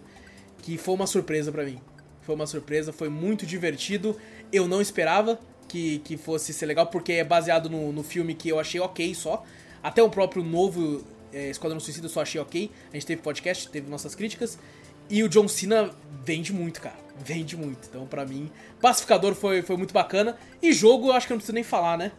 que 0.58 0.76
foi 0.76 0.94
uma 0.94 1.06
surpresa 1.06 1.50
pra 1.50 1.64
mim. 1.64 1.78
Foi 2.26 2.34
uma 2.34 2.46
surpresa, 2.46 2.92
foi 2.92 3.08
muito 3.08 3.46
divertido. 3.46 4.16
Eu 4.52 4.66
não 4.66 4.80
esperava 4.80 5.38
que, 5.68 6.00
que 6.00 6.16
fosse 6.16 6.52
ser 6.52 6.66
legal, 6.66 6.88
porque 6.88 7.12
é 7.12 7.24
baseado 7.24 7.70
no, 7.70 7.92
no 7.92 8.02
filme 8.02 8.34
que 8.34 8.48
eu 8.48 8.58
achei 8.58 8.80
ok 8.80 9.14
só. 9.14 9.44
Até 9.80 10.02
o 10.02 10.10
próprio 10.10 10.42
novo 10.42 11.04
é, 11.32 11.50
Esquadrão 11.50 11.78
Suicida 11.78 12.06
eu 12.06 12.10
só 12.10 12.22
achei 12.22 12.40
ok. 12.40 12.68
A 12.90 12.94
gente 12.94 13.06
teve 13.06 13.22
podcast, 13.22 13.68
teve 13.68 13.88
nossas 13.88 14.16
críticas. 14.16 14.58
E 15.08 15.22
o 15.22 15.28
John 15.28 15.46
Cena 15.46 15.90
vende 16.24 16.52
muito, 16.52 16.80
cara. 16.80 16.96
Vende 17.24 17.56
muito. 17.56 17.86
Então, 17.88 18.06
pra 18.06 18.26
mim, 18.26 18.50
Pacificador 18.80 19.34
foi, 19.36 19.62
foi 19.62 19.76
muito 19.76 19.94
bacana. 19.94 20.36
E 20.60 20.72
jogo, 20.72 21.08
eu 21.08 21.12
acho 21.12 21.28
que 21.28 21.32
eu 21.32 21.36
não 21.36 21.38
preciso 21.38 21.54
nem 21.54 21.62
falar, 21.62 21.96
né? 21.96 22.10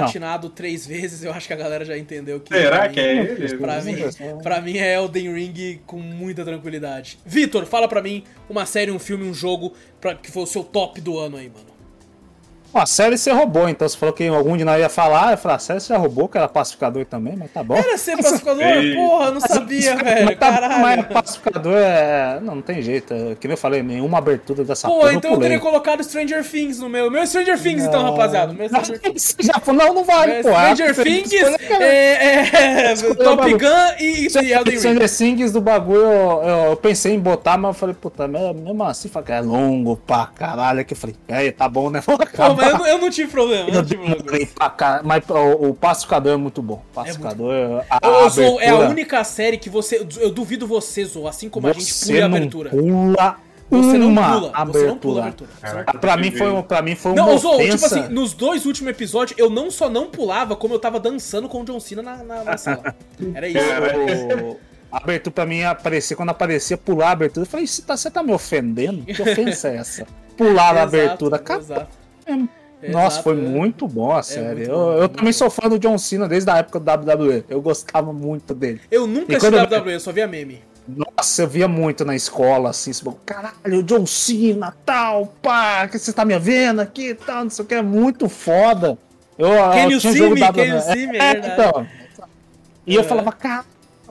Platinado 0.00 0.48
três 0.50 0.86
vezes, 0.86 1.22
eu 1.24 1.32
acho 1.32 1.46
que 1.46 1.52
a 1.52 1.56
galera 1.56 1.84
já 1.84 1.96
entendeu 1.96 2.40
que. 2.40 2.52
Será 2.54 2.88
que 2.88 3.00
mim- 3.00 3.06
é 3.06 3.12
ele? 3.22 3.56
Pra 3.58 3.80
mim, 3.82 3.94
pra 4.42 4.60
mim 4.60 4.76
é 4.78 4.94
Elden 4.94 5.32
Ring 5.34 5.80
com 5.86 5.98
muita 5.98 6.44
tranquilidade. 6.44 7.18
Vitor, 7.24 7.64
fala 7.66 7.88
pra 7.88 8.02
mim 8.02 8.24
uma 8.48 8.66
série, 8.66 8.90
um 8.90 8.98
filme, 8.98 9.24
um 9.24 9.34
jogo 9.34 9.72
pra, 10.00 10.14
que 10.14 10.30
foi 10.30 10.42
o 10.42 10.46
seu 10.46 10.62
top 10.64 11.00
do 11.00 11.18
ano 11.18 11.36
aí, 11.36 11.48
mano. 11.48 11.67
A 12.74 12.84
série 12.86 13.16
você 13.16 13.32
roubou, 13.32 13.68
então 13.68 13.88
você 13.88 13.96
falou 13.96 14.12
que 14.14 14.28
algum 14.28 14.56
de 14.56 14.62
nós 14.64 14.78
ia 14.78 14.88
falar, 14.90 15.32
eu 15.32 15.38
falei, 15.38 15.56
a 15.56 15.58
série 15.58 15.80
você 15.80 15.88
já 15.92 15.98
roubou, 15.98 16.28
que 16.28 16.36
era 16.36 16.46
pacificador 16.46 17.04
também, 17.06 17.34
mas 17.34 17.50
tá 17.50 17.62
bom. 17.62 17.74
Era 17.76 17.96
ser 17.96 18.16
pacificador? 18.16 18.62
Ei. 18.62 18.94
Porra, 18.94 19.30
não 19.30 19.40
sabia, 19.40 19.96
velho. 19.96 20.26
Mas 20.26 20.38
tá 20.38 20.46
bom, 20.52 20.60
mas 20.60 20.70
Caralho. 20.70 21.04
pacificador 21.06 21.74
é. 21.76 22.38
Não, 22.42 22.56
não 22.56 22.62
tem 22.62 22.82
jeito. 22.82 23.12
é, 23.14 23.34
Que 23.34 23.48
nem 23.48 23.54
eu 23.54 23.58
falei, 23.58 23.82
nenhuma 23.82 24.18
abertura 24.18 24.62
dessa 24.64 24.86
Pô, 24.86 24.98
porra 24.98 25.14
então 25.14 25.30
eu 25.30 25.36
pulei. 25.36 25.48
teria 25.50 25.62
colocado 25.62 26.04
Stranger 26.04 26.44
Things 26.48 26.78
no 26.78 26.88
meu. 26.88 27.10
Meu 27.10 27.22
é 27.22 27.26
Stranger 27.26 27.58
Things, 27.60 27.84
então, 27.84 28.02
rapaziada. 28.02 28.52
Meu 28.52 28.66
é 28.66 28.68
Stranger 28.68 29.00
Things. 29.00 29.36
Já 29.40 29.54
falou, 29.54 29.84
não, 29.86 29.94
não 29.94 30.04
vale, 30.04 30.32
É, 30.32 30.42
pô. 30.42 30.50
Stranger 30.50 30.94
Things, 30.94 31.32
é, 31.80 32.90
é, 32.92 32.94
Top. 33.24 33.50
Gun 33.50 33.66
e, 33.98 34.28
e 34.28 34.52
Elden 34.52 34.74
Ring. 34.74 34.78
Stranger 34.78 35.16
Things 35.16 35.52
do 35.52 35.60
bagulho, 35.60 36.00
eu, 36.02 36.42
eu- 36.42 36.64
eu 36.70 36.76
pensei 36.76 37.14
em 37.14 37.18
botar, 37.18 37.56
mas 37.56 37.70
eu 37.70 37.74
falei, 37.74 37.94
puta, 37.98 38.28
mesmo 38.28 38.84
assim, 38.84 39.10
é 39.28 39.40
longo 39.40 39.96
pra 39.96 40.26
caralho. 40.26 40.84
Que 40.84 40.92
eu 40.92 40.96
falei, 40.98 41.16
é, 41.26 41.50
tá 41.50 41.66
bom, 41.68 41.88
né? 41.90 42.02
Acabar. 42.20 42.57
Mas 42.58 42.72
eu, 42.72 42.78
não- 42.78 42.86
eu 42.86 42.98
não 42.98 43.10
tive 43.10 43.30
problema. 43.30 43.68
Eu 43.68 43.74
não 43.74 43.82
tive 43.82 43.96
problema. 43.96 44.22
demorei 44.22 44.46
pra 44.46 44.70
caralho, 44.70 45.06
mas 45.06 45.22
o, 45.28 45.68
o 45.70 45.74
Pacificador 45.74 46.32
é 46.32 46.36
muito 46.36 46.60
bom. 46.62 46.82
Pacificador, 46.94 47.84
a, 47.88 48.08
Ô, 48.08 48.26
a 48.26 48.28
Zou, 48.28 48.60
é 48.60 48.66
a 48.66 48.68
abertura, 48.70 48.88
única 48.90 49.24
série 49.24 49.56
que 49.58 49.70
você. 49.70 50.06
Eu 50.18 50.30
duvido 50.30 50.66
você, 50.66 51.04
Zou, 51.04 51.26
assim 51.26 51.48
como 51.48 51.66
a 51.66 51.72
gente 51.72 51.92
você 51.92 52.12
pula 52.14 52.22
a 52.22 52.26
abertura. 52.26 52.70
pula 52.70 53.36
Você 53.70 53.98
não 53.98 54.08
uma 54.08 54.32
pula. 54.40 54.52
Você 54.66 54.86
não 54.86 54.96
pula 54.98 55.20
a 55.20 55.22
abertura. 55.22 55.22
abertura. 55.22 55.50
Você 55.54 55.60
Caraca. 55.60 55.98
Pra 55.98 56.16
mim 56.16 56.30
foi, 56.30 56.50
um- 56.50 56.62
pra 56.62 56.82
mim 56.82 56.94
foi 56.94 57.12
uma 57.12 57.26
Não, 57.26 57.38
Zou, 57.38 57.58
tipo 57.58 57.84
assim, 57.86 58.08
nos 58.08 58.32
dois 58.32 58.64
últimos 58.66 58.90
episódios, 58.90 59.38
eu 59.38 59.50
não 59.50 59.70
só 59.70 59.88
não 59.90 60.06
pulava, 60.06 60.56
como 60.56 60.74
eu 60.74 60.78
tava 60.78 60.98
dançando 60.98 61.48
com 61.48 61.60
o 61.60 61.64
John 61.64 61.78
Cena 61.80 62.02
na, 62.02 62.16
na, 62.24 62.44
na 62.44 62.56
sala. 62.56 62.94
Era 63.34 63.46
isso. 63.48 63.58
O- 64.44 64.56
A 64.90 64.96
abertura 64.96 65.34
pra 65.34 65.44
mim 65.44 65.62
aparecia, 65.64 66.16
quando 66.16 66.30
aparecia 66.30 66.78
pular 66.78 67.08
a 67.08 67.10
abertura, 67.10 67.44
eu 67.44 67.50
falei, 67.50 67.66
você 67.66 67.82
tá, 67.82 67.94
você 67.94 68.10
tá 68.10 68.22
me 68.22 68.32
ofendendo? 68.32 69.04
Que 69.04 69.20
ofensa 69.20 69.68
é 69.68 69.76
essa? 69.76 70.06
Pular 70.34 70.74
a 70.78 70.82
abertura, 70.84 71.38
cara. 71.38 71.86
Exato. 72.32 72.92
Nossa, 72.92 73.22
foi 73.22 73.32
é. 73.32 73.36
muito 73.40 73.88
bom 73.88 74.12
a 74.14 74.22
série. 74.22 74.58
muito 74.60 74.70
eu 74.70 74.76
bom, 74.76 74.92
eu 74.94 75.08
também 75.08 75.32
sou 75.32 75.50
fã 75.50 75.68
do 75.68 75.78
John 75.78 75.98
Cena 75.98 76.28
desde 76.28 76.48
a 76.50 76.58
época 76.58 76.78
do 76.78 76.90
WWE. 76.90 77.44
Eu 77.48 77.60
gostava 77.60 78.12
muito 78.12 78.54
dele. 78.54 78.80
Eu 78.90 79.06
nunca 79.06 79.36
assisti 79.36 79.54
WWE, 79.76 79.94
eu 79.94 80.00
só 80.00 80.12
via 80.12 80.26
meme. 80.28 80.62
Nossa, 80.86 81.42
eu 81.42 81.48
via 81.48 81.68
muito 81.68 82.04
na 82.04 82.14
escola, 82.16 82.70
assim, 82.70 82.90
esse 82.92 83.04
bagulho, 83.04 83.20
caralho, 83.26 83.78
o 83.80 83.82
John 83.82 84.06
Cena, 84.06 84.74
tal, 84.86 85.26
pá, 85.42 85.86
que 85.86 85.98
você 85.98 86.12
tá 86.14 86.24
me 86.24 86.38
vendo 86.38 86.80
aqui, 86.80 87.12
tal, 87.14 87.42
não 87.44 87.50
sei 87.50 87.62
o 87.64 87.68
que, 87.68 87.74
é 87.74 87.82
muito 87.82 88.26
foda. 88.28 88.96
Eu, 89.36 89.48
Can 89.50 89.84
eu 89.84 89.90
you 89.90 90.00
tinha 90.00 90.12
see 90.12 90.18
jogo 90.18 90.34
me? 90.34 90.40
da- 90.40 90.52
Can 90.52 90.64
you 90.64 90.80
see 90.80 91.06
me? 91.06 91.18
É 91.18 91.22
É, 91.32 91.32
então. 91.38 91.86
E 92.86 92.94
eu 92.94 93.02
É. 93.02 93.04
falava, 93.04 93.30
cara, 93.32 93.66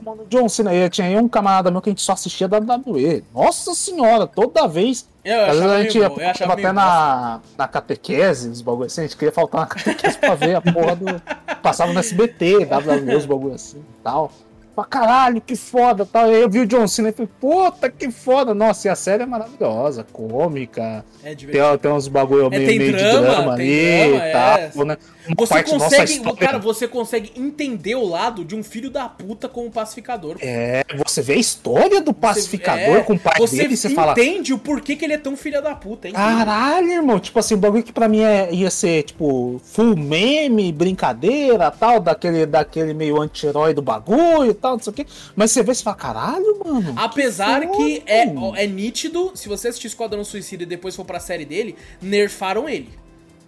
mano, 0.08 0.26
John 0.28 0.48
Cena, 0.48 0.74
e 0.74 0.88
tinha 0.88 1.06
aí 1.06 1.16
um 1.16 1.28
camarada 1.28 1.70
meu 1.70 1.80
que 1.80 1.88
a 1.88 1.92
gente 1.92 2.02
só 2.02 2.12
assistia 2.12 2.48
WWE. 2.48 3.24
Nossa 3.34 3.74
senhora, 3.74 4.26
toda 4.26 4.66
vez. 4.66 5.08
Eu 5.24 5.44
Às 5.44 5.58
vezes 5.58 5.70
a 5.70 5.82
gente 5.82 5.98
ia 5.98 6.30
achava 6.30 6.52
até 6.54 6.72
na, 6.72 7.40
na 7.56 7.68
catequese, 7.68 8.48
os 8.48 8.62
bagulhos 8.62 8.92
assim, 8.92 9.02
a 9.02 9.04
gente 9.04 9.16
queria 9.16 9.32
faltar 9.32 9.62
na 9.62 9.66
catequese 9.66 10.16
pra 10.18 10.34
ver 10.34 10.56
a 10.56 10.60
porra 10.60 10.96
do. 10.96 11.22
Passava 11.62 11.92
no 11.92 11.98
SBT, 11.98 12.66
WWE, 12.66 13.16
os 13.16 13.26
bagulhos 13.26 13.56
assim 13.56 13.78
e 13.78 14.02
tal. 14.02 14.32
Pra 14.78 14.84
caralho, 14.84 15.40
que 15.40 15.56
foda 15.56 16.06
tal. 16.06 16.26
Aí 16.26 16.40
eu 16.40 16.48
vi 16.48 16.60
o 16.60 16.66
John 16.66 16.86
Cena 16.86 17.08
e 17.08 17.12
falei, 17.12 17.28
puta 17.40 17.90
que 17.90 18.12
foda. 18.12 18.54
Nossa, 18.54 18.86
e 18.86 18.90
a 18.90 18.94
série 18.94 19.24
é 19.24 19.26
maravilhosa, 19.26 20.06
cômica. 20.12 21.04
É. 21.24 21.34
Tem, 21.34 21.78
tem 21.82 21.90
uns 21.90 22.06
bagulho 22.06 22.48
meio, 22.48 22.62
É, 22.62 22.66
tem 22.66 22.78
meio 22.78 22.92
drama, 22.92 23.10
de 23.18 23.26
drama 23.26 23.52
ali 23.54 23.76
drama, 24.08 24.24
e 24.24 24.28
é. 24.28 24.32
tal, 24.72 24.84
né? 24.84 24.96
Uma 25.26 25.34
Você 25.40 25.52
parte, 25.54 25.70
consegue, 25.70 26.20
cara, 26.36 26.58
você 26.58 26.88
consegue 26.88 27.32
entender 27.36 27.94
o 27.96 28.08
lado 28.08 28.44
de 28.46 28.54
um 28.56 28.62
filho 28.62 28.88
da 28.88 29.06
puta 29.10 29.46
com 29.46 29.66
o 29.66 29.70
pacificador. 29.70 30.36
É, 30.40 30.82
você 31.06 31.20
vê 31.20 31.34
a 31.34 31.36
história 31.36 32.00
do 32.00 32.14
pacificador 32.14 32.96
É, 32.96 33.02
com 33.02 33.12
o 33.12 33.18
pai 33.18 33.34
você 33.38 33.56
dele 33.58 33.74
e 33.74 33.76
você 33.76 33.90
fala. 33.90 34.12
entende 34.12 34.54
o 34.54 34.58
porquê 34.58 34.96
que 34.96 35.04
ele 35.04 35.12
é 35.12 35.18
tão 35.18 35.36
filho 35.36 35.60
da 35.60 35.74
puta, 35.74 36.08
hein? 36.08 36.14
Caralho, 36.14 36.90
irmão, 36.90 37.20
tipo 37.20 37.38
assim, 37.38 37.52
o 37.54 37.58
bagulho 37.58 37.82
que 37.82 37.92
pra 37.92 38.08
mim 38.08 38.20
é- 38.22 38.48
ia 38.54 38.70
ser, 38.70 39.02
tipo, 39.02 39.60
full 39.64 39.94
meme, 39.96 40.72
brincadeira, 40.72 41.70
tal, 41.70 42.00
daquele, 42.00 42.46
daquele 42.46 42.94
meio 42.94 43.20
anti-herói 43.20 43.74
do 43.74 43.82
bagulho 43.82 44.50
e 44.50 44.54
tal, 44.54 44.67
não 44.72 44.78
sei 44.82 44.90
o 44.92 44.94
quê. 44.94 45.06
Mas 45.36 45.50
você 45.50 45.62
vê 45.62 45.72
e 45.72 45.74
você 45.74 45.82
fala, 45.82 45.96
caralho, 45.96 46.58
mano. 46.64 46.94
Apesar 46.96 47.62
foda, 47.62 47.76
que 47.76 48.02
é, 48.06 48.24
é 48.56 48.66
nítido, 48.66 49.32
se 49.34 49.48
você 49.48 49.68
assistir 49.68 49.86
Esquadrão 49.88 50.24
Suicida 50.24 50.62
e 50.62 50.66
depois 50.66 50.94
for 50.96 51.04
pra 51.04 51.20
série 51.20 51.44
dele, 51.44 51.76
nerfaram 52.02 52.68
ele. 52.68 52.90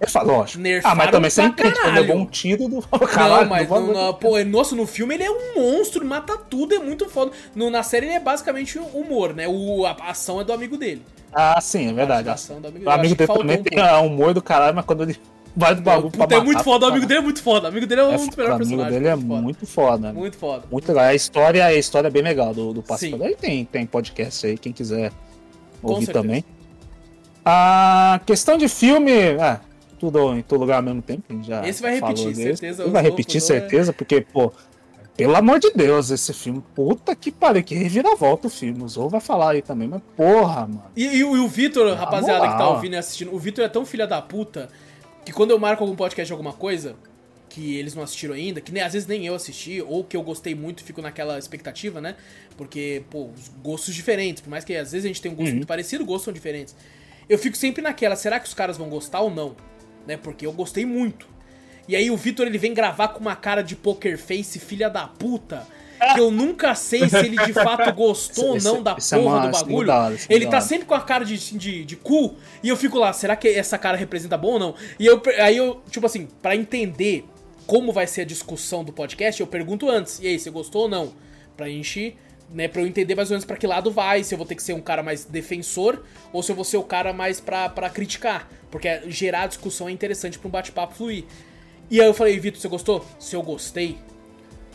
Falo, 0.09 0.33
lógico. 0.39 0.63
Nerfaram 0.63 0.95
Ah, 0.95 0.97
mas 0.97 1.11
também 1.11 1.31
você 1.31 1.43
entende, 1.43 1.75
caralho. 1.75 2.01
levou 2.01 2.17
um 2.17 2.25
tiro 2.27 2.69
do. 2.69 2.77
não, 2.91 2.99
Caralho, 3.07 3.51
mas 3.51 3.69
do 3.69 3.81
no, 3.81 3.93
na- 3.93 4.13
pô, 4.15 4.39
é- 4.39 4.45
nossa, 4.45 4.75
no 4.75 4.87
filme 4.87 5.15
ele 5.15 5.25
é 5.25 5.31
um 5.31 5.55
monstro, 5.57 6.03
mata 6.07 6.39
tudo, 6.39 6.75
é 6.75 6.79
muito 6.79 7.07
foda. 7.11 7.33
No, 7.55 7.69
na 7.69 7.83
série 7.83 8.07
ele 8.07 8.15
é 8.15 8.21
basicamente 8.21 8.79
humor, 8.79 9.35
né? 9.35 9.47
O, 9.47 9.85
a, 9.85 9.91
a 9.91 10.11
ação 10.13 10.41
é 10.41 10.45
do 10.45 10.55
amigo 10.55 10.79
dele. 10.79 11.03
Ah, 11.33 11.61
sim, 11.61 11.91
é 11.91 11.93
verdade. 11.93 12.31
A 12.31 12.33
ação 12.33 12.61
do 12.63 12.69
amigo 12.69 12.79
O 12.83 12.91
dele. 12.91 12.91
Eu 12.91 12.99
amigo 12.99 13.15
que 13.15 13.27
dele 13.27 13.39
também 13.39 13.59
um 13.59 13.63
tem 13.63 14.07
humor 14.07 14.33
do 14.33 14.41
caralho, 14.43 14.75
mas 14.75 14.87
quando 14.87 15.03
ele 15.03 15.19
vai 15.57 15.75
do 15.75 15.83
bagulho 15.83 16.11
pra 16.11 16.37
é 16.37 16.41
muito 16.41 16.63
foda, 16.63 16.87
o 16.87 16.89
amigo 16.91 17.07
dele 17.07 17.21
é 17.21 17.23
muito 17.23 17.43
foda. 17.43 17.67
O 17.67 17.69
amigo 17.69 17.87
dele 17.87 18.01
é 18.01 18.05
um 18.05 18.13
é 18.13 18.17
dos 18.17 18.37
melhores 18.37 18.39
o 18.39 18.55
amigo 18.55 18.83
personagens. 18.83 18.95
dele 18.95 19.09
é 19.09 19.17
muito 19.17 19.27
foda. 19.27 19.43
muito 19.43 19.67
foda. 19.67 20.13
Muito 20.13 20.37
foda. 20.37 20.65
Muito 20.71 20.89
legal. 20.89 21.05
A 21.05 21.15
história, 21.15 21.67
a 21.67 21.75
história 21.75 22.09
é 22.09 22.11
bem 22.11 22.23
legal 22.23 22.55
do, 22.55 22.73
do. 22.73 22.83
Pacificador. 22.83 23.27
Aí 23.27 23.37
tem, 23.37 23.65
tem 23.65 23.87
podcast 23.87 24.47
aí, 24.47 24.57
quem 24.57 24.73
quiser 24.73 25.13
ouvir 25.83 26.07
certeza. 26.07 26.23
também. 26.23 26.45
A 27.45 28.21
questão 28.27 28.59
de 28.59 28.69
filme, 28.69 29.13
é, 29.13 29.61
tudo 29.99 30.35
em 30.35 30.43
todo 30.43 30.61
lugar 30.61 30.77
ao 30.77 30.83
mesmo 30.83 31.03
tempo. 31.03 31.25
Já 31.43 31.67
Esse 31.67 31.83
vai 31.83 31.95
repetir, 31.95 32.35
certeza, 32.35 32.89
vai 32.89 33.03
repetir, 33.03 33.41
loucos, 33.41 33.51
é. 33.51 33.61
certeza, 33.61 33.93
porque, 33.93 34.21
pô, 34.21 34.53
pelo 35.17 35.37
amor 35.37 35.59
de 35.59 35.71
Deus, 35.73 36.11
esse 36.11 36.33
filme, 36.33 36.63
puta 36.75 37.15
que 37.15 37.31
pariu, 37.31 37.63
que 37.63 37.75
reviravolta 37.75 38.47
o 38.47 38.51
filme. 38.51 38.83
O 38.83 38.89
Zou 38.89 39.09
vai 39.09 39.21
falar 39.21 39.51
aí 39.51 39.63
também, 39.63 39.87
mas 39.87 40.01
porra, 40.17 40.63
mano. 40.63 40.85
E, 40.97 41.05
e 41.19 41.25
o 41.25 41.37
e 41.37 41.41
o 41.41 41.49
Vitor, 41.49 41.95
rapaziada 41.95 42.49
que 42.49 42.57
tá 42.57 42.69
ouvindo 42.71 42.95
e 42.95 42.97
assistindo, 42.97 43.35
o 43.35 43.39
Vitor 43.39 43.65
é 43.65 43.69
tão 43.69 43.85
filha 43.85 44.07
da 44.07 44.23
puta 44.23 44.71
que 45.31 45.37
quando 45.37 45.53
eu 45.53 45.59
marco 45.61 45.85
algum 45.85 45.95
podcast 45.95 46.27
de 46.27 46.33
alguma 46.33 46.53
coisa 46.53 46.97
que 47.49 47.77
eles 47.77 47.95
não 47.95 48.03
assistiram 48.03 48.35
ainda, 48.35 48.61
que 48.61 48.73
nem, 48.73 48.83
às 48.83 48.93
vezes 48.93 49.07
nem 49.09 49.27
eu 49.27 49.35
assisti, 49.35 49.81
ou 49.81 50.03
que 50.05 50.17
eu 50.17 50.23
gostei 50.23 50.55
muito 50.55 50.81
e 50.81 50.85
fico 50.85 51.01
naquela 51.01 51.39
expectativa, 51.39 52.01
né? 52.01 52.17
Porque, 52.57 53.03
pô, 53.11 53.27
os 53.27 53.49
gostos 53.63 53.95
diferentes, 53.95 54.43
por 54.43 54.51
mais 54.51 54.65
que 54.65 54.75
às 54.75 54.91
vezes 54.93 55.05
a 55.05 55.09
gente 55.09 55.21
tenha 55.23 55.33
um 55.33 55.37
gosto 55.37 55.49
Uhum. 55.51 55.57
muito 55.57 55.67
parecido, 55.69 56.05
gostos 56.05 56.25
são 56.25 56.33
diferentes. 56.35 56.75
Eu 57.29 57.39
fico 57.39 57.57
sempre 57.57 57.81
naquela, 57.83 58.17
será 58.17 58.41
que 58.41 58.47
os 58.49 58.55
caras 58.55 58.77
vão 58.77 58.89
gostar 58.89 59.21
ou 59.21 59.31
não? 59.31 59.55
Né? 60.07 60.17
Porque 60.17 60.45
eu 60.47 60.53
gostei 60.53 60.85
muito. 60.85 61.29
E 61.89 61.95
aí 61.97 62.11
o 62.11 62.17
Vitor 62.17 62.47
ele 62.47 62.59
vem 62.59 62.75
gravar 62.75 63.09
com 63.09 63.21
uma 63.21 63.35
cara 63.37 63.63
de 63.63 63.75
poker 63.77 64.17
face, 64.19 64.59
filha 64.59 64.89
da 64.91 65.07
puta. 65.09 65.67
Que 66.15 66.21
eu 66.21 66.31
nunca 66.31 66.75
sei 66.75 67.09
se 67.09 67.17
ele 67.19 67.37
de 67.45 67.53
fato 67.53 67.93
gostou 67.95 68.49
ou 68.51 68.57
Isso- 68.57 68.67
não 68.73 68.83
da 68.83 68.93
é 68.93 68.95
porra 68.95 69.21
uma- 69.37 69.41
do 69.41 69.49
é 69.49 69.51
bagulho. 69.53 69.91
é 69.93 70.17
ele 70.29 70.47
tá 70.47 70.61
sempre 70.61 70.87
com 70.87 70.95
a 70.95 71.01
cara 71.01 71.25
de, 71.25 71.37
de, 71.57 71.85
de 71.85 71.97
cu. 71.97 72.37
E 72.63 72.69
eu 72.69 72.77
fico 72.77 72.99
lá, 72.99 73.13
será 73.13 73.37
que 73.37 73.49
essa 73.49 73.77
cara 73.79 73.97
representa 73.97 74.37
bom 74.37 74.53
ou 74.53 74.59
não? 74.59 74.75
E 74.99 75.07
eu, 75.07 75.23
aí 75.39 75.57
eu, 75.57 75.81
tipo 75.91 76.07
assim, 76.07 76.27
pra 76.41 76.57
entender 76.57 77.25
como 77.67 77.93
vai 77.93 78.07
ser 78.07 78.23
a 78.23 78.25
discussão 78.25 78.83
do 78.83 78.93
podcast, 78.93 79.41
eu 79.41 79.47
pergunto 79.47 79.89
antes. 79.89 80.19
E 80.21 80.27
aí, 80.27 80.39
você 80.39 80.51
gostou 80.51 80.83
ou 80.83 80.89
não? 80.89 81.13
Pra 81.57 81.69
gente, 81.69 82.17
né, 82.53 82.67
pra 82.67 82.83
eu 82.83 82.87
entender 82.87 83.15
mais 83.15 83.31
ou 83.31 83.35
menos 83.35 83.45
pra 83.45 83.57
que 83.57 83.67
lado 83.67 83.91
vai, 83.93 84.25
se 84.25 84.35
eu 84.35 84.39
vou 84.39 84.47
ter 84.47 84.55
que 84.57 84.63
ser 84.63 84.73
um 84.73 84.81
cara 84.81 85.03
mais 85.03 85.25
defensor 85.25 86.03
ou 86.33 86.43
se 86.43 86.51
eu 86.51 86.57
vou 86.57 86.65
ser 86.65 86.79
o 86.79 86.83
cara 86.83 87.13
mais 87.13 87.39
pra, 87.41 87.69
pra 87.69 87.89
criticar. 87.91 88.49
Porque 88.71 89.03
gerar 89.09 89.47
discussão 89.47 89.89
é 89.89 89.93
interessante 89.93 90.39
pra 90.39 90.49
um 90.49 90.51
bate-papo 90.51 90.95
fluir. 90.95 91.25
E 91.91 92.01
aí 92.01 92.07
eu 92.07 92.15
falei, 92.15 92.39
Vitor, 92.41 92.61
você 92.61 92.69
gostou? 92.69 93.05
Se 93.19 93.35
eu 93.37 93.43
gostei, 93.43 93.99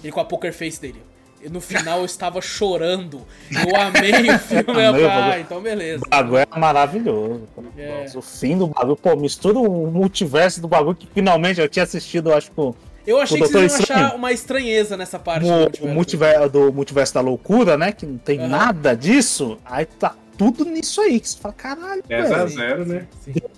ele 0.03 0.11
com 0.11 0.19
a 0.19 0.26
poker 0.26 0.53
face 0.53 0.80
dele. 0.81 1.02
E 1.45 1.49
no 1.49 1.61
final 1.61 1.99
eu 1.99 2.05
estava 2.05 2.41
chorando. 2.41 3.22
Eu 3.51 3.76
amei 3.80 4.11
o 4.31 4.39
filme. 4.39 4.63
eu 4.84 4.89
Amei 4.89 5.05
ah, 5.05 5.39
então 5.39 5.61
beleza. 5.61 6.03
O 6.03 6.09
bagulho 6.09 6.38
é 6.39 6.59
maravilhoso. 6.59 7.43
É. 7.77 8.01
Nossa, 8.01 8.17
O 8.17 8.22
fim 8.23 8.57
do 8.57 8.65
bagulho, 8.65 8.95
pô, 8.95 9.15
mistura 9.15 9.59
o 9.59 9.85
multiverso 9.91 10.59
do 10.59 10.67
bagulho 10.67 10.95
que 10.95 11.07
finalmente 11.13 11.61
eu 11.61 11.69
tinha 11.69 11.84
assistido, 11.84 12.31
eu 12.31 12.38
acho 12.38 12.49
que 12.51 12.73
Eu 13.05 13.19
achei 13.22 13.39
que 13.39 13.47
vocês 13.47 13.73
iam 13.73 13.84
achar 13.84 14.15
uma 14.15 14.31
estranheza 14.31 14.97
nessa 14.97 15.19
parte. 15.19 15.45
o, 15.47 15.85
o 15.85 15.88
multiverso, 15.88 16.49
do 16.49 16.73
multiverso 16.73 17.13
da 17.13 17.22
loucura, 17.22 17.77
né? 17.77 17.91
Que 17.91 18.07
não 18.07 18.17
tem 18.17 18.39
Aham. 18.39 18.47
nada 18.47 18.95
disso. 18.95 19.59
Aí 19.63 19.85
tá 19.85 20.15
tudo 20.37 20.65
nisso 20.65 21.01
aí. 21.01 21.19
Que 21.19 21.29
você 21.29 21.37
fala, 21.37 21.53
caralho, 21.53 22.03
10 22.07 22.31
a 22.31 22.45
velho. 22.45 22.49
0 22.49 22.85
né? 22.85 23.07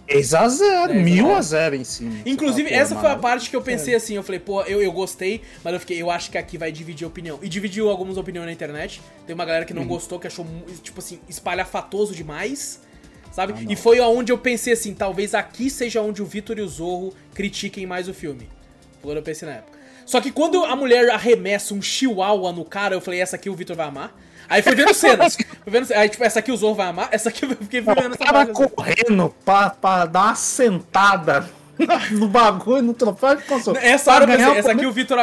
10 0.08 0.34
a 0.34 0.48
0, 0.48 0.94
10 0.94 1.00
a 1.00 1.04
mil 1.04 1.26
0. 1.26 1.36
a 1.36 1.42
0 1.42 1.76
em 1.76 1.84
cima. 1.84 2.16
Inclusive, 2.26 2.74
essa 2.74 2.96
foi 2.96 3.10
a 3.10 3.16
parte 3.16 3.50
que 3.50 3.56
eu 3.56 3.62
pensei 3.62 3.96
assim, 3.96 4.16
eu 4.16 4.24
falei, 4.24 4.40
pô, 4.40 4.62
eu, 4.64 4.82
eu 4.82 4.92
gostei, 4.92 5.42
mas 5.64 5.74
eu 5.74 5.80
fiquei, 5.80 6.02
eu 6.02 6.10
acho 6.10 6.32
que 6.32 6.38
aqui 6.38 6.58
vai 6.58 6.72
dividir 6.72 7.08
opinião. 7.08 7.40
E 7.42 7.50
dividiu 7.50 7.90
algumas 7.90 8.18
opiniões 8.18 8.46
na 8.46 8.54
internet. 8.54 9.02
Tem 9.26 9.34
uma 9.34 9.46
galera 9.46 9.66
que 9.66 9.74
não 9.74 9.86
gostou, 9.86 10.20
que 10.20 10.28
achou, 10.28 10.46
tipo 10.82 11.00
assim, 11.00 11.20
espalhafatoso 11.28 12.16
demais, 12.16 12.82
sabe? 13.32 13.54
Ah, 13.56 13.66
e 13.68 13.76
foi 13.76 14.00
aonde 14.00 14.32
eu 14.32 14.38
pensei 14.38 14.74
assim, 14.74 14.94
talvez 14.94 15.34
aqui 15.34 15.70
seja 15.70 16.02
onde 16.02 16.22
o 16.22 16.26
Vitor 16.26 16.58
e 16.58 16.62
o 16.62 16.68
Zorro 16.68 17.14
critiquem 17.34 17.86
mais 17.86 18.08
o 18.08 18.14
filme. 18.14 18.50
Foi 19.02 19.12
quando 19.12 19.18
eu 19.18 19.24
pensei 19.24 19.48
na 19.48 19.56
época. 19.56 19.78
Só 20.06 20.22
que 20.22 20.32
quando 20.32 20.64
a 20.64 20.74
mulher 20.74 21.10
arremessa 21.10 21.74
um 21.74 21.82
chihuahua 21.82 22.54
no 22.54 22.64
cara, 22.64 22.96
eu 22.96 23.02
falei, 23.02 23.20
essa 23.20 23.36
aqui 23.36 23.50
o 23.50 23.56
Vitor 23.56 23.76
vai 23.76 23.88
amar. 23.88 24.18
Aí 24.50 24.62
foi 24.62 24.76
vendo 24.76 24.94
cenas. 24.94 25.36
Foi 25.36 25.72
vendo, 25.72 25.92
aí, 25.94 26.10
tipo, 26.10 26.24
essa 26.24 26.40
aqui 26.40 26.52
o 26.52 26.58
Zorro 26.58 26.76
vai 26.76 26.88
amar, 26.88 27.10
essa 27.12 27.30
aqui 27.30 27.46
eu 27.46 27.50
fiquei 27.50 27.82
vendo 27.82 28.00
essa 28.00 28.18
cara 28.18 28.44
assim. 28.44 28.68
correndo 28.70 29.36
pra, 29.44 29.70
pra 29.70 30.06
dar 30.06 30.24
uma 30.26 30.36
sentada 30.36 31.50
no 32.12 32.28
bagulho, 32.28 32.82
no 32.82 32.94
troféu 32.94 33.36
de 33.36 33.44
console. 33.44 33.78
Essa 33.82 34.14
hora 34.14 34.24
eu 34.24 34.28
pensei, 34.38 34.58
essa 34.58 34.68
o 34.70 34.72
aqui 34.72 34.86
o 34.86 34.92
Vitor. 34.92 35.18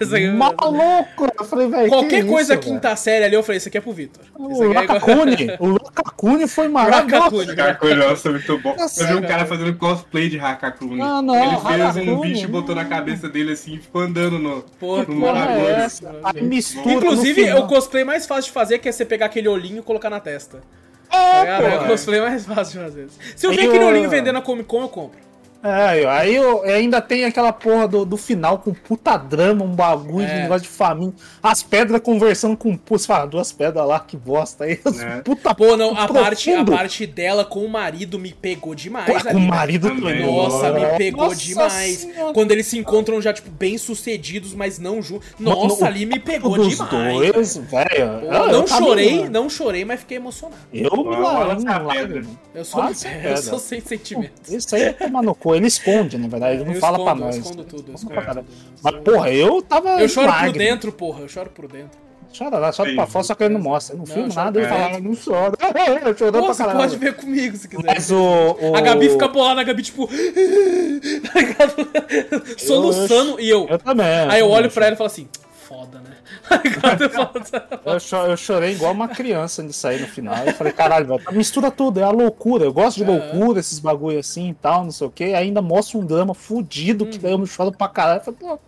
Essa 0.00 0.16
aqui... 0.16 0.28
Maluco! 0.30 1.26
Eu 1.38 1.44
falei, 1.44 1.68
velho. 1.68 1.88
Qualquer 1.88 2.22
que 2.22 2.28
coisa 2.28 2.54
isso, 2.54 2.62
quinta 2.62 2.94
série 2.96 3.24
ali, 3.24 3.34
eu 3.34 3.42
falei, 3.42 3.58
isso 3.58 3.68
aqui 3.68 3.78
é 3.78 3.80
pro 3.80 3.92
Vitor. 3.92 4.24
O 4.34 4.44
aqui 4.46 4.52
é 4.62 4.66
igual- 4.66 4.74
Lakakuni, 4.74 5.36
o 5.60 5.66
Lakakuni 5.84 6.48
foi 6.48 6.68
maravilhoso. 6.68 7.46
Lakakuni. 7.48 7.94
Nossa, 7.94 8.30
muito 8.30 8.58
bom. 8.58 8.76
Nossa, 8.76 9.02
eu 9.02 9.06
vi 9.08 9.14
um 9.14 9.22
cara. 9.22 9.46
fazendo 9.46 9.74
cosplay 9.76 10.28
de 10.28 10.38
Hakakuni. 10.38 11.00
Ah, 11.00 11.20
não, 11.22 11.34
Ele 11.34 11.56
fez 11.94 12.08
um 12.08 12.20
bicho 12.20 12.44
e 12.44 12.46
botou 12.48 12.74
na 12.74 12.84
cabeça 12.84 13.28
dele 13.28 13.52
assim 13.52 13.74
e 13.74 13.78
ficou 13.78 14.02
andando 14.02 14.38
no, 14.38 14.62
Porra, 14.78 15.04
que 15.04 15.12
no 15.12 15.26
é 15.26 15.84
essa? 15.84 16.14
Aí 16.24 16.42
mistura 16.42 16.94
Inclusive, 16.94 17.50
no 17.50 17.60
o 17.60 17.66
cosplay 17.66 18.04
mais 18.04 18.26
fácil 18.26 18.44
de 18.44 18.50
fazer 18.52 18.78
que 18.78 18.88
é 18.88 18.92
você 18.92 19.04
pegar 19.04 19.26
aquele 19.26 19.48
olhinho 19.48 19.78
e 19.78 19.82
colocar 19.82 20.10
na 20.10 20.20
testa. 20.20 20.60
Tá 21.10 21.16
É, 21.18 21.40
ligado? 21.40 21.62
É 21.64 21.76
o 21.76 21.80
pô. 21.80 21.86
cosplay 21.86 22.20
mais 22.20 22.44
fácil 22.44 22.78
de 22.80 22.84
fazer. 22.84 23.08
Se 23.34 23.46
eu 23.46 23.50
ver 23.52 23.62
aquele 23.68 23.84
o- 23.84 23.88
olhinho 23.88 24.10
vendendo 24.10 24.34
na 24.34 24.42
Comic 24.42 24.68
Con, 24.68 24.82
eu 24.82 24.88
compro. 24.88 25.18
É, 25.62 26.06
aí 26.06 26.36
eu, 26.36 26.62
ainda 26.62 27.00
tem 27.00 27.24
aquela 27.24 27.52
porra 27.52 27.88
do, 27.88 28.04
do 28.04 28.16
final 28.16 28.58
com 28.58 28.72
puta 28.72 29.16
drama, 29.16 29.64
um 29.64 29.74
bagulho 29.74 30.24
de 30.24 30.32
É. 30.32 30.42
negócio 30.42 30.62
de 30.62 30.68
família. 30.68 31.12
As 31.42 31.64
pedras 31.64 32.00
conversando 32.00 32.56
com 32.56 32.76
putz, 32.76 33.04
fala, 33.04 33.26
duas 33.26 33.50
pedras 33.50 33.84
lá, 33.86 33.98
que 33.98 34.16
bosta 34.16 34.64
aí. 34.64 34.78
É. 35.00 35.20
Puta 35.22 35.52
Pô, 35.56 35.76
não, 35.76 35.90
a 35.90 36.06
profundo. 36.06 36.20
parte, 36.22 36.52
a 36.52 36.64
parte 36.64 37.06
dela 37.06 37.44
com 37.44 37.64
o 37.64 37.68
marido 37.68 38.20
me 38.20 38.32
pegou 38.32 38.72
demais 38.72 39.06
Pô, 39.06 39.28
ali. 39.28 39.36
o 39.36 39.40
né? 39.40 39.46
marido 39.48 39.88
Também. 39.88 40.18
também. 40.20 40.26
Nossa, 40.26 40.72
me 40.72 40.86
pegou 40.96 41.24
Nossa 41.24 41.36
demais. 41.36 41.96
Senhora. 41.98 42.32
Quando 42.32 42.52
eles 42.52 42.66
se 42.68 42.78
encontram 42.78 43.20
já, 43.20 43.32
tipo, 43.32 43.50
bem 43.50 43.76
sucedidos, 43.78 44.54
mas 44.54 44.78
não 44.78 45.02
juntos. 45.02 45.26
Nossa, 45.40 45.86
ali 45.86 46.06
me 46.06 46.20
pegou 46.20 46.54
dos 46.56 46.76
demais. 46.76 46.90
dois, 46.90 47.56
velho. 47.56 48.20
Pô, 48.20 48.26
Eu- 48.26 48.46
não 48.46 48.52
eu 48.52 48.62
tava- 48.64 48.80
chorei, 48.84 49.28
não 49.28 49.50
chorei, 49.50 49.84
mas 49.84 49.98
fiquei 50.00 50.18
emocionado. 50.18 50.60
Eu 50.72 51.02
lá, 51.02 51.52
essa 51.56 51.78
lá, 51.78 51.94
pedra. 51.94 52.22
Eu 52.54 52.64
sou, 52.64 52.80
Ah, 52.80 52.90
eu 53.24 53.36
sou 53.38 53.58
sem 53.58 53.80
sentimentos. 53.80 54.52
Isso 54.52 54.74
aí 54.76 54.82
é 54.82 54.92
tomar 54.92 55.20
no 55.22 55.34
cu. 55.34 55.47
Ele 55.54 55.66
esconde, 55.66 56.18
na 56.18 56.28
verdade. 56.28 56.56
Ele 56.56 56.64
não 56.64 56.72
Eu 56.74 56.80
fala 56.80 56.98
pra 56.98 57.04
escondo, 57.12 57.20
eu 57.22 57.26
nós. 57.26 57.36
escondo 57.36 57.64
tudo, 57.64 57.90
eu 57.90 57.94
escondo 57.94 58.14
Pra 58.14 58.34
tudo. 58.34 58.46
Mas, 58.82 58.94
porra, 59.02 59.30
eu 59.32 59.62
tava. 59.62 59.88
Eu 60.00 60.08
choro 60.08 60.26
por 60.28 60.32
lágrima. 60.34 60.58
dentro, 60.58 60.92
porra. 60.92 61.20
Eu 61.22 61.28
choro 61.28 61.50
por 61.50 61.66
dentro. 61.68 61.98
Chora 62.36 62.58
lá, 62.58 62.70
chora 62.70 62.94
pra 62.94 63.06
fora, 63.06 63.24
só 63.24 63.34
que 63.34 63.42
ele 63.42 63.54
não 63.54 63.60
mostra. 63.60 63.94
Ele 63.96 64.02
não 64.02 64.06
Não, 64.06 64.14
filma 64.14 64.28
eu 64.28 64.32
choro 64.32 64.44
nada, 64.44 64.60
ele 64.60 64.68
por 64.68 64.76
fala, 64.76 65.00
não 65.00 65.16
chora. 65.16 65.56
Eu 66.08 66.16
chorando 66.18 66.38
Pô, 66.40 66.44
pra 66.44 66.54
você 66.54 66.62
caralho. 66.62 66.78
pode 66.78 66.96
ver 66.98 67.14
comigo 67.16 67.56
se 67.56 67.68
quiser. 67.68 67.82
Mas 67.86 68.10
o, 68.10 68.56
o- 68.60 68.76
A 68.76 68.80
Gabi 68.82 69.08
fica 69.08 69.28
bolada, 69.28 69.62
a 69.62 69.64
Gabi, 69.64 69.82
tipo. 69.82 70.06
Soluçando 72.58 73.40
e 73.40 73.48
eu. 73.48 73.66
Eu 73.68 73.78
também. 73.78 74.06
Aí 74.28 74.40
eu 74.40 74.50
olho 74.50 74.70
pra 74.70 74.86
ela 74.86 74.94
e 74.94 74.98
falo 74.98 75.06
assim: 75.08 75.26
foda, 75.66 75.98
né? 76.00 76.07
Tá? 76.48 77.68
Eu 77.84 78.00
cho- 78.00 78.16
eu 78.26 78.36
chorei 78.36 78.72
igual 78.72 78.92
uma 78.92 79.08
criança 79.08 79.62
de 79.62 79.72
sair 79.72 80.00
no 80.00 80.06
final. 80.08 80.36
Eu 80.44 80.54
falei, 80.54 80.72
caralho, 80.72 81.06
velho, 81.06 81.22
mistura 81.32 81.70
tudo, 81.70 82.00
é 82.00 82.02
a 82.02 82.10
loucura. 82.10 82.64
Eu 82.64 82.72
gosto 82.72 82.96
de 82.98 83.04
loucura, 83.04 83.60
esses 83.60 83.78
bagulho 83.78 84.18
assim 84.18 84.50
e 84.50 84.54
tal, 84.54 84.84
não 84.84 84.90
sei 84.90 85.06
o 85.06 85.10
que. 85.10 85.24
Ainda 85.34 85.60
mostra 85.62 85.98
um 85.98 86.04
drama 86.06 86.34
fudido, 86.34 87.06
que 87.06 87.18
daí 87.18 87.32
eu 87.32 87.38
me 87.38 87.46
choro 87.46 87.72
pra 87.72 87.88
caralho. 87.88 88.20
Eu 88.20 88.24
falei, 88.24 88.40
pô, 88.40 88.58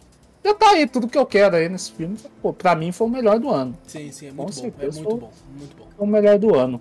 já 0.44 0.54
tá 0.54 0.70
aí, 0.70 0.86
tudo 0.86 1.08
que 1.08 1.18
eu 1.18 1.26
quero 1.26 1.56
aí 1.56 1.68
nesse 1.68 1.92
filme. 1.92 2.16
Pô, 2.42 2.52
pra 2.52 2.74
mim 2.74 2.92
foi 2.92 3.06
o 3.06 3.10
melhor 3.10 3.38
do 3.38 3.50
ano. 3.50 3.76
Sim, 3.86 4.10
sim, 4.12 4.26
é 4.28 4.30
Com 4.30 4.42
muito 4.44 4.54
bom. 4.54 4.58
É 4.58 4.62
certeza, 4.62 4.98
muito 5.02 5.10
foi- 5.10 5.20
bom, 5.20 5.30
muito 5.58 5.76
bom. 5.76 5.84
Foi 5.96 6.06
o 6.06 6.10
melhor 6.10 6.38
do 6.38 6.54
ano. 6.54 6.80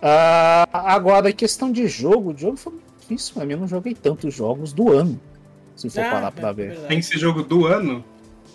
Ah, 0.00 0.68
agora, 0.72 1.28
em 1.30 1.34
questão 1.34 1.72
de 1.72 1.86
jogo, 1.88 2.32
o 2.32 2.38
jogo 2.38 2.56
foi 2.56 2.72
muito 2.72 2.84
difícil 3.00 3.34
pra 3.34 3.44
mim. 3.44 3.54
Eu 3.54 3.60
não 3.60 3.68
joguei 3.68 3.94
tantos 3.94 4.32
jogos 4.34 4.72
do 4.72 4.92
ano. 4.92 5.20
Se 5.74 5.88
for 5.90 6.00
Ah, 6.00 6.10
parar 6.10 6.28
é 6.28 6.30
pra 6.30 6.52
ver. 6.52 6.66
verdade. 6.68 6.88
Tem 6.88 6.98
que 7.00 7.06
ser 7.06 7.18
jogo 7.18 7.42
do 7.42 7.66
ano? 7.66 8.04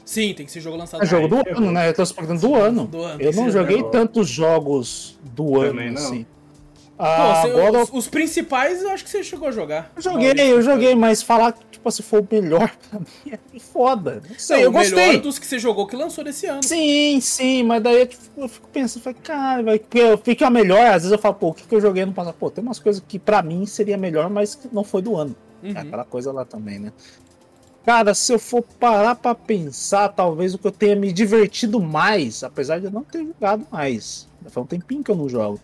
Sim, 0.06 0.34
tem 0.34 0.46
que 0.46 0.52
ser 0.52 0.60
jogo 0.62 0.76
lançado. 0.78 1.02
É 1.04 1.06
jogo 1.06 1.28
do 1.28 1.38
ano, 1.50 1.72
né? 1.72 1.90
Eu 1.90 1.94
tô 1.94 2.06
falando 2.06 2.40
do 2.42 2.56
ano. 2.56 2.86
do 2.88 3.02
ano, 3.04 3.22
Eu 3.22 3.32
não 3.34 3.48
é 3.48 3.52
joguei 3.52 3.78
legal. 3.78 3.92
tantos 3.92 4.28
jogos 4.28 5.18
do 5.34 5.60
ano, 5.62 5.70
Também 5.72 5.92
não. 5.92 6.02
assim. 6.02 6.26
Pô, 6.96 7.04
Ah, 7.06 7.42
você- 7.42 7.48
agora 7.50 7.84
os, 7.84 7.90
os 7.92 8.08
principais 8.08 8.82
eu 8.84 8.90
acho 8.92 9.04
que 9.04 9.10
você 9.10 9.24
chegou 9.24 9.48
a 9.48 9.52
jogar. 9.52 9.92
eu 9.96 10.02
joguei, 10.02 10.34
eu 10.38 10.62
joguei, 10.62 10.94
mas 10.94 11.24
falar 11.24 11.54
que 11.54 11.60
tipo, 11.72 11.90
se 11.92 12.04
for 12.04 12.22
o 12.22 12.28
melhor 12.30 12.70
pra 12.90 13.00
mim 13.00 13.08
é 13.34 13.60
foda. 13.60 14.22
Não 14.30 14.36
sei, 14.38 14.58
Não, 14.58 14.64
eu 14.66 14.70
o 14.70 14.74
melhor 14.74 14.96
gostei. 14.96 15.20
dos 15.20 15.40
que 15.40 15.48
você 15.48 15.58
jogou 15.58 15.88
que 15.88 15.96
lançou 15.96 16.24
nesse 16.24 16.46
ano. 16.46 16.62
Sim, 16.64 17.20
sim, 17.20 17.64
mas 17.64 17.82
daí 17.82 18.02
eu, 18.02 18.08
tipo, 18.08 18.22
eu 18.38 18.48
fico 18.48 18.68
pensando, 18.72 19.02
falei, 19.04 19.18
cara, 19.24 19.64
vai, 19.64 19.80
porque 19.80 19.98
eu 20.00 20.18
fico 20.20 20.46
a 20.46 20.50
melhor, 20.50 20.86
às 20.86 21.02
vezes 21.04 21.12
eu 21.12 21.18
falo, 21.18 21.36
pô, 21.36 21.48
o 21.50 21.54
que, 21.54 21.64
que 21.64 21.74
eu 21.76 21.82
joguei 21.82 22.06
no 22.06 22.14
passado? 22.14 22.36
Pô, 22.40 22.50
tem 22.52 22.64
umas 22.64 22.78
coisas 22.80 23.02
que 23.08 23.18
pra 23.18 23.42
mim 23.42 23.66
seria 23.66 23.98
melhor, 23.98 24.30
mas 24.30 24.54
que 24.54 24.70
não 24.72 24.84
foi 24.84 25.02
do 25.02 25.16
ano. 25.16 25.36
Uhum. 25.64 25.72
É 25.76 25.80
aquela 25.80 26.06
coisa 26.06 26.32
lá 26.32 26.46
também, 26.46 26.78
né? 26.78 26.92
Cara, 27.86 28.14
se 28.14 28.32
eu 28.32 28.40
for 28.40 28.62
parar 28.80 29.16
pra 29.16 29.36
pensar, 29.36 30.08
talvez 30.10 30.54
o 30.54 30.58
que 30.58 30.66
eu 30.68 30.72
tenha 30.72 30.96
me 30.96 31.12
divertido 31.12 31.82
mais, 31.82 32.44
apesar 32.44 32.80
de 32.80 32.86
eu 32.86 32.92
não 32.92 33.04
ter 33.04 33.26
jogado 33.26 33.68
mais, 33.70 34.28
faz 34.44 34.58
um 34.58 34.66
tempinho 34.66 35.04
que 35.04 35.12
eu 35.12 35.16
não 35.16 35.28
jogo, 35.28 35.60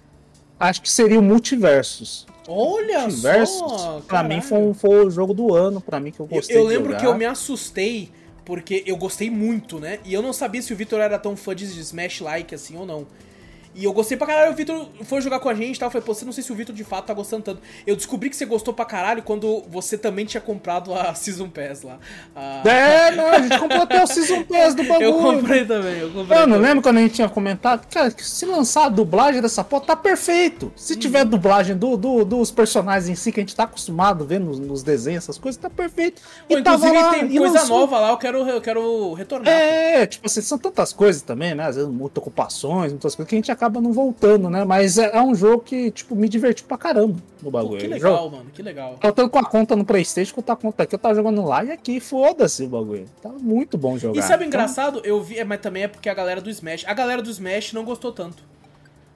acho 0.59 0.81
que 0.81 0.89
seria 0.91 1.17
o 1.19 1.23
Multiversos. 1.23 2.27
Olha 2.47 3.01
Multiversos, 3.03 3.57
só! 3.57 4.01
pra 4.07 4.21
mim 4.23 4.41
foi, 4.41 4.57
um- 4.57 4.73
foi 4.73 5.05
o 5.05 5.09
jogo 5.09 5.33
do 5.33 5.53
ano, 5.55 5.79
pra 5.79 5.99
mim 5.99 6.11
que 6.11 6.19
eu 6.19 6.25
Eu, 6.29 6.35
gostei 6.35 6.57
eu 6.57 6.61
de 6.63 6.67
lembro 6.67 6.97
que 6.97 7.05
eu 7.05 7.15
me 7.15 7.25
assustei 7.25 8.09
porque 8.43 8.83
eu 8.85 8.97
gostei 8.97 9.29
muito, 9.29 9.79
né? 9.79 9.99
E 10.03 10.13
eu 10.13 10.21
não 10.21 10.33
sabia 10.33 10.61
se 10.61 10.73
o 10.73 10.75
Vitor 10.75 10.99
era 10.99 11.19
tão 11.19 11.37
fã 11.37 11.55
de 11.55 11.65
Smash 11.65 12.19
like 12.21 12.53
assim 12.55 12.75
ou 12.75 12.85
não. 12.85 13.05
E 13.80 13.85
eu 13.85 13.93
gostei 13.93 14.18
pra 14.18 14.27
caralho, 14.27 14.51
o 14.51 14.56
Vitor 14.56 14.88
foi 15.06 15.22
jogar 15.22 15.39
com 15.39 15.47
a 15.47 15.53
gente 15.53 15.77
e 15.77 15.80
tal. 15.80 15.88
Eu 15.88 15.91
falei, 15.91 16.06
pô, 16.06 16.14
você 16.14 16.26
não 16.26 16.34
sei 16.34 16.43
se 16.43 16.51
o 16.51 16.56
Vitor 16.56 16.76
de 16.76 16.84
fato 16.84 17.06
tá 17.06 17.14
gostando 17.14 17.43
tanto. 17.43 17.61
Eu 17.88 17.95
descobri 17.95 18.30
que 18.30 18.35
você 18.35 18.45
gostou 18.45 18.73
pra 18.73 18.84
caralho 18.84 19.23
quando 19.23 19.64
você 19.69 19.97
também 19.97 20.26
tinha 20.26 20.41
comprado 20.41 20.93
a 20.93 21.14
Season 21.14 21.47
Pass 21.49 21.84
lá. 21.84 21.97
A- 22.35 22.61
É, 22.69 23.11
não, 23.15 23.27
a 23.27 23.39
gente 23.41 23.57
comprou 23.57 23.81
até 23.84 24.03
o 24.03 24.07
Season 24.07 24.43
Pass 24.43 24.76
do 24.76 24.84
bagulho. 24.84 25.03
Eu 25.06 25.14
comprei 25.14 25.65
também, 25.65 25.99
eu 25.99 26.11
comprei. 26.11 26.38
Mano, 26.38 26.53
também. 26.56 26.68
lembra 26.69 26.84
quando 26.84 26.97
a 26.97 27.01
gente 27.01 27.14
tinha 27.14 27.30
comentado? 27.30 27.88
Cara, 27.89 28.11
que 28.11 28.26
se 28.26 28.45
lançar 28.45 28.85
a 28.88 28.89
dublagem 28.89 29.41
dessa 29.41 29.64
porra, 29.64 29.85
tá 29.85 29.95
perfeito. 29.95 30.73
Se 30.76 30.93
Uhum. 30.93 30.99
tiver 30.99 31.23
dublagem 31.23 31.77
do, 31.77 31.95
do- 31.95 32.26
dos 32.26 32.51
personagens 32.51 33.07
em 33.10 33.15
si, 33.15 33.31
que 33.31 33.39
a 33.39 33.43
gente 33.43 33.56
tá 33.56 33.64
acostumado 33.64 34.23
a 34.23 34.27
ver 34.27 34.39
nos, 34.39 34.60
nos 34.60 34.84
desenhos, 34.84 35.23
essas 35.23 35.38
coisas, 35.38 35.60
tá 35.61 35.69
perfeito. 35.69 36.22
Pô, 36.49 36.57
E 36.57 36.61
tava 36.64 36.91
lá, 36.91 37.11
tem 37.11 37.30
coisa 37.38 37.60
lançou. 37.60 37.80
nova 37.80 37.99
lá, 37.99 38.10
eu 38.10 38.18
quero, 38.18 38.38
eu 38.49 38.60
quero 38.61 39.14
retornar. 39.14 39.47
É, 39.53 40.06
tipo 40.06 40.26
assim, 40.27 40.41
são 40.41 40.57
tantas 40.57 40.91
coisas 40.91 41.22
também, 41.22 41.56
né? 41.56 41.65
Às 41.65 41.76
vezes 41.77 41.89
muitas 41.89 42.18
ocupações, 42.22 42.91
muitas 42.91 43.15
coisas 43.15 43.30
que 43.30 43.35
a 43.35 43.38
gente 43.38 43.51
acaba 43.51 43.68
não 43.81 43.93
voltando, 43.93 44.49
né? 44.49 44.63
Mas 44.65 44.97
é, 44.97 45.15
é 45.15 45.21
um 45.21 45.35
jogo 45.35 45.63
que, 45.63 45.91
tipo, 45.91 46.15
me 46.15 46.27
divertiu 46.27 46.65
pra 46.67 46.77
caramba 46.77 47.15
no 47.41 47.43
Pô, 47.43 47.51
bagulho. 47.51 47.77
que 47.79 47.85
Eu 47.85 47.89
legal, 47.91 48.17
jogo- 48.23 48.37
mano, 48.37 48.49
que 48.53 48.61
legal. 48.61 48.97
Eu 49.03 49.11
tô 49.13 49.29
com 49.29 49.37
a 49.39 49.43
conta 49.45 49.75
no 49.75 49.85
Playstation, 49.85 50.33
com 50.41 50.51
a 50.51 50.55
conta 50.55 50.83
aqui, 50.83 50.95
eu 50.95 50.99
tava 50.99 51.15
jogando 51.15 51.43
lá 51.45 51.63
e 51.63 51.71
aqui, 51.71 51.99
foda-se 51.99 52.63
o 52.63 52.67
bagulho. 52.67 53.05
Tá 53.21 53.29
muito 53.29 53.77
bom 53.77 53.97
jogar. 53.97 54.19
E 54.19 54.23
sabe 54.23 54.43
o 54.43 54.47
Então, 54.47 54.59
engraçado? 54.59 55.01
Eu 55.03 55.21
vi, 55.21 55.37
é, 55.37 55.43
mas 55.43 55.59
também 55.61 55.83
é 55.83 55.87
porque 55.87 56.09
a 56.09 56.13
galera 56.13 56.41
do 56.41 56.49
Smash. 56.49 56.83
A 56.87 56.93
galera 56.93 57.21
do 57.21 57.29
Smash 57.29 57.73
não 57.73 57.83
gostou 57.83 58.11
tanto. 58.11 58.43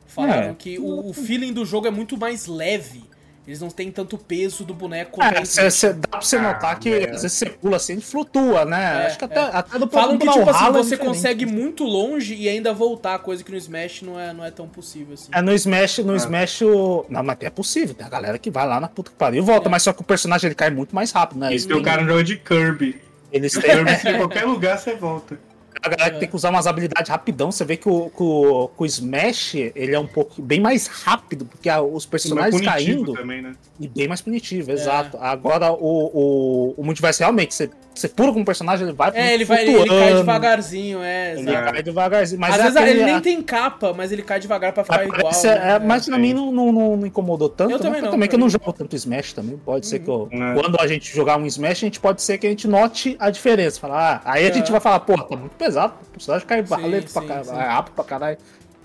Falaram 0.08 0.50
É. 0.52 0.54
que 0.54 0.78
o, 0.78 1.10
o 1.10 1.14
feeling 1.14 1.52
do 1.54 1.66
jogo 1.66 1.88
é 1.88 1.92
muito 1.92 2.16
mais 2.18 2.46
leve. 2.46 3.04
Eles 3.46 3.60
não 3.60 3.70
têm 3.70 3.92
tanto 3.92 4.18
peso 4.18 4.64
do 4.64 4.74
boneco 4.74 5.22
É, 5.22 5.44
cê, 5.44 5.70
cê- 5.70 5.92
dá 5.92 6.08
pra 6.08 6.22
você 6.22 6.38
Ah, 6.38 6.42
notar 6.42 6.80
que 6.80 6.88
é. 6.90 7.10
às 7.12 7.24
vezes 7.24 7.34
você 7.34 7.46
pula 7.50 7.76
assim 7.76 7.98
e 7.98 8.02
flutua, 8.02 8.64
né? 8.64 9.04
É, 9.04 9.06
Acho 9.08 9.18
que 9.18 9.26
até, 9.26 9.40
é. 9.40 9.44
até 9.52 9.80
do 9.80 9.90
Falam 9.90 10.18
que, 10.18 10.26
tipo 10.26 10.50
assim, 10.50 10.66
é 10.66 10.72
você 10.72 10.90
diferente. 10.92 11.06
consegue 11.08 11.44
ir 11.44 11.48
muito 11.48 11.84
longe 11.84 12.34
e 12.36 12.48
ainda 12.48 12.74
voltar, 12.74 13.20
coisa 13.20 13.44
que 13.44 13.52
no 13.52 13.58
Smash 13.58 14.02
não 14.02 14.18
é, 14.18 14.32
não 14.32 14.46
é 14.46 14.50
tão 14.50 14.66
possível 14.68 15.16
assim. 15.16 15.28
É, 15.34 15.42
no 15.42 15.54
Smash, 15.54 15.98
no 16.00 16.14
Ah. 16.14 16.18
Smash, 16.18 16.62
o... 16.62 17.06
não, 17.10 17.22
mas 17.22 17.38
é 17.42 17.50
possível, 17.50 17.94
tem 17.94 18.06
a 18.08 18.10
galera 18.10 18.38
que 18.40 18.50
vai 18.50 18.66
lá 18.66 18.80
na 18.80 18.88
puta 18.88 19.12
que 19.12 19.18
pariu 19.18 19.44
e 19.44 19.46
volta, 19.46 19.68
É. 19.68 19.72
mas 19.72 19.84
só 19.84 19.92
que 19.92 20.00
o 20.00 20.06
personagem 20.06 20.48
ele 20.48 20.56
cai 20.56 20.70
muito 20.70 20.96
mais 20.96 21.12
rápido, 21.12 21.40
né? 21.42 21.48
Isso 21.54 21.66
Eles 21.68 21.76
que 21.76 21.82
o 21.82 21.84
cara 21.84 22.02
joga 22.06 22.24
de 22.24 22.38
Kirby. 22.38 23.02
Eles 23.30 23.52
têm, 23.52 23.62
Kirby, 23.62 23.96
se 23.98 24.08
em 24.08 24.18
qualquer 24.20 24.46
lugar 24.46 24.78
você 24.78 24.96
volta. 24.96 25.38
A 25.84 25.90
galera 25.90 26.14
que 26.14 26.20
tem 26.20 26.30
que 26.30 26.36
usar 26.36 26.50
umas 26.50 26.66
habilidades 26.66 27.10
rapidão, 27.10 27.52
você 27.52 27.66
vê 27.66 27.76
que 27.76 27.90
o, 27.90 28.10
que 28.10 28.24
o, 28.24 28.70
que 28.70 28.84
o 28.84 28.86
Smash, 28.86 29.56
ele 29.56 29.94
é 29.94 30.00
um 30.00 30.08
pouco 30.08 30.42
bem 30.42 30.62
mais 30.62 30.88
rápido, 30.88 31.46
porque 31.46 31.70
os 31.70 32.06
é 32.06 32.10
personagens 32.10 32.56
punitivo 32.56 32.74
caindo, 32.74 33.14
também, 33.14 33.42
né? 33.42 33.54
e 33.80 33.88
bem 33.88 34.08
mais 34.08 34.22
punitivo, 34.22 34.72
É. 34.72 34.74
exato. 34.76 35.18
Agora, 35.18 35.74
o, 35.74 35.76
o, 35.78 36.74
o 36.78 36.84
multiverso 36.86 37.20
realmente, 37.20 37.54
você, 37.54 37.70
você 37.94 38.08
pula 38.08 38.34
com 38.34 38.42
o 38.42 38.46
personagem, 38.46 38.88
ele 38.88 38.96
vai 38.96 39.12
É, 39.14 39.34
ele 39.34 39.46
vai, 39.46 39.68
ele, 39.68 39.88
cai 39.88 40.14
devagarzinho, 40.16 41.00
é. 41.04 41.34
Ele 41.34 41.50
exato. 41.50 41.72
cai 41.74 41.84
devagarzinho, 41.84 42.42
mas 42.42 42.54
Às 42.54 42.60
é 42.60 42.64
vezes 42.64 42.78
aquele- 42.78 43.00
ele 43.02 43.12
nem 43.12 43.22
tem 43.22 43.42
capa, 43.42 43.94
mas 43.94 44.12
ele 44.12 44.22
cai 44.24 44.40
devagar 44.40 44.74
pra 44.74 44.84
ficar 44.84 45.04
igual. 45.06 45.22
Parece- 45.22 45.48
né? 45.48 45.72
é, 45.76 45.80
mas 45.80 46.06
pra 46.06 46.16
sim. 46.16 46.22
mim 46.22 46.34
não, 46.34 46.52
não, 46.52 46.72
não 46.72 46.98
me 46.98 47.08
incomodou 47.08 47.50
tanto. 47.50 47.72
Eu 47.72 47.78
né? 47.78 47.84
também 47.84 47.92
Porque 47.94 48.06
não, 48.06 48.12
também 48.12 48.30
que 48.30 48.36
eu 48.36 48.40
não 48.40 48.50
jogo 48.50 48.74
tanto 48.74 48.96
Smash 48.96 49.34
também. 49.34 49.58
Pode 49.58 49.86
ser 49.86 50.00
que 50.00 50.10
eu, 50.10 50.28
É. 50.32 50.54
quando 50.54 50.80
a 50.80 50.88
gente 50.88 51.14
jogar 51.16 51.38
um 51.38 51.46
Smash, 51.46 51.72
a 51.72 51.86
gente 51.86 52.00
pode 52.00 52.22
ser 52.22 52.38
que 52.38 52.48
a 52.48 52.50
gente 52.50 52.68
note 52.68 53.16
a 53.20 53.30
diferença. 53.30 53.80
Falar, 53.80 54.22
ah, 54.26 54.32
aí 54.34 54.46
a 54.46 54.50
É. 54.50 54.54
gente 54.54 54.72
vai 54.72 54.82
falar, 54.82 55.00
pô, 55.02 55.22
tá 55.22 55.36
muito 55.36 55.56
pesado, 55.56 55.94
o 56.08 56.12
personagem 56.12 56.48
cai 56.48 56.66
Sim, 56.66 56.88
lento 56.88 57.12
pra 57.14 57.22
caralho, 57.22 57.52
é 57.52 57.68
rápido 57.68 57.94
pra 57.94 58.04
caralho. 58.04 58.38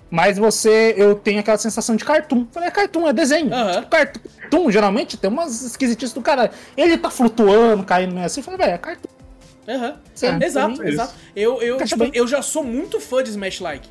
Mas 0.09 0.37
você, 0.37 0.93
eu 0.97 1.15
tenho 1.15 1.39
aquela 1.39 1.57
sensação 1.57 1.95
de 1.95 2.03
cartoon. 2.03 2.45
Falei, 2.51 2.69
é 2.69 2.71
cartoon, 2.71 3.07
é 3.07 3.13
desenho. 3.13 3.53
Aham. 3.53 3.73
Tipo, 3.73 3.87
cartoon, 3.89 4.71
geralmente 4.71 5.17
tem 5.17 5.29
umas 5.29 5.61
esquisitices 5.61 6.13
do 6.13 6.21
caralho. 6.21 6.51
Ele 6.75 6.97
tá 6.97 7.09
flutuando, 7.09 7.83
caindo 7.83 8.13
meio 8.13 8.25
assim. 8.25 8.39
Eu 8.39 8.43
falei, 8.43 8.57
velho, 8.57 8.73
é 8.73 8.77
cartoon. 8.77 9.09
Aham. 9.67 9.95
Sério, 10.15 10.43
Exato, 10.43 10.81
mim, 10.81 10.87
exato. 10.87 11.13
Eu, 11.35 11.61
eu, 11.61 11.77
tipo, 11.85 12.09
eu 12.11 12.27
já 12.27 12.41
sou 12.41 12.63
muito 12.63 12.99
fã 12.99 13.21
de 13.21 13.29
Smash 13.29 13.59
Like. 13.59 13.87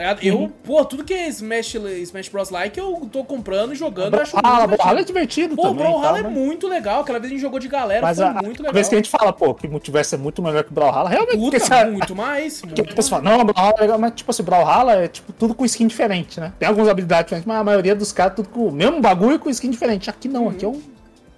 Tá 0.00 0.14
ligado? 0.14 0.22
Uhum. 0.24 0.42
Eu, 0.44 0.48
pô, 0.64 0.84
tudo 0.84 1.04
que 1.04 1.12
é 1.12 1.28
Smash, 1.28 1.74
Smash 1.74 2.28
Bros. 2.30 2.48
Like, 2.50 2.78
eu 2.78 3.06
tô 3.12 3.22
comprando 3.22 3.72
e 3.72 3.76
jogando. 3.76 4.14
acho 4.18 4.34
muito 4.34 4.42
Brawlhalla, 4.42 4.62
divertido. 4.62 4.76
Brawlhalla 4.78 5.00
é 5.00 5.04
divertido 5.04 5.56
Pô, 5.56 5.62
o 5.62 5.64
também. 5.68 5.84
e 5.84 5.88
Brawlhala 5.88 6.18
é 6.18 6.22
né? 6.22 6.28
muito 6.30 6.66
legal. 6.68 7.00
Aquela 7.02 7.18
vez 7.18 7.30
a 7.30 7.34
gente 7.34 7.42
jogou 7.42 7.58
de 7.60 7.68
galera, 7.68 8.00
Mas 8.00 8.16
foi 8.16 8.26
a, 8.26 8.32
muito 8.42 8.60
legal. 8.60 8.72
vez 8.72 8.88
que 8.88 8.94
a 8.94 8.98
gente 8.98 9.10
fala, 9.10 9.32
pô, 9.32 9.54
que 9.54 9.66
o 9.66 9.70
multiverso 9.70 10.14
é 10.14 10.18
muito 10.18 10.42
melhor 10.42 10.64
que 10.64 10.70
o 10.70 10.74
Brawlhalla, 10.74 11.08
realmente, 11.10 11.36
Puta, 11.36 11.58
você- 11.58 11.84
muito 11.84 12.16
mais. 12.16 12.60
Porque 12.62 12.80
Muito 12.80 12.92
a 12.92 12.96
pessoa 12.96 13.20
fala, 13.22 13.36
não, 13.36 13.44
Brawlhalla 13.44 13.74
é 13.76 13.80
legal, 13.82 13.98
mas 13.98 14.12
tipo 14.14 14.30
assim, 14.30 14.42
Brawlhalla 14.42 14.92
é 14.94 15.08
tipo 15.08 15.32
tudo 15.34 15.54
com 15.54 15.64
skin 15.66 15.86
diferente, 15.86 16.40
né? 16.40 16.52
Tem 16.58 16.66
algumas 16.66 16.88
habilidades 16.88 17.26
diferentes, 17.26 17.46
mas 17.46 17.58
a 17.60 17.64
maioria 17.64 17.94
dos 17.94 18.10
caras 18.10 18.34
tudo 18.36 18.48
com 18.48 18.68
o 18.68 18.72
mesmo 18.72 19.00
bagulho 19.00 19.38
com 19.38 19.50
skin 19.50 19.70
diferente. 19.70 20.08
Aqui 20.08 20.28
não, 20.28 20.48
aqui 20.48 20.64
é 20.64 20.68
um, 20.68 20.80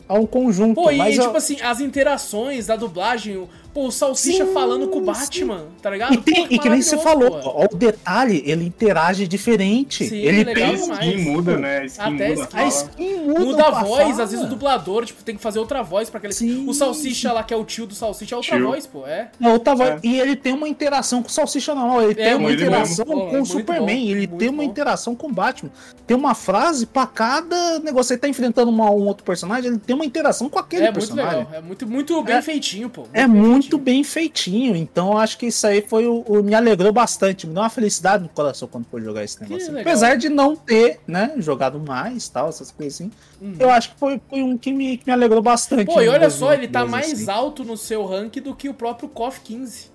é 0.09 0.13
um 0.13 0.27
conjunto. 0.27 0.75
Pô, 0.81 0.91
e 0.91 0.97
mas 0.99 1.15
tipo 1.15 1.27
eu- 1.27 1.37
assim, 1.37 1.61
as 1.61 1.81
interações 1.81 2.67
da 2.67 2.77
dublagem, 2.77 3.37
o- 3.39 3.49
pô, 3.73 3.86
o 3.86 3.93
Salsicha 3.93 4.44
Sim, 4.47 4.53
falando 4.53 4.89
com 4.89 4.99
o 4.99 5.01
sim. 5.01 5.07
Batman, 5.07 5.65
tá 5.81 5.90
ligado? 5.90 6.15
E, 6.15 6.16
tem, 6.19 6.47
Pô, 6.47 6.55
e 6.55 6.59
que 6.59 6.69
nem 6.69 6.82
você 6.82 6.99
falou, 6.99 7.31
pô. 7.40 7.49
ó, 7.49 7.65
o 7.73 7.77
detalhe, 7.77 8.43
ele 8.47 8.65
interage 8.66 9.27
diferente. 9.27 10.07
Sim, 10.09 10.16
ele 10.16 10.44
legal 10.44 10.73
Tem 10.73 10.82
demais. 10.82 11.07
skin 11.07 11.16
muda, 11.31 11.57
né? 11.59 11.78
A 11.78 11.85
skin 11.86 12.01
Até 12.15 12.28
muda 12.28 12.43
skin. 12.43 12.57
a 12.59 12.66
skin 12.69 13.15
muda, 13.16 13.40
Muda 13.40 13.66
a 13.66 13.70
voz, 13.82 14.09
fala. 14.11 14.23
às 14.24 14.31
vezes 14.31 14.44
o 14.44 14.49
dublador, 14.49 15.05
tipo, 15.05 15.23
tem 15.23 15.36
que 15.36 15.43
fazer 15.43 15.59
outra 15.59 15.82
voz 15.82 16.09
pra 16.11 16.19
aquele. 16.19 16.32
Sim. 16.32 16.69
O 16.69 16.74
Salsicha 16.74 17.32
lá, 17.32 17.43
que 17.43 17.53
é 17.55 17.57
o 17.57 17.65
tio 17.65 17.86
do 17.86 17.94
Salsicha, 17.94 18.35
é 18.35 18.36
outra 18.36 18.57
Tio. 18.57 18.66
voz, 18.66 18.86
pô. 18.86 19.07
É. 19.07 19.31
É 19.40 19.49
outra 19.49 19.74
voz. 19.74 19.90
É. 19.90 19.99
E 20.03 20.20
ele 20.20 20.36
tem 20.36 20.53
uma 20.53 20.69
interação 20.69 21.23
com 21.23 21.28
o 21.28 21.32
Salsicha 21.32 21.74
normal. 21.74 22.03
Ele 22.03 22.15
tem 22.15 22.35
uma 22.35 22.53
interação 22.53 23.05
mesmo. 23.07 23.20
É 23.23 23.24
com 23.24 23.28
o 23.28 23.32
muito 23.32 23.49
Superman. 23.49 23.86
bom, 24.05 24.11
ele 24.11 24.27
muito 24.27 24.36
tem 24.39 24.49
uma 24.49 24.62
bom. 24.62 24.69
interação 24.69 25.15
com 25.15 25.28
o 25.28 25.32
Batman. 25.32 25.70
Tem 26.07 26.16
uma 26.16 26.35
frase 26.35 26.86
pra 26.86 27.07
cada 27.07 27.78
negócio. 27.81 28.12
Ele 28.12 28.20
tá 28.20 28.28
enfrentando 28.28 28.70
uma- 28.70 28.90
um 28.90 29.07
outro 29.07 29.24
personagem, 29.24 29.70
ele 29.70 29.78
tem 29.78 29.94
uma 29.94 30.05
interação 30.05 30.49
com 30.49 30.59
aquele 30.59 30.82
É 30.82 30.85
muito 30.86 30.94
personagem. 30.94 31.39
legal. 31.39 31.55
É 31.55 31.61
muito, 31.61 31.86
muito 31.86 32.23
bem 32.23 32.36
É- 32.36 32.43
feitinho, 32.43 32.89
pô. 32.90 33.05
É 33.12 33.27
bem 33.27 33.62
muito 33.63 33.79
bem 33.79 34.05
feitinho. 34.05 34.77
Então 34.77 35.13
eu 35.13 35.19
acho 35.19 35.39
que 35.39 35.47
isso 35.47 35.67
aí 35.67 35.83
foi 35.83 36.07
o, 36.07 36.21
o- 36.27 36.43
me 36.43 36.55
alegrou 36.55 36.93
bastante. 36.93 37.47
Me 37.47 37.55
deu 37.55 37.63
uma 37.63 37.71
felicidade 37.71 38.23
no 38.23 38.29
coração 38.29 38.69
quando 38.69 38.87
foi 38.87 39.01
jogar 39.01 39.25
esse 39.25 39.41
negócio. 39.43 39.79
Apesar 39.81 40.17
de 40.17 40.29
não 40.29 40.55
ter, 40.55 41.01
né, 41.07 41.33
jogado 41.39 41.81
mais 41.81 42.29
tal, 42.29 42.49
essas 42.49 42.71
coisas 42.71 42.95
assim. 43.01 43.11
Eu 43.59 43.71
acho 43.71 43.93
que 43.93 43.99
foi, 43.99 44.21
foi 44.29 44.43
um 44.43 44.57
que 44.57 44.73
me, 44.73 44.97
que 44.97 45.07
me 45.07 45.13
alegrou 45.13 45.43
bastante. 45.43 45.89
Uhum. 45.89 45.95
Pô, 45.95 46.01
e 46.03 46.09
olha 46.09 46.31
só, 46.31 46.53
ele 46.53 46.69
tá 46.69 46.81
2022, 46.81 46.91
mais 46.91 47.13
assim. 47.29 47.31
alto 47.41 47.65
no 47.65 47.77
seu 47.77 48.05
rank 48.05 48.37
do 48.37 48.55
que 48.55 48.69
o 48.69 48.75
próprio 48.75 49.09
KOF 49.09 49.41
15, 49.41 49.91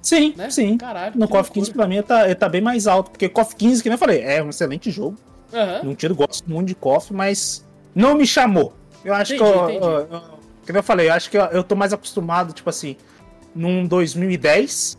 Sim, 0.00 0.34
né? 0.36 0.50
sim. 0.50 0.76
Caralho. 0.78 1.12
No 1.16 1.28
KOF 1.28 1.50
15 1.50 1.66
loucura. 1.70 1.74
pra 1.84 1.88
mim 1.88 1.94
ele 1.96 2.02
tá, 2.02 2.24
ele 2.26 2.34
tá 2.34 2.48
bem 2.48 2.60
mais 2.60 2.86
alto, 2.86 3.10
porque 3.10 3.28
KOF 3.28 3.54
15, 3.54 3.82
que 3.82 3.88
nem 3.88 3.94
eu 3.94 3.98
falei, 3.98 4.20
é 4.22 4.42
um 4.42 4.50
excelente 4.50 4.90
jogo. 4.90 5.16
Aham. 5.52 5.80
Não 5.84 5.94
tiro, 5.94 6.14
gosto 6.14 6.48
muito 6.50 6.68
de 6.68 6.74
KOF, 6.74 7.12
mas 7.12 7.64
não 7.94 8.14
me 8.16 8.26
chamou. 8.26 8.72
Eu 9.04 9.14
acho 9.14 9.34
Entendi, 9.34 9.50
que 9.50 9.58
eu, 9.58 9.70
eu, 9.70 10.08
eu, 10.10 10.22
nem 10.70 10.78
eu 10.78 10.82
falei, 10.82 11.08
eu 11.08 11.12
acho 11.14 11.30
que 11.30 11.36
eu, 11.38 11.42
eu 11.46 11.64
tô 11.64 11.74
mais 11.74 11.92
acostumado, 11.92 12.52
tipo 12.52 12.68
assim, 12.70 12.96
num 13.54 13.86
2010. 13.86 14.98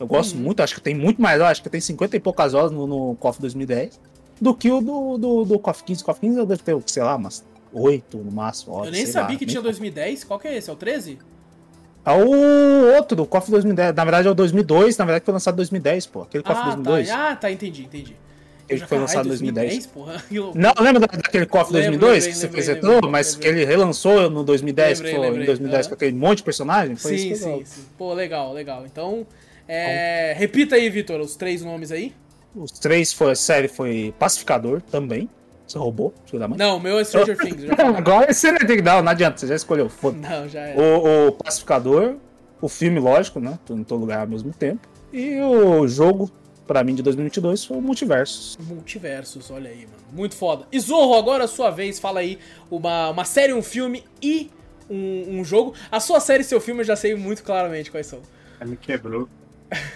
Eu 0.00 0.06
gosto 0.08 0.34
Uhum. 0.34 0.40
muito, 0.42 0.60
acho 0.60 0.74
que 0.74 0.80
tem 0.80 0.94
muito 0.94 1.22
mais, 1.22 1.38
eu 1.38 1.46
acho 1.46 1.62
que 1.62 1.68
tem 1.70 1.80
50 1.80 2.16
e 2.16 2.20
poucas 2.20 2.52
horas 2.54 2.72
no, 2.72 2.86
no 2.86 3.14
KOF 3.16 3.40
2010 3.40 4.00
do 4.40 4.52
que 4.52 4.68
o 4.70 4.80
do, 4.80 5.16
do, 5.16 5.44
do 5.44 5.58
KOF 5.60 5.84
15. 5.84 6.02
KOF 6.02 6.18
15 6.20 6.38
eu 6.38 6.46
devo 6.46 6.62
ter, 6.62 6.76
sei 6.86 7.02
lá, 7.04 7.14
umas 7.14 7.44
8 7.72 8.16
no 8.18 8.32
máximo. 8.32 8.74
horas, 8.74 8.86
Eu 8.88 8.92
nem 8.92 9.06
sabia 9.06 9.34
lá, 9.34 9.38
que 9.38 9.46
nem 9.46 9.52
tinha 9.52 9.62
2010. 9.62 10.24
Qual 10.24 10.40
que 10.40 10.48
é 10.48 10.56
esse? 10.56 10.68
É 10.68 10.72
o 10.72 10.76
13? 10.76 11.18
É 12.04 12.10
o 12.12 12.94
outro, 12.96 13.16
do 13.16 13.24
KOF 13.24 13.50
2010. 13.50 13.94
Na 13.94 14.04
verdade 14.04 14.26
é 14.26 14.30
o 14.30 14.34
2002, 14.34 14.98
na 14.98 15.04
verdade 15.04 15.24
foi 15.24 15.32
lançado 15.32 15.54
em 15.54 15.56
2010, 15.58 16.06
pô. 16.06 16.22
Aquele 16.22 16.42
KOF 16.42 16.60
Ah, 16.60 16.64
2002. 16.64 17.08
tá. 17.08 17.30
Ah, 17.30 17.36
tá, 17.36 17.50
entendi, 17.52 17.84
entendi. 17.84 18.16
Ele 18.68 18.78
Já, 18.80 18.86
foi 18.86 18.98
lançado 18.98 19.26
em 19.26 19.28
2010. 19.28 19.86
porra. 19.86 20.22
que 20.28 20.38
loucura. 20.38 20.62
Não, 20.76 20.84
lembra 20.84 21.00
da- 21.00 21.06
daquele 21.06 21.46
KOF 21.46 21.72
Lembro, 21.72 21.98
2002 21.98 22.12
lembrei, 22.12 22.32
que 22.32 22.38
você 22.38 22.46
lembrei, 22.46 22.62
fez 22.64 22.82
lembrei, 22.82 23.10
mas 23.10 23.36
que 23.36 23.46
ele 23.48 23.64
relançou 23.64 24.30
no 24.30 24.42
2010, 24.44 24.98
Lembrei, 25.00 25.12
que 25.14 25.18
foi 25.20 25.42
em 25.42 25.46
2010 25.46 25.80
aham. 25.86 25.88
com 25.88 25.94
aquele 25.94 26.16
monte 26.16 26.38
de 26.38 26.44
personagem? 26.44 26.96
Foi 26.96 27.18
Sim, 27.18 27.32
isso 27.32 27.44
que 27.44 27.50
eu- 27.50 27.58
sim, 27.58 27.64
sim. 27.64 27.82
Pô, 27.98 28.12
legal, 28.14 28.52
legal. 28.52 28.84
Então, 28.86 29.26
é... 29.68 30.34
repita 30.36 30.76
aí, 30.76 30.88
Vitor, 30.88 31.20
os 31.20 31.36
três 31.36 31.62
nomes 31.62 31.92
aí. 31.92 32.12
Os 32.54 32.70
três 32.72 33.12
foi, 33.12 33.32
a 33.32 33.34
série 33.34 33.68
foi 33.68 34.14
Pacificador 34.18 34.80
também. 34.82 35.28
Você 35.66 35.78
roubou. 35.78 36.12
Não, 36.56 36.76
o 36.76 36.80
meu 36.80 36.98
é 36.98 37.04
Stranger 37.04 37.36
Things. 37.38 37.64
Agora 37.96 38.32
você 38.32 38.52
não 38.52 38.58
tem 38.58 38.76
que 38.76 38.82
dar, 38.82 39.02
não 39.02 39.10
adianta, 39.10 39.38
você 39.38 39.46
já 39.46 39.54
escolheu. 39.56 39.88
Foda. 39.88 40.16
Não, 40.18 40.48
já 40.48 40.60
é. 40.60 40.74
O, 40.76 41.28
o 41.28 41.32
Pacificador, 41.32 42.16
o 42.60 42.68
filme, 42.68 43.00
lógico, 43.00 43.40
né? 43.40 43.58
Tô 43.64 43.74
em 43.74 43.82
todo 43.82 44.00
lugar 44.00 44.20
ao 44.20 44.26
mesmo 44.28 44.52
tempo. 44.52 44.86
E 45.12 45.40
o 45.40 45.88
jogo, 45.88 46.30
pra 46.66 46.82
mim, 46.84 46.94
de 46.94 47.02
2022 47.02 47.64
foi 47.64 47.76
o 47.76 47.80
Multiversos. 47.80 48.56
Multiversos, 48.60 49.50
olha 49.50 49.70
aí, 49.70 49.80
mano. 49.86 50.04
Muito 50.12 50.34
foda. 50.36 50.66
E 50.72 50.78
Zorro, 50.80 51.14
agora 51.14 51.44
a 51.44 51.48
sua 51.48 51.70
vez, 51.70 51.98
fala 51.98 52.20
aí 52.20 52.38
uma, 52.70 53.10
uma 53.10 53.24
série, 53.24 53.52
um 53.52 53.62
filme 53.62 54.04
e 54.22 54.50
um, 54.88 55.38
um 55.40 55.44
jogo. 55.44 55.74
A 55.90 56.00
sua 56.00 56.20
série 56.20 56.42
e 56.42 56.44
seu 56.44 56.60
filme 56.60 56.80
eu 56.80 56.84
já 56.84 56.96
sei 56.96 57.14
muito 57.14 57.42
claramente 57.42 57.90
quais 57.90 58.06
são. 58.06 58.20
Aí 58.60 58.68
me 58.68 58.76
quebrou. 58.76 59.28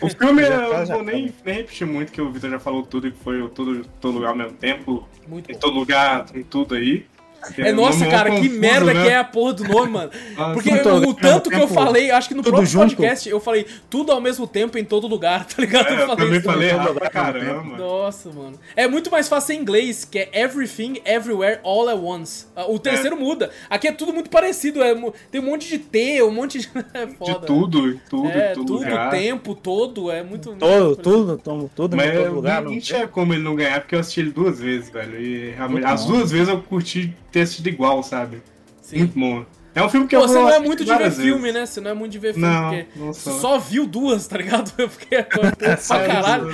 O 0.00 0.08
filme 0.08 0.42
Já 0.46 0.54
eu 0.54 0.70
tá, 0.70 0.78
não 0.80 0.86
vou 0.86 0.96
tá. 0.98 1.02
nem, 1.04 1.34
nem 1.44 1.54
repetir 1.56 1.86
muito, 1.86 2.10
que 2.10 2.20
o 2.20 2.32
Vitor 2.32 2.50
já 2.50 2.58
falou 2.58 2.82
tudo 2.82 3.06
e 3.06 3.12
que 3.12 3.18
foi 3.18 3.40
o 3.42 3.48
todo, 3.48 3.84
todo 4.00 4.14
lugar 4.14 4.30
ao 4.30 4.36
mesmo 4.36 4.54
tempo. 4.56 5.06
Muito 5.26 5.50
Em 5.50 5.54
bom. 5.54 5.60
todo 5.60 5.74
lugar, 5.78 6.26
em 6.34 6.42
tudo 6.42 6.74
aí. 6.74 7.06
É, 7.56 7.72
nossa, 7.72 8.06
cara, 8.06 8.30
que 8.30 8.36
confuso, 8.40 8.58
merda 8.60 8.92
né? 8.92 9.02
que 9.02 9.08
é 9.08 9.16
a 9.16 9.24
porra 9.24 9.52
do 9.54 9.64
nome, 9.64 9.92
mano. 9.92 10.10
Ah, 10.36 10.50
Porque 10.52 10.76
tudo 10.78 11.08
o, 11.10 11.14
tanto 11.14 11.48
que 11.50 11.56
eu 11.56 11.68
falei, 11.68 12.10
acho 12.10 12.28
que 12.28 12.34
no 12.34 12.42
tudo 12.42 12.50
próprio 12.52 12.70
junto. 12.70 12.96
podcast 12.96 13.28
eu 13.28 13.40
falei 13.40 13.64
tudo 13.88 14.12
ao 14.12 14.20
mesmo 14.20 14.46
tempo 14.46 14.76
em 14.76 14.84
todo 14.84 15.06
lugar, 15.06 15.46
tá 15.48 15.54
ligado? 15.62 15.88
É, 15.88 16.02
eu 16.02 16.08
também 16.16 16.32
isso 16.32 16.42
falei 16.42 16.68
errado 16.70 16.94
pra 16.94 17.08
caramba. 17.08 17.76
Nossa, 17.78 18.30
mano. 18.30 18.58
É 18.76 18.86
muito 18.88 19.10
mais 19.10 19.28
fácil 19.28 19.54
em 19.54 19.60
inglês, 19.60 20.04
que 20.04 20.18
é 20.18 20.30
everything, 20.32 21.00
everywhere, 21.04 21.60
all 21.64 21.88
at 21.88 21.96
once. 21.96 22.46
Ah, 22.56 22.66
O 22.66 22.78
terceiro 22.78 23.16
muda. 23.16 23.50
Aqui 23.70 23.88
é 23.88 23.92
tudo 23.92 24.12
muito 24.12 24.28
parecido. 24.30 24.82
É, 24.82 24.94
tem 25.30 25.40
um 25.40 25.44
monte 25.44 25.68
de 25.68 25.78
T, 25.78 26.22
um 26.22 26.32
monte 26.32 26.58
de. 26.58 26.68
é 26.92 27.06
foda. 27.06 27.32
De 27.40 27.46
tudo, 27.46 28.00
tudo, 28.10 28.28
É, 28.28 28.52
tudo, 28.52 28.72
lugar. 28.74 29.08
o 29.08 29.10
tempo 29.10 29.54
todo. 29.54 30.10
É 30.10 30.22
muito. 30.22 30.50
Todo, 30.56 30.84
muito 30.86 31.02
tudo, 31.02 31.38
tudo, 31.38 31.70
tudo 31.74 31.96
Mas 31.96 32.12
todo 32.12 32.34
lugar. 32.34 32.62
não, 32.62 32.78
tinha 32.78 33.06
como 33.06 33.32
ele 33.32 33.42
não 33.42 33.54
ganhar, 33.54 33.80
porque 33.80 33.94
eu 33.94 34.00
assisti 34.00 34.20
ele 34.20 34.30
duas 34.30 34.58
vezes, 34.58 34.90
velho. 34.90 35.20
E 35.20 35.50
realmente, 35.50 35.82
Muito 35.82 35.86
as 35.94 36.04
bom. 36.04 36.12
duas 36.12 36.30
vezes 36.30 36.48
eu 36.48 36.60
curti 36.62 37.14
ter 37.30 37.40
assistido 37.42 37.68
igual, 37.68 38.02
sabe? 38.02 38.42
Sim. 38.82 38.98
Muito 38.98 39.18
bom. 39.18 39.44
É 39.74 39.82
um 39.82 39.88
filme 39.88 40.08
que 40.08 40.16
Pô, 40.16 40.22
eu 40.22 40.28
você 40.28 40.34
vou 40.34 40.42
não 40.44 40.50
é 40.50 40.58
muito 40.58 40.78
de 40.84 40.90
ver 40.90 40.96
várias 40.96 41.16
filme, 41.16 41.40
vezes. 41.42 41.54
né? 41.54 41.66
Você 41.66 41.80
não 41.80 41.90
é 41.90 41.94
muito 41.94 42.12
de 42.12 42.18
ver 42.18 42.32
filme, 42.34 42.48
Não, 42.48 42.70
porque 42.70 42.86
não 42.96 43.12
você 43.12 43.30
só 43.38 43.58
viu 43.58 43.86
duas, 43.86 44.26
tá 44.26 44.36
ligado? 44.38 44.72
Porque 44.74 45.14
é 45.14 45.22
pra 45.22 46.06
caralho. 46.06 46.48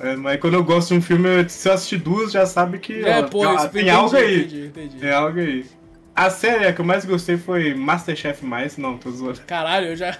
É, 0.00 0.16
mas 0.16 0.40
quando 0.40 0.54
eu 0.54 0.64
gosto 0.64 0.88
de 0.88 0.94
um 0.98 1.02
filme, 1.02 1.48
se 1.48 1.68
eu 1.68 1.72
assistir 1.72 1.98
duas, 1.98 2.32
já 2.32 2.46
sabe 2.46 2.78
que 2.78 3.04
É, 3.04 3.20
ó, 3.20 3.22
pô, 3.28 3.46
tem 3.46 3.64
entendi, 3.66 3.90
algo 3.90 4.16
aí. 4.16 4.38
Entendi, 4.40 4.66
entendi. 4.66 4.96
Tem 4.98 5.12
algo 5.12 5.38
aí. 5.38 5.66
A 6.16 6.30
série 6.30 6.72
que 6.72 6.80
eu 6.80 6.84
mais 6.84 7.04
gostei 7.04 7.36
foi 7.36 7.74
Masterchef 7.74 8.44
Mais, 8.44 8.76
não, 8.76 8.96
tô 8.96 9.10
zoando. 9.10 9.40
Caralho, 9.46 9.88
eu 9.88 9.96
já. 9.96 10.16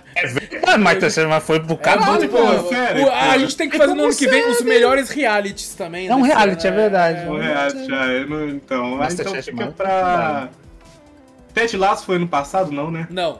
Ah, 0.66 0.76
mas 0.76 0.98
terceiro, 0.98 1.30
mas 1.30 1.44
foi 1.44 1.60
pro 1.60 1.74
É 1.74 1.76
caralho, 1.76 2.12
muito 2.14 2.28
pô, 2.30 2.38
bom. 2.44 2.68
sério, 2.68 3.04
O- 3.06 3.10
a 3.10 3.38
gente 3.38 3.56
tem 3.56 3.70
que 3.70 3.78
fazer 3.78 3.94
no 3.94 4.02
ano 4.04 4.16
que 4.16 4.26
vem 4.26 4.50
os 4.50 4.60
melhores 4.62 5.08
realities 5.10 5.72
também. 5.76 6.08
É 6.08 6.14
um 6.14 6.22
né? 6.22 6.28
reality, 6.34 6.66
é 6.66 6.70
verdade. 6.72 7.28
Um 7.28 7.38
reality 7.38 7.86
não, 8.28 8.48
então. 8.48 8.96
Mas 8.96 9.14
então 9.14 9.24
Masterchef 9.32 9.50
fica 9.52 9.66
pra. 9.70 10.48
Ted 11.54 11.76
Lasso 11.76 12.04
foi 12.04 12.16
ano 12.16 12.26
passado, 12.26 12.72
não, 12.72 12.90
né? 12.90 13.06
Não. 13.08 13.38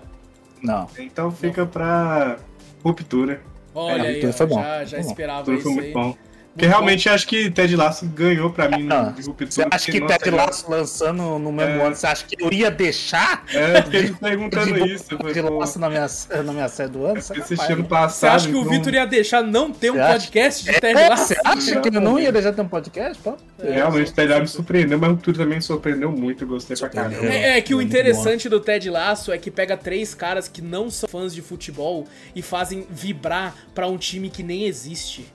Não. 0.62 0.88
Então 0.96 1.32
fica 1.32 1.66
pra 1.66 2.36
Ruptura. 2.84 3.40
Olha 3.74 4.02
É, 4.04 4.06
aí, 4.06 4.26
ó, 4.28 4.32
foi 4.32 4.46
bom, 4.46 4.62
já, 4.62 4.84
já 4.84 4.96
foi 4.98 5.02
bom. 5.04 5.10
esperava 5.10 5.42
Tudo 5.44 5.54
isso 5.56 5.62
foi 5.64 5.72
aí. 5.72 5.78
muito 5.78 5.92
bom. 5.94 6.16
Porque 6.54 6.66
realmente 6.68 7.08
acho 7.08 7.26
que 7.26 7.50
Ted 7.50 7.74
Lasso 7.74 8.06
ganhou 8.06 8.48
pra 8.48 8.68
mim 8.68 8.84
no 8.84 9.12
de 9.12 9.22
ruptura. 9.26 9.50
Você 9.50 9.66
acha 9.68 9.90
que 9.90 9.98
nossa, 9.98 10.18
Ted 10.20 10.30
Lasso 10.36 10.70
lançando 10.70 11.36
no 11.36 11.50
mesmo 11.52 11.72
É. 11.80 11.86
ano, 11.86 11.96
você 11.96 12.06
acha 12.06 12.24
que 12.24 12.36
eu 12.40 12.52
ia 12.52 12.70
deixar 12.70 13.44
É, 13.52 13.78
eu 13.78 13.82
fiquei 13.82 14.02
me 14.02 14.14
perguntando 14.14 14.72
de 14.72 14.94
isso. 14.94 15.18
Ted 15.18 15.40
Lasso 15.40 15.80
na 15.80 15.88
minha, 15.90 16.06
na 16.44 16.52
minha 16.52 16.68
série 16.68 16.90
do 16.90 17.04
ano? 17.04 17.20
Você 17.20 17.32
é 17.34 17.38
Esse 17.38 17.56
capaz, 17.56 17.70
ano 17.70 17.84
passado. 17.84 18.12
Você 18.12 18.26
acha 18.36 18.48
que 18.48 18.54
o 18.54 18.60
então- 18.60 18.70
Vitor 18.72 18.94
ia 18.94 19.04
deixar 19.04 19.42
não 19.42 19.72
ter 19.72 19.90
um 19.90 19.94
Você 19.94 20.00
acha? 20.00 20.12
podcast 20.12 20.64
de 20.64 20.80
Ted 20.80 21.00
É, 21.00 21.08
Lasso? 21.08 21.26
você 21.26 21.40
acha 21.44 21.80
que 21.80 21.88
eu 21.88 22.00
não 22.00 22.18
ia 22.20 22.30
deixar 22.30 22.50
de 22.50 22.56
ter 22.56 22.62
um 22.62 22.68
podcast? 22.68 23.20
Pô? 23.20 23.36
Realmente, 23.60 24.12
o 24.12 24.14
Ted 24.14 24.28
Lasso 24.28 24.42
me 24.42 24.48
surpreendeu, 24.48 24.96
mas 24.98 25.10
o 25.10 25.12
Ruptura 25.14 25.38
também 25.38 25.56
me 25.56 25.62
surpreendeu 25.62 26.12
muito. 26.12 26.46
Gostei 26.46 26.76
pra 26.76 26.88
caramba. 26.88 27.26
É, 27.26 27.58
é 27.58 27.60
que 27.60 27.74
o 27.74 27.82
interessante 27.82 28.48
do 28.48 28.60
Ted 28.60 28.88
Lasso 28.90 29.32
é 29.32 29.38
que 29.38 29.50
pega 29.50 29.76
três 29.76 30.14
caras 30.14 30.46
que 30.46 30.62
não 30.62 30.88
são 30.88 31.08
fãs 31.08 31.34
de 31.34 31.42
futebol 31.42 32.06
e 32.32 32.42
fazem 32.42 32.86
vibrar 32.88 33.56
pra 33.74 33.88
um 33.88 33.98
time 33.98 34.30
que 34.30 34.44
nem 34.44 34.66
existe. 34.66 35.26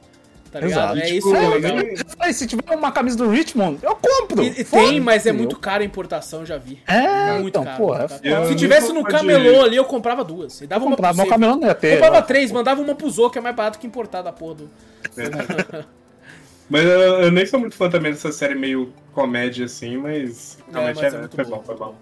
Tá 0.51 0.59
ligado? 0.59 0.97
Exato. 0.97 0.97
É 0.97 1.01
Tipo, 1.05 1.17
isso 1.17 1.29
que 1.31 1.37
é 1.37 1.45
eu 1.45 1.49
legal. 1.49 1.77
Eu 2.27 2.33
se 2.33 2.47
tiver 2.47 2.75
uma 2.75 2.91
camisa 2.91 3.15
do 3.17 3.29
Richmond, 3.29 3.79
eu 3.83 3.95
compro. 3.95 4.43
E- 4.43 4.63
tem, 4.63 4.99
mas 4.99 5.25
é 5.25 5.29
eu- 5.29 5.33
muito 5.35 5.55
cara 5.57 5.83
a 5.83 5.85
importação, 5.85 6.45
já 6.45 6.57
vi. 6.57 6.81
É, 6.87 7.33
muito 7.33 7.49
então, 7.49 7.63
caro. 7.63 7.77
porra, 7.77 7.99
muito 7.99 8.25
é 8.25 8.29
caro. 8.31 8.45
Se 8.45 8.51
Eu 8.51 8.55
tivesse 8.55 8.91
no 8.91 9.03
camelô 9.03 9.61
ali, 9.63 9.75
eu 9.75 9.85
comprava 9.85 10.23
duas. 10.23 10.59
E 10.61 10.67
dava 10.67 10.85
uma 10.85 10.95
comprar, 10.95 11.09
pra 11.09 11.17
meu 11.17 11.25
você. 11.25 11.29
camelô 11.29 11.55
não 11.55 11.67
ia 11.67 11.75
ter. 11.75 11.93
Comprava 11.99 12.21
três, 12.23 12.51
mandava 12.51 12.81
uma 12.81 12.95
pro 12.95 13.09
Zo, 13.09 13.29
que 13.29 13.37
é 13.37 13.41
mais 13.41 13.55
barato 13.55 13.77
que 13.79 13.85
importar 13.87 14.21
da 14.23 14.31
porra 14.31 14.55
do. 14.55 14.69
Mas 16.69 16.83
eu, 16.83 16.89
eu 17.23 17.31
nem 17.31 17.45
sou 17.47 17.59
muito 17.59 17.75
fã 17.75 17.89
também 17.89 18.11
dessa 18.11 18.31
série 18.31 18.53
meio 18.53 18.93
comédia 19.11 19.65
assim, 19.65 19.97
mas 19.97 20.57
realmente 20.71 21.01
mas 21.01 21.13
é 21.13 21.17
é- 21.17 21.19
muito 21.21 21.35
foi 21.35 21.45
bom. 21.45 21.57
bom, 21.57 21.63
foi 21.63 21.75
bom. 21.75 21.95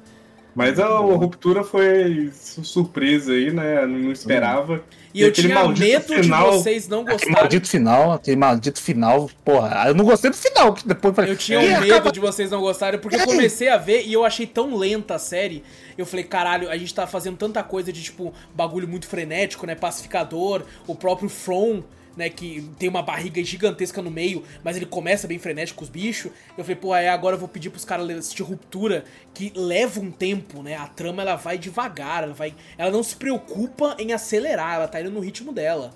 Mas 0.57 0.79
a, 0.79 0.87
ruptura 0.87 1.63
foi 1.63 2.31
su- 2.33 2.63
surpresa 2.65 3.31
aí, 3.31 3.51
né? 3.53 3.85
Não 3.85 4.11
esperava. 4.11 4.81
E 5.13 5.21
eu 5.21 5.29
aquele 5.29 5.49
tinha 5.49 5.67
medo 5.69 6.13
final- 6.15 6.49
de 6.51 6.57
vocês 6.57 6.87
não 6.87 7.01
Aquele 7.01 7.13
gostarem. 7.13 7.35
maldito 7.41 7.67
final, 7.67 8.11
aquele 8.13 8.35
maldito 8.37 8.81
final, 8.81 9.29
porra. 9.45 9.83
Eu 9.87 9.93
não 9.93 10.03
gostei 10.03 10.31
do 10.31 10.35
final, 10.35 10.73
que 10.73 10.87
depois 10.87 11.11
eu 11.11 11.15
falei. 11.15 11.31
Eu 11.31 11.37
tinha 11.37 11.61
"Ih, 11.61 11.75
um 11.75 11.79
medo 11.81 11.93
acaba- 11.93 12.11
de 12.11 12.19
vocês 12.19 12.49
não 12.49 12.59
gostarem, 12.61 12.99
porque 12.99 13.15
eu 13.17 13.25
comecei 13.25 13.69
a 13.69 13.77
ver 13.77 14.01
e 14.07 14.13
eu 14.13 14.25
achei 14.25 14.47
tão 14.47 14.75
lenta 14.75 15.13
a 15.13 15.19
série. 15.19 15.63
Eu 15.95 16.07
falei, 16.07 16.25
caralho, 16.25 16.69
a 16.71 16.77
gente 16.77 16.91
tá 16.93 17.05
fazendo 17.05 17.37
tanta 17.37 17.61
coisa 17.61 17.93
de, 17.93 18.01
tipo, 18.01 18.33
bagulho 18.55 18.87
muito 18.87 19.07
frenético, 19.07 19.65
né? 19.67 19.75
Pacificador, 19.75 20.63
o 20.87 20.95
próprio 20.95 21.29
From, 21.29 21.83
né? 22.17 22.29
Que 22.29 22.69
tem 22.77 22.89
uma 22.89 23.01
barriga 23.01 23.41
gigantesca 23.43 24.01
no 24.01 24.11
meio, 24.11 24.43
mas 24.63 24.75
ele 24.75 24.85
começa 24.85 25.27
bem 25.27 25.39
frenético 25.39 25.79
com 25.79 25.83
os 25.83 25.89
bichos. 25.89 26.31
Eu 26.57 26.63
falei, 26.63 26.75
pô, 26.75 26.91
aí 26.91 27.07
agora 27.07 27.35
eu 27.35 27.39
vou 27.39 27.47
pedir 27.47 27.69
pros 27.69 27.85
caras 27.85 28.09
assistir 28.09 28.41
Ruptura, 28.43 29.05
que 29.33 29.53
leva 29.55 29.99
um 29.99 30.11
tempo, 30.11 30.63
né? 30.63 30.75
A 30.75 30.87
trama, 30.87 31.21
ela 31.21 31.35
vai 31.35 31.57
devagar, 31.57 32.23
ela 32.23 32.33
vai... 32.33 32.53
Ela 32.77 32.91
não 32.91 33.03
se 33.03 33.15
preocupa 33.15 33.95
em 33.99 34.11
acelerar, 34.11 34.75
ela 34.75 34.87
tá 34.87 34.99
indo 34.99 35.11
no 35.11 35.19
ritmo 35.19 35.53
dela. 35.53 35.91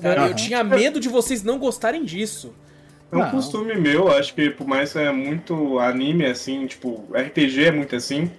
Cara, 0.00 0.22
eu 0.22 0.26
Aham. 0.26 0.34
tinha 0.34 0.62
medo 0.64 1.00
de 1.00 1.08
vocês 1.08 1.42
não 1.42 1.58
gostarem 1.58 2.04
disso. 2.04 2.54
É 3.10 3.16
um 3.16 3.20
Não. 3.20 3.30
costume 3.30 3.74
meu, 3.74 4.10
acho 4.10 4.34
que 4.34 4.48
por 4.50 4.66
mais 4.66 4.92
que 4.92 4.98
é 4.98 5.12
muito 5.12 5.78
anime, 5.78 6.24
assim, 6.24 6.66
tipo, 6.66 7.06
RPG 7.12 7.66
é 7.66 7.70
muito 7.70 7.94
assim. 7.94 8.30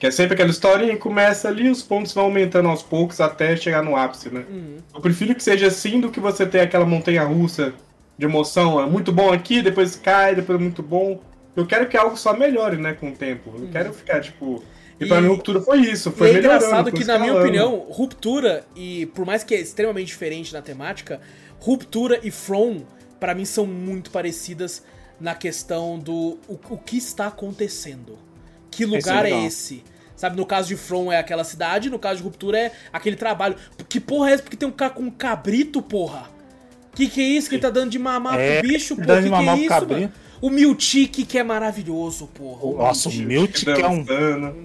Que 0.00 0.06
é 0.06 0.10
sempre 0.10 0.32
aquela 0.34 0.48
historinha 0.50 0.94
que 0.94 0.98
começa 0.98 1.46
ali, 1.46 1.68
os 1.70 1.82
pontos 1.82 2.12
vão 2.14 2.24
aumentando 2.24 2.68
aos 2.70 2.82
poucos 2.82 3.20
até 3.20 3.54
chegar 3.54 3.82
no 3.82 3.94
ápice, 3.94 4.30
né? 4.30 4.44
Uhum. 4.50 4.76
Eu 4.94 5.00
prefiro 5.02 5.34
que 5.34 5.42
seja 5.44 5.66
assim 5.66 6.00
do 6.00 6.10
que 6.10 6.18
você 6.18 6.46
ter 6.46 6.60
aquela 6.60 6.86
montanha 6.86 7.22
russa 7.22 7.74
de 8.16 8.24
emoção. 8.24 8.80
É 8.82 8.86
muito 8.86 9.12
bom 9.12 9.30
aqui, 9.30 9.60
depois 9.60 9.94
cai, 9.96 10.34
depois 10.34 10.58
é 10.58 10.62
muito 10.62 10.82
bom. 10.82 11.20
Eu 11.54 11.66
quero 11.66 11.86
que 11.86 11.98
algo 11.98 12.16
só 12.16 12.34
melhore, 12.34 12.78
né, 12.78 12.94
com 12.94 13.10
o 13.10 13.12
tempo. 13.12 13.52
Eu 13.58 13.68
quero 13.68 13.92
ficar, 13.92 14.20
tipo. 14.22 14.64
E 14.98 15.04
pra 15.06 15.16
Uhum. 15.18 15.22
E- 15.22 15.26
mim, 15.28 15.34
ruptura 15.34 15.60
foi 15.60 15.78
isso. 15.80 16.10
Foi 16.12 16.28
e 16.32 16.36
é 16.36 16.38
engraçado 16.38 16.90
que, 16.90 17.04
na 17.04 17.18
minha 17.18 17.34
opinião, 17.38 17.86
Ruptura, 17.90 18.64
e 18.74 19.04
por 19.14 19.26
mais 19.26 19.44
que 19.44 19.54
é 19.54 19.60
extremamente 19.60 20.06
diferente 20.06 20.50
na 20.52 20.62
temática, 20.62 21.20
Ruptura 21.58 22.18
e 22.22 22.30
From, 22.30 22.84
pra 23.18 23.34
mim, 23.34 23.44
são 23.44 23.66
muito 23.66 24.10
parecidas 24.10 24.82
na 25.20 25.34
questão 25.34 25.98
do 25.98 26.38
o, 26.48 26.58
o 26.70 26.78
que 26.78 26.96
está 26.96 27.26
acontecendo. 27.26 28.18
Que 28.70 28.84
lugar 28.84 29.20
é, 29.26 29.30
legal. 29.30 29.46
esse? 29.46 29.82
Sabe, 30.16 30.36
no 30.36 30.44
caso 30.44 30.68
de 30.68 30.76
From 30.76 31.10
é 31.10 31.18
aquela 31.18 31.44
cidade, 31.44 31.88
no 31.88 31.98
caso 31.98 32.18
de 32.18 32.22
Ruptura 32.24 32.58
é 32.58 32.72
aquele 32.92 33.16
trabalho. 33.16 33.56
Que 33.88 33.98
porra 33.98 34.30
é 34.30 34.34
essa? 34.34 34.42
Porque 34.42 34.56
tem 34.56 34.68
um 34.68 34.72
cara 34.72 34.92
com 34.92 35.02
um 35.04 35.10
cabrito, 35.10 35.80
porra? 35.80 36.28
Que 36.94 37.08
que 37.08 37.20
é 37.20 37.24
isso 37.24 37.48
que 37.48 37.54
ele 37.54 37.62
tá 37.62 37.70
dando 37.70 37.90
de 37.90 37.98
mamar 37.98 38.38
É, 38.38 38.60
pro 38.60 38.68
bicho, 38.68 38.96
pô? 38.96 39.02
dando 39.02 39.16
Que 39.16 39.22
de 39.24 39.28
que 39.30 39.34
é 39.34 39.38
mamar 39.38 39.54
pro 39.54 39.60
isso, 39.64 39.68
cabrito. 39.68 40.00
mano? 40.00 40.12
O 40.40 40.48
Miltic, 40.48 41.24
que 41.26 41.38
é 41.38 41.42
maravilhoso, 41.42 42.26
porra. 42.28 42.84
Nossa, 42.84 43.08
o 43.08 43.12
Miltic 43.12 43.68
é 43.68 43.86
um. 43.86 44.04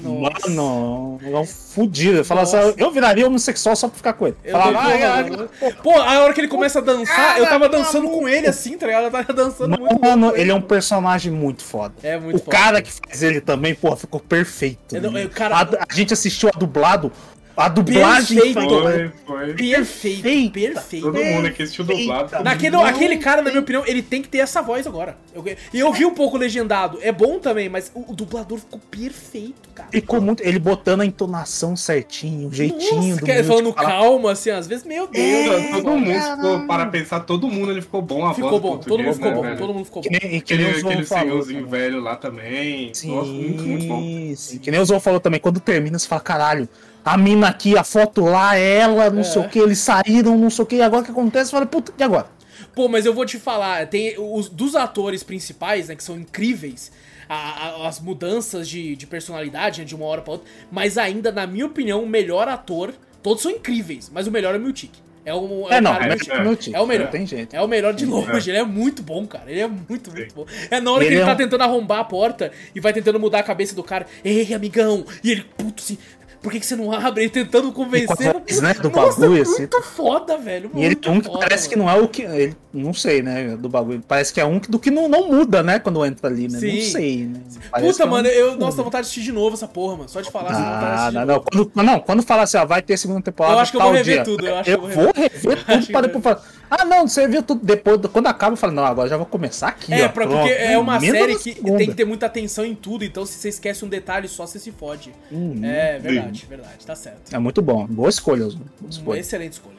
Nossa. 0.02 0.50
Mano, 0.50 1.20
é 1.22 1.38
um 1.38 1.46
fudido. 1.46 2.24
Nossa. 2.30 2.60
assim, 2.62 2.74
eu 2.78 2.92
viraria 2.92 3.28
homossexual 3.28 3.76
só 3.76 3.88
pra 3.88 3.98
ficar 3.98 4.14
com 4.14 4.28
ele. 4.28 4.38
Eu 4.44 4.52
Falava, 4.54 4.72
dou 4.72 4.82
"Ai, 4.82 4.98
porra, 4.98 5.12
ai, 5.14 5.30
mano. 5.30 5.50
Pô, 5.84 5.92
a 6.00 6.20
hora 6.24 6.34
que 6.34 6.40
ele 6.42 6.48
começa 6.48 6.80
a 6.80 6.82
dançar, 6.82 7.40
eu 7.40 7.46
tava 7.46 7.68
dançando 7.68 8.10
com 8.10 8.28
ele 8.28 8.48
assim, 8.48 8.78
tá 8.78 8.86
ligado? 8.86 9.06
Eu 9.06 9.12
tava 9.12 9.34
dançando 9.34 9.78
muito. 9.80 10.00
Mano, 10.02 10.34
ele 10.36 10.50
é 10.52 10.54
um 10.56 10.62
personagem 10.62 11.32
muito 11.32 11.64
foda. 11.64 11.94
É 12.04 12.18
muito 12.18 12.38
o 12.38 12.40
foda. 12.40 12.56
cara 12.58 12.82
que 12.82 12.92
faz 12.92 13.22
ele 13.22 13.42
também, 13.42 13.76
porra, 13.76 13.98
ficou 13.98 14.20
perfeito. 14.20 14.96
Eu 14.96 15.02
não- 15.02 15.12
né? 15.12 15.26
eu- 15.26 15.30
cara- 15.30 15.56
a, 15.58 15.86
a 15.90 15.94
gente 15.94 16.14
assistiu 16.14 16.50
a 16.54 16.58
dublado. 16.58 17.12
A 17.58 17.70
dublagem 17.70 18.38
Perfeito. 18.38 18.70
Foi, 18.70 19.12
foi. 19.26 19.54
Perfeito, 19.54 20.22
Perfeita. 20.24 20.52
perfeito. 20.52 21.04
Todo 21.06 21.24
mundo 21.24 21.48
aqui 21.48 21.64
assistiu 21.64 21.86
dublado. 21.86 22.44
Naquele, 22.44 22.76
aquele 22.76 23.18
cara, 23.18 23.42
na 23.42 23.50
minha 23.50 23.62
opinião, 23.62 23.84
ele 23.88 24.02
tem 24.02 24.22
que 24.22 24.28
ter 24.28 24.40
essa 24.40 24.62
voz 24.62 24.86
agora. 24.86 25.16
Eu- 25.34 25.44
E 25.74 25.80
eu, 25.80 25.94
vi 25.94 26.06
um 26.06 26.14
pouco 26.14 26.38
legendado. 26.38 27.00
É 27.02 27.12
bom 27.14 27.40
também, 27.40 27.70
mas 27.70 27.90
o, 27.96 28.12
o 28.12 28.14
dublador 28.16 28.60
ficou 28.60 28.80
perfeito, 28.92 29.70
cara. 29.74 29.90
Ficou 29.90 30.20
muito. 30.20 30.44
Ele 30.44 30.60
botando 30.60 31.02
a 31.02 31.06
entonação 31.06 31.76
certinho, 31.78 32.50
o 32.50 32.54
jeitinho 32.54 32.80
Nossa, 32.82 32.96
do 33.22 33.26
Miltic 33.26 33.44
falando 33.46 33.74
falar. 33.74 33.90
calma, 33.90 34.32
assim, 34.34 34.50
às 34.50 34.68
vezes, 34.68 34.84
meu 34.86 35.08
Deus. 35.08 35.26
É, 35.26 35.72
todo 35.72 35.92
mundo 35.92 36.14
caralho. 36.14 36.36
ficou, 36.42 36.68
para 36.68 36.86
pensar, 36.88 37.20
todo 37.22 37.48
mundo 37.48 37.72
ele 37.72 37.82
ficou 37.82 38.02
bom 38.02 38.26
a 38.26 38.34
Ficou 38.34 38.50
voz 38.52 38.62
bom, 38.62 38.78
todo 38.80 39.02
mundo 39.02 39.14
ficou 39.14 39.30
né, 39.30 39.36
bom, 39.36 39.42
velho? 39.44 39.58
todo 39.58 39.74
mundo 39.74 39.86
ficou 39.86 40.02
bom. 40.04 40.10
Que 40.10 40.20
nem, 40.28 40.42
que 40.42 40.58
nem 40.58 40.68
Aquele, 40.72 41.06
senhorzinho 41.06 41.64
também. 41.66 41.80
velho 41.80 42.02
lá 42.02 42.16
também. 42.18 42.94
Sim, 42.94 43.16
Nossa, 43.16 43.30
muito, 43.32 43.64
muito 43.64 43.86
bom. 43.88 44.02
sim. 44.36 44.58
Que 44.60 44.70
nem 44.72 44.82
o 44.82 44.86
João 44.86 45.00
falou 45.00 45.20
também, 45.22 45.40
quando 45.40 45.60
termina, 45.62 45.98
você 45.98 46.06
fala, 46.08 46.22
caralho, 46.22 46.68
a 47.06 47.18
mina 47.18 47.48
aqui, 47.50 47.78
a 47.78 47.84
foto 47.84 48.22
lá, 48.26 48.58
ela, 48.58 49.10
não 49.12 49.22
É. 49.22 49.24
sei 49.24 49.42
o 49.42 49.48
que, 49.48 49.60
eles 49.60 49.78
saíram, 49.80 50.36
não 50.38 50.50
sei 50.50 50.64
o 50.64 50.66
que, 50.66 50.76
e 50.78 50.82
agora 50.82 51.04
o 51.04 51.06
que 51.06 51.12
acontece? 51.12 51.52
Fala, 51.52 51.66
puta, 51.68 51.94
e 51.98 52.04
agora? 52.04 52.28
Pô, 52.74 52.90
mas 52.90 53.06
eu 53.06 53.14
vou 53.14 53.26
te 53.26 53.38
falar, 53.38 53.86
tem 53.88 54.16
os 54.18 54.50
dos 54.50 54.76
atores 54.76 55.24
principais, 55.24 55.88
né, 55.88 55.96
que 55.96 56.04
são 56.04 56.18
incríveis, 56.20 56.92
a- 57.30 57.36
a- 57.84 57.88
as 57.88 58.00
mudanças 58.00 58.68
de, 58.68 58.96
de 58.96 59.08
personalidade, 59.08 59.80
né, 59.82 59.86
de 59.86 59.96
uma 59.96 60.06
hora 60.06 60.22
pra 60.22 60.34
outra, 60.34 60.48
mas 60.72 60.98
ainda, 60.98 61.32
na 61.32 61.46
minha 61.48 61.66
opinião, 61.68 62.04
o 62.04 62.08
melhor 62.10 62.48
ator, 62.48 62.94
todos 63.24 63.42
são 63.44 63.52
incríveis, 63.52 64.12
mas 64.14 64.28
o 64.28 64.32
melhor 64.32 64.56
é 64.56 64.58
o 64.58 64.62
Miltic. 64.62 64.92
É 65.28 65.34
o, 65.34 65.68
É, 65.72 65.80
o 65.80 65.82
não, 65.82 65.92
cara 65.94 66.04
é, 66.04 66.08
é, 66.08 66.44
meu 66.44 66.58
É 66.74 66.80
o 66.82 66.86
melhor. 66.86 67.06
não 67.06 67.12
tem 67.12 67.26
jeito. 67.26 67.56
É 67.56 67.60
o 67.62 67.68
melhor 67.68 67.94
de 67.96 68.06
longe, 68.06 68.48
ele 68.52 68.60
é 68.60 68.64
muito 68.64 69.02
bom, 69.02 69.26
cara. 69.26 69.50
Ele 69.50 69.60
é 69.60 69.68
muito, 69.68 70.12
muito 70.12 70.36
bom. 70.36 70.46
É 70.70 70.80
na 70.80 70.92
hora 70.92 71.04
Ele 71.04 71.10
que 71.10 71.16
ele 71.16 71.24
é 71.24 71.26
tá 71.26 71.34
um- 71.34 71.36
tentando 71.38 71.62
arrombar 71.64 72.00
a 72.00 72.04
porta 72.04 72.52
e 72.76 72.80
vai 72.80 72.94
tentando 72.94 73.20
mudar 73.20 73.40
a 73.40 73.44
cabeça 73.44 73.74
do 73.74 73.82
cara. 73.84 74.06
Ei, 74.24 74.54
amigão! 74.54 75.04
E 75.24 75.32
ele, 75.32 75.42
puto, 75.58 75.82
assim, 75.82 75.98
por 76.42 76.52
que, 76.52 76.60
que 76.60 76.66
você 76.66 76.76
não 76.76 76.92
abre? 76.92 77.24
Ele 77.24 77.30
tentando 77.30 77.72
convencer. 77.72 78.34
Voz, 78.34 78.62
né, 78.62 78.74
do 78.74 78.90
Nossa, 78.90 79.20
bagulho, 79.20 79.46
muito 79.46 79.78
assim. 79.78 79.88
foda, 79.96 80.38
velho. 80.38 80.70
E 80.74 80.80
ele 80.80 80.86
muito 80.96 81.12
um 81.12 81.20
que 81.22 81.28
foda, 81.28 81.40
parece 81.40 81.68
que 81.70 81.76
mano. 81.76 81.90
não 81.92 81.98
é 81.98 82.02
o 82.02 82.08
que. 82.08 82.22
Ele, 82.24 82.56
não 82.74 82.94
sei, 82.94 83.22
né? 83.22 83.56
Do 83.58 83.70
bagulho. 83.70 84.04
Parece 84.08 84.34
que 84.34 84.40
é 84.42 84.46
um 84.46 84.60
que- 84.60 84.70
do 84.70 84.78
que 84.78 84.92
não, 84.92 85.08
não 85.08 85.28
muda, 85.32 85.64
né? 85.64 85.80
Quando 85.80 86.06
entra 86.06 86.30
ali, 86.30 86.48
né? 86.48 86.60
Sim. 86.60 86.76
Não 86.76 86.82
sei, 86.92 87.26
né? 87.26 87.40
Parece 87.72 87.92
Puta, 87.92 87.96
que 87.98 88.02
é 88.02 88.06
um- 88.06 88.10
mano, 88.10 88.28
eu. 88.28 88.56
Nossa, 88.58 88.78
dá 88.78 88.84
vontade 88.84 89.04
de 89.04 89.12
assistir 89.12 89.24
de 89.24 89.32
novo 89.32 89.56
essa 89.56 89.68
porra, 89.68 89.98
mano. 89.98 90.10
Só 90.10 90.22
de 90.22 90.30
falar, 90.32 90.52
assim, 90.52 90.62
Ah, 90.64 91.10
não, 91.12 91.26
não. 91.26 91.40
Quando, 91.40 91.72
não, 91.76 92.00
quando 92.00 92.22
fala 92.24 92.44
assim, 92.44 92.58
ó, 92.58 92.66
vai 92.66 92.82
ter 92.82 92.98
segunda 92.98 93.22
temporada. 93.22 93.56
Eu 93.56 93.60
acho 93.60 93.72
que 93.72 93.78
eu 93.78 93.82
vou 93.82 93.92
rever 93.92 94.16
dia, 94.16 94.24
tudo, 94.24 94.46
eu 94.48 94.56
acho 94.56 94.64
que 94.64 94.70
eu 94.72 94.76
eu 94.76 94.90
vou 94.90 95.12
rever 95.16 95.64
tudo 95.66 95.86
que 95.88 95.96
eu 95.96 96.02
depois 96.02 96.24
falar. 96.24 96.42
Ah, 96.70 96.84
não, 96.86 97.08
você 97.08 97.28
viu 97.28 97.44
tudo 97.44 97.64
depois. 97.64 98.00
Quando 98.12 98.28
acaba, 98.28 98.54
eu 98.54 98.58
falo, 98.58 98.74
não, 98.74 98.86
agora 98.86 99.08
já 99.10 99.18
vou 99.18 99.26
começar 99.26 99.68
aqui. 99.70 99.94
É, 99.94 100.06
ó, 100.06 100.10
pra, 100.10 100.26
porque 100.28 100.50
é 100.50 100.78
uma 100.78 101.00
série 101.00 101.36
que 101.36 101.54
segunda. 101.54 101.78
tem 101.78 101.88
que 101.88 101.94
ter 101.96 102.06
muita 102.06 102.26
atenção 102.26 102.66
em 102.66 102.74
tudo, 102.76 103.04
então 103.06 103.26
se 103.26 103.34
você 103.34 103.50
esquece 103.50 103.86
um 103.86 103.88
detalhe 103.88 104.28
só, 104.28 104.46
você 104.48 104.60
se 104.60 104.72
fode. 104.72 105.14
Uhum. 105.32 105.60
É, 105.64 106.00
verdade, 106.00 106.46
verdade, 106.50 106.86
tá 106.86 106.96
certo. 106.96 107.34
É 107.34 107.38
muito 107.40 107.62
bom. 107.62 107.86
Boa 107.88 108.10
escolha, 108.10 108.46
Osmo. 108.46 108.62
Boa 108.66 108.74
Uma 108.82 108.90
escolha. 108.90 109.20
excelente 109.20 109.54
escolha. 109.54 109.76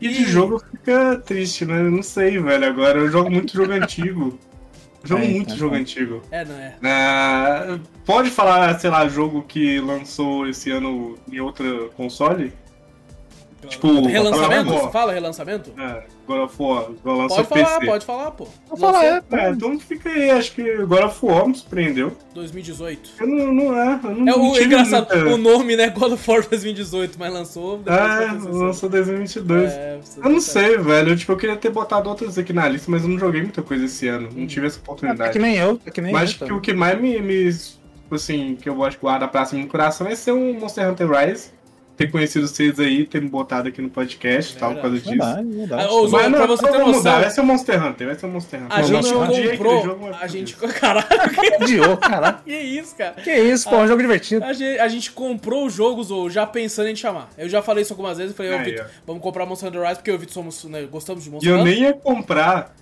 E 0.00 0.08
de 0.08 0.24
jogo 0.24 0.62
fica 0.70 1.16
triste, 1.24 1.64
né? 1.64 1.80
Eu 1.80 1.90
Não 1.90 2.02
sei, 2.02 2.38
velho. 2.38 2.66
Agora 2.66 2.98
eu 2.98 3.10
jogo 3.10 3.30
muito 3.30 3.52
jogo 3.52 3.72
antigo. 3.72 4.38
Jogo 5.04 5.22
É, 5.22 5.28
muito 5.28 5.50
tá 5.50 5.54
jogo 5.54 5.74
bom. 5.76 5.80
antigo. 5.80 6.22
É, 6.28 6.44
não 6.44 6.56
é. 6.56 6.74
Ah, 6.82 7.78
pode 8.04 8.30
falar, 8.30 8.78
sei 8.80 8.90
lá, 8.90 9.08
jogo 9.08 9.42
que 9.42 9.78
lançou 9.80 10.48
esse 10.48 10.72
ano 10.72 11.16
em 11.32 11.38
outra 11.38 11.88
console? 11.96 12.52
Tipo, 13.66 14.06
relançamento? 14.06 14.70
Você 14.70 14.90
fala 14.90 15.12
relançamento? 15.12 15.72
É, 15.78 16.02
God 16.26 16.40
of 16.42 16.54
War, 16.62 16.84
Pode 17.02 17.48
falar, 17.48 17.78
PC. 17.78 17.86
pode 17.86 18.06
falar, 18.06 18.30
pô. 18.30 18.46
Vou 18.68 18.78
falar, 18.78 19.04
é. 19.04 19.22
É, 19.32 19.50
então 19.50 19.78
fica 19.80 20.08
aí, 20.08 20.30
acho 20.30 20.52
que 20.52 20.76
God 20.86 21.02
of 21.04 21.18
War 21.26 21.48
me 21.48 21.54
surpreendeu. 21.54 22.12
2018. 22.34 23.10
Eu 23.20 23.26
não, 23.26 23.52
não 23.52 23.76
é, 23.78 24.00
eu 24.04 24.10
não, 24.10 24.20
É 24.22 24.36
não 24.36 24.50
o 24.50 24.52
tive 24.52 24.66
engraçado, 24.66 25.08
muita- 25.12 25.34
o 25.34 25.36
nome, 25.36 25.76
né? 25.76 25.90
God 25.90 26.12
of 26.12 26.30
War 26.30 26.46
2018, 26.48 27.18
mas 27.18 27.32
lançou. 27.32 27.82
É, 27.84 27.90
foi 27.96 28.28
2016. 28.28 28.56
lançou 28.56 28.88
2022. 28.88 29.72
É, 29.72 29.98
Eu 30.18 30.22
não 30.30 30.34
tá- 30.36 30.40
sei, 30.40 30.78
velho. 30.78 31.16
Tipo, 31.16 31.32
eu 31.32 31.36
queria 31.36 31.56
ter 31.56 31.70
botado 31.70 32.08
outros 32.08 32.38
aqui 32.38 32.52
na 32.52 32.68
lista, 32.68 32.90
mas 32.90 33.02
eu 33.02 33.08
não 33.08 33.18
joguei 33.18 33.42
muita 33.42 33.60
coisa 33.62 33.84
esse 33.86 34.06
ano. 34.08 34.28
Não 34.34 34.46
tive 34.46 34.66
essa 34.68 34.78
É 34.78 34.82
oportunidade. 34.82 35.32
que 35.32 35.38
nem 35.38 35.56
eu, 35.56 35.80
é 35.84 35.90
que 35.90 36.00
nem 36.00 36.12
Mas 36.12 36.30
eu. 36.30 36.34
que 36.34 36.38
também. 36.40 36.56
o 36.56 36.60
que 36.60 36.72
mais 36.72 37.00
me, 37.00 37.20
me- 37.20 37.78
Assim, 38.10 38.56
que 38.56 38.66
eu 38.66 38.74
gosto 38.74 38.92
de 38.92 39.02
guardar 39.02 39.30
pra 39.30 39.44
cima 39.44 39.60
no 39.60 39.68
coração 39.68 40.06
é 40.06 40.14
ser 40.14 40.32
um 40.32 40.58
Monster 40.58 40.88
Hunter 40.88 41.10
Rise. 41.10 41.50
Ter 41.98 42.10
conhecido 42.12 42.46
vocês 42.46 42.78
aí, 42.78 43.04
ter 43.04 43.20
me 43.20 43.28
botado 43.28 43.68
aqui 43.68 43.82
no 43.82 43.90
podcast 43.90 44.54
e 44.54 44.58
tal, 44.58 44.72
por 44.74 44.82
causa 44.82 44.96
disso. 44.98 45.10
Verdade, 45.10 45.48
verdade. 45.48 45.82
Ah, 45.82 45.92
ô, 45.92 46.08
Mas 46.08 46.10
pra 46.10 46.28
não, 46.30 46.46
você 46.46 46.62
não 46.62 46.72
ter 46.72 46.78
noção, 46.78 46.92
mudar, 46.94 47.20
vai 47.20 47.30
ser 47.30 47.40
o 47.40 47.44
Monster 47.44 47.84
Hunter, 47.86 48.06
vai 48.06 48.16
ser 48.16 48.26
o 48.26 48.28
Monster 48.28 48.62
Hunter. 48.62 48.78
a 48.78 48.82
gente 48.82 49.12
não, 49.12 49.22
um 49.22 49.50
comprou. 49.50 49.84
jogo 49.84 50.06
vai 50.06 50.22
A 50.22 50.26
gente. 50.28 50.54
isso. 50.54 50.68
Caralho, 50.80 51.06
Odiou, 51.60 51.96
caralho. 51.96 52.38
que 52.46 52.54
isso, 52.56 52.94
cara? 52.96 53.12
Que 53.20 53.34
isso, 53.34 53.68
pô, 53.68 53.74
é 53.76 53.78
um 53.80 53.88
jogo 53.88 54.00
divertido. 54.00 54.44
A 54.44 54.52
gente, 54.52 54.78
a 54.78 54.86
gente 54.88 55.10
comprou 55.10 55.66
os 55.66 55.74
jogos 55.74 56.12
ou 56.12 56.30
já 56.30 56.46
pensando 56.46 56.88
em 56.88 56.94
te 56.94 57.00
chamar. 57.00 57.28
Eu 57.36 57.48
já 57.48 57.60
falei 57.60 57.82
isso 57.82 57.92
algumas 57.92 58.16
vezes. 58.16 58.30
Eu 58.32 58.36
falei, 58.36 58.52
ô, 58.52 58.58
Aí, 58.58 58.64
Vitor, 58.64 58.86
vamos 59.04 59.20
comprar 59.22 59.44
Monster 59.44 59.68
Hunter 59.68 59.82
Rise 59.82 59.94
porque 59.96 60.10
eu 60.10 60.14
e 60.14 60.16
o 60.16 60.20
Vitor 60.20 60.34
somos, 60.34 60.64
né, 60.64 60.82
gostamos 60.90 61.24
de 61.24 61.30
E 61.30 61.32
Monster 61.32 61.50
eu 61.50 61.58
Hunter. 61.60 61.72
nem 61.74 61.82
ia 61.82 61.92
comprar. 61.94 62.72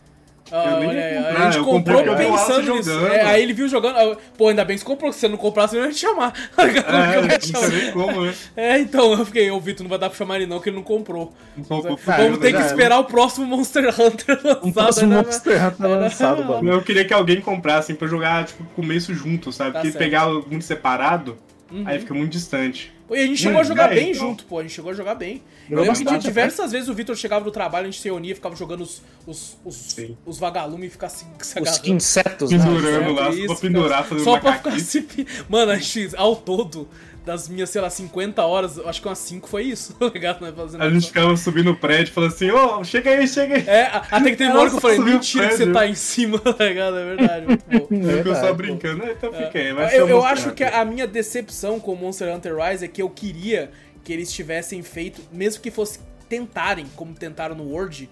Ah, 0.50 0.78
eu 0.81 0.89
olha 0.89 1.02
comprar, 1.25 1.36
a 1.39 1.50
gente 1.50 1.57
eu 1.58 1.65
comprou 1.65 2.05
comprei 2.05 2.26
o 2.26 2.33
pensando 2.33 2.75
nisso. 2.75 2.91
É, 3.07 3.23
aí 3.23 3.42
ele 3.42 3.52
viu 3.52 3.68
jogando. 3.68 3.97
ah, 3.97 4.16
Pô, 4.39 4.49
ainda 4.49 4.65
bem 4.65 4.76
que 4.76 4.81
você 4.83 4.86
comprou, 4.86 5.12
se 5.12 5.18
você 5.20 5.28
não 5.28 5.36
comprasse, 5.36 5.75
eu 5.75 5.81
não 5.81 5.89
ia 5.89 5.94
te 5.94 6.00
chamar. 6.00 6.33
Eu 6.57 7.25
É, 7.25 7.33
ia 7.33 7.39
te 7.39 7.49
chamar? 7.49 7.92
como, 7.92 8.25
né? 8.25 8.34
É, 8.57 8.78
então, 8.78 9.12
eu 9.12 9.26
fiquei, 9.26 9.50
ô 9.50 9.58
Vitor, 9.60 9.83
não 9.83 9.91
vai 9.91 9.99
dar 9.99 10.08
pra 10.08 10.16
chamar 10.18 10.36
ele 10.36 10.47
não, 10.47 10.60
que 10.60 10.68
ele 10.68 10.76
não 10.76 10.84
comprou. 10.84 11.33
Vamos 11.57 12.00
cara, 12.05 12.36
ter 12.39 12.52
que 12.52 12.57
era. 12.58 12.66
esperar 12.66 12.99
o 13.00 13.05
próximo 13.05 13.47
Monster 13.47 13.89
Hunter 13.89 14.39
lançado. 14.44 14.66
Um 14.66 14.73
próximo 14.73 15.10
né? 15.10 15.23
Monster 15.23 15.66
Hunter 15.66 15.89
lançado, 15.91 16.44
mano. 16.44 16.70
Eu 16.73 16.83
queria 16.83 17.05
que 17.05 17.15
alguém 17.15 17.41
comprasse, 17.41 17.92
assim, 17.92 17.94
pra 17.99 18.07
jogar, 18.08 18.44
tipo, 18.44 18.65
começo 18.76 19.12
junto, 19.15 19.52
sabe? 19.52 19.73
Tá 19.73 19.78
Porque 19.81 19.92
certo. 19.92 20.05
Pegar 20.05 20.28
muito 20.28 20.62
separado, 20.65 21.36
aí 21.84 21.98
fica 21.98 22.14
muito 22.14 22.32
distante. 22.32 22.92
Pô, 23.06 23.14
E 23.14 23.20
a 23.20 23.26
gente 23.26 23.38
chegou 23.40 23.58
Hum, 23.58 23.60
a 23.60 23.64
jogar 23.64 23.92
é, 23.92 23.94
bem 23.94 24.10
então. 24.10 24.28
junto, 24.28 24.44
pô. 24.44 24.58
A 24.58 24.62
gente 24.62 24.74
chegou 24.74 24.90
a 24.90 24.94
jogar 24.94 25.14
bem. 25.14 25.42
Eu 25.70 25.80
lembro 25.80 26.04
que 26.04 26.18
diversas 26.18 26.72
vezes 26.72 26.88
o 26.88 26.94
Vitor 26.94 27.16
chegava 27.16 27.44
do 27.44 27.50
trabalho, 27.50 27.86
a 27.86 27.90
gente 27.90 28.00
se 28.00 28.08
reunia, 28.08 28.34
ficava 28.34 28.56
jogando 28.56 28.82
os, 28.82 29.02
os, 29.26 29.56
os, 29.64 29.96
os 30.24 30.38
vagalumes 30.38 30.88
e 30.88 30.90
ficava 30.90 31.12
se, 31.12 31.24
se 31.40 31.60
Os 31.60 31.84
insetos, 31.84 32.50
né? 32.50 32.58
Pendurando 32.58 33.12
lá, 33.12 33.30
Isso, 33.30 33.46
só 33.46 33.54
pra 33.54 33.56
pendurar, 33.56 33.90
cara. 33.90 34.04
fazendo 34.04 34.24
Só 34.24 34.40
pra 34.40 34.52
ficar 34.54 34.80
se... 34.80 35.06
Mano, 35.48 35.72
a 35.72 35.76
gente, 35.76 36.16
ao 36.16 36.34
todo, 36.36 36.88
das 37.26 37.48
minhas, 37.48 37.68
sei 37.70 37.80
lá, 37.80 37.90
50 37.90 38.40
horas, 38.44 38.76
eu 38.78 38.88
acho 38.88 39.02
que 39.02 39.08
umas 39.08 39.18
5 39.18 39.48
foi 39.48 39.64
isso, 39.64 39.92
tá 39.98 40.06
ligado? 40.06 40.40
Né? 40.40 40.52
Fazendo 40.56 40.80
A 40.82 40.88
gente 40.88 41.08
ficava 41.08 41.36
subindo 41.36 41.72
o 41.72 41.76
prédio 41.76 42.12
e 42.12 42.14
falando 42.14 42.32
assim, 42.32 42.50
ô, 42.52 42.84
chega 42.84 43.10
aí, 43.10 43.26
chega 43.26 43.56
aí. 43.56 43.64
É, 43.68 43.86
até 43.92 44.30
que 44.30 44.36
teve 44.36 44.50
uma 44.52 44.60
hora 44.60 44.70
que 44.70 44.76
eu 44.76 44.80
falei, 44.80 44.98
mentira 45.00 45.48
que 45.48 45.56
você 45.56 45.72
tá 45.72 45.86
em 45.88 45.94
cima, 45.96 46.38
tá 46.55 46.64
ligado? 46.64 46.96
É 46.96 47.05
verdade, 47.16 47.46
muito 47.46 47.64
bom. 47.66 47.88
Aí 48.08 48.18
ficou 48.18 48.34
só 48.34 48.40
Verdade, 48.42 48.56
brincando, 48.56 49.02
"Ah, 49.05 49.10
então 49.10 49.32
fica 49.32 49.58
aí, 49.58 49.72
vai 49.72 49.90
ser 49.90 50.00
Eu, 50.00 50.08
eu 50.08 50.24
acho 50.24 50.52
que 50.52 50.64
Hunter." 50.64 50.78
a 50.78 50.84
minha 50.84 51.06
decepção 51.06 51.80
com 51.80 51.92
o 51.94 51.96
Monster 51.96 52.32
Hunter 52.32 52.55
Rise 52.56 52.84
é 52.84 52.88
que 52.88 53.02
eu 53.02 53.10
queria 53.10 53.72
que 54.05 54.12
eles 54.12 54.32
tivessem 54.32 54.80
feito, 54.84 55.20
mesmo 55.32 55.60
que 55.60 55.70
fosse 55.72 55.98
tentarem, 56.28 56.86
como 56.94 57.12
tentaram 57.12 57.56
no 57.56 57.64
World, 57.64 58.08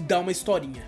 dar 0.00 0.18
uma 0.18 0.32
historinha. 0.32 0.82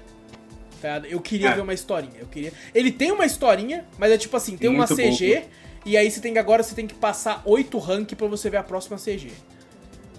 Tá? 0.82 0.88
ligado? 0.98 1.06
Eu 1.06 1.20
queria 1.20 1.50
É. 1.50 1.54
ver 1.54 1.60
uma 1.60 1.74
historinha. 1.74 2.14
Eu 2.18 2.26
queria. 2.26 2.52
Ele 2.74 2.90
tem 2.90 3.12
uma 3.12 3.24
historinha, 3.26 3.84
mas 3.96 4.10
é 4.10 4.18
tipo 4.18 4.36
assim, 4.36 4.56
tem 4.56 4.68
uma 4.68 4.86
Muito 4.88 4.96
CG 4.96 5.44
e 5.90 5.96
aí 5.96 6.10
você 6.10 6.20
tem 6.20 6.32
que 6.32 6.38
agora 6.38 6.62
você 6.62 6.74
tem 6.74 6.86
que 6.86 6.94
passar 6.94 7.42
8 7.44 7.78
rank 7.78 8.14
pra 8.14 8.26
você 8.26 8.48
ver 8.50 8.56
a 8.58 8.62
próxima 8.62 8.96
CG. 8.96 9.30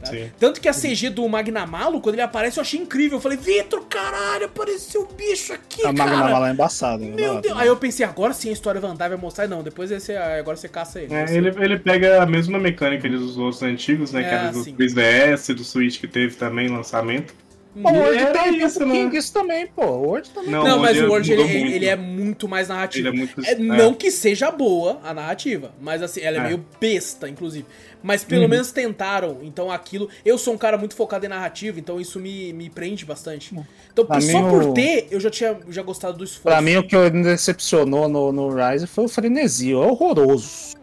tá? 0.02 0.08
Sim. 0.08 0.32
Tanto 0.40 0.60
que 0.60 0.68
a 0.68 0.74
CG 0.74 1.10
do 1.12 1.28
Magnamalo, 1.30 2.02
quando 2.02 2.16
ele 2.16 2.22
aparece, 2.24 2.58
eu 2.58 2.62
achei 2.62 2.80
incrível. 2.80 3.18
Eu 3.18 3.22
falei, 3.22 3.38
Vitor, 3.38 3.84
caralho, 3.86 4.46
apareceu 4.46 5.02
o 5.04 5.14
bicho 5.14 5.54
aqui, 5.54 5.82
A 5.86 5.94
cara. 5.94 6.10
Magna 6.18 6.40
lá 6.40 6.50
é 6.50 6.52
embaçada. 6.54 7.04
né? 7.06 7.14
Meu 7.16 7.40
Deus. 7.40 7.56
Aí 7.58 7.68
eu 7.68 7.78
pensei, 7.78 8.06
agora 8.06 8.34
sim 8.34 8.50
a 8.50 8.54
história 8.54 8.82
vai 8.82 8.90
andar, 8.90 9.10
vai 9.10 9.18
mostrar. 9.18 9.48
Não, 9.48 9.62
depois 9.62 9.92
esse, 9.92 10.16
agora 10.16 10.58
você 10.58 10.68
caça 10.68 11.00
ele. 11.00 11.14
É, 11.14 11.26
ele, 11.36 11.50
ele 11.64 11.78
pega 11.80 12.22
a 12.22 12.26
mesma 12.26 12.58
mecânica 12.58 13.08
dos 13.08 13.38
outros 13.38 13.62
antigos, 13.62 14.12
né? 14.12 14.24
que 14.24 14.30
É, 14.30 14.34
era 14.34 14.52
do 14.52 14.64
sim. 14.64 14.76
3DS, 14.76 15.54
do 15.54 15.64
Switch 15.64 16.00
que 16.00 16.08
teve 16.08 16.36
também 16.36 16.68
lançamento. 16.68 17.34
Pô, 17.74 17.90
o 17.90 17.94
Word 17.98 18.18
Era 18.18 18.34
tem 18.44 18.58
isso, 18.66 18.86
né? 18.86 19.10
disso 19.10 19.32
também, 19.34 19.66
pô. 19.68 19.86
O 19.86 20.08
Word 20.08 20.30
também. 20.32 20.52
Não, 20.52 20.64
Não, 20.64 20.80
mas 20.80 21.00
o 21.02 21.08
Word 21.08 21.32
ele, 21.32 21.42
ele 21.74 21.86
é 21.86 21.96
muito 21.96 22.48
mais 22.48 22.68
narrativo. 22.68 23.08
Ele 23.08 23.16
é 23.16 23.18
muito- 23.20 23.46
É, 23.46 23.52
é. 23.52 23.56
Não 23.56 23.94
que 23.94 24.12
seja 24.12 24.52
boa 24.52 25.00
a 25.04 25.14
narrativa, 25.14 25.72
mas 25.80 26.02
assim, 26.02 26.20
ela 26.22 26.38
é, 26.38 26.40
É. 26.40 26.44
meio 26.48 26.66
besta, 26.80 27.30
inclusive. 27.30 27.66
Mas 28.04 28.24
pelo 28.24 28.50
menos 28.50 28.72
tentaram. 28.72 29.38
Então 29.44 29.72
aquilo. 29.72 30.10
Eu 30.26 30.38
sou 30.38 30.54
um 30.54 30.58
cara 30.58 30.78
muito 30.78 30.96
focado 30.96 31.26
em 31.26 31.30
narrativa, 31.30 31.80
então 31.80 32.02
isso 32.02 32.20
me, 32.20 32.52
me 32.52 32.70
prende 32.70 33.06
bastante. 33.06 33.56
Então, 33.94 34.06
Pra 34.06 34.20
só 34.20 34.42
mim, 34.42 34.50
por 34.50 34.74
ter, 34.74 35.08
eu 35.12 35.20
já 35.20 35.30
tinha 35.30 35.58
já 35.70 35.82
gostado 35.84 36.18
do 36.18 36.24
esforço. 36.24 36.42
Pra 36.44 36.62
mim, 36.62 36.78
o 36.78 36.84
que 36.88 36.96
me 37.12 37.24
decepcionou 37.24 38.10
no, 38.10 38.32
no 38.32 38.50
Rise 38.54 38.88
foi 38.88 39.06
o 39.06 39.08
frenesi. 39.08 39.72
É 39.72 39.76
horroroso. 39.76 40.76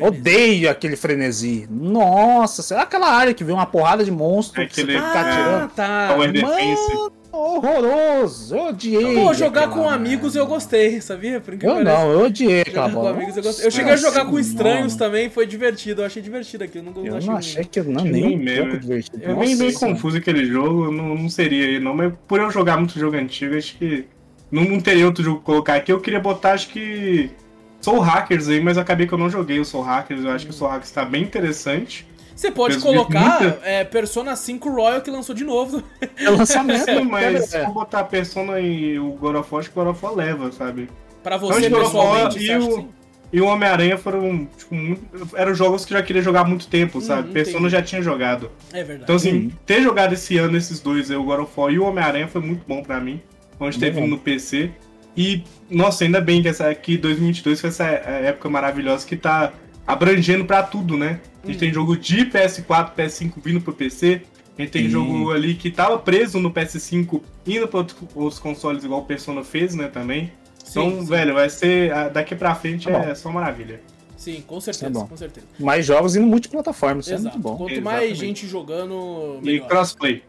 Odeio 0.00 0.70
aquele 0.70 0.96
frenesi. 0.96 1.66
Nossa, 1.70 2.62
será 2.62 2.82
aquela 2.82 3.10
área 3.10 3.32
que 3.34 3.44
vem 3.44 3.54
uma 3.54 3.66
porrada 3.66 4.04
de 4.04 4.10
monstro 4.10 4.66
que 4.66 4.74
você 4.74 4.84
tem 4.84 4.96
que 4.96 5.02
ficar 5.06 5.24
Ah, 5.24 5.30
atirando? 5.64 5.70
tá. 5.74 6.26
Defense. 6.26 6.92
Mano, 6.94 7.12
horroroso. 7.32 8.54
Eu 8.56 8.62
odiei. 8.68 9.14
Pô, 9.14 9.34
jogar 9.34 9.68
com 9.68 9.88
amigos 9.88 10.34
eu 10.36 10.46
gostei, 10.46 11.00
sabia? 11.00 11.40
Por 11.40 11.54
Eu 11.62 11.84
não, 11.84 12.10
eu 12.12 12.20
odiei 12.26 12.62
aquela 12.62 12.86
Jogar 12.88 12.94
com 12.94 13.02
bola. 13.02 13.10
amigos 13.16 13.36
eu 13.36 13.42
gostei. 13.42 13.66
Eu 13.66 13.66
Nossa 13.68 13.76
cheguei 13.76 13.92
a 13.92 13.96
jogar 13.96 14.24
com 14.26 14.38
estranhos 14.38 14.94
também, 14.94 15.28
foi 15.30 15.46
divertido. 15.46 16.02
Eu 16.02 16.06
achei 16.06 16.22
divertido 16.22 16.64
aquilo. 16.64 16.90
Não, 16.90 17.04
Eu 17.04 17.20
não 17.20 17.36
achei 17.36 17.64
que 17.64 17.80
não, 17.82 17.96
Achei 18.00 18.10
nem 18.12 18.22
nem 18.22 18.36
um 18.38 18.42
mesmo. 18.42 18.64
pouco 18.66 18.80
divertido. 18.80 19.22
É 19.24 19.34
meio, 19.34 19.58
meio 19.58 19.74
confuso 19.74 20.16
aquele 20.16 20.46
jogo, 20.46 20.90
não, 20.90 21.14
não 21.14 21.28
seria 21.28 21.66
aí 21.66 21.78
não, 21.80 21.94
mas 21.94 22.12
por 22.26 22.40
eu 22.40 22.50
jogar 22.50 22.76
muito 22.78 22.98
jogo 22.98 23.16
antigo, 23.16 23.56
acho 23.56 23.76
que 23.76 24.06
não, 24.50 24.64
não 24.64 24.80
teria 24.80 25.04
outro 25.06 25.22
jogo 25.22 25.40
colocar 25.40 25.74
aqui. 25.74 25.92
Eu 25.92 26.00
queria 26.00 26.20
botar, 26.20 26.52
acho 26.52 26.68
que. 26.68 27.30
Soul 27.80 28.00
Hackers 28.00 28.48
aí, 28.48 28.60
mas 28.60 28.76
acabei 28.78 29.06
que 29.06 29.12
eu 29.14 29.18
não 29.18 29.30
joguei 29.30 29.60
o 29.60 29.64
Soul 29.64 29.84
Hackers. 29.84 30.24
Eu 30.24 30.30
acho 30.30 30.44
que 30.46 30.50
o 30.50 30.54
Soul 30.54 30.70
Hackers 30.70 30.90
tá 30.90 31.04
bem 31.04 31.22
interessante. 31.22 32.06
Você 32.34 32.50
pode 32.50 32.74
Eu 32.76 32.80
colocar 32.82 33.40
muita- 33.40 33.60
é, 33.64 33.82
Persona 33.84 34.36
5 34.36 34.68
Royal 34.70 35.00
que 35.00 35.10
lançou 35.10 35.34
de 35.34 35.44
novo. 35.44 35.82
É 36.16 36.28
lançamento, 36.28 36.84
Sim, 36.84 37.04
mas 37.04 37.46
se 37.46 37.56
é. 37.56 37.64
for 37.64 37.72
botar 37.72 38.00
a 38.00 38.04
Persona 38.04 38.60
e 38.60 38.98
o 38.98 39.10
God 39.12 39.36
of 39.36 39.48
War, 39.54 39.60
acho 39.60 39.70
que 39.70 39.78
o 39.78 39.82
God 39.84 39.94
of 39.94 40.04
War 40.04 40.14
leva, 40.14 40.52
sabe? 40.52 40.88
Pra 41.22 41.36
você 41.38 41.62
de 41.62 41.68
God 41.70 41.84
of 41.86 41.96
War 41.96 42.32
pessoalmente, 42.32 42.44
e 42.44 42.56
o-? 42.58 42.88
E 43.32 43.40
o 43.40 43.46
Homem-Aranha 43.46 43.98
foram, 43.98 44.46
tipo, 44.56 44.74
muito, 44.74 45.02
eram 45.36 45.52
jogos 45.54 45.84
que 45.84 45.92
eu 45.92 45.98
já 45.98 46.02
queria 46.04 46.22
jogar 46.22 46.42
há 46.42 46.44
muito 46.44 46.68
tempo, 46.68 47.00
sabe? 47.00 47.30
Hum, 47.30 47.32
Persona 47.32 47.58
entendi. 47.58 47.64
eu 47.66 47.70
já 47.80 47.82
tinha 47.82 48.00
jogado. 48.02 48.50
É 48.72 48.78
verdade. 48.84 49.02
Então, 49.04 49.16
assim, 49.16 49.32
Uhum. 49.32 49.50
ter 49.64 49.82
jogado 49.82 50.12
esse 50.12 50.36
ano 50.38 50.56
esses 50.56 50.78
dois, 50.78 51.10
o 51.10 51.22
God 51.22 51.40
of 51.40 51.52
War 51.56 51.72
e 51.72 51.78
o 51.78 51.84
Homem-Aranha, 51.84 52.28
foi 52.28 52.40
muito 52.40 52.62
bom 52.68 52.82
pra 52.82 53.00
mim. 53.00 53.20
Onde 53.58 53.78
teve 53.78 54.00
no 54.02 54.18
PC. 54.18 54.70
E, 55.16 55.42
nossa, 55.70 56.04
ainda 56.04 56.20
bem 56.20 56.42
que 56.42 56.48
essa 56.48 56.68
aqui, 56.68 56.96
2022, 56.96 57.60
foi 57.60 57.70
essa 57.70 57.84
é, 57.84 58.26
época 58.26 58.48
maravilhosa 58.50 59.06
que 59.06 59.16
tá 59.16 59.52
abrangendo 59.86 60.44
pra 60.44 60.62
tudo, 60.62 60.96
né? 60.96 61.20
A 61.42 61.46
gente 61.46 61.54
Uhum. 61.56 61.60
tem 61.60 61.72
jogo 61.72 61.96
de 61.96 62.26
PS4, 62.26 62.92
PS5 62.94 63.32
vindo 63.42 63.60
pro 63.60 63.72
PC. 63.72 64.22
A 64.58 64.62
gente 64.62 64.70
tem 64.70 64.84
Sim. 64.84 64.90
jogo 64.90 65.30
ali 65.32 65.54
que 65.54 65.70
tava 65.70 65.98
preso 65.98 66.38
no 66.40 66.50
PS5, 66.50 67.22
indo 67.46 67.68
pra 67.68 67.78
outros- 67.80 68.38
consoles, 68.38 68.84
igual 68.84 69.00
o 69.00 69.04
Persona 69.04 69.44
fez, 69.44 69.74
né, 69.74 69.88
também. 69.88 70.32
Então, 70.68 70.90
Sim, 70.90 71.00
sim. 71.00 71.06
velho, 71.06 71.34
vai 71.34 71.48
ser. 71.48 71.92
Daqui 72.12 72.34
pra 72.34 72.54
frente 72.54 72.88
Tá 72.90 72.98
é 73.04 73.14
só 73.14 73.30
maravilha. 73.30 73.80
Sim, 74.16 74.42
com 74.46 74.58
certeza, 74.60 74.86
É 74.86 74.90
bom. 74.90 75.06
com 75.06 75.16
certeza. 75.16 75.46
Mais 75.60 75.84
jogos 75.86 76.16
indo 76.16 76.26
multiplataforma, 76.26 77.00
isso 77.00 77.10
é 77.12 77.14
Exato. 77.14 77.36
muito 77.38 77.42
bom. 77.42 77.56
Quanto 77.56 77.82
mais 77.82 78.02
Exatamente. 78.04 78.18
gente 78.18 78.46
jogando, 78.48 79.38
E 79.42 79.44
melhor. 79.44 79.68
crossplay. 79.68 80.22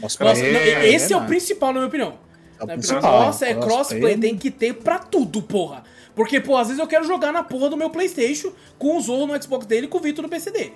Nossa, 0.00 0.24
É, 0.24 0.88
esse 0.94 1.12
é, 1.12 1.16
o 1.16 1.20
né? 1.20 1.26
principal, 1.26 1.68
na 1.72 1.80
minha 1.80 1.88
opinião. 1.88 2.14
É 2.60 2.74
opinião. 2.74 3.00
Nossa, 3.00 3.46
é 3.46 3.54
Crossplay. 3.54 4.00
crossplay, 4.00 4.18
tem 4.18 4.36
que 4.36 4.50
ter 4.50 4.74
pra 4.74 4.98
tudo, 4.98 5.42
porra. 5.42 5.82
Porque, 6.14 6.40
pô, 6.40 6.56
às 6.56 6.68
vezes 6.68 6.80
eu 6.80 6.86
quero 6.86 7.04
jogar 7.04 7.32
na 7.32 7.42
porra 7.42 7.70
do 7.70 7.76
meu 7.76 7.90
Playstation 7.90 8.52
com 8.78 8.96
o 8.96 9.00
Zorro 9.00 9.26
no 9.26 9.42
Xbox 9.42 9.66
dele 9.66 9.86
e 9.86 9.88
com 9.88 9.98
o 9.98 10.00
Vitor 10.00 10.22
no 10.22 10.28
PC 10.28 10.50
dele. 10.50 10.74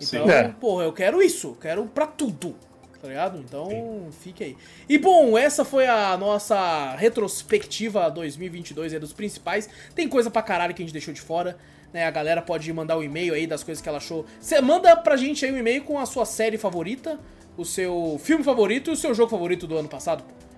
Então, 0.00 0.26
Sim. 0.26 0.32
É. 0.32 0.48
porra, 0.48 0.84
eu 0.84 0.92
quero 0.92 1.22
isso, 1.22 1.56
quero 1.60 1.84
pra 1.86 2.06
tudo. 2.06 2.56
Tá 3.00 3.08
ligado? 3.08 3.38
Então, 3.38 4.08
fique 4.20 4.44
aí. 4.44 4.56
E 4.88 4.98
bom, 4.98 5.36
essa 5.36 5.64
foi 5.64 5.86
a 5.86 6.16
nossa 6.18 6.94
retrospectiva 6.96 8.10
2022 8.10 8.92
aí 8.92 8.98
dos 8.98 9.12
principais. 9.12 9.68
Tem 9.94 10.06
coisa 10.06 10.30
pra 10.30 10.42
caralho 10.42 10.74
que 10.74 10.82
a 10.82 10.84
gente 10.84 10.92
deixou 10.92 11.14
de 11.14 11.20
fora. 11.20 11.56
Né, 11.92 12.04
a 12.04 12.10
galera 12.10 12.40
pode 12.40 12.72
mandar 12.72 12.96
o 12.96 13.02
e-mail 13.02 13.34
aí 13.34 13.46
das 13.46 13.64
coisas 13.64 13.82
que 13.82 13.88
ela 13.88 13.98
achou. 13.98 14.24
Você 14.38 14.60
manda 14.60 14.94
pra 14.96 15.16
gente 15.16 15.44
aí 15.44 15.50
um 15.50 15.56
e-mail 15.56 15.82
com 15.82 15.98
a 15.98 16.06
sua 16.06 16.24
série 16.24 16.56
favorita, 16.56 17.18
o 17.56 17.64
seu 17.64 18.20
filme 18.22 18.44
favorito 18.44 18.90
e 18.90 18.92
o 18.92 18.96
seu 18.96 19.12
jogo 19.12 19.28
favorito 19.30 19.66
do 19.66 19.76
ano 19.76 19.88
passado. 19.88 20.22
pô. 20.22 20.49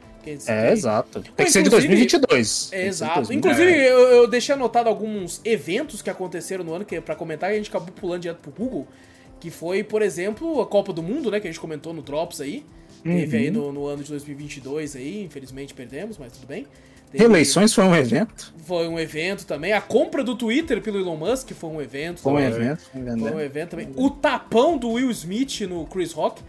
É, 0.49 0.73
exato. 0.73 1.20
Tem 1.36 1.47
que 1.47 1.52
ser 1.52 1.62
de 1.62 1.68
inclusive- 1.68 1.89
2022. 1.94 2.70
é, 2.73 2.86
exato. 2.86 3.15
2022. 3.23 3.59
Inclusive, 3.59 3.86
eu, 3.86 3.99
eu 4.17 4.26
deixei 4.28 4.55
anotado 4.55 4.89
alguns 4.89 5.41
eventos 5.44 6.01
que 6.02 6.10
aconteceram 6.10 6.65
no 6.65 6.73
ano, 6.75 6.84
que 6.84 6.97
é 6.97 7.01
pra 7.01 7.15
comentar, 7.15 7.51
a 7.51 7.55
gente 7.55 7.68
acabou 7.68 7.92
pulando 7.92 8.23
direto 8.23 8.39
pro 8.39 8.52
Google. 8.52 8.86
Que 9.41 9.51
foi, 9.51 9.83
por 9.83 10.02
exemplo, 10.02 10.60
a 10.60 10.67
Copa 10.67 10.92
do 10.92 11.02
Mundo, 11.02 11.31
né? 11.31 11.41
Que 11.41 11.49
a 11.49 11.51
gente 11.51 11.59
comentou 11.60 11.92
no 11.92 12.01
Drops 12.02 12.41
aí. 12.41 12.65
Teve 13.02 13.36
Uhum. 13.36 13.42
aí 13.42 13.51
no, 13.51 13.73
no 13.73 13.86
ano 13.86 14.05
de 14.05 14.10
2022 14.10 14.94
aí, 14.94 15.25
infelizmente 15.25 15.75
perdemos, 15.75 16.17
mas 16.17 16.33
tudo 16.34 16.47
bem. 16.47 16.67
Teve- 17.10 17.25
Reeleições 17.25 17.75
foi 17.75 17.83
um 17.84 17.94
evento. 17.94 18.55
Foi 18.65 18.86
um 18.86 18.99
evento 18.99 19.44
também. 19.44 19.73
A 19.73 19.81
compra 19.81 20.23
do 20.23 20.36
Twitter 20.36 20.81
pelo 20.81 20.99
Elon 21.01 21.17
Musk 21.17 21.51
foi 21.51 21.68
um 21.68 21.83
evento. 21.83 22.20
Foi 22.20 22.33
um 22.33 22.39
evento. 22.41 22.83
foi 22.92 23.02
um 23.02 23.18
Foi 23.18 23.31
um 23.33 23.41
evento 23.41 23.70
também. 23.70 23.89
O 23.97 24.09
tapão 24.09 24.78
do 24.78 24.91
Will 24.92 25.10
Smith 25.10 25.62
no 25.62 25.84
Chris 25.86 26.12
Rock 26.12 26.41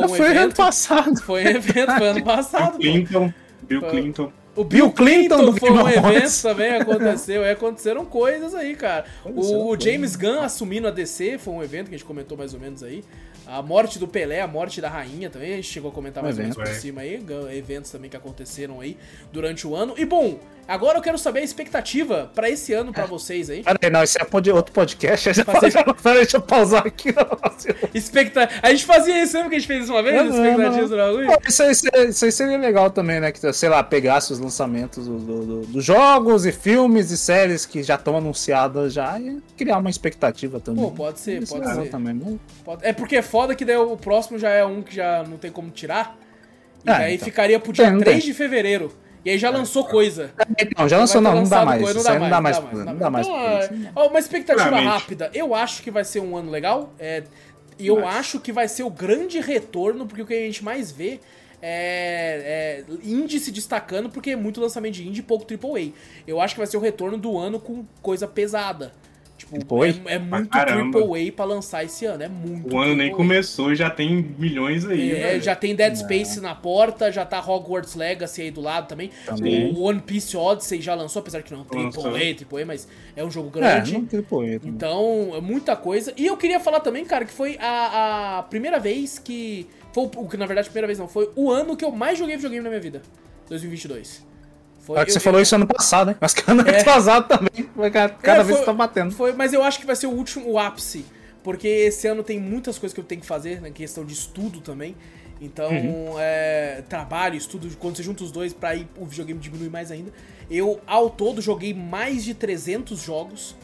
foi 0.00 0.04
um 0.04 0.08
Foi 0.08 0.26
ano 0.26 0.40
evento. 0.40 0.56
passado. 0.56 1.22
Foi 1.22 1.44
um 1.44 1.48
evento, 1.48 1.92
foi 1.92 2.06
ano 2.08 2.14
Bill 2.14 2.24
passado. 2.24 2.72
pô. 2.72 2.78
Clinton. 2.78 3.32
Bill 3.62 3.82
Clinton. 3.82 4.32
O 4.56 4.62
Bill 4.62 4.92
Clinton, 4.92 5.46
do 5.46 5.56
foi 5.56 5.70
um 5.70 5.88
evento 5.88 6.42
também, 6.42 6.70
aconteceu. 6.74 7.42
E 7.42 7.50
aconteceram 7.50 8.04
coisas 8.04 8.54
aí, 8.54 8.76
cara. 8.76 9.04
O 9.24 9.32
coisas. 9.32 9.84
James 9.84 10.16
Gunn 10.16 10.40
assumindo 10.40 10.86
a 10.86 10.90
DC 10.92 11.38
foi 11.38 11.54
um 11.54 11.62
evento 11.62 11.88
que 11.88 11.94
a 11.94 11.98
gente 11.98 12.06
comentou 12.06 12.38
mais 12.38 12.54
ou 12.54 12.60
menos 12.60 12.82
aí. 12.82 13.02
A 13.46 13.60
morte 13.60 13.98
do 13.98 14.08
Pelé, 14.08 14.40
a 14.40 14.46
morte 14.46 14.80
da 14.80 14.88
rainha 14.88 15.28
também, 15.28 15.52
a 15.52 15.56
gente 15.56 15.68
chegou 15.68 15.90
a 15.90 15.94
comentar 15.94 16.22
mais 16.22 16.36
ou 16.36 16.42
menos 16.42 16.56
por 16.56 16.66
é. 16.66 16.72
cima 16.72 17.00
aí. 17.02 17.22
Eventos 17.52 17.90
também 17.90 18.08
que 18.08 18.16
aconteceram 18.16 18.80
aí 18.80 18.96
durante 19.32 19.66
o 19.66 19.74
ano. 19.74 19.94
E 19.98 20.04
bom, 20.04 20.38
agora 20.66 20.98
eu 20.98 21.02
quero 21.02 21.18
saber 21.18 21.40
a 21.40 21.42
expectativa 21.44 22.30
pra 22.34 22.48
esse 22.50 22.72
ano 22.72 22.92
pra 22.92 23.06
vocês 23.06 23.50
aí. 23.50 23.62
Peraí, 23.62 23.90
não, 23.92 24.02
isso 24.02 24.16
é 24.20 24.24
pod- 24.24 24.50
outro 24.50 24.72
podcast. 24.72 25.32
Já 25.34 25.44
Fazer- 25.44 25.84
Peraí, 26.02 26.18
deixa 26.22 26.36
eu 26.36 26.42
pausar 26.42 26.86
aqui. 26.86 27.10
Expecta... 27.92 28.48
A 28.62 28.70
gente 28.70 28.84
fazia 28.84 29.22
isso, 29.22 29.34
lembra 29.36 29.50
que 29.50 29.56
a 29.56 29.58
gente 29.58 29.68
fez 29.68 29.84
isso 29.84 29.92
uma 29.92 30.02
vez? 30.02 30.16
Não, 30.16 30.26
Expectativas 30.26 30.90
não. 30.90 30.96
do 30.96 30.96
bagulho? 30.96 31.38
Isso, 31.48 31.62
aí- 31.62 31.70
isso 31.72 31.86
aí- 31.94 32.08
isso 32.08 32.24
aí 32.24 32.32
seria 32.32 32.58
legal 32.58 32.90
também, 32.90 33.20
né? 33.20 33.32
Que, 33.32 33.52
sei 33.52 33.68
lá, 33.68 33.82
pegasse 33.82 34.32
os 34.32 34.38
lançamentos 34.38 35.06
do- 35.06 35.18
do- 35.18 35.44
do- 35.46 35.66
dos 35.66 35.84
jogos 35.84 36.46
e 36.46 36.52
filmes 36.52 37.10
e 37.10 37.16
séries 37.18 37.66
que 37.66 37.82
já 37.82 37.94
estão 37.96 38.16
anunciadas 38.16 38.92
já 38.92 39.18
e 39.18 39.40
criar 39.56 39.78
uma 39.78 39.90
expectativa 39.90 40.60
também. 40.60 40.84
Pô, 40.84 40.90
pode 40.90 41.20
ser, 41.20 41.42
Isso 41.42 41.54
é 41.54 41.58
pode 41.58 41.68
legal 41.70 41.84
ser. 41.84 41.90
Também, 41.90 42.14
né? 42.14 42.38
É 42.82 42.92
porque 42.92 43.16
é 43.16 43.22
foda 43.22 43.54
que 43.54 43.64
daí 43.64 43.76
o 43.76 43.96
próximo 43.96 44.38
já 44.38 44.50
é 44.50 44.64
um 44.64 44.82
que 44.82 44.94
já 44.94 45.22
não 45.24 45.36
tem 45.36 45.50
como 45.50 45.70
tirar. 45.70 46.18
E 46.84 46.90
É, 46.90 46.98
daí 46.98 47.14
então. 47.14 47.24
ficaria 47.24 47.58
pro 47.58 47.72
dia 47.72 47.86
Tem, 47.90 47.98
3 47.98 48.18
tem. 48.22 48.26
de 48.32 48.34
fevereiro. 48.36 48.92
E 49.24 49.30
aí 49.30 49.38
já 49.38 49.48
lançou 49.50 49.84
coisa. 49.84 50.30
Então, 50.58 50.88
já 50.88 50.98
lançou, 50.98 51.20
não, 51.20 51.34
não 51.34 51.44
dá 51.44 51.64
mais. 51.64 51.82
coisa, 51.82 52.18
não 52.18 52.28
dá 52.28 52.40
mais, 52.40 52.58
não 52.58 52.84
não 52.84 52.96
dá 52.96 53.10
mais. 53.10 53.26
Então, 53.26 53.92
ó, 53.96 54.08
uma 54.08 54.18
expectativa 54.18 54.68
Claramente. 54.68 54.92
rápida. 54.92 55.30
Eu 55.32 55.54
acho 55.54 55.82
que 55.82 55.90
vai 55.90 56.04
ser 56.04 56.20
um 56.20 56.36
ano 56.36 56.50
legal. 56.50 56.92
É, 56.98 57.22
e 57.78 57.86
eu 57.86 57.96
Mas- 57.96 58.16
acho 58.16 58.40
que 58.40 58.52
vai 58.52 58.68
ser 58.68 58.82
o 58.82 58.90
grande 58.90 59.40
retorno, 59.40 60.06
porque 60.06 60.22
o 60.22 60.26
que 60.26 60.34
a 60.34 60.40
gente 60.40 60.62
mais 60.62 60.92
vê 60.92 61.20
é, 61.62 62.84
é 62.86 62.94
indie 63.02 63.40
se 63.40 63.50
destacando, 63.50 64.10
porque 64.10 64.30
é 64.30 64.36
muito 64.36 64.60
lançamento 64.60 64.94
de 64.94 65.08
indie 65.08 65.20
e 65.20 65.22
pouco 65.22 65.46
AAA. 65.46 65.92
Eu 66.26 66.40
acho 66.40 66.54
que 66.54 66.60
vai 66.60 66.66
ser 66.66 66.76
o 66.76 66.80
retorno 66.80 67.16
do 67.16 67.38
ano 67.38 67.58
com 67.58 67.84
coisa 68.02 68.28
pesada. 68.28 68.92
Tipo, 69.52 69.82
AAA? 69.82 69.88
é, 70.06 70.14
é 70.14 70.18
muito 70.18 70.48
caramba. 70.48 70.98
AAA 71.00 71.32
pra 71.34 71.44
lançar 71.44 71.84
esse 71.84 72.04
ano. 72.06 72.22
É 72.22 72.28
muito. 72.28 72.74
O 72.74 72.78
ano 72.78 72.94
nem 72.96 73.08
AAA. 73.10 73.16
começou 73.16 73.72
e 73.72 73.76
já 73.76 73.90
tem 73.90 74.34
milhões 74.38 74.84
aí. 74.86 75.12
É, 75.12 75.14
velho. 75.14 75.42
já 75.42 75.54
tem 75.56 75.74
Dead 75.74 75.94
Space 75.96 76.40
na 76.40 76.54
porta, 76.54 77.10
já 77.12 77.24
tá 77.24 77.38
Hogwarts 77.40 77.94
Legacy 77.94 78.42
aí 78.42 78.50
do 78.50 78.60
lado 78.60 78.88
também. 78.88 79.10
Também. 79.26 79.72
O 79.72 79.80
One 79.82 80.00
Piece 80.00 80.36
Odyssey 80.36 80.80
já 80.80 80.94
lançou, 80.94 81.20
apesar 81.20 81.42
que 81.42 81.52
não 81.52 81.66
é 81.70 81.76
um 81.76 81.82
Lançou. 81.84 82.06
AAA, 82.06 82.34
AAA, 82.50 82.66
mas 82.66 82.88
é 83.16 83.24
um 83.24 83.30
jogo 83.30 83.48
É, 83.58 83.60
grande. 83.60 83.92
não 83.92 84.04
tem 84.06 84.22
poeta. 84.22 84.66
Então, 84.68 85.32
é 85.34 85.40
muita 85.40 85.76
coisa. 85.76 86.12
E 86.16 86.26
eu 86.26 86.36
queria 86.36 86.58
falar 86.60 86.80
também, 86.80 87.04
cara, 87.04 87.24
que 87.24 87.32
foi 87.32 87.56
a, 87.60 88.38
a 88.38 88.42
primeira 88.44 88.78
vez 88.78 89.18
que. 89.18 89.66
Foi 89.92 90.10
o 90.16 90.26
que, 90.28 90.36
na 90.36 90.46
verdade, 90.46 90.66
a 90.66 90.70
primeira 90.70 90.86
vez 90.88 90.98
não. 90.98 91.06
Foi 91.06 91.30
o 91.36 91.50
ano 91.50 91.76
que 91.76 91.84
eu 91.84 91.90
mais 91.92 92.18
joguei 92.18 92.34
videogame 92.36 92.64
na 92.64 92.70
minha 92.70 92.80
vida. 92.80 93.02
2022. 93.48 94.24
Foi, 94.86 94.98
É 94.98 95.04
que 95.04 95.12
você 95.12 95.18
eu- 95.18 95.22
falou 95.22 95.38
eu- 95.40 95.42
isso 95.42 95.54
ano 95.54 95.66
passado, 95.66 96.10
hein? 96.10 96.16
Mas 96.20 96.34
que 96.34 96.48
ano 96.50 96.62
É. 96.68 96.80
atrasado 96.80 97.26
também. 97.26 97.68
Vai 97.74 97.90
Cada, 97.90 98.12
cada 98.14 98.40
É, 98.40 98.44
vez 98.44 98.58
foi- 98.58 98.66
tá 98.66 98.72
batendo. 98.72 99.14
Foi, 99.14 99.32
mas 99.32 99.52
eu 99.52 99.62
acho 99.62 99.78
que 99.80 99.86
vai 99.86 99.96
ser 99.96 100.06
o 100.06 100.10
último 100.10 100.50
o 100.50 100.58
ápice. 100.58 101.04
Porque 101.42 101.68
esse 101.68 102.06
ano 102.06 102.22
tem 102.22 102.38
muitas 102.40 102.78
coisas 102.78 102.94
que 102.94 103.00
eu 103.00 103.04
tenho 103.04 103.20
que 103.20 103.26
fazer, 103.26 103.60
na 103.60 103.70
questão 103.70 104.04
de 104.04 104.12
estudo 104.14 104.60
também. 104.60 104.94
Então, 105.40 105.70
Uhum. 105.70 106.14
é, 106.18 106.82
trabalho, 106.88 107.34
estudo, 107.36 107.68
quando 107.78 107.96
você 107.96 108.02
junta 108.02 108.22
os 108.24 108.30
dois, 108.30 108.52
pra 108.52 108.74
ir 108.74 108.86
o 108.96 109.04
videogame 109.04 109.38
diminui 109.40 109.68
mais 109.68 109.90
ainda. 109.90 110.10
Eu, 110.50 110.80
ao 110.86 111.10
todo, 111.10 111.42
joguei 111.42 111.74
mais 111.74 112.24
de 112.24 112.32
300 112.34 113.02
jogos 113.02 113.54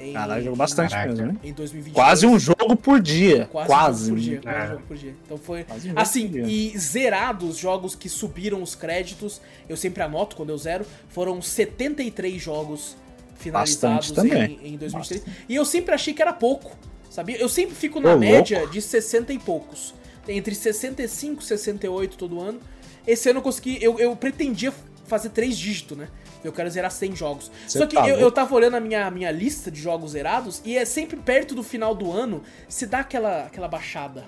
em, 0.00 0.12
Caralho, 0.12 0.42
jogou 0.42 0.56
bastante 0.56 0.90
Caraca. 0.90 1.10
mesmo, 1.12 1.26
né? 1.26 1.36
em 1.44 1.52
2022. 1.52 1.94
Quase 1.94 2.26
um 2.26 2.38
jogo 2.38 2.74
por 2.76 3.00
dia. 3.00 3.46
Quase, 3.52 3.66
Quase. 3.68 4.12
um 4.12 4.16
jogo 4.16 4.16
por 4.16 4.20
dia, 4.22 4.40
quase 4.42 4.56
um 4.58 4.62
É. 4.64 4.68
jogo 4.70 4.82
por 4.88 4.96
dia. 4.96 5.14
Então 5.26 5.38
foi. 5.38 5.64
Quase 5.64 5.86
um 5.86 5.88
jogo 5.90 6.00
Assim, 6.00 6.28
por 6.28 6.42
dia. 6.42 6.46
e 6.46 6.78
zerados 6.78 7.56
jogos 7.56 7.94
que 7.94 8.08
subiram 8.08 8.62
os 8.62 8.74
créditos, 8.74 9.40
eu 9.68 9.76
sempre 9.76 10.02
anoto 10.02 10.36
quando 10.36 10.50
eu 10.50 10.58
zero, 10.58 10.84
foram 11.08 11.40
73 11.42 12.40
jogos 12.40 12.96
finalizados 13.36 14.10
Bastante 14.10 14.30
também. 14.30 14.58
em, 14.62 14.74
em 14.74 14.76
2023. 14.76 15.22
E 15.48 15.54
eu 15.54 15.64
sempre 15.64 15.94
achei 15.94 16.12
que 16.12 16.20
era 16.22 16.32
pouco, 16.32 16.76
sabia? 17.08 17.36
Eu 17.38 17.48
sempre 17.48 17.74
fico 17.74 18.00
na 18.00 18.14
Ô, 18.14 18.18
média 18.18 18.66
de 18.66 18.80
60 18.82 19.32
e 19.32 19.38
poucos. 19.38 19.94
Entre 20.28 20.54
65 20.54 21.42
e 21.42 21.44
68 21.44 22.16
todo 22.16 22.40
ano. 22.40 22.60
Esse 23.06 23.30
ano 23.30 23.38
eu 23.38 23.42
consegui. 23.42 23.78
Eu, 23.80 23.98
eu 23.98 24.14
pretendia 24.14 24.72
fazer 25.06 25.30
três 25.30 25.56
dígitos, 25.58 25.96
né? 25.96 26.08
Eu 26.42 26.52
quero 26.52 26.70
zerar 26.70 26.90
100 26.90 27.16
jogos. 27.16 27.50
Você 27.66 27.78
Só 27.78 27.86
que 27.86 27.96
tá 27.96 28.08
eu, 28.08 28.18
eu 28.18 28.30
tava 28.30 28.54
olhando 28.54 28.76
a 28.76 28.80
minha, 28.80 29.10
minha 29.10 29.30
lista 29.30 29.70
de 29.70 29.80
jogos 29.80 30.12
zerados 30.12 30.60
e 30.64 30.76
é 30.76 30.84
sempre 30.84 31.16
perto 31.16 31.54
do 31.54 31.62
final 31.62 31.94
do 31.94 32.10
ano 32.10 32.42
se 32.68 32.86
dá 32.86 33.00
aquela, 33.00 33.44
aquela 33.44 33.68
baixada. 33.68 34.24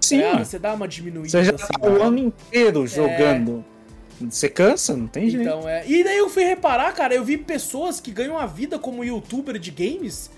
Sim, 0.00 0.22
mano. 0.22 0.44
Você 0.44 0.58
dá 0.58 0.74
uma 0.74 0.88
diminuída. 0.88 1.30
Você 1.30 1.44
já 1.44 1.54
assim, 1.54 1.72
tá 1.72 1.88
o 1.88 2.02
ano 2.02 2.18
inteiro 2.18 2.86
jogando. 2.86 3.64
Você 4.28 4.48
cansa? 4.48 4.96
Não 4.96 5.06
tem 5.06 5.30
jeito. 5.30 5.42
Então, 5.42 5.68
é. 5.68 5.86
E 5.86 6.04
daí 6.04 6.18
eu 6.18 6.28
fui 6.28 6.44
reparar, 6.44 6.92
cara, 6.92 7.14
eu 7.14 7.24
vi 7.24 7.38
pessoas 7.38 8.00
que 8.00 8.10
ganham 8.10 8.38
a 8.38 8.46
vida 8.46 8.78
como 8.78 9.04
youtuber 9.04 9.58
de 9.58 9.70
games 9.70 10.30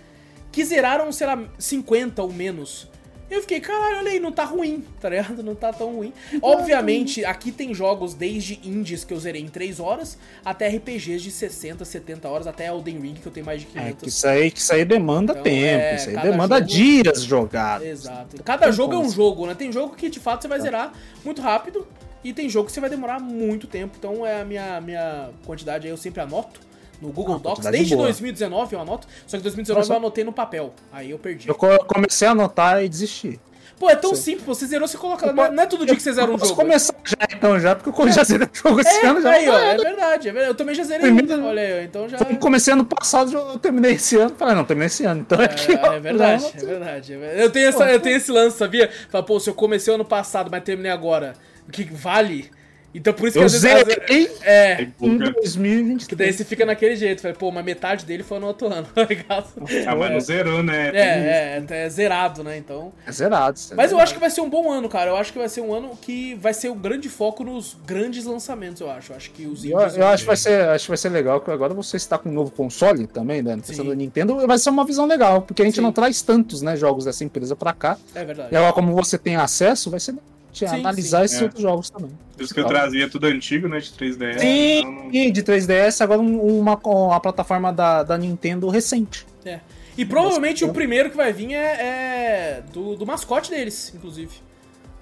que 0.52 0.64
zeraram, 0.64 1.10
sei 1.10 1.26
lá, 1.26 1.42
50 1.58 2.22
ou 2.22 2.32
menos. 2.32 2.88
Eu 3.32 3.40
fiquei, 3.40 3.60
caralho, 3.60 3.98
olha 3.98 4.10
aí, 4.10 4.20
não 4.20 4.30
tá 4.30 4.44
ruim, 4.44 4.84
tá 5.00 5.08
ligado? 5.08 5.42
Não 5.42 5.54
tá 5.54 5.72
tão 5.72 5.94
ruim. 5.96 6.12
Obviamente, 6.42 7.24
aqui 7.24 7.50
tem 7.50 7.72
jogos 7.74 8.12
desde 8.14 8.60
indies 8.62 9.04
que 9.04 9.14
eu 9.14 9.18
zerei 9.18 9.40
em 9.42 9.48
3 9.48 9.80
horas, 9.80 10.18
até 10.44 10.68
RPGs 10.68 11.22
de 11.22 11.30
60, 11.30 11.84
70 11.84 12.28
horas, 12.28 12.46
até 12.46 12.66
Elden 12.68 12.98
Ring 13.00 13.14
que 13.14 13.26
eu 13.26 13.32
tenho 13.32 13.46
mais 13.46 13.60
de 13.62 13.68
É, 13.74 13.80
500. 13.80 14.02
que 14.02 14.08
isso 14.10 14.26
aí, 14.28 14.50
que 14.50 14.58
isso 14.58 14.72
aí 14.74 14.84
demanda 14.84 15.32
Então, 15.32 15.42
tempo, 15.44 15.82
é, 15.82 15.94
isso 15.96 16.10
aí 16.10 16.16
demanda 16.18 16.56
jogo- 16.58 16.68
dias 16.68 17.22
jogados. 17.22 17.86
Exato. 17.86 18.42
Cada 18.44 18.64
Tem 18.66 18.72
jogo 18.72 18.94
é 18.94 18.98
um 18.98 19.08
jogo, 19.10 19.46
né? 19.46 19.54
Tem 19.54 19.72
jogo 19.72 19.94
que 19.96 20.10
de 20.10 20.20
fato 20.20 20.42
você 20.42 20.48
vai 20.48 20.60
zerar 20.60 20.92
muito 21.24 21.40
rápido 21.40 21.86
e 22.22 22.32
tem 22.32 22.48
jogo 22.48 22.66
que 22.66 22.72
você 22.72 22.80
vai 22.80 22.90
demorar 22.90 23.18
muito 23.18 23.66
tempo. 23.66 23.94
Então 23.98 24.26
é 24.26 24.42
a 24.42 24.44
minha, 24.44 24.80
minha 24.80 25.30
quantidade 25.46 25.86
aí, 25.86 25.90
eu 25.92 25.96
sempre 25.96 26.20
anoto 26.20 26.60
no 27.02 27.12
Google 27.12 27.34
Ah, 27.36 27.38
Docs. 27.38 27.66
Desde 27.66 27.94
boa. 27.96 28.06
2019 28.06 28.74
eu 28.74 28.80
anoto, 28.80 29.06
só 29.26 29.36
que 29.36 29.42
2019 29.42 29.80
Nossa. 29.80 29.92
eu 29.92 29.96
anotei 29.98 30.24
no 30.24 30.32
papel. 30.32 30.72
Aí 30.92 31.10
eu 31.10 31.18
perdi. 31.18 31.48
Eu 31.48 31.54
co- 31.54 31.84
comecei 31.84 32.26
a 32.28 32.30
anotar 32.30 32.82
e 32.82 32.88
desisti. 32.88 33.38
Pô, 33.78 33.90
é 33.90 33.96
tão 33.96 34.14
Sim. 34.14 34.22
simples, 34.22 34.44
você 34.46 34.64
zerou, 34.66 34.86
você 34.86 34.96
coloca. 34.96 35.32
Não 35.32 35.44
é, 35.44 35.50
não 35.50 35.62
é 35.64 35.66
todo 35.66 35.84
dia 35.84 35.96
que 35.96 36.02
você 36.02 36.12
zera 36.12 36.30
um 36.30 36.34
Posso 36.38 36.50
jogo. 36.50 36.60
começar 36.62 36.94
já 37.04 37.16
então 37.36 37.58
já, 37.58 37.74
porque 37.74 38.00
eu 38.02 38.12
já 38.12 38.22
zerei 38.22 38.46
o 38.46 38.50
jogo 38.56 38.80
esse 38.80 39.04
ano 39.04 39.18
É, 39.18 39.22
já. 39.22 39.30
aí, 39.32 39.48
ó, 39.48 39.56
Ah, 39.56 39.60
é 39.64 39.76
verdade, 39.76 40.28
é 40.28 40.32
verdade. 40.32 40.50
Eu 40.52 40.54
também 40.54 40.74
já 40.74 40.84
zerei 40.84 41.10
um, 41.10 41.44
olha 41.46 41.60
aí, 41.62 41.84
então 41.84 42.08
já... 42.08 42.16
Eu 42.18 42.36
comecei 42.36 42.72
ano 42.74 42.84
passado, 42.84 43.32
eu 43.32 43.58
terminei 43.58 43.94
esse 43.94 44.16
ano. 44.16 44.36
Falei, 44.38 44.54
não, 44.54 44.64
terminei 44.64 44.86
esse 44.86 45.04
ano. 45.04 45.22
Então 45.22 45.40
é, 45.42 45.48
que, 45.48 45.72
É, 45.72 45.98
verdade, 45.98 46.44
é 46.46 46.60
verdade, 46.60 47.12
é 47.12 47.16
verdade. 47.18 47.42
Eu 47.42 47.50
tenho, 47.50 47.68
essa, 47.68 47.90
eu 47.90 47.98
tenho 47.98 48.16
esse 48.16 48.30
lance, 48.30 48.56
sabia? 48.56 48.88
Fala, 49.10 49.24
pô, 49.24 49.40
se 49.40 49.50
eu 49.50 49.54
comecei 49.54 49.92
ano 49.92 50.04
passado, 50.04 50.48
mas 50.48 50.62
terminei 50.62 50.92
agora, 50.92 51.32
o 51.66 51.72
que 51.72 51.82
vale? 51.82 52.52
Então 52.94 53.12
por 53.14 53.26
isso 53.28 53.38
que 53.38 53.42
Eu 53.42 53.46
às 53.46 53.52
vezes... 53.52 53.60
zerei 53.70 54.30
É, 54.42 54.82
em 54.82 54.90
Pouca- 54.90 55.30
2023. 55.32 56.06
Que 56.06 56.14
daí 56.16 56.32
você 56.32 56.44
fica 56.44 56.64
naquele 56.66 56.94
jeito, 56.96 57.22
falei, 57.22 57.36
pô, 57.36 57.50
mas 57.50 57.64
metade 57.64 58.04
dele 58.04 58.22
foi 58.22 58.38
no 58.38 58.46
outro 58.46 58.66
ano, 58.72 58.86
tá 58.94 59.04
ligado? 59.04 59.46
Ah, 59.86 59.94
mas 59.96 60.10
não 60.12 60.20
zerou, 60.20 60.62
né? 60.62 60.90
É, 60.90 60.98
é, 60.98 61.64
é, 61.70 61.84
é 61.84 61.88
zerado, 61.88 62.42
né? 62.44 62.56
Então. 62.56 62.92
É 63.06 63.12
zerado. 63.12 63.58
é 63.70 63.74
Mas 63.74 63.84
eu 63.86 63.88
zerado. 63.90 64.02
acho 64.02 64.14
que 64.14 64.20
vai 64.20 64.30
ser 64.30 64.40
um 64.40 64.50
bom 64.50 64.70
ano, 64.70 64.88
cara. 64.88 65.10
Eu 65.10 65.16
acho 65.16 65.32
que 65.32 65.38
vai 65.38 65.48
ser 65.48 65.60
um 65.60 65.72
ano 65.72 65.96
que 66.00 66.34
vai 66.34 66.52
ser 66.54 66.68
o 66.68 66.74
grande 66.74 67.08
foco 67.08 67.44
nos 67.44 67.76
grandes 67.86 68.24
lançamentos, 68.24 68.80
eu 68.80 68.90
acho. 68.90 69.12
Eu 69.12 69.16
acho 69.16 69.30
que 69.30 69.46
os 69.46 69.64
Eu, 69.64 69.80
indies. 69.80 69.96
eu 69.96 70.06
acho 70.06 70.22
que 70.24 70.26
vai 70.26 70.36
ser, 70.36 70.68
acho 70.68 70.84
que 70.84 70.90
vai 70.90 70.98
ser 70.98 71.08
legal, 71.08 71.40
que 71.40 71.50
agora 71.50 71.72
você 71.74 71.96
está 71.96 72.18
com 72.18 72.28
um 72.28 72.32
novo 72.32 72.50
console 72.50 73.06
também, 73.06 73.42
né? 73.42 73.56
Questão 73.56 73.84
Sim. 73.84 73.88
da 73.90 73.94
Nintendo, 73.96 74.46
vai 74.46 74.58
ser 74.58 74.70
uma 74.70 74.84
visão 74.84 75.06
legal, 75.06 75.42
porque 75.42 75.62
a 75.62 75.64
gente 75.64 75.76
Sim. 75.76 75.80
não 75.80 75.92
traz 75.92 76.20
tantos, 76.22 76.62
né, 76.62 76.76
jogos 76.76 77.04
dessa 77.04 77.24
empresa 77.24 77.56
pra 77.56 77.72
cá. 77.72 77.96
É 78.14 78.24
verdade. 78.24 78.48
E 78.52 78.56
agora, 78.56 78.72
como 78.72 78.92
você 78.94 79.16
tem 79.16 79.36
acesso, 79.36 79.90
vai 79.90 80.00
ser 80.00 80.14
te 80.52 80.68
Sim, 80.68 80.74
analisar 80.76 81.20
sim. 81.20 81.24
esses 81.24 81.40
É. 81.40 81.44
outros 81.44 81.62
jogos 81.62 81.90
também. 81.90 82.10
Por 82.36 82.42
isso 82.44 82.52
que 82.54 82.60
eu 82.60 82.66
trazia 82.66 83.08
tudo 83.08 83.26
antigo, 83.26 83.68
né? 83.68 83.78
De 83.78 83.90
3DS. 83.92 84.38
Sim, 84.40 84.78
então 84.78 84.92
não- 84.92 85.10
de 85.32 85.42
3DS, 85.42 86.00
agora 86.02 86.20
um- 86.20 86.58
uma, 86.60 86.76
uma 86.84 87.20
plataforma 87.20 87.72
da, 87.72 88.02
da 88.02 88.18
Nintendo 88.18 88.68
recente. 88.68 89.26
É. 89.44 89.60
E 89.96 90.04
provavelmente 90.04 90.64
o 90.64 90.72
primeiro 90.72 91.10
que 91.10 91.16
vai 91.16 91.32
vir 91.32 91.52
é, 91.52 91.56
é 91.58 92.62
do, 92.72 92.96
do 92.96 93.04
mascote 93.06 93.50
deles, 93.50 93.92
inclusive. 93.94 94.30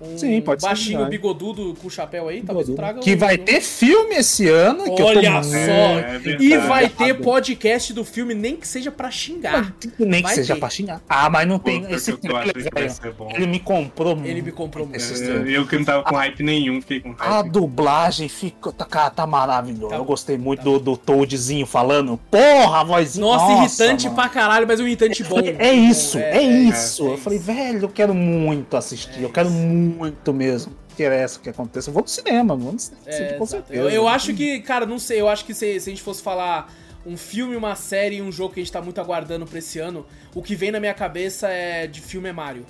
Um 0.01 0.17
Sim, 0.17 0.41
pode 0.41 0.63
ser, 0.63 0.67
baixinho 0.69 1.01
vai. 1.01 1.11
bigodudo 1.11 1.75
com 1.83 1.91
chapéu 1.91 2.29
aí, 2.29 2.41
talvez 2.43 2.69
traga 2.71 3.01
Que 3.01 3.15
um- 3.15 3.19
vai 3.19 3.37
ter 3.37 3.61
filme 3.61 4.15
esse 4.17 4.49
ano. 4.49 4.85
que 4.85 4.91
eu 4.93 4.97
tô 4.97 5.05
Olha 5.07 5.31
muito- 5.33 5.49
só! 5.49 5.57
É, 5.57 6.21
é 6.25 6.37
e 6.41 6.57
vai 6.57 6.89
ter 6.89 7.15
podcast 7.21 7.93
do 7.93 8.03
filme, 8.05 8.33
nem 8.35 8.57
que 8.57 8.67
seja 8.67 8.91
pra 8.91 9.11
xingar. 9.11 9.75
Nem 9.99 10.23
que 10.23 10.29
Vai 10.29 10.35
seja 10.35 10.55
ter. 10.55 10.61
pra 10.61 10.71
xingar. 10.71 11.03
Ah, 11.09 11.29
mas 11.29 11.47
não 11.47 11.59
tem. 11.59 11.85
Esse 11.93 12.13
que 12.17 12.27
eu 12.27 12.31
tô 12.33 12.37
trailer, 12.39 12.55
que 12.55 12.71
vai 12.75 12.83
velho, 12.85 12.95
ser 12.95 13.13
bom. 13.13 13.31
ele 13.35 13.47
me 13.47 13.61
comprou 13.61 14.19
Ele 14.25 14.41
me 14.43 14.53
comprou 14.53 14.87
muito. 14.87 14.97
Esse 14.97 15.23
É, 15.31 15.43
eu 15.57 15.67
que 15.67 15.77
não 15.77 15.85
tava 15.85 16.03
com 16.03 16.15
hype 16.17 16.43
nenhum, 16.43 16.81
fiquei 16.81 17.01
com 17.01 17.15
A 17.19 17.37
hype. 17.43 17.51
dublagem 17.51 18.29
ficou. 18.29 18.73
Tá, 18.73 18.85
cara, 18.87 19.11
tá 19.11 19.27
maravilhoso. 19.27 19.89
Tá 19.91 19.97
eu 19.97 20.05
gostei 20.05 20.39
muito 20.39 20.61
tá 20.61 20.65
do, 20.65 20.79
do 20.79 20.97
Toadzinho 20.97 21.67
falando. 21.67 22.19
Porra, 22.31 22.81
a 22.81 22.85
vozinha. 22.85 23.27
Nossa, 23.27 23.53
irritante 23.53 24.05
mano. 24.05 24.17
pra 24.17 24.29
caralho, 24.29 24.67
mas 24.67 24.81
um 24.81 24.87
irritante 24.87 25.23
bom. 25.25 25.41
É 25.59 25.73
isso, 25.73 26.17
Bom, 26.17 26.25
é, 26.25 26.43
isso. 26.43 27.07
é 27.09 27.13
eu 27.13 27.19
falei, 27.19 27.39
isso. 27.39 27.47
velho, 27.47 27.83
eu 27.83 27.89
quero 27.89 28.15
muito 28.15 28.77
assistir. 28.77 29.21
É 29.21 29.25
eu 29.25 29.31
quero 29.31 29.49
isso. 29.49 29.90
Muito 29.91 30.33
mesmo. 30.33 30.73
Interessa 30.93 31.39
o 31.39 31.43
que 31.43 31.49
aconteça. 31.49 31.91
Eu 31.91 31.95
vou 31.95 32.03
no 32.03 32.09
cinema, 32.09 32.57
vou 32.57 32.73
no 32.73 32.79
cinema, 32.79 33.03
É, 33.07 33.33
com 33.35 33.47
certeza. 33.47 33.81
eu, 33.81 33.89
eu 33.89 34.09
acho 34.09 34.35
que, 34.35 34.61
cara, 34.61 34.87
não 34.87 34.99
sei, 34.99 35.21
eu 35.21 35.29
acho 35.29 35.45
que 35.45 35.55
se, 35.55 35.81
se 35.81 35.89
a 35.89 35.93
gente 35.93 36.03
fosse 36.03 36.23
falar 36.23 36.73
um 37.07 37.17
filme, 37.17 37.57
uma 37.57 37.75
série 37.75 38.17
e 38.17 38.23
um 38.23 38.31
jogo 38.31 38.55
que 38.55 38.61
a 38.61 38.63
gente 38.63 38.73
tá 38.73 38.83
muito 38.83 39.01
aguardando 39.01 39.47
pra 39.47 39.59
esse 39.59 39.79
ano, 39.79 40.07
o 40.35 40.43
que 40.43 40.55
vem 40.55 40.71
na 40.71 40.81
minha 40.81 40.95
cabeça 40.95 41.49
é 41.49 41.87
de 41.87 42.01
filme 42.01 42.29
é 42.29 42.33
Mario. 42.33 42.67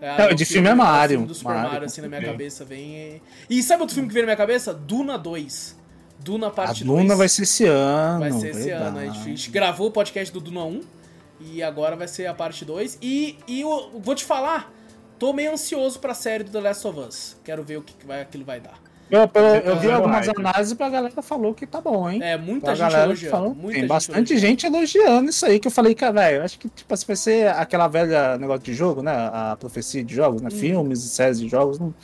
É, 0.00 0.32
o 0.32 0.34
de 0.34 0.44
filme 0.44 0.68
é 0.68 0.74
Mario. 0.74 1.16
O 1.16 1.20
filme 1.20 1.26
do 1.26 1.34
Super 1.34 1.54
Mario, 1.54 1.70
Mario, 1.70 1.86
assim, 1.86 2.00
na 2.00 2.08
minha 2.08 2.22
cabeça 2.22 2.64
vem. 2.64 3.20
E... 3.50 3.62
sabe 3.62 3.80
outro 3.80 3.94
filme 3.94 4.08
que 4.08 4.14
vem 4.14 4.22
na 4.22 4.28
minha 4.28 4.36
cabeça? 4.36 4.72
Duna 4.72 5.18
2. 5.18 5.76
Duna 6.20 6.48
A 6.48 6.50
parte 6.50 6.84
2. 6.84 7.02
Duna 7.02 7.16
vai 7.16 7.28
ser 7.28 7.42
esse 7.42 7.64
ano. 7.64 8.20
Vai 8.20 8.32
ser 8.32 8.50
esse 8.50 8.64
verdade. 8.64 8.98
ano. 8.98 8.98
A 8.98 9.12
gente 9.12 9.50
gravou 9.50 9.88
o 9.88 9.90
podcast 9.90 10.32
do 10.32 10.40
Duna 10.40 10.64
1 10.64 10.80
e 11.40 11.62
agora 11.62 11.96
vai 11.96 12.08
ser 12.08 12.26
a 12.26 12.34
parte 12.34 12.64
2. 12.64 12.98
E, 13.00 13.38
e 13.46 13.60
eu 13.60 14.00
vou 14.00 14.14
te 14.14 14.24
falar, 14.24 14.72
tô 15.18 15.32
meio 15.32 15.52
ansioso 15.52 15.98
pra 15.98 16.14
série 16.14 16.44
do 16.44 16.50
The 16.50 16.60
Last 16.60 16.86
of 16.86 16.98
Us. 17.00 17.36
Quero 17.44 17.62
ver 17.62 17.78
o 17.78 17.82
que, 17.82 17.94
que 17.94 18.06
vai, 18.06 18.20
aquilo 18.22 18.44
vai 18.44 18.60
dar. 18.60 18.74
Eu, 19.10 19.20
eu- 19.20 19.42
eu 19.64 19.76
vi 19.78 19.90
algumas 19.90 20.28
análises 20.28 20.76
e 20.78 20.82
a 20.82 20.88
galera 20.90 21.22
falou 21.22 21.54
que 21.54 21.66
tá 21.66 21.80
bom, 21.80 22.10
hein? 22.10 22.22
É, 22.22 22.36
muita 22.36 22.72
a 22.72 22.74
gente 22.74 22.94
elogiando. 22.94 23.30
falou- 23.30 23.54
muita 23.54 23.68
tem 23.72 23.80
gente 23.80 23.88
bastante 23.88 24.16
elogiando. 24.32 24.40
gente 24.40 24.66
elogiando 24.66 25.30
isso 25.30 25.46
aí, 25.46 25.58
que 25.58 25.66
eu 25.66 25.72
falei, 25.72 25.94
cara, 25.94 26.12
velho, 26.12 26.44
acho 26.44 26.58
que 26.58 26.68
tipo, 26.68 26.92
assim, 26.92 27.06
vai 27.06 27.16
ser 27.16 27.48
aquela 27.48 27.88
velha 27.88 28.36
negócio 28.36 28.62
de 28.64 28.74
jogo, 28.74 29.02
né? 29.02 29.12
A 29.32 29.56
profecia 29.58 30.04
de 30.04 30.14
jogos, 30.14 30.42
né? 30.42 30.50
Filmes 30.50 31.02
e 31.04 31.08
séries 31.08 31.40
de 31.40 31.48
jogos 31.48 31.78
não, 31.78 31.94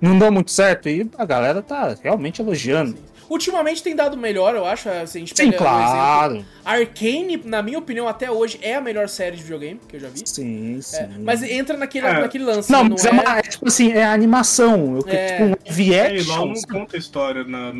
não 0.00 0.18
dão 0.18 0.32
muito 0.32 0.50
certo 0.50 0.88
e 0.88 1.08
a 1.16 1.24
galera 1.24 1.62
tá 1.62 1.96
realmente 2.02 2.42
elogiando. 2.42 2.98
Ultimamente 3.28 3.82
tem 3.82 3.94
dado 3.94 4.16
melhor, 4.16 4.54
eu 4.54 4.64
acho. 4.64 4.84
Se 5.06 5.18
a 5.18 5.20
gente 5.20 5.34
Sim, 5.36 5.48
um 5.48 5.52
claro. 5.52 6.44
Arcane, 6.64 7.40
na 7.44 7.62
minha 7.62 7.78
opinião, 7.78 8.06
até 8.08 8.30
hoje 8.30 8.58
é 8.62 8.74
a 8.74 8.80
melhor 8.80 9.08
série 9.08 9.36
de 9.36 9.42
videogame 9.42 9.80
que 9.88 9.96
eu 9.96 10.00
já 10.00 10.08
vi. 10.08 10.22
Sim, 10.24 10.78
sim. 10.82 10.96
É, 10.96 11.08
mas 11.20 11.42
entra 11.42 11.76
naquele, 11.76 12.06
É. 12.06 12.20
naquele 12.20 12.44
lance. 12.44 12.70
não, 12.70 12.84
né? 12.84 12.90
mas 12.92 13.04
é, 13.04 13.10
uma- 13.10 13.38
é 13.38 13.42
tipo 13.42 13.66
assim, 13.68 13.92
é 13.92 14.04
animação. 14.04 14.96
Eu, 14.96 15.04
É. 15.08 15.26
Tipo 15.28 15.44
um 15.44 15.54
live 15.66 15.94
É, 15.94 16.06
action. 16.18 16.46
Não 16.46 16.62
conta 16.62 16.96
história 16.96 17.44
na. 17.44 17.72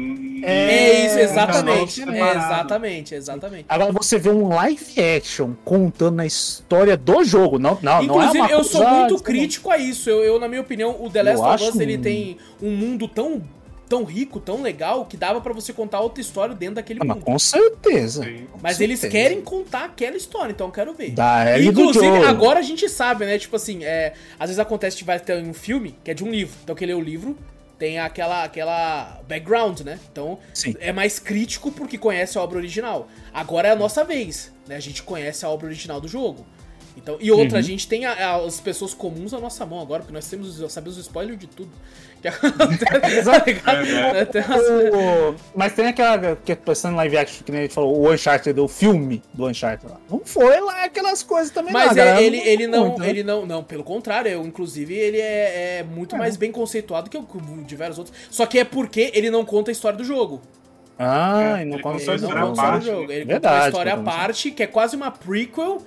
É 0.42 1.06
isso, 1.06 1.18
É, 1.18 1.22
exatamente. 1.22 2.02
um 2.04 2.12
É, 2.12 2.30
exatamente, 2.30 3.14
exatamente. 3.14 3.64
Agora 3.68 3.92
você 3.92 4.18
vê 4.18 4.30
um 4.30 4.48
live 4.48 5.00
action 5.16 5.50
contando 5.64 6.20
a 6.20 6.26
história 6.26 6.96
do 6.96 7.24
jogo, 7.24 7.58
não, 7.58 7.78
não, 7.82 7.92
não 7.92 8.00
é 8.00 8.04
Inclusive, 8.04 8.38
uma 8.38 8.50
eu 8.50 8.64
sou 8.64 8.86
muito 8.88 9.22
crítico 9.22 9.70
a 9.70 9.78
isso. 9.78 10.08
Eu, 10.10 10.22
eu, 10.24 10.38
na 10.40 10.48
minha 10.48 10.60
opinião, 10.60 10.96
o 11.00 11.10
The 11.10 11.22
Last 11.22 11.42
Eu 11.42 11.48
of 11.52 11.64
Us 11.64 11.80
ele 11.80 11.96
um- 11.96 12.00
tem 12.02 12.36
um 12.62 12.70
mundo 12.70 13.06
tão, 13.08 13.42
tão 13.88 14.04
rico, 14.04 14.38
tão 14.38 14.60
legal, 14.62 15.04
que 15.06 15.16
dava 15.16 15.40
pra 15.40 15.52
você 15.52 15.72
contar 15.72 16.00
outra 16.00 16.20
história 16.20 16.54
dentro 16.54 16.76
daquele 16.76 17.00
Ah, 17.02 17.04
mas 17.04 17.16
mundo. 17.16 17.24
com 17.24 17.38
certeza. 17.38 18.22
Sim. 18.24 18.46
com 18.52 18.58
Mas 18.62 18.80
eles 18.80 19.00
certeza. 19.00 19.22
querem 19.24 19.40
contar 19.42 19.84
aquela 19.86 20.16
história, 20.16 20.52
então 20.52 20.66
eu 20.68 20.72
quero 20.72 20.92
ver. 20.94 21.10
Da 21.12 21.50
Ellie 21.56 21.70
do 21.72 21.80
Inclusive, 21.80 22.24
agora 22.26 22.58
a 22.60 22.62
gente 22.62 22.88
sabe, 22.88 23.24
né? 23.26 23.38
Tipo 23.38 23.56
assim, 23.56 23.84
é, 23.84 24.12
às 24.38 24.48
vezes 24.50 24.58
acontece 24.58 24.96
que 24.96 25.04
vai 25.04 25.18
ter 25.18 25.36
um 25.42 25.54
filme 25.54 25.96
que 26.04 26.10
é 26.10 26.14
de 26.14 26.22
um 26.24 26.30
livro. 26.30 26.54
Então, 26.62 26.74
quem 26.76 26.86
lê 26.86 26.94
o 26.94 27.00
livro 27.00 27.36
tem 27.78 27.98
aquela, 27.98 28.42
aquela 28.44 29.20
background, 29.28 29.80
né? 29.80 29.98
Então, 30.10 30.38
Sim. 30.52 30.74
é 30.80 30.92
mais 30.92 31.18
crítico 31.18 31.70
porque 31.70 31.96
conhece 31.96 32.36
a 32.36 32.42
obra 32.42 32.58
original. 32.58 33.08
Agora 33.32 33.68
é 33.68 33.70
a 33.70 33.76
nossa 33.76 34.02
vez, 34.04 34.52
né? 34.66 34.76
A 34.76 34.80
gente 34.80 35.02
conhece 35.02 35.44
a 35.44 35.48
obra 35.48 35.66
original 35.66 36.00
do 36.00 36.08
jogo. 36.08 36.44
Então, 37.00 37.16
e 37.20 37.30
outra, 37.30 37.54
Uhum. 37.54 37.58
a 37.58 37.62
gente 37.62 37.86
tem 37.86 38.04
a- 38.04 38.12
a- 38.12 38.44
as 38.44 38.60
pessoas 38.60 38.92
comuns 38.92 39.32
à 39.32 39.38
nossa 39.38 39.64
mão 39.64 39.80
agora, 39.80 40.00
porque 40.02 40.12
nós 40.12 40.28
temos, 40.28 40.56
sabemos 40.70 40.98
o 40.98 41.00
spoiler 41.00 41.36
de 41.36 41.46
tudo. 41.46 41.70
É, 44.24 45.28
O- 45.30 45.34
Mas 45.54 45.72
tem 45.74 45.86
aquela 45.86 46.36
que 46.36 46.54
pensando 46.56 46.94
em 46.94 46.96
live 46.96 47.16
action, 47.16 47.42
que 47.44 47.52
nem 47.52 47.60
a 47.60 47.64
gente 47.64 47.74
falou, 47.74 47.96
o 47.96 48.12
Uncharted, 48.12 48.58
o 48.60 48.68
filme 48.68 49.22
do 49.32 49.46
Uncharted 49.46 49.90
lá. 49.92 49.98
Não 50.10 50.20
foi 50.24 50.60
lá 50.60 50.84
aquelas 50.84 51.22
coisas 51.22 51.52
também, 51.52 51.72
Mas 51.72 51.84
não, 51.84 51.90
a 51.90 51.92
é- 51.92 51.96
galera 51.96 52.22
ele, 52.22 52.38
ele 52.38 52.66
não, 52.66 52.86
muito, 52.88 53.00
né? 53.00 53.08
ele 53.10 53.22
não, 53.22 53.46
não, 53.46 53.62
pelo 53.64 53.84
contrário, 53.84 54.30
eu, 54.30 54.44
inclusive 54.44 54.94
ele 54.94 55.18
é, 55.20 55.78
é 55.78 55.82
muito 55.84 56.16
mais 56.16 56.36
bem 56.36 56.50
conceituado 56.50 57.08
que 57.08 57.16
o 57.16 57.22
que 57.22 57.38
diversos 57.64 57.98
outros. 57.98 58.16
Só 58.30 58.46
que 58.46 58.58
é 58.58 58.64
porque 58.64 59.10
ele 59.14 59.30
não 59.30 59.44
conta 59.44 59.70
a 59.70 59.72
história 59.72 59.96
do 59.96 60.04
jogo. 60.04 60.40
Ah, 60.98 61.58
É, 61.58 61.62
e 61.62 61.64
não 61.64 61.74
ele 61.74 61.82
conta 61.82 61.98
a 61.98 62.00
Ele 62.00 62.06
não 62.08 62.14
história 62.16 62.42
a 62.42 62.44
do 62.46 62.50
história 62.50 62.50
do 62.50 62.56
parte, 62.56 62.86
jogo. 62.86 63.12
Ele 63.12 63.24
Verdade, 63.24 63.54
conta 63.54 63.62
uma 63.62 63.68
história 63.68 63.94
à 63.94 63.96
parte, 64.02 64.50
que 64.50 64.62
é 64.62 64.66
quase 64.66 64.96
uma 64.96 65.10
prequel. 65.12 65.78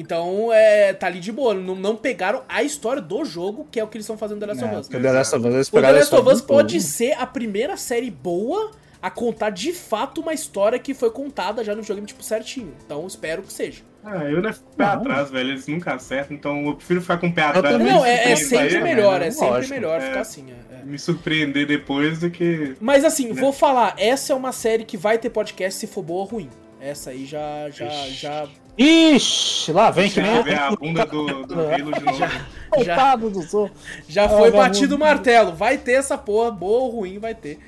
Então, 0.00 0.50
é, 0.52 0.92
tá 0.94 1.06
ali 1.06 1.20
de 1.20 1.30
boa. 1.30 1.52
Não, 1.54 1.74
não 1.74 1.94
pegaram 1.94 2.42
a 2.48 2.62
história 2.62 3.02
do 3.02 3.24
jogo, 3.24 3.66
que 3.70 3.78
é 3.78 3.84
o 3.84 3.86
que 3.86 3.96
eles 3.98 4.04
estão 4.04 4.16
fazendo 4.16 4.40
no 4.40 4.46
The 4.46 4.52
Last 4.52 4.64
of 4.64 4.74
É, 4.74 4.78
Us. 4.78 4.86
porque 4.88 4.96
o 4.96 5.02
The 5.02 5.12
Last 5.12 5.36
of 5.36 5.46
Us, 5.48 5.68
O 5.68 5.80
The 5.80 5.92
Last 5.92 6.14
of 6.14 6.28
Us 6.30 6.40
pode 6.40 6.78
jogo. 6.78 6.90
ser 6.90 7.12
a 7.18 7.26
primeira 7.26 7.76
série 7.76 8.10
boa 8.10 8.70
a 9.02 9.10
contar 9.10 9.50
de 9.50 9.72
fato 9.72 10.20
uma 10.20 10.32
história 10.34 10.78
que 10.78 10.92
foi 10.94 11.10
contada 11.10 11.62
já 11.64 11.74
no 11.74 11.80
videogame, 11.82 12.06
tipo, 12.06 12.22
certinho. 12.22 12.72
Então, 12.84 13.06
espero 13.06 13.42
que 13.42 13.52
seja. 13.52 13.82
Ah, 14.02 14.24
eu 14.24 14.40
não 14.40 14.50
fico 14.52 14.64
com 14.66 14.72
o 14.72 14.76
pé 14.76 14.84
Não. 14.84 14.92
atrás, 14.92 15.30
velho. 15.30 15.50
Eles 15.50 15.66
nunca 15.66 15.94
acertam, 15.94 16.34
então 16.36 16.64
eu 16.66 16.74
prefiro 16.74 17.02
ficar 17.02 17.18
com 17.18 17.26
o 17.28 17.32
pé 17.34 17.42
atrás. 17.42 17.78
Não, 17.78 18.02
é, 18.04 18.32
é 18.32 18.36
sempre 18.36 18.76
aí, 18.78 18.82
melhor, 18.82 19.20
né? 19.20 19.26
é 19.26 19.30
sempre 19.30 19.48
Lógico. 19.54 19.74
melhor 19.74 20.00
É. 20.00 20.06
ficar 20.06 20.20
assim. 20.20 20.46
é, 20.50 20.80
é. 20.80 20.84
Me 20.84 20.98
surpreender 20.98 21.66
depois 21.66 22.20
do 22.20 22.30
que. 22.30 22.74
Mas 22.80 23.04
assim, 23.04 23.28
Né? 23.28 23.40
vou 23.40 23.52
falar, 23.52 23.94
essa 23.98 24.32
é 24.32 24.36
uma 24.36 24.52
série 24.52 24.84
que 24.84 24.96
vai 24.96 25.18
ter 25.18 25.28
podcast 25.28 25.78
se 25.80 25.86
for 25.86 26.02
boa 26.02 26.20
ou 26.20 26.26
ruim. 26.26 26.48
Essa 26.80 27.10
aí 27.10 27.26
já, 27.26 27.68
já, 27.70 27.86
Ixi. 27.86 28.10
já, 28.14 28.48
Ixi, 28.82 29.72
lá 29.72 29.90
vem 29.90 30.10
que 30.10 30.22
nem 30.22 30.42
ver 30.42 30.58
a 30.58 30.70
bunda 30.70 31.04
do, 31.04 31.44
do 31.46 31.54
Halo 31.68 31.92
de 31.92 32.04
novo. 32.04 32.24
Coitado 32.70 33.28
do 33.28 33.42
Zorro. 33.42 33.70
já 34.08 34.24
Ah, 34.24 34.28
foi 34.28 34.50
vamos- 34.50 34.66
batido 34.68 34.96
o 34.96 34.98
martelo. 34.98 35.52
Vai 35.54 35.76
ter 35.76 35.92
essa 35.92 36.16
porra, 36.16 36.50
boa 36.50 36.80
ou 36.84 36.88
ruim, 36.90 37.18
vai 37.18 37.34
ter. 37.34 37.58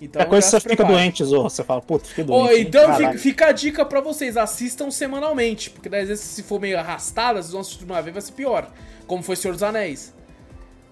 Então, 0.00 0.20
É 0.22 0.24
coisa 0.24 0.46
já 0.50 0.56
que 0.56 0.62
você 0.62 0.68
fica 0.70 0.84
doente, 0.84 1.22
Zorro. 1.24 1.50
Você 1.50 1.62
fala, 1.62 1.80
puta, 1.82 2.06
fiquei 2.06 2.24
doente. 2.24 2.54
hein? 2.54 2.60
então 2.66 2.94
fica, 2.96 3.18
fica 3.18 3.46
a 3.48 3.52
dica 3.52 3.84
pra 3.84 4.00
vocês, 4.00 4.36
assistam 4.36 4.90
semanalmente, 4.90 5.68
porque 5.70 5.88
daí, 5.88 6.02
às 6.02 6.08
vezes 6.08 6.24
se 6.24 6.42
for 6.42 6.60
meio 6.60 6.78
arrastada, 6.78 7.40
vocês 7.40 7.52
vão 7.52 7.60
assistir 7.60 7.84
de 7.84 7.92
uma 7.92 8.00
vez, 8.00 8.14
vai 8.14 8.22
ser 8.22 8.32
pior. 8.32 8.68
Como 9.06 9.22
foi 9.22 9.36
Senhor 9.36 9.52
dos 9.52 9.62
Anéis. 9.62 10.12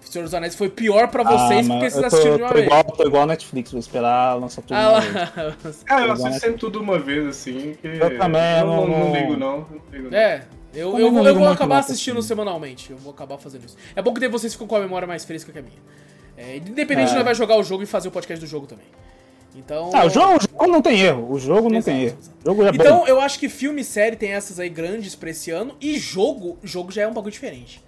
Senhor 0.09 0.23
dos 0.25 0.33
Anéis 0.33 0.55
foi 0.55 0.67
pior 0.69 1.07
pra 1.07 1.23
vocês 1.23 1.69
Ah, 1.69 1.73
porque 1.73 1.89
vocês 1.89 1.93
tô- 2.01 2.05
assistiram 2.07 2.35
de 2.37 2.41
uma 2.43 2.47
tô 2.49 2.53
vez. 2.55 2.65
igual, 2.65 2.83
tô 2.83 3.07
igual 3.07 3.23
a 3.23 3.25
Netflix, 3.27 3.71
vou 3.71 3.79
esperar 3.79 4.33
lançar 4.39 4.61
tudo. 4.61 4.73
Ah. 4.75 4.99
Ah, 5.89 6.01
eu 6.05 6.11
assisto 6.11 6.39
sempre 6.39 6.57
tudo 6.57 6.81
uma 6.81 6.99
vez, 6.99 7.25
assim. 7.27 7.75
Que 7.81 7.87
Eu 7.87 8.17
também, 8.17 8.59
eu 8.59 8.65
não, 8.67 8.75
não- 8.75 8.87
não 8.87 8.99
não- 9.07 9.13
ligo, 9.15 9.37
não. 9.37 9.57
não 9.59 9.67
ligo, 9.91 10.09
não. 10.09 10.17
É, 10.17 10.43
eu, 10.73 10.97
eu, 10.99 11.15
eu 11.17 11.25
eu 11.25 11.35
vou 11.35 11.47
acabar 11.47 11.79
assistindo 11.79 12.19
assim. 12.19 12.27
semanalmente. 12.29 12.91
Eu 12.91 12.97
vou 12.97 13.11
acabar 13.13 13.37
fazendo 13.37 13.65
isso. 13.65 13.77
É 13.95 14.01
bom 14.01 14.13
que 14.13 14.19
daí 14.19 14.29
vocês 14.29 14.51
ficam 14.53 14.67
com 14.67 14.75
a 14.75 14.79
memória 14.79 15.07
mais 15.07 15.23
fresca 15.23 15.51
que 15.51 15.59
a 15.59 15.61
minha. 15.61 15.77
É, 16.37 16.57
independente, 16.57 17.11
É. 17.11 17.15
nós 17.15 17.23
vai 17.23 17.35
jogar 17.35 17.55
o 17.57 17.63
jogo 17.63 17.83
e 17.83 17.85
fazer 17.85 18.07
o 18.07 18.11
podcast 18.11 18.43
do 18.43 18.49
jogo 18.49 18.65
também. 18.67 18.85
Então. 19.55 19.91
Ah, 19.93 20.05
o 20.05 20.09
jogo, 20.09 20.37
o 20.37 20.41
jogo 20.41 20.67
não 20.67 20.81
tem 20.81 20.99
erro. 21.01 21.29
O 21.31 21.37
jogo 21.37 21.69
não 21.69 21.77
Exato, 21.77 21.97
tem 21.97 22.05
erro. 22.05 22.17
exato. 22.19 22.37
O 22.41 22.45
jogo 22.47 22.63
é 22.65 22.69
Então, 22.69 22.99
bom. 22.99 23.07
eu 23.07 23.19
acho 23.19 23.37
que 23.37 23.49
filme 23.49 23.81
e 23.81 23.83
série 23.83 24.15
tem 24.15 24.31
essas 24.31 24.59
aí 24.59 24.69
grandes 24.69 25.13
pra 25.13 25.29
esse 25.29 25.51
ano. 25.51 25.75
E 25.79 25.97
jogo, 25.99 26.57
jogo 26.63 26.91
já 26.91 27.01
é 27.03 27.07
um 27.07 27.13
bagulho 27.13 27.31
diferente. 27.33 27.83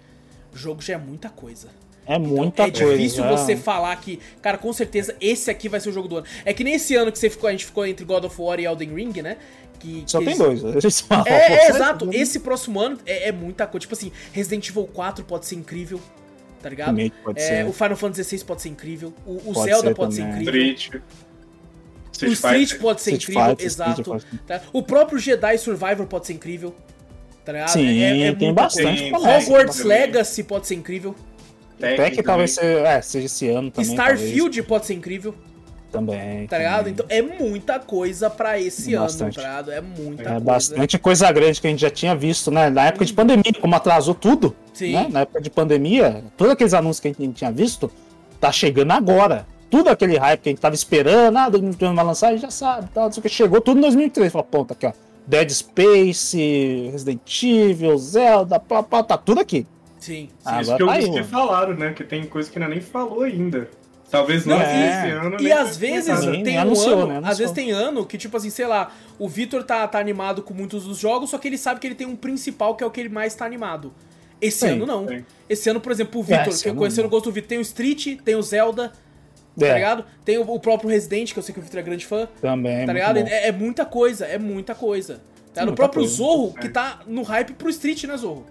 Jogo 0.53 0.81
já 0.81 0.95
é 0.95 0.97
muita 0.97 1.29
coisa. 1.29 1.69
É 2.05 2.19
muita 2.19 2.63
é 2.63 2.71
coisa. 2.71 2.91
difícil 2.97 3.23
é. 3.23 3.29
você 3.31 3.55
falar 3.55 3.95
que, 3.95 4.19
cara, 4.41 4.57
com 4.57 4.73
certeza 4.73 5.15
esse 5.21 5.49
aqui 5.49 5.69
vai 5.69 5.79
ser 5.79 5.89
o 5.89 5.91
jogo 5.93 6.07
do 6.07 6.17
ano. 6.17 6.27
É 6.43 6.53
que 6.53 6.63
nem 6.63 6.73
esse 6.73 6.95
ano 6.95 7.11
que 7.11 7.17
você 7.19 7.29
ficou, 7.29 7.47
a 7.47 7.51
gente 7.51 7.65
ficou 7.65 7.85
entre 7.85 8.03
God 8.05 8.25
of 8.25 8.41
War 8.41 8.59
e 8.59 8.65
Elden 8.65 8.93
Ring, 8.93 9.21
né? 9.21 9.37
Que, 9.79 10.03
Só 10.05 10.19
que 10.19 10.25
tem 10.25 10.35
eles- 10.35 10.61
dois. 10.61 10.75
Eles 10.83 10.99
falam, 11.01 11.25
É, 11.27 11.65
é, 11.65 11.69
exato. 11.69 12.09
Esse 12.13 12.39
próximo 12.39 12.79
ano 12.79 12.97
é, 13.05 13.29
é 13.29 13.31
muita 13.31 13.65
coisa. 13.67 13.81
Tipo 13.81 13.93
assim, 13.95 14.11
Resident 14.31 14.67
Evil 14.69 14.85
4 14.87 15.23
pode 15.25 15.45
ser 15.45 15.55
incrível, 15.55 15.99
tá 16.61 16.69
ligado? 16.69 16.97
É, 16.99 17.09
ser. 17.39 17.65
o 17.67 17.73
Final 17.73 17.95
Fantasy 17.95 18.23
XVI 18.37 18.45
pode 18.45 18.61
ser 18.61 18.69
incrível. 18.69 19.13
O, 19.25 19.35
o 19.35 19.53
Pode 19.53 19.69
Zelda 19.69 19.87
ser 19.89 19.95
pode 19.95 20.15
ser 20.15 20.21
também. 20.21 20.41
incrível. 20.41 20.73
Street. 20.73 21.01
O 22.21 22.25
Street 22.33 22.79
pode 22.79 23.01
ser 23.01 23.11
Street 23.13 23.23
incrível, 23.23 23.49
Fighter, 23.49 23.65
exato. 23.65 24.19
ser. 24.19 24.39
tá? 24.47 24.61
O 24.71 24.83
próprio 24.83 25.17
Jedi 25.19 25.57
Survivor 25.57 26.05
pode 26.05 26.27
ser 26.27 26.33
incrível. 26.33 26.73
Tá 27.43 27.51
ligado? 27.51 27.69
Sim, 27.69 27.81
tem 27.85 28.35
muita 28.35 28.53
bastante 28.53 29.09
coisa. 29.11 29.37
Hogwarts. 29.37 29.79
Legacy 29.83 30.43
pode 30.43 30.67
ser 30.67 30.75
incrível. 30.75 31.13
Até 31.93 32.11
que 32.11 32.23
talvez 32.23 32.51
seja, 32.55 32.87
é, 32.87 33.01
seja 33.01 33.25
esse 33.25 33.49
ano 33.49 33.69
também. 33.71 33.89
Starfield 33.91 34.63
pode 34.63 34.85
ser 34.85 34.93
incrível, 34.93 35.33
talvez. 35.91 36.19
Também. 36.19 36.47
tá 36.47 36.57
ligado? 36.57 36.89
Então 36.89 37.05
é 37.09 37.21
muita 37.21 37.79
coisa 37.79 38.29
pra 38.29 38.59
esse 38.59 38.95
Bastante. 38.95 39.23
ano, 39.23 39.33
tá 39.35 39.41
ligado? 39.41 39.71
É 39.71 39.81
muita 39.81 40.21
É 40.23 40.25
coisa. 40.25 40.39
bastante 40.39 40.97
coisa 40.97 41.31
grande 41.31 41.61
que 41.61 41.67
a 41.67 41.69
gente 41.69 41.79
já 41.81 41.89
tinha 41.89 42.15
visto, 42.15 42.49
né? 42.49 42.69
Na 42.69 42.87
época 42.87 43.05
de 43.05 43.13
pandemia, 43.13 43.53
como 43.61 43.75
atrasou 43.75 44.15
tudo, 44.15 44.55
Sim. 44.73 44.93
né? 44.93 45.07
Na 45.11 45.21
época 45.21 45.39
de 45.41 45.49
pandemia, 45.49 46.23
todos 46.35 46.53
aqueles 46.53 46.73
anúncios 46.73 46.99
que 46.99 47.07
a 47.09 47.13
gente 47.13 47.33
tinha 47.35 47.51
visto, 47.51 47.91
tá 48.39 48.51
chegando 48.51 48.91
agora. 48.91 49.45
Tudo 49.69 49.89
aquele 49.89 50.17
hype 50.17 50.39
que 50.41 50.49
a 50.49 50.51
gente 50.51 50.61
tava 50.61 50.75
esperando, 50.75 51.35
ah, 51.37 51.49
2021 51.49 51.95
vai 51.95 52.05
lançar, 52.05 52.27
a 52.27 52.31
gente 52.33 52.41
já 52.41 52.51
sabe, 52.51 52.89
tal, 52.93 53.05
não 53.05 53.11
sei 53.11 53.19
o 53.21 53.23
que. 53.23 53.29
Chegou 53.29 53.59
tudo 53.59 53.77
em 53.79 53.81
2003. 53.81 54.31
Falou, 54.31 54.47
pô, 54.49 54.63
tá 54.65 54.73
aqui, 54.73 54.85
ó. 54.85 54.93
Dead 55.25 55.49
Space, 55.49 56.89
Resident 56.91 57.43
Evil, 57.43 57.97
Zelda, 57.97 58.59
pá, 58.59 58.83
pá, 58.83 59.01
tá 59.03 59.17
tudo 59.17 59.39
aqui. 59.41 59.65
Sim. 60.03 60.29
Ah, 60.43 60.61
Isso 60.61 60.71
agora 60.73 60.77
que 60.77 60.83
eu 60.83 60.87
tá 60.87 60.93
aí, 61.17 61.23
que 61.23 61.29
falaram, 61.29 61.73
né? 61.75 61.93
Que 61.93 62.03
tem 62.03 62.25
coisa 62.25 62.51
que 62.51 62.59
ainda 62.59 62.69
nem 62.69 62.81
falou 62.81 63.21
ainda. 63.23 63.69
Talvez 64.11 64.45
Não, 64.45 64.57
e- 64.59 64.61
esse 64.61 65.09
ano. 65.11 65.37
E 65.41 65.51
às 65.51 65.77
vezes. 65.77 66.25
Nem- 66.25 66.43
tem 66.43 66.57
um 66.57 66.61
anunciou, 66.61 66.99
ano, 67.03 67.21
né? 67.21 67.27
às 67.29 67.37
vezes 67.37 67.53
tem 67.53 67.71
ano 67.71 68.05
que, 68.05 68.17
tipo 68.17 68.35
assim, 68.35 68.49
sei 68.49 68.67
lá, 68.67 68.91
o 69.17 69.27
Vitor 69.29 69.63
tá, 69.63 69.87
tá 69.87 69.97
animado 69.99 70.43
com 70.43 70.53
muitos 70.53 70.83
dos 70.83 70.97
jogos, 70.99 71.29
só 71.29 71.37
que 71.37 71.47
ele 71.47 71.57
sabe 71.57 71.79
que 71.79 71.87
ele 71.87 71.95
tem 71.95 72.05
um 72.05 72.15
principal 72.15 72.75
que 72.75 72.83
é 72.83 72.87
o 72.87 72.91
que 72.91 72.99
ele 72.99 73.09
mais 73.09 73.33
tá 73.33 73.45
animado. 73.45 73.93
Esse 74.41 74.59
Sim, 74.67 74.73
ano 74.73 74.85
não. 74.85 75.07
sim. 75.07 75.23
Esse 75.49 75.69
ano, 75.69 75.79
por 75.79 75.91
exemplo, 75.91 76.19
o 76.19 76.23
É, 76.31 76.37
Vitor, 76.43 76.61
que 76.61 76.73
conhecendo 76.73 77.05
o 77.05 77.09
gosto 77.09 77.25
do 77.25 77.31
Vitor, 77.31 77.47
tem 77.47 77.57
o 77.57 77.61
Street, 77.61 78.17
tem 78.25 78.35
o 78.35 78.41
Zelda, 78.43 78.91
tá 79.57 79.65
É, 79.67 79.73
ligado? 79.75 80.05
Tem 80.25 80.37
o, 80.37 80.41
o 80.41 80.59
próprio 80.59 80.89
Resident, 80.89 81.31
que 81.31 81.39
eu 81.39 81.43
sei 81.43 81.53
que 81.53 81.59
o 81.61 81.63
Vitor 81.63 81.79
é 81.79 81.83
grande 81.83 82.05
fã, 82.05 82.27
também. 82.41 82.85
tá 82.85 82.91
ligado? 82.93 83.17
É, 83.17 83.47
é 83.47 83.51
muita 83.53 83.85
coisa, 83.85 84.25
é 84.25 84.37
muita 84.37 84.75
coisa. 84.75 85.21
Tá? 85.53 85.63
Sim, 85.63 85.69
o 85.69 85.73
próprio 85.73 86.01
coisa. 86.01 86.15
Zorro, 86.17 86.53
É. 86.57 86.59
que 86.61 86.69
tá 86.69 86.99
no 87.07 87.21
hype 87.23 87.53
pro 87.53 87.69
Street, 87.69 88.03
né, 88.03 88.17
Zorro? 88.17 88.45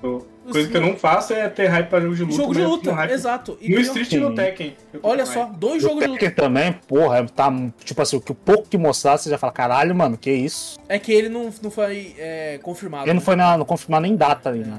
Pô, 0.00 0.24
Coisa 0.52 0.68
que 0.68 0.76
eu 0.76 0.80
não 0.80 0.96
faço 0.96 1.32
é 1.32 1.48
ter 1.48 1.66
hype 1.66 1.88
pra 1.88 2.00
jogo 2.00 2.14
de 2.14 2.22
luta. 2.24 2.34
Jogo 2.36 2.54
de 2.54 2.62
luta, 2.62 2.92
hype- 2.92 3.12
exato. 3.12 3.58
E 3.60 3.70
No 3.74 3.80
Street 3.80 4.12
e 4.12 4.16
no. 4.18 4.34
Tekken. 4.34 4.76
tô 4.92 4.98
Olha 5.02 5.24
só, 5.26 5.44
dois 5.46 5.82
jogos 5.82 6.00
de 6.00 6.06
luta. 6.06 6.20
Tekken 6.20 6.34
também, 6.44 6.72
porra, 6.88 7.24
tá. 7.26 7.52
Tipo 7.84 8.02
assim, 8.02 8.16
o 8.16 8.20
que 8.20 8.32
o 8.32 8.34
pouco 8.34 8.68
que 8.68 8.78
mostrar, 8.78 9.16
você 9.18 9.30
já 9.30 9.38
fala, 9.38 9.52
caralho, 9.52 9.94
mano, 9.94 10.16
que 10.16 10.30
isso? 10.30 10.78
É 10.88 10.98
que 10.98 11.12
ele 11.12 11.28
não, 11.28 11.50
não 11.62 11.70
foi 11.70 12.14
é, 12.18 12.58
confirmado. 12.62 13.04
Ele 13.04 13.12
não 13.14 13.20
né? 13.20 13.24
foi 13.24 13.36
na, 13.36 13.56
não 13.56 13.64
confirmar 13.64 14.00
nem 14.00 14.16
data 14.16 14.48
ali, 14.48 14.60
né? 14.60 14.78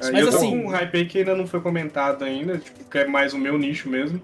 É, 0.00 0.10
Mas 0.12 0.20
eu 0.20 0.30
tô 0.30 0.36
assim- 0.36 0.50
com 0.62 0.68
um 0.68 0.70
hype 0.70 0.96
aí 0.96 1.06
que 1.06 1.18
ainda 1.18 1.34
não 1.34 1.46
foi 1.46 1.60
comentado 1.60 2.24
ainda, 2.24 2.56
tipo, 2.58 2.84
que 2.88 2.98
é 2.98 3.06
mais 3.06 3.32
o 3.34 3.38
meu 3.38 3.58
nicho 3.58 3.88
mesmo. 3.88 4.20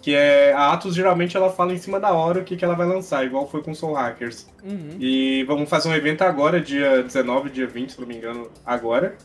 Que 0.00 0.14
é. 0.14 0.52
A 0.52 0.72
Atos 0.72 0.94
geralmente 0.94 1.36
ela 1.36 1.50
fala 1.50 1.74
em 1.74 1.76
cima 1.76 1.98
da 1.98 2.12
hora 2.12 2.38
o 2.38 2.44
que, 2.44 2.56
que 2.56 2.64
ela 2.64 2.74
vai 2.76 2.86
lançar, 2.86 3.26
igual 3.26 3.48
foi 3.50 3.62
com 3.64 3.74
Soul 3.74 3.94
Hackers. 3.94 4.46
Uhum. 4.62 4.90
E 4.98 5.42
vamos 5.42 5.68
fazer 5.68 5.88
um 5.88 5.94
evento 5.94 6.22
agora, 6.22 6.60
dia 6.60 7.02
19, 7.02 7.50
dia 7.50 7.66
20, 7.66 7.90
se 7.92 8.00
não 8.00 8.06
me 8.06 8.16
engano, 8.16 8.48
agora. 8.64 9.16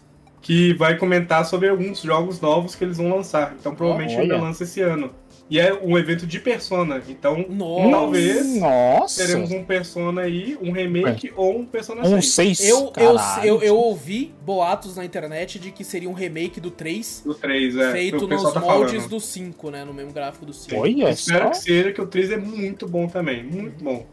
Que 0.44 0.74
vai 0.74 0.98
comentar 0.98 1.44
sobre 1.46 1.70
alguns 1.70 2.02
jogos 2.02 2.40
novos 2.40 2.76
que 2.76 2.84
eles 2.84 2.98
vão 2.98 3.10
lançar. 3.10 3.56
Então 3.60 3.74
provavelmente 3.74 4.14
Olha. 4.14 4.22
ainda 4.24 4.38
lança 4.38 4.64
esse 4.64 4.82
ano. 4.82 5.10
E 5.50 5.60
é 5.60 5.74
um 5.74 5.98
evento 5.98 6.26
de 6.26 6.40
Persona. 6.40 7.02
Então, 7.08 7.46
Nossa. 7.50 7.92
talvez 7.92 8.56
Nossa! 8.60 9.26
teremos 9.26 9.52
um 9.52 9.64
Persona 9.64 10.22
aí, 10.22 10.58
um 10.62 10.72
remake 10.72 11.32
ou 11.36 11.60
um 11.60 11.66
Persona 11.66 12.02
Um 12.02 12.22
6. 12.22 12.58
6. 12.58 12.70
Eu, 12.70 12.94
eu, 12.98 13.16
eu, 13.44 13.62
eu 13.62 13.76
ouvi 13.76 14.34
boatos 14.44 14.96
na 14.96 15.04
internet 15.06 15.60
de 15.60 15.70
que 15.72 15.84
seria 15.84 16.10
um 16.10 16.14
remake 16.14 16.60
do 16.60 16.72
3 16.72 17.24
Do 17.26 17.36
3, 17.36 17.76
é. 17.76 17.92
feito 17.92 18.28
nos 18.28 18.42
tá 18.54 18.60
moldes 18.62 18.94
falando. 18.94 19.10
do 19.10 19.20
5, 19.20 19.70
né? 19.70 19.86
No 19.86 19.94
mesmo 19.94 20.14
gráfico 20.14 20.46
do 20.46 20.54
5. 20.54 20.76
Olha 20.76 21.10
Espero 21.10 21.46
só. 21.46 21.50
que 21.52 21.58
seja, 21.58 21.92
que 21.92 22.02
o 22.02 22.08
3 22.08 22.32
é 22.32 22.38
muito 22.38 22.88
bom 22.88 23.08
também. 23.08 23.44
Muito 23.44 23.84
bom. 23.84 24.06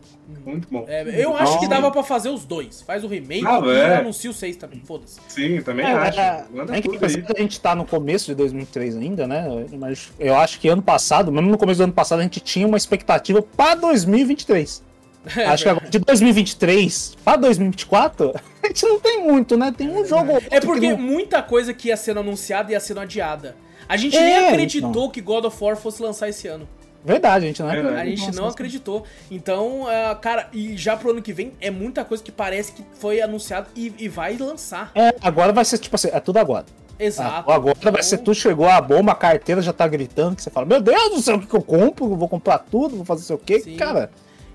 Muito 0.44 0.68
bom. 0.70 0.84
É, 0.88 1.24
eu 1.24 1.36
acho 1.36 1.58
que 1.60 1.68
dava 1.68 1.90
pra 1.90 2.02
fazer 2.02 2.28
os 2.30 2.44
dois. 2.44 2.80
Faz 2.82 3.04
o 3.04 3.06
remake 3.06 3.46
Ah, 3.46 3.60
e 3.64 3.70
é. 3.70 3.96
anuncia 3.96 4.30
o 4.30 4.34
6 4.34 4.56
também. 4.56 4.80
Foda-se. 4.84 5.20
Sim, 5.28 5.60
também 5.62 5.84
É, 5.86 5.92
acho. 5.92 6.20
é, 6.20 6.44
é 6.76 6.80
que 6.82 6.98
a 7.36 7.40
gente 7.40 7.60
tá 7.60 7.74
no 7.74 7.84
começo 7.84 8.26
de 8.26 8.34
2003 8.34 8.96
ainda, 8.96 9.26
né? 9.26 9.66
Mas 9.78 10.10
eu 10.18 10.34
acho 10.36 10.58
que 10.60 10.68
ano 10.68 10.82
passado, 10.82 11.30
mesmo 11.30 11.50
no 11.50 11.58
começo 11.58 11.78
do 11.78 11.84
ano 11.84 11.92
passado, 11.92 12.20
a 12.20 12.22
gente 12.22 12.40
tinha 12.40 12.66
uma 12.66 12.76
expectativa 12.76 13.42
pra 13.42 13.74
2023. 13.74 14.82
acho 15.48 15.62
que 15.64 15.68
agora 15.68 15.88
de 15.90 15.98
2023 15.98 17.16
pra 17.22 17.36
2024, 17.36 18.32
a 18.62 18.66
gente 18.68 18.86
não 18.86 18.98
tem 18.98 19.22
muito, 19.22 19.56
né? 19.56 19.72
Tem 19.76 19.88
um 19.90 20.04
jogo. 20.04 20.28
ou 20.28 20.34
outro 20.36 20.48
É 20.50 20.60
que 20.60 20.66
porque 20.66 20.90
não- 20.90 20.98
muita 20.98 21.42
coisa 21.42 21.74
que 21.74 21.88
ia 21.88 21.96
sendo 21.96 22.20
anunciada 22.20 22.72
ia 22.72 22.80
sendo 22.80 23.00
adiada. 23.00 23.56
A 23.88 23.96
gente 23.96 24.16
É, 24.16 24.20
nem 24.20 24.48
acreditou 24.48 24.90
então. 24.90 25.10
que 25.10 25.20
God 25.20 25.44
of 25.44 25.62
War 25.64 25.76
fosse 25.76 26.00
lançar 26.02 26.28
esse 26.28 26.46
ano. 26.48 26.66
Verdade, 27.04 27.44
a 27.44 27.48
gente 27.48 27.62
não 27.62 27.70
é. 27.70 27.74
Verdade. 27.82 28.00
A 28.00 28.04
gente 28.04 28.36
não 28.36 28.48
acreditou. 28.48 29.04
Então, 29.30 29.86
ah, 29.88 30.14
cara, 30.14 30.48
e 30.52 30.76
já 30.76 30.96
pro 30.96 31.10
ano 31.10 31.22
que 31.22 31.32
vem 31.32 31.52
é 31.60 31.70
muita 31.70 32.04
coisa 32.04 32.22
que 32.22 32.30
parece 32.30 32.72
que 32.72 32.84
foi 32.98 33.20
anunciado 33.20 33.68
e, 33.74 33.92
e 33.98 34.08
vai 34.08 34.36
lançar. 34.36 34.90
É, 34.94 35.14
agora 35.22 35.52
vai 35.52 35.64
ser 35.64 35.78
tipo 35.78 35.96
assim, 35.96 36.08
é 36.12 36.20
tudo 36.20 36.38
agora. 36.38 36.66
Exato. 36.98 37.50
Ah, 37.50 37.54
agora 37.54 37.74
vai 37.80 37.90
Então, 37.92 38.02
ser 38.02 38.18
tudo, 38.18 38.34
chegou 38.34 38.68
a 38.68 38.78
bomba, 38.80 39.12
a 39.12 39.14
carteira 39.14 39.62
já 39.62 39.72
tá 39.72 39.88
gritando, 39.88 40.36
que 40.36 40.42
você 40.42 40.50
fala, 40.50 40.66
meu 40.66 40.82
Deus 40.82 41.10
do 41.10 41.22
céu, 41.22 41.36
o 41.36 41.40
que, 41.40 41.46
que 41.46 41.54
eu 41.56 41.62
compro? 41.62 42.04
Eu 42.04 42.16
Vou 42.16 42.28
comprar 42.28 42.58
tudo, 42.58 42.96
vou 42.96 43.04
fazer 43.06 43.22
sei 43.22 43.36
o 43.36 43.38
quê. 43.38 43.60
Sim. 43.60 43.76
Cara, 43.76 44.10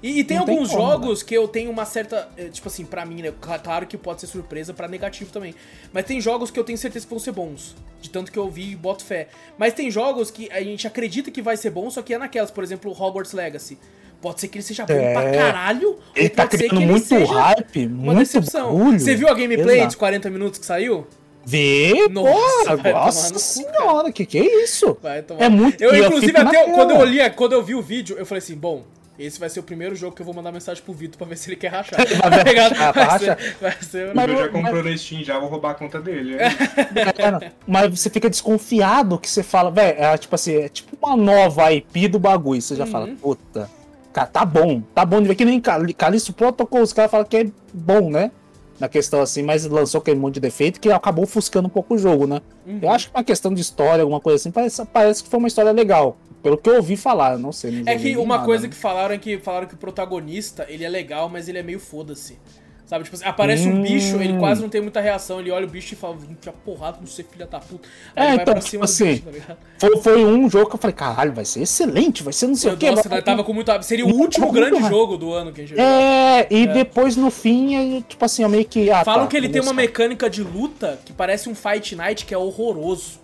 E, 0.08 0.19
e 0.19 0.24
tem 0.24 0.38
Não 0.38 0.45
tem 0.45 0.53
alguns 0.56 0.69
como, 0.69 0.82
jogos 0.82 1.24
que 1.24 1.34
eu 1.35 1.48
tenho 1.48 1.72
uma 1.72 1.84
certa. 1.84 2.30
eh, 2.38 2.50
Tipo 2.51 2.67
assim, 2.67 2.85
pra 2.85 3.03
mim, 3.06 3.24
né? 3.24 3.34
cla- 3.42 3.58
Claro 3.58 3.88
que 3.88 3.98
pode 3.98 4.22
ser 4.22 4.27
surpresa 4.27 4.72
pra 4.72 4.88
negativo 4.88 5.32
também. 5.32 5.56
Mas 5.92 6.06
tem 6.06 6.22
jogos 6.22 6.51
que 6.51 6.59
eu 6.59 6.64
tenho 6.64 6.77
certeza 6.77 7.06
que 7.08 7.09
vão 7.09 7.19
ser 7.19 7.32
bons. 7.32 7.75
De 8.01 8.09
tanto 8.11 8.32
que 8.32 8.38
eu 8.38 8.48
vi 8.48 8.72
e 8.72 8.75
boto 8.75 9.03
fé. 9.03 9.30
Mas 9.58 9.74
tem 9.74 9.90
jogos 9.90 10.30
que 10.30 10.48
a 10.51 10.61
gente 10.61 10.85
acredita 10.85 11.32
que 11.32 11.42
vai 11.42 11.58
ser 11.58 11.72
bom, 11.72 11.90
só 11.90 12.03
que 12.03 12.14
é 12.14 12.19
naquelas, 12.19 12.51
por 12.51 12.64
exemplo, 12.64 12.92
Hogwarts 12.92 13.34
Legacy. 13.34 13.80
Pode 14.22 14.40
ser 14.42 14.48
que 14.48 14.58
ele 14.59 14.64
seja 14.64 14.85
bom 14.85 14.93
É. 14.93 15.11
pra 15.14 15.32
caralho, 15.32 15.98
ele 16.16 16.30
tá 16.30 16.43
pode 16.43 16.58
ser 16.58 16.67
criando 16.67 16.77
que 16.77 16.84
ele 16.84 16.92
muito 16.92 17.08
seja 17.08 17.34
hype, 17.34 17.85
uma 17.88 18.14
muito 18.14 18.19
decepção. 18.19 18.77
barulho. 18.77 19.00
Você 19.00 19.16
viu 19.16 19.27
a 19.27 19.34
gameplay 19.34 19.77
Exato. 19.77 19.92
de 19.92 19.98
40 19.98 20.30
minutos 20.30 20.59
que 20.59 20.66
saiu? 20.67 21.08
Vê, 21.43 22.08
Nossa, 22.09 22.77
porra, 22.77 22.92
nossa 23.06 23.40
senhora, 23.40 24.11
que 24.11 24.25
que 24.25 24.38
é 24.38 24.64
isso? 24.64 24.98
É 25.40 25.50
muito 25.50 25.82
Eu, 25.84 25.95
inclusive, 25.95 26.27
fico 26.27 26.42
até 26.42 26.58
naquela. 26.59 26.74
quando 26.75 26.92
eu 26.92 27.03
li, 27.06 27.30
quando 27.32 27.53
eu 27.53 27.64
vi 27.64 27.75
o 27.75 27.82
vídeo, 27.82 28.16
eu 28.17 28.25
falei 28.25 28.40
assim, 28.40 28.56
bom. 28.56 28.84
Esse 29.18 29.40
vai 29.40 29.50
ser 29.50 29.61
o 29.61 29.64
primeiro 29.64 29.95
jogo 29.95 30.14
que 30.16 30.22
eu 30.22 30.26
vou 30.26 30.35
mandar 30.35 30.52
mensagem 30.52 30.84
pro 30.84 30.94
Vitor 30.94 31.18
pra 31.18 31.26
ver 31.26 31.38
se 31.38 31.50
ele 31.50 31.56
quer 31.56 31.69
rachar. 31.69 32.00
Vai 32.30 32.44
ligado? 32.44 32.76
ah, 32.77 32.92
vai, 32.92 33.03
racha. 33.06 33.38
ser, 33.38 33.56
vai 33.61 33.72
ser 33.82 34.11
Mas- 34.14 34.27
meu 34.27 34.38
já 34.38 34.44
eu- 34.45 34.52
comprou 34.52 34.84
na 34.84 34.98
Steam, 34.98 35.24
já 35.24 35.40
vou 35.40 35.48
roubar 35.50 35.72
a 35.72 35.74
conta 35.76 36.02
dele. 36.02 36.35
Cara, 37.18 37.53
mas 37.66 37.98
você 37.98 38.10
fica 38.10 38.30
desconfiado 38.30 39.18
que 39.18 39.30
você 39.30 39.42
fala, 39.42 39.72
velho, 39.72 39.98
é 40.03 40.18
tipo 40.18 40.35
assim, 40.35 40.56
é 40.56 40.68
tipo 40.69 40.98
uma 41.02 41.16
nova 41.16 41.72
IP 41.72 42.08
do 42.10 42.19
bagulho. 42.19 42.61
Você 42.61 42.76
já 42.76 42.84
Uhum. 42.85 42.92
fala, 42.92 43.08
puta, 43.22 43.69
cara, 44.11 44.27
tá 44.27 44.44
bom, 44.45 44.82
tá 44.94 45.06
bom 45.06 45.22
de 45.22 45.27
ver 45.30 45.35
que 45.35 45.45
nem 45.45 45.61
Cal- 45.61 45.82
Calixto 45.98 46.34
Protocol, 46.34 46.82
os 46.82 46.92
caras 46.94 47.10
falam 47.11 47.26
que 47.26 47.38
é 47.38 47.48
bom, 47.74 48.10
né? 48.10 48.32
Na 48.80 48.90
questão 48.90 49.22
assim, 49.22 49.42
mas 49.42 49.66
lançou 49.66 50.00
aquele 50.00 50.20
monte 50.20 50.36
de 50.36 50.40
defeito 50.42 50.80
que 50.80 50.92
acabou 50.92 51.24
ofuscando 51.24 51.68
um 51.68 51.72
pouco 51.72 51.95
o 51.95 51.98
jogo, 51.98 52.28
né? 52.28 52.42
Uhum. 52.66 52.80
Eu 52.82 52.90
acho 52.90 53.10
que 53.10 53.16
uma 53.18 53.24
questão 53.24 53.54
de 53.54 53.62
história, 53.62 54.02
alguma 54.02 54.20
coisa 54.20 54.36
assim, 54.36 54.52
parece, 54.52 54.86
parece 54.86 55.24
que 55.24 55.30
foi 55.30 55.40
uma 55.40 55.48
história 55.48 55.72
legal. 55.72 56.18
Pelo 56.44 56.58
que 56.58 56.70
eu 56.70 56.76
ouvi 56.76 56.95
falar, 56.95 57.40
não 57.40 57.52
sei. 57.52 57.72
não 57.72 57.92
É 57.92 57.98
que 57.98 58.16
uma 58.18 58.36
nada, 58.36 58.45
coisa 58.45 58.64
né? 58.64 58.70
que 58.70 58.76
falaram 58.76 59.16
é 59.16 59.18
que 59.18 59.40
falaram 59.40 59.66
que 59.68 59.74
o 59.74 59.78
protagonista, 59.78 60.66
ele 60.70 60.84
é 60.84 60.90
legal, 60.90 61.28
mas 61.30 61.48
ele 61.48 61.58
é 61.58 61.64
meio 61.64 61.80
foda-se. 61.80 62.38
Sabe, 62.85 63.03
tipo 63.03 63.15
assim, 63.15 63.25
aparece 63.25 63.67
um 63.67 63.77
Hum. 63.80 63.81
bicho, 63.81 64.17
ele 64.17 64.38
quase 64.38 64.61
não 64.61 64.69
tem 64.69 64.80
muita 64.80 65.01
reação, 65.01 65.39
ele 65.39 65.49
olha 65.49 65.65
o 65.65 65.69
bicho 65.69 65.95
e 65.95 65.97
fala, 65.97 66.17
te 66.39 66.51
porrada, 66.64 66.97
não 67.01 67.07
sei, 67.07 67.25
filha 67.30 67.47
da 67.47 67.59
puta. 67.59 67.88
Aí 68.15 68.27
É, 68.27 68.27
ele 68.27 68.35
vai 68.35 68.43
então, 68.43 68.53
pra 68.53 68.61
tipo 68.61 68.69
cima 68.69 68.81
do 68.81 68.83
assim, 68.85 69.31
bicho, 69.31 69.47
tá? 69.47 69.57
Foi, 69.80 69.97
foi 69.97 70.23
um 70.25 70.47
jogo 70.47 70.69
que 70.69 70.75
eu 70.75 70.80
falei, 70.80 70.93
caralho, 70.95 71.33
vai 71.33 71.45
ser 71.45 71.64
excelente, 71.64 72.22
vai 72.22 72.31
ser 72.31 72.45
não 72.45 72.53
sei 72.53 72.69
Eu, 72.69 72.75
o 72.75 72.77
quê. 72.77 72.91
nossa, 72.91 73.09
vai- 73.09 73.23
tava 73.23 73.43
com 73.43 73.53
muito. 73.53 73.72
Seria 73.81 74.05
o 74.05 74.09
Muito 74.09 74.22
último 74.22 74.51
grande 74.51 74.77
cara. 74.77 74.89
jogo 74.89 75.17
do 75.17 75.33
ano 75.33 75.51
que 75.51 75.61
a 75.61 75.64
gente 75.65 75.75
jogou. 75.75 75.83
É, 75.83 76.45
e 76.51 76.67
depois 76.67 77.15
no 77.15 77.31
fim, 77.31 77.97
é, 77.97 78.01
tipo 78.07 78.23
assim, 78.23 78.43
eu 78.43 78.49
meio 78.49 78.65
que. 78.65 78.91
Ah, 78.91 79.03
Falam 79.03 79.23
tá, 79.25 79.31
que 79.31 79.38
ele 79.38 79.49
tem 79.49 79.64
uma 79.64 79.73
mecânica 79.73 80.30
de 80.30 80.43
luta 80.43 80.99
que 81.03 81.11
parece 81.11 81.49
um 81.49 81.55
Fight 81.55 81.95
Night 81.95 82.23
que 82.23 82.35
é 82.35 82.38
horroroso. 82.38 83.19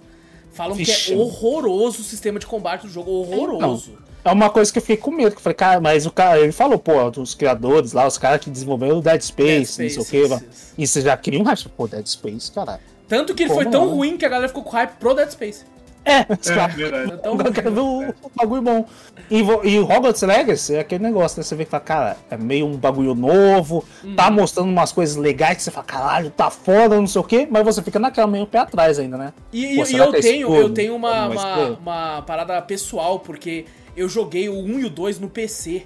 Falam 0.54 0.76
Vixe. 0.76 1.06
que 1.06 1.14
é 1.14 1.16
horroroso 1.18 2.02
o 2.02 2.04
sistema 2.04 2.40
de 2.40 2.48
combate 2.48 2.82
do 2.88 2.90
jogo, 2.90 3.12
horroroso. 3.12 3.94
É 4.24 4.32
uma 4.32 4.50
coisa 4.50 4.72
que 4.72 4.78
eu 4.78 4.82
fiquei 4.82 4.98
com 4.98 5.12
medo, 5.12 5.32
que 5.32 5.38
eu 5.38 5.42
falei, 5.42 5.56
cara, 5.56 5.80
mas 5.82 6.06
o 6.06 6.12
cara, 6.12 6.40
ele 6.40 6.52
falou, 6.52 6.78
pô, 6.78 6.94
os 7.20 7.34
criadores 7.34 7.92
lá, 7.94 8.06
os 8.06 8.18
caras 8.18 8.40
que 8.42 8.50
desenvolveram 8.50 9.00
o 9.00 9.02
Dead 9.02 9.22
Space, 9.22 9.78
Dead 9.78 9.96
não 9.98 10.04
sei 10.04 10.22
o 10.24 10.26
isso. 10.36 10.46
e 10.78 10.88
você 10.88 11.02
já 11.02 11.18
queria 11.18 11.40
um 11.40 11.44
hype, 11.44 11.70
pô, 11.70 11.88
Dead 11.88 12.06
Space, 12.06 12.52
caralho. 12.52 12.82
Tanto 13.08 13.34
que 13.34 13.44
ele 13.44 13.54
foi 13.54 13.66
tão 13.66 13.86
não? 13.88 13.96
ruim 13.96 14.18
que 14.18 14.26
a 14.26 14.30
galera 14.30 14.48
ficou 14.48 14.64
com 14.64 14.70
hype 14.72 14.92
pro 15.00 15.14
Dead 15.14 15.30
Space. 15.32 15.66
É, 16.04 16.26
os 16.40 16.50
É, 16.50 16.56
caras. 16.56 16.76
verdade. 16.76 17.22
Tão 17.22 17.38
Eu 17.38 17.52
quero 17.54 17.72
ver 17.72 17.80
o, 17.80 18.10
o 18.10 18.32
bagulho 18.36 18.62
bom. 18.64 18.86
E, 19.30 19.38
e 19.40 19.80
o 19.80 19.84
Hogwarts 19.84 20.22
Legacy 20.24 20.76
é 20.76 20.80
aquele 20.80 21.04
negócio, 21.04 21.38
né? 21.40 21.44
Você 21.44 21.56
vê 21.56 21.64
que 21.64 21.70
fala, 21.70 21.84
cara, 21.84 22.18
é 22.30 22.36
meio 22.38 22.66
um 22.66 22.76
bagulho 22.76 23.14
novo, 23.14 23.84
tá 24.16 24.28
Uhum. 24.28 24.34
mostrando 24.34 24.70
umas 24.70 24.92
coisas 24.92 25.16
legais 25.16 25.58
que 25.58 25.64
você 25.64 25.70
fala, 25.72 25.86
caralho, 25.86 26.32
tá 26.32 26.50
foda, 26.50 26.96
não 26.96 27.06
sei 27.06 27.22
o 27.22 27.24
quê, 27.24 27.48
mas 27.50 27.64
você 27.64 27.84
fica 27.84 28.00
naquela 28.00 28.26
meio 28.28 28.48
pé 28.48 28.60
atrás 28.60 28.98
ainda, 28.98 29.16
né? 29.18 29.34
E, 29.54 29.76
Pô, 29.76 29.86
e- 29.86 29.96
eu 29.96 30.10
que 30.12 30.18
é 30.18 30.22
tenho, 30.22 30.48
escuro? 30.48 30.62
eu 30.62 30.70
tenho 30.74 30.96
uma, 30.96 31.28
uma, 31.28 31.66
uma 31.78 32.22
parada 32.24 32.60
pessoal, 32.64 33.20
porque 33.20 33.66
eu 33.96 34.08
joguei 34.10 34.50
o 34.50 34.58
1 34.60 34.80
e 34.80 34.86
o 34.86 34.90
2 34.90 35.20
no 35.20 35.30
PC, 35.30 35.84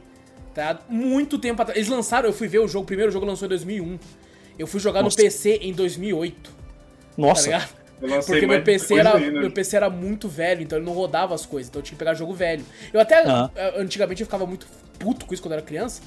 tá? 0.54 0.80
Muito 0.90 1.38
tempo 1.38 1.62
atrás. 1.62 1.78
Eles 1.78 1.90
lançaram, 1.90 2.28
eu 2.30 2.34
fui 2.34 2.48
ver 2.48 2.60
o 2.60 2.68
jogo, 2.68 2.84
o 2.84 2.88
primeiro 2.88 3.12
jogo 3.12 3.26
lançou 3.26 3.46
em 3.46 3.50
2001. 3.50 4.00
Eu 4.58 4.68
fui 4.68 4.80
jogar 4.80 5.02
Nossa. 5.04 5.18
no 5.18 5.24
PC 5.24 5.60
em 5.62 5.74
2008, 5.74 6.50
tá 6.50 6.52
Nossa, 7.18 7.70
lancei 8.02 8.36
Porque 8.36 8.48
meu 8.48 8.62
PC, 8.64 8.96
era, 8.98 9.18
ainda. 9.18 9.40
meu 9.42 9.52
PC 9.52 9.76
era 9.76 9.90
muito 9.90 10.30
velho, 10.30 10.62
então 10.62 10.78
ele 10.78 10.86
não 10.86 10.94
rodava 10.94 11.34
as 11.36 11.46
coisas, 11.46 11.70
então 11.70 11.80
eu 11.80 11.84
tinha 11.84 11.96
que 11.96 12.00
pegar 12.00 12.14
jogo 12.14 12.34
velho. 12.34 12.64
Eu 12.94 13.00
até, 13.00 13.22
Ah. 13.26 13.50
antigamente, 13.78 14.22
eu 14.22 14.26
ficava 14.28 14.46
muito 14.46 14.66
puto 14.98 15.26
com 15.26 15.34
isso 15.34 15.44
quando 15.44 15.54
eu 15.54 15.58
era 15.58 15.66
criança, 15.66 16.02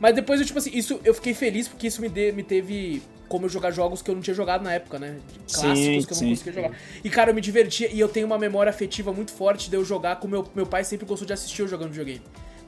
mas 0.00 0.14
depois 0.14 0.40
eu, 0.40 0.46
tipo 0.46 0.58
assim, 0.58 0.70
isso, 0.74 1.00
eu 1.04 1.14
fiquei 1.14 1.34
feliz 1.34 1.68
porque 1.68 1.86
isso 1.86 2.00
me, 2.00 2.08
de- 2.08 2.32
me 2.32 2.42
teve 2.42 3.02
como 3.28 3.46
eu 3.46 3.48
jogar 3.48 3.70
jogos 3.70 4.02
que 4.02 4.10
eu 4.10 4.14
não 4.14 4.22
tinha 4.22 4.34
jogado 4.34 4.62
na 4.62 4.72
época, 4.72 4.98
né? 4.98 5.18
Sim, 5.46 5.60
Clássicos 5.62 6.06
que 6.06 6.12
eu 6.12 6.16
não 6.16 6.22
sim. 6.22 6.28
conseguia 6.30 6.52
jogar. 6.52 6.72
E, 7.02 7.10
cara, 7.10 7.30
eu 7.30 7.34
me 7.34 7.40
divertia 7.40 7.90
e 7.90 7.98
eu 7.98 8.08
tenho 8.08 8.26
uma 8.26 8.38
memória 8.38 8.70
afetiva 8.70 9.12
muito 9.12 9.32
forte 9.32 9.70
de 9.70 9.76
eu 9.76 9.84
jogar 9.84 10.16
com 10.16 10.28
meu, 10.28 10.46
meu 10.54 10.66
pai 10.66 10.84
sempre 10.84 11.06
gostou 11.06 11.26
de 11.26 11.32
assistir 11.32 11.62
eu 11.62 11.68
jogando 11.68 11.90
videogame. 11.90 12.22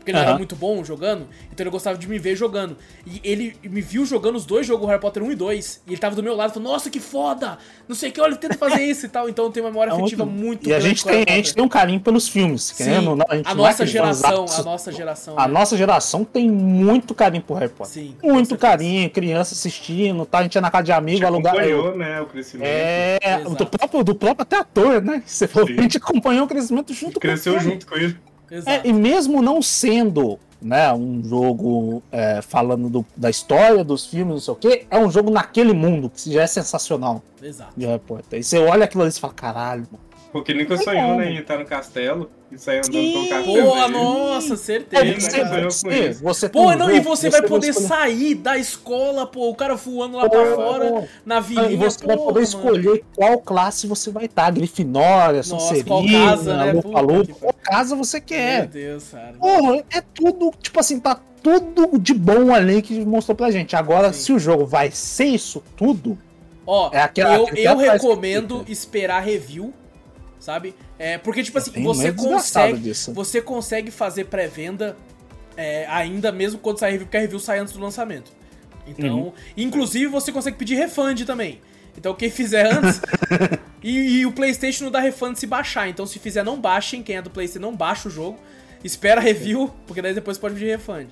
Porque 0.06 0.12
ele 0.12 0.18
não 0.18 0.28
era 0.28 0.38
muito 0.38 0.54
bom 0.54 0.84
jogando, 0.84 1.26
então 1.52 1.64
ele 1.64 1.70
gostava 1.70 1.98
de 1.98 2.08
me 2.08 2.16
ver 2.16 2.36
jogando. 2.36 2.76
E 3.04 3.20
ele 3.24 3.56
me 3.64 3.80
viu 3.80 4.06
jogando 4.06 4.36
os 4.36 4.46
dois 4.46 4.64
jogos 4.64 4.86
Harry 4.86 5.00
Potter 5.00 5.20
1 5.20 5.32
e 5.32 5.34
2. 5.34 5.82
E 5.84 5.90
ele 5.90 5.98
tava 5.98 6.14
do 6.14 6.22
meu 6.22 6.36
lado 6.36 6.50
e 6.50 6.54
falou, 6.54 6.70
nossa, 6.72 6.88
que 6.88 7.00
foda! 7.00 7.58
Não 7.88 7.96
sei 7.96 8.10
o 8.10 8.12
que, 8.12 8.20
olha, 8.20 8.36
tenta 8.36 8.56
fazer 8.56 8.82
isso 8.84 9.06
e 9.06 9.08
tal. 9.08 9.28
Então 9.28 9.46
eu 9.46 9.50
tenho 9.50 9.66
uma 9.66 9.72
memória 9.72 9.90
É 9.90 9.94
afetiva 9.94 10.24
muito- 10.24 10.44
muito 10.46 10.68
E 10.68 10.74
a 10.74 10.78
gente 10.78 11.04
tem, 11.04 11.24
a 11.28 11.32
gente 11.32 11.52
tem 11.54 11.64
um 11.64 11.68
carinho 11.68 11.98
pelos 11.98 12.28
filmes, 12.28 12.62
Sim, 12.62 12.84
querendo 12.84 13.18
a 13.28 13.36
gente 13.36 13.48
a 13.48 13.50
é 13.50 13.54
nossa 13.54 13.84
geração, 13.84 14.44
a 14.48 14.62
nossa 14.62 14.92
geração. 14.92 15.34
A 15.36 15.48
né? 15.48 15.52
nossa 15.54 15.76
geração 15.76 16.24
tem 16.24 16.48
muito 16.48 17.12
carinho 17.12 17.42
por 17.42 17.58
Harry 17.58 17.72
Potter. 17.72 17.92
Sim, 17.92 18.14
muito 18.22 18.56
carinho, 18.56 19.10
criança 19.10 19.54
assistindo, 19.54 20.24
tá? 20.24 20.38
A 20.38 20.42
gente 20.44 20.54
ia 20.54 20.60
na 20.60 20.70
casa 20.70 20.84
de 20.84 20.92
A 20.92 20.98
amigo, 20.98 21.16
gente 21.18 21.26
alugar. 21.26 21.54
acompanhou, 21.54 21.96
né, 21.96 22.20
o 22.20 22.26
crescimento. 22.26 22.68
É, 22.68 23.18
Exato. 23.40 23.54
do 23.56 23.66
próprio, 23.66 24.04
do 24.04 24.14
próprio 24.14 24.42
até 24.42 24.56
ator, 24.58 25.02
né? 25.02 25.20
Você 25.26 25.48
falou, 25.48 25.66
Sim. 25.66 25.76
a 25.78 25.82
gente 25.82 25.96
acompanhou 25.96 26.44
o 26.44 26.48
crescimento 26.48 26.94
junto 26.94 27.18
Cresceu 27.18 27.54
com 27.54 27.60
ele. 27.60 27.70
junto 27.70 27.86
com 27.88 27.94
ele. 27.96 28.16
Exato. 28.50 28.86
É, 28.86 28.89
e 28.89 28.92
mesmo 28.92 29.42
não 29.42 29.60
sendo 29.62 30.39
né, 30.62 30.92
um 30.92 31.23
jogo 31.23 32.02
é, 32.10 32.41
falando 32.42 32.89
do- 32.89 33.07
da 33.16 33.28
história 33.28 33.84
dos 33.84 34.07
filmes, 34.07 34.34
não 34.34 34.41
sei 34.41 34.52
o 34.55 34.57
quê, 34.57 34.86
é 34.91 34.99
um 34.99 35.10
jogo 35.10 35.31
naquele 35.31 35.73
mundo, 35.73 36.10
que 36.10 36.33
já 36.33 36.42
é 36.42 36.47
sensacional 36.47 37.23
Exato. 37.42 37.73
de 37.76 37.84
Harry 37.86 38.00
Potter. 38.00 38.41
E 38.41 38.42
você 38.42 38.58
olha 38.58 38.84
aquilo 38.84 39.02
ali 39.02 39.12
e 39.12 39.20
fala, 39.20 39.34
caralho, 39.34 39.86
mano. 39.92 40.05
Porque 40.33 40.52
nunca 40.55 40.76
sonhou, 40.78 41.16
né, 41.16 41.31
em 41.31 41.36
entrar 41.39 41.58
no 41.58 41.65
castelo 41.66 42.31
e 42.50 42.58
sair 42.58 42.78
andando 42.78 42.92
Sim. 42.92 43.12
pelo 43.12 43.28
castelo. 43.28 43.66
Pô, 43.68 43.75
dele. 43.75 43.89
nossa, 43.89 44.55
É, 44.55 44.57
certeza. 44.57 45.20
você, 45.20 45.41
cara. 45.41 45.65
você, 45.70 46.12
você 46.12 46.49
Pô, 46.49 46.75
não, 46.76 46.91
e 46.91 46.97
jogo, 46.97 47.08
você 47.08 47.28
vai 47.31 47.42
poder 47.42 47.68
escolher- 47.70 47.89
sair 47.89 48.34
da 48.36 48.57
escola, 48.57 49.26
pô, 49.26 49.50
o 49.50 49.55
cara 49.55 49.75
voando 49.75 50.16
lá 50.16 50.28
pra 50.28 50.44
Pô, 50.44 50.55
fora, 50.55 51.08
na 51.25 51.39
Ah, 51.39 51.41
vilinha, 51.41 51.70
E 51.70 51.76
você 51.76 52.07
vai 52.07 52.16
porra, 52.16 52.33
poder 52.33 52.47
mano. 52.47 52.57
escolher 52.57 53.05
qual 53.16 53.39
classe 53.41 53.86
você 53.86 54.10
vai 54.10 54.26
estar. 54.26 54.50
Grifinória, 54.52 55.39
Nossa, 55.39 55.49
Sonserina, 55.50 55.86
qual 55.86 56.05
casa, 56.07 56.57
né? 56.57 56.73
Lufa-Lufa, 56.73 57.25
que 57.26 57.33
qual 57.41 57.55
casa 57.62 57.97
você 57.97 58.18
Meu 58.18 58.26
quer. 58.26 58.66
Deus, 58.68 59.05
cara. 59.10 59.33
Porra, 59.41 59.84
é 59.91 60.00
tudo, 60.00 60.52
tipo 60.62 60.78
assim, 60.78 61.00
tá 61.00 61.18
tudo 61.42 61.99
de 61.99 62.15
bom 62.15 62.52
ali 62.55 62.81
que 62.83 63.05
mostrou 63.05 63.36
pra 63.36 63.50
gente. 63.50 63.75
Agora, 63.76 64.12
Sim. 64.12 64.20
se 64.23 64.33
o 64.33 64.39
jogo 64.39 64.65
vai 64.66 64.91
ser 64.92 65.26
isso 65.26 65.62
tudo, 65.76 66.16
Ó, 66.68 66.91
É 66.92 67.00
aquela- 67.00 67.36
eu, 67.36 67.44
aquele 67.44 67.65
eu 67.68 67.76
que 67.76 67.84
que 67.84 67.91
recomendo 67.91 68.58
fica. 68.58 68.73
esperar 68.73 69.20
review 69.20 69.73
sabe? 70.47 70.76
É, 70.97 71.18
porque, 71.18 71.42
tipo 71.42 71.58
assim, 71.58 71.83
você 71.83 72.12
consegue, 72.12 72.78
disso. 72.78 73.12
você 73.12 73.42
consegue 73.42 73.91
fazer 73.91 74.26
pré-venda 74.26 74.97
é, 75.57 75.84
ainda 75.89 76.31
mesmo 76.31 76.60
quando 76.60 76.78
sai 76.78 76.92
review, 76.92 77.07
porque 77.07 77.16
a 77.16 77.20
review 77.20 77.41
sai 77.41 77.58
antes 77.58 77.75
do 77.75 77.81
lançamento. 77.81 78.31
Então, 78.86 79.18
Uhum. 79.18 79.33
inclusive 79.57 80.07
você 80.07 80.31
consegue 80.31 80.57
pedir 80.57 80.76
refund 80.76 81.25
também. 81.25 81.60
Então 81.99 82.15
quem 82.15 82.31
fizer 82.31 82.73
antes. 82.73 83.00
e, 83.83 84.18
e 84.20 84.26
o 84.26 84.31
PlayStation 84.31 84.84
não 84.84 84.91
dá 84.92 85.00
refund 85.00 85.34
se 85.36 85.49
baixar. 85.49 85.89
Então 85.89 86.07
se 86.07 86.20
fizer, 86.20 86.44
não 86.44 86.60
baixem. 86.60 87.02
Quem 87.02 87.16
é 87.16 87.23
do 87.23 87.31
PlayStation 87.31 87.66
não 87.66 87.75
baixa 87.75 88.07
o 88.07 88.10
jogo. 88.10 88.39
Espera 88.84 89.20
a 89.20 89.25
review, 89.25 89.75
porque 89.84 90.00
daí 90.00 90.15
depois 90.15 90.39
pode 90.39 90.55
pedir 90.55 90.66
refund. 90.66 91.08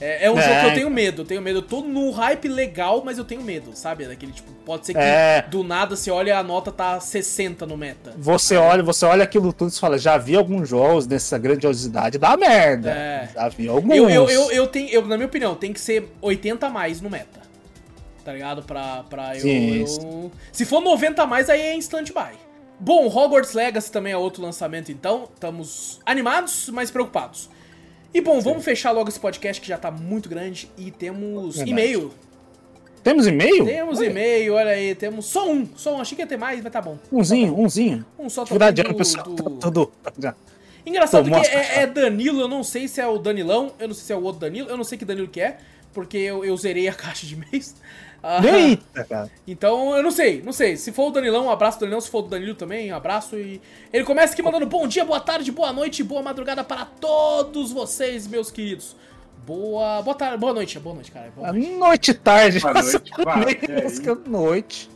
É, 0.00 0.26
é 0.26 0.30
um 0.30 0.36
É. 0.36 0.42
jogo 0.42 0.60
que 0.60 0.66
eu 0.66 0.74
tenho 0.74 0.90
medo, 0.90 1.22
eu 1.22 1.26
tenho 1.26 1.40
medo. 1.40 1.58
Eu 1.58 1.62
tô 1.62 1.80
no 1.80 2.10
hype 2.10 2.48
legal, 2.48 3.02
mas 3.04 3.16
eu 3.16 3.24
tenho 3.24 3.40
medo, 3.42 3.70
sabe? 3.74 4.04
Daquele 4.06 4.32
tipo, 4.32 4.50
pode 4.66 4.86
ser 4.86 4.92
que 4.92 4.98
É. 4.98 5.42
do 5.48 5.62
nada 5.62 5.94
você 5.94 6.10
olha 6.10 6.36
a 6.36 6.42
nota 6.42 6.72
tá 6.72 6.98
60 6.98 7.64
no 7.64 7.76
meta. 7.76 8.12
Você 8.18 8.56
olha, 8.56 8.82
você 8.82 9.04
olha 9.06 9.22
aquilo 9.22 9.52
tudo 9.52 9.70
e 9.70 9.78
fala, 9.78 9.96
já 9.96 10.18
vi 10.18 10.34
alguns 10.34 10.68
jogos 10.68 11.06
dessa 11.06 11.38
grandiosidade 11.38 12.18
da 12.18 12.36
merda. 12.36 12.90
É. 12.90 13.28
Já 13.34 13.48
vi 13.48 13.68
alguns. 13.68 13.94
Eu, 13.96 14.10
eu, 14.10 14.28
eu, 14.28 14.50
eu 14.50 14.66
tenho, 14.66 14.88
eu, 14.90 15.06
na 15.06 15.16
minha 15.16 15.26
opinião, 15.28 15.54
tem 15.54 15.72
que 15.72 15.80
ser 15.80 16.12
80 16.20 16.66
a 16.66 16.70
mais 16.70 17.00
no 17.00 17.08
meta. 17.08 17.42
Tá 18.24 18.32
ligado? 18.32 18.62
Pra, 18.62 19.04
pra 19.08 19.36
eu, 19.36 19.40
Sim, 19.42 19.80
eu- 19.82 20.32
Se 20.50 20.64
for 20.64 20.80
90 20.80 21.22
a 21.22 21.26
mais, 21.26 21.48
aí 21.50 21.60
é 21.60 21.74
instant 21.76 22.10
buy. 22.12 22.32
Bom, 22.80 23.06
Hogwarts 23.06 23.52
Legacy 23.52 23.92
também 23.92 24.12
é 24.12 24.16
outro 24.16 24.42
lançamento, 24.42 24.90
então. 24.90 25.28
Estamos 25.32 26.00
animados, 26.04 26.68
mas 26.70 26.90
preocupados. 26.90 27.48
E 28.14 28.20
bom, 28.20 28.40
vamos 28.40 28.64
fechar 28.64 28.92
logo 28.92 29.08
esse 29.08 29.18
podcast 29.18 29.60
que 29.60 29.66
já 29.68 29.76
tá 29.76 29.90
muito 29.90 30.28
grande 30.28 30.70
e 30.78 30.90
temos 30.90 31.56
e-mail. 31.60 32.12
Temos 33.02 33.26
e-mail? 33.26 33.66
Temos 33.66 34.00
e-mail, 34.00 34.54
olha 34.54 34.70
aí, 34.70 34.94
temos 34.94 35.26
só 35.26 35.50
um. 35.50 35.68
Só 35.76 35.96
um, 35.96 36.00
achei 36.00 36.14
que 36.16 36.22
ia 36.22 36.26
ter 36.26 36.38
mais, 36.38 36.62
mas 36.62 36.72
tá 36.72 36.80
bom. 36.80 36.96
Umzinho, 37.12 37.58
umzinho. 37.58 38.04
Um 38.18 38.30
só 38.30 38.44
tá 38.44 38.70
do- 38.70 38.94
pessoal. 38.94 39.24
do- 39.26 39.42
Tá 39.50 39.70
tudo. 39.70 39.92
já. 40.18 40.34
Engraçado 40.86 41.24
Tomou 41.24 41.40
que 41.40 41.46
é, 41.48 41.82
é 41.82 41.86
Danilo, 41.86 42.40
eu 42.42 42.48
não 42.48 42.62
sei 42.62 42.86
se 42.88 43.00
é 43.00 43.06
o 43.06 43.18
Danilão, 43.18 43.72
eu 43.78 43.88
não 43.88 43.94
sei 43.94 44.04
se 44.04 44.12
é 44.12 44.16
o 44.16 44.22
outro 44.22 44.40
Danilo, 44.40 44.68
eu 44.68 44.76
não 44.76 44.84
sei 44.84 44.96
que 44.98 45.04
Danilo 45.04 45.28
que 45.28 45.40
é, 45.40 45.56
porque 45.94 46.16
eu, 46.18 46.44
eu 46.44 46.56
zerei 46.56 46.86
a 46.88 46.92
caixa 46.94 47.26
de 47.26 47.36
mês. 47.36 47.74
Ah, 48.26 48.40
Eita, 48.42 49.04
cara. 49.04 49.30
então 49.46 49.94
eu 49.94 50.02
não 50.02 50.10
sei, 50.10 50.40
não 50.42 50.52
sei. 50.52 50.78
Se 50.78 50.90
for 50.92 51.08
o 51.08 51.10
Danilão, 51.10 51.44
um 51.44 51.50
abraço 51.50 51.78
Danilão, 51.78 52.00
se 52.00 52.08
for 52.08 52.24
o 52.24 52.28
Danilo 52.28 52.54
também, 52.54 52.90
um 52.90 52.96
abraço. 52.96 53.36
E 53.36 53.60
ele 53.92 54.02
começa 54.02 54.32
aqui 54.32 54.42
mandando 54.42 54.64
bom 54.64 54.88
dia, 54.88 55.04
boa 55.04 55.20
tarde, 55.20 55.52
boa 55.52 55.74
noite, 55.74 56.02
boa 56.02 56.22
madrugada 56.22 56.64
para 56.64 56.86
todos 56.86 57.70
vocês, 57.70 58.26
meus 58.26 58.50
queridos. 58.50 58.96
Boa, 59.46 60.00
boa 60.00 60.16
tarde, 60.16 60.38
boa 60.38 60.54
noite, 60.54 60.78
boa 60.78 60.94
noite, 60.94 61.10
cara. 61.10 61.30
Boa 61.36 61.52
noite. 61.52 61.70
Noite 61.72 62.10
e 62.12 62.14
tarde. 62.14 62.60
Boa 62.60 63.36
noite, 63.36 63.70
aí? 63.70 63.82
música 63.82 64.14
noite. 64.26 64.90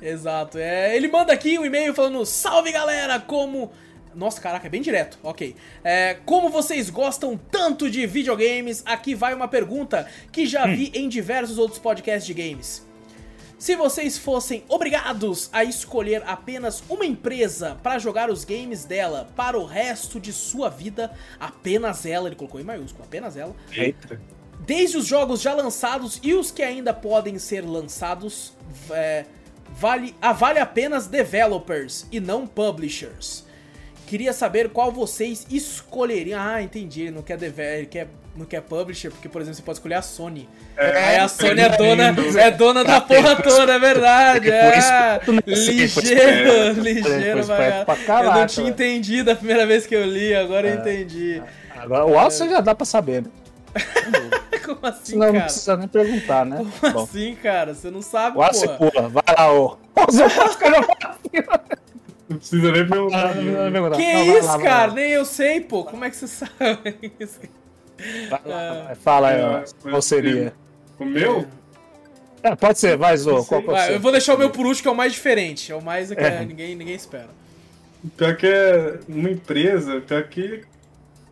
Exato. 0.00 0.56
É, 0.56 0.96
ele 0.96 1.08
manda 1.08 1.34
aqui 1.34 1.58
um 1.58 1.66
e-mail 1.66 1.92
falando: 1.92 2.24
Salve 2.24 2.72
galera, 2.72 3.20
como. 3.20 3.70
Nossa, 4.14 4.40
caraca, 4.40 4.66
é 4.66 4.70
bem 4.70 4.82
direto. 4.82 5.18
Ok. 5.22 5.54
É, 5.84 6.18
como 6.24 6.48
vocês 6.48 6.90
gostam 6.90 7.36
tanto 7.36 7.90
de 7.90 8.06
videogames, 8.06 8.82
aqui 8.84 9.14
vai 9.14 9.34
uma 9.34 9.48
pergunta 9.48 10.08
que 10.32 10.46
já 10.46 10.66
vi 10.66 10.90
em 10.94 11.08
diversos 11.08 11.58
outros 11.58 11.78
podcasts 11.78 12.26
de 12.26 12.34
games. 12.34 12.88
Se 13.60 13.76
vocês 13.76 14.16
fossem 14.16 14.64
obrigados 14.68 15.50
a 15.52 15.62
escolher 15.62 16.22
apenas 16.26 16.82
uma 16.88 17.04
empresa 17.04 17.76
para 17.82 17.98
jogar 17.98 18.30
os 18.30 18.42
games 18.42 18.86
dela 18.86 19.28
para 19.36 19.58
o 19.58 19.66
resto 19.66 20.18
de 20.18 20.32
sua 20.32 20.70
vida, 20.70 21.12
apenas 21.38 22.06
ela, 22.06 22.28
ele 22.28 22.36
colocou 22.36 22.58
em 22.58 22.64
maiúsculo, 22.64 23.04
apenas 23.04 23.36
ela, 23.36 23.54
Eita. 23.70 24.18
Desde 24.60 24.96
os 24.96 25.06
jogos 25.06 25.42
já 25.42 25.52
lançados 25.52 26.18
e 26.22 26.32
os 26.32 26.50
que 26.50 26.62
ainda 26.62 26.94
podem 26.94 27.38
ser 27.38 27.60
lançados, 27.60 28.54
é, 28.90 29.26
vale, 29.70 30.14
ah, 30.22 30.32
vale 30.32 30.58
apenas 30.58 31.06
developers 31.06 32.06
e 32.10 32.18
não 32.18 32.46
publishers. 32.46 33.44
Queria 34.10 34.32
saber 34.32 34.70
qual 34.70 34.90
vocês 34.90 35.46
escolheriam. 35.48 36.40
Ah, 36.42 36.60
entendi. 36.60 37.02
Ele 37.02 37.10
não 37.12 37.22
quer 37.22 37.36
developer, 37.36 37.78
ele 37.78 37.86
quer, 37.86 38.08
não 38.34 38.44
quer 38.44 38.60
publisher, 38.60 39.08
porque, 39.08 39.28
por 39.28 39.40
exemplo, 39.40 39.58
você 39.58 39.62
pode 39.62 39.78
escolher 39.78 39.94
a 39.94 40.02
Sony. 40.02 40.48
Aí 40.76 41.16
a 41.16 41.28
Sony 41.28 41.60
é 41.60 41.68
dona, 41.68 42.16
é 42.40 42.50
dona 42.50 42.82
da 42.82 43.00
porra 43.00 43.36
toda, 43.40 43.72
é 43.72 43.78
verdade. 43.78 44.50
É. 44.50 45.20
foi 45.24 45.34
Ligeiro, 45.46 46.72
ligeiro, 46.82 47.44
foi 47.44 47.54
pra 47.54 47.78
esperto 47.78 48.04
pra 48.04 48.24
Eu 48.24 48.32
não 48.32 48.46
tinha 48.48 48.68
entendido 48.68 49.30
a 49.30 49.36
primeira 49.36 49.64
vez 49.64 49.86
que 49.86 49.94
eu 49.94 50.04
li, 50.04 50.34
agora 50.34 50.68
eu 50.68 50.80
entendi. 50.80 51.40
Agora, 51.76 52.04
o 52.04 52.10
Wallace 52.10 52.48
já 52.48 52.60
dá 52.60 52.74
pra 52.74 52.84
saber, 52.84 53.22
né? 53.22 53.30
Como 54.66 54.80
assim, 54.82 55.12
Senão 55.12 55.26
não 55.26 55.34
cara? 55.34 55.44
precisa 55.44 55.76
nem 55.76 55.86
perguntar, 55.86 56.44
né? 56.44 56.66
Como 56.80 56.92
Bom, 56.92 57.02
assim, 57.04 57.36
cara? 57.36 57.74
Você 57.74 57.88
não 57.92 58.02
sabe, 58.02 58.36
pô. 58.36 58.90
pula. 58.90 59.08
Vai 59.08 59.22
lá, 59.38 59.54
ô. 59.54 59.78
Não 62.30 62.38
precisa 62.38 62.70
nem 62.72 62.82
Ah, 62.82 62.86
perguntar. 62.86 63.96
Que 63.96 64.12
Não, 64.12 64.38
isso, 64.38 64.46
lá, 64.46 64.62
cara? 64.62 64.92
Nem 64.92 65.10
eu 65.10 65.24
sei, 65.24 65.60
pô. 65.60 65.82
Como 65.84 66.04
é 66.04 66.10
que 66.10 66.16
você 66.16 66.28
sabe 66.28 67.12
isso? 67.18 67.40
Vai 68.30 68.40
lá, 68.46 68.82
vai. 68.84 68.94
Fala 68.94 69.28
aí, 69.28 69.42
ó. 69.42 69.58
É, 69.58 69.64
Qual 69.90 70.00
seria? 70.00 70.54
O 70.98 71.04
meu? 71.04 71.44
É, 72.42 72.54
pode 72.54 72.78
ser, 72.78 72.96
vai, 72.96 73.16
Zô. 73.16 73.44
Qual 73.44 73.60
pode 73.60 73.78
Vai, 73.78 73.88
ser? 73.88 73.94
eu 73.96 74.00
vou 74.00 74.12
deixar 74.12 74.34
o 74.34 74.38
meu 74.38 74.48
por 74.48 74.64
último, 74.64 74.82
que 74.82 74.88
é 74.88 74.92
o 74.92 74.96
mais 74.96 75.12
diferente. 75.12 75.72
É 75.72 75.74
o 75.74 75.82
mais 75.82 76.08
que 76.10 76.18
É. 76.18 76.44
ninguém, 76.44 76.74
ninguém 76.74 76.94
espera. 76.94 77.28
Pior 78.16 78.34
que 78.36 78.46
é 78.46 78.98
uma 79.08 79.28
empresa, 79.28 80.00
pior 80.00 80.22
que. 80.24 80.62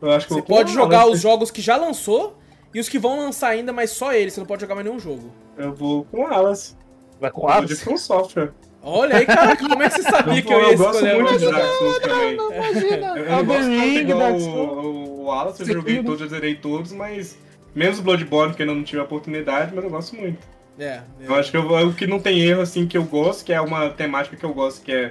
Eu 0.02 0.10
acho 0.10 0.26
que 0.26 0.34
Você 0.34 0.40
eu 0.40 0.44
pode 0.44 0.72
jogar 0.72 1.06
os 1.06 1.20
jogos 1.20 1.50
que 1.50 1.62
já 1.62 1.76
lançou 1.76 2.36
e 2.74 2.80
os 2.80 2.88
que 2.88 2.98
vão 2.98 3.18
lançar 3.18 3.48
ainda, 3.48 3.72
mas 3.72 3.90
só 3.90 4.12
eles. 4.12 4.34
Você 4.34 4.40
não 4.40 4.46
pode 4.46 4.60
jogar 4.60 4.74
mais 4.74 4.86
nenhum 4.86 5.00
jogo. 5.00 5.32
Eu 5.56 5.72
vou 5.72 6.04
com 6.04 6.26
Alice. 6.26 6.74
Vai 7.20 7.30
com 7.30 7.42
Eu 7.42 7.48
o 7.48 7.52
vou 7.56 7.64
de 7.64 7.76
From 7.76 7.96
Software. 7.96 8.52
Olha 8.82 9.16
aí, 9.16 9.26
caraca, 9.26 9.68
como 9.68 9.82
é 9.82 9.88
que 9.90 9.96
você 9.96 10.02
sabia 10.02 10.40
que 10.42 10.52
eu 10.52 10.60
ia 10.60 10.72
eu 10.72 10.78
gosto 10.78 10.94
escolher 10.94 11.22
muito 11.22 11.38
de? 11.38 11.50
Dark 11.50 11.78
Souls 11.78 11.98
também. 11.98 12.34
Imagina, 12.34 13.06
Eu, 13.18 13.24
eu 13.24 13.30
não 13.30 13.44
gosto 13.44 13.60
tanto 13.62 13.80
Ring, 13.80 13.98
igual 13.98 14.18
Dark 14.18 14.34
o, 14.36 14.40
Souls. 14.40 14.84
o, 14.84 15.22
o 15.24 15.32
Alice, 15.32 15.60
eu 15.60 15.66
joguei 15.66 16.02
todos, 16.02 16.20
eu 16.20 16.28
zerei 16.28 16.54
todos, 16.54 16.92
mas. 16.92 17.36
Menos 17.74 18.00
Bloodborne, 18.00 18.54
que 18.54 18.62
eu 18.62 18.66
não 18.66 18.82
tive 18.82 19.00
a 19.00 19.04
oportunidade, 19.04 19.72
mas 19.74 19.84
eu 19.84 19.90
gosto 19.90 20.16
muito. 20.16 20.38
É, 20.78 21.00
Eu 21.20 21.34
acho 21.34 21.50
que 21.50 21.56
eu, 21.56 21.62
o 21.68 21.92
que 21.92 22.06
não 22.06 22.20
tem 22.20 22.40
erro, 22.40 22.60
assim, 22.62 22.86
que 22.86 22.96
eu 22.96 23.04
gosto, 23.04 23.44
que 23.44 23.52
é 23.52 23.60
uma 23.60 23.90
temática 23.90 24.36
que 24.36 24.44
eu 24.44 24.54
gosto, 24.54 24.82
que 24.82 24.92
é 24.92 25.10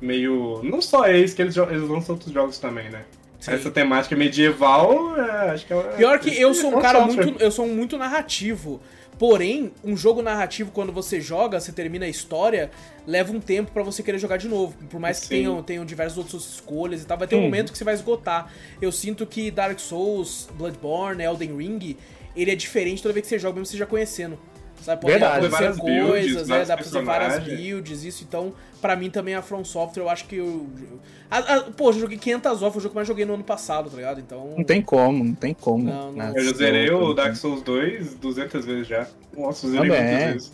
meio. 0.00 0.60
Não 0.62 0.82
só 0.82 1.06
esse, 1.06 1.34
que 1.34 1.42
eles, 1.42 1.56
eles 1.56 1.88
lançam 1.88 2.14
outros 2.14 2.32
jogos 2.32 2.58
também, 2.58 2.90
né? 2.90 3.02
Sim. 3.38 3.52
Essa 3.52 3.70
temática 3.70 4.16
medieval, 4.16 5.16
é, 5.16 5.50
acho 5.50 5.66
que 5.66 5.72
é. 5.72 5.82
Pior 5.96 6.18
que 6.18 6.40
eu 6.40 6.52
sou 6.54 6.76
um 6.76 6.80
cara 6.80 7.00
muito. 7.00 7.40
Eu 7.42 7.50
sou 7.50 7.66
muito 7.66 7.96
narrativo. 7.96 8.80
Porém, 9.18 9.72
um 9.84 9.96
jogo 9.96 10.22
narrativo, 10.22 10.72
quando 10.72 10.92
você 10.92 11.20
joga, 11.20 11.60
você 11.60 11.70
termina 11.70 12.04
a 12.04 12.08
história, 12.08 12.70
leva 13.06 13.32
um 13.32 13.40
tempo 13.40 13.70
pra 13.70 13.82
você 13.82 14.02
querer 14.02 14.18
jogar 14.18 14.38
de 14.38 14.48
novo. 14.48 14.74
Por 14.90 14.98
mais 14.98 15.20
que 15.20 15.26
Sim. 15.26 15.34
tenham, 15.36 15.62
tenham 15.62 15.84
diversas 15.84 16.18
outras 16.18 16.42
escolhas 16.44 17.02
e 17.02 17.06
tal, 17.06 17.16
vai 17.16 17.28
ter 17.28 17.36
um 17.36 17.38
Uhum. 17.38 17.44
momento 17.44 17.70
que 17.70 17.78
você 17.78 17.84
vai 17.84 17.94
esgotar. 17.94 18.52
Eu 18.82 18.90
sinto 18.90 19.24
que 19.24 19.50
Dark 19.50 19.78
Souls, 19.78 20.48
Bloodborne, 20.54 21.22
Elden 21.22 21.56
Ring, 21.56 21.96
ele 22.34 22.50
é 22.50 22.56
diferente 22.56 23.02
toda 23.02 23.12
vez 23.14 23.22
que 23.24 23.28
você 23.30 23.38
joga, 23.38 23.54
mesmo 23.54 23.66
você 23.66 23.76
já 23.76 23.86
conhecendo. 23.86 24.36
Sabe, 24.82 25.00
pode 25.00 25.12
Verdade. 25.12 25.32
acontecer 25.46 25.50
Várias 25.62 25.78
builds, 25.78 26.08
coisas, 26.10 26.42
é, 26.42 26.44
vários 26.52 26.68
dá 26.68 26.76
pra 26.76 26.84
fazer 26.84 27.02
várias 27.02 27.32
personagens. 27.34 27.60
builds, 27.60 28.04
isso. 28.04 28.24
Então, 28.28 28.52
pra 28.82 28.94
mim 28.96 29.08
também 29.08 29.34
a 29.34 29.40
From 29.40 29.64
Software, 29.64 30.02
eu 30.02 30.08
acho 30.10 30.26
que 30.26 30.36
eu. 30.36 30.66
a- 31.30 31.38
a- 31.38 31.60
pô, 31.62 31.88
eu 31.88 31.94
joguei 31.94 32.18
500 32.18 32.60
horas, 32.62 32.74
foi 32.74 32.80
o 32.80 32.82
jogo 32.82 32.88
que 32.92 32.96
mais 32.96 33.08
joguei 33.08 33.24
no 33.24 33.34
ano 33.34 33.44
passado, 33.44 33.88
tá 33.88 33.96
ligado? 33.96 34.20
Então. 34.20 34.52
Não 34.56 34.64
tem 34.64 34.82
como, 34.82 35.24
não 35.24 35.34
tem 35.34 35.54
como. 35.54 35.84
Não, 35.84 36.12
não. 36.12 36.12
né? 36.12 36.32
Eu 36.36 36.44
já 36.44 36.52
zerei 36.52 36.90
o 36.90 37.14
Dark. 37.14 37.34
Souls 37.36 37.62
2 37.62 38.14
200 38.14 38.64
vezes 38.64 38.86
já. 38.86 39.06
Nossa, 39.36 39.66
zerei 39.68 39.88
Também. 39.90 40.04
muitas 40.10 40.32
vezes. 40.34 40.52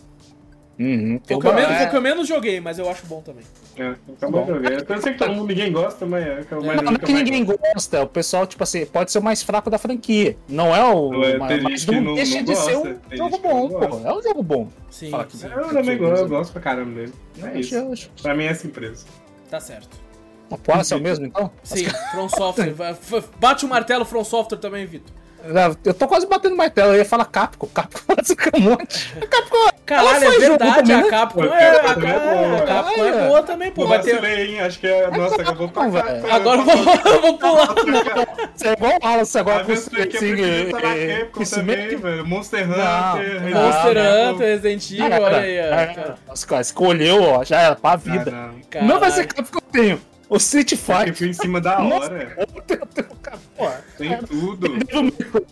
Uhum, 0.81 1.19
Foi 1.19 1.27
tem 1.27 1.37
o 1.37 1.39
que 1.39 1.45
eu 1.47 1.51
uma- 1.51 1.59
menos- 1.61 1.75
é, 1.81 1.91
o 1.91 1.95
eu 1.95 2.01
menos 2.01 2.27
joguei, 2.27 2.59
mas 2.59 2.79
eu 2.79 2.89
acho 2.89 3.05
bom 3.05 3.21
também. 3.21 3.43
É, 3.77 3.93
então 4.09 4.29
eu 4.29 4.47
joguei. 4.55 4.77
Eu 4.89 5.01
sei 5.01 5.13
que 5.13 5.19
todo 5.19 5.31
mundo, 5.33 5.47
ninguém 5.49 5.71
gosta, 5.71 6.05
mas 6.05 6.25
é 6.25 6.41
que 6.43 6.53
é 6.53 6.57
o 6.57 6.65
mais 6.65 6.77
Não, 6.77 6.83
não 6.83 6.91
é 6.93 6.95
que 6.97 7.03
eu 7.03 7.07
que 7.07 7.13
mais 7.13 7.23
ninguém 7.25 7.45
gosta, 7.45 8.01
o 8.03 8.07
pessoal, 8.07 8.47
tipo 8.47 8.63
assim, 8.63 8.85
pode 8.85 9.11
ser 9.11 9.19
o 9.19 9.23
mais 9.23 9.43
fraco 9.43 9.69
da 9.69 9.77
franquia. 9.77 10.35
Não 10.49 10.75
é 10.75 10.83
o. 10.83 11.11
Não 11.11 11.23
é, 11.23 11.31
tem 11.47 11.61
mas 11.61 11.85
não 11.85 12.01
não- 12.01 12.15
deixa 12.15 12.35
não 12.37 12.43
de 12.43 12.55
ser 12.55 12.73
gosta, 12.73 12.89
um 12.89 12.95
tem 13.09 13.17
jogo 13.17 13.37
bom, 13.37 13.69
pô. 13.69 13.79
gosta. 13.87 14.07
É 14.07 14.13
um 14.13 14.21
jogo 14.23 14.43
bom. 14.43 14.67
Sim, 14.89 15.11
Fala 15.11 15.27
sim. 15.29 15.47
Eu 15.47 15.67
também 15.69 15.97
gosto, 15.97 16.21
eu 16.23 16.27
gosto 16.29 16.51
pra 16.51 16.61
caramba 16.61 16.91
dele. 16.95 17.13
É 17.43 17.59
isso. 17.59 17.75
eu 17.75 17.91
acho- 17.93 18.09
Pra 18.21 18.33
mim 18.33 18.45
é 18.45 18.47
essa 18.47 18.65
empresa. 18.65 19.05
Tá 19.49 19.59
certo. 19.59 19.89
A 20.49 20.57
Posse 20.57 20.93
é 20.93 20.97
o 20.97 20.99
mesmo, 20.99 21.25
então? 21.25 21.49
Sim, 21.63 21.85
From 22.11 22.27
Software. 22.27 22.73
Bate 23.39 23.65
o 23.65 23.69
martelo 23.69 24.03
From 24.03 24.23
Software 24.23 24.57
também, 24.57 24.85
Vitor. 24.85 25.13
Eu 25.83 25.93
tô 25.93 26.07
quase 26.07 26.27
batendo 26.27 26.55
martelo, 26.55 26.93
eu 26.93 26.97
ia 26.99 27.05
falar 27.05 27.25
Capcom. 27.25 27.67
Capcom 27.67 28.15
fica 28.23 28.55
um 28.57 28.61
monte. 28.61 29.13
Capcom, 29.29 29.57
Caralho, 29.85 30.09
é 30.09 30.19
faz 30.19 30.33
jogo 30.35 30.39
verdade, 30.49 30.75
também, 30.75 30.95
a 30.95 31.01
né? 31.01 31.09
Capcom 31.09 31.41
Pô, 31.41 31.53
é, 31.53 31.69
a, 31.69 31.81
Capcom 31.83 32.07
é 32.07 32.19
boa, 32.19 32.57
a 32.57 32.61
Capcom 32.61 33.03
é 33.03 33.07
é. 33.09 33.27
boa 33.27 33.43
também, 33.43 33.71
pô. 33.71 33.81
Pô, 33.81 33.87
Vai 33.87 33.99
ter... 34.01 34.23
hein? 34.23 34.61
Acho 34.61 34.79
que 34.79 34.87
é. 34.87 35.09
Nossa, 35.09 35.43
Capcom, 35.43 35.67
cá. 35.69 35.87
velho. 35.87 36.33
Agora 36.33 36.59
eu 36.59 36.65
vou, 37.21 37.37
pular. 37.37 37.67
Você 38.55 38.67
é 38.67 38.73
igual 38.73 38.91
o 39.01 39.05
Wallace 39.05 39.39
agora 39.39 39.61
A 39.61 39.65
com 39.65 39.71
o 39.71 39.75
Capcom 39.75 41.43
também, 41.43 41.97
velho. 41.97 42.25
Monster 42.25 42.69
Hunter. 42.69 42.77
Não, 42.77 43.13
Resident 43.17 43.53
não, 43.53 43.61
Monster. 43.63 43.97
Hunter, 44.33 44.47
Resident 44.47 44.91
Evil, 44.91 45.23
olha 45.23 45.37
aí, 45.37 45.59
ó. 45.59 46.29
Nossa, 46.29 46.47
cara, 46.47 46.61
escolheu, 46.61 47.23
ó, 47.23 47.43
já 47.43 47.59
era 47.61 47.75
pra 47.75 47.91
Ah, 47.91 47.95
vida. 47.95 48.31
não. 48.31 48.87
Não 48.87 48.99
vai 48.99 49.11
ser. 49.11 49.25
Capcom 49.25 49.51
que 49.51 49.57
eu 49.57 49.61
tenho. 49.81 50.10
O 50.31 50.37
Street 50.37 50.71
Eu 50.71 50.77
Fighter. 50.77 51.13
fui 51.13 51.27
em 51.27 51.33
cima 51.33 51.59
da 51.59 51.77
Nossa, 51.79 52.05
hora. 52.05 52.47
pô, 53.57 53.67
Tem 53.97 54.17
tudo. 54.19 54.67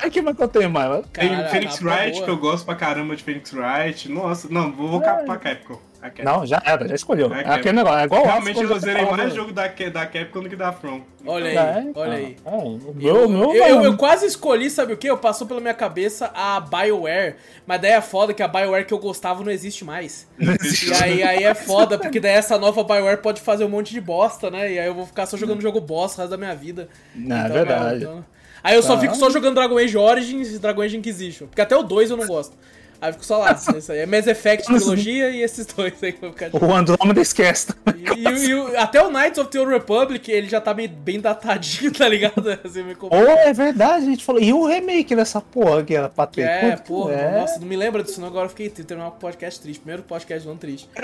É 0.02 0.10
que 0.10 0.22
mais 0.22 0.38
que 0.38 0.44
eu 0.44 0.48
tenho 0.48 0.70
mais? 0.70 1.06
Tem 1.12 1.30
Phoenix 1.50 1.82
é 1.82 1.84
Wright, 1.84 2.24
que 2.24 2.30
eu 2.30 2.38
gosto 2.38 2.64
pra 2.64 2.76
caramba 2.76 3.14
de 3.14 3.22
Phoenix 3.22 3.52
Wright. 3.52 4.10
Nossa, 4.10 4.48
não, 4.50 4.72
vou, 4.72 4.88
vou 4.88 5.02
pra 5.02 5.36
Capcom. 5.36 5.78
A 6.02 6.10
Capcom. 6.10 6.24
Não, 6.24 6.46
já 6.46 6.62
era, 6.66 6.88
já 6.88 6.96
escolheu. 6.96 7.34
É 7.34 7.42
É, 7.42 7.44
que- 7.44 7.50
aquele 7.50 7.76
negócio, 7.76 8.00
é 8.00 8.04
igual 8.06 8.24
Realmente 8.24 8.62
eu 8.64 8.80
zerei 8.80 9.06
mais 9.06 9.34
jogo 9.36 9.52
da, 9.52 9.68
da 9.68 10.06
Capcom 10.06 10.42
do 10.44 10.50
que 10.50 10.56
da 10.56 10.72
From. 10.72 11.02
Olha 11.26 11.50
aí, 11.50 11.54
fala- 11.56 11.68
É, 11.70 11.92
olha 11.96 12.14
aí. 12.18 12.38
é, 12.46 12.50
o 12.50 12.54
Eu, 12.56 12.80
meu, 12.94 13.26
o 13.26 13.30
meu, 13.30 13.54
eu, 13.54 13.66
eu- 13.66 13.84
eu 13.84 13.98
quase 13.98 14.26
escolhi, 14.26 14.70
sabe 14.70 14.94
o 14.94 14.98
que? 14.98 15.10
Eu 15.10 15.18
passou 15.18 15.46
pela 15.46 15.60
minha 15.60 15.74
cabeça 15.74 16.32
a 16.34 16.60
BioWare, 16.62 17.36
mas 17.68 17.82
daí 17.82 17.92
é 17.92 18.02
foda 18.02 18.34
que 18.34 18.42
a 18.42 18.48
BioWare 18.48 18.86
que 18.86 18.94
eu 18.94 19.00
gostava 19.00 19.44
não 19.44 19.52
existe 19.52 19.84
mais. 19.84 20.26
E 20.40 21.04
aí, 21.04 21.22
aí 21.24 21.44
é 21.44 21.54
foda, 21.54 21.98
porque 21.98 22.20
daí 22.20 22.32
essa 22.34 22.58
nova 22.58 22.82
BioWare 22.84 23.18
pode 23.22 23.42
fazer 23.42 23.66
um 23.66 23.70
monte 23.70 23.92
de 23.94 24.00
bosta, 24.00 24.50
né? 24.50 24.72
E 24.72 24.80
aí 24.80 24.88
eu 24.88 24.94
vou 24.94 25.06
ficar 25.06 25.26
só 25.26 25.36
jogando 25.36 25.62
jogo 25.62 25.82
bosta 25.82 26.22
o 26.22 26.26
resto 26.26 26.32
da 26.32 26.38
minha 26.38 26.56
vida. 26.56 26.88
Não, 27.14 27.36
é 27.36 27.40
Então, 27.42 27.54
verdade. 27.54 28.04
então- 28.04 28.26
Aí 28.62 28.76
eu 28.76 28.84
só 28.84 28.96
Tá. 28.96 29.02
fico 29.02 29.16
só 29.16 29.30
jogando 29.30 29.56
Dragon 29.56 29.78
Age 29.78 29.98
Origins 29.98 30.54
e 30.54 30.60
Dragon 30.60 30.82
Age 30.82 30.98
Inquisition. 30.98 31.48
Porque 31.48 31.62
até 31.62 31.78
o 31.78 31.84
2 31.84 32.10
eu 32.12 32.18
não 32.18 32.28
gosto. 32.28 32.58
Aí 33.02 33.10
eu 33.10 33.14
fico 33.14 33.26
só 33.26 33.38
lá, 33.38 33.54
isso 33.54 33.92
aí. 33.94 34.00
É 34.00 34.06
Mass 34.06 34.28
Effect 34.28 34.66
trilogia 34.66 35.30
e 35.30 35.42
esses 35.42 35.66
dois 35.66 35.94
aí 36.04 36.12
que 36.12 36.20
vou 36.20 36.32
ficar 36.32 36.50
jogando. 36.50 36.70
O 36.70 36.76
Andrômeda 36.76 37.22
esquece. 37.22 37.68
E, 37.96 38.28
e- 38.28 38.52
e 38.52 38.76
até 38.76 39.02
o 39.02 39.10
Knights 39.10 39.38
of 39.38 39.50
the 39.50 39.60
Old 39.60 39.72
Republic, 39.72 40.30
ele 40.30 40.50
já 40.50 40.60
tá 40.60 40.74
bem, 40.74 40.88
bem 40.88 41.20
datadinho, 41.20 41.92
tá 41.96 42.08
ligado? 42.10 42.44
Assim, 42.64 42.84
meio 42.84 42.98
complicado. 42.98 43.30
é 43.38 43.54
verdade, 43.54 44.04
a 44.06 44.10
gente 44.10 44.26
falou. 44.26 44.42
E 44.42 44.52
o 44.52 44.66
remake 44.66 45.16
dessa 45.16 45.40
porra 45.40 45.82
que 45.84 45.96
era 45.96 46.10
pra 46.10 46.28
ter? 46.28 46.42
É, 46.42 46.60
Quanto 46.72 46.84
porra, 46.84 47.14
é? 47.14 47.40
nossa, 47.40 47.60
não 47.60 47.68
me 47.68 47.78
lembra 47.78 48.04
disso 48.04 48.20
não, 48.20 48.28
agora 48.28 48.46
eu 48.46 48.50
fiquei 48.50 48.70
terminar 48.70 49.08
o 49.08 49.12
podcast 49.12 49.62
triste, 49.62 49.80
primeiro 49.80 50.04
podcast 50.04 50.48
ano 50.48 50.58
triste. 50.58 50.90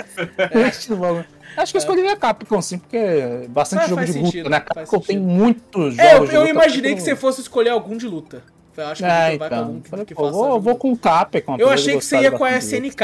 Acho 1.56 1.72
que 1.72 1.76
eu 1.76 1.80
escolhi 1.80 2.06
a 2.08 2.16
Capcom, 2.16 2.60
sim, 2.60 2.78
porque 2.78 2.96
é 2.96 3.46
bastante 3.48 3.88
jogo 3.88 4.04
de 4.04 4.12
luta, 4.12 4.24
sentido, 4.26 4.50
né? 4.50 4.56
A 4.58 4.74
faz 4.74 4.90
Capcom 4.90 5.00
tem 5.06 5.18
muitos 5.18 5.94
jogos 5.94 5.98
É, 5.98 6.16
eu, 6.16 6.26
de 6.26 6.34
eu 6.34 6.40
luta 6.40 6.50
imaginei 6.52 6.90
pra 6.92 6.96
que 7.00 7.02
você 7.02 7.16
fosse 7.16 7.40
escolher 7.40 7.70
algum 7.70 7.96
de 7.96 8.06
luta. 8.06 8.42
Eu 8.76 8.86
acho 8.88 9.02
que 9.02 9.08
É, 9.08 9.30
Vitor 9.30 9.38
vai 9.38 9.48
com 9.48 9.54
então. 9.54 9.58
algum 9.66 9.80
que, 9.80 9.88
Falei, 9.90 10.04
que 10.06 10.14
pô, 10.14 10.22
faça 10.24 10.32
vou, 10.36 10.60
vou 10.60 10.76
com 10.76 10.92
o 10.92 10.98
Capcom. 10.98 11.56
Eu 11.58 11.68
apesar 11.68 11.74
de 11.74 11.80
achei 11.80 11.98
que 11.98 12.04
você 12.04 12.20
ia 12.20 12.30
com 12.30 12.44
a. 12.44 12.58
SNK. 12.58 13.02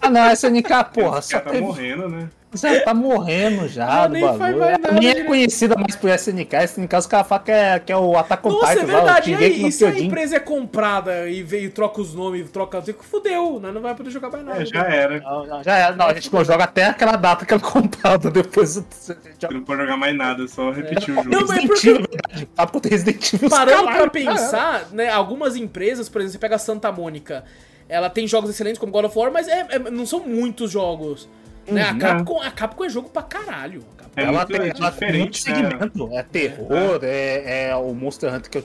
Ah, 0.00 0.10
não, 0.10 0.32
SNK, 0.32 0.84
porra, 0.94 1.22
só 1.22 1.40
tá 1.40 1.50
teve... 1.50 1.62
morrendo, 1.62 2.08
né? 2.08 2.28
Já 2.56 2.80
tá 2.84 2.94
morrendo 2.94 3.68
já 3.68 4.02
Ah, 4.04 4.06
do 4.06 4.12
nem 4.14 4.22
faz 4.22 4.38
bagulho. 4.38 4.58
mais 4.60 4.78
nada, 4.78 4.92
nem 4.92 5.08
é 5.10 5.24
conhecida 5.24 5.74
mais 5.76 5.94
por 5.96 6.10
SNK. 6.10 6.56
SNK 6.64 6.96
os 6.96 7.06
caras 7.06 7.26
falam 7.26 7.44
que 7.44 7.50
é, 7.52 7.78
que 7.78 7.92
é 7.92 7.96
o 7.96 8.16
Attack 8.16 8.46
on 8.46 8.50
Nossa, 8.52 8.72
é 8.72 8.76
Titan. 8.76 8.86
lá, 8.92 8.98
verdade. 8.98 9.30
E 9.30 9.34
aí, 9.34 9.66
e 9.66 9.72
se 9.72 9.84
a 9.84 9.98
empresa 9.98 10.36
é 10.36 10.40
comprada 10.40 11.28
e 11.28 11.42
veio 11.42 11.70
troca 11.70 12.00
os 12.00 12.14
nomes, 12.14 12.50
troca 12.50 12.80
tudo, 12.82 12.98
fudeu, 13.02 13.60
né? 13.60 13.70
Não 13.72 13.80
vai 13.80 13.94
poder 13.94 14.10
jogar 14.10 14.30
mais 14.30 14.44
nada. 14.44 14.62
É, 14.62 14.66
já 14.66 14.82
era. 14.82 15.20
Não, 15.20 15.46
não, 15.46 15.62
já 15.62 15.76
era. 15.76 15.96
Não, 15.96 16.06
a 16.06 16.14
gente 16.14 16.32
não 16.32 16.44
joga 16.44 16.64
até 16.64 16.84
aquela 16.86 17.16
data 17.16 17.44
que 17.44 17.52
ela 17.54 17.62
é 17.62 17.70
comprada. 17.70 18.30
Depois 18.30 18.76
a 18.78 18.80
gente 18.80 19.40
joga 19.40 19.54
Não 19.54 19.62
pode 19.64 19.80
jogar 19.82 19.96
mais 19.96 20.16
nada, 20.16 20.46
só 20.48 20.70
repetir 20.70 21.10
o 21.12 21.14
jogo. 21.16 21.28
Não, 21.30 21.40
mas- 21.40 21.50
Resident 21.50 21.68
porque- 21.68 21.88
Evil, 21.90 22.04
é 22.04 22.36
verdade. 22.36 22.80
Tem 22.82 22.90
Resident 22.90 23.32
Evil. 23.34 23.50
Parando 23.50 23.84
caralho, 23.84 24.00
pra 24.02 24.10
pensar, 24.10 24.86
né, 24.92 25.08
algumas 25.10 25.56
empresas, 25.56 26.08
por 26.08 26.20
exemplo, 26.20 26.32
você 26.32 26.38
pega 26.38 26.54
a 26.56 26.58
Santa 26.58 26.90
Mônica, 26.92 27.44
ela 27.88 28.10
tem 28.10 28.26
jogos 28.26 28.50
excelentes 28.50 28.78
como 28.78 28.90
God 28.92 29.04
of 29.06 29.18
War, 29.18 29.30
mas 29.32 29.46
é- 29.48 29.66
é- 29.70 29.78
não 29.90 30.04
são 30.06 30.20
muitos 30.20 30.70
jogos. 30.70 31.28
Né? 31.68 31.82
A, 31.82 31.92
Uhum. 31.92 31.98
Capcom, 31.98 32.40
a 32.42 32.50
Capcom 32.50 32.84
é 32.84 32.88
jogo 32.88 33.08
pra 33.08 33.22
caralho. 33.22 33.82
É 34.14 34.22
ela 34.22 34.32
muito 34.46 34.46
tem, 34.48 34.56
ela 34.70 34.90
tem 34.92 35.18
muito 35.18 35.32
diferente, 35.32 35.50
né? 35.50 35.68
segmento. 35.78 36.08
É 36.12 36.22
terror, 36.22 37.00
é, 37.02 37.68
é 37.68 37.76
o 37.76 37.92
Monster 37.92 38.32
Hunter 38.34 38.50
que 38.50 38.58
é 38.58 38.62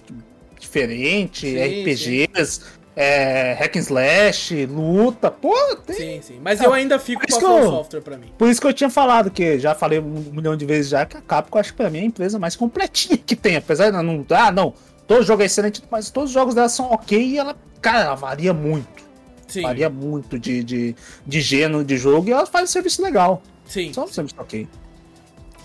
diferente, 0.59 1.47
Sim, 1.47 1.81
RPGs, 1.81 2.61
é 2.95 3.53
hack 3.59 3.75
and 3.75 3.79
slash, 3.79 4.65
luta. 4.67 5.31
Pô, 5.31 5.53
tem. 5.85 5.95
Sim, 5.95 6.19
sim. 6.21 6.39
Mas 6.41 6.61
eu 6.61 6.71
ainda 6.73 6.99
fico 6.99 7.21
por 7.21 7.27
com 7.27 7.33
a 7.35 7.37
isso 7.37 7.45
From 7.47 7.59
que 7.59 7.65
eu- 7.65 7.69
Software 7.71 8.01
pra 8.01 8.17
mim. 8.17 8.31
Por 8.37 8.47
isso 8.49 8.61
que 8.61 8.67
eu 8.67 8.73
tinha 8.73 8.89
falado, 8.89 9.31
que 9.31 9.57
já 9.59 9.73
falei 9.75 9.99
um 9.99 10.23
milhão 10.31 10.55
de 10.55 10.65
vezes 10.65 10.89
já, 10.91 11.05
que 11.05 11.17
a 11.17 11.21
Capcom 11.21 11.57
acho 11.59 11.71
que 11.71 11.77
pra 11.77 11.89
mim 11.89 11.99
é 11.99 12.01
a 12.01 12.05
empresa 12.05 12.37
mais 12.39 12.55
completinha 12.55 13.17
que 13.17 13.35
tem. 13.35 13.55
Apesar 13.57 13.89
de 13.91 14.01
não. 14.01 14.25
Ah, 14.29 14.51
não. 14.51 14.73
Todo 15.07 15.23
jogo 15.23 15.41
é 15.41 15.45
excelente, 15.45 15.81
mas 15.91 16.09
todos 16.09 16.29
os 16.29 16.33
jogos 16.33 16.55
dela 16.55 16.69
são 16.69 16.91
ok 16.91 17.19
e 17.19 17.37
ela, 17.37 17.55
cara, 17.81 18.05
ela 18.05 18.15
varia 18.15 18.53
muito. 18.53 19.10
Sim, 19.51 19.61
Varia 19.63 19.89
muito 19.89 20.39
de, 20.39 20.63
de, 20.63 20.95
de 21.25 21.41
gênero 21.41 21.83
de 21.83 21.97
jogo 21.97 22.29
e 22.29 22.31
ela 22.31 22.45
faz 22.45 22.69
um 22.69 22.71
serviço 22.73 23.01
legal. 23.03 23.41
sim. 23.65 23.91
Só 23.93 24.05
um 24.05 24.07
serviço 24.07 24.35
ok. 24.39 24.67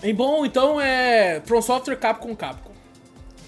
E 0.03 0.13
bom, 0.13 0.45
então 0.45 0.79
é 0.79 1.41
From 1.45 1.61
Software, 1.61 1.95
Capcom, 1.95 2.35
Capcom. 2.35 2.71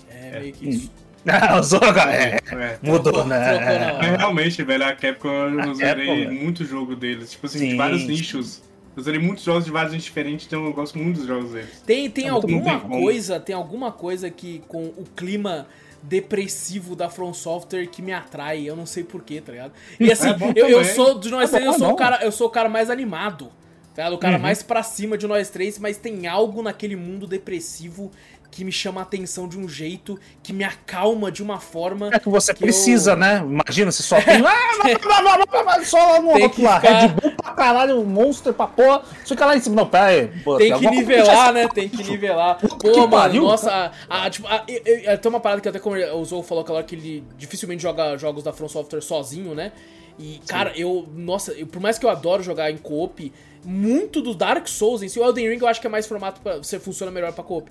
É, 0.09 0.39
meio 0.39 0.53
que 0.53 0.69
isso. 0.69 0.91
Ah, 1.27 1.59
os 1.59 1.69
jogos, 1.71 1.97
é, 1.97 2.37
É. 2.49 2.79
mudou, 2.81 3.11
Trocou- 3.11 3.25
né? 3.25 3.57
trocou 3.57 4.03
É. 4.05 4.15
realmente, 4.17 4.63
velho, 4.63 4.85
a 4.85 4.93
Capcom 4.95 5.27
eu 5.29 5.59
A 5.71 5.73
zerei 5.73 6.05
Capcom, 6.07 6.29
velho. 6.29 6.31
muito 6.43 6.63
jogo 6.65 6.95
deles. 6.95 7.31
Tipo 7.31 7.45
assim, 7.45 7.59
Sim. 7.59 7.69
de 7.69 7.75
vários 7.75 8.07
nichos. 8.07 8.61
Eu 8.95 9.03
zerei 9.03 9.19
muitos 9.19 9.43
jogos 9.43 9.65
de 9.65 9.69
vários 9.69 9.91
nichos 9.91 10.05
diferentes, 10.05 10.47
então 10.47 10.65
eu 10.65 10.71
gosto 10.73 10.97
muito 10.97 11.17
dos 11.17 11.27
jogos 11.27 11.51
deles. 11.51 11.83
Tem, 11.85 12.09
tem 12.09 12.27
É 12.27 12.29
alguma 12.29 12.79
coisa, 12.79 13.37
tem 13.39 13.53
alguma 13.53 13.91
coisa 13.91 14.29
que 14.29 14.63
com 14.69 14.85
o 14.85 15.03
clima 15.15 15.67
depressivo 16.03 16.95
da 16.95 17.09
From 17.09 17.33
Software 17.33 17.87
que 17.87 18.01
me 18.01 18.13
atrai, 18.13 18.63
eu 18.67 18.75
não 18.75 18.85
sei 18.85 19.03
porquê, 19.03 19.41
tá 19.41 19.51
ligado? 19.51 19.73
E 19.99 20.09
assim, 20.11 20.29
É 20.29 20.51
eu, 20.55 20.67
eu 20.69 20.83
sou 20.85 21.19
de 21.19 21.29
nós 21.29 21.51
É 21.53 21.59
três, 21.59 21.65
bom, 21.65 21.73
eu 21.73 21.79
sou 21.79 21.87
é 21.87 21.89
o 21.89 21.91
bom. 21.91 21.95
cara, 21.95 22.23
eu 22.23 22.31
sou 22.31 22.47
o 22.47 22.49
cara 22.51 22.69
mais 22.69 22.89
animado. 22.89 23.51
Tá 23.95 24.03
ligado? 24.03 24.13
O 24.15 24.19
cara 24.19 24.37
Uhum. 24.37 24.41
mais 24.43 24.63
pra 24.63 24.81
cima 24.83 25.17
de 25.17 25.27
nós 25.27 25.49
três, 25.49 25.77
mas 25.79 25.97
tem 25.97 26.27
algo 26.27 26.61
naquele 26.61 26.95
mundo 26.95 27.27
depressivo 27.27 28.11
que 28.51 28.65
me 28.65 28.71
chama 28.71 28.99
a 29.01 29.03
atenção 29.03 29.47
de 29.47 29.57
um 29.59 29.69
jeito, 29.69 30.19
que 30.43 30.51
me 30.51 30.63
acalma 30.63 31.31
de 31.31 31.41
uma 31.43 31.59
forma. 31.59 32.09
É 32.11 32.19
que 32.19 32.27
você 32.29 32.53
que 32.53 32.59
precisa, 32.61 33.11
eu- 33.11 33.15
né? 33.17 33.37
Imagina, 33.37 33.91
você 33.91 34.01
só 34.03 34.17
tem. 34.21 34.41
Ah, 34.45 35.83
só 35.85 36.21
no 36.21 36.29
outro 36.29 36.49
que 36.49 36.61
lá. 36.63 36.79
ficar- 36.81 36.99
Red 37.01 37.07
Bull 37.09 37.31
pra 37.31 37.51
caralho, 37.53 38.03
Monster 38.03 38.53
pra 38.53 38.67
porra. 38.67 39.03
Fica 39.25 39.45
lá 39.45 39.55
em 39.55 39.61
cima. 39.61 39.75
Não, 39.75 39.85
pera 39.87 40.05
aí. 40.07 40.27
pô, 40.43 40.57
Tem 40.57 40.77
que 40.77 40.89
nivelar, 40.89 41.53
né? 41.53 41.67
Tem 41.67 41.87
que 41.89 42.03
nivelar. 42.03 42.57
que 42.57 42.67
Pô, 42.77 42.97
mano, 42.97 43.09
pariu, 43.09 43.43
nossa, 43.43 43.91
a, 44.09 44.25
a, 44.25 44.29
tipo, 44.29 44.47
a- 44.47 44.63
e- 44.67 44.81
e- 45.11 45.17
tem 45.17 45.29
uma 45.29 45.39
parada 45.39 45.61
que 45.61 45.69
até 45.69 45.79
como 45.79 45.95
o 45.95 46.25
Zou 46.25 46.43
falou 46.43 46.63
aquela 46.63 46.79
hora 46.79 46.87
que 46.87 46.95
ele 46.95 47.23
dificilmente 47.37 47.81
joga 47.83 48.17
jogos 48.17 48.43
da 48.43 48.51
From 48.51 48.67
Software 48.67 49.01
sozinho, 49.01 49.53
né? 49.53 49.71
E, 50.17 50.41
cara, 50.47 50.73
eu, 50.75 51.07
nossa, 51.15 51.51
eu- 51.53 51.67
por 51.67 51.81
mais 51.81 51.97
que 51.97 52.05
eu 52.05 52.09
adoro 52.09 52.43
jogar 52.43 52.69
em 52.69 52.77
co-op, 52.77 53.31
muito 53.63 54.21
do 54.21 54.33
Dark 54.33 54.67
Souls 54.67 55.01
em 55.01 55.07
si, 55.07 55.19
o 55.19 55.23
Elden 55.23 55.49
Ring 55.49 55.59
eu 55.61 55.67
acho 55.67 55.79
que 55.79 55.87
é 55.87 55.89
mais 55.89 56.05
formato 56.07 56.41
pra 56.41 56.57
você 56.57 56.79
funciona 56.79 57.11
melhor 57.11 57.31
pra 57.31 57.43
co-op. 57.43 57.69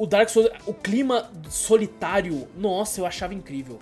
O 0.00 0.06
Dark 0.06 0.30
Souls, 0.30 0.48
o 0.66 0.72
clima 0.72 1.30
solitário, 1.50 2.48
nossa, 2.56 3.02
eu 3.02 3.04
achava 3.04 3.34
incrível. 3.34 3.78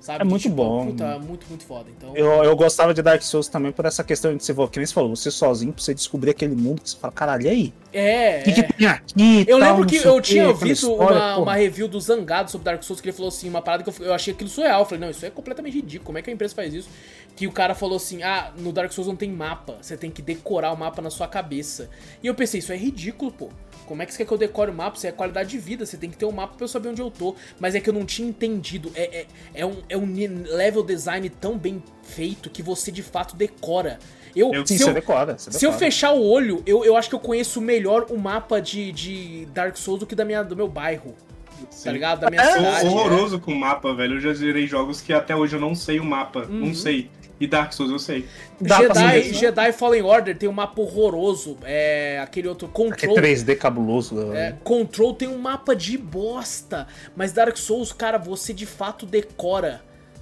Sabe? 0.00 0.22
É 0.22 0.24
muito 0.24 0.42
Tipo, 0.42 0.54
bom. 0.56 0.86
Puta, 0.86 1.18
muito, 1.18 1.46
muito 1.48 1.62
foda. 1.62 1.90
Então, 1.96 2.16
Eu, 2.16 2.42
eu 2.42 2.56
gostava 2.56 2.92
de 2.92 3.00
Dark 3.02 3.22
Souls 3.22 3.46
também 3.46 3.70
por 3.70 3.84
essa 3.84 4.02
questão 4.02 4.34
de 4.34 4.42
você, 4.42 4.52
que 4.68 4.78
nem 4.78 4.86
você 4.86 4.94
falou, 4.94 5.14
você 5.14 5.30
sozinho, 5.30 5.72
pra 5.72 5.80
você 5.80 5.94
descobrir 5.94 6.30
aquele 6.30 6.56
mundo 6.56 6.82
que 6.82 6.90
você 6.90 6.96
fala, 6.96 7.12
caralho, 7.12 7.44
e 7.44 7.48
aí? 7.48 7.74
é, 7.92 8.40
O 8.40 8.44
que, 8.44 8.50
é. 8.50 8.52
que 8.54 8.72
tem 8.72 8.86
aqui? 8.86 9.44
Eu 9.46 9.60
tal, 9.60 9.68
lembro 9.70 9.86
que 9.86 9.96
eu 9.96 10.20
tinha 10.20 10.52
visto 10.54 10.90
história, 10.90 11.16
uma, 11.18 11.36
uma 11.36 11.54
review 11.54 11.86
do 11.86 12.00
Zangado 12.00 12.50
sobre 12.50 12.64
Dark 12.64 12.82
Souls 12.82 13.00
que 13.00 13.08
ele 13.08 13.16
falou 13.16 13.28
assim, 13.28 13.48
uma 13.48 13.62
parada 13.62 13.84
que 13.84 13.90
eu, 13.90 14.06
eu 14.06 14.14
achei 14.14 14.32
aquilo 14.34 14.50
surreal. 14.50 14.80
Eu 14.80 14.86
falei, 14.86 15.00
não, 15.00 15.10
isso 15.10 15.24
é 15.24 15.30
completamente 15.30 15.74
ridículo. 15.74 16.06
Como 16.06 16.18
é 16.18 16.22
que 16.22 16.30
a 16.30 16.32
empresa 16.32 16.54
faz 16.54 16.74
isso? 16.74 16.88
Que 17.36 17.46
o 17.46 17.52
cara 17.52 17.74
falou 17.76 17.96
assim: 17.96 18.22
ah, 18.22 18.52
no 18.58 18.72
Dark 18.72 18.90
Souls 18.92 19.06
não 19.06 19.16
tem 19.16 19.30
mapa. 19.30 19.76
Você 19.80 19.96
tem 19.96 20.10
que 20.10 20.20
decorar 20.20 20.72
o 20.72 20.76
mapa 20.76 21.00
na 21.00 21.10
sua 21.10 21.28
cabeça. 21.28 21.88
E 22.22 22.26
eu 22.26 22.34
pensei, 22.34 22.58
isso 22.58 22.72
é 22.72 22.76
ridículo, 22.76 23.30
pô. 23.30 23.50
Como 23.90 24.00
é 24.02 24.06
que 24.06 24.12
você 24.12 24.18
quer 24.18 24.26
que 24.28 24.32
eu 24.32 24.38
decore 24.38 24.70
o 24.70 24.74
mapa? 24.74 24.96
Isso 24.96 25.04
é 25.08 25.10
qualidade 25.10 25.50
de 25.50 25.58
vida. 25.58 25.84
Você 25.84 25.96
tem 25.96 26.08
que 26.08 26.16
ter 26.16 26.24
um 26.24 26.30
mapa 26.30 26.54
pra 26.54 26.62
eu 26.62 26.68
saber 26.68 26.90
onde 26.90 27.02
eu 27.02 27.10
tô. 27.10 27.34
Mas 27.58 27.74
é 27.74 27.80
que 27.80 27.90
eu 27.90 27.92
não 27.92 28.06
tinha 28.06 28.28
entendido. 28.28 28.92
É, 28.94 29.22
é, 29.22 29.26
é, 29.52 29.66
um, 29.66 29.78
é 29.88 29.96
um 29.96 30.06
level 30.46 30.84
design 30.84 31.28
tão 31.28 31.58
bem 31.58 31.82
feito 32.04 32.48
que 32.48 32.62
você 32.62 32.92
de 32.92 33.02
fato 33.02 33.34
decora. 33.34 33.98
Eu, 34.36 34.52
Eu- 34.54 34.64
Sim, 34.64 34.78
se 34.78 34.84
você 34.84 34.90
eu, 34.90 34.94
decora. 34.94 35.36
Você 35.36 35.50
se 35.50 35.66
eu 35.66 35.70
decora. 35.72 35.78
fechar 35.86 36.12
o 36.12 36.22
olho, 36.22 36.62
eu, 36.64 36.84
eu 36.84 36.96
acho 36.96 37.08
que 37.08 37.16
eu 37.16 37.18
conheço 37.18 37.60
melhor 37.60 38.06
o 38.10 38.16
mapa 38.16 38.60
de, 38.60 38.92
de 38.92 39.46
Dark 39.52 39.76
Souls 39.76 39.98
do 39.98 40.06
que 40.06 40.14
da 40.14 40.24
minha, 40.24 40.44
do 40.44 40.54
meu 40.54 40.68
bairro, 40.68 41.16
tá 41.60 41.66
Sim. 41.68 41.90
ligado? 41.90 42.20
Da 42.20 42.30
minha 42.30 42.40
É, 42.40 42.46
Sou 42.52 42.56
cidade. 42.58 42.86
horroroso 42.86 43.40
com 43.40 43.52
mapa, 43.52 43.92
velho. 43.92 44.14
Eu 44.18 44.20
já 44.20 44.32
zerei 44.32 44.68
jogos 44.68 45.00
que 45.00 45.12
até 45.12 45.34
hoje 45.34 45.56
eu 45.56 45.60
não 45.60 45.74
sei 45.74 45.98
o 45.98 46.04
mapa. 46.04 46.46
Uhum. 46.48 46.66
Não 46.66 46.74
sei. 46.76 47.10
E 47.40 47.46
Dark 47.46 47.72
Souls 47.72 47.90
eu 47.90 47.98
sei. 47.98 48.28
Dá 48.60 48.76
Jedi, 48.76 48.98
né? 49.02 49.22
Jedi 49.32 49.72
Fallen 49.72 50.02
Order 50.02 50.36
tem 50.36 50.46
um 50.48 50.52
mapa 50.52 50.78
horroroso. 50.80 51.56
É, 51.64 52.20
aquele 52.22 52.46
outro 52.48 52.68
Aquele 52.68 52.90
Control. 52.90 53.16
3D 53.16 53.56
cabuloso. 53.56 54.32
É, 54.34 54.54
Control 54.62 55.14
tem 55.14 55.26
um 55.26 55.38
mapa 55.38 55.74
de 55.74 55.96
bosta. 55.96 56.86
Mas 57.16 57.32
Dark 57.32 57.56
Souls, 57.56 57.92
cara, 57.92 58.18
você 58.18 58.52
de 58.52 58.66
fato 58.66 59.06
decora. 59.06 59.80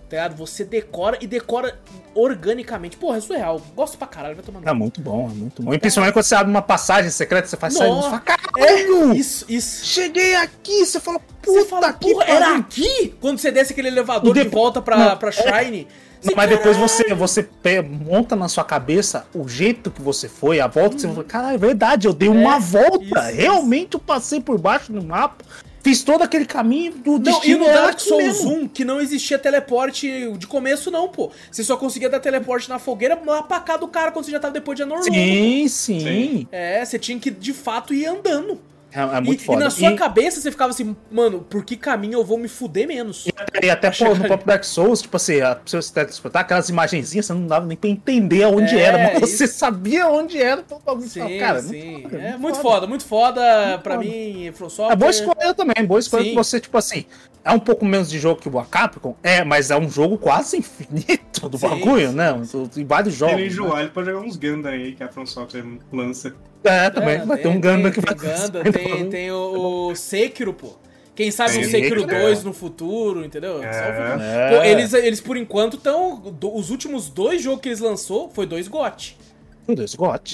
Tá 0.09 0.17
ligado? 0.17 0.37
Você 0.37 0.65
decora 0.65 1.19
e 1.21 1.27
decora 1.27 1.79
organicamente. 2.15 2.97
Porra, 2.97 3.19
é 3.19 3.21
surreal. 3.21 3.61
Gosto 3.75 3.99
pra 3.99 4.07
caralho, 4.07 4.37
vai 4.37 4.45
tomando. 4.45 4.67
É 4.67 4.73
muito 4.73 5.01
bom, 5.01 5.29
é 5.31 5.35
muito 5.35 5.63
bom. 5.63 5.75
E 5.75 5.79
principalmente 5.79 6.15
quando 6.15 6.25
você 6.25 6.35
abre 6.35 6.51
uma 6.51 6.63
passagem 6.63 7.11
secreta, 7.11 7.47
você 7.47 7.57
faz 7.57 7.75
sair, 7.75 7.91
você 7.91 8.03
fala, 8.09 8.21
caralho! 8.21 9.13
Isso, 9.15 9.45
isso. 9.49 9.85
Cheguei 9.85 10.35
aqui, 10.37 10.87
você 10.87 10.99
fala, 10.99 11.19
puta 11.19 11.61
Você 11.61 11.65
fala, 11.67 11.93
que 11.93 12.11
porra, 12.13 12.25
era 12.25 12.57
aqui? 12.57 13.15
Quando 13.21 13.39
você 13.39 13.51
desce 13.51 13.73
aquele 13.73 13.89
elevador 13.89 14.31
E 14.31 14.33
de 14.39 14.45
depois- 14.45 14.63
volta 14.63 14.81
pra, 14.81 14.97
Não, 14.97 15.17
pra 15.19 15.31
Shrine. 15.31 15.87
Mas 16.35 16.49
depois 16.49 16.77
você, 16.77 17.15
você 17.15 17.49
monta 17.83 18.35
na 18.35 18.49
sua 18.49 18.65
cabeça 18.65 19.27
o 19.35 19.49
jeito 19.49 19.91
que 19.91 20.03
você 20.03 20.29
foi, 20.29 20.61
a 20.61 20.67
volta 20.67 20.97
que 20.97 21.03
você 21.03 21.13
foi. 21.13 21.25
Caralho, 21.25 21.55
é 21.55 21.59
verdade, 21.59 22.07
eu 22.07 22.13
dei 22.13 22.29
uma 22.29 22.59
volta. 22.59 23.31
isso, 23.31 23.37
Realmente 23.41 23.95
eu 23.95 24.01
passei 24.01 24.41
por 24.41 24.59
baixo 24.59 24.93
do 24.93 25.03
mapa, 25.03 25.45
fiz 25.83 26.03
todo 26.03 26.23
aquele 26.23 26.45
caminho 26.45 26.93
do 26.93 27.19
Não, 27.19 27.45
e 27.45 27.55
no 27.55 27.65
Dark 27.65 27.99
Souls 28.01 28.23
mesmo. 28.23 28.51
1, 28.65 28.69
que 28.69 28.85
não 28.85 29.01
existia 29.01 29.39
teleporte 29.39 30.33
de 30.37 30.47
começo, 30.47 30.91
não, 30.91 31.09
pô. 31.09 31.31
Você 31.51 31.63
só 31.65 31.77
conseguia 31.77 32.09
dar 32.11 32.21
teleporte 32.21 32.69
na 32.69 32.79
fogueira 32.79 33.19
lá 33.25 33.43
pra 33.43 33.61
cá 33.61 33.77
do 33.77 33.89
cara 33.89 34.11
quando 34.11 34.25
você 34.25 34.31
já 34.31 34.41
tava 34.41 34.55
depois 34.55 34.77
de 34.77 34.83
Anorlondo. 34.83 35.13
Sim, 35.13 35.69
sim. 35.69 36.01
Sim. 36.01 36.49
É, 36.51 36.85
você 36.85 36.99
tinha 36.99 37.19
que 37.19 37.31
de 37.31 37.53
fato 37.53 37.95
ir 37.95 38.07
andando. 38.07 38.61
É, 38.91 39.01
é 39.01 39.21
muito 39.21 39.43
e, 39.43 39.45
foda. 39.45 39.61
E 39.61 39.65
na 39.65 39.71
sua 39.71 39.95
cabeça 39.95 40.41
você 40.41 40.51
ficava 40.51 40.71
assim, 40.71 40.97
mano, 41.11 41.41
por 41.41 41.65
que 41.65 41.77
caminho 41.77 42.15
eu 42.19 42.25
vou 42.25 42.39
me 42.39 42.49
fuder 42.49 42.87
menos? 42.89 43.27
E 43.27 43.33
até, 43.37 43.67
e 43.67 43.71
até 43.71 43.91
pô, 43.91 44.15
no 44.15 44.25
próprio 44.25 44.47
Dark 44.47 44.65
Souls, 44.65 45.03
tipo 45.03 45.17
assim, 45.17 45.41
a, 45.41 45.55
pra 45.57 45.81
você 45.81 45.93
transportar 45.93 46.43
aquelas 46.43 46.69
imagenzinhas, 46.69 47.27
você 47.27 47.35
não 47.35 47.47
dava 47.47 47.67
nem 47.67 47.77
pra 47.77 47.91
entender 47.91 48.45
aonde 48.45 48.77
É, 48.77 48.81
era, 48.81 48.99
mas 48.99 49.29
isso. 49.29 49.37
você 49.39 49.47
sabia 49.47 50.09
onde 50.09 50.41
era, 50.41 50.63
então 50.63 50.81
bagulho 50.85 51.09
Sim, 51.09 51.39
cara, 51.39 51.61
sim. 51.61 52.03
muito 52.03 52.09
foda, 52.09 52.27
é 52.27 52.37
muito 52.39 52.57
foda, 52.59 52.87
muito 52.87 53.05
foda 53.05 53.79
pra 53.83 53.95
foda. 53.97 54.07
mim, 54.07 54.53
From 54.55 54.69
É 54.91 54.97
boa 54.97 55.11
escolha 55.11 55.55
também, 55.55 55.85
boa 55.87 56.01
escolha 56.01 56.23
Sim. 56.25 56.31
que 56.31 56.35
você, 56.37 56.61
tipo 56.61 56.79
assim, 56.79 57.05
é 57.45 57.53
um 57.53 57.59
pouco 57.59 57.85
menos 57.85 58.11
de 58.11 58.19
jogo 58.19 58.41
que 58.41 58.49
o 58.49 58.65
Capcom, 58.65 59.17
é, 59.23 59.45
mas 59.45 59.71
é 59.71 59.77
um 59.77 59.89
jogo 59.89 60.17
quase 60.19 60.57
infinito 60.59 61.49
do 61.49 61.59
Sim, 61.59 61.69
bagulho, 61.69 62.11
sim, 62.11 62.17
né? 62.17 62.43
Tem 62.75 62.85
vários 62.85 63.15
Se 63.15 63.21
jogos. 63.21 63.35
ele 63.35 63.43
né? 63.45 63.49
enjoar, 63.49 63.81
ele 63.81 63.91
pode 63.91 64.07
jogar 64.07 64.21
uns 64.27 64.37
Gundam 64.37 64.73
aí 64.73 64.93
que 64.95 65.03
a 65.03 65.09
From 65.09 65.27
Software 65.27 65.65
lança. 65.93 66.35
É, 66.65 66.91
também. 66.91 67.17
É, 67.17 67.25
vai 67.25 67.39
ter 67.39 67.49
um 67.49 67.61
Gundam 67.61 67.91
que 67.91 68.01
tem 68.03 68.17
vai 68.17 68.51
vai- 68.63 68.73
tem, 68.73 69.09
tem 69.11 69.31
o, 69.33 69.89
o 69.91 69.95
Sekiro, 69.97 70.53
pô. 70.53 70.77
Quem 71.15 71.33
sabe 71.33 71.51
Tem 71.53 71.61
um 71.63 71.65
Sekiro 71.65 72.01
Sekiro, 72.03 72.21
2 72.23 72.41
é. 72.41 72.45
no 72.45 72.53
futuro, 72.53 73.25
entendeu? 73.25 73.61
É. 73.63 73.73
Só 73.73 73.81
o 73.81 73.93
futuro. 73.93 74.23
É. 74.23 74.51
Pô, 74.57 74.65
eles, 74.65 74.93
eles, 74.95 75.21
por 75.21 75.37
enquanto, 75.37 75.77
estão. 75.77 76.23
Os 76.55 76.71
últimos 76.71 77.09
dois 77.11 77.43
jogos 77.43 77.61
que 77.61 77.69
eles 77.69 77.81
lançou 77.81 78.31
foi 78.33 78.47
dois 78.47 78.69
GOT. 78.69 79.17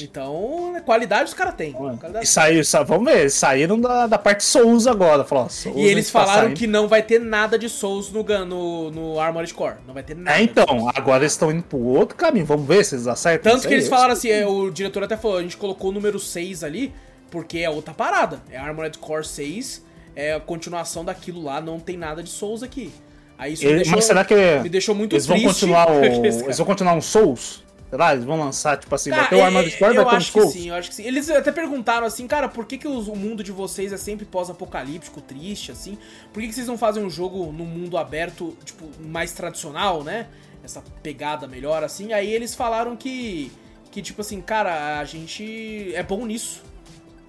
Então, 0.02 0.74
qualidade 0.84 1.24
os 1.28 1.34
caras 1.34 1.54
têm. 1.54 1.74
E 2.22 2.26
saiu, 2.26 2.64
sa- 2.64 2.82
vamos 2.82 3.10
ver, 3.12 3.20
eles 3.20 3.34
saíram 3.34 3.80
da, 3.80 4.06
da 4.06 4.18
parte 4.18 4.44
Souls 4.44 4.86
agora. 4.86 5.24
Falou, 5.24 5.48
Souls 5.48 5.76
E 5.76 5.80
eles 5.82 6.06
tá 6.10 6.20
falaram 6.20 6.42
saindo. 6.44 6.56
que 6.56 6.66
não 6.66 6.86
vai 6.88 7.02
ter 7.02 7.18
nada 7.20 7.58
de 7.58 7.68
Souls 7.68 8.10
no, 8.12 8.22
no, 8.44 8.90
no 8.90 9.20
Armored 9.20 9.52
Core. 9.52 9.76
Não 9.86 9.94
vai 9.94 10.02
ter 10.02 10.14
nada. 10.16 10.38
É, 10.38 10.42
então, 10.42 10.88
agora 10.94 11.22
eles 11.24 11.32
estão 11.32 11.50
indo 11.50 11.62
pro 11.62 11.78
outro 11.78 12.16
caminho. 12.16 12.46
Vamos 12.46 12.66
ver 12.66 12.84
se 12.84 12.94
eles 12.94 13.06
acertam. 13.06 13.52
Tanto 13.52 13.66
que 13.66 13.74
eles 13.74 13.88
falaram 13.88 14.12
assim, 14.12 14.28
é, 14.30 14.46
o 14.46 14.70
diretor 14.70 15.02
até 15.04 15.16
falou, 15.16 15.38
a 15.38 15.42
gente 15.42 15.56
colocou 15.56 15.90
o 15.90 15.92
número 15.92 16.18
6 16.18 16.62
ali, 16.62 16.92
porque 17.30 17.58
é 17.58 17.68
outra 17.70 17.92
parada. 17.92 18.40
É 18.50 18.56
Armored 18.56 18.98
Core 18.98 19.24
6, 19.26 19.84
é 20.14 20.34
a 20.34 20.40
continuação 20.40 21.04
daquilo 21.04 21.42
lá, 21.42 21.60
não 21.60 21.80
tem 21.80 21.96
nada 21.96 22.22
de 22.22 22.30
Souls 22.30 22.62
aqui. 22.62 22.92
Aí 23.36 23.54
isso 23.54 23.64
me 23.64 23.68
Ele- 23.70 23.76
deixou, 23.78 23.96
mas 23.96 24.04
será 24.04 24.24
que 24.24 24.34
me 24.62 24.68
deixou 24.68 24.94
muito 24.94 25.14
eles 25.14 25.26
vão 25.26 25.36
triste. 25.36 25.52
continuar 25.54 25.90
o, 25.90 26.04
eles 26.04 26.56
vão 26.56 26.66
continuar 26.66 26.94
um 26.94 27.00
Souls? 27.00 27.63
Será? 27.94 28.12
Eles 28.12 28.24
vão 28.24 28.40
lançar, 28.40 28.76
tipo 28.76 28.92
assim, 28.92 29.10
vai 29.10 29.20
Cara, 29.20 29.30
ter 29.30 29.36
o 29.36 29.44
Armored 29.44 29.72
é- 29.72 29.78
Core, 29.78 29.94
eu 29.94 30.04
vai 30.04 30.04
ter 30.04 30.10
um 30.14 30.16
acho 30.16 30.32
que 30.32 30.40
sim, 30.48 30.68
eu 30.68 30.74
acho 30.74 30.88
que 30.88 30.94
sim. 30.96 31.04
Eles 31.04 31.30
até 31.30 31.52
perguntaram 31.52 32.04
assim, 32.04 32.26
cara, 32.26 32.48
por 32.48 32.66
que, 32.66 32.76
que 32.76 32.88
o 32.88 33.14
mundo 33.14 33.44
de 33.44 33.52
vocês 33.52 33.92
é 33.92 33.96
sempre 33.96 34.24
pós-apocalíptico, 34.26 35.20
triste, 35.20 35.70
assim? 35.70 35.96
Por 36.32 36.40
que, 36.42 36.48
que 36.48 36.54
vocês 36.56 36.66
não 36.66 36.76
fazem 36.76 37.04
um 37.04 37.08
jogo 37.08 37.52
no 37.52 37.64
mundo 37.64 37.96
aberto, 37.96 38.56
tipo, 38.64 38.90
mais 39.00 39.30
tradicional, 39.30 40.02
né? 40.02 40.26
Essa 40.64 40.82
pegada 41.04 41.46
melhor, 41.46 41.84
assim. 41.84 42.12
Aí 42.12 42.32
eles 42.32 42.52
falaram 42.52 42.96
que, 42.96 43.52
que 43.92 44.02
tipo 44.02 44.22
assim, 44.22 44.40
cara, 44.40 44.98
a 44.98 45.04
gente 45.04 45.92
é 45.94 46.02
bom 46.02 46.26
nisso. 46.26 46.62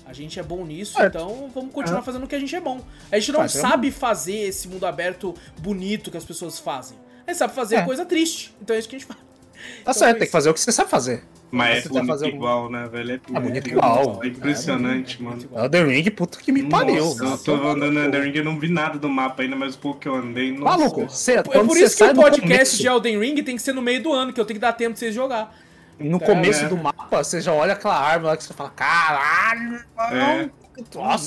A 0.03 0.13
gente 0.13 0.39
é 0.39 0.43
bom 0.43 0.65
nisso, 0.65 0.93
Certo. 0.93 1.15
então 1.17 1.51
vamos 1.53 1.71
continuar 1.73 1.99
É. 1.99 2.03
fazendo 2.03 2.23
o 2.23 2.27
que 2.27 2.35
a 2.35 2.39
gente 2.39 2.55
é 2.55 2.59
bom. 2.61 2.79
A 3.11 3.19
gente 3.19 3.31
não 3.31 3.39
Mas 3.41 3.55
é 3.55 3.59
sabe 3.61 3.91
fazer 3.91 4.35
esse 4.47 4.67
mundo 4.67 4.85
aberto 4.87 5.33
bonito 5.59 6.09
que 6.09 6.17
as 6.17 6.25
pessoas 6.25 6.57
fazem. 6.57 6.97
A 7.27 7.31
gente 7.31 7.37
sabe 7.39 7.53
fazer 7.53 7.75
É. 7.77 7.81
coisa 7.83 8.03
triste. 8.05 8.51
Então 8.61 8.75
é 8.75 8.79
isso 8.79 8.87
que 8.89 8.95
a 8.95 8.99
gente 8.99 9.07
faz. 9.07 9.19
Tá 9.83 9.93
certo, 9.93 10.17
tem 10.19 10.25
que 10.27 10.31
fazer 10.31 10.49
o 10.49 10.53
que 10.53 10.59
você 10.59 10.71
sabe 10.71 10.89
fazer. 10.89 11.23
Mas 11.51 11.83
Você 11.83 11.87
é 11.87 11.91
vai 11.91 11.91
bonito 11.93 12.07
fazer 12.07 12.25
algum- 12.25 12.37
igual, 12.37 12.69
né, 12.71 12.87
velho? 12.91 13.11
É, 13.11 13.13
É 13.37 13.39
bonito 13.39 13.67
é 13.67 13.69
igual. 13.71 14.19
É 14.23 14.27
impressionante, 14.27 15.21
mano. 15.23 15.37
Elden 15.55 15.85
Ring, 15.87 16.09
puta 16.11 16.37
que 16.39 16.51
me 16.51 16.63
pariu. 16.63 17.05
Nossa, 17.15 17.51
eu 17.51 17.59
tô 17.59 17.67
andando 17.67 17.91
no 17.93 17.99
Elden 18.03 18.21
Ring, 18.23 18.35
eu 18.37 18.43
não 18.43 18.59
vi 18.59 18.67
nada 18.67 18.97
do 18.97 19.07
mapa 19.07 19.43
ainda, 19.43 19.55
mas 19.55 19.75
o 19.75 19.77
pouco 19.77 19.99
que 19.99 20.07
eu 20.07 20.15
andei, 20.15 20.51
nossa. 20.51 20.77
Maluco, 20.77 21.07
você, 21.09 21.33
É 21.33 21.43
por 21.43 21.77
isso 21.77 21.95
que 21.97 22.03
o 22.03 22.13
podcast 22.15 22.41
começo, 22.41 22.77
de 22.77 22.87
Elden 22.87 23.19
Ring 23.19 23.43
tem 23.43 23.55
que 23.55 23.61
ser 23.61 23.73
no 23.73 23.81
meio 23.81 24.01
do 24.03 24.11
ano, 24.11 24.33
que 24.33 24.41
eu 24.41 24.45
tenho 24.45 24.55
que 24.57 24.61
dar 24.61 24.73
tempo 24.73 24.91
pra 24.91 24.99
vocês 24.99 25.13
jogar. 25.13 25.55
no 25.97 26.19
Tá, 26.19 26.25
começo 26.25 26.63
né? 26.63 26.67
do 26.67 26.75
mapa, 26.75 27.23
você 27.23 27.39
já 27.39 27.53
olha 27.53 27.71
aquela 27.73 27.97
árvore 27.97 28.25
lá 28.31 28.35
que 28.37 28.43
você 28.43 28.53
fala, 28.53 28.69
caralho, 28.71 29.75
É. 30.11 30.15
nossa, 30.17 30.49
vai 30.75 30.83
tomar 30.91 31.17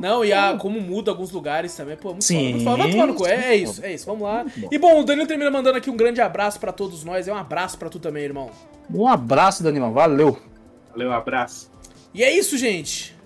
Não, 0.00 0.24
e 0.24 0.32
a, 0.32 0.52
no 0.52 0.56
cu." 0.56 0.62
como 0.62 0.80
muda 0.80 1.10
alguns 1.10 1.30
lugares 1.30 1.74
também, 1.74 1.96
pô, 1.96 2.10
muito 2.10 2.24
Sim, 2.24 2.36
foda. 2.36 2.50
Muito 2.50 2.64
foda. 2.64 2.76
Vai 2.82 2.90
tomar 2.90 3.06
no 3.06 3.14
cu. 3.14 3.26
É, 3.26 3.52
é 3.52 3.56
isso, 3.56 3.84
é 3.84 3.92
isso. 3.92 4.06
Vamos 4.06 4.22
lá. 4.22 4.44
E 4.70 4.78
bom, 4.78 5.00
o 5.00 5.04
Danilo 5.04 5.26
termina 5.26 5.50
mandando 5.50 5.78
aqui 5.78 5.90
um 5.90 5.96
grande 5.96 6.20
abraço 6.20 6.58
pra 6.60 6.72
todos 6.72 7.04
nós. 7.04 7.28
É 7.28 7.32
um 7.32 7.36
abraço 7.36 7.78
pra 7.78 7.88
tu 7.88 7.98
também, 7.98 8.24
irmão. 8.24 8.50
Um 8.92 9.06
abraço, 9.06 9.62
Danilão, 9.62 9.92
valeu. 9.92 10.38
Valeu, 10.90 11.12
abraço. 11.12 11.70
E 12.14 12.22
é 12.22 12.30
isso, 12.34 12.56
gente. 12.56 13.16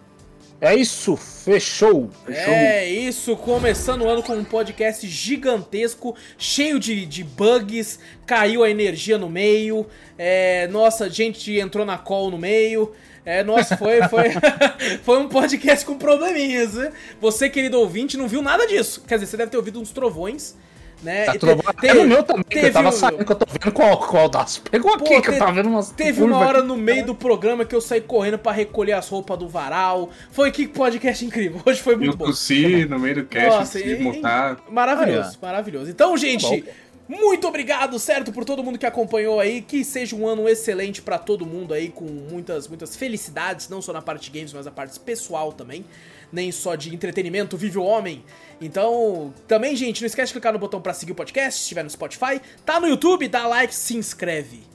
É 0.60 0.74
isso, 0.74 1.16
fechou. 1.16 2.10
fechou. 2.26 2.52
É 2.52 2.86
isso, 2.86 3.34
começando 3.34 4.02
o 4.02 4.08
ano 4.08 4.22
com 4.22 4.34
um 4.34 4.44
podcast 4.44 5.08
gigantesco, 5.08 6.14
cheio 6.36 6.78
de, 6.78 7.06
de 7.06 7.24
bugs, 7.24 7.98
caiu 8.26 8.62
a 8.62 8.68
energia 8.68 9.16
no 9.16 9.30
meio, 9.30 9.86
é, 10.18 10.68
nossa, 10.68 11.08
gente 11.08 11.58
entrou 11.58 11.86
na 11.86 11.96
call 11.96 12.30
no 12.30 12.36
meio. 12.36 12.92
É, 13.24 13.42
nossa, 13.44 13.76
foi, 13.76 14.00
foi, 14.08 14.24
foi 15.04 15.18
um 15.18 15.28
podcast 15.28 15.84
com 15.84 15.96
probleminhas, 15.98 16.74
né? 16.74 16.90
Você, 17.20 17.50
querido 17.50 17.78
ouvinte, 17.78 18.16
não 18.16 18.26
viu 18.26 18.40
nada 18.42 18.66
disso. 18.66 19.02
Quer 19.06 19.16
dizer, 19.16 19.26
você 19.26 19.36
deve 19.36 19.50
ter 19.50 19.56
ouvido 19.58 19.78
uns 19.80 19.90
trovões, 19.90 20.56
né? 21.02 21.24
Tá 21.26 21.34
E 21.34 21.38
tudo 21.38 21.54
te- 21.56 21.62
bom. 21.62 21.72
te- 21.80 21.86
É 21.88 21.94
no 21.94 22.06
meu 22.06 22.22
também, 22.22 22.44
teve 22.44 22.68
eu 22.68 22.72
tava 22.72 22.90
saindo, 22.92 23.22
que 23.24 23.30
eu 23.32 23.36
tô 23.36 23.44
vendo 23.46 23.72
qual, 23.74 23.98
qual 23.98 24.28
das. 24.28 24.56
Pegou 24.58 24.94
aqui, 24.94 25.04
Pô, 25.16 25.20
que 25.20 25.28
eu 25.30 25.38
tava 25.38 25.52
vendo 25.52 25.68
umas. 25.68 25.90
Teve 25.90 26.22
uma 26.22 26.38
hora 26.38 26.58
aqui. 26.60 26.68
no 26.68 26.76
meio 26.76 27.04
do 27.04 27.14
programa 27.14 27.64
que 27.64 27.74
eu 27.74 27.80
saí 27.80 28.00
correndo 28.00 28.38
pra 28.38 28.52
recolher 28.52 28.92
as 28.92 29.06
roupas 29.08 29.38
do 29.38 29.46
varal. 29.48 30.08
Foi 30.30 30.50
que 30.50 30.66
podcast 30.66 31.22
incrível. 31.24 31.60
Hoje 31.66 31.80
foi 31.82 31.96
muito 31.96 32.12
eu 32.14 32.16
bom. 32.16 32.24
tossi 32.26 32.86
no 32.86 32.98
meio 32.98 33.16
do 33.16 33.24
cast, 33.26 33.50
Nossa, 33.50 33.80
e- 33.80 33.98
mutar. 33.98 34.58
Maravilhoso, 34.70 35.38
Ah, 35.42 35.46
maravilhoso. 35.46 35.90
Então, 35.90 36.16
gente, 36.16 36.62
bom. 36.62 36.72
Muito 37.10 37.48
obrigado, 37.48 37.98
certo, 37.98 38.30
por 38.30 38.44
todo 38.44 38.62
mundo 38.62 38.78
que 38.78 38.86
acompanhou 38.86 39.40
aí. 39.40 39.60
Que 39.62 39.84
seja 39.84 40.14
um 40.14 40.28
ano 40.28 40.48
excelente 40.48 41.02
pra 41.02 41.18
todo 41.18 41.44
mundo 41.44 41.74
aí, 41.74 41.88
com 41.88 42.04
muitas, 42.04 42.68
muitas 42.68 42.94
felicidades, 42.94 43.68
não 43.68 43.82
só 43.82 43.92
na 43.92 44.00
parte 44.00 44.30
de 44.30 44.38
games, 44.38 44.52
mas 44.52 44.64
na 44.64 44.70
parte 44.70 44.98
pessoal 45.00 45.52
também. 45.52 45.84
Nem 46.32 46.52
só 46.52 46.76
de 46.76 46.94
entretenimento 46.94 47.56
vive 47.56 47.78
o 47.78 47.82
homem. 47.82 48.24
Então, 48.60 49.34
também, 49.48 49.74
gente, 49.74 50.00
não 50.02 50.06
esquece 50.06 50.28
de 50.28 50.34
clicar 50.34 50.52
no 50.52 50.58
botão 50.60 50.80
pra 50.80 50.94
seguir 50.94 51.10
o 51.10 51.16
podcast, 51.16 51.58
se 51.58 51.62
estiver 51.64 51.82
no 51.82 51.90
Spotify. 51.90 52.40
Tá 52.64 52.78
no 52.78 52.86
YouTube, 52.86 53.26
dá 53.26 53.44
like, 53.44 53.74
se 53.74 53.96
inscreve. 53.96 54.69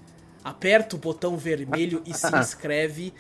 Aperta 0.46 0.96
o 0.96 1.00
botão 1.00 1.36
vermelho 1.36 2.04
e 2.06 2.14
se 2.14 2.28
inscreve. 2.38 3.12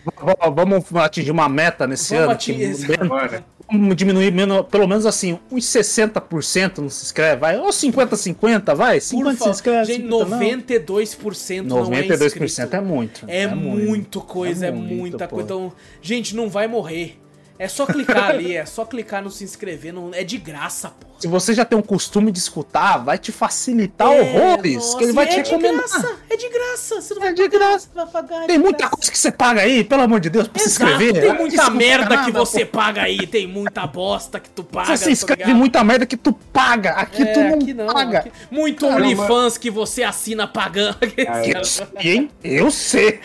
Vamos 0.54 0.86
atingir 0.98 1.32
uma 1.32 1.50
meta 1.50 1.88
nesse 1.88 2.10
Vamos 2.14 2.24
ano. 2.26 2.32
atingir- 2.34 3.02
Agora. 3.02 3.44
Vamos 3.68 3.96
diminuir 3.96 4.32
menos, 4.32 4.68
pelo 4.68 4.88
menos 4.88 5.08
assim, 5.08 5.40
uns 5.52 5.66
60% 5.66 6.78
não 6.78 6.90
se 6.90 7.04
inscreve, 7.04 7.38
vai. 7.42 7.58
Ou 7.58 7.70
50-50, 7.70 8.76
vai. 8.76 9.00
50 9.00 9.44
se 9.44 9.50
inscreve. 9.50 9.86
Gente, 9.86 10.04
50 10.04 10.26
não. 10.30 10.40
92% 10.40 11.62
não 11.64 11.80
é 11.80 12.04
92% 12.04 12.44
inscrito. 12.46 12.76
é 12.76 12.82
muito. 12.82 13.26
É, 13.28 13.48
muito 13.48 14.22
coisa, 14.22 14.68
é, 14.68 14.72
muito, 14.72 14.94
muita 14.94 15.28
pô. 15.28 15.38
coisa. 15.38 15.46
Então, 15.48 15.74
gente, 16.04 16.36
não 16.36 16.48
vai 16.48 16.68
morrer. 16.68 17.20
É 17.58 17.68
só 17.68 17.86
clicar 17.88 18.32
ali, 18.32 18.56
é 18.56 18.66
só 18.66 18.86
clicar 18.86 19.24
no 19.24 19.32
se 19.32 19.44
inscrever, 19.44 19.92
não, 19.94 20.14
é 20.14 20.24
de 20.24 20.38
graça, 20.38 20.90
pô. 20.90 21.08
Se 21.18 21.28
você 21.30 21.54
já 21.54 21.64
tem 21.64 21.78
um 21.78 21.82
costume 21.82 22.32
de 22.32 22.40
escutar, 22.40 22.98
vai 22.98 23.18
te 23.18 23.32
facilitar 23.32 24.12
É, 24.12 24.20
horrores. 24.22 24.76
nossa, 24.76 24.98
que 24.98 25.04
ele 25.06 25.14
vai 25.14 25.26
te 25.26 25.40
é 25.40 25.42
de 25.44 25.50
recomendar. 25.52 25.78
graça, 25.88 26.16
é 26.30 26.36
de 26.38 26.50
graça, 26.50 27.02
você 27.02 27.14
não 27.16 27.22
É 27.22 27.26
vai 27.26 27.34
de 27.34 27.42
pagar, 27.50 27.58
graça. 27.60 27.90
vai 27.96 28.06
pagar, 28.08 28.44
é 28.44 28.48
Tem 28.48 28.58
de 28.58 28.64
muita 28.64 28.78
graça. 28.80 28.96
coisa 28.98 29.12
que 29.12 29.18
você 29.18 29.32
paga 29.32 29.62
aí, 29.62 29.84
pelo 29.84 30.02
amor 30.02 30.20
de 30.20 30.30
Deus, 30.30 30.48
pra 30.48 30.60
se 30.62 30.68
Exato, 30.68 30.92
inscrever. 30.92 31.22
tem 31.24 31.34
muita 31.34 31.64
se 31.66 31.72
merda 31.72 32.10
que 32.10 32.16
nada, 32.16 32.32
você 32.32 32.66
paga 32.66 33.02
aí, 33.04 33.26
tem 33.28 33.48
muita 33.48 33.88
bosta 33.88 34.40
que 34.40 34.50
tu 34.50 34.64
paga. 34.64 34.88
Você 34.88 34.98
se 34.98 35.06
tá 35.06 35.12
inscreve 35.12 35.44
ligado? 35.44 35.58
muita 35.58 35.84
merda 35.84 36.06
que 36.06 36.18
tu 36.18 36.34
paga. 36.34 36.92
Aqui 36.92 37.24
É, 37.24 37.34
tu 37.34 37.40
não, 37.40 37.54
aqui 37.56 37.74
não, 37.74 37.88
paga. 37.88 38.20
aqui- 38.20 38.32
Muito. 38.52 38.86
OnlyFans 38.86 39.58
que 39.58 39.72
você 39.72 40.04
assina 40.04 40.46
pagando. 40.48 40.98
Eu 41.56 41.64
sei, 41.64 41.88
hein? 41.98 42.32
Eu 42.44 42.70
sei. 42.72 43.20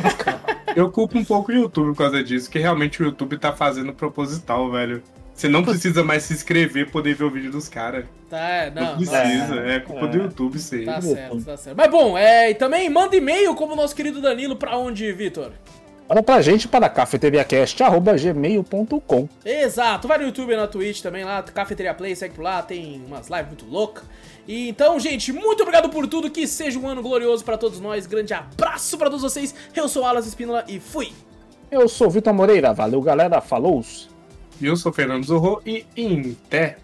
Eu 0.76 0.90
culpo 0.90 1.18
um 1.18 1.24
pouco 1.24 1.50
o 1.50 1.54
YouTube 1.54 1.88
por 1.88 1.96
causa 1.96 2.22
disso, 2.22 2.48
que 2.48 2.58
realmente 2.58 3.02
o 3.02 3.04
YouTube 3.06 3.36
tá 3.36 3.52
fazendo 3.52 3.92
proposital, 3.92 4.70
velho. 4.70 5.02
Você 5.40 5.48
não 5.48 5.64
precisa 5.64 6.04
mais 6.04 6.24
se 6.24 6.34
inscrever 6.34 6.84
pra 6.84 6.92
poder 6.92 7.14
ver 7.14 7.24
o 7.24 7.30
vídeo 7.30 7.50
dos 7.50 7.66
caras. 7.66 8.04
Tá, 8.28 8.70
Não, 8.74 8.82
não, 8.82 8.96
precisa, 8.96 9.54
não, 9.54 9.62
é, 9.62 9.80
culpa 9.80 10.04
é. 10.04 10.08
do 10.08 10.18
YouTube 10.18 10.56
isso 10.56 10.74
aí. 10.74 10.84
Tá 10.84 11.00
certo, 11.00 11.42
tá 11.42 11.56
certo. 11.56 11.78
Mas 11.78 11.90
bom, 11.90 12.18
é, 12.18 12.50
e 12.50 12.54
também 12.54 12.90
manda 12.90 13.16
e-mail 13.16 13.54
como 13.54 13.72
o 13.72 13.76
nosso 13.76 13.96
querido 13.96 14.20
Danilo 14.20 14.54
pra 14.54 14.76
onde, 14.76 15.10
Vitor? 15.12 15.52
Fala 16.06 16.22
pra 16.22 16.42
gente 16.42 16.68
para 16.68 16.90
cafeteriacast.gmail.com. 16.90 19.28
Exato, 19.42 20.06
vai 20.06 20.18
no 20.18 20.24
YouTube 20.24 20.52
e 20.52 20.56
na 20.56 20.66
Twitch 20.66 21.00
também 21.00 21.24
lá, 21.24 21.42
Cafeteria 21.42 21.94
Play, 21.94 22.14
segue 22.14 22.34
por 22.34 22.42
lá, 22.42 22.60
tem 22.60 23.02
umas 23.06 23.30
lives 23.30 23.46
muito 23.46 23.64
loucas. 23.64 24.04
E 24.46 24.68
então, 24.68 25.00
gente, 25.00 25.32
muito 25.32 25.62
obrigado 25.62 25.88
por 25.88 26.06
tudo, 26.06 26.30
que 26.30 26.46
seja 26.46 26.78
um 26.78 26.86
ano 26.86 27.00
glorioso 27.00 27.42
pra 27.42 27.56
todos 27.56 27.80
nós. 27.80 28.06
Grande 28.06 28.34
abraço 28.34 28.98
pra 28.98 29.08
todos 29.08 29.22
vocês. 29.22 29.54
Eu 29.74 29.88
sou 29.88 30.02
o 30.02 30.06
Alas 30.06 30.26
Espínola 30.26 30.66
e 30.68 30.78
fui. 30.78 31.14
Eu 31.70 31.88
sou 31.88 32.08
o 32.08 32.10
Vitor 32.10 32.34
Moreira. 32.34 32.74
Valeu, 32.74 33.00
galera. 33.00 33.40
Falou! 33.40 33.82
Eu 34.60 34.76
sou 34.76 34.92
Fernando 34.92 35.24
Zorro 35.24 35.62
e 35.64 35.86
em 35.96 36.34
té. 36.50 36.76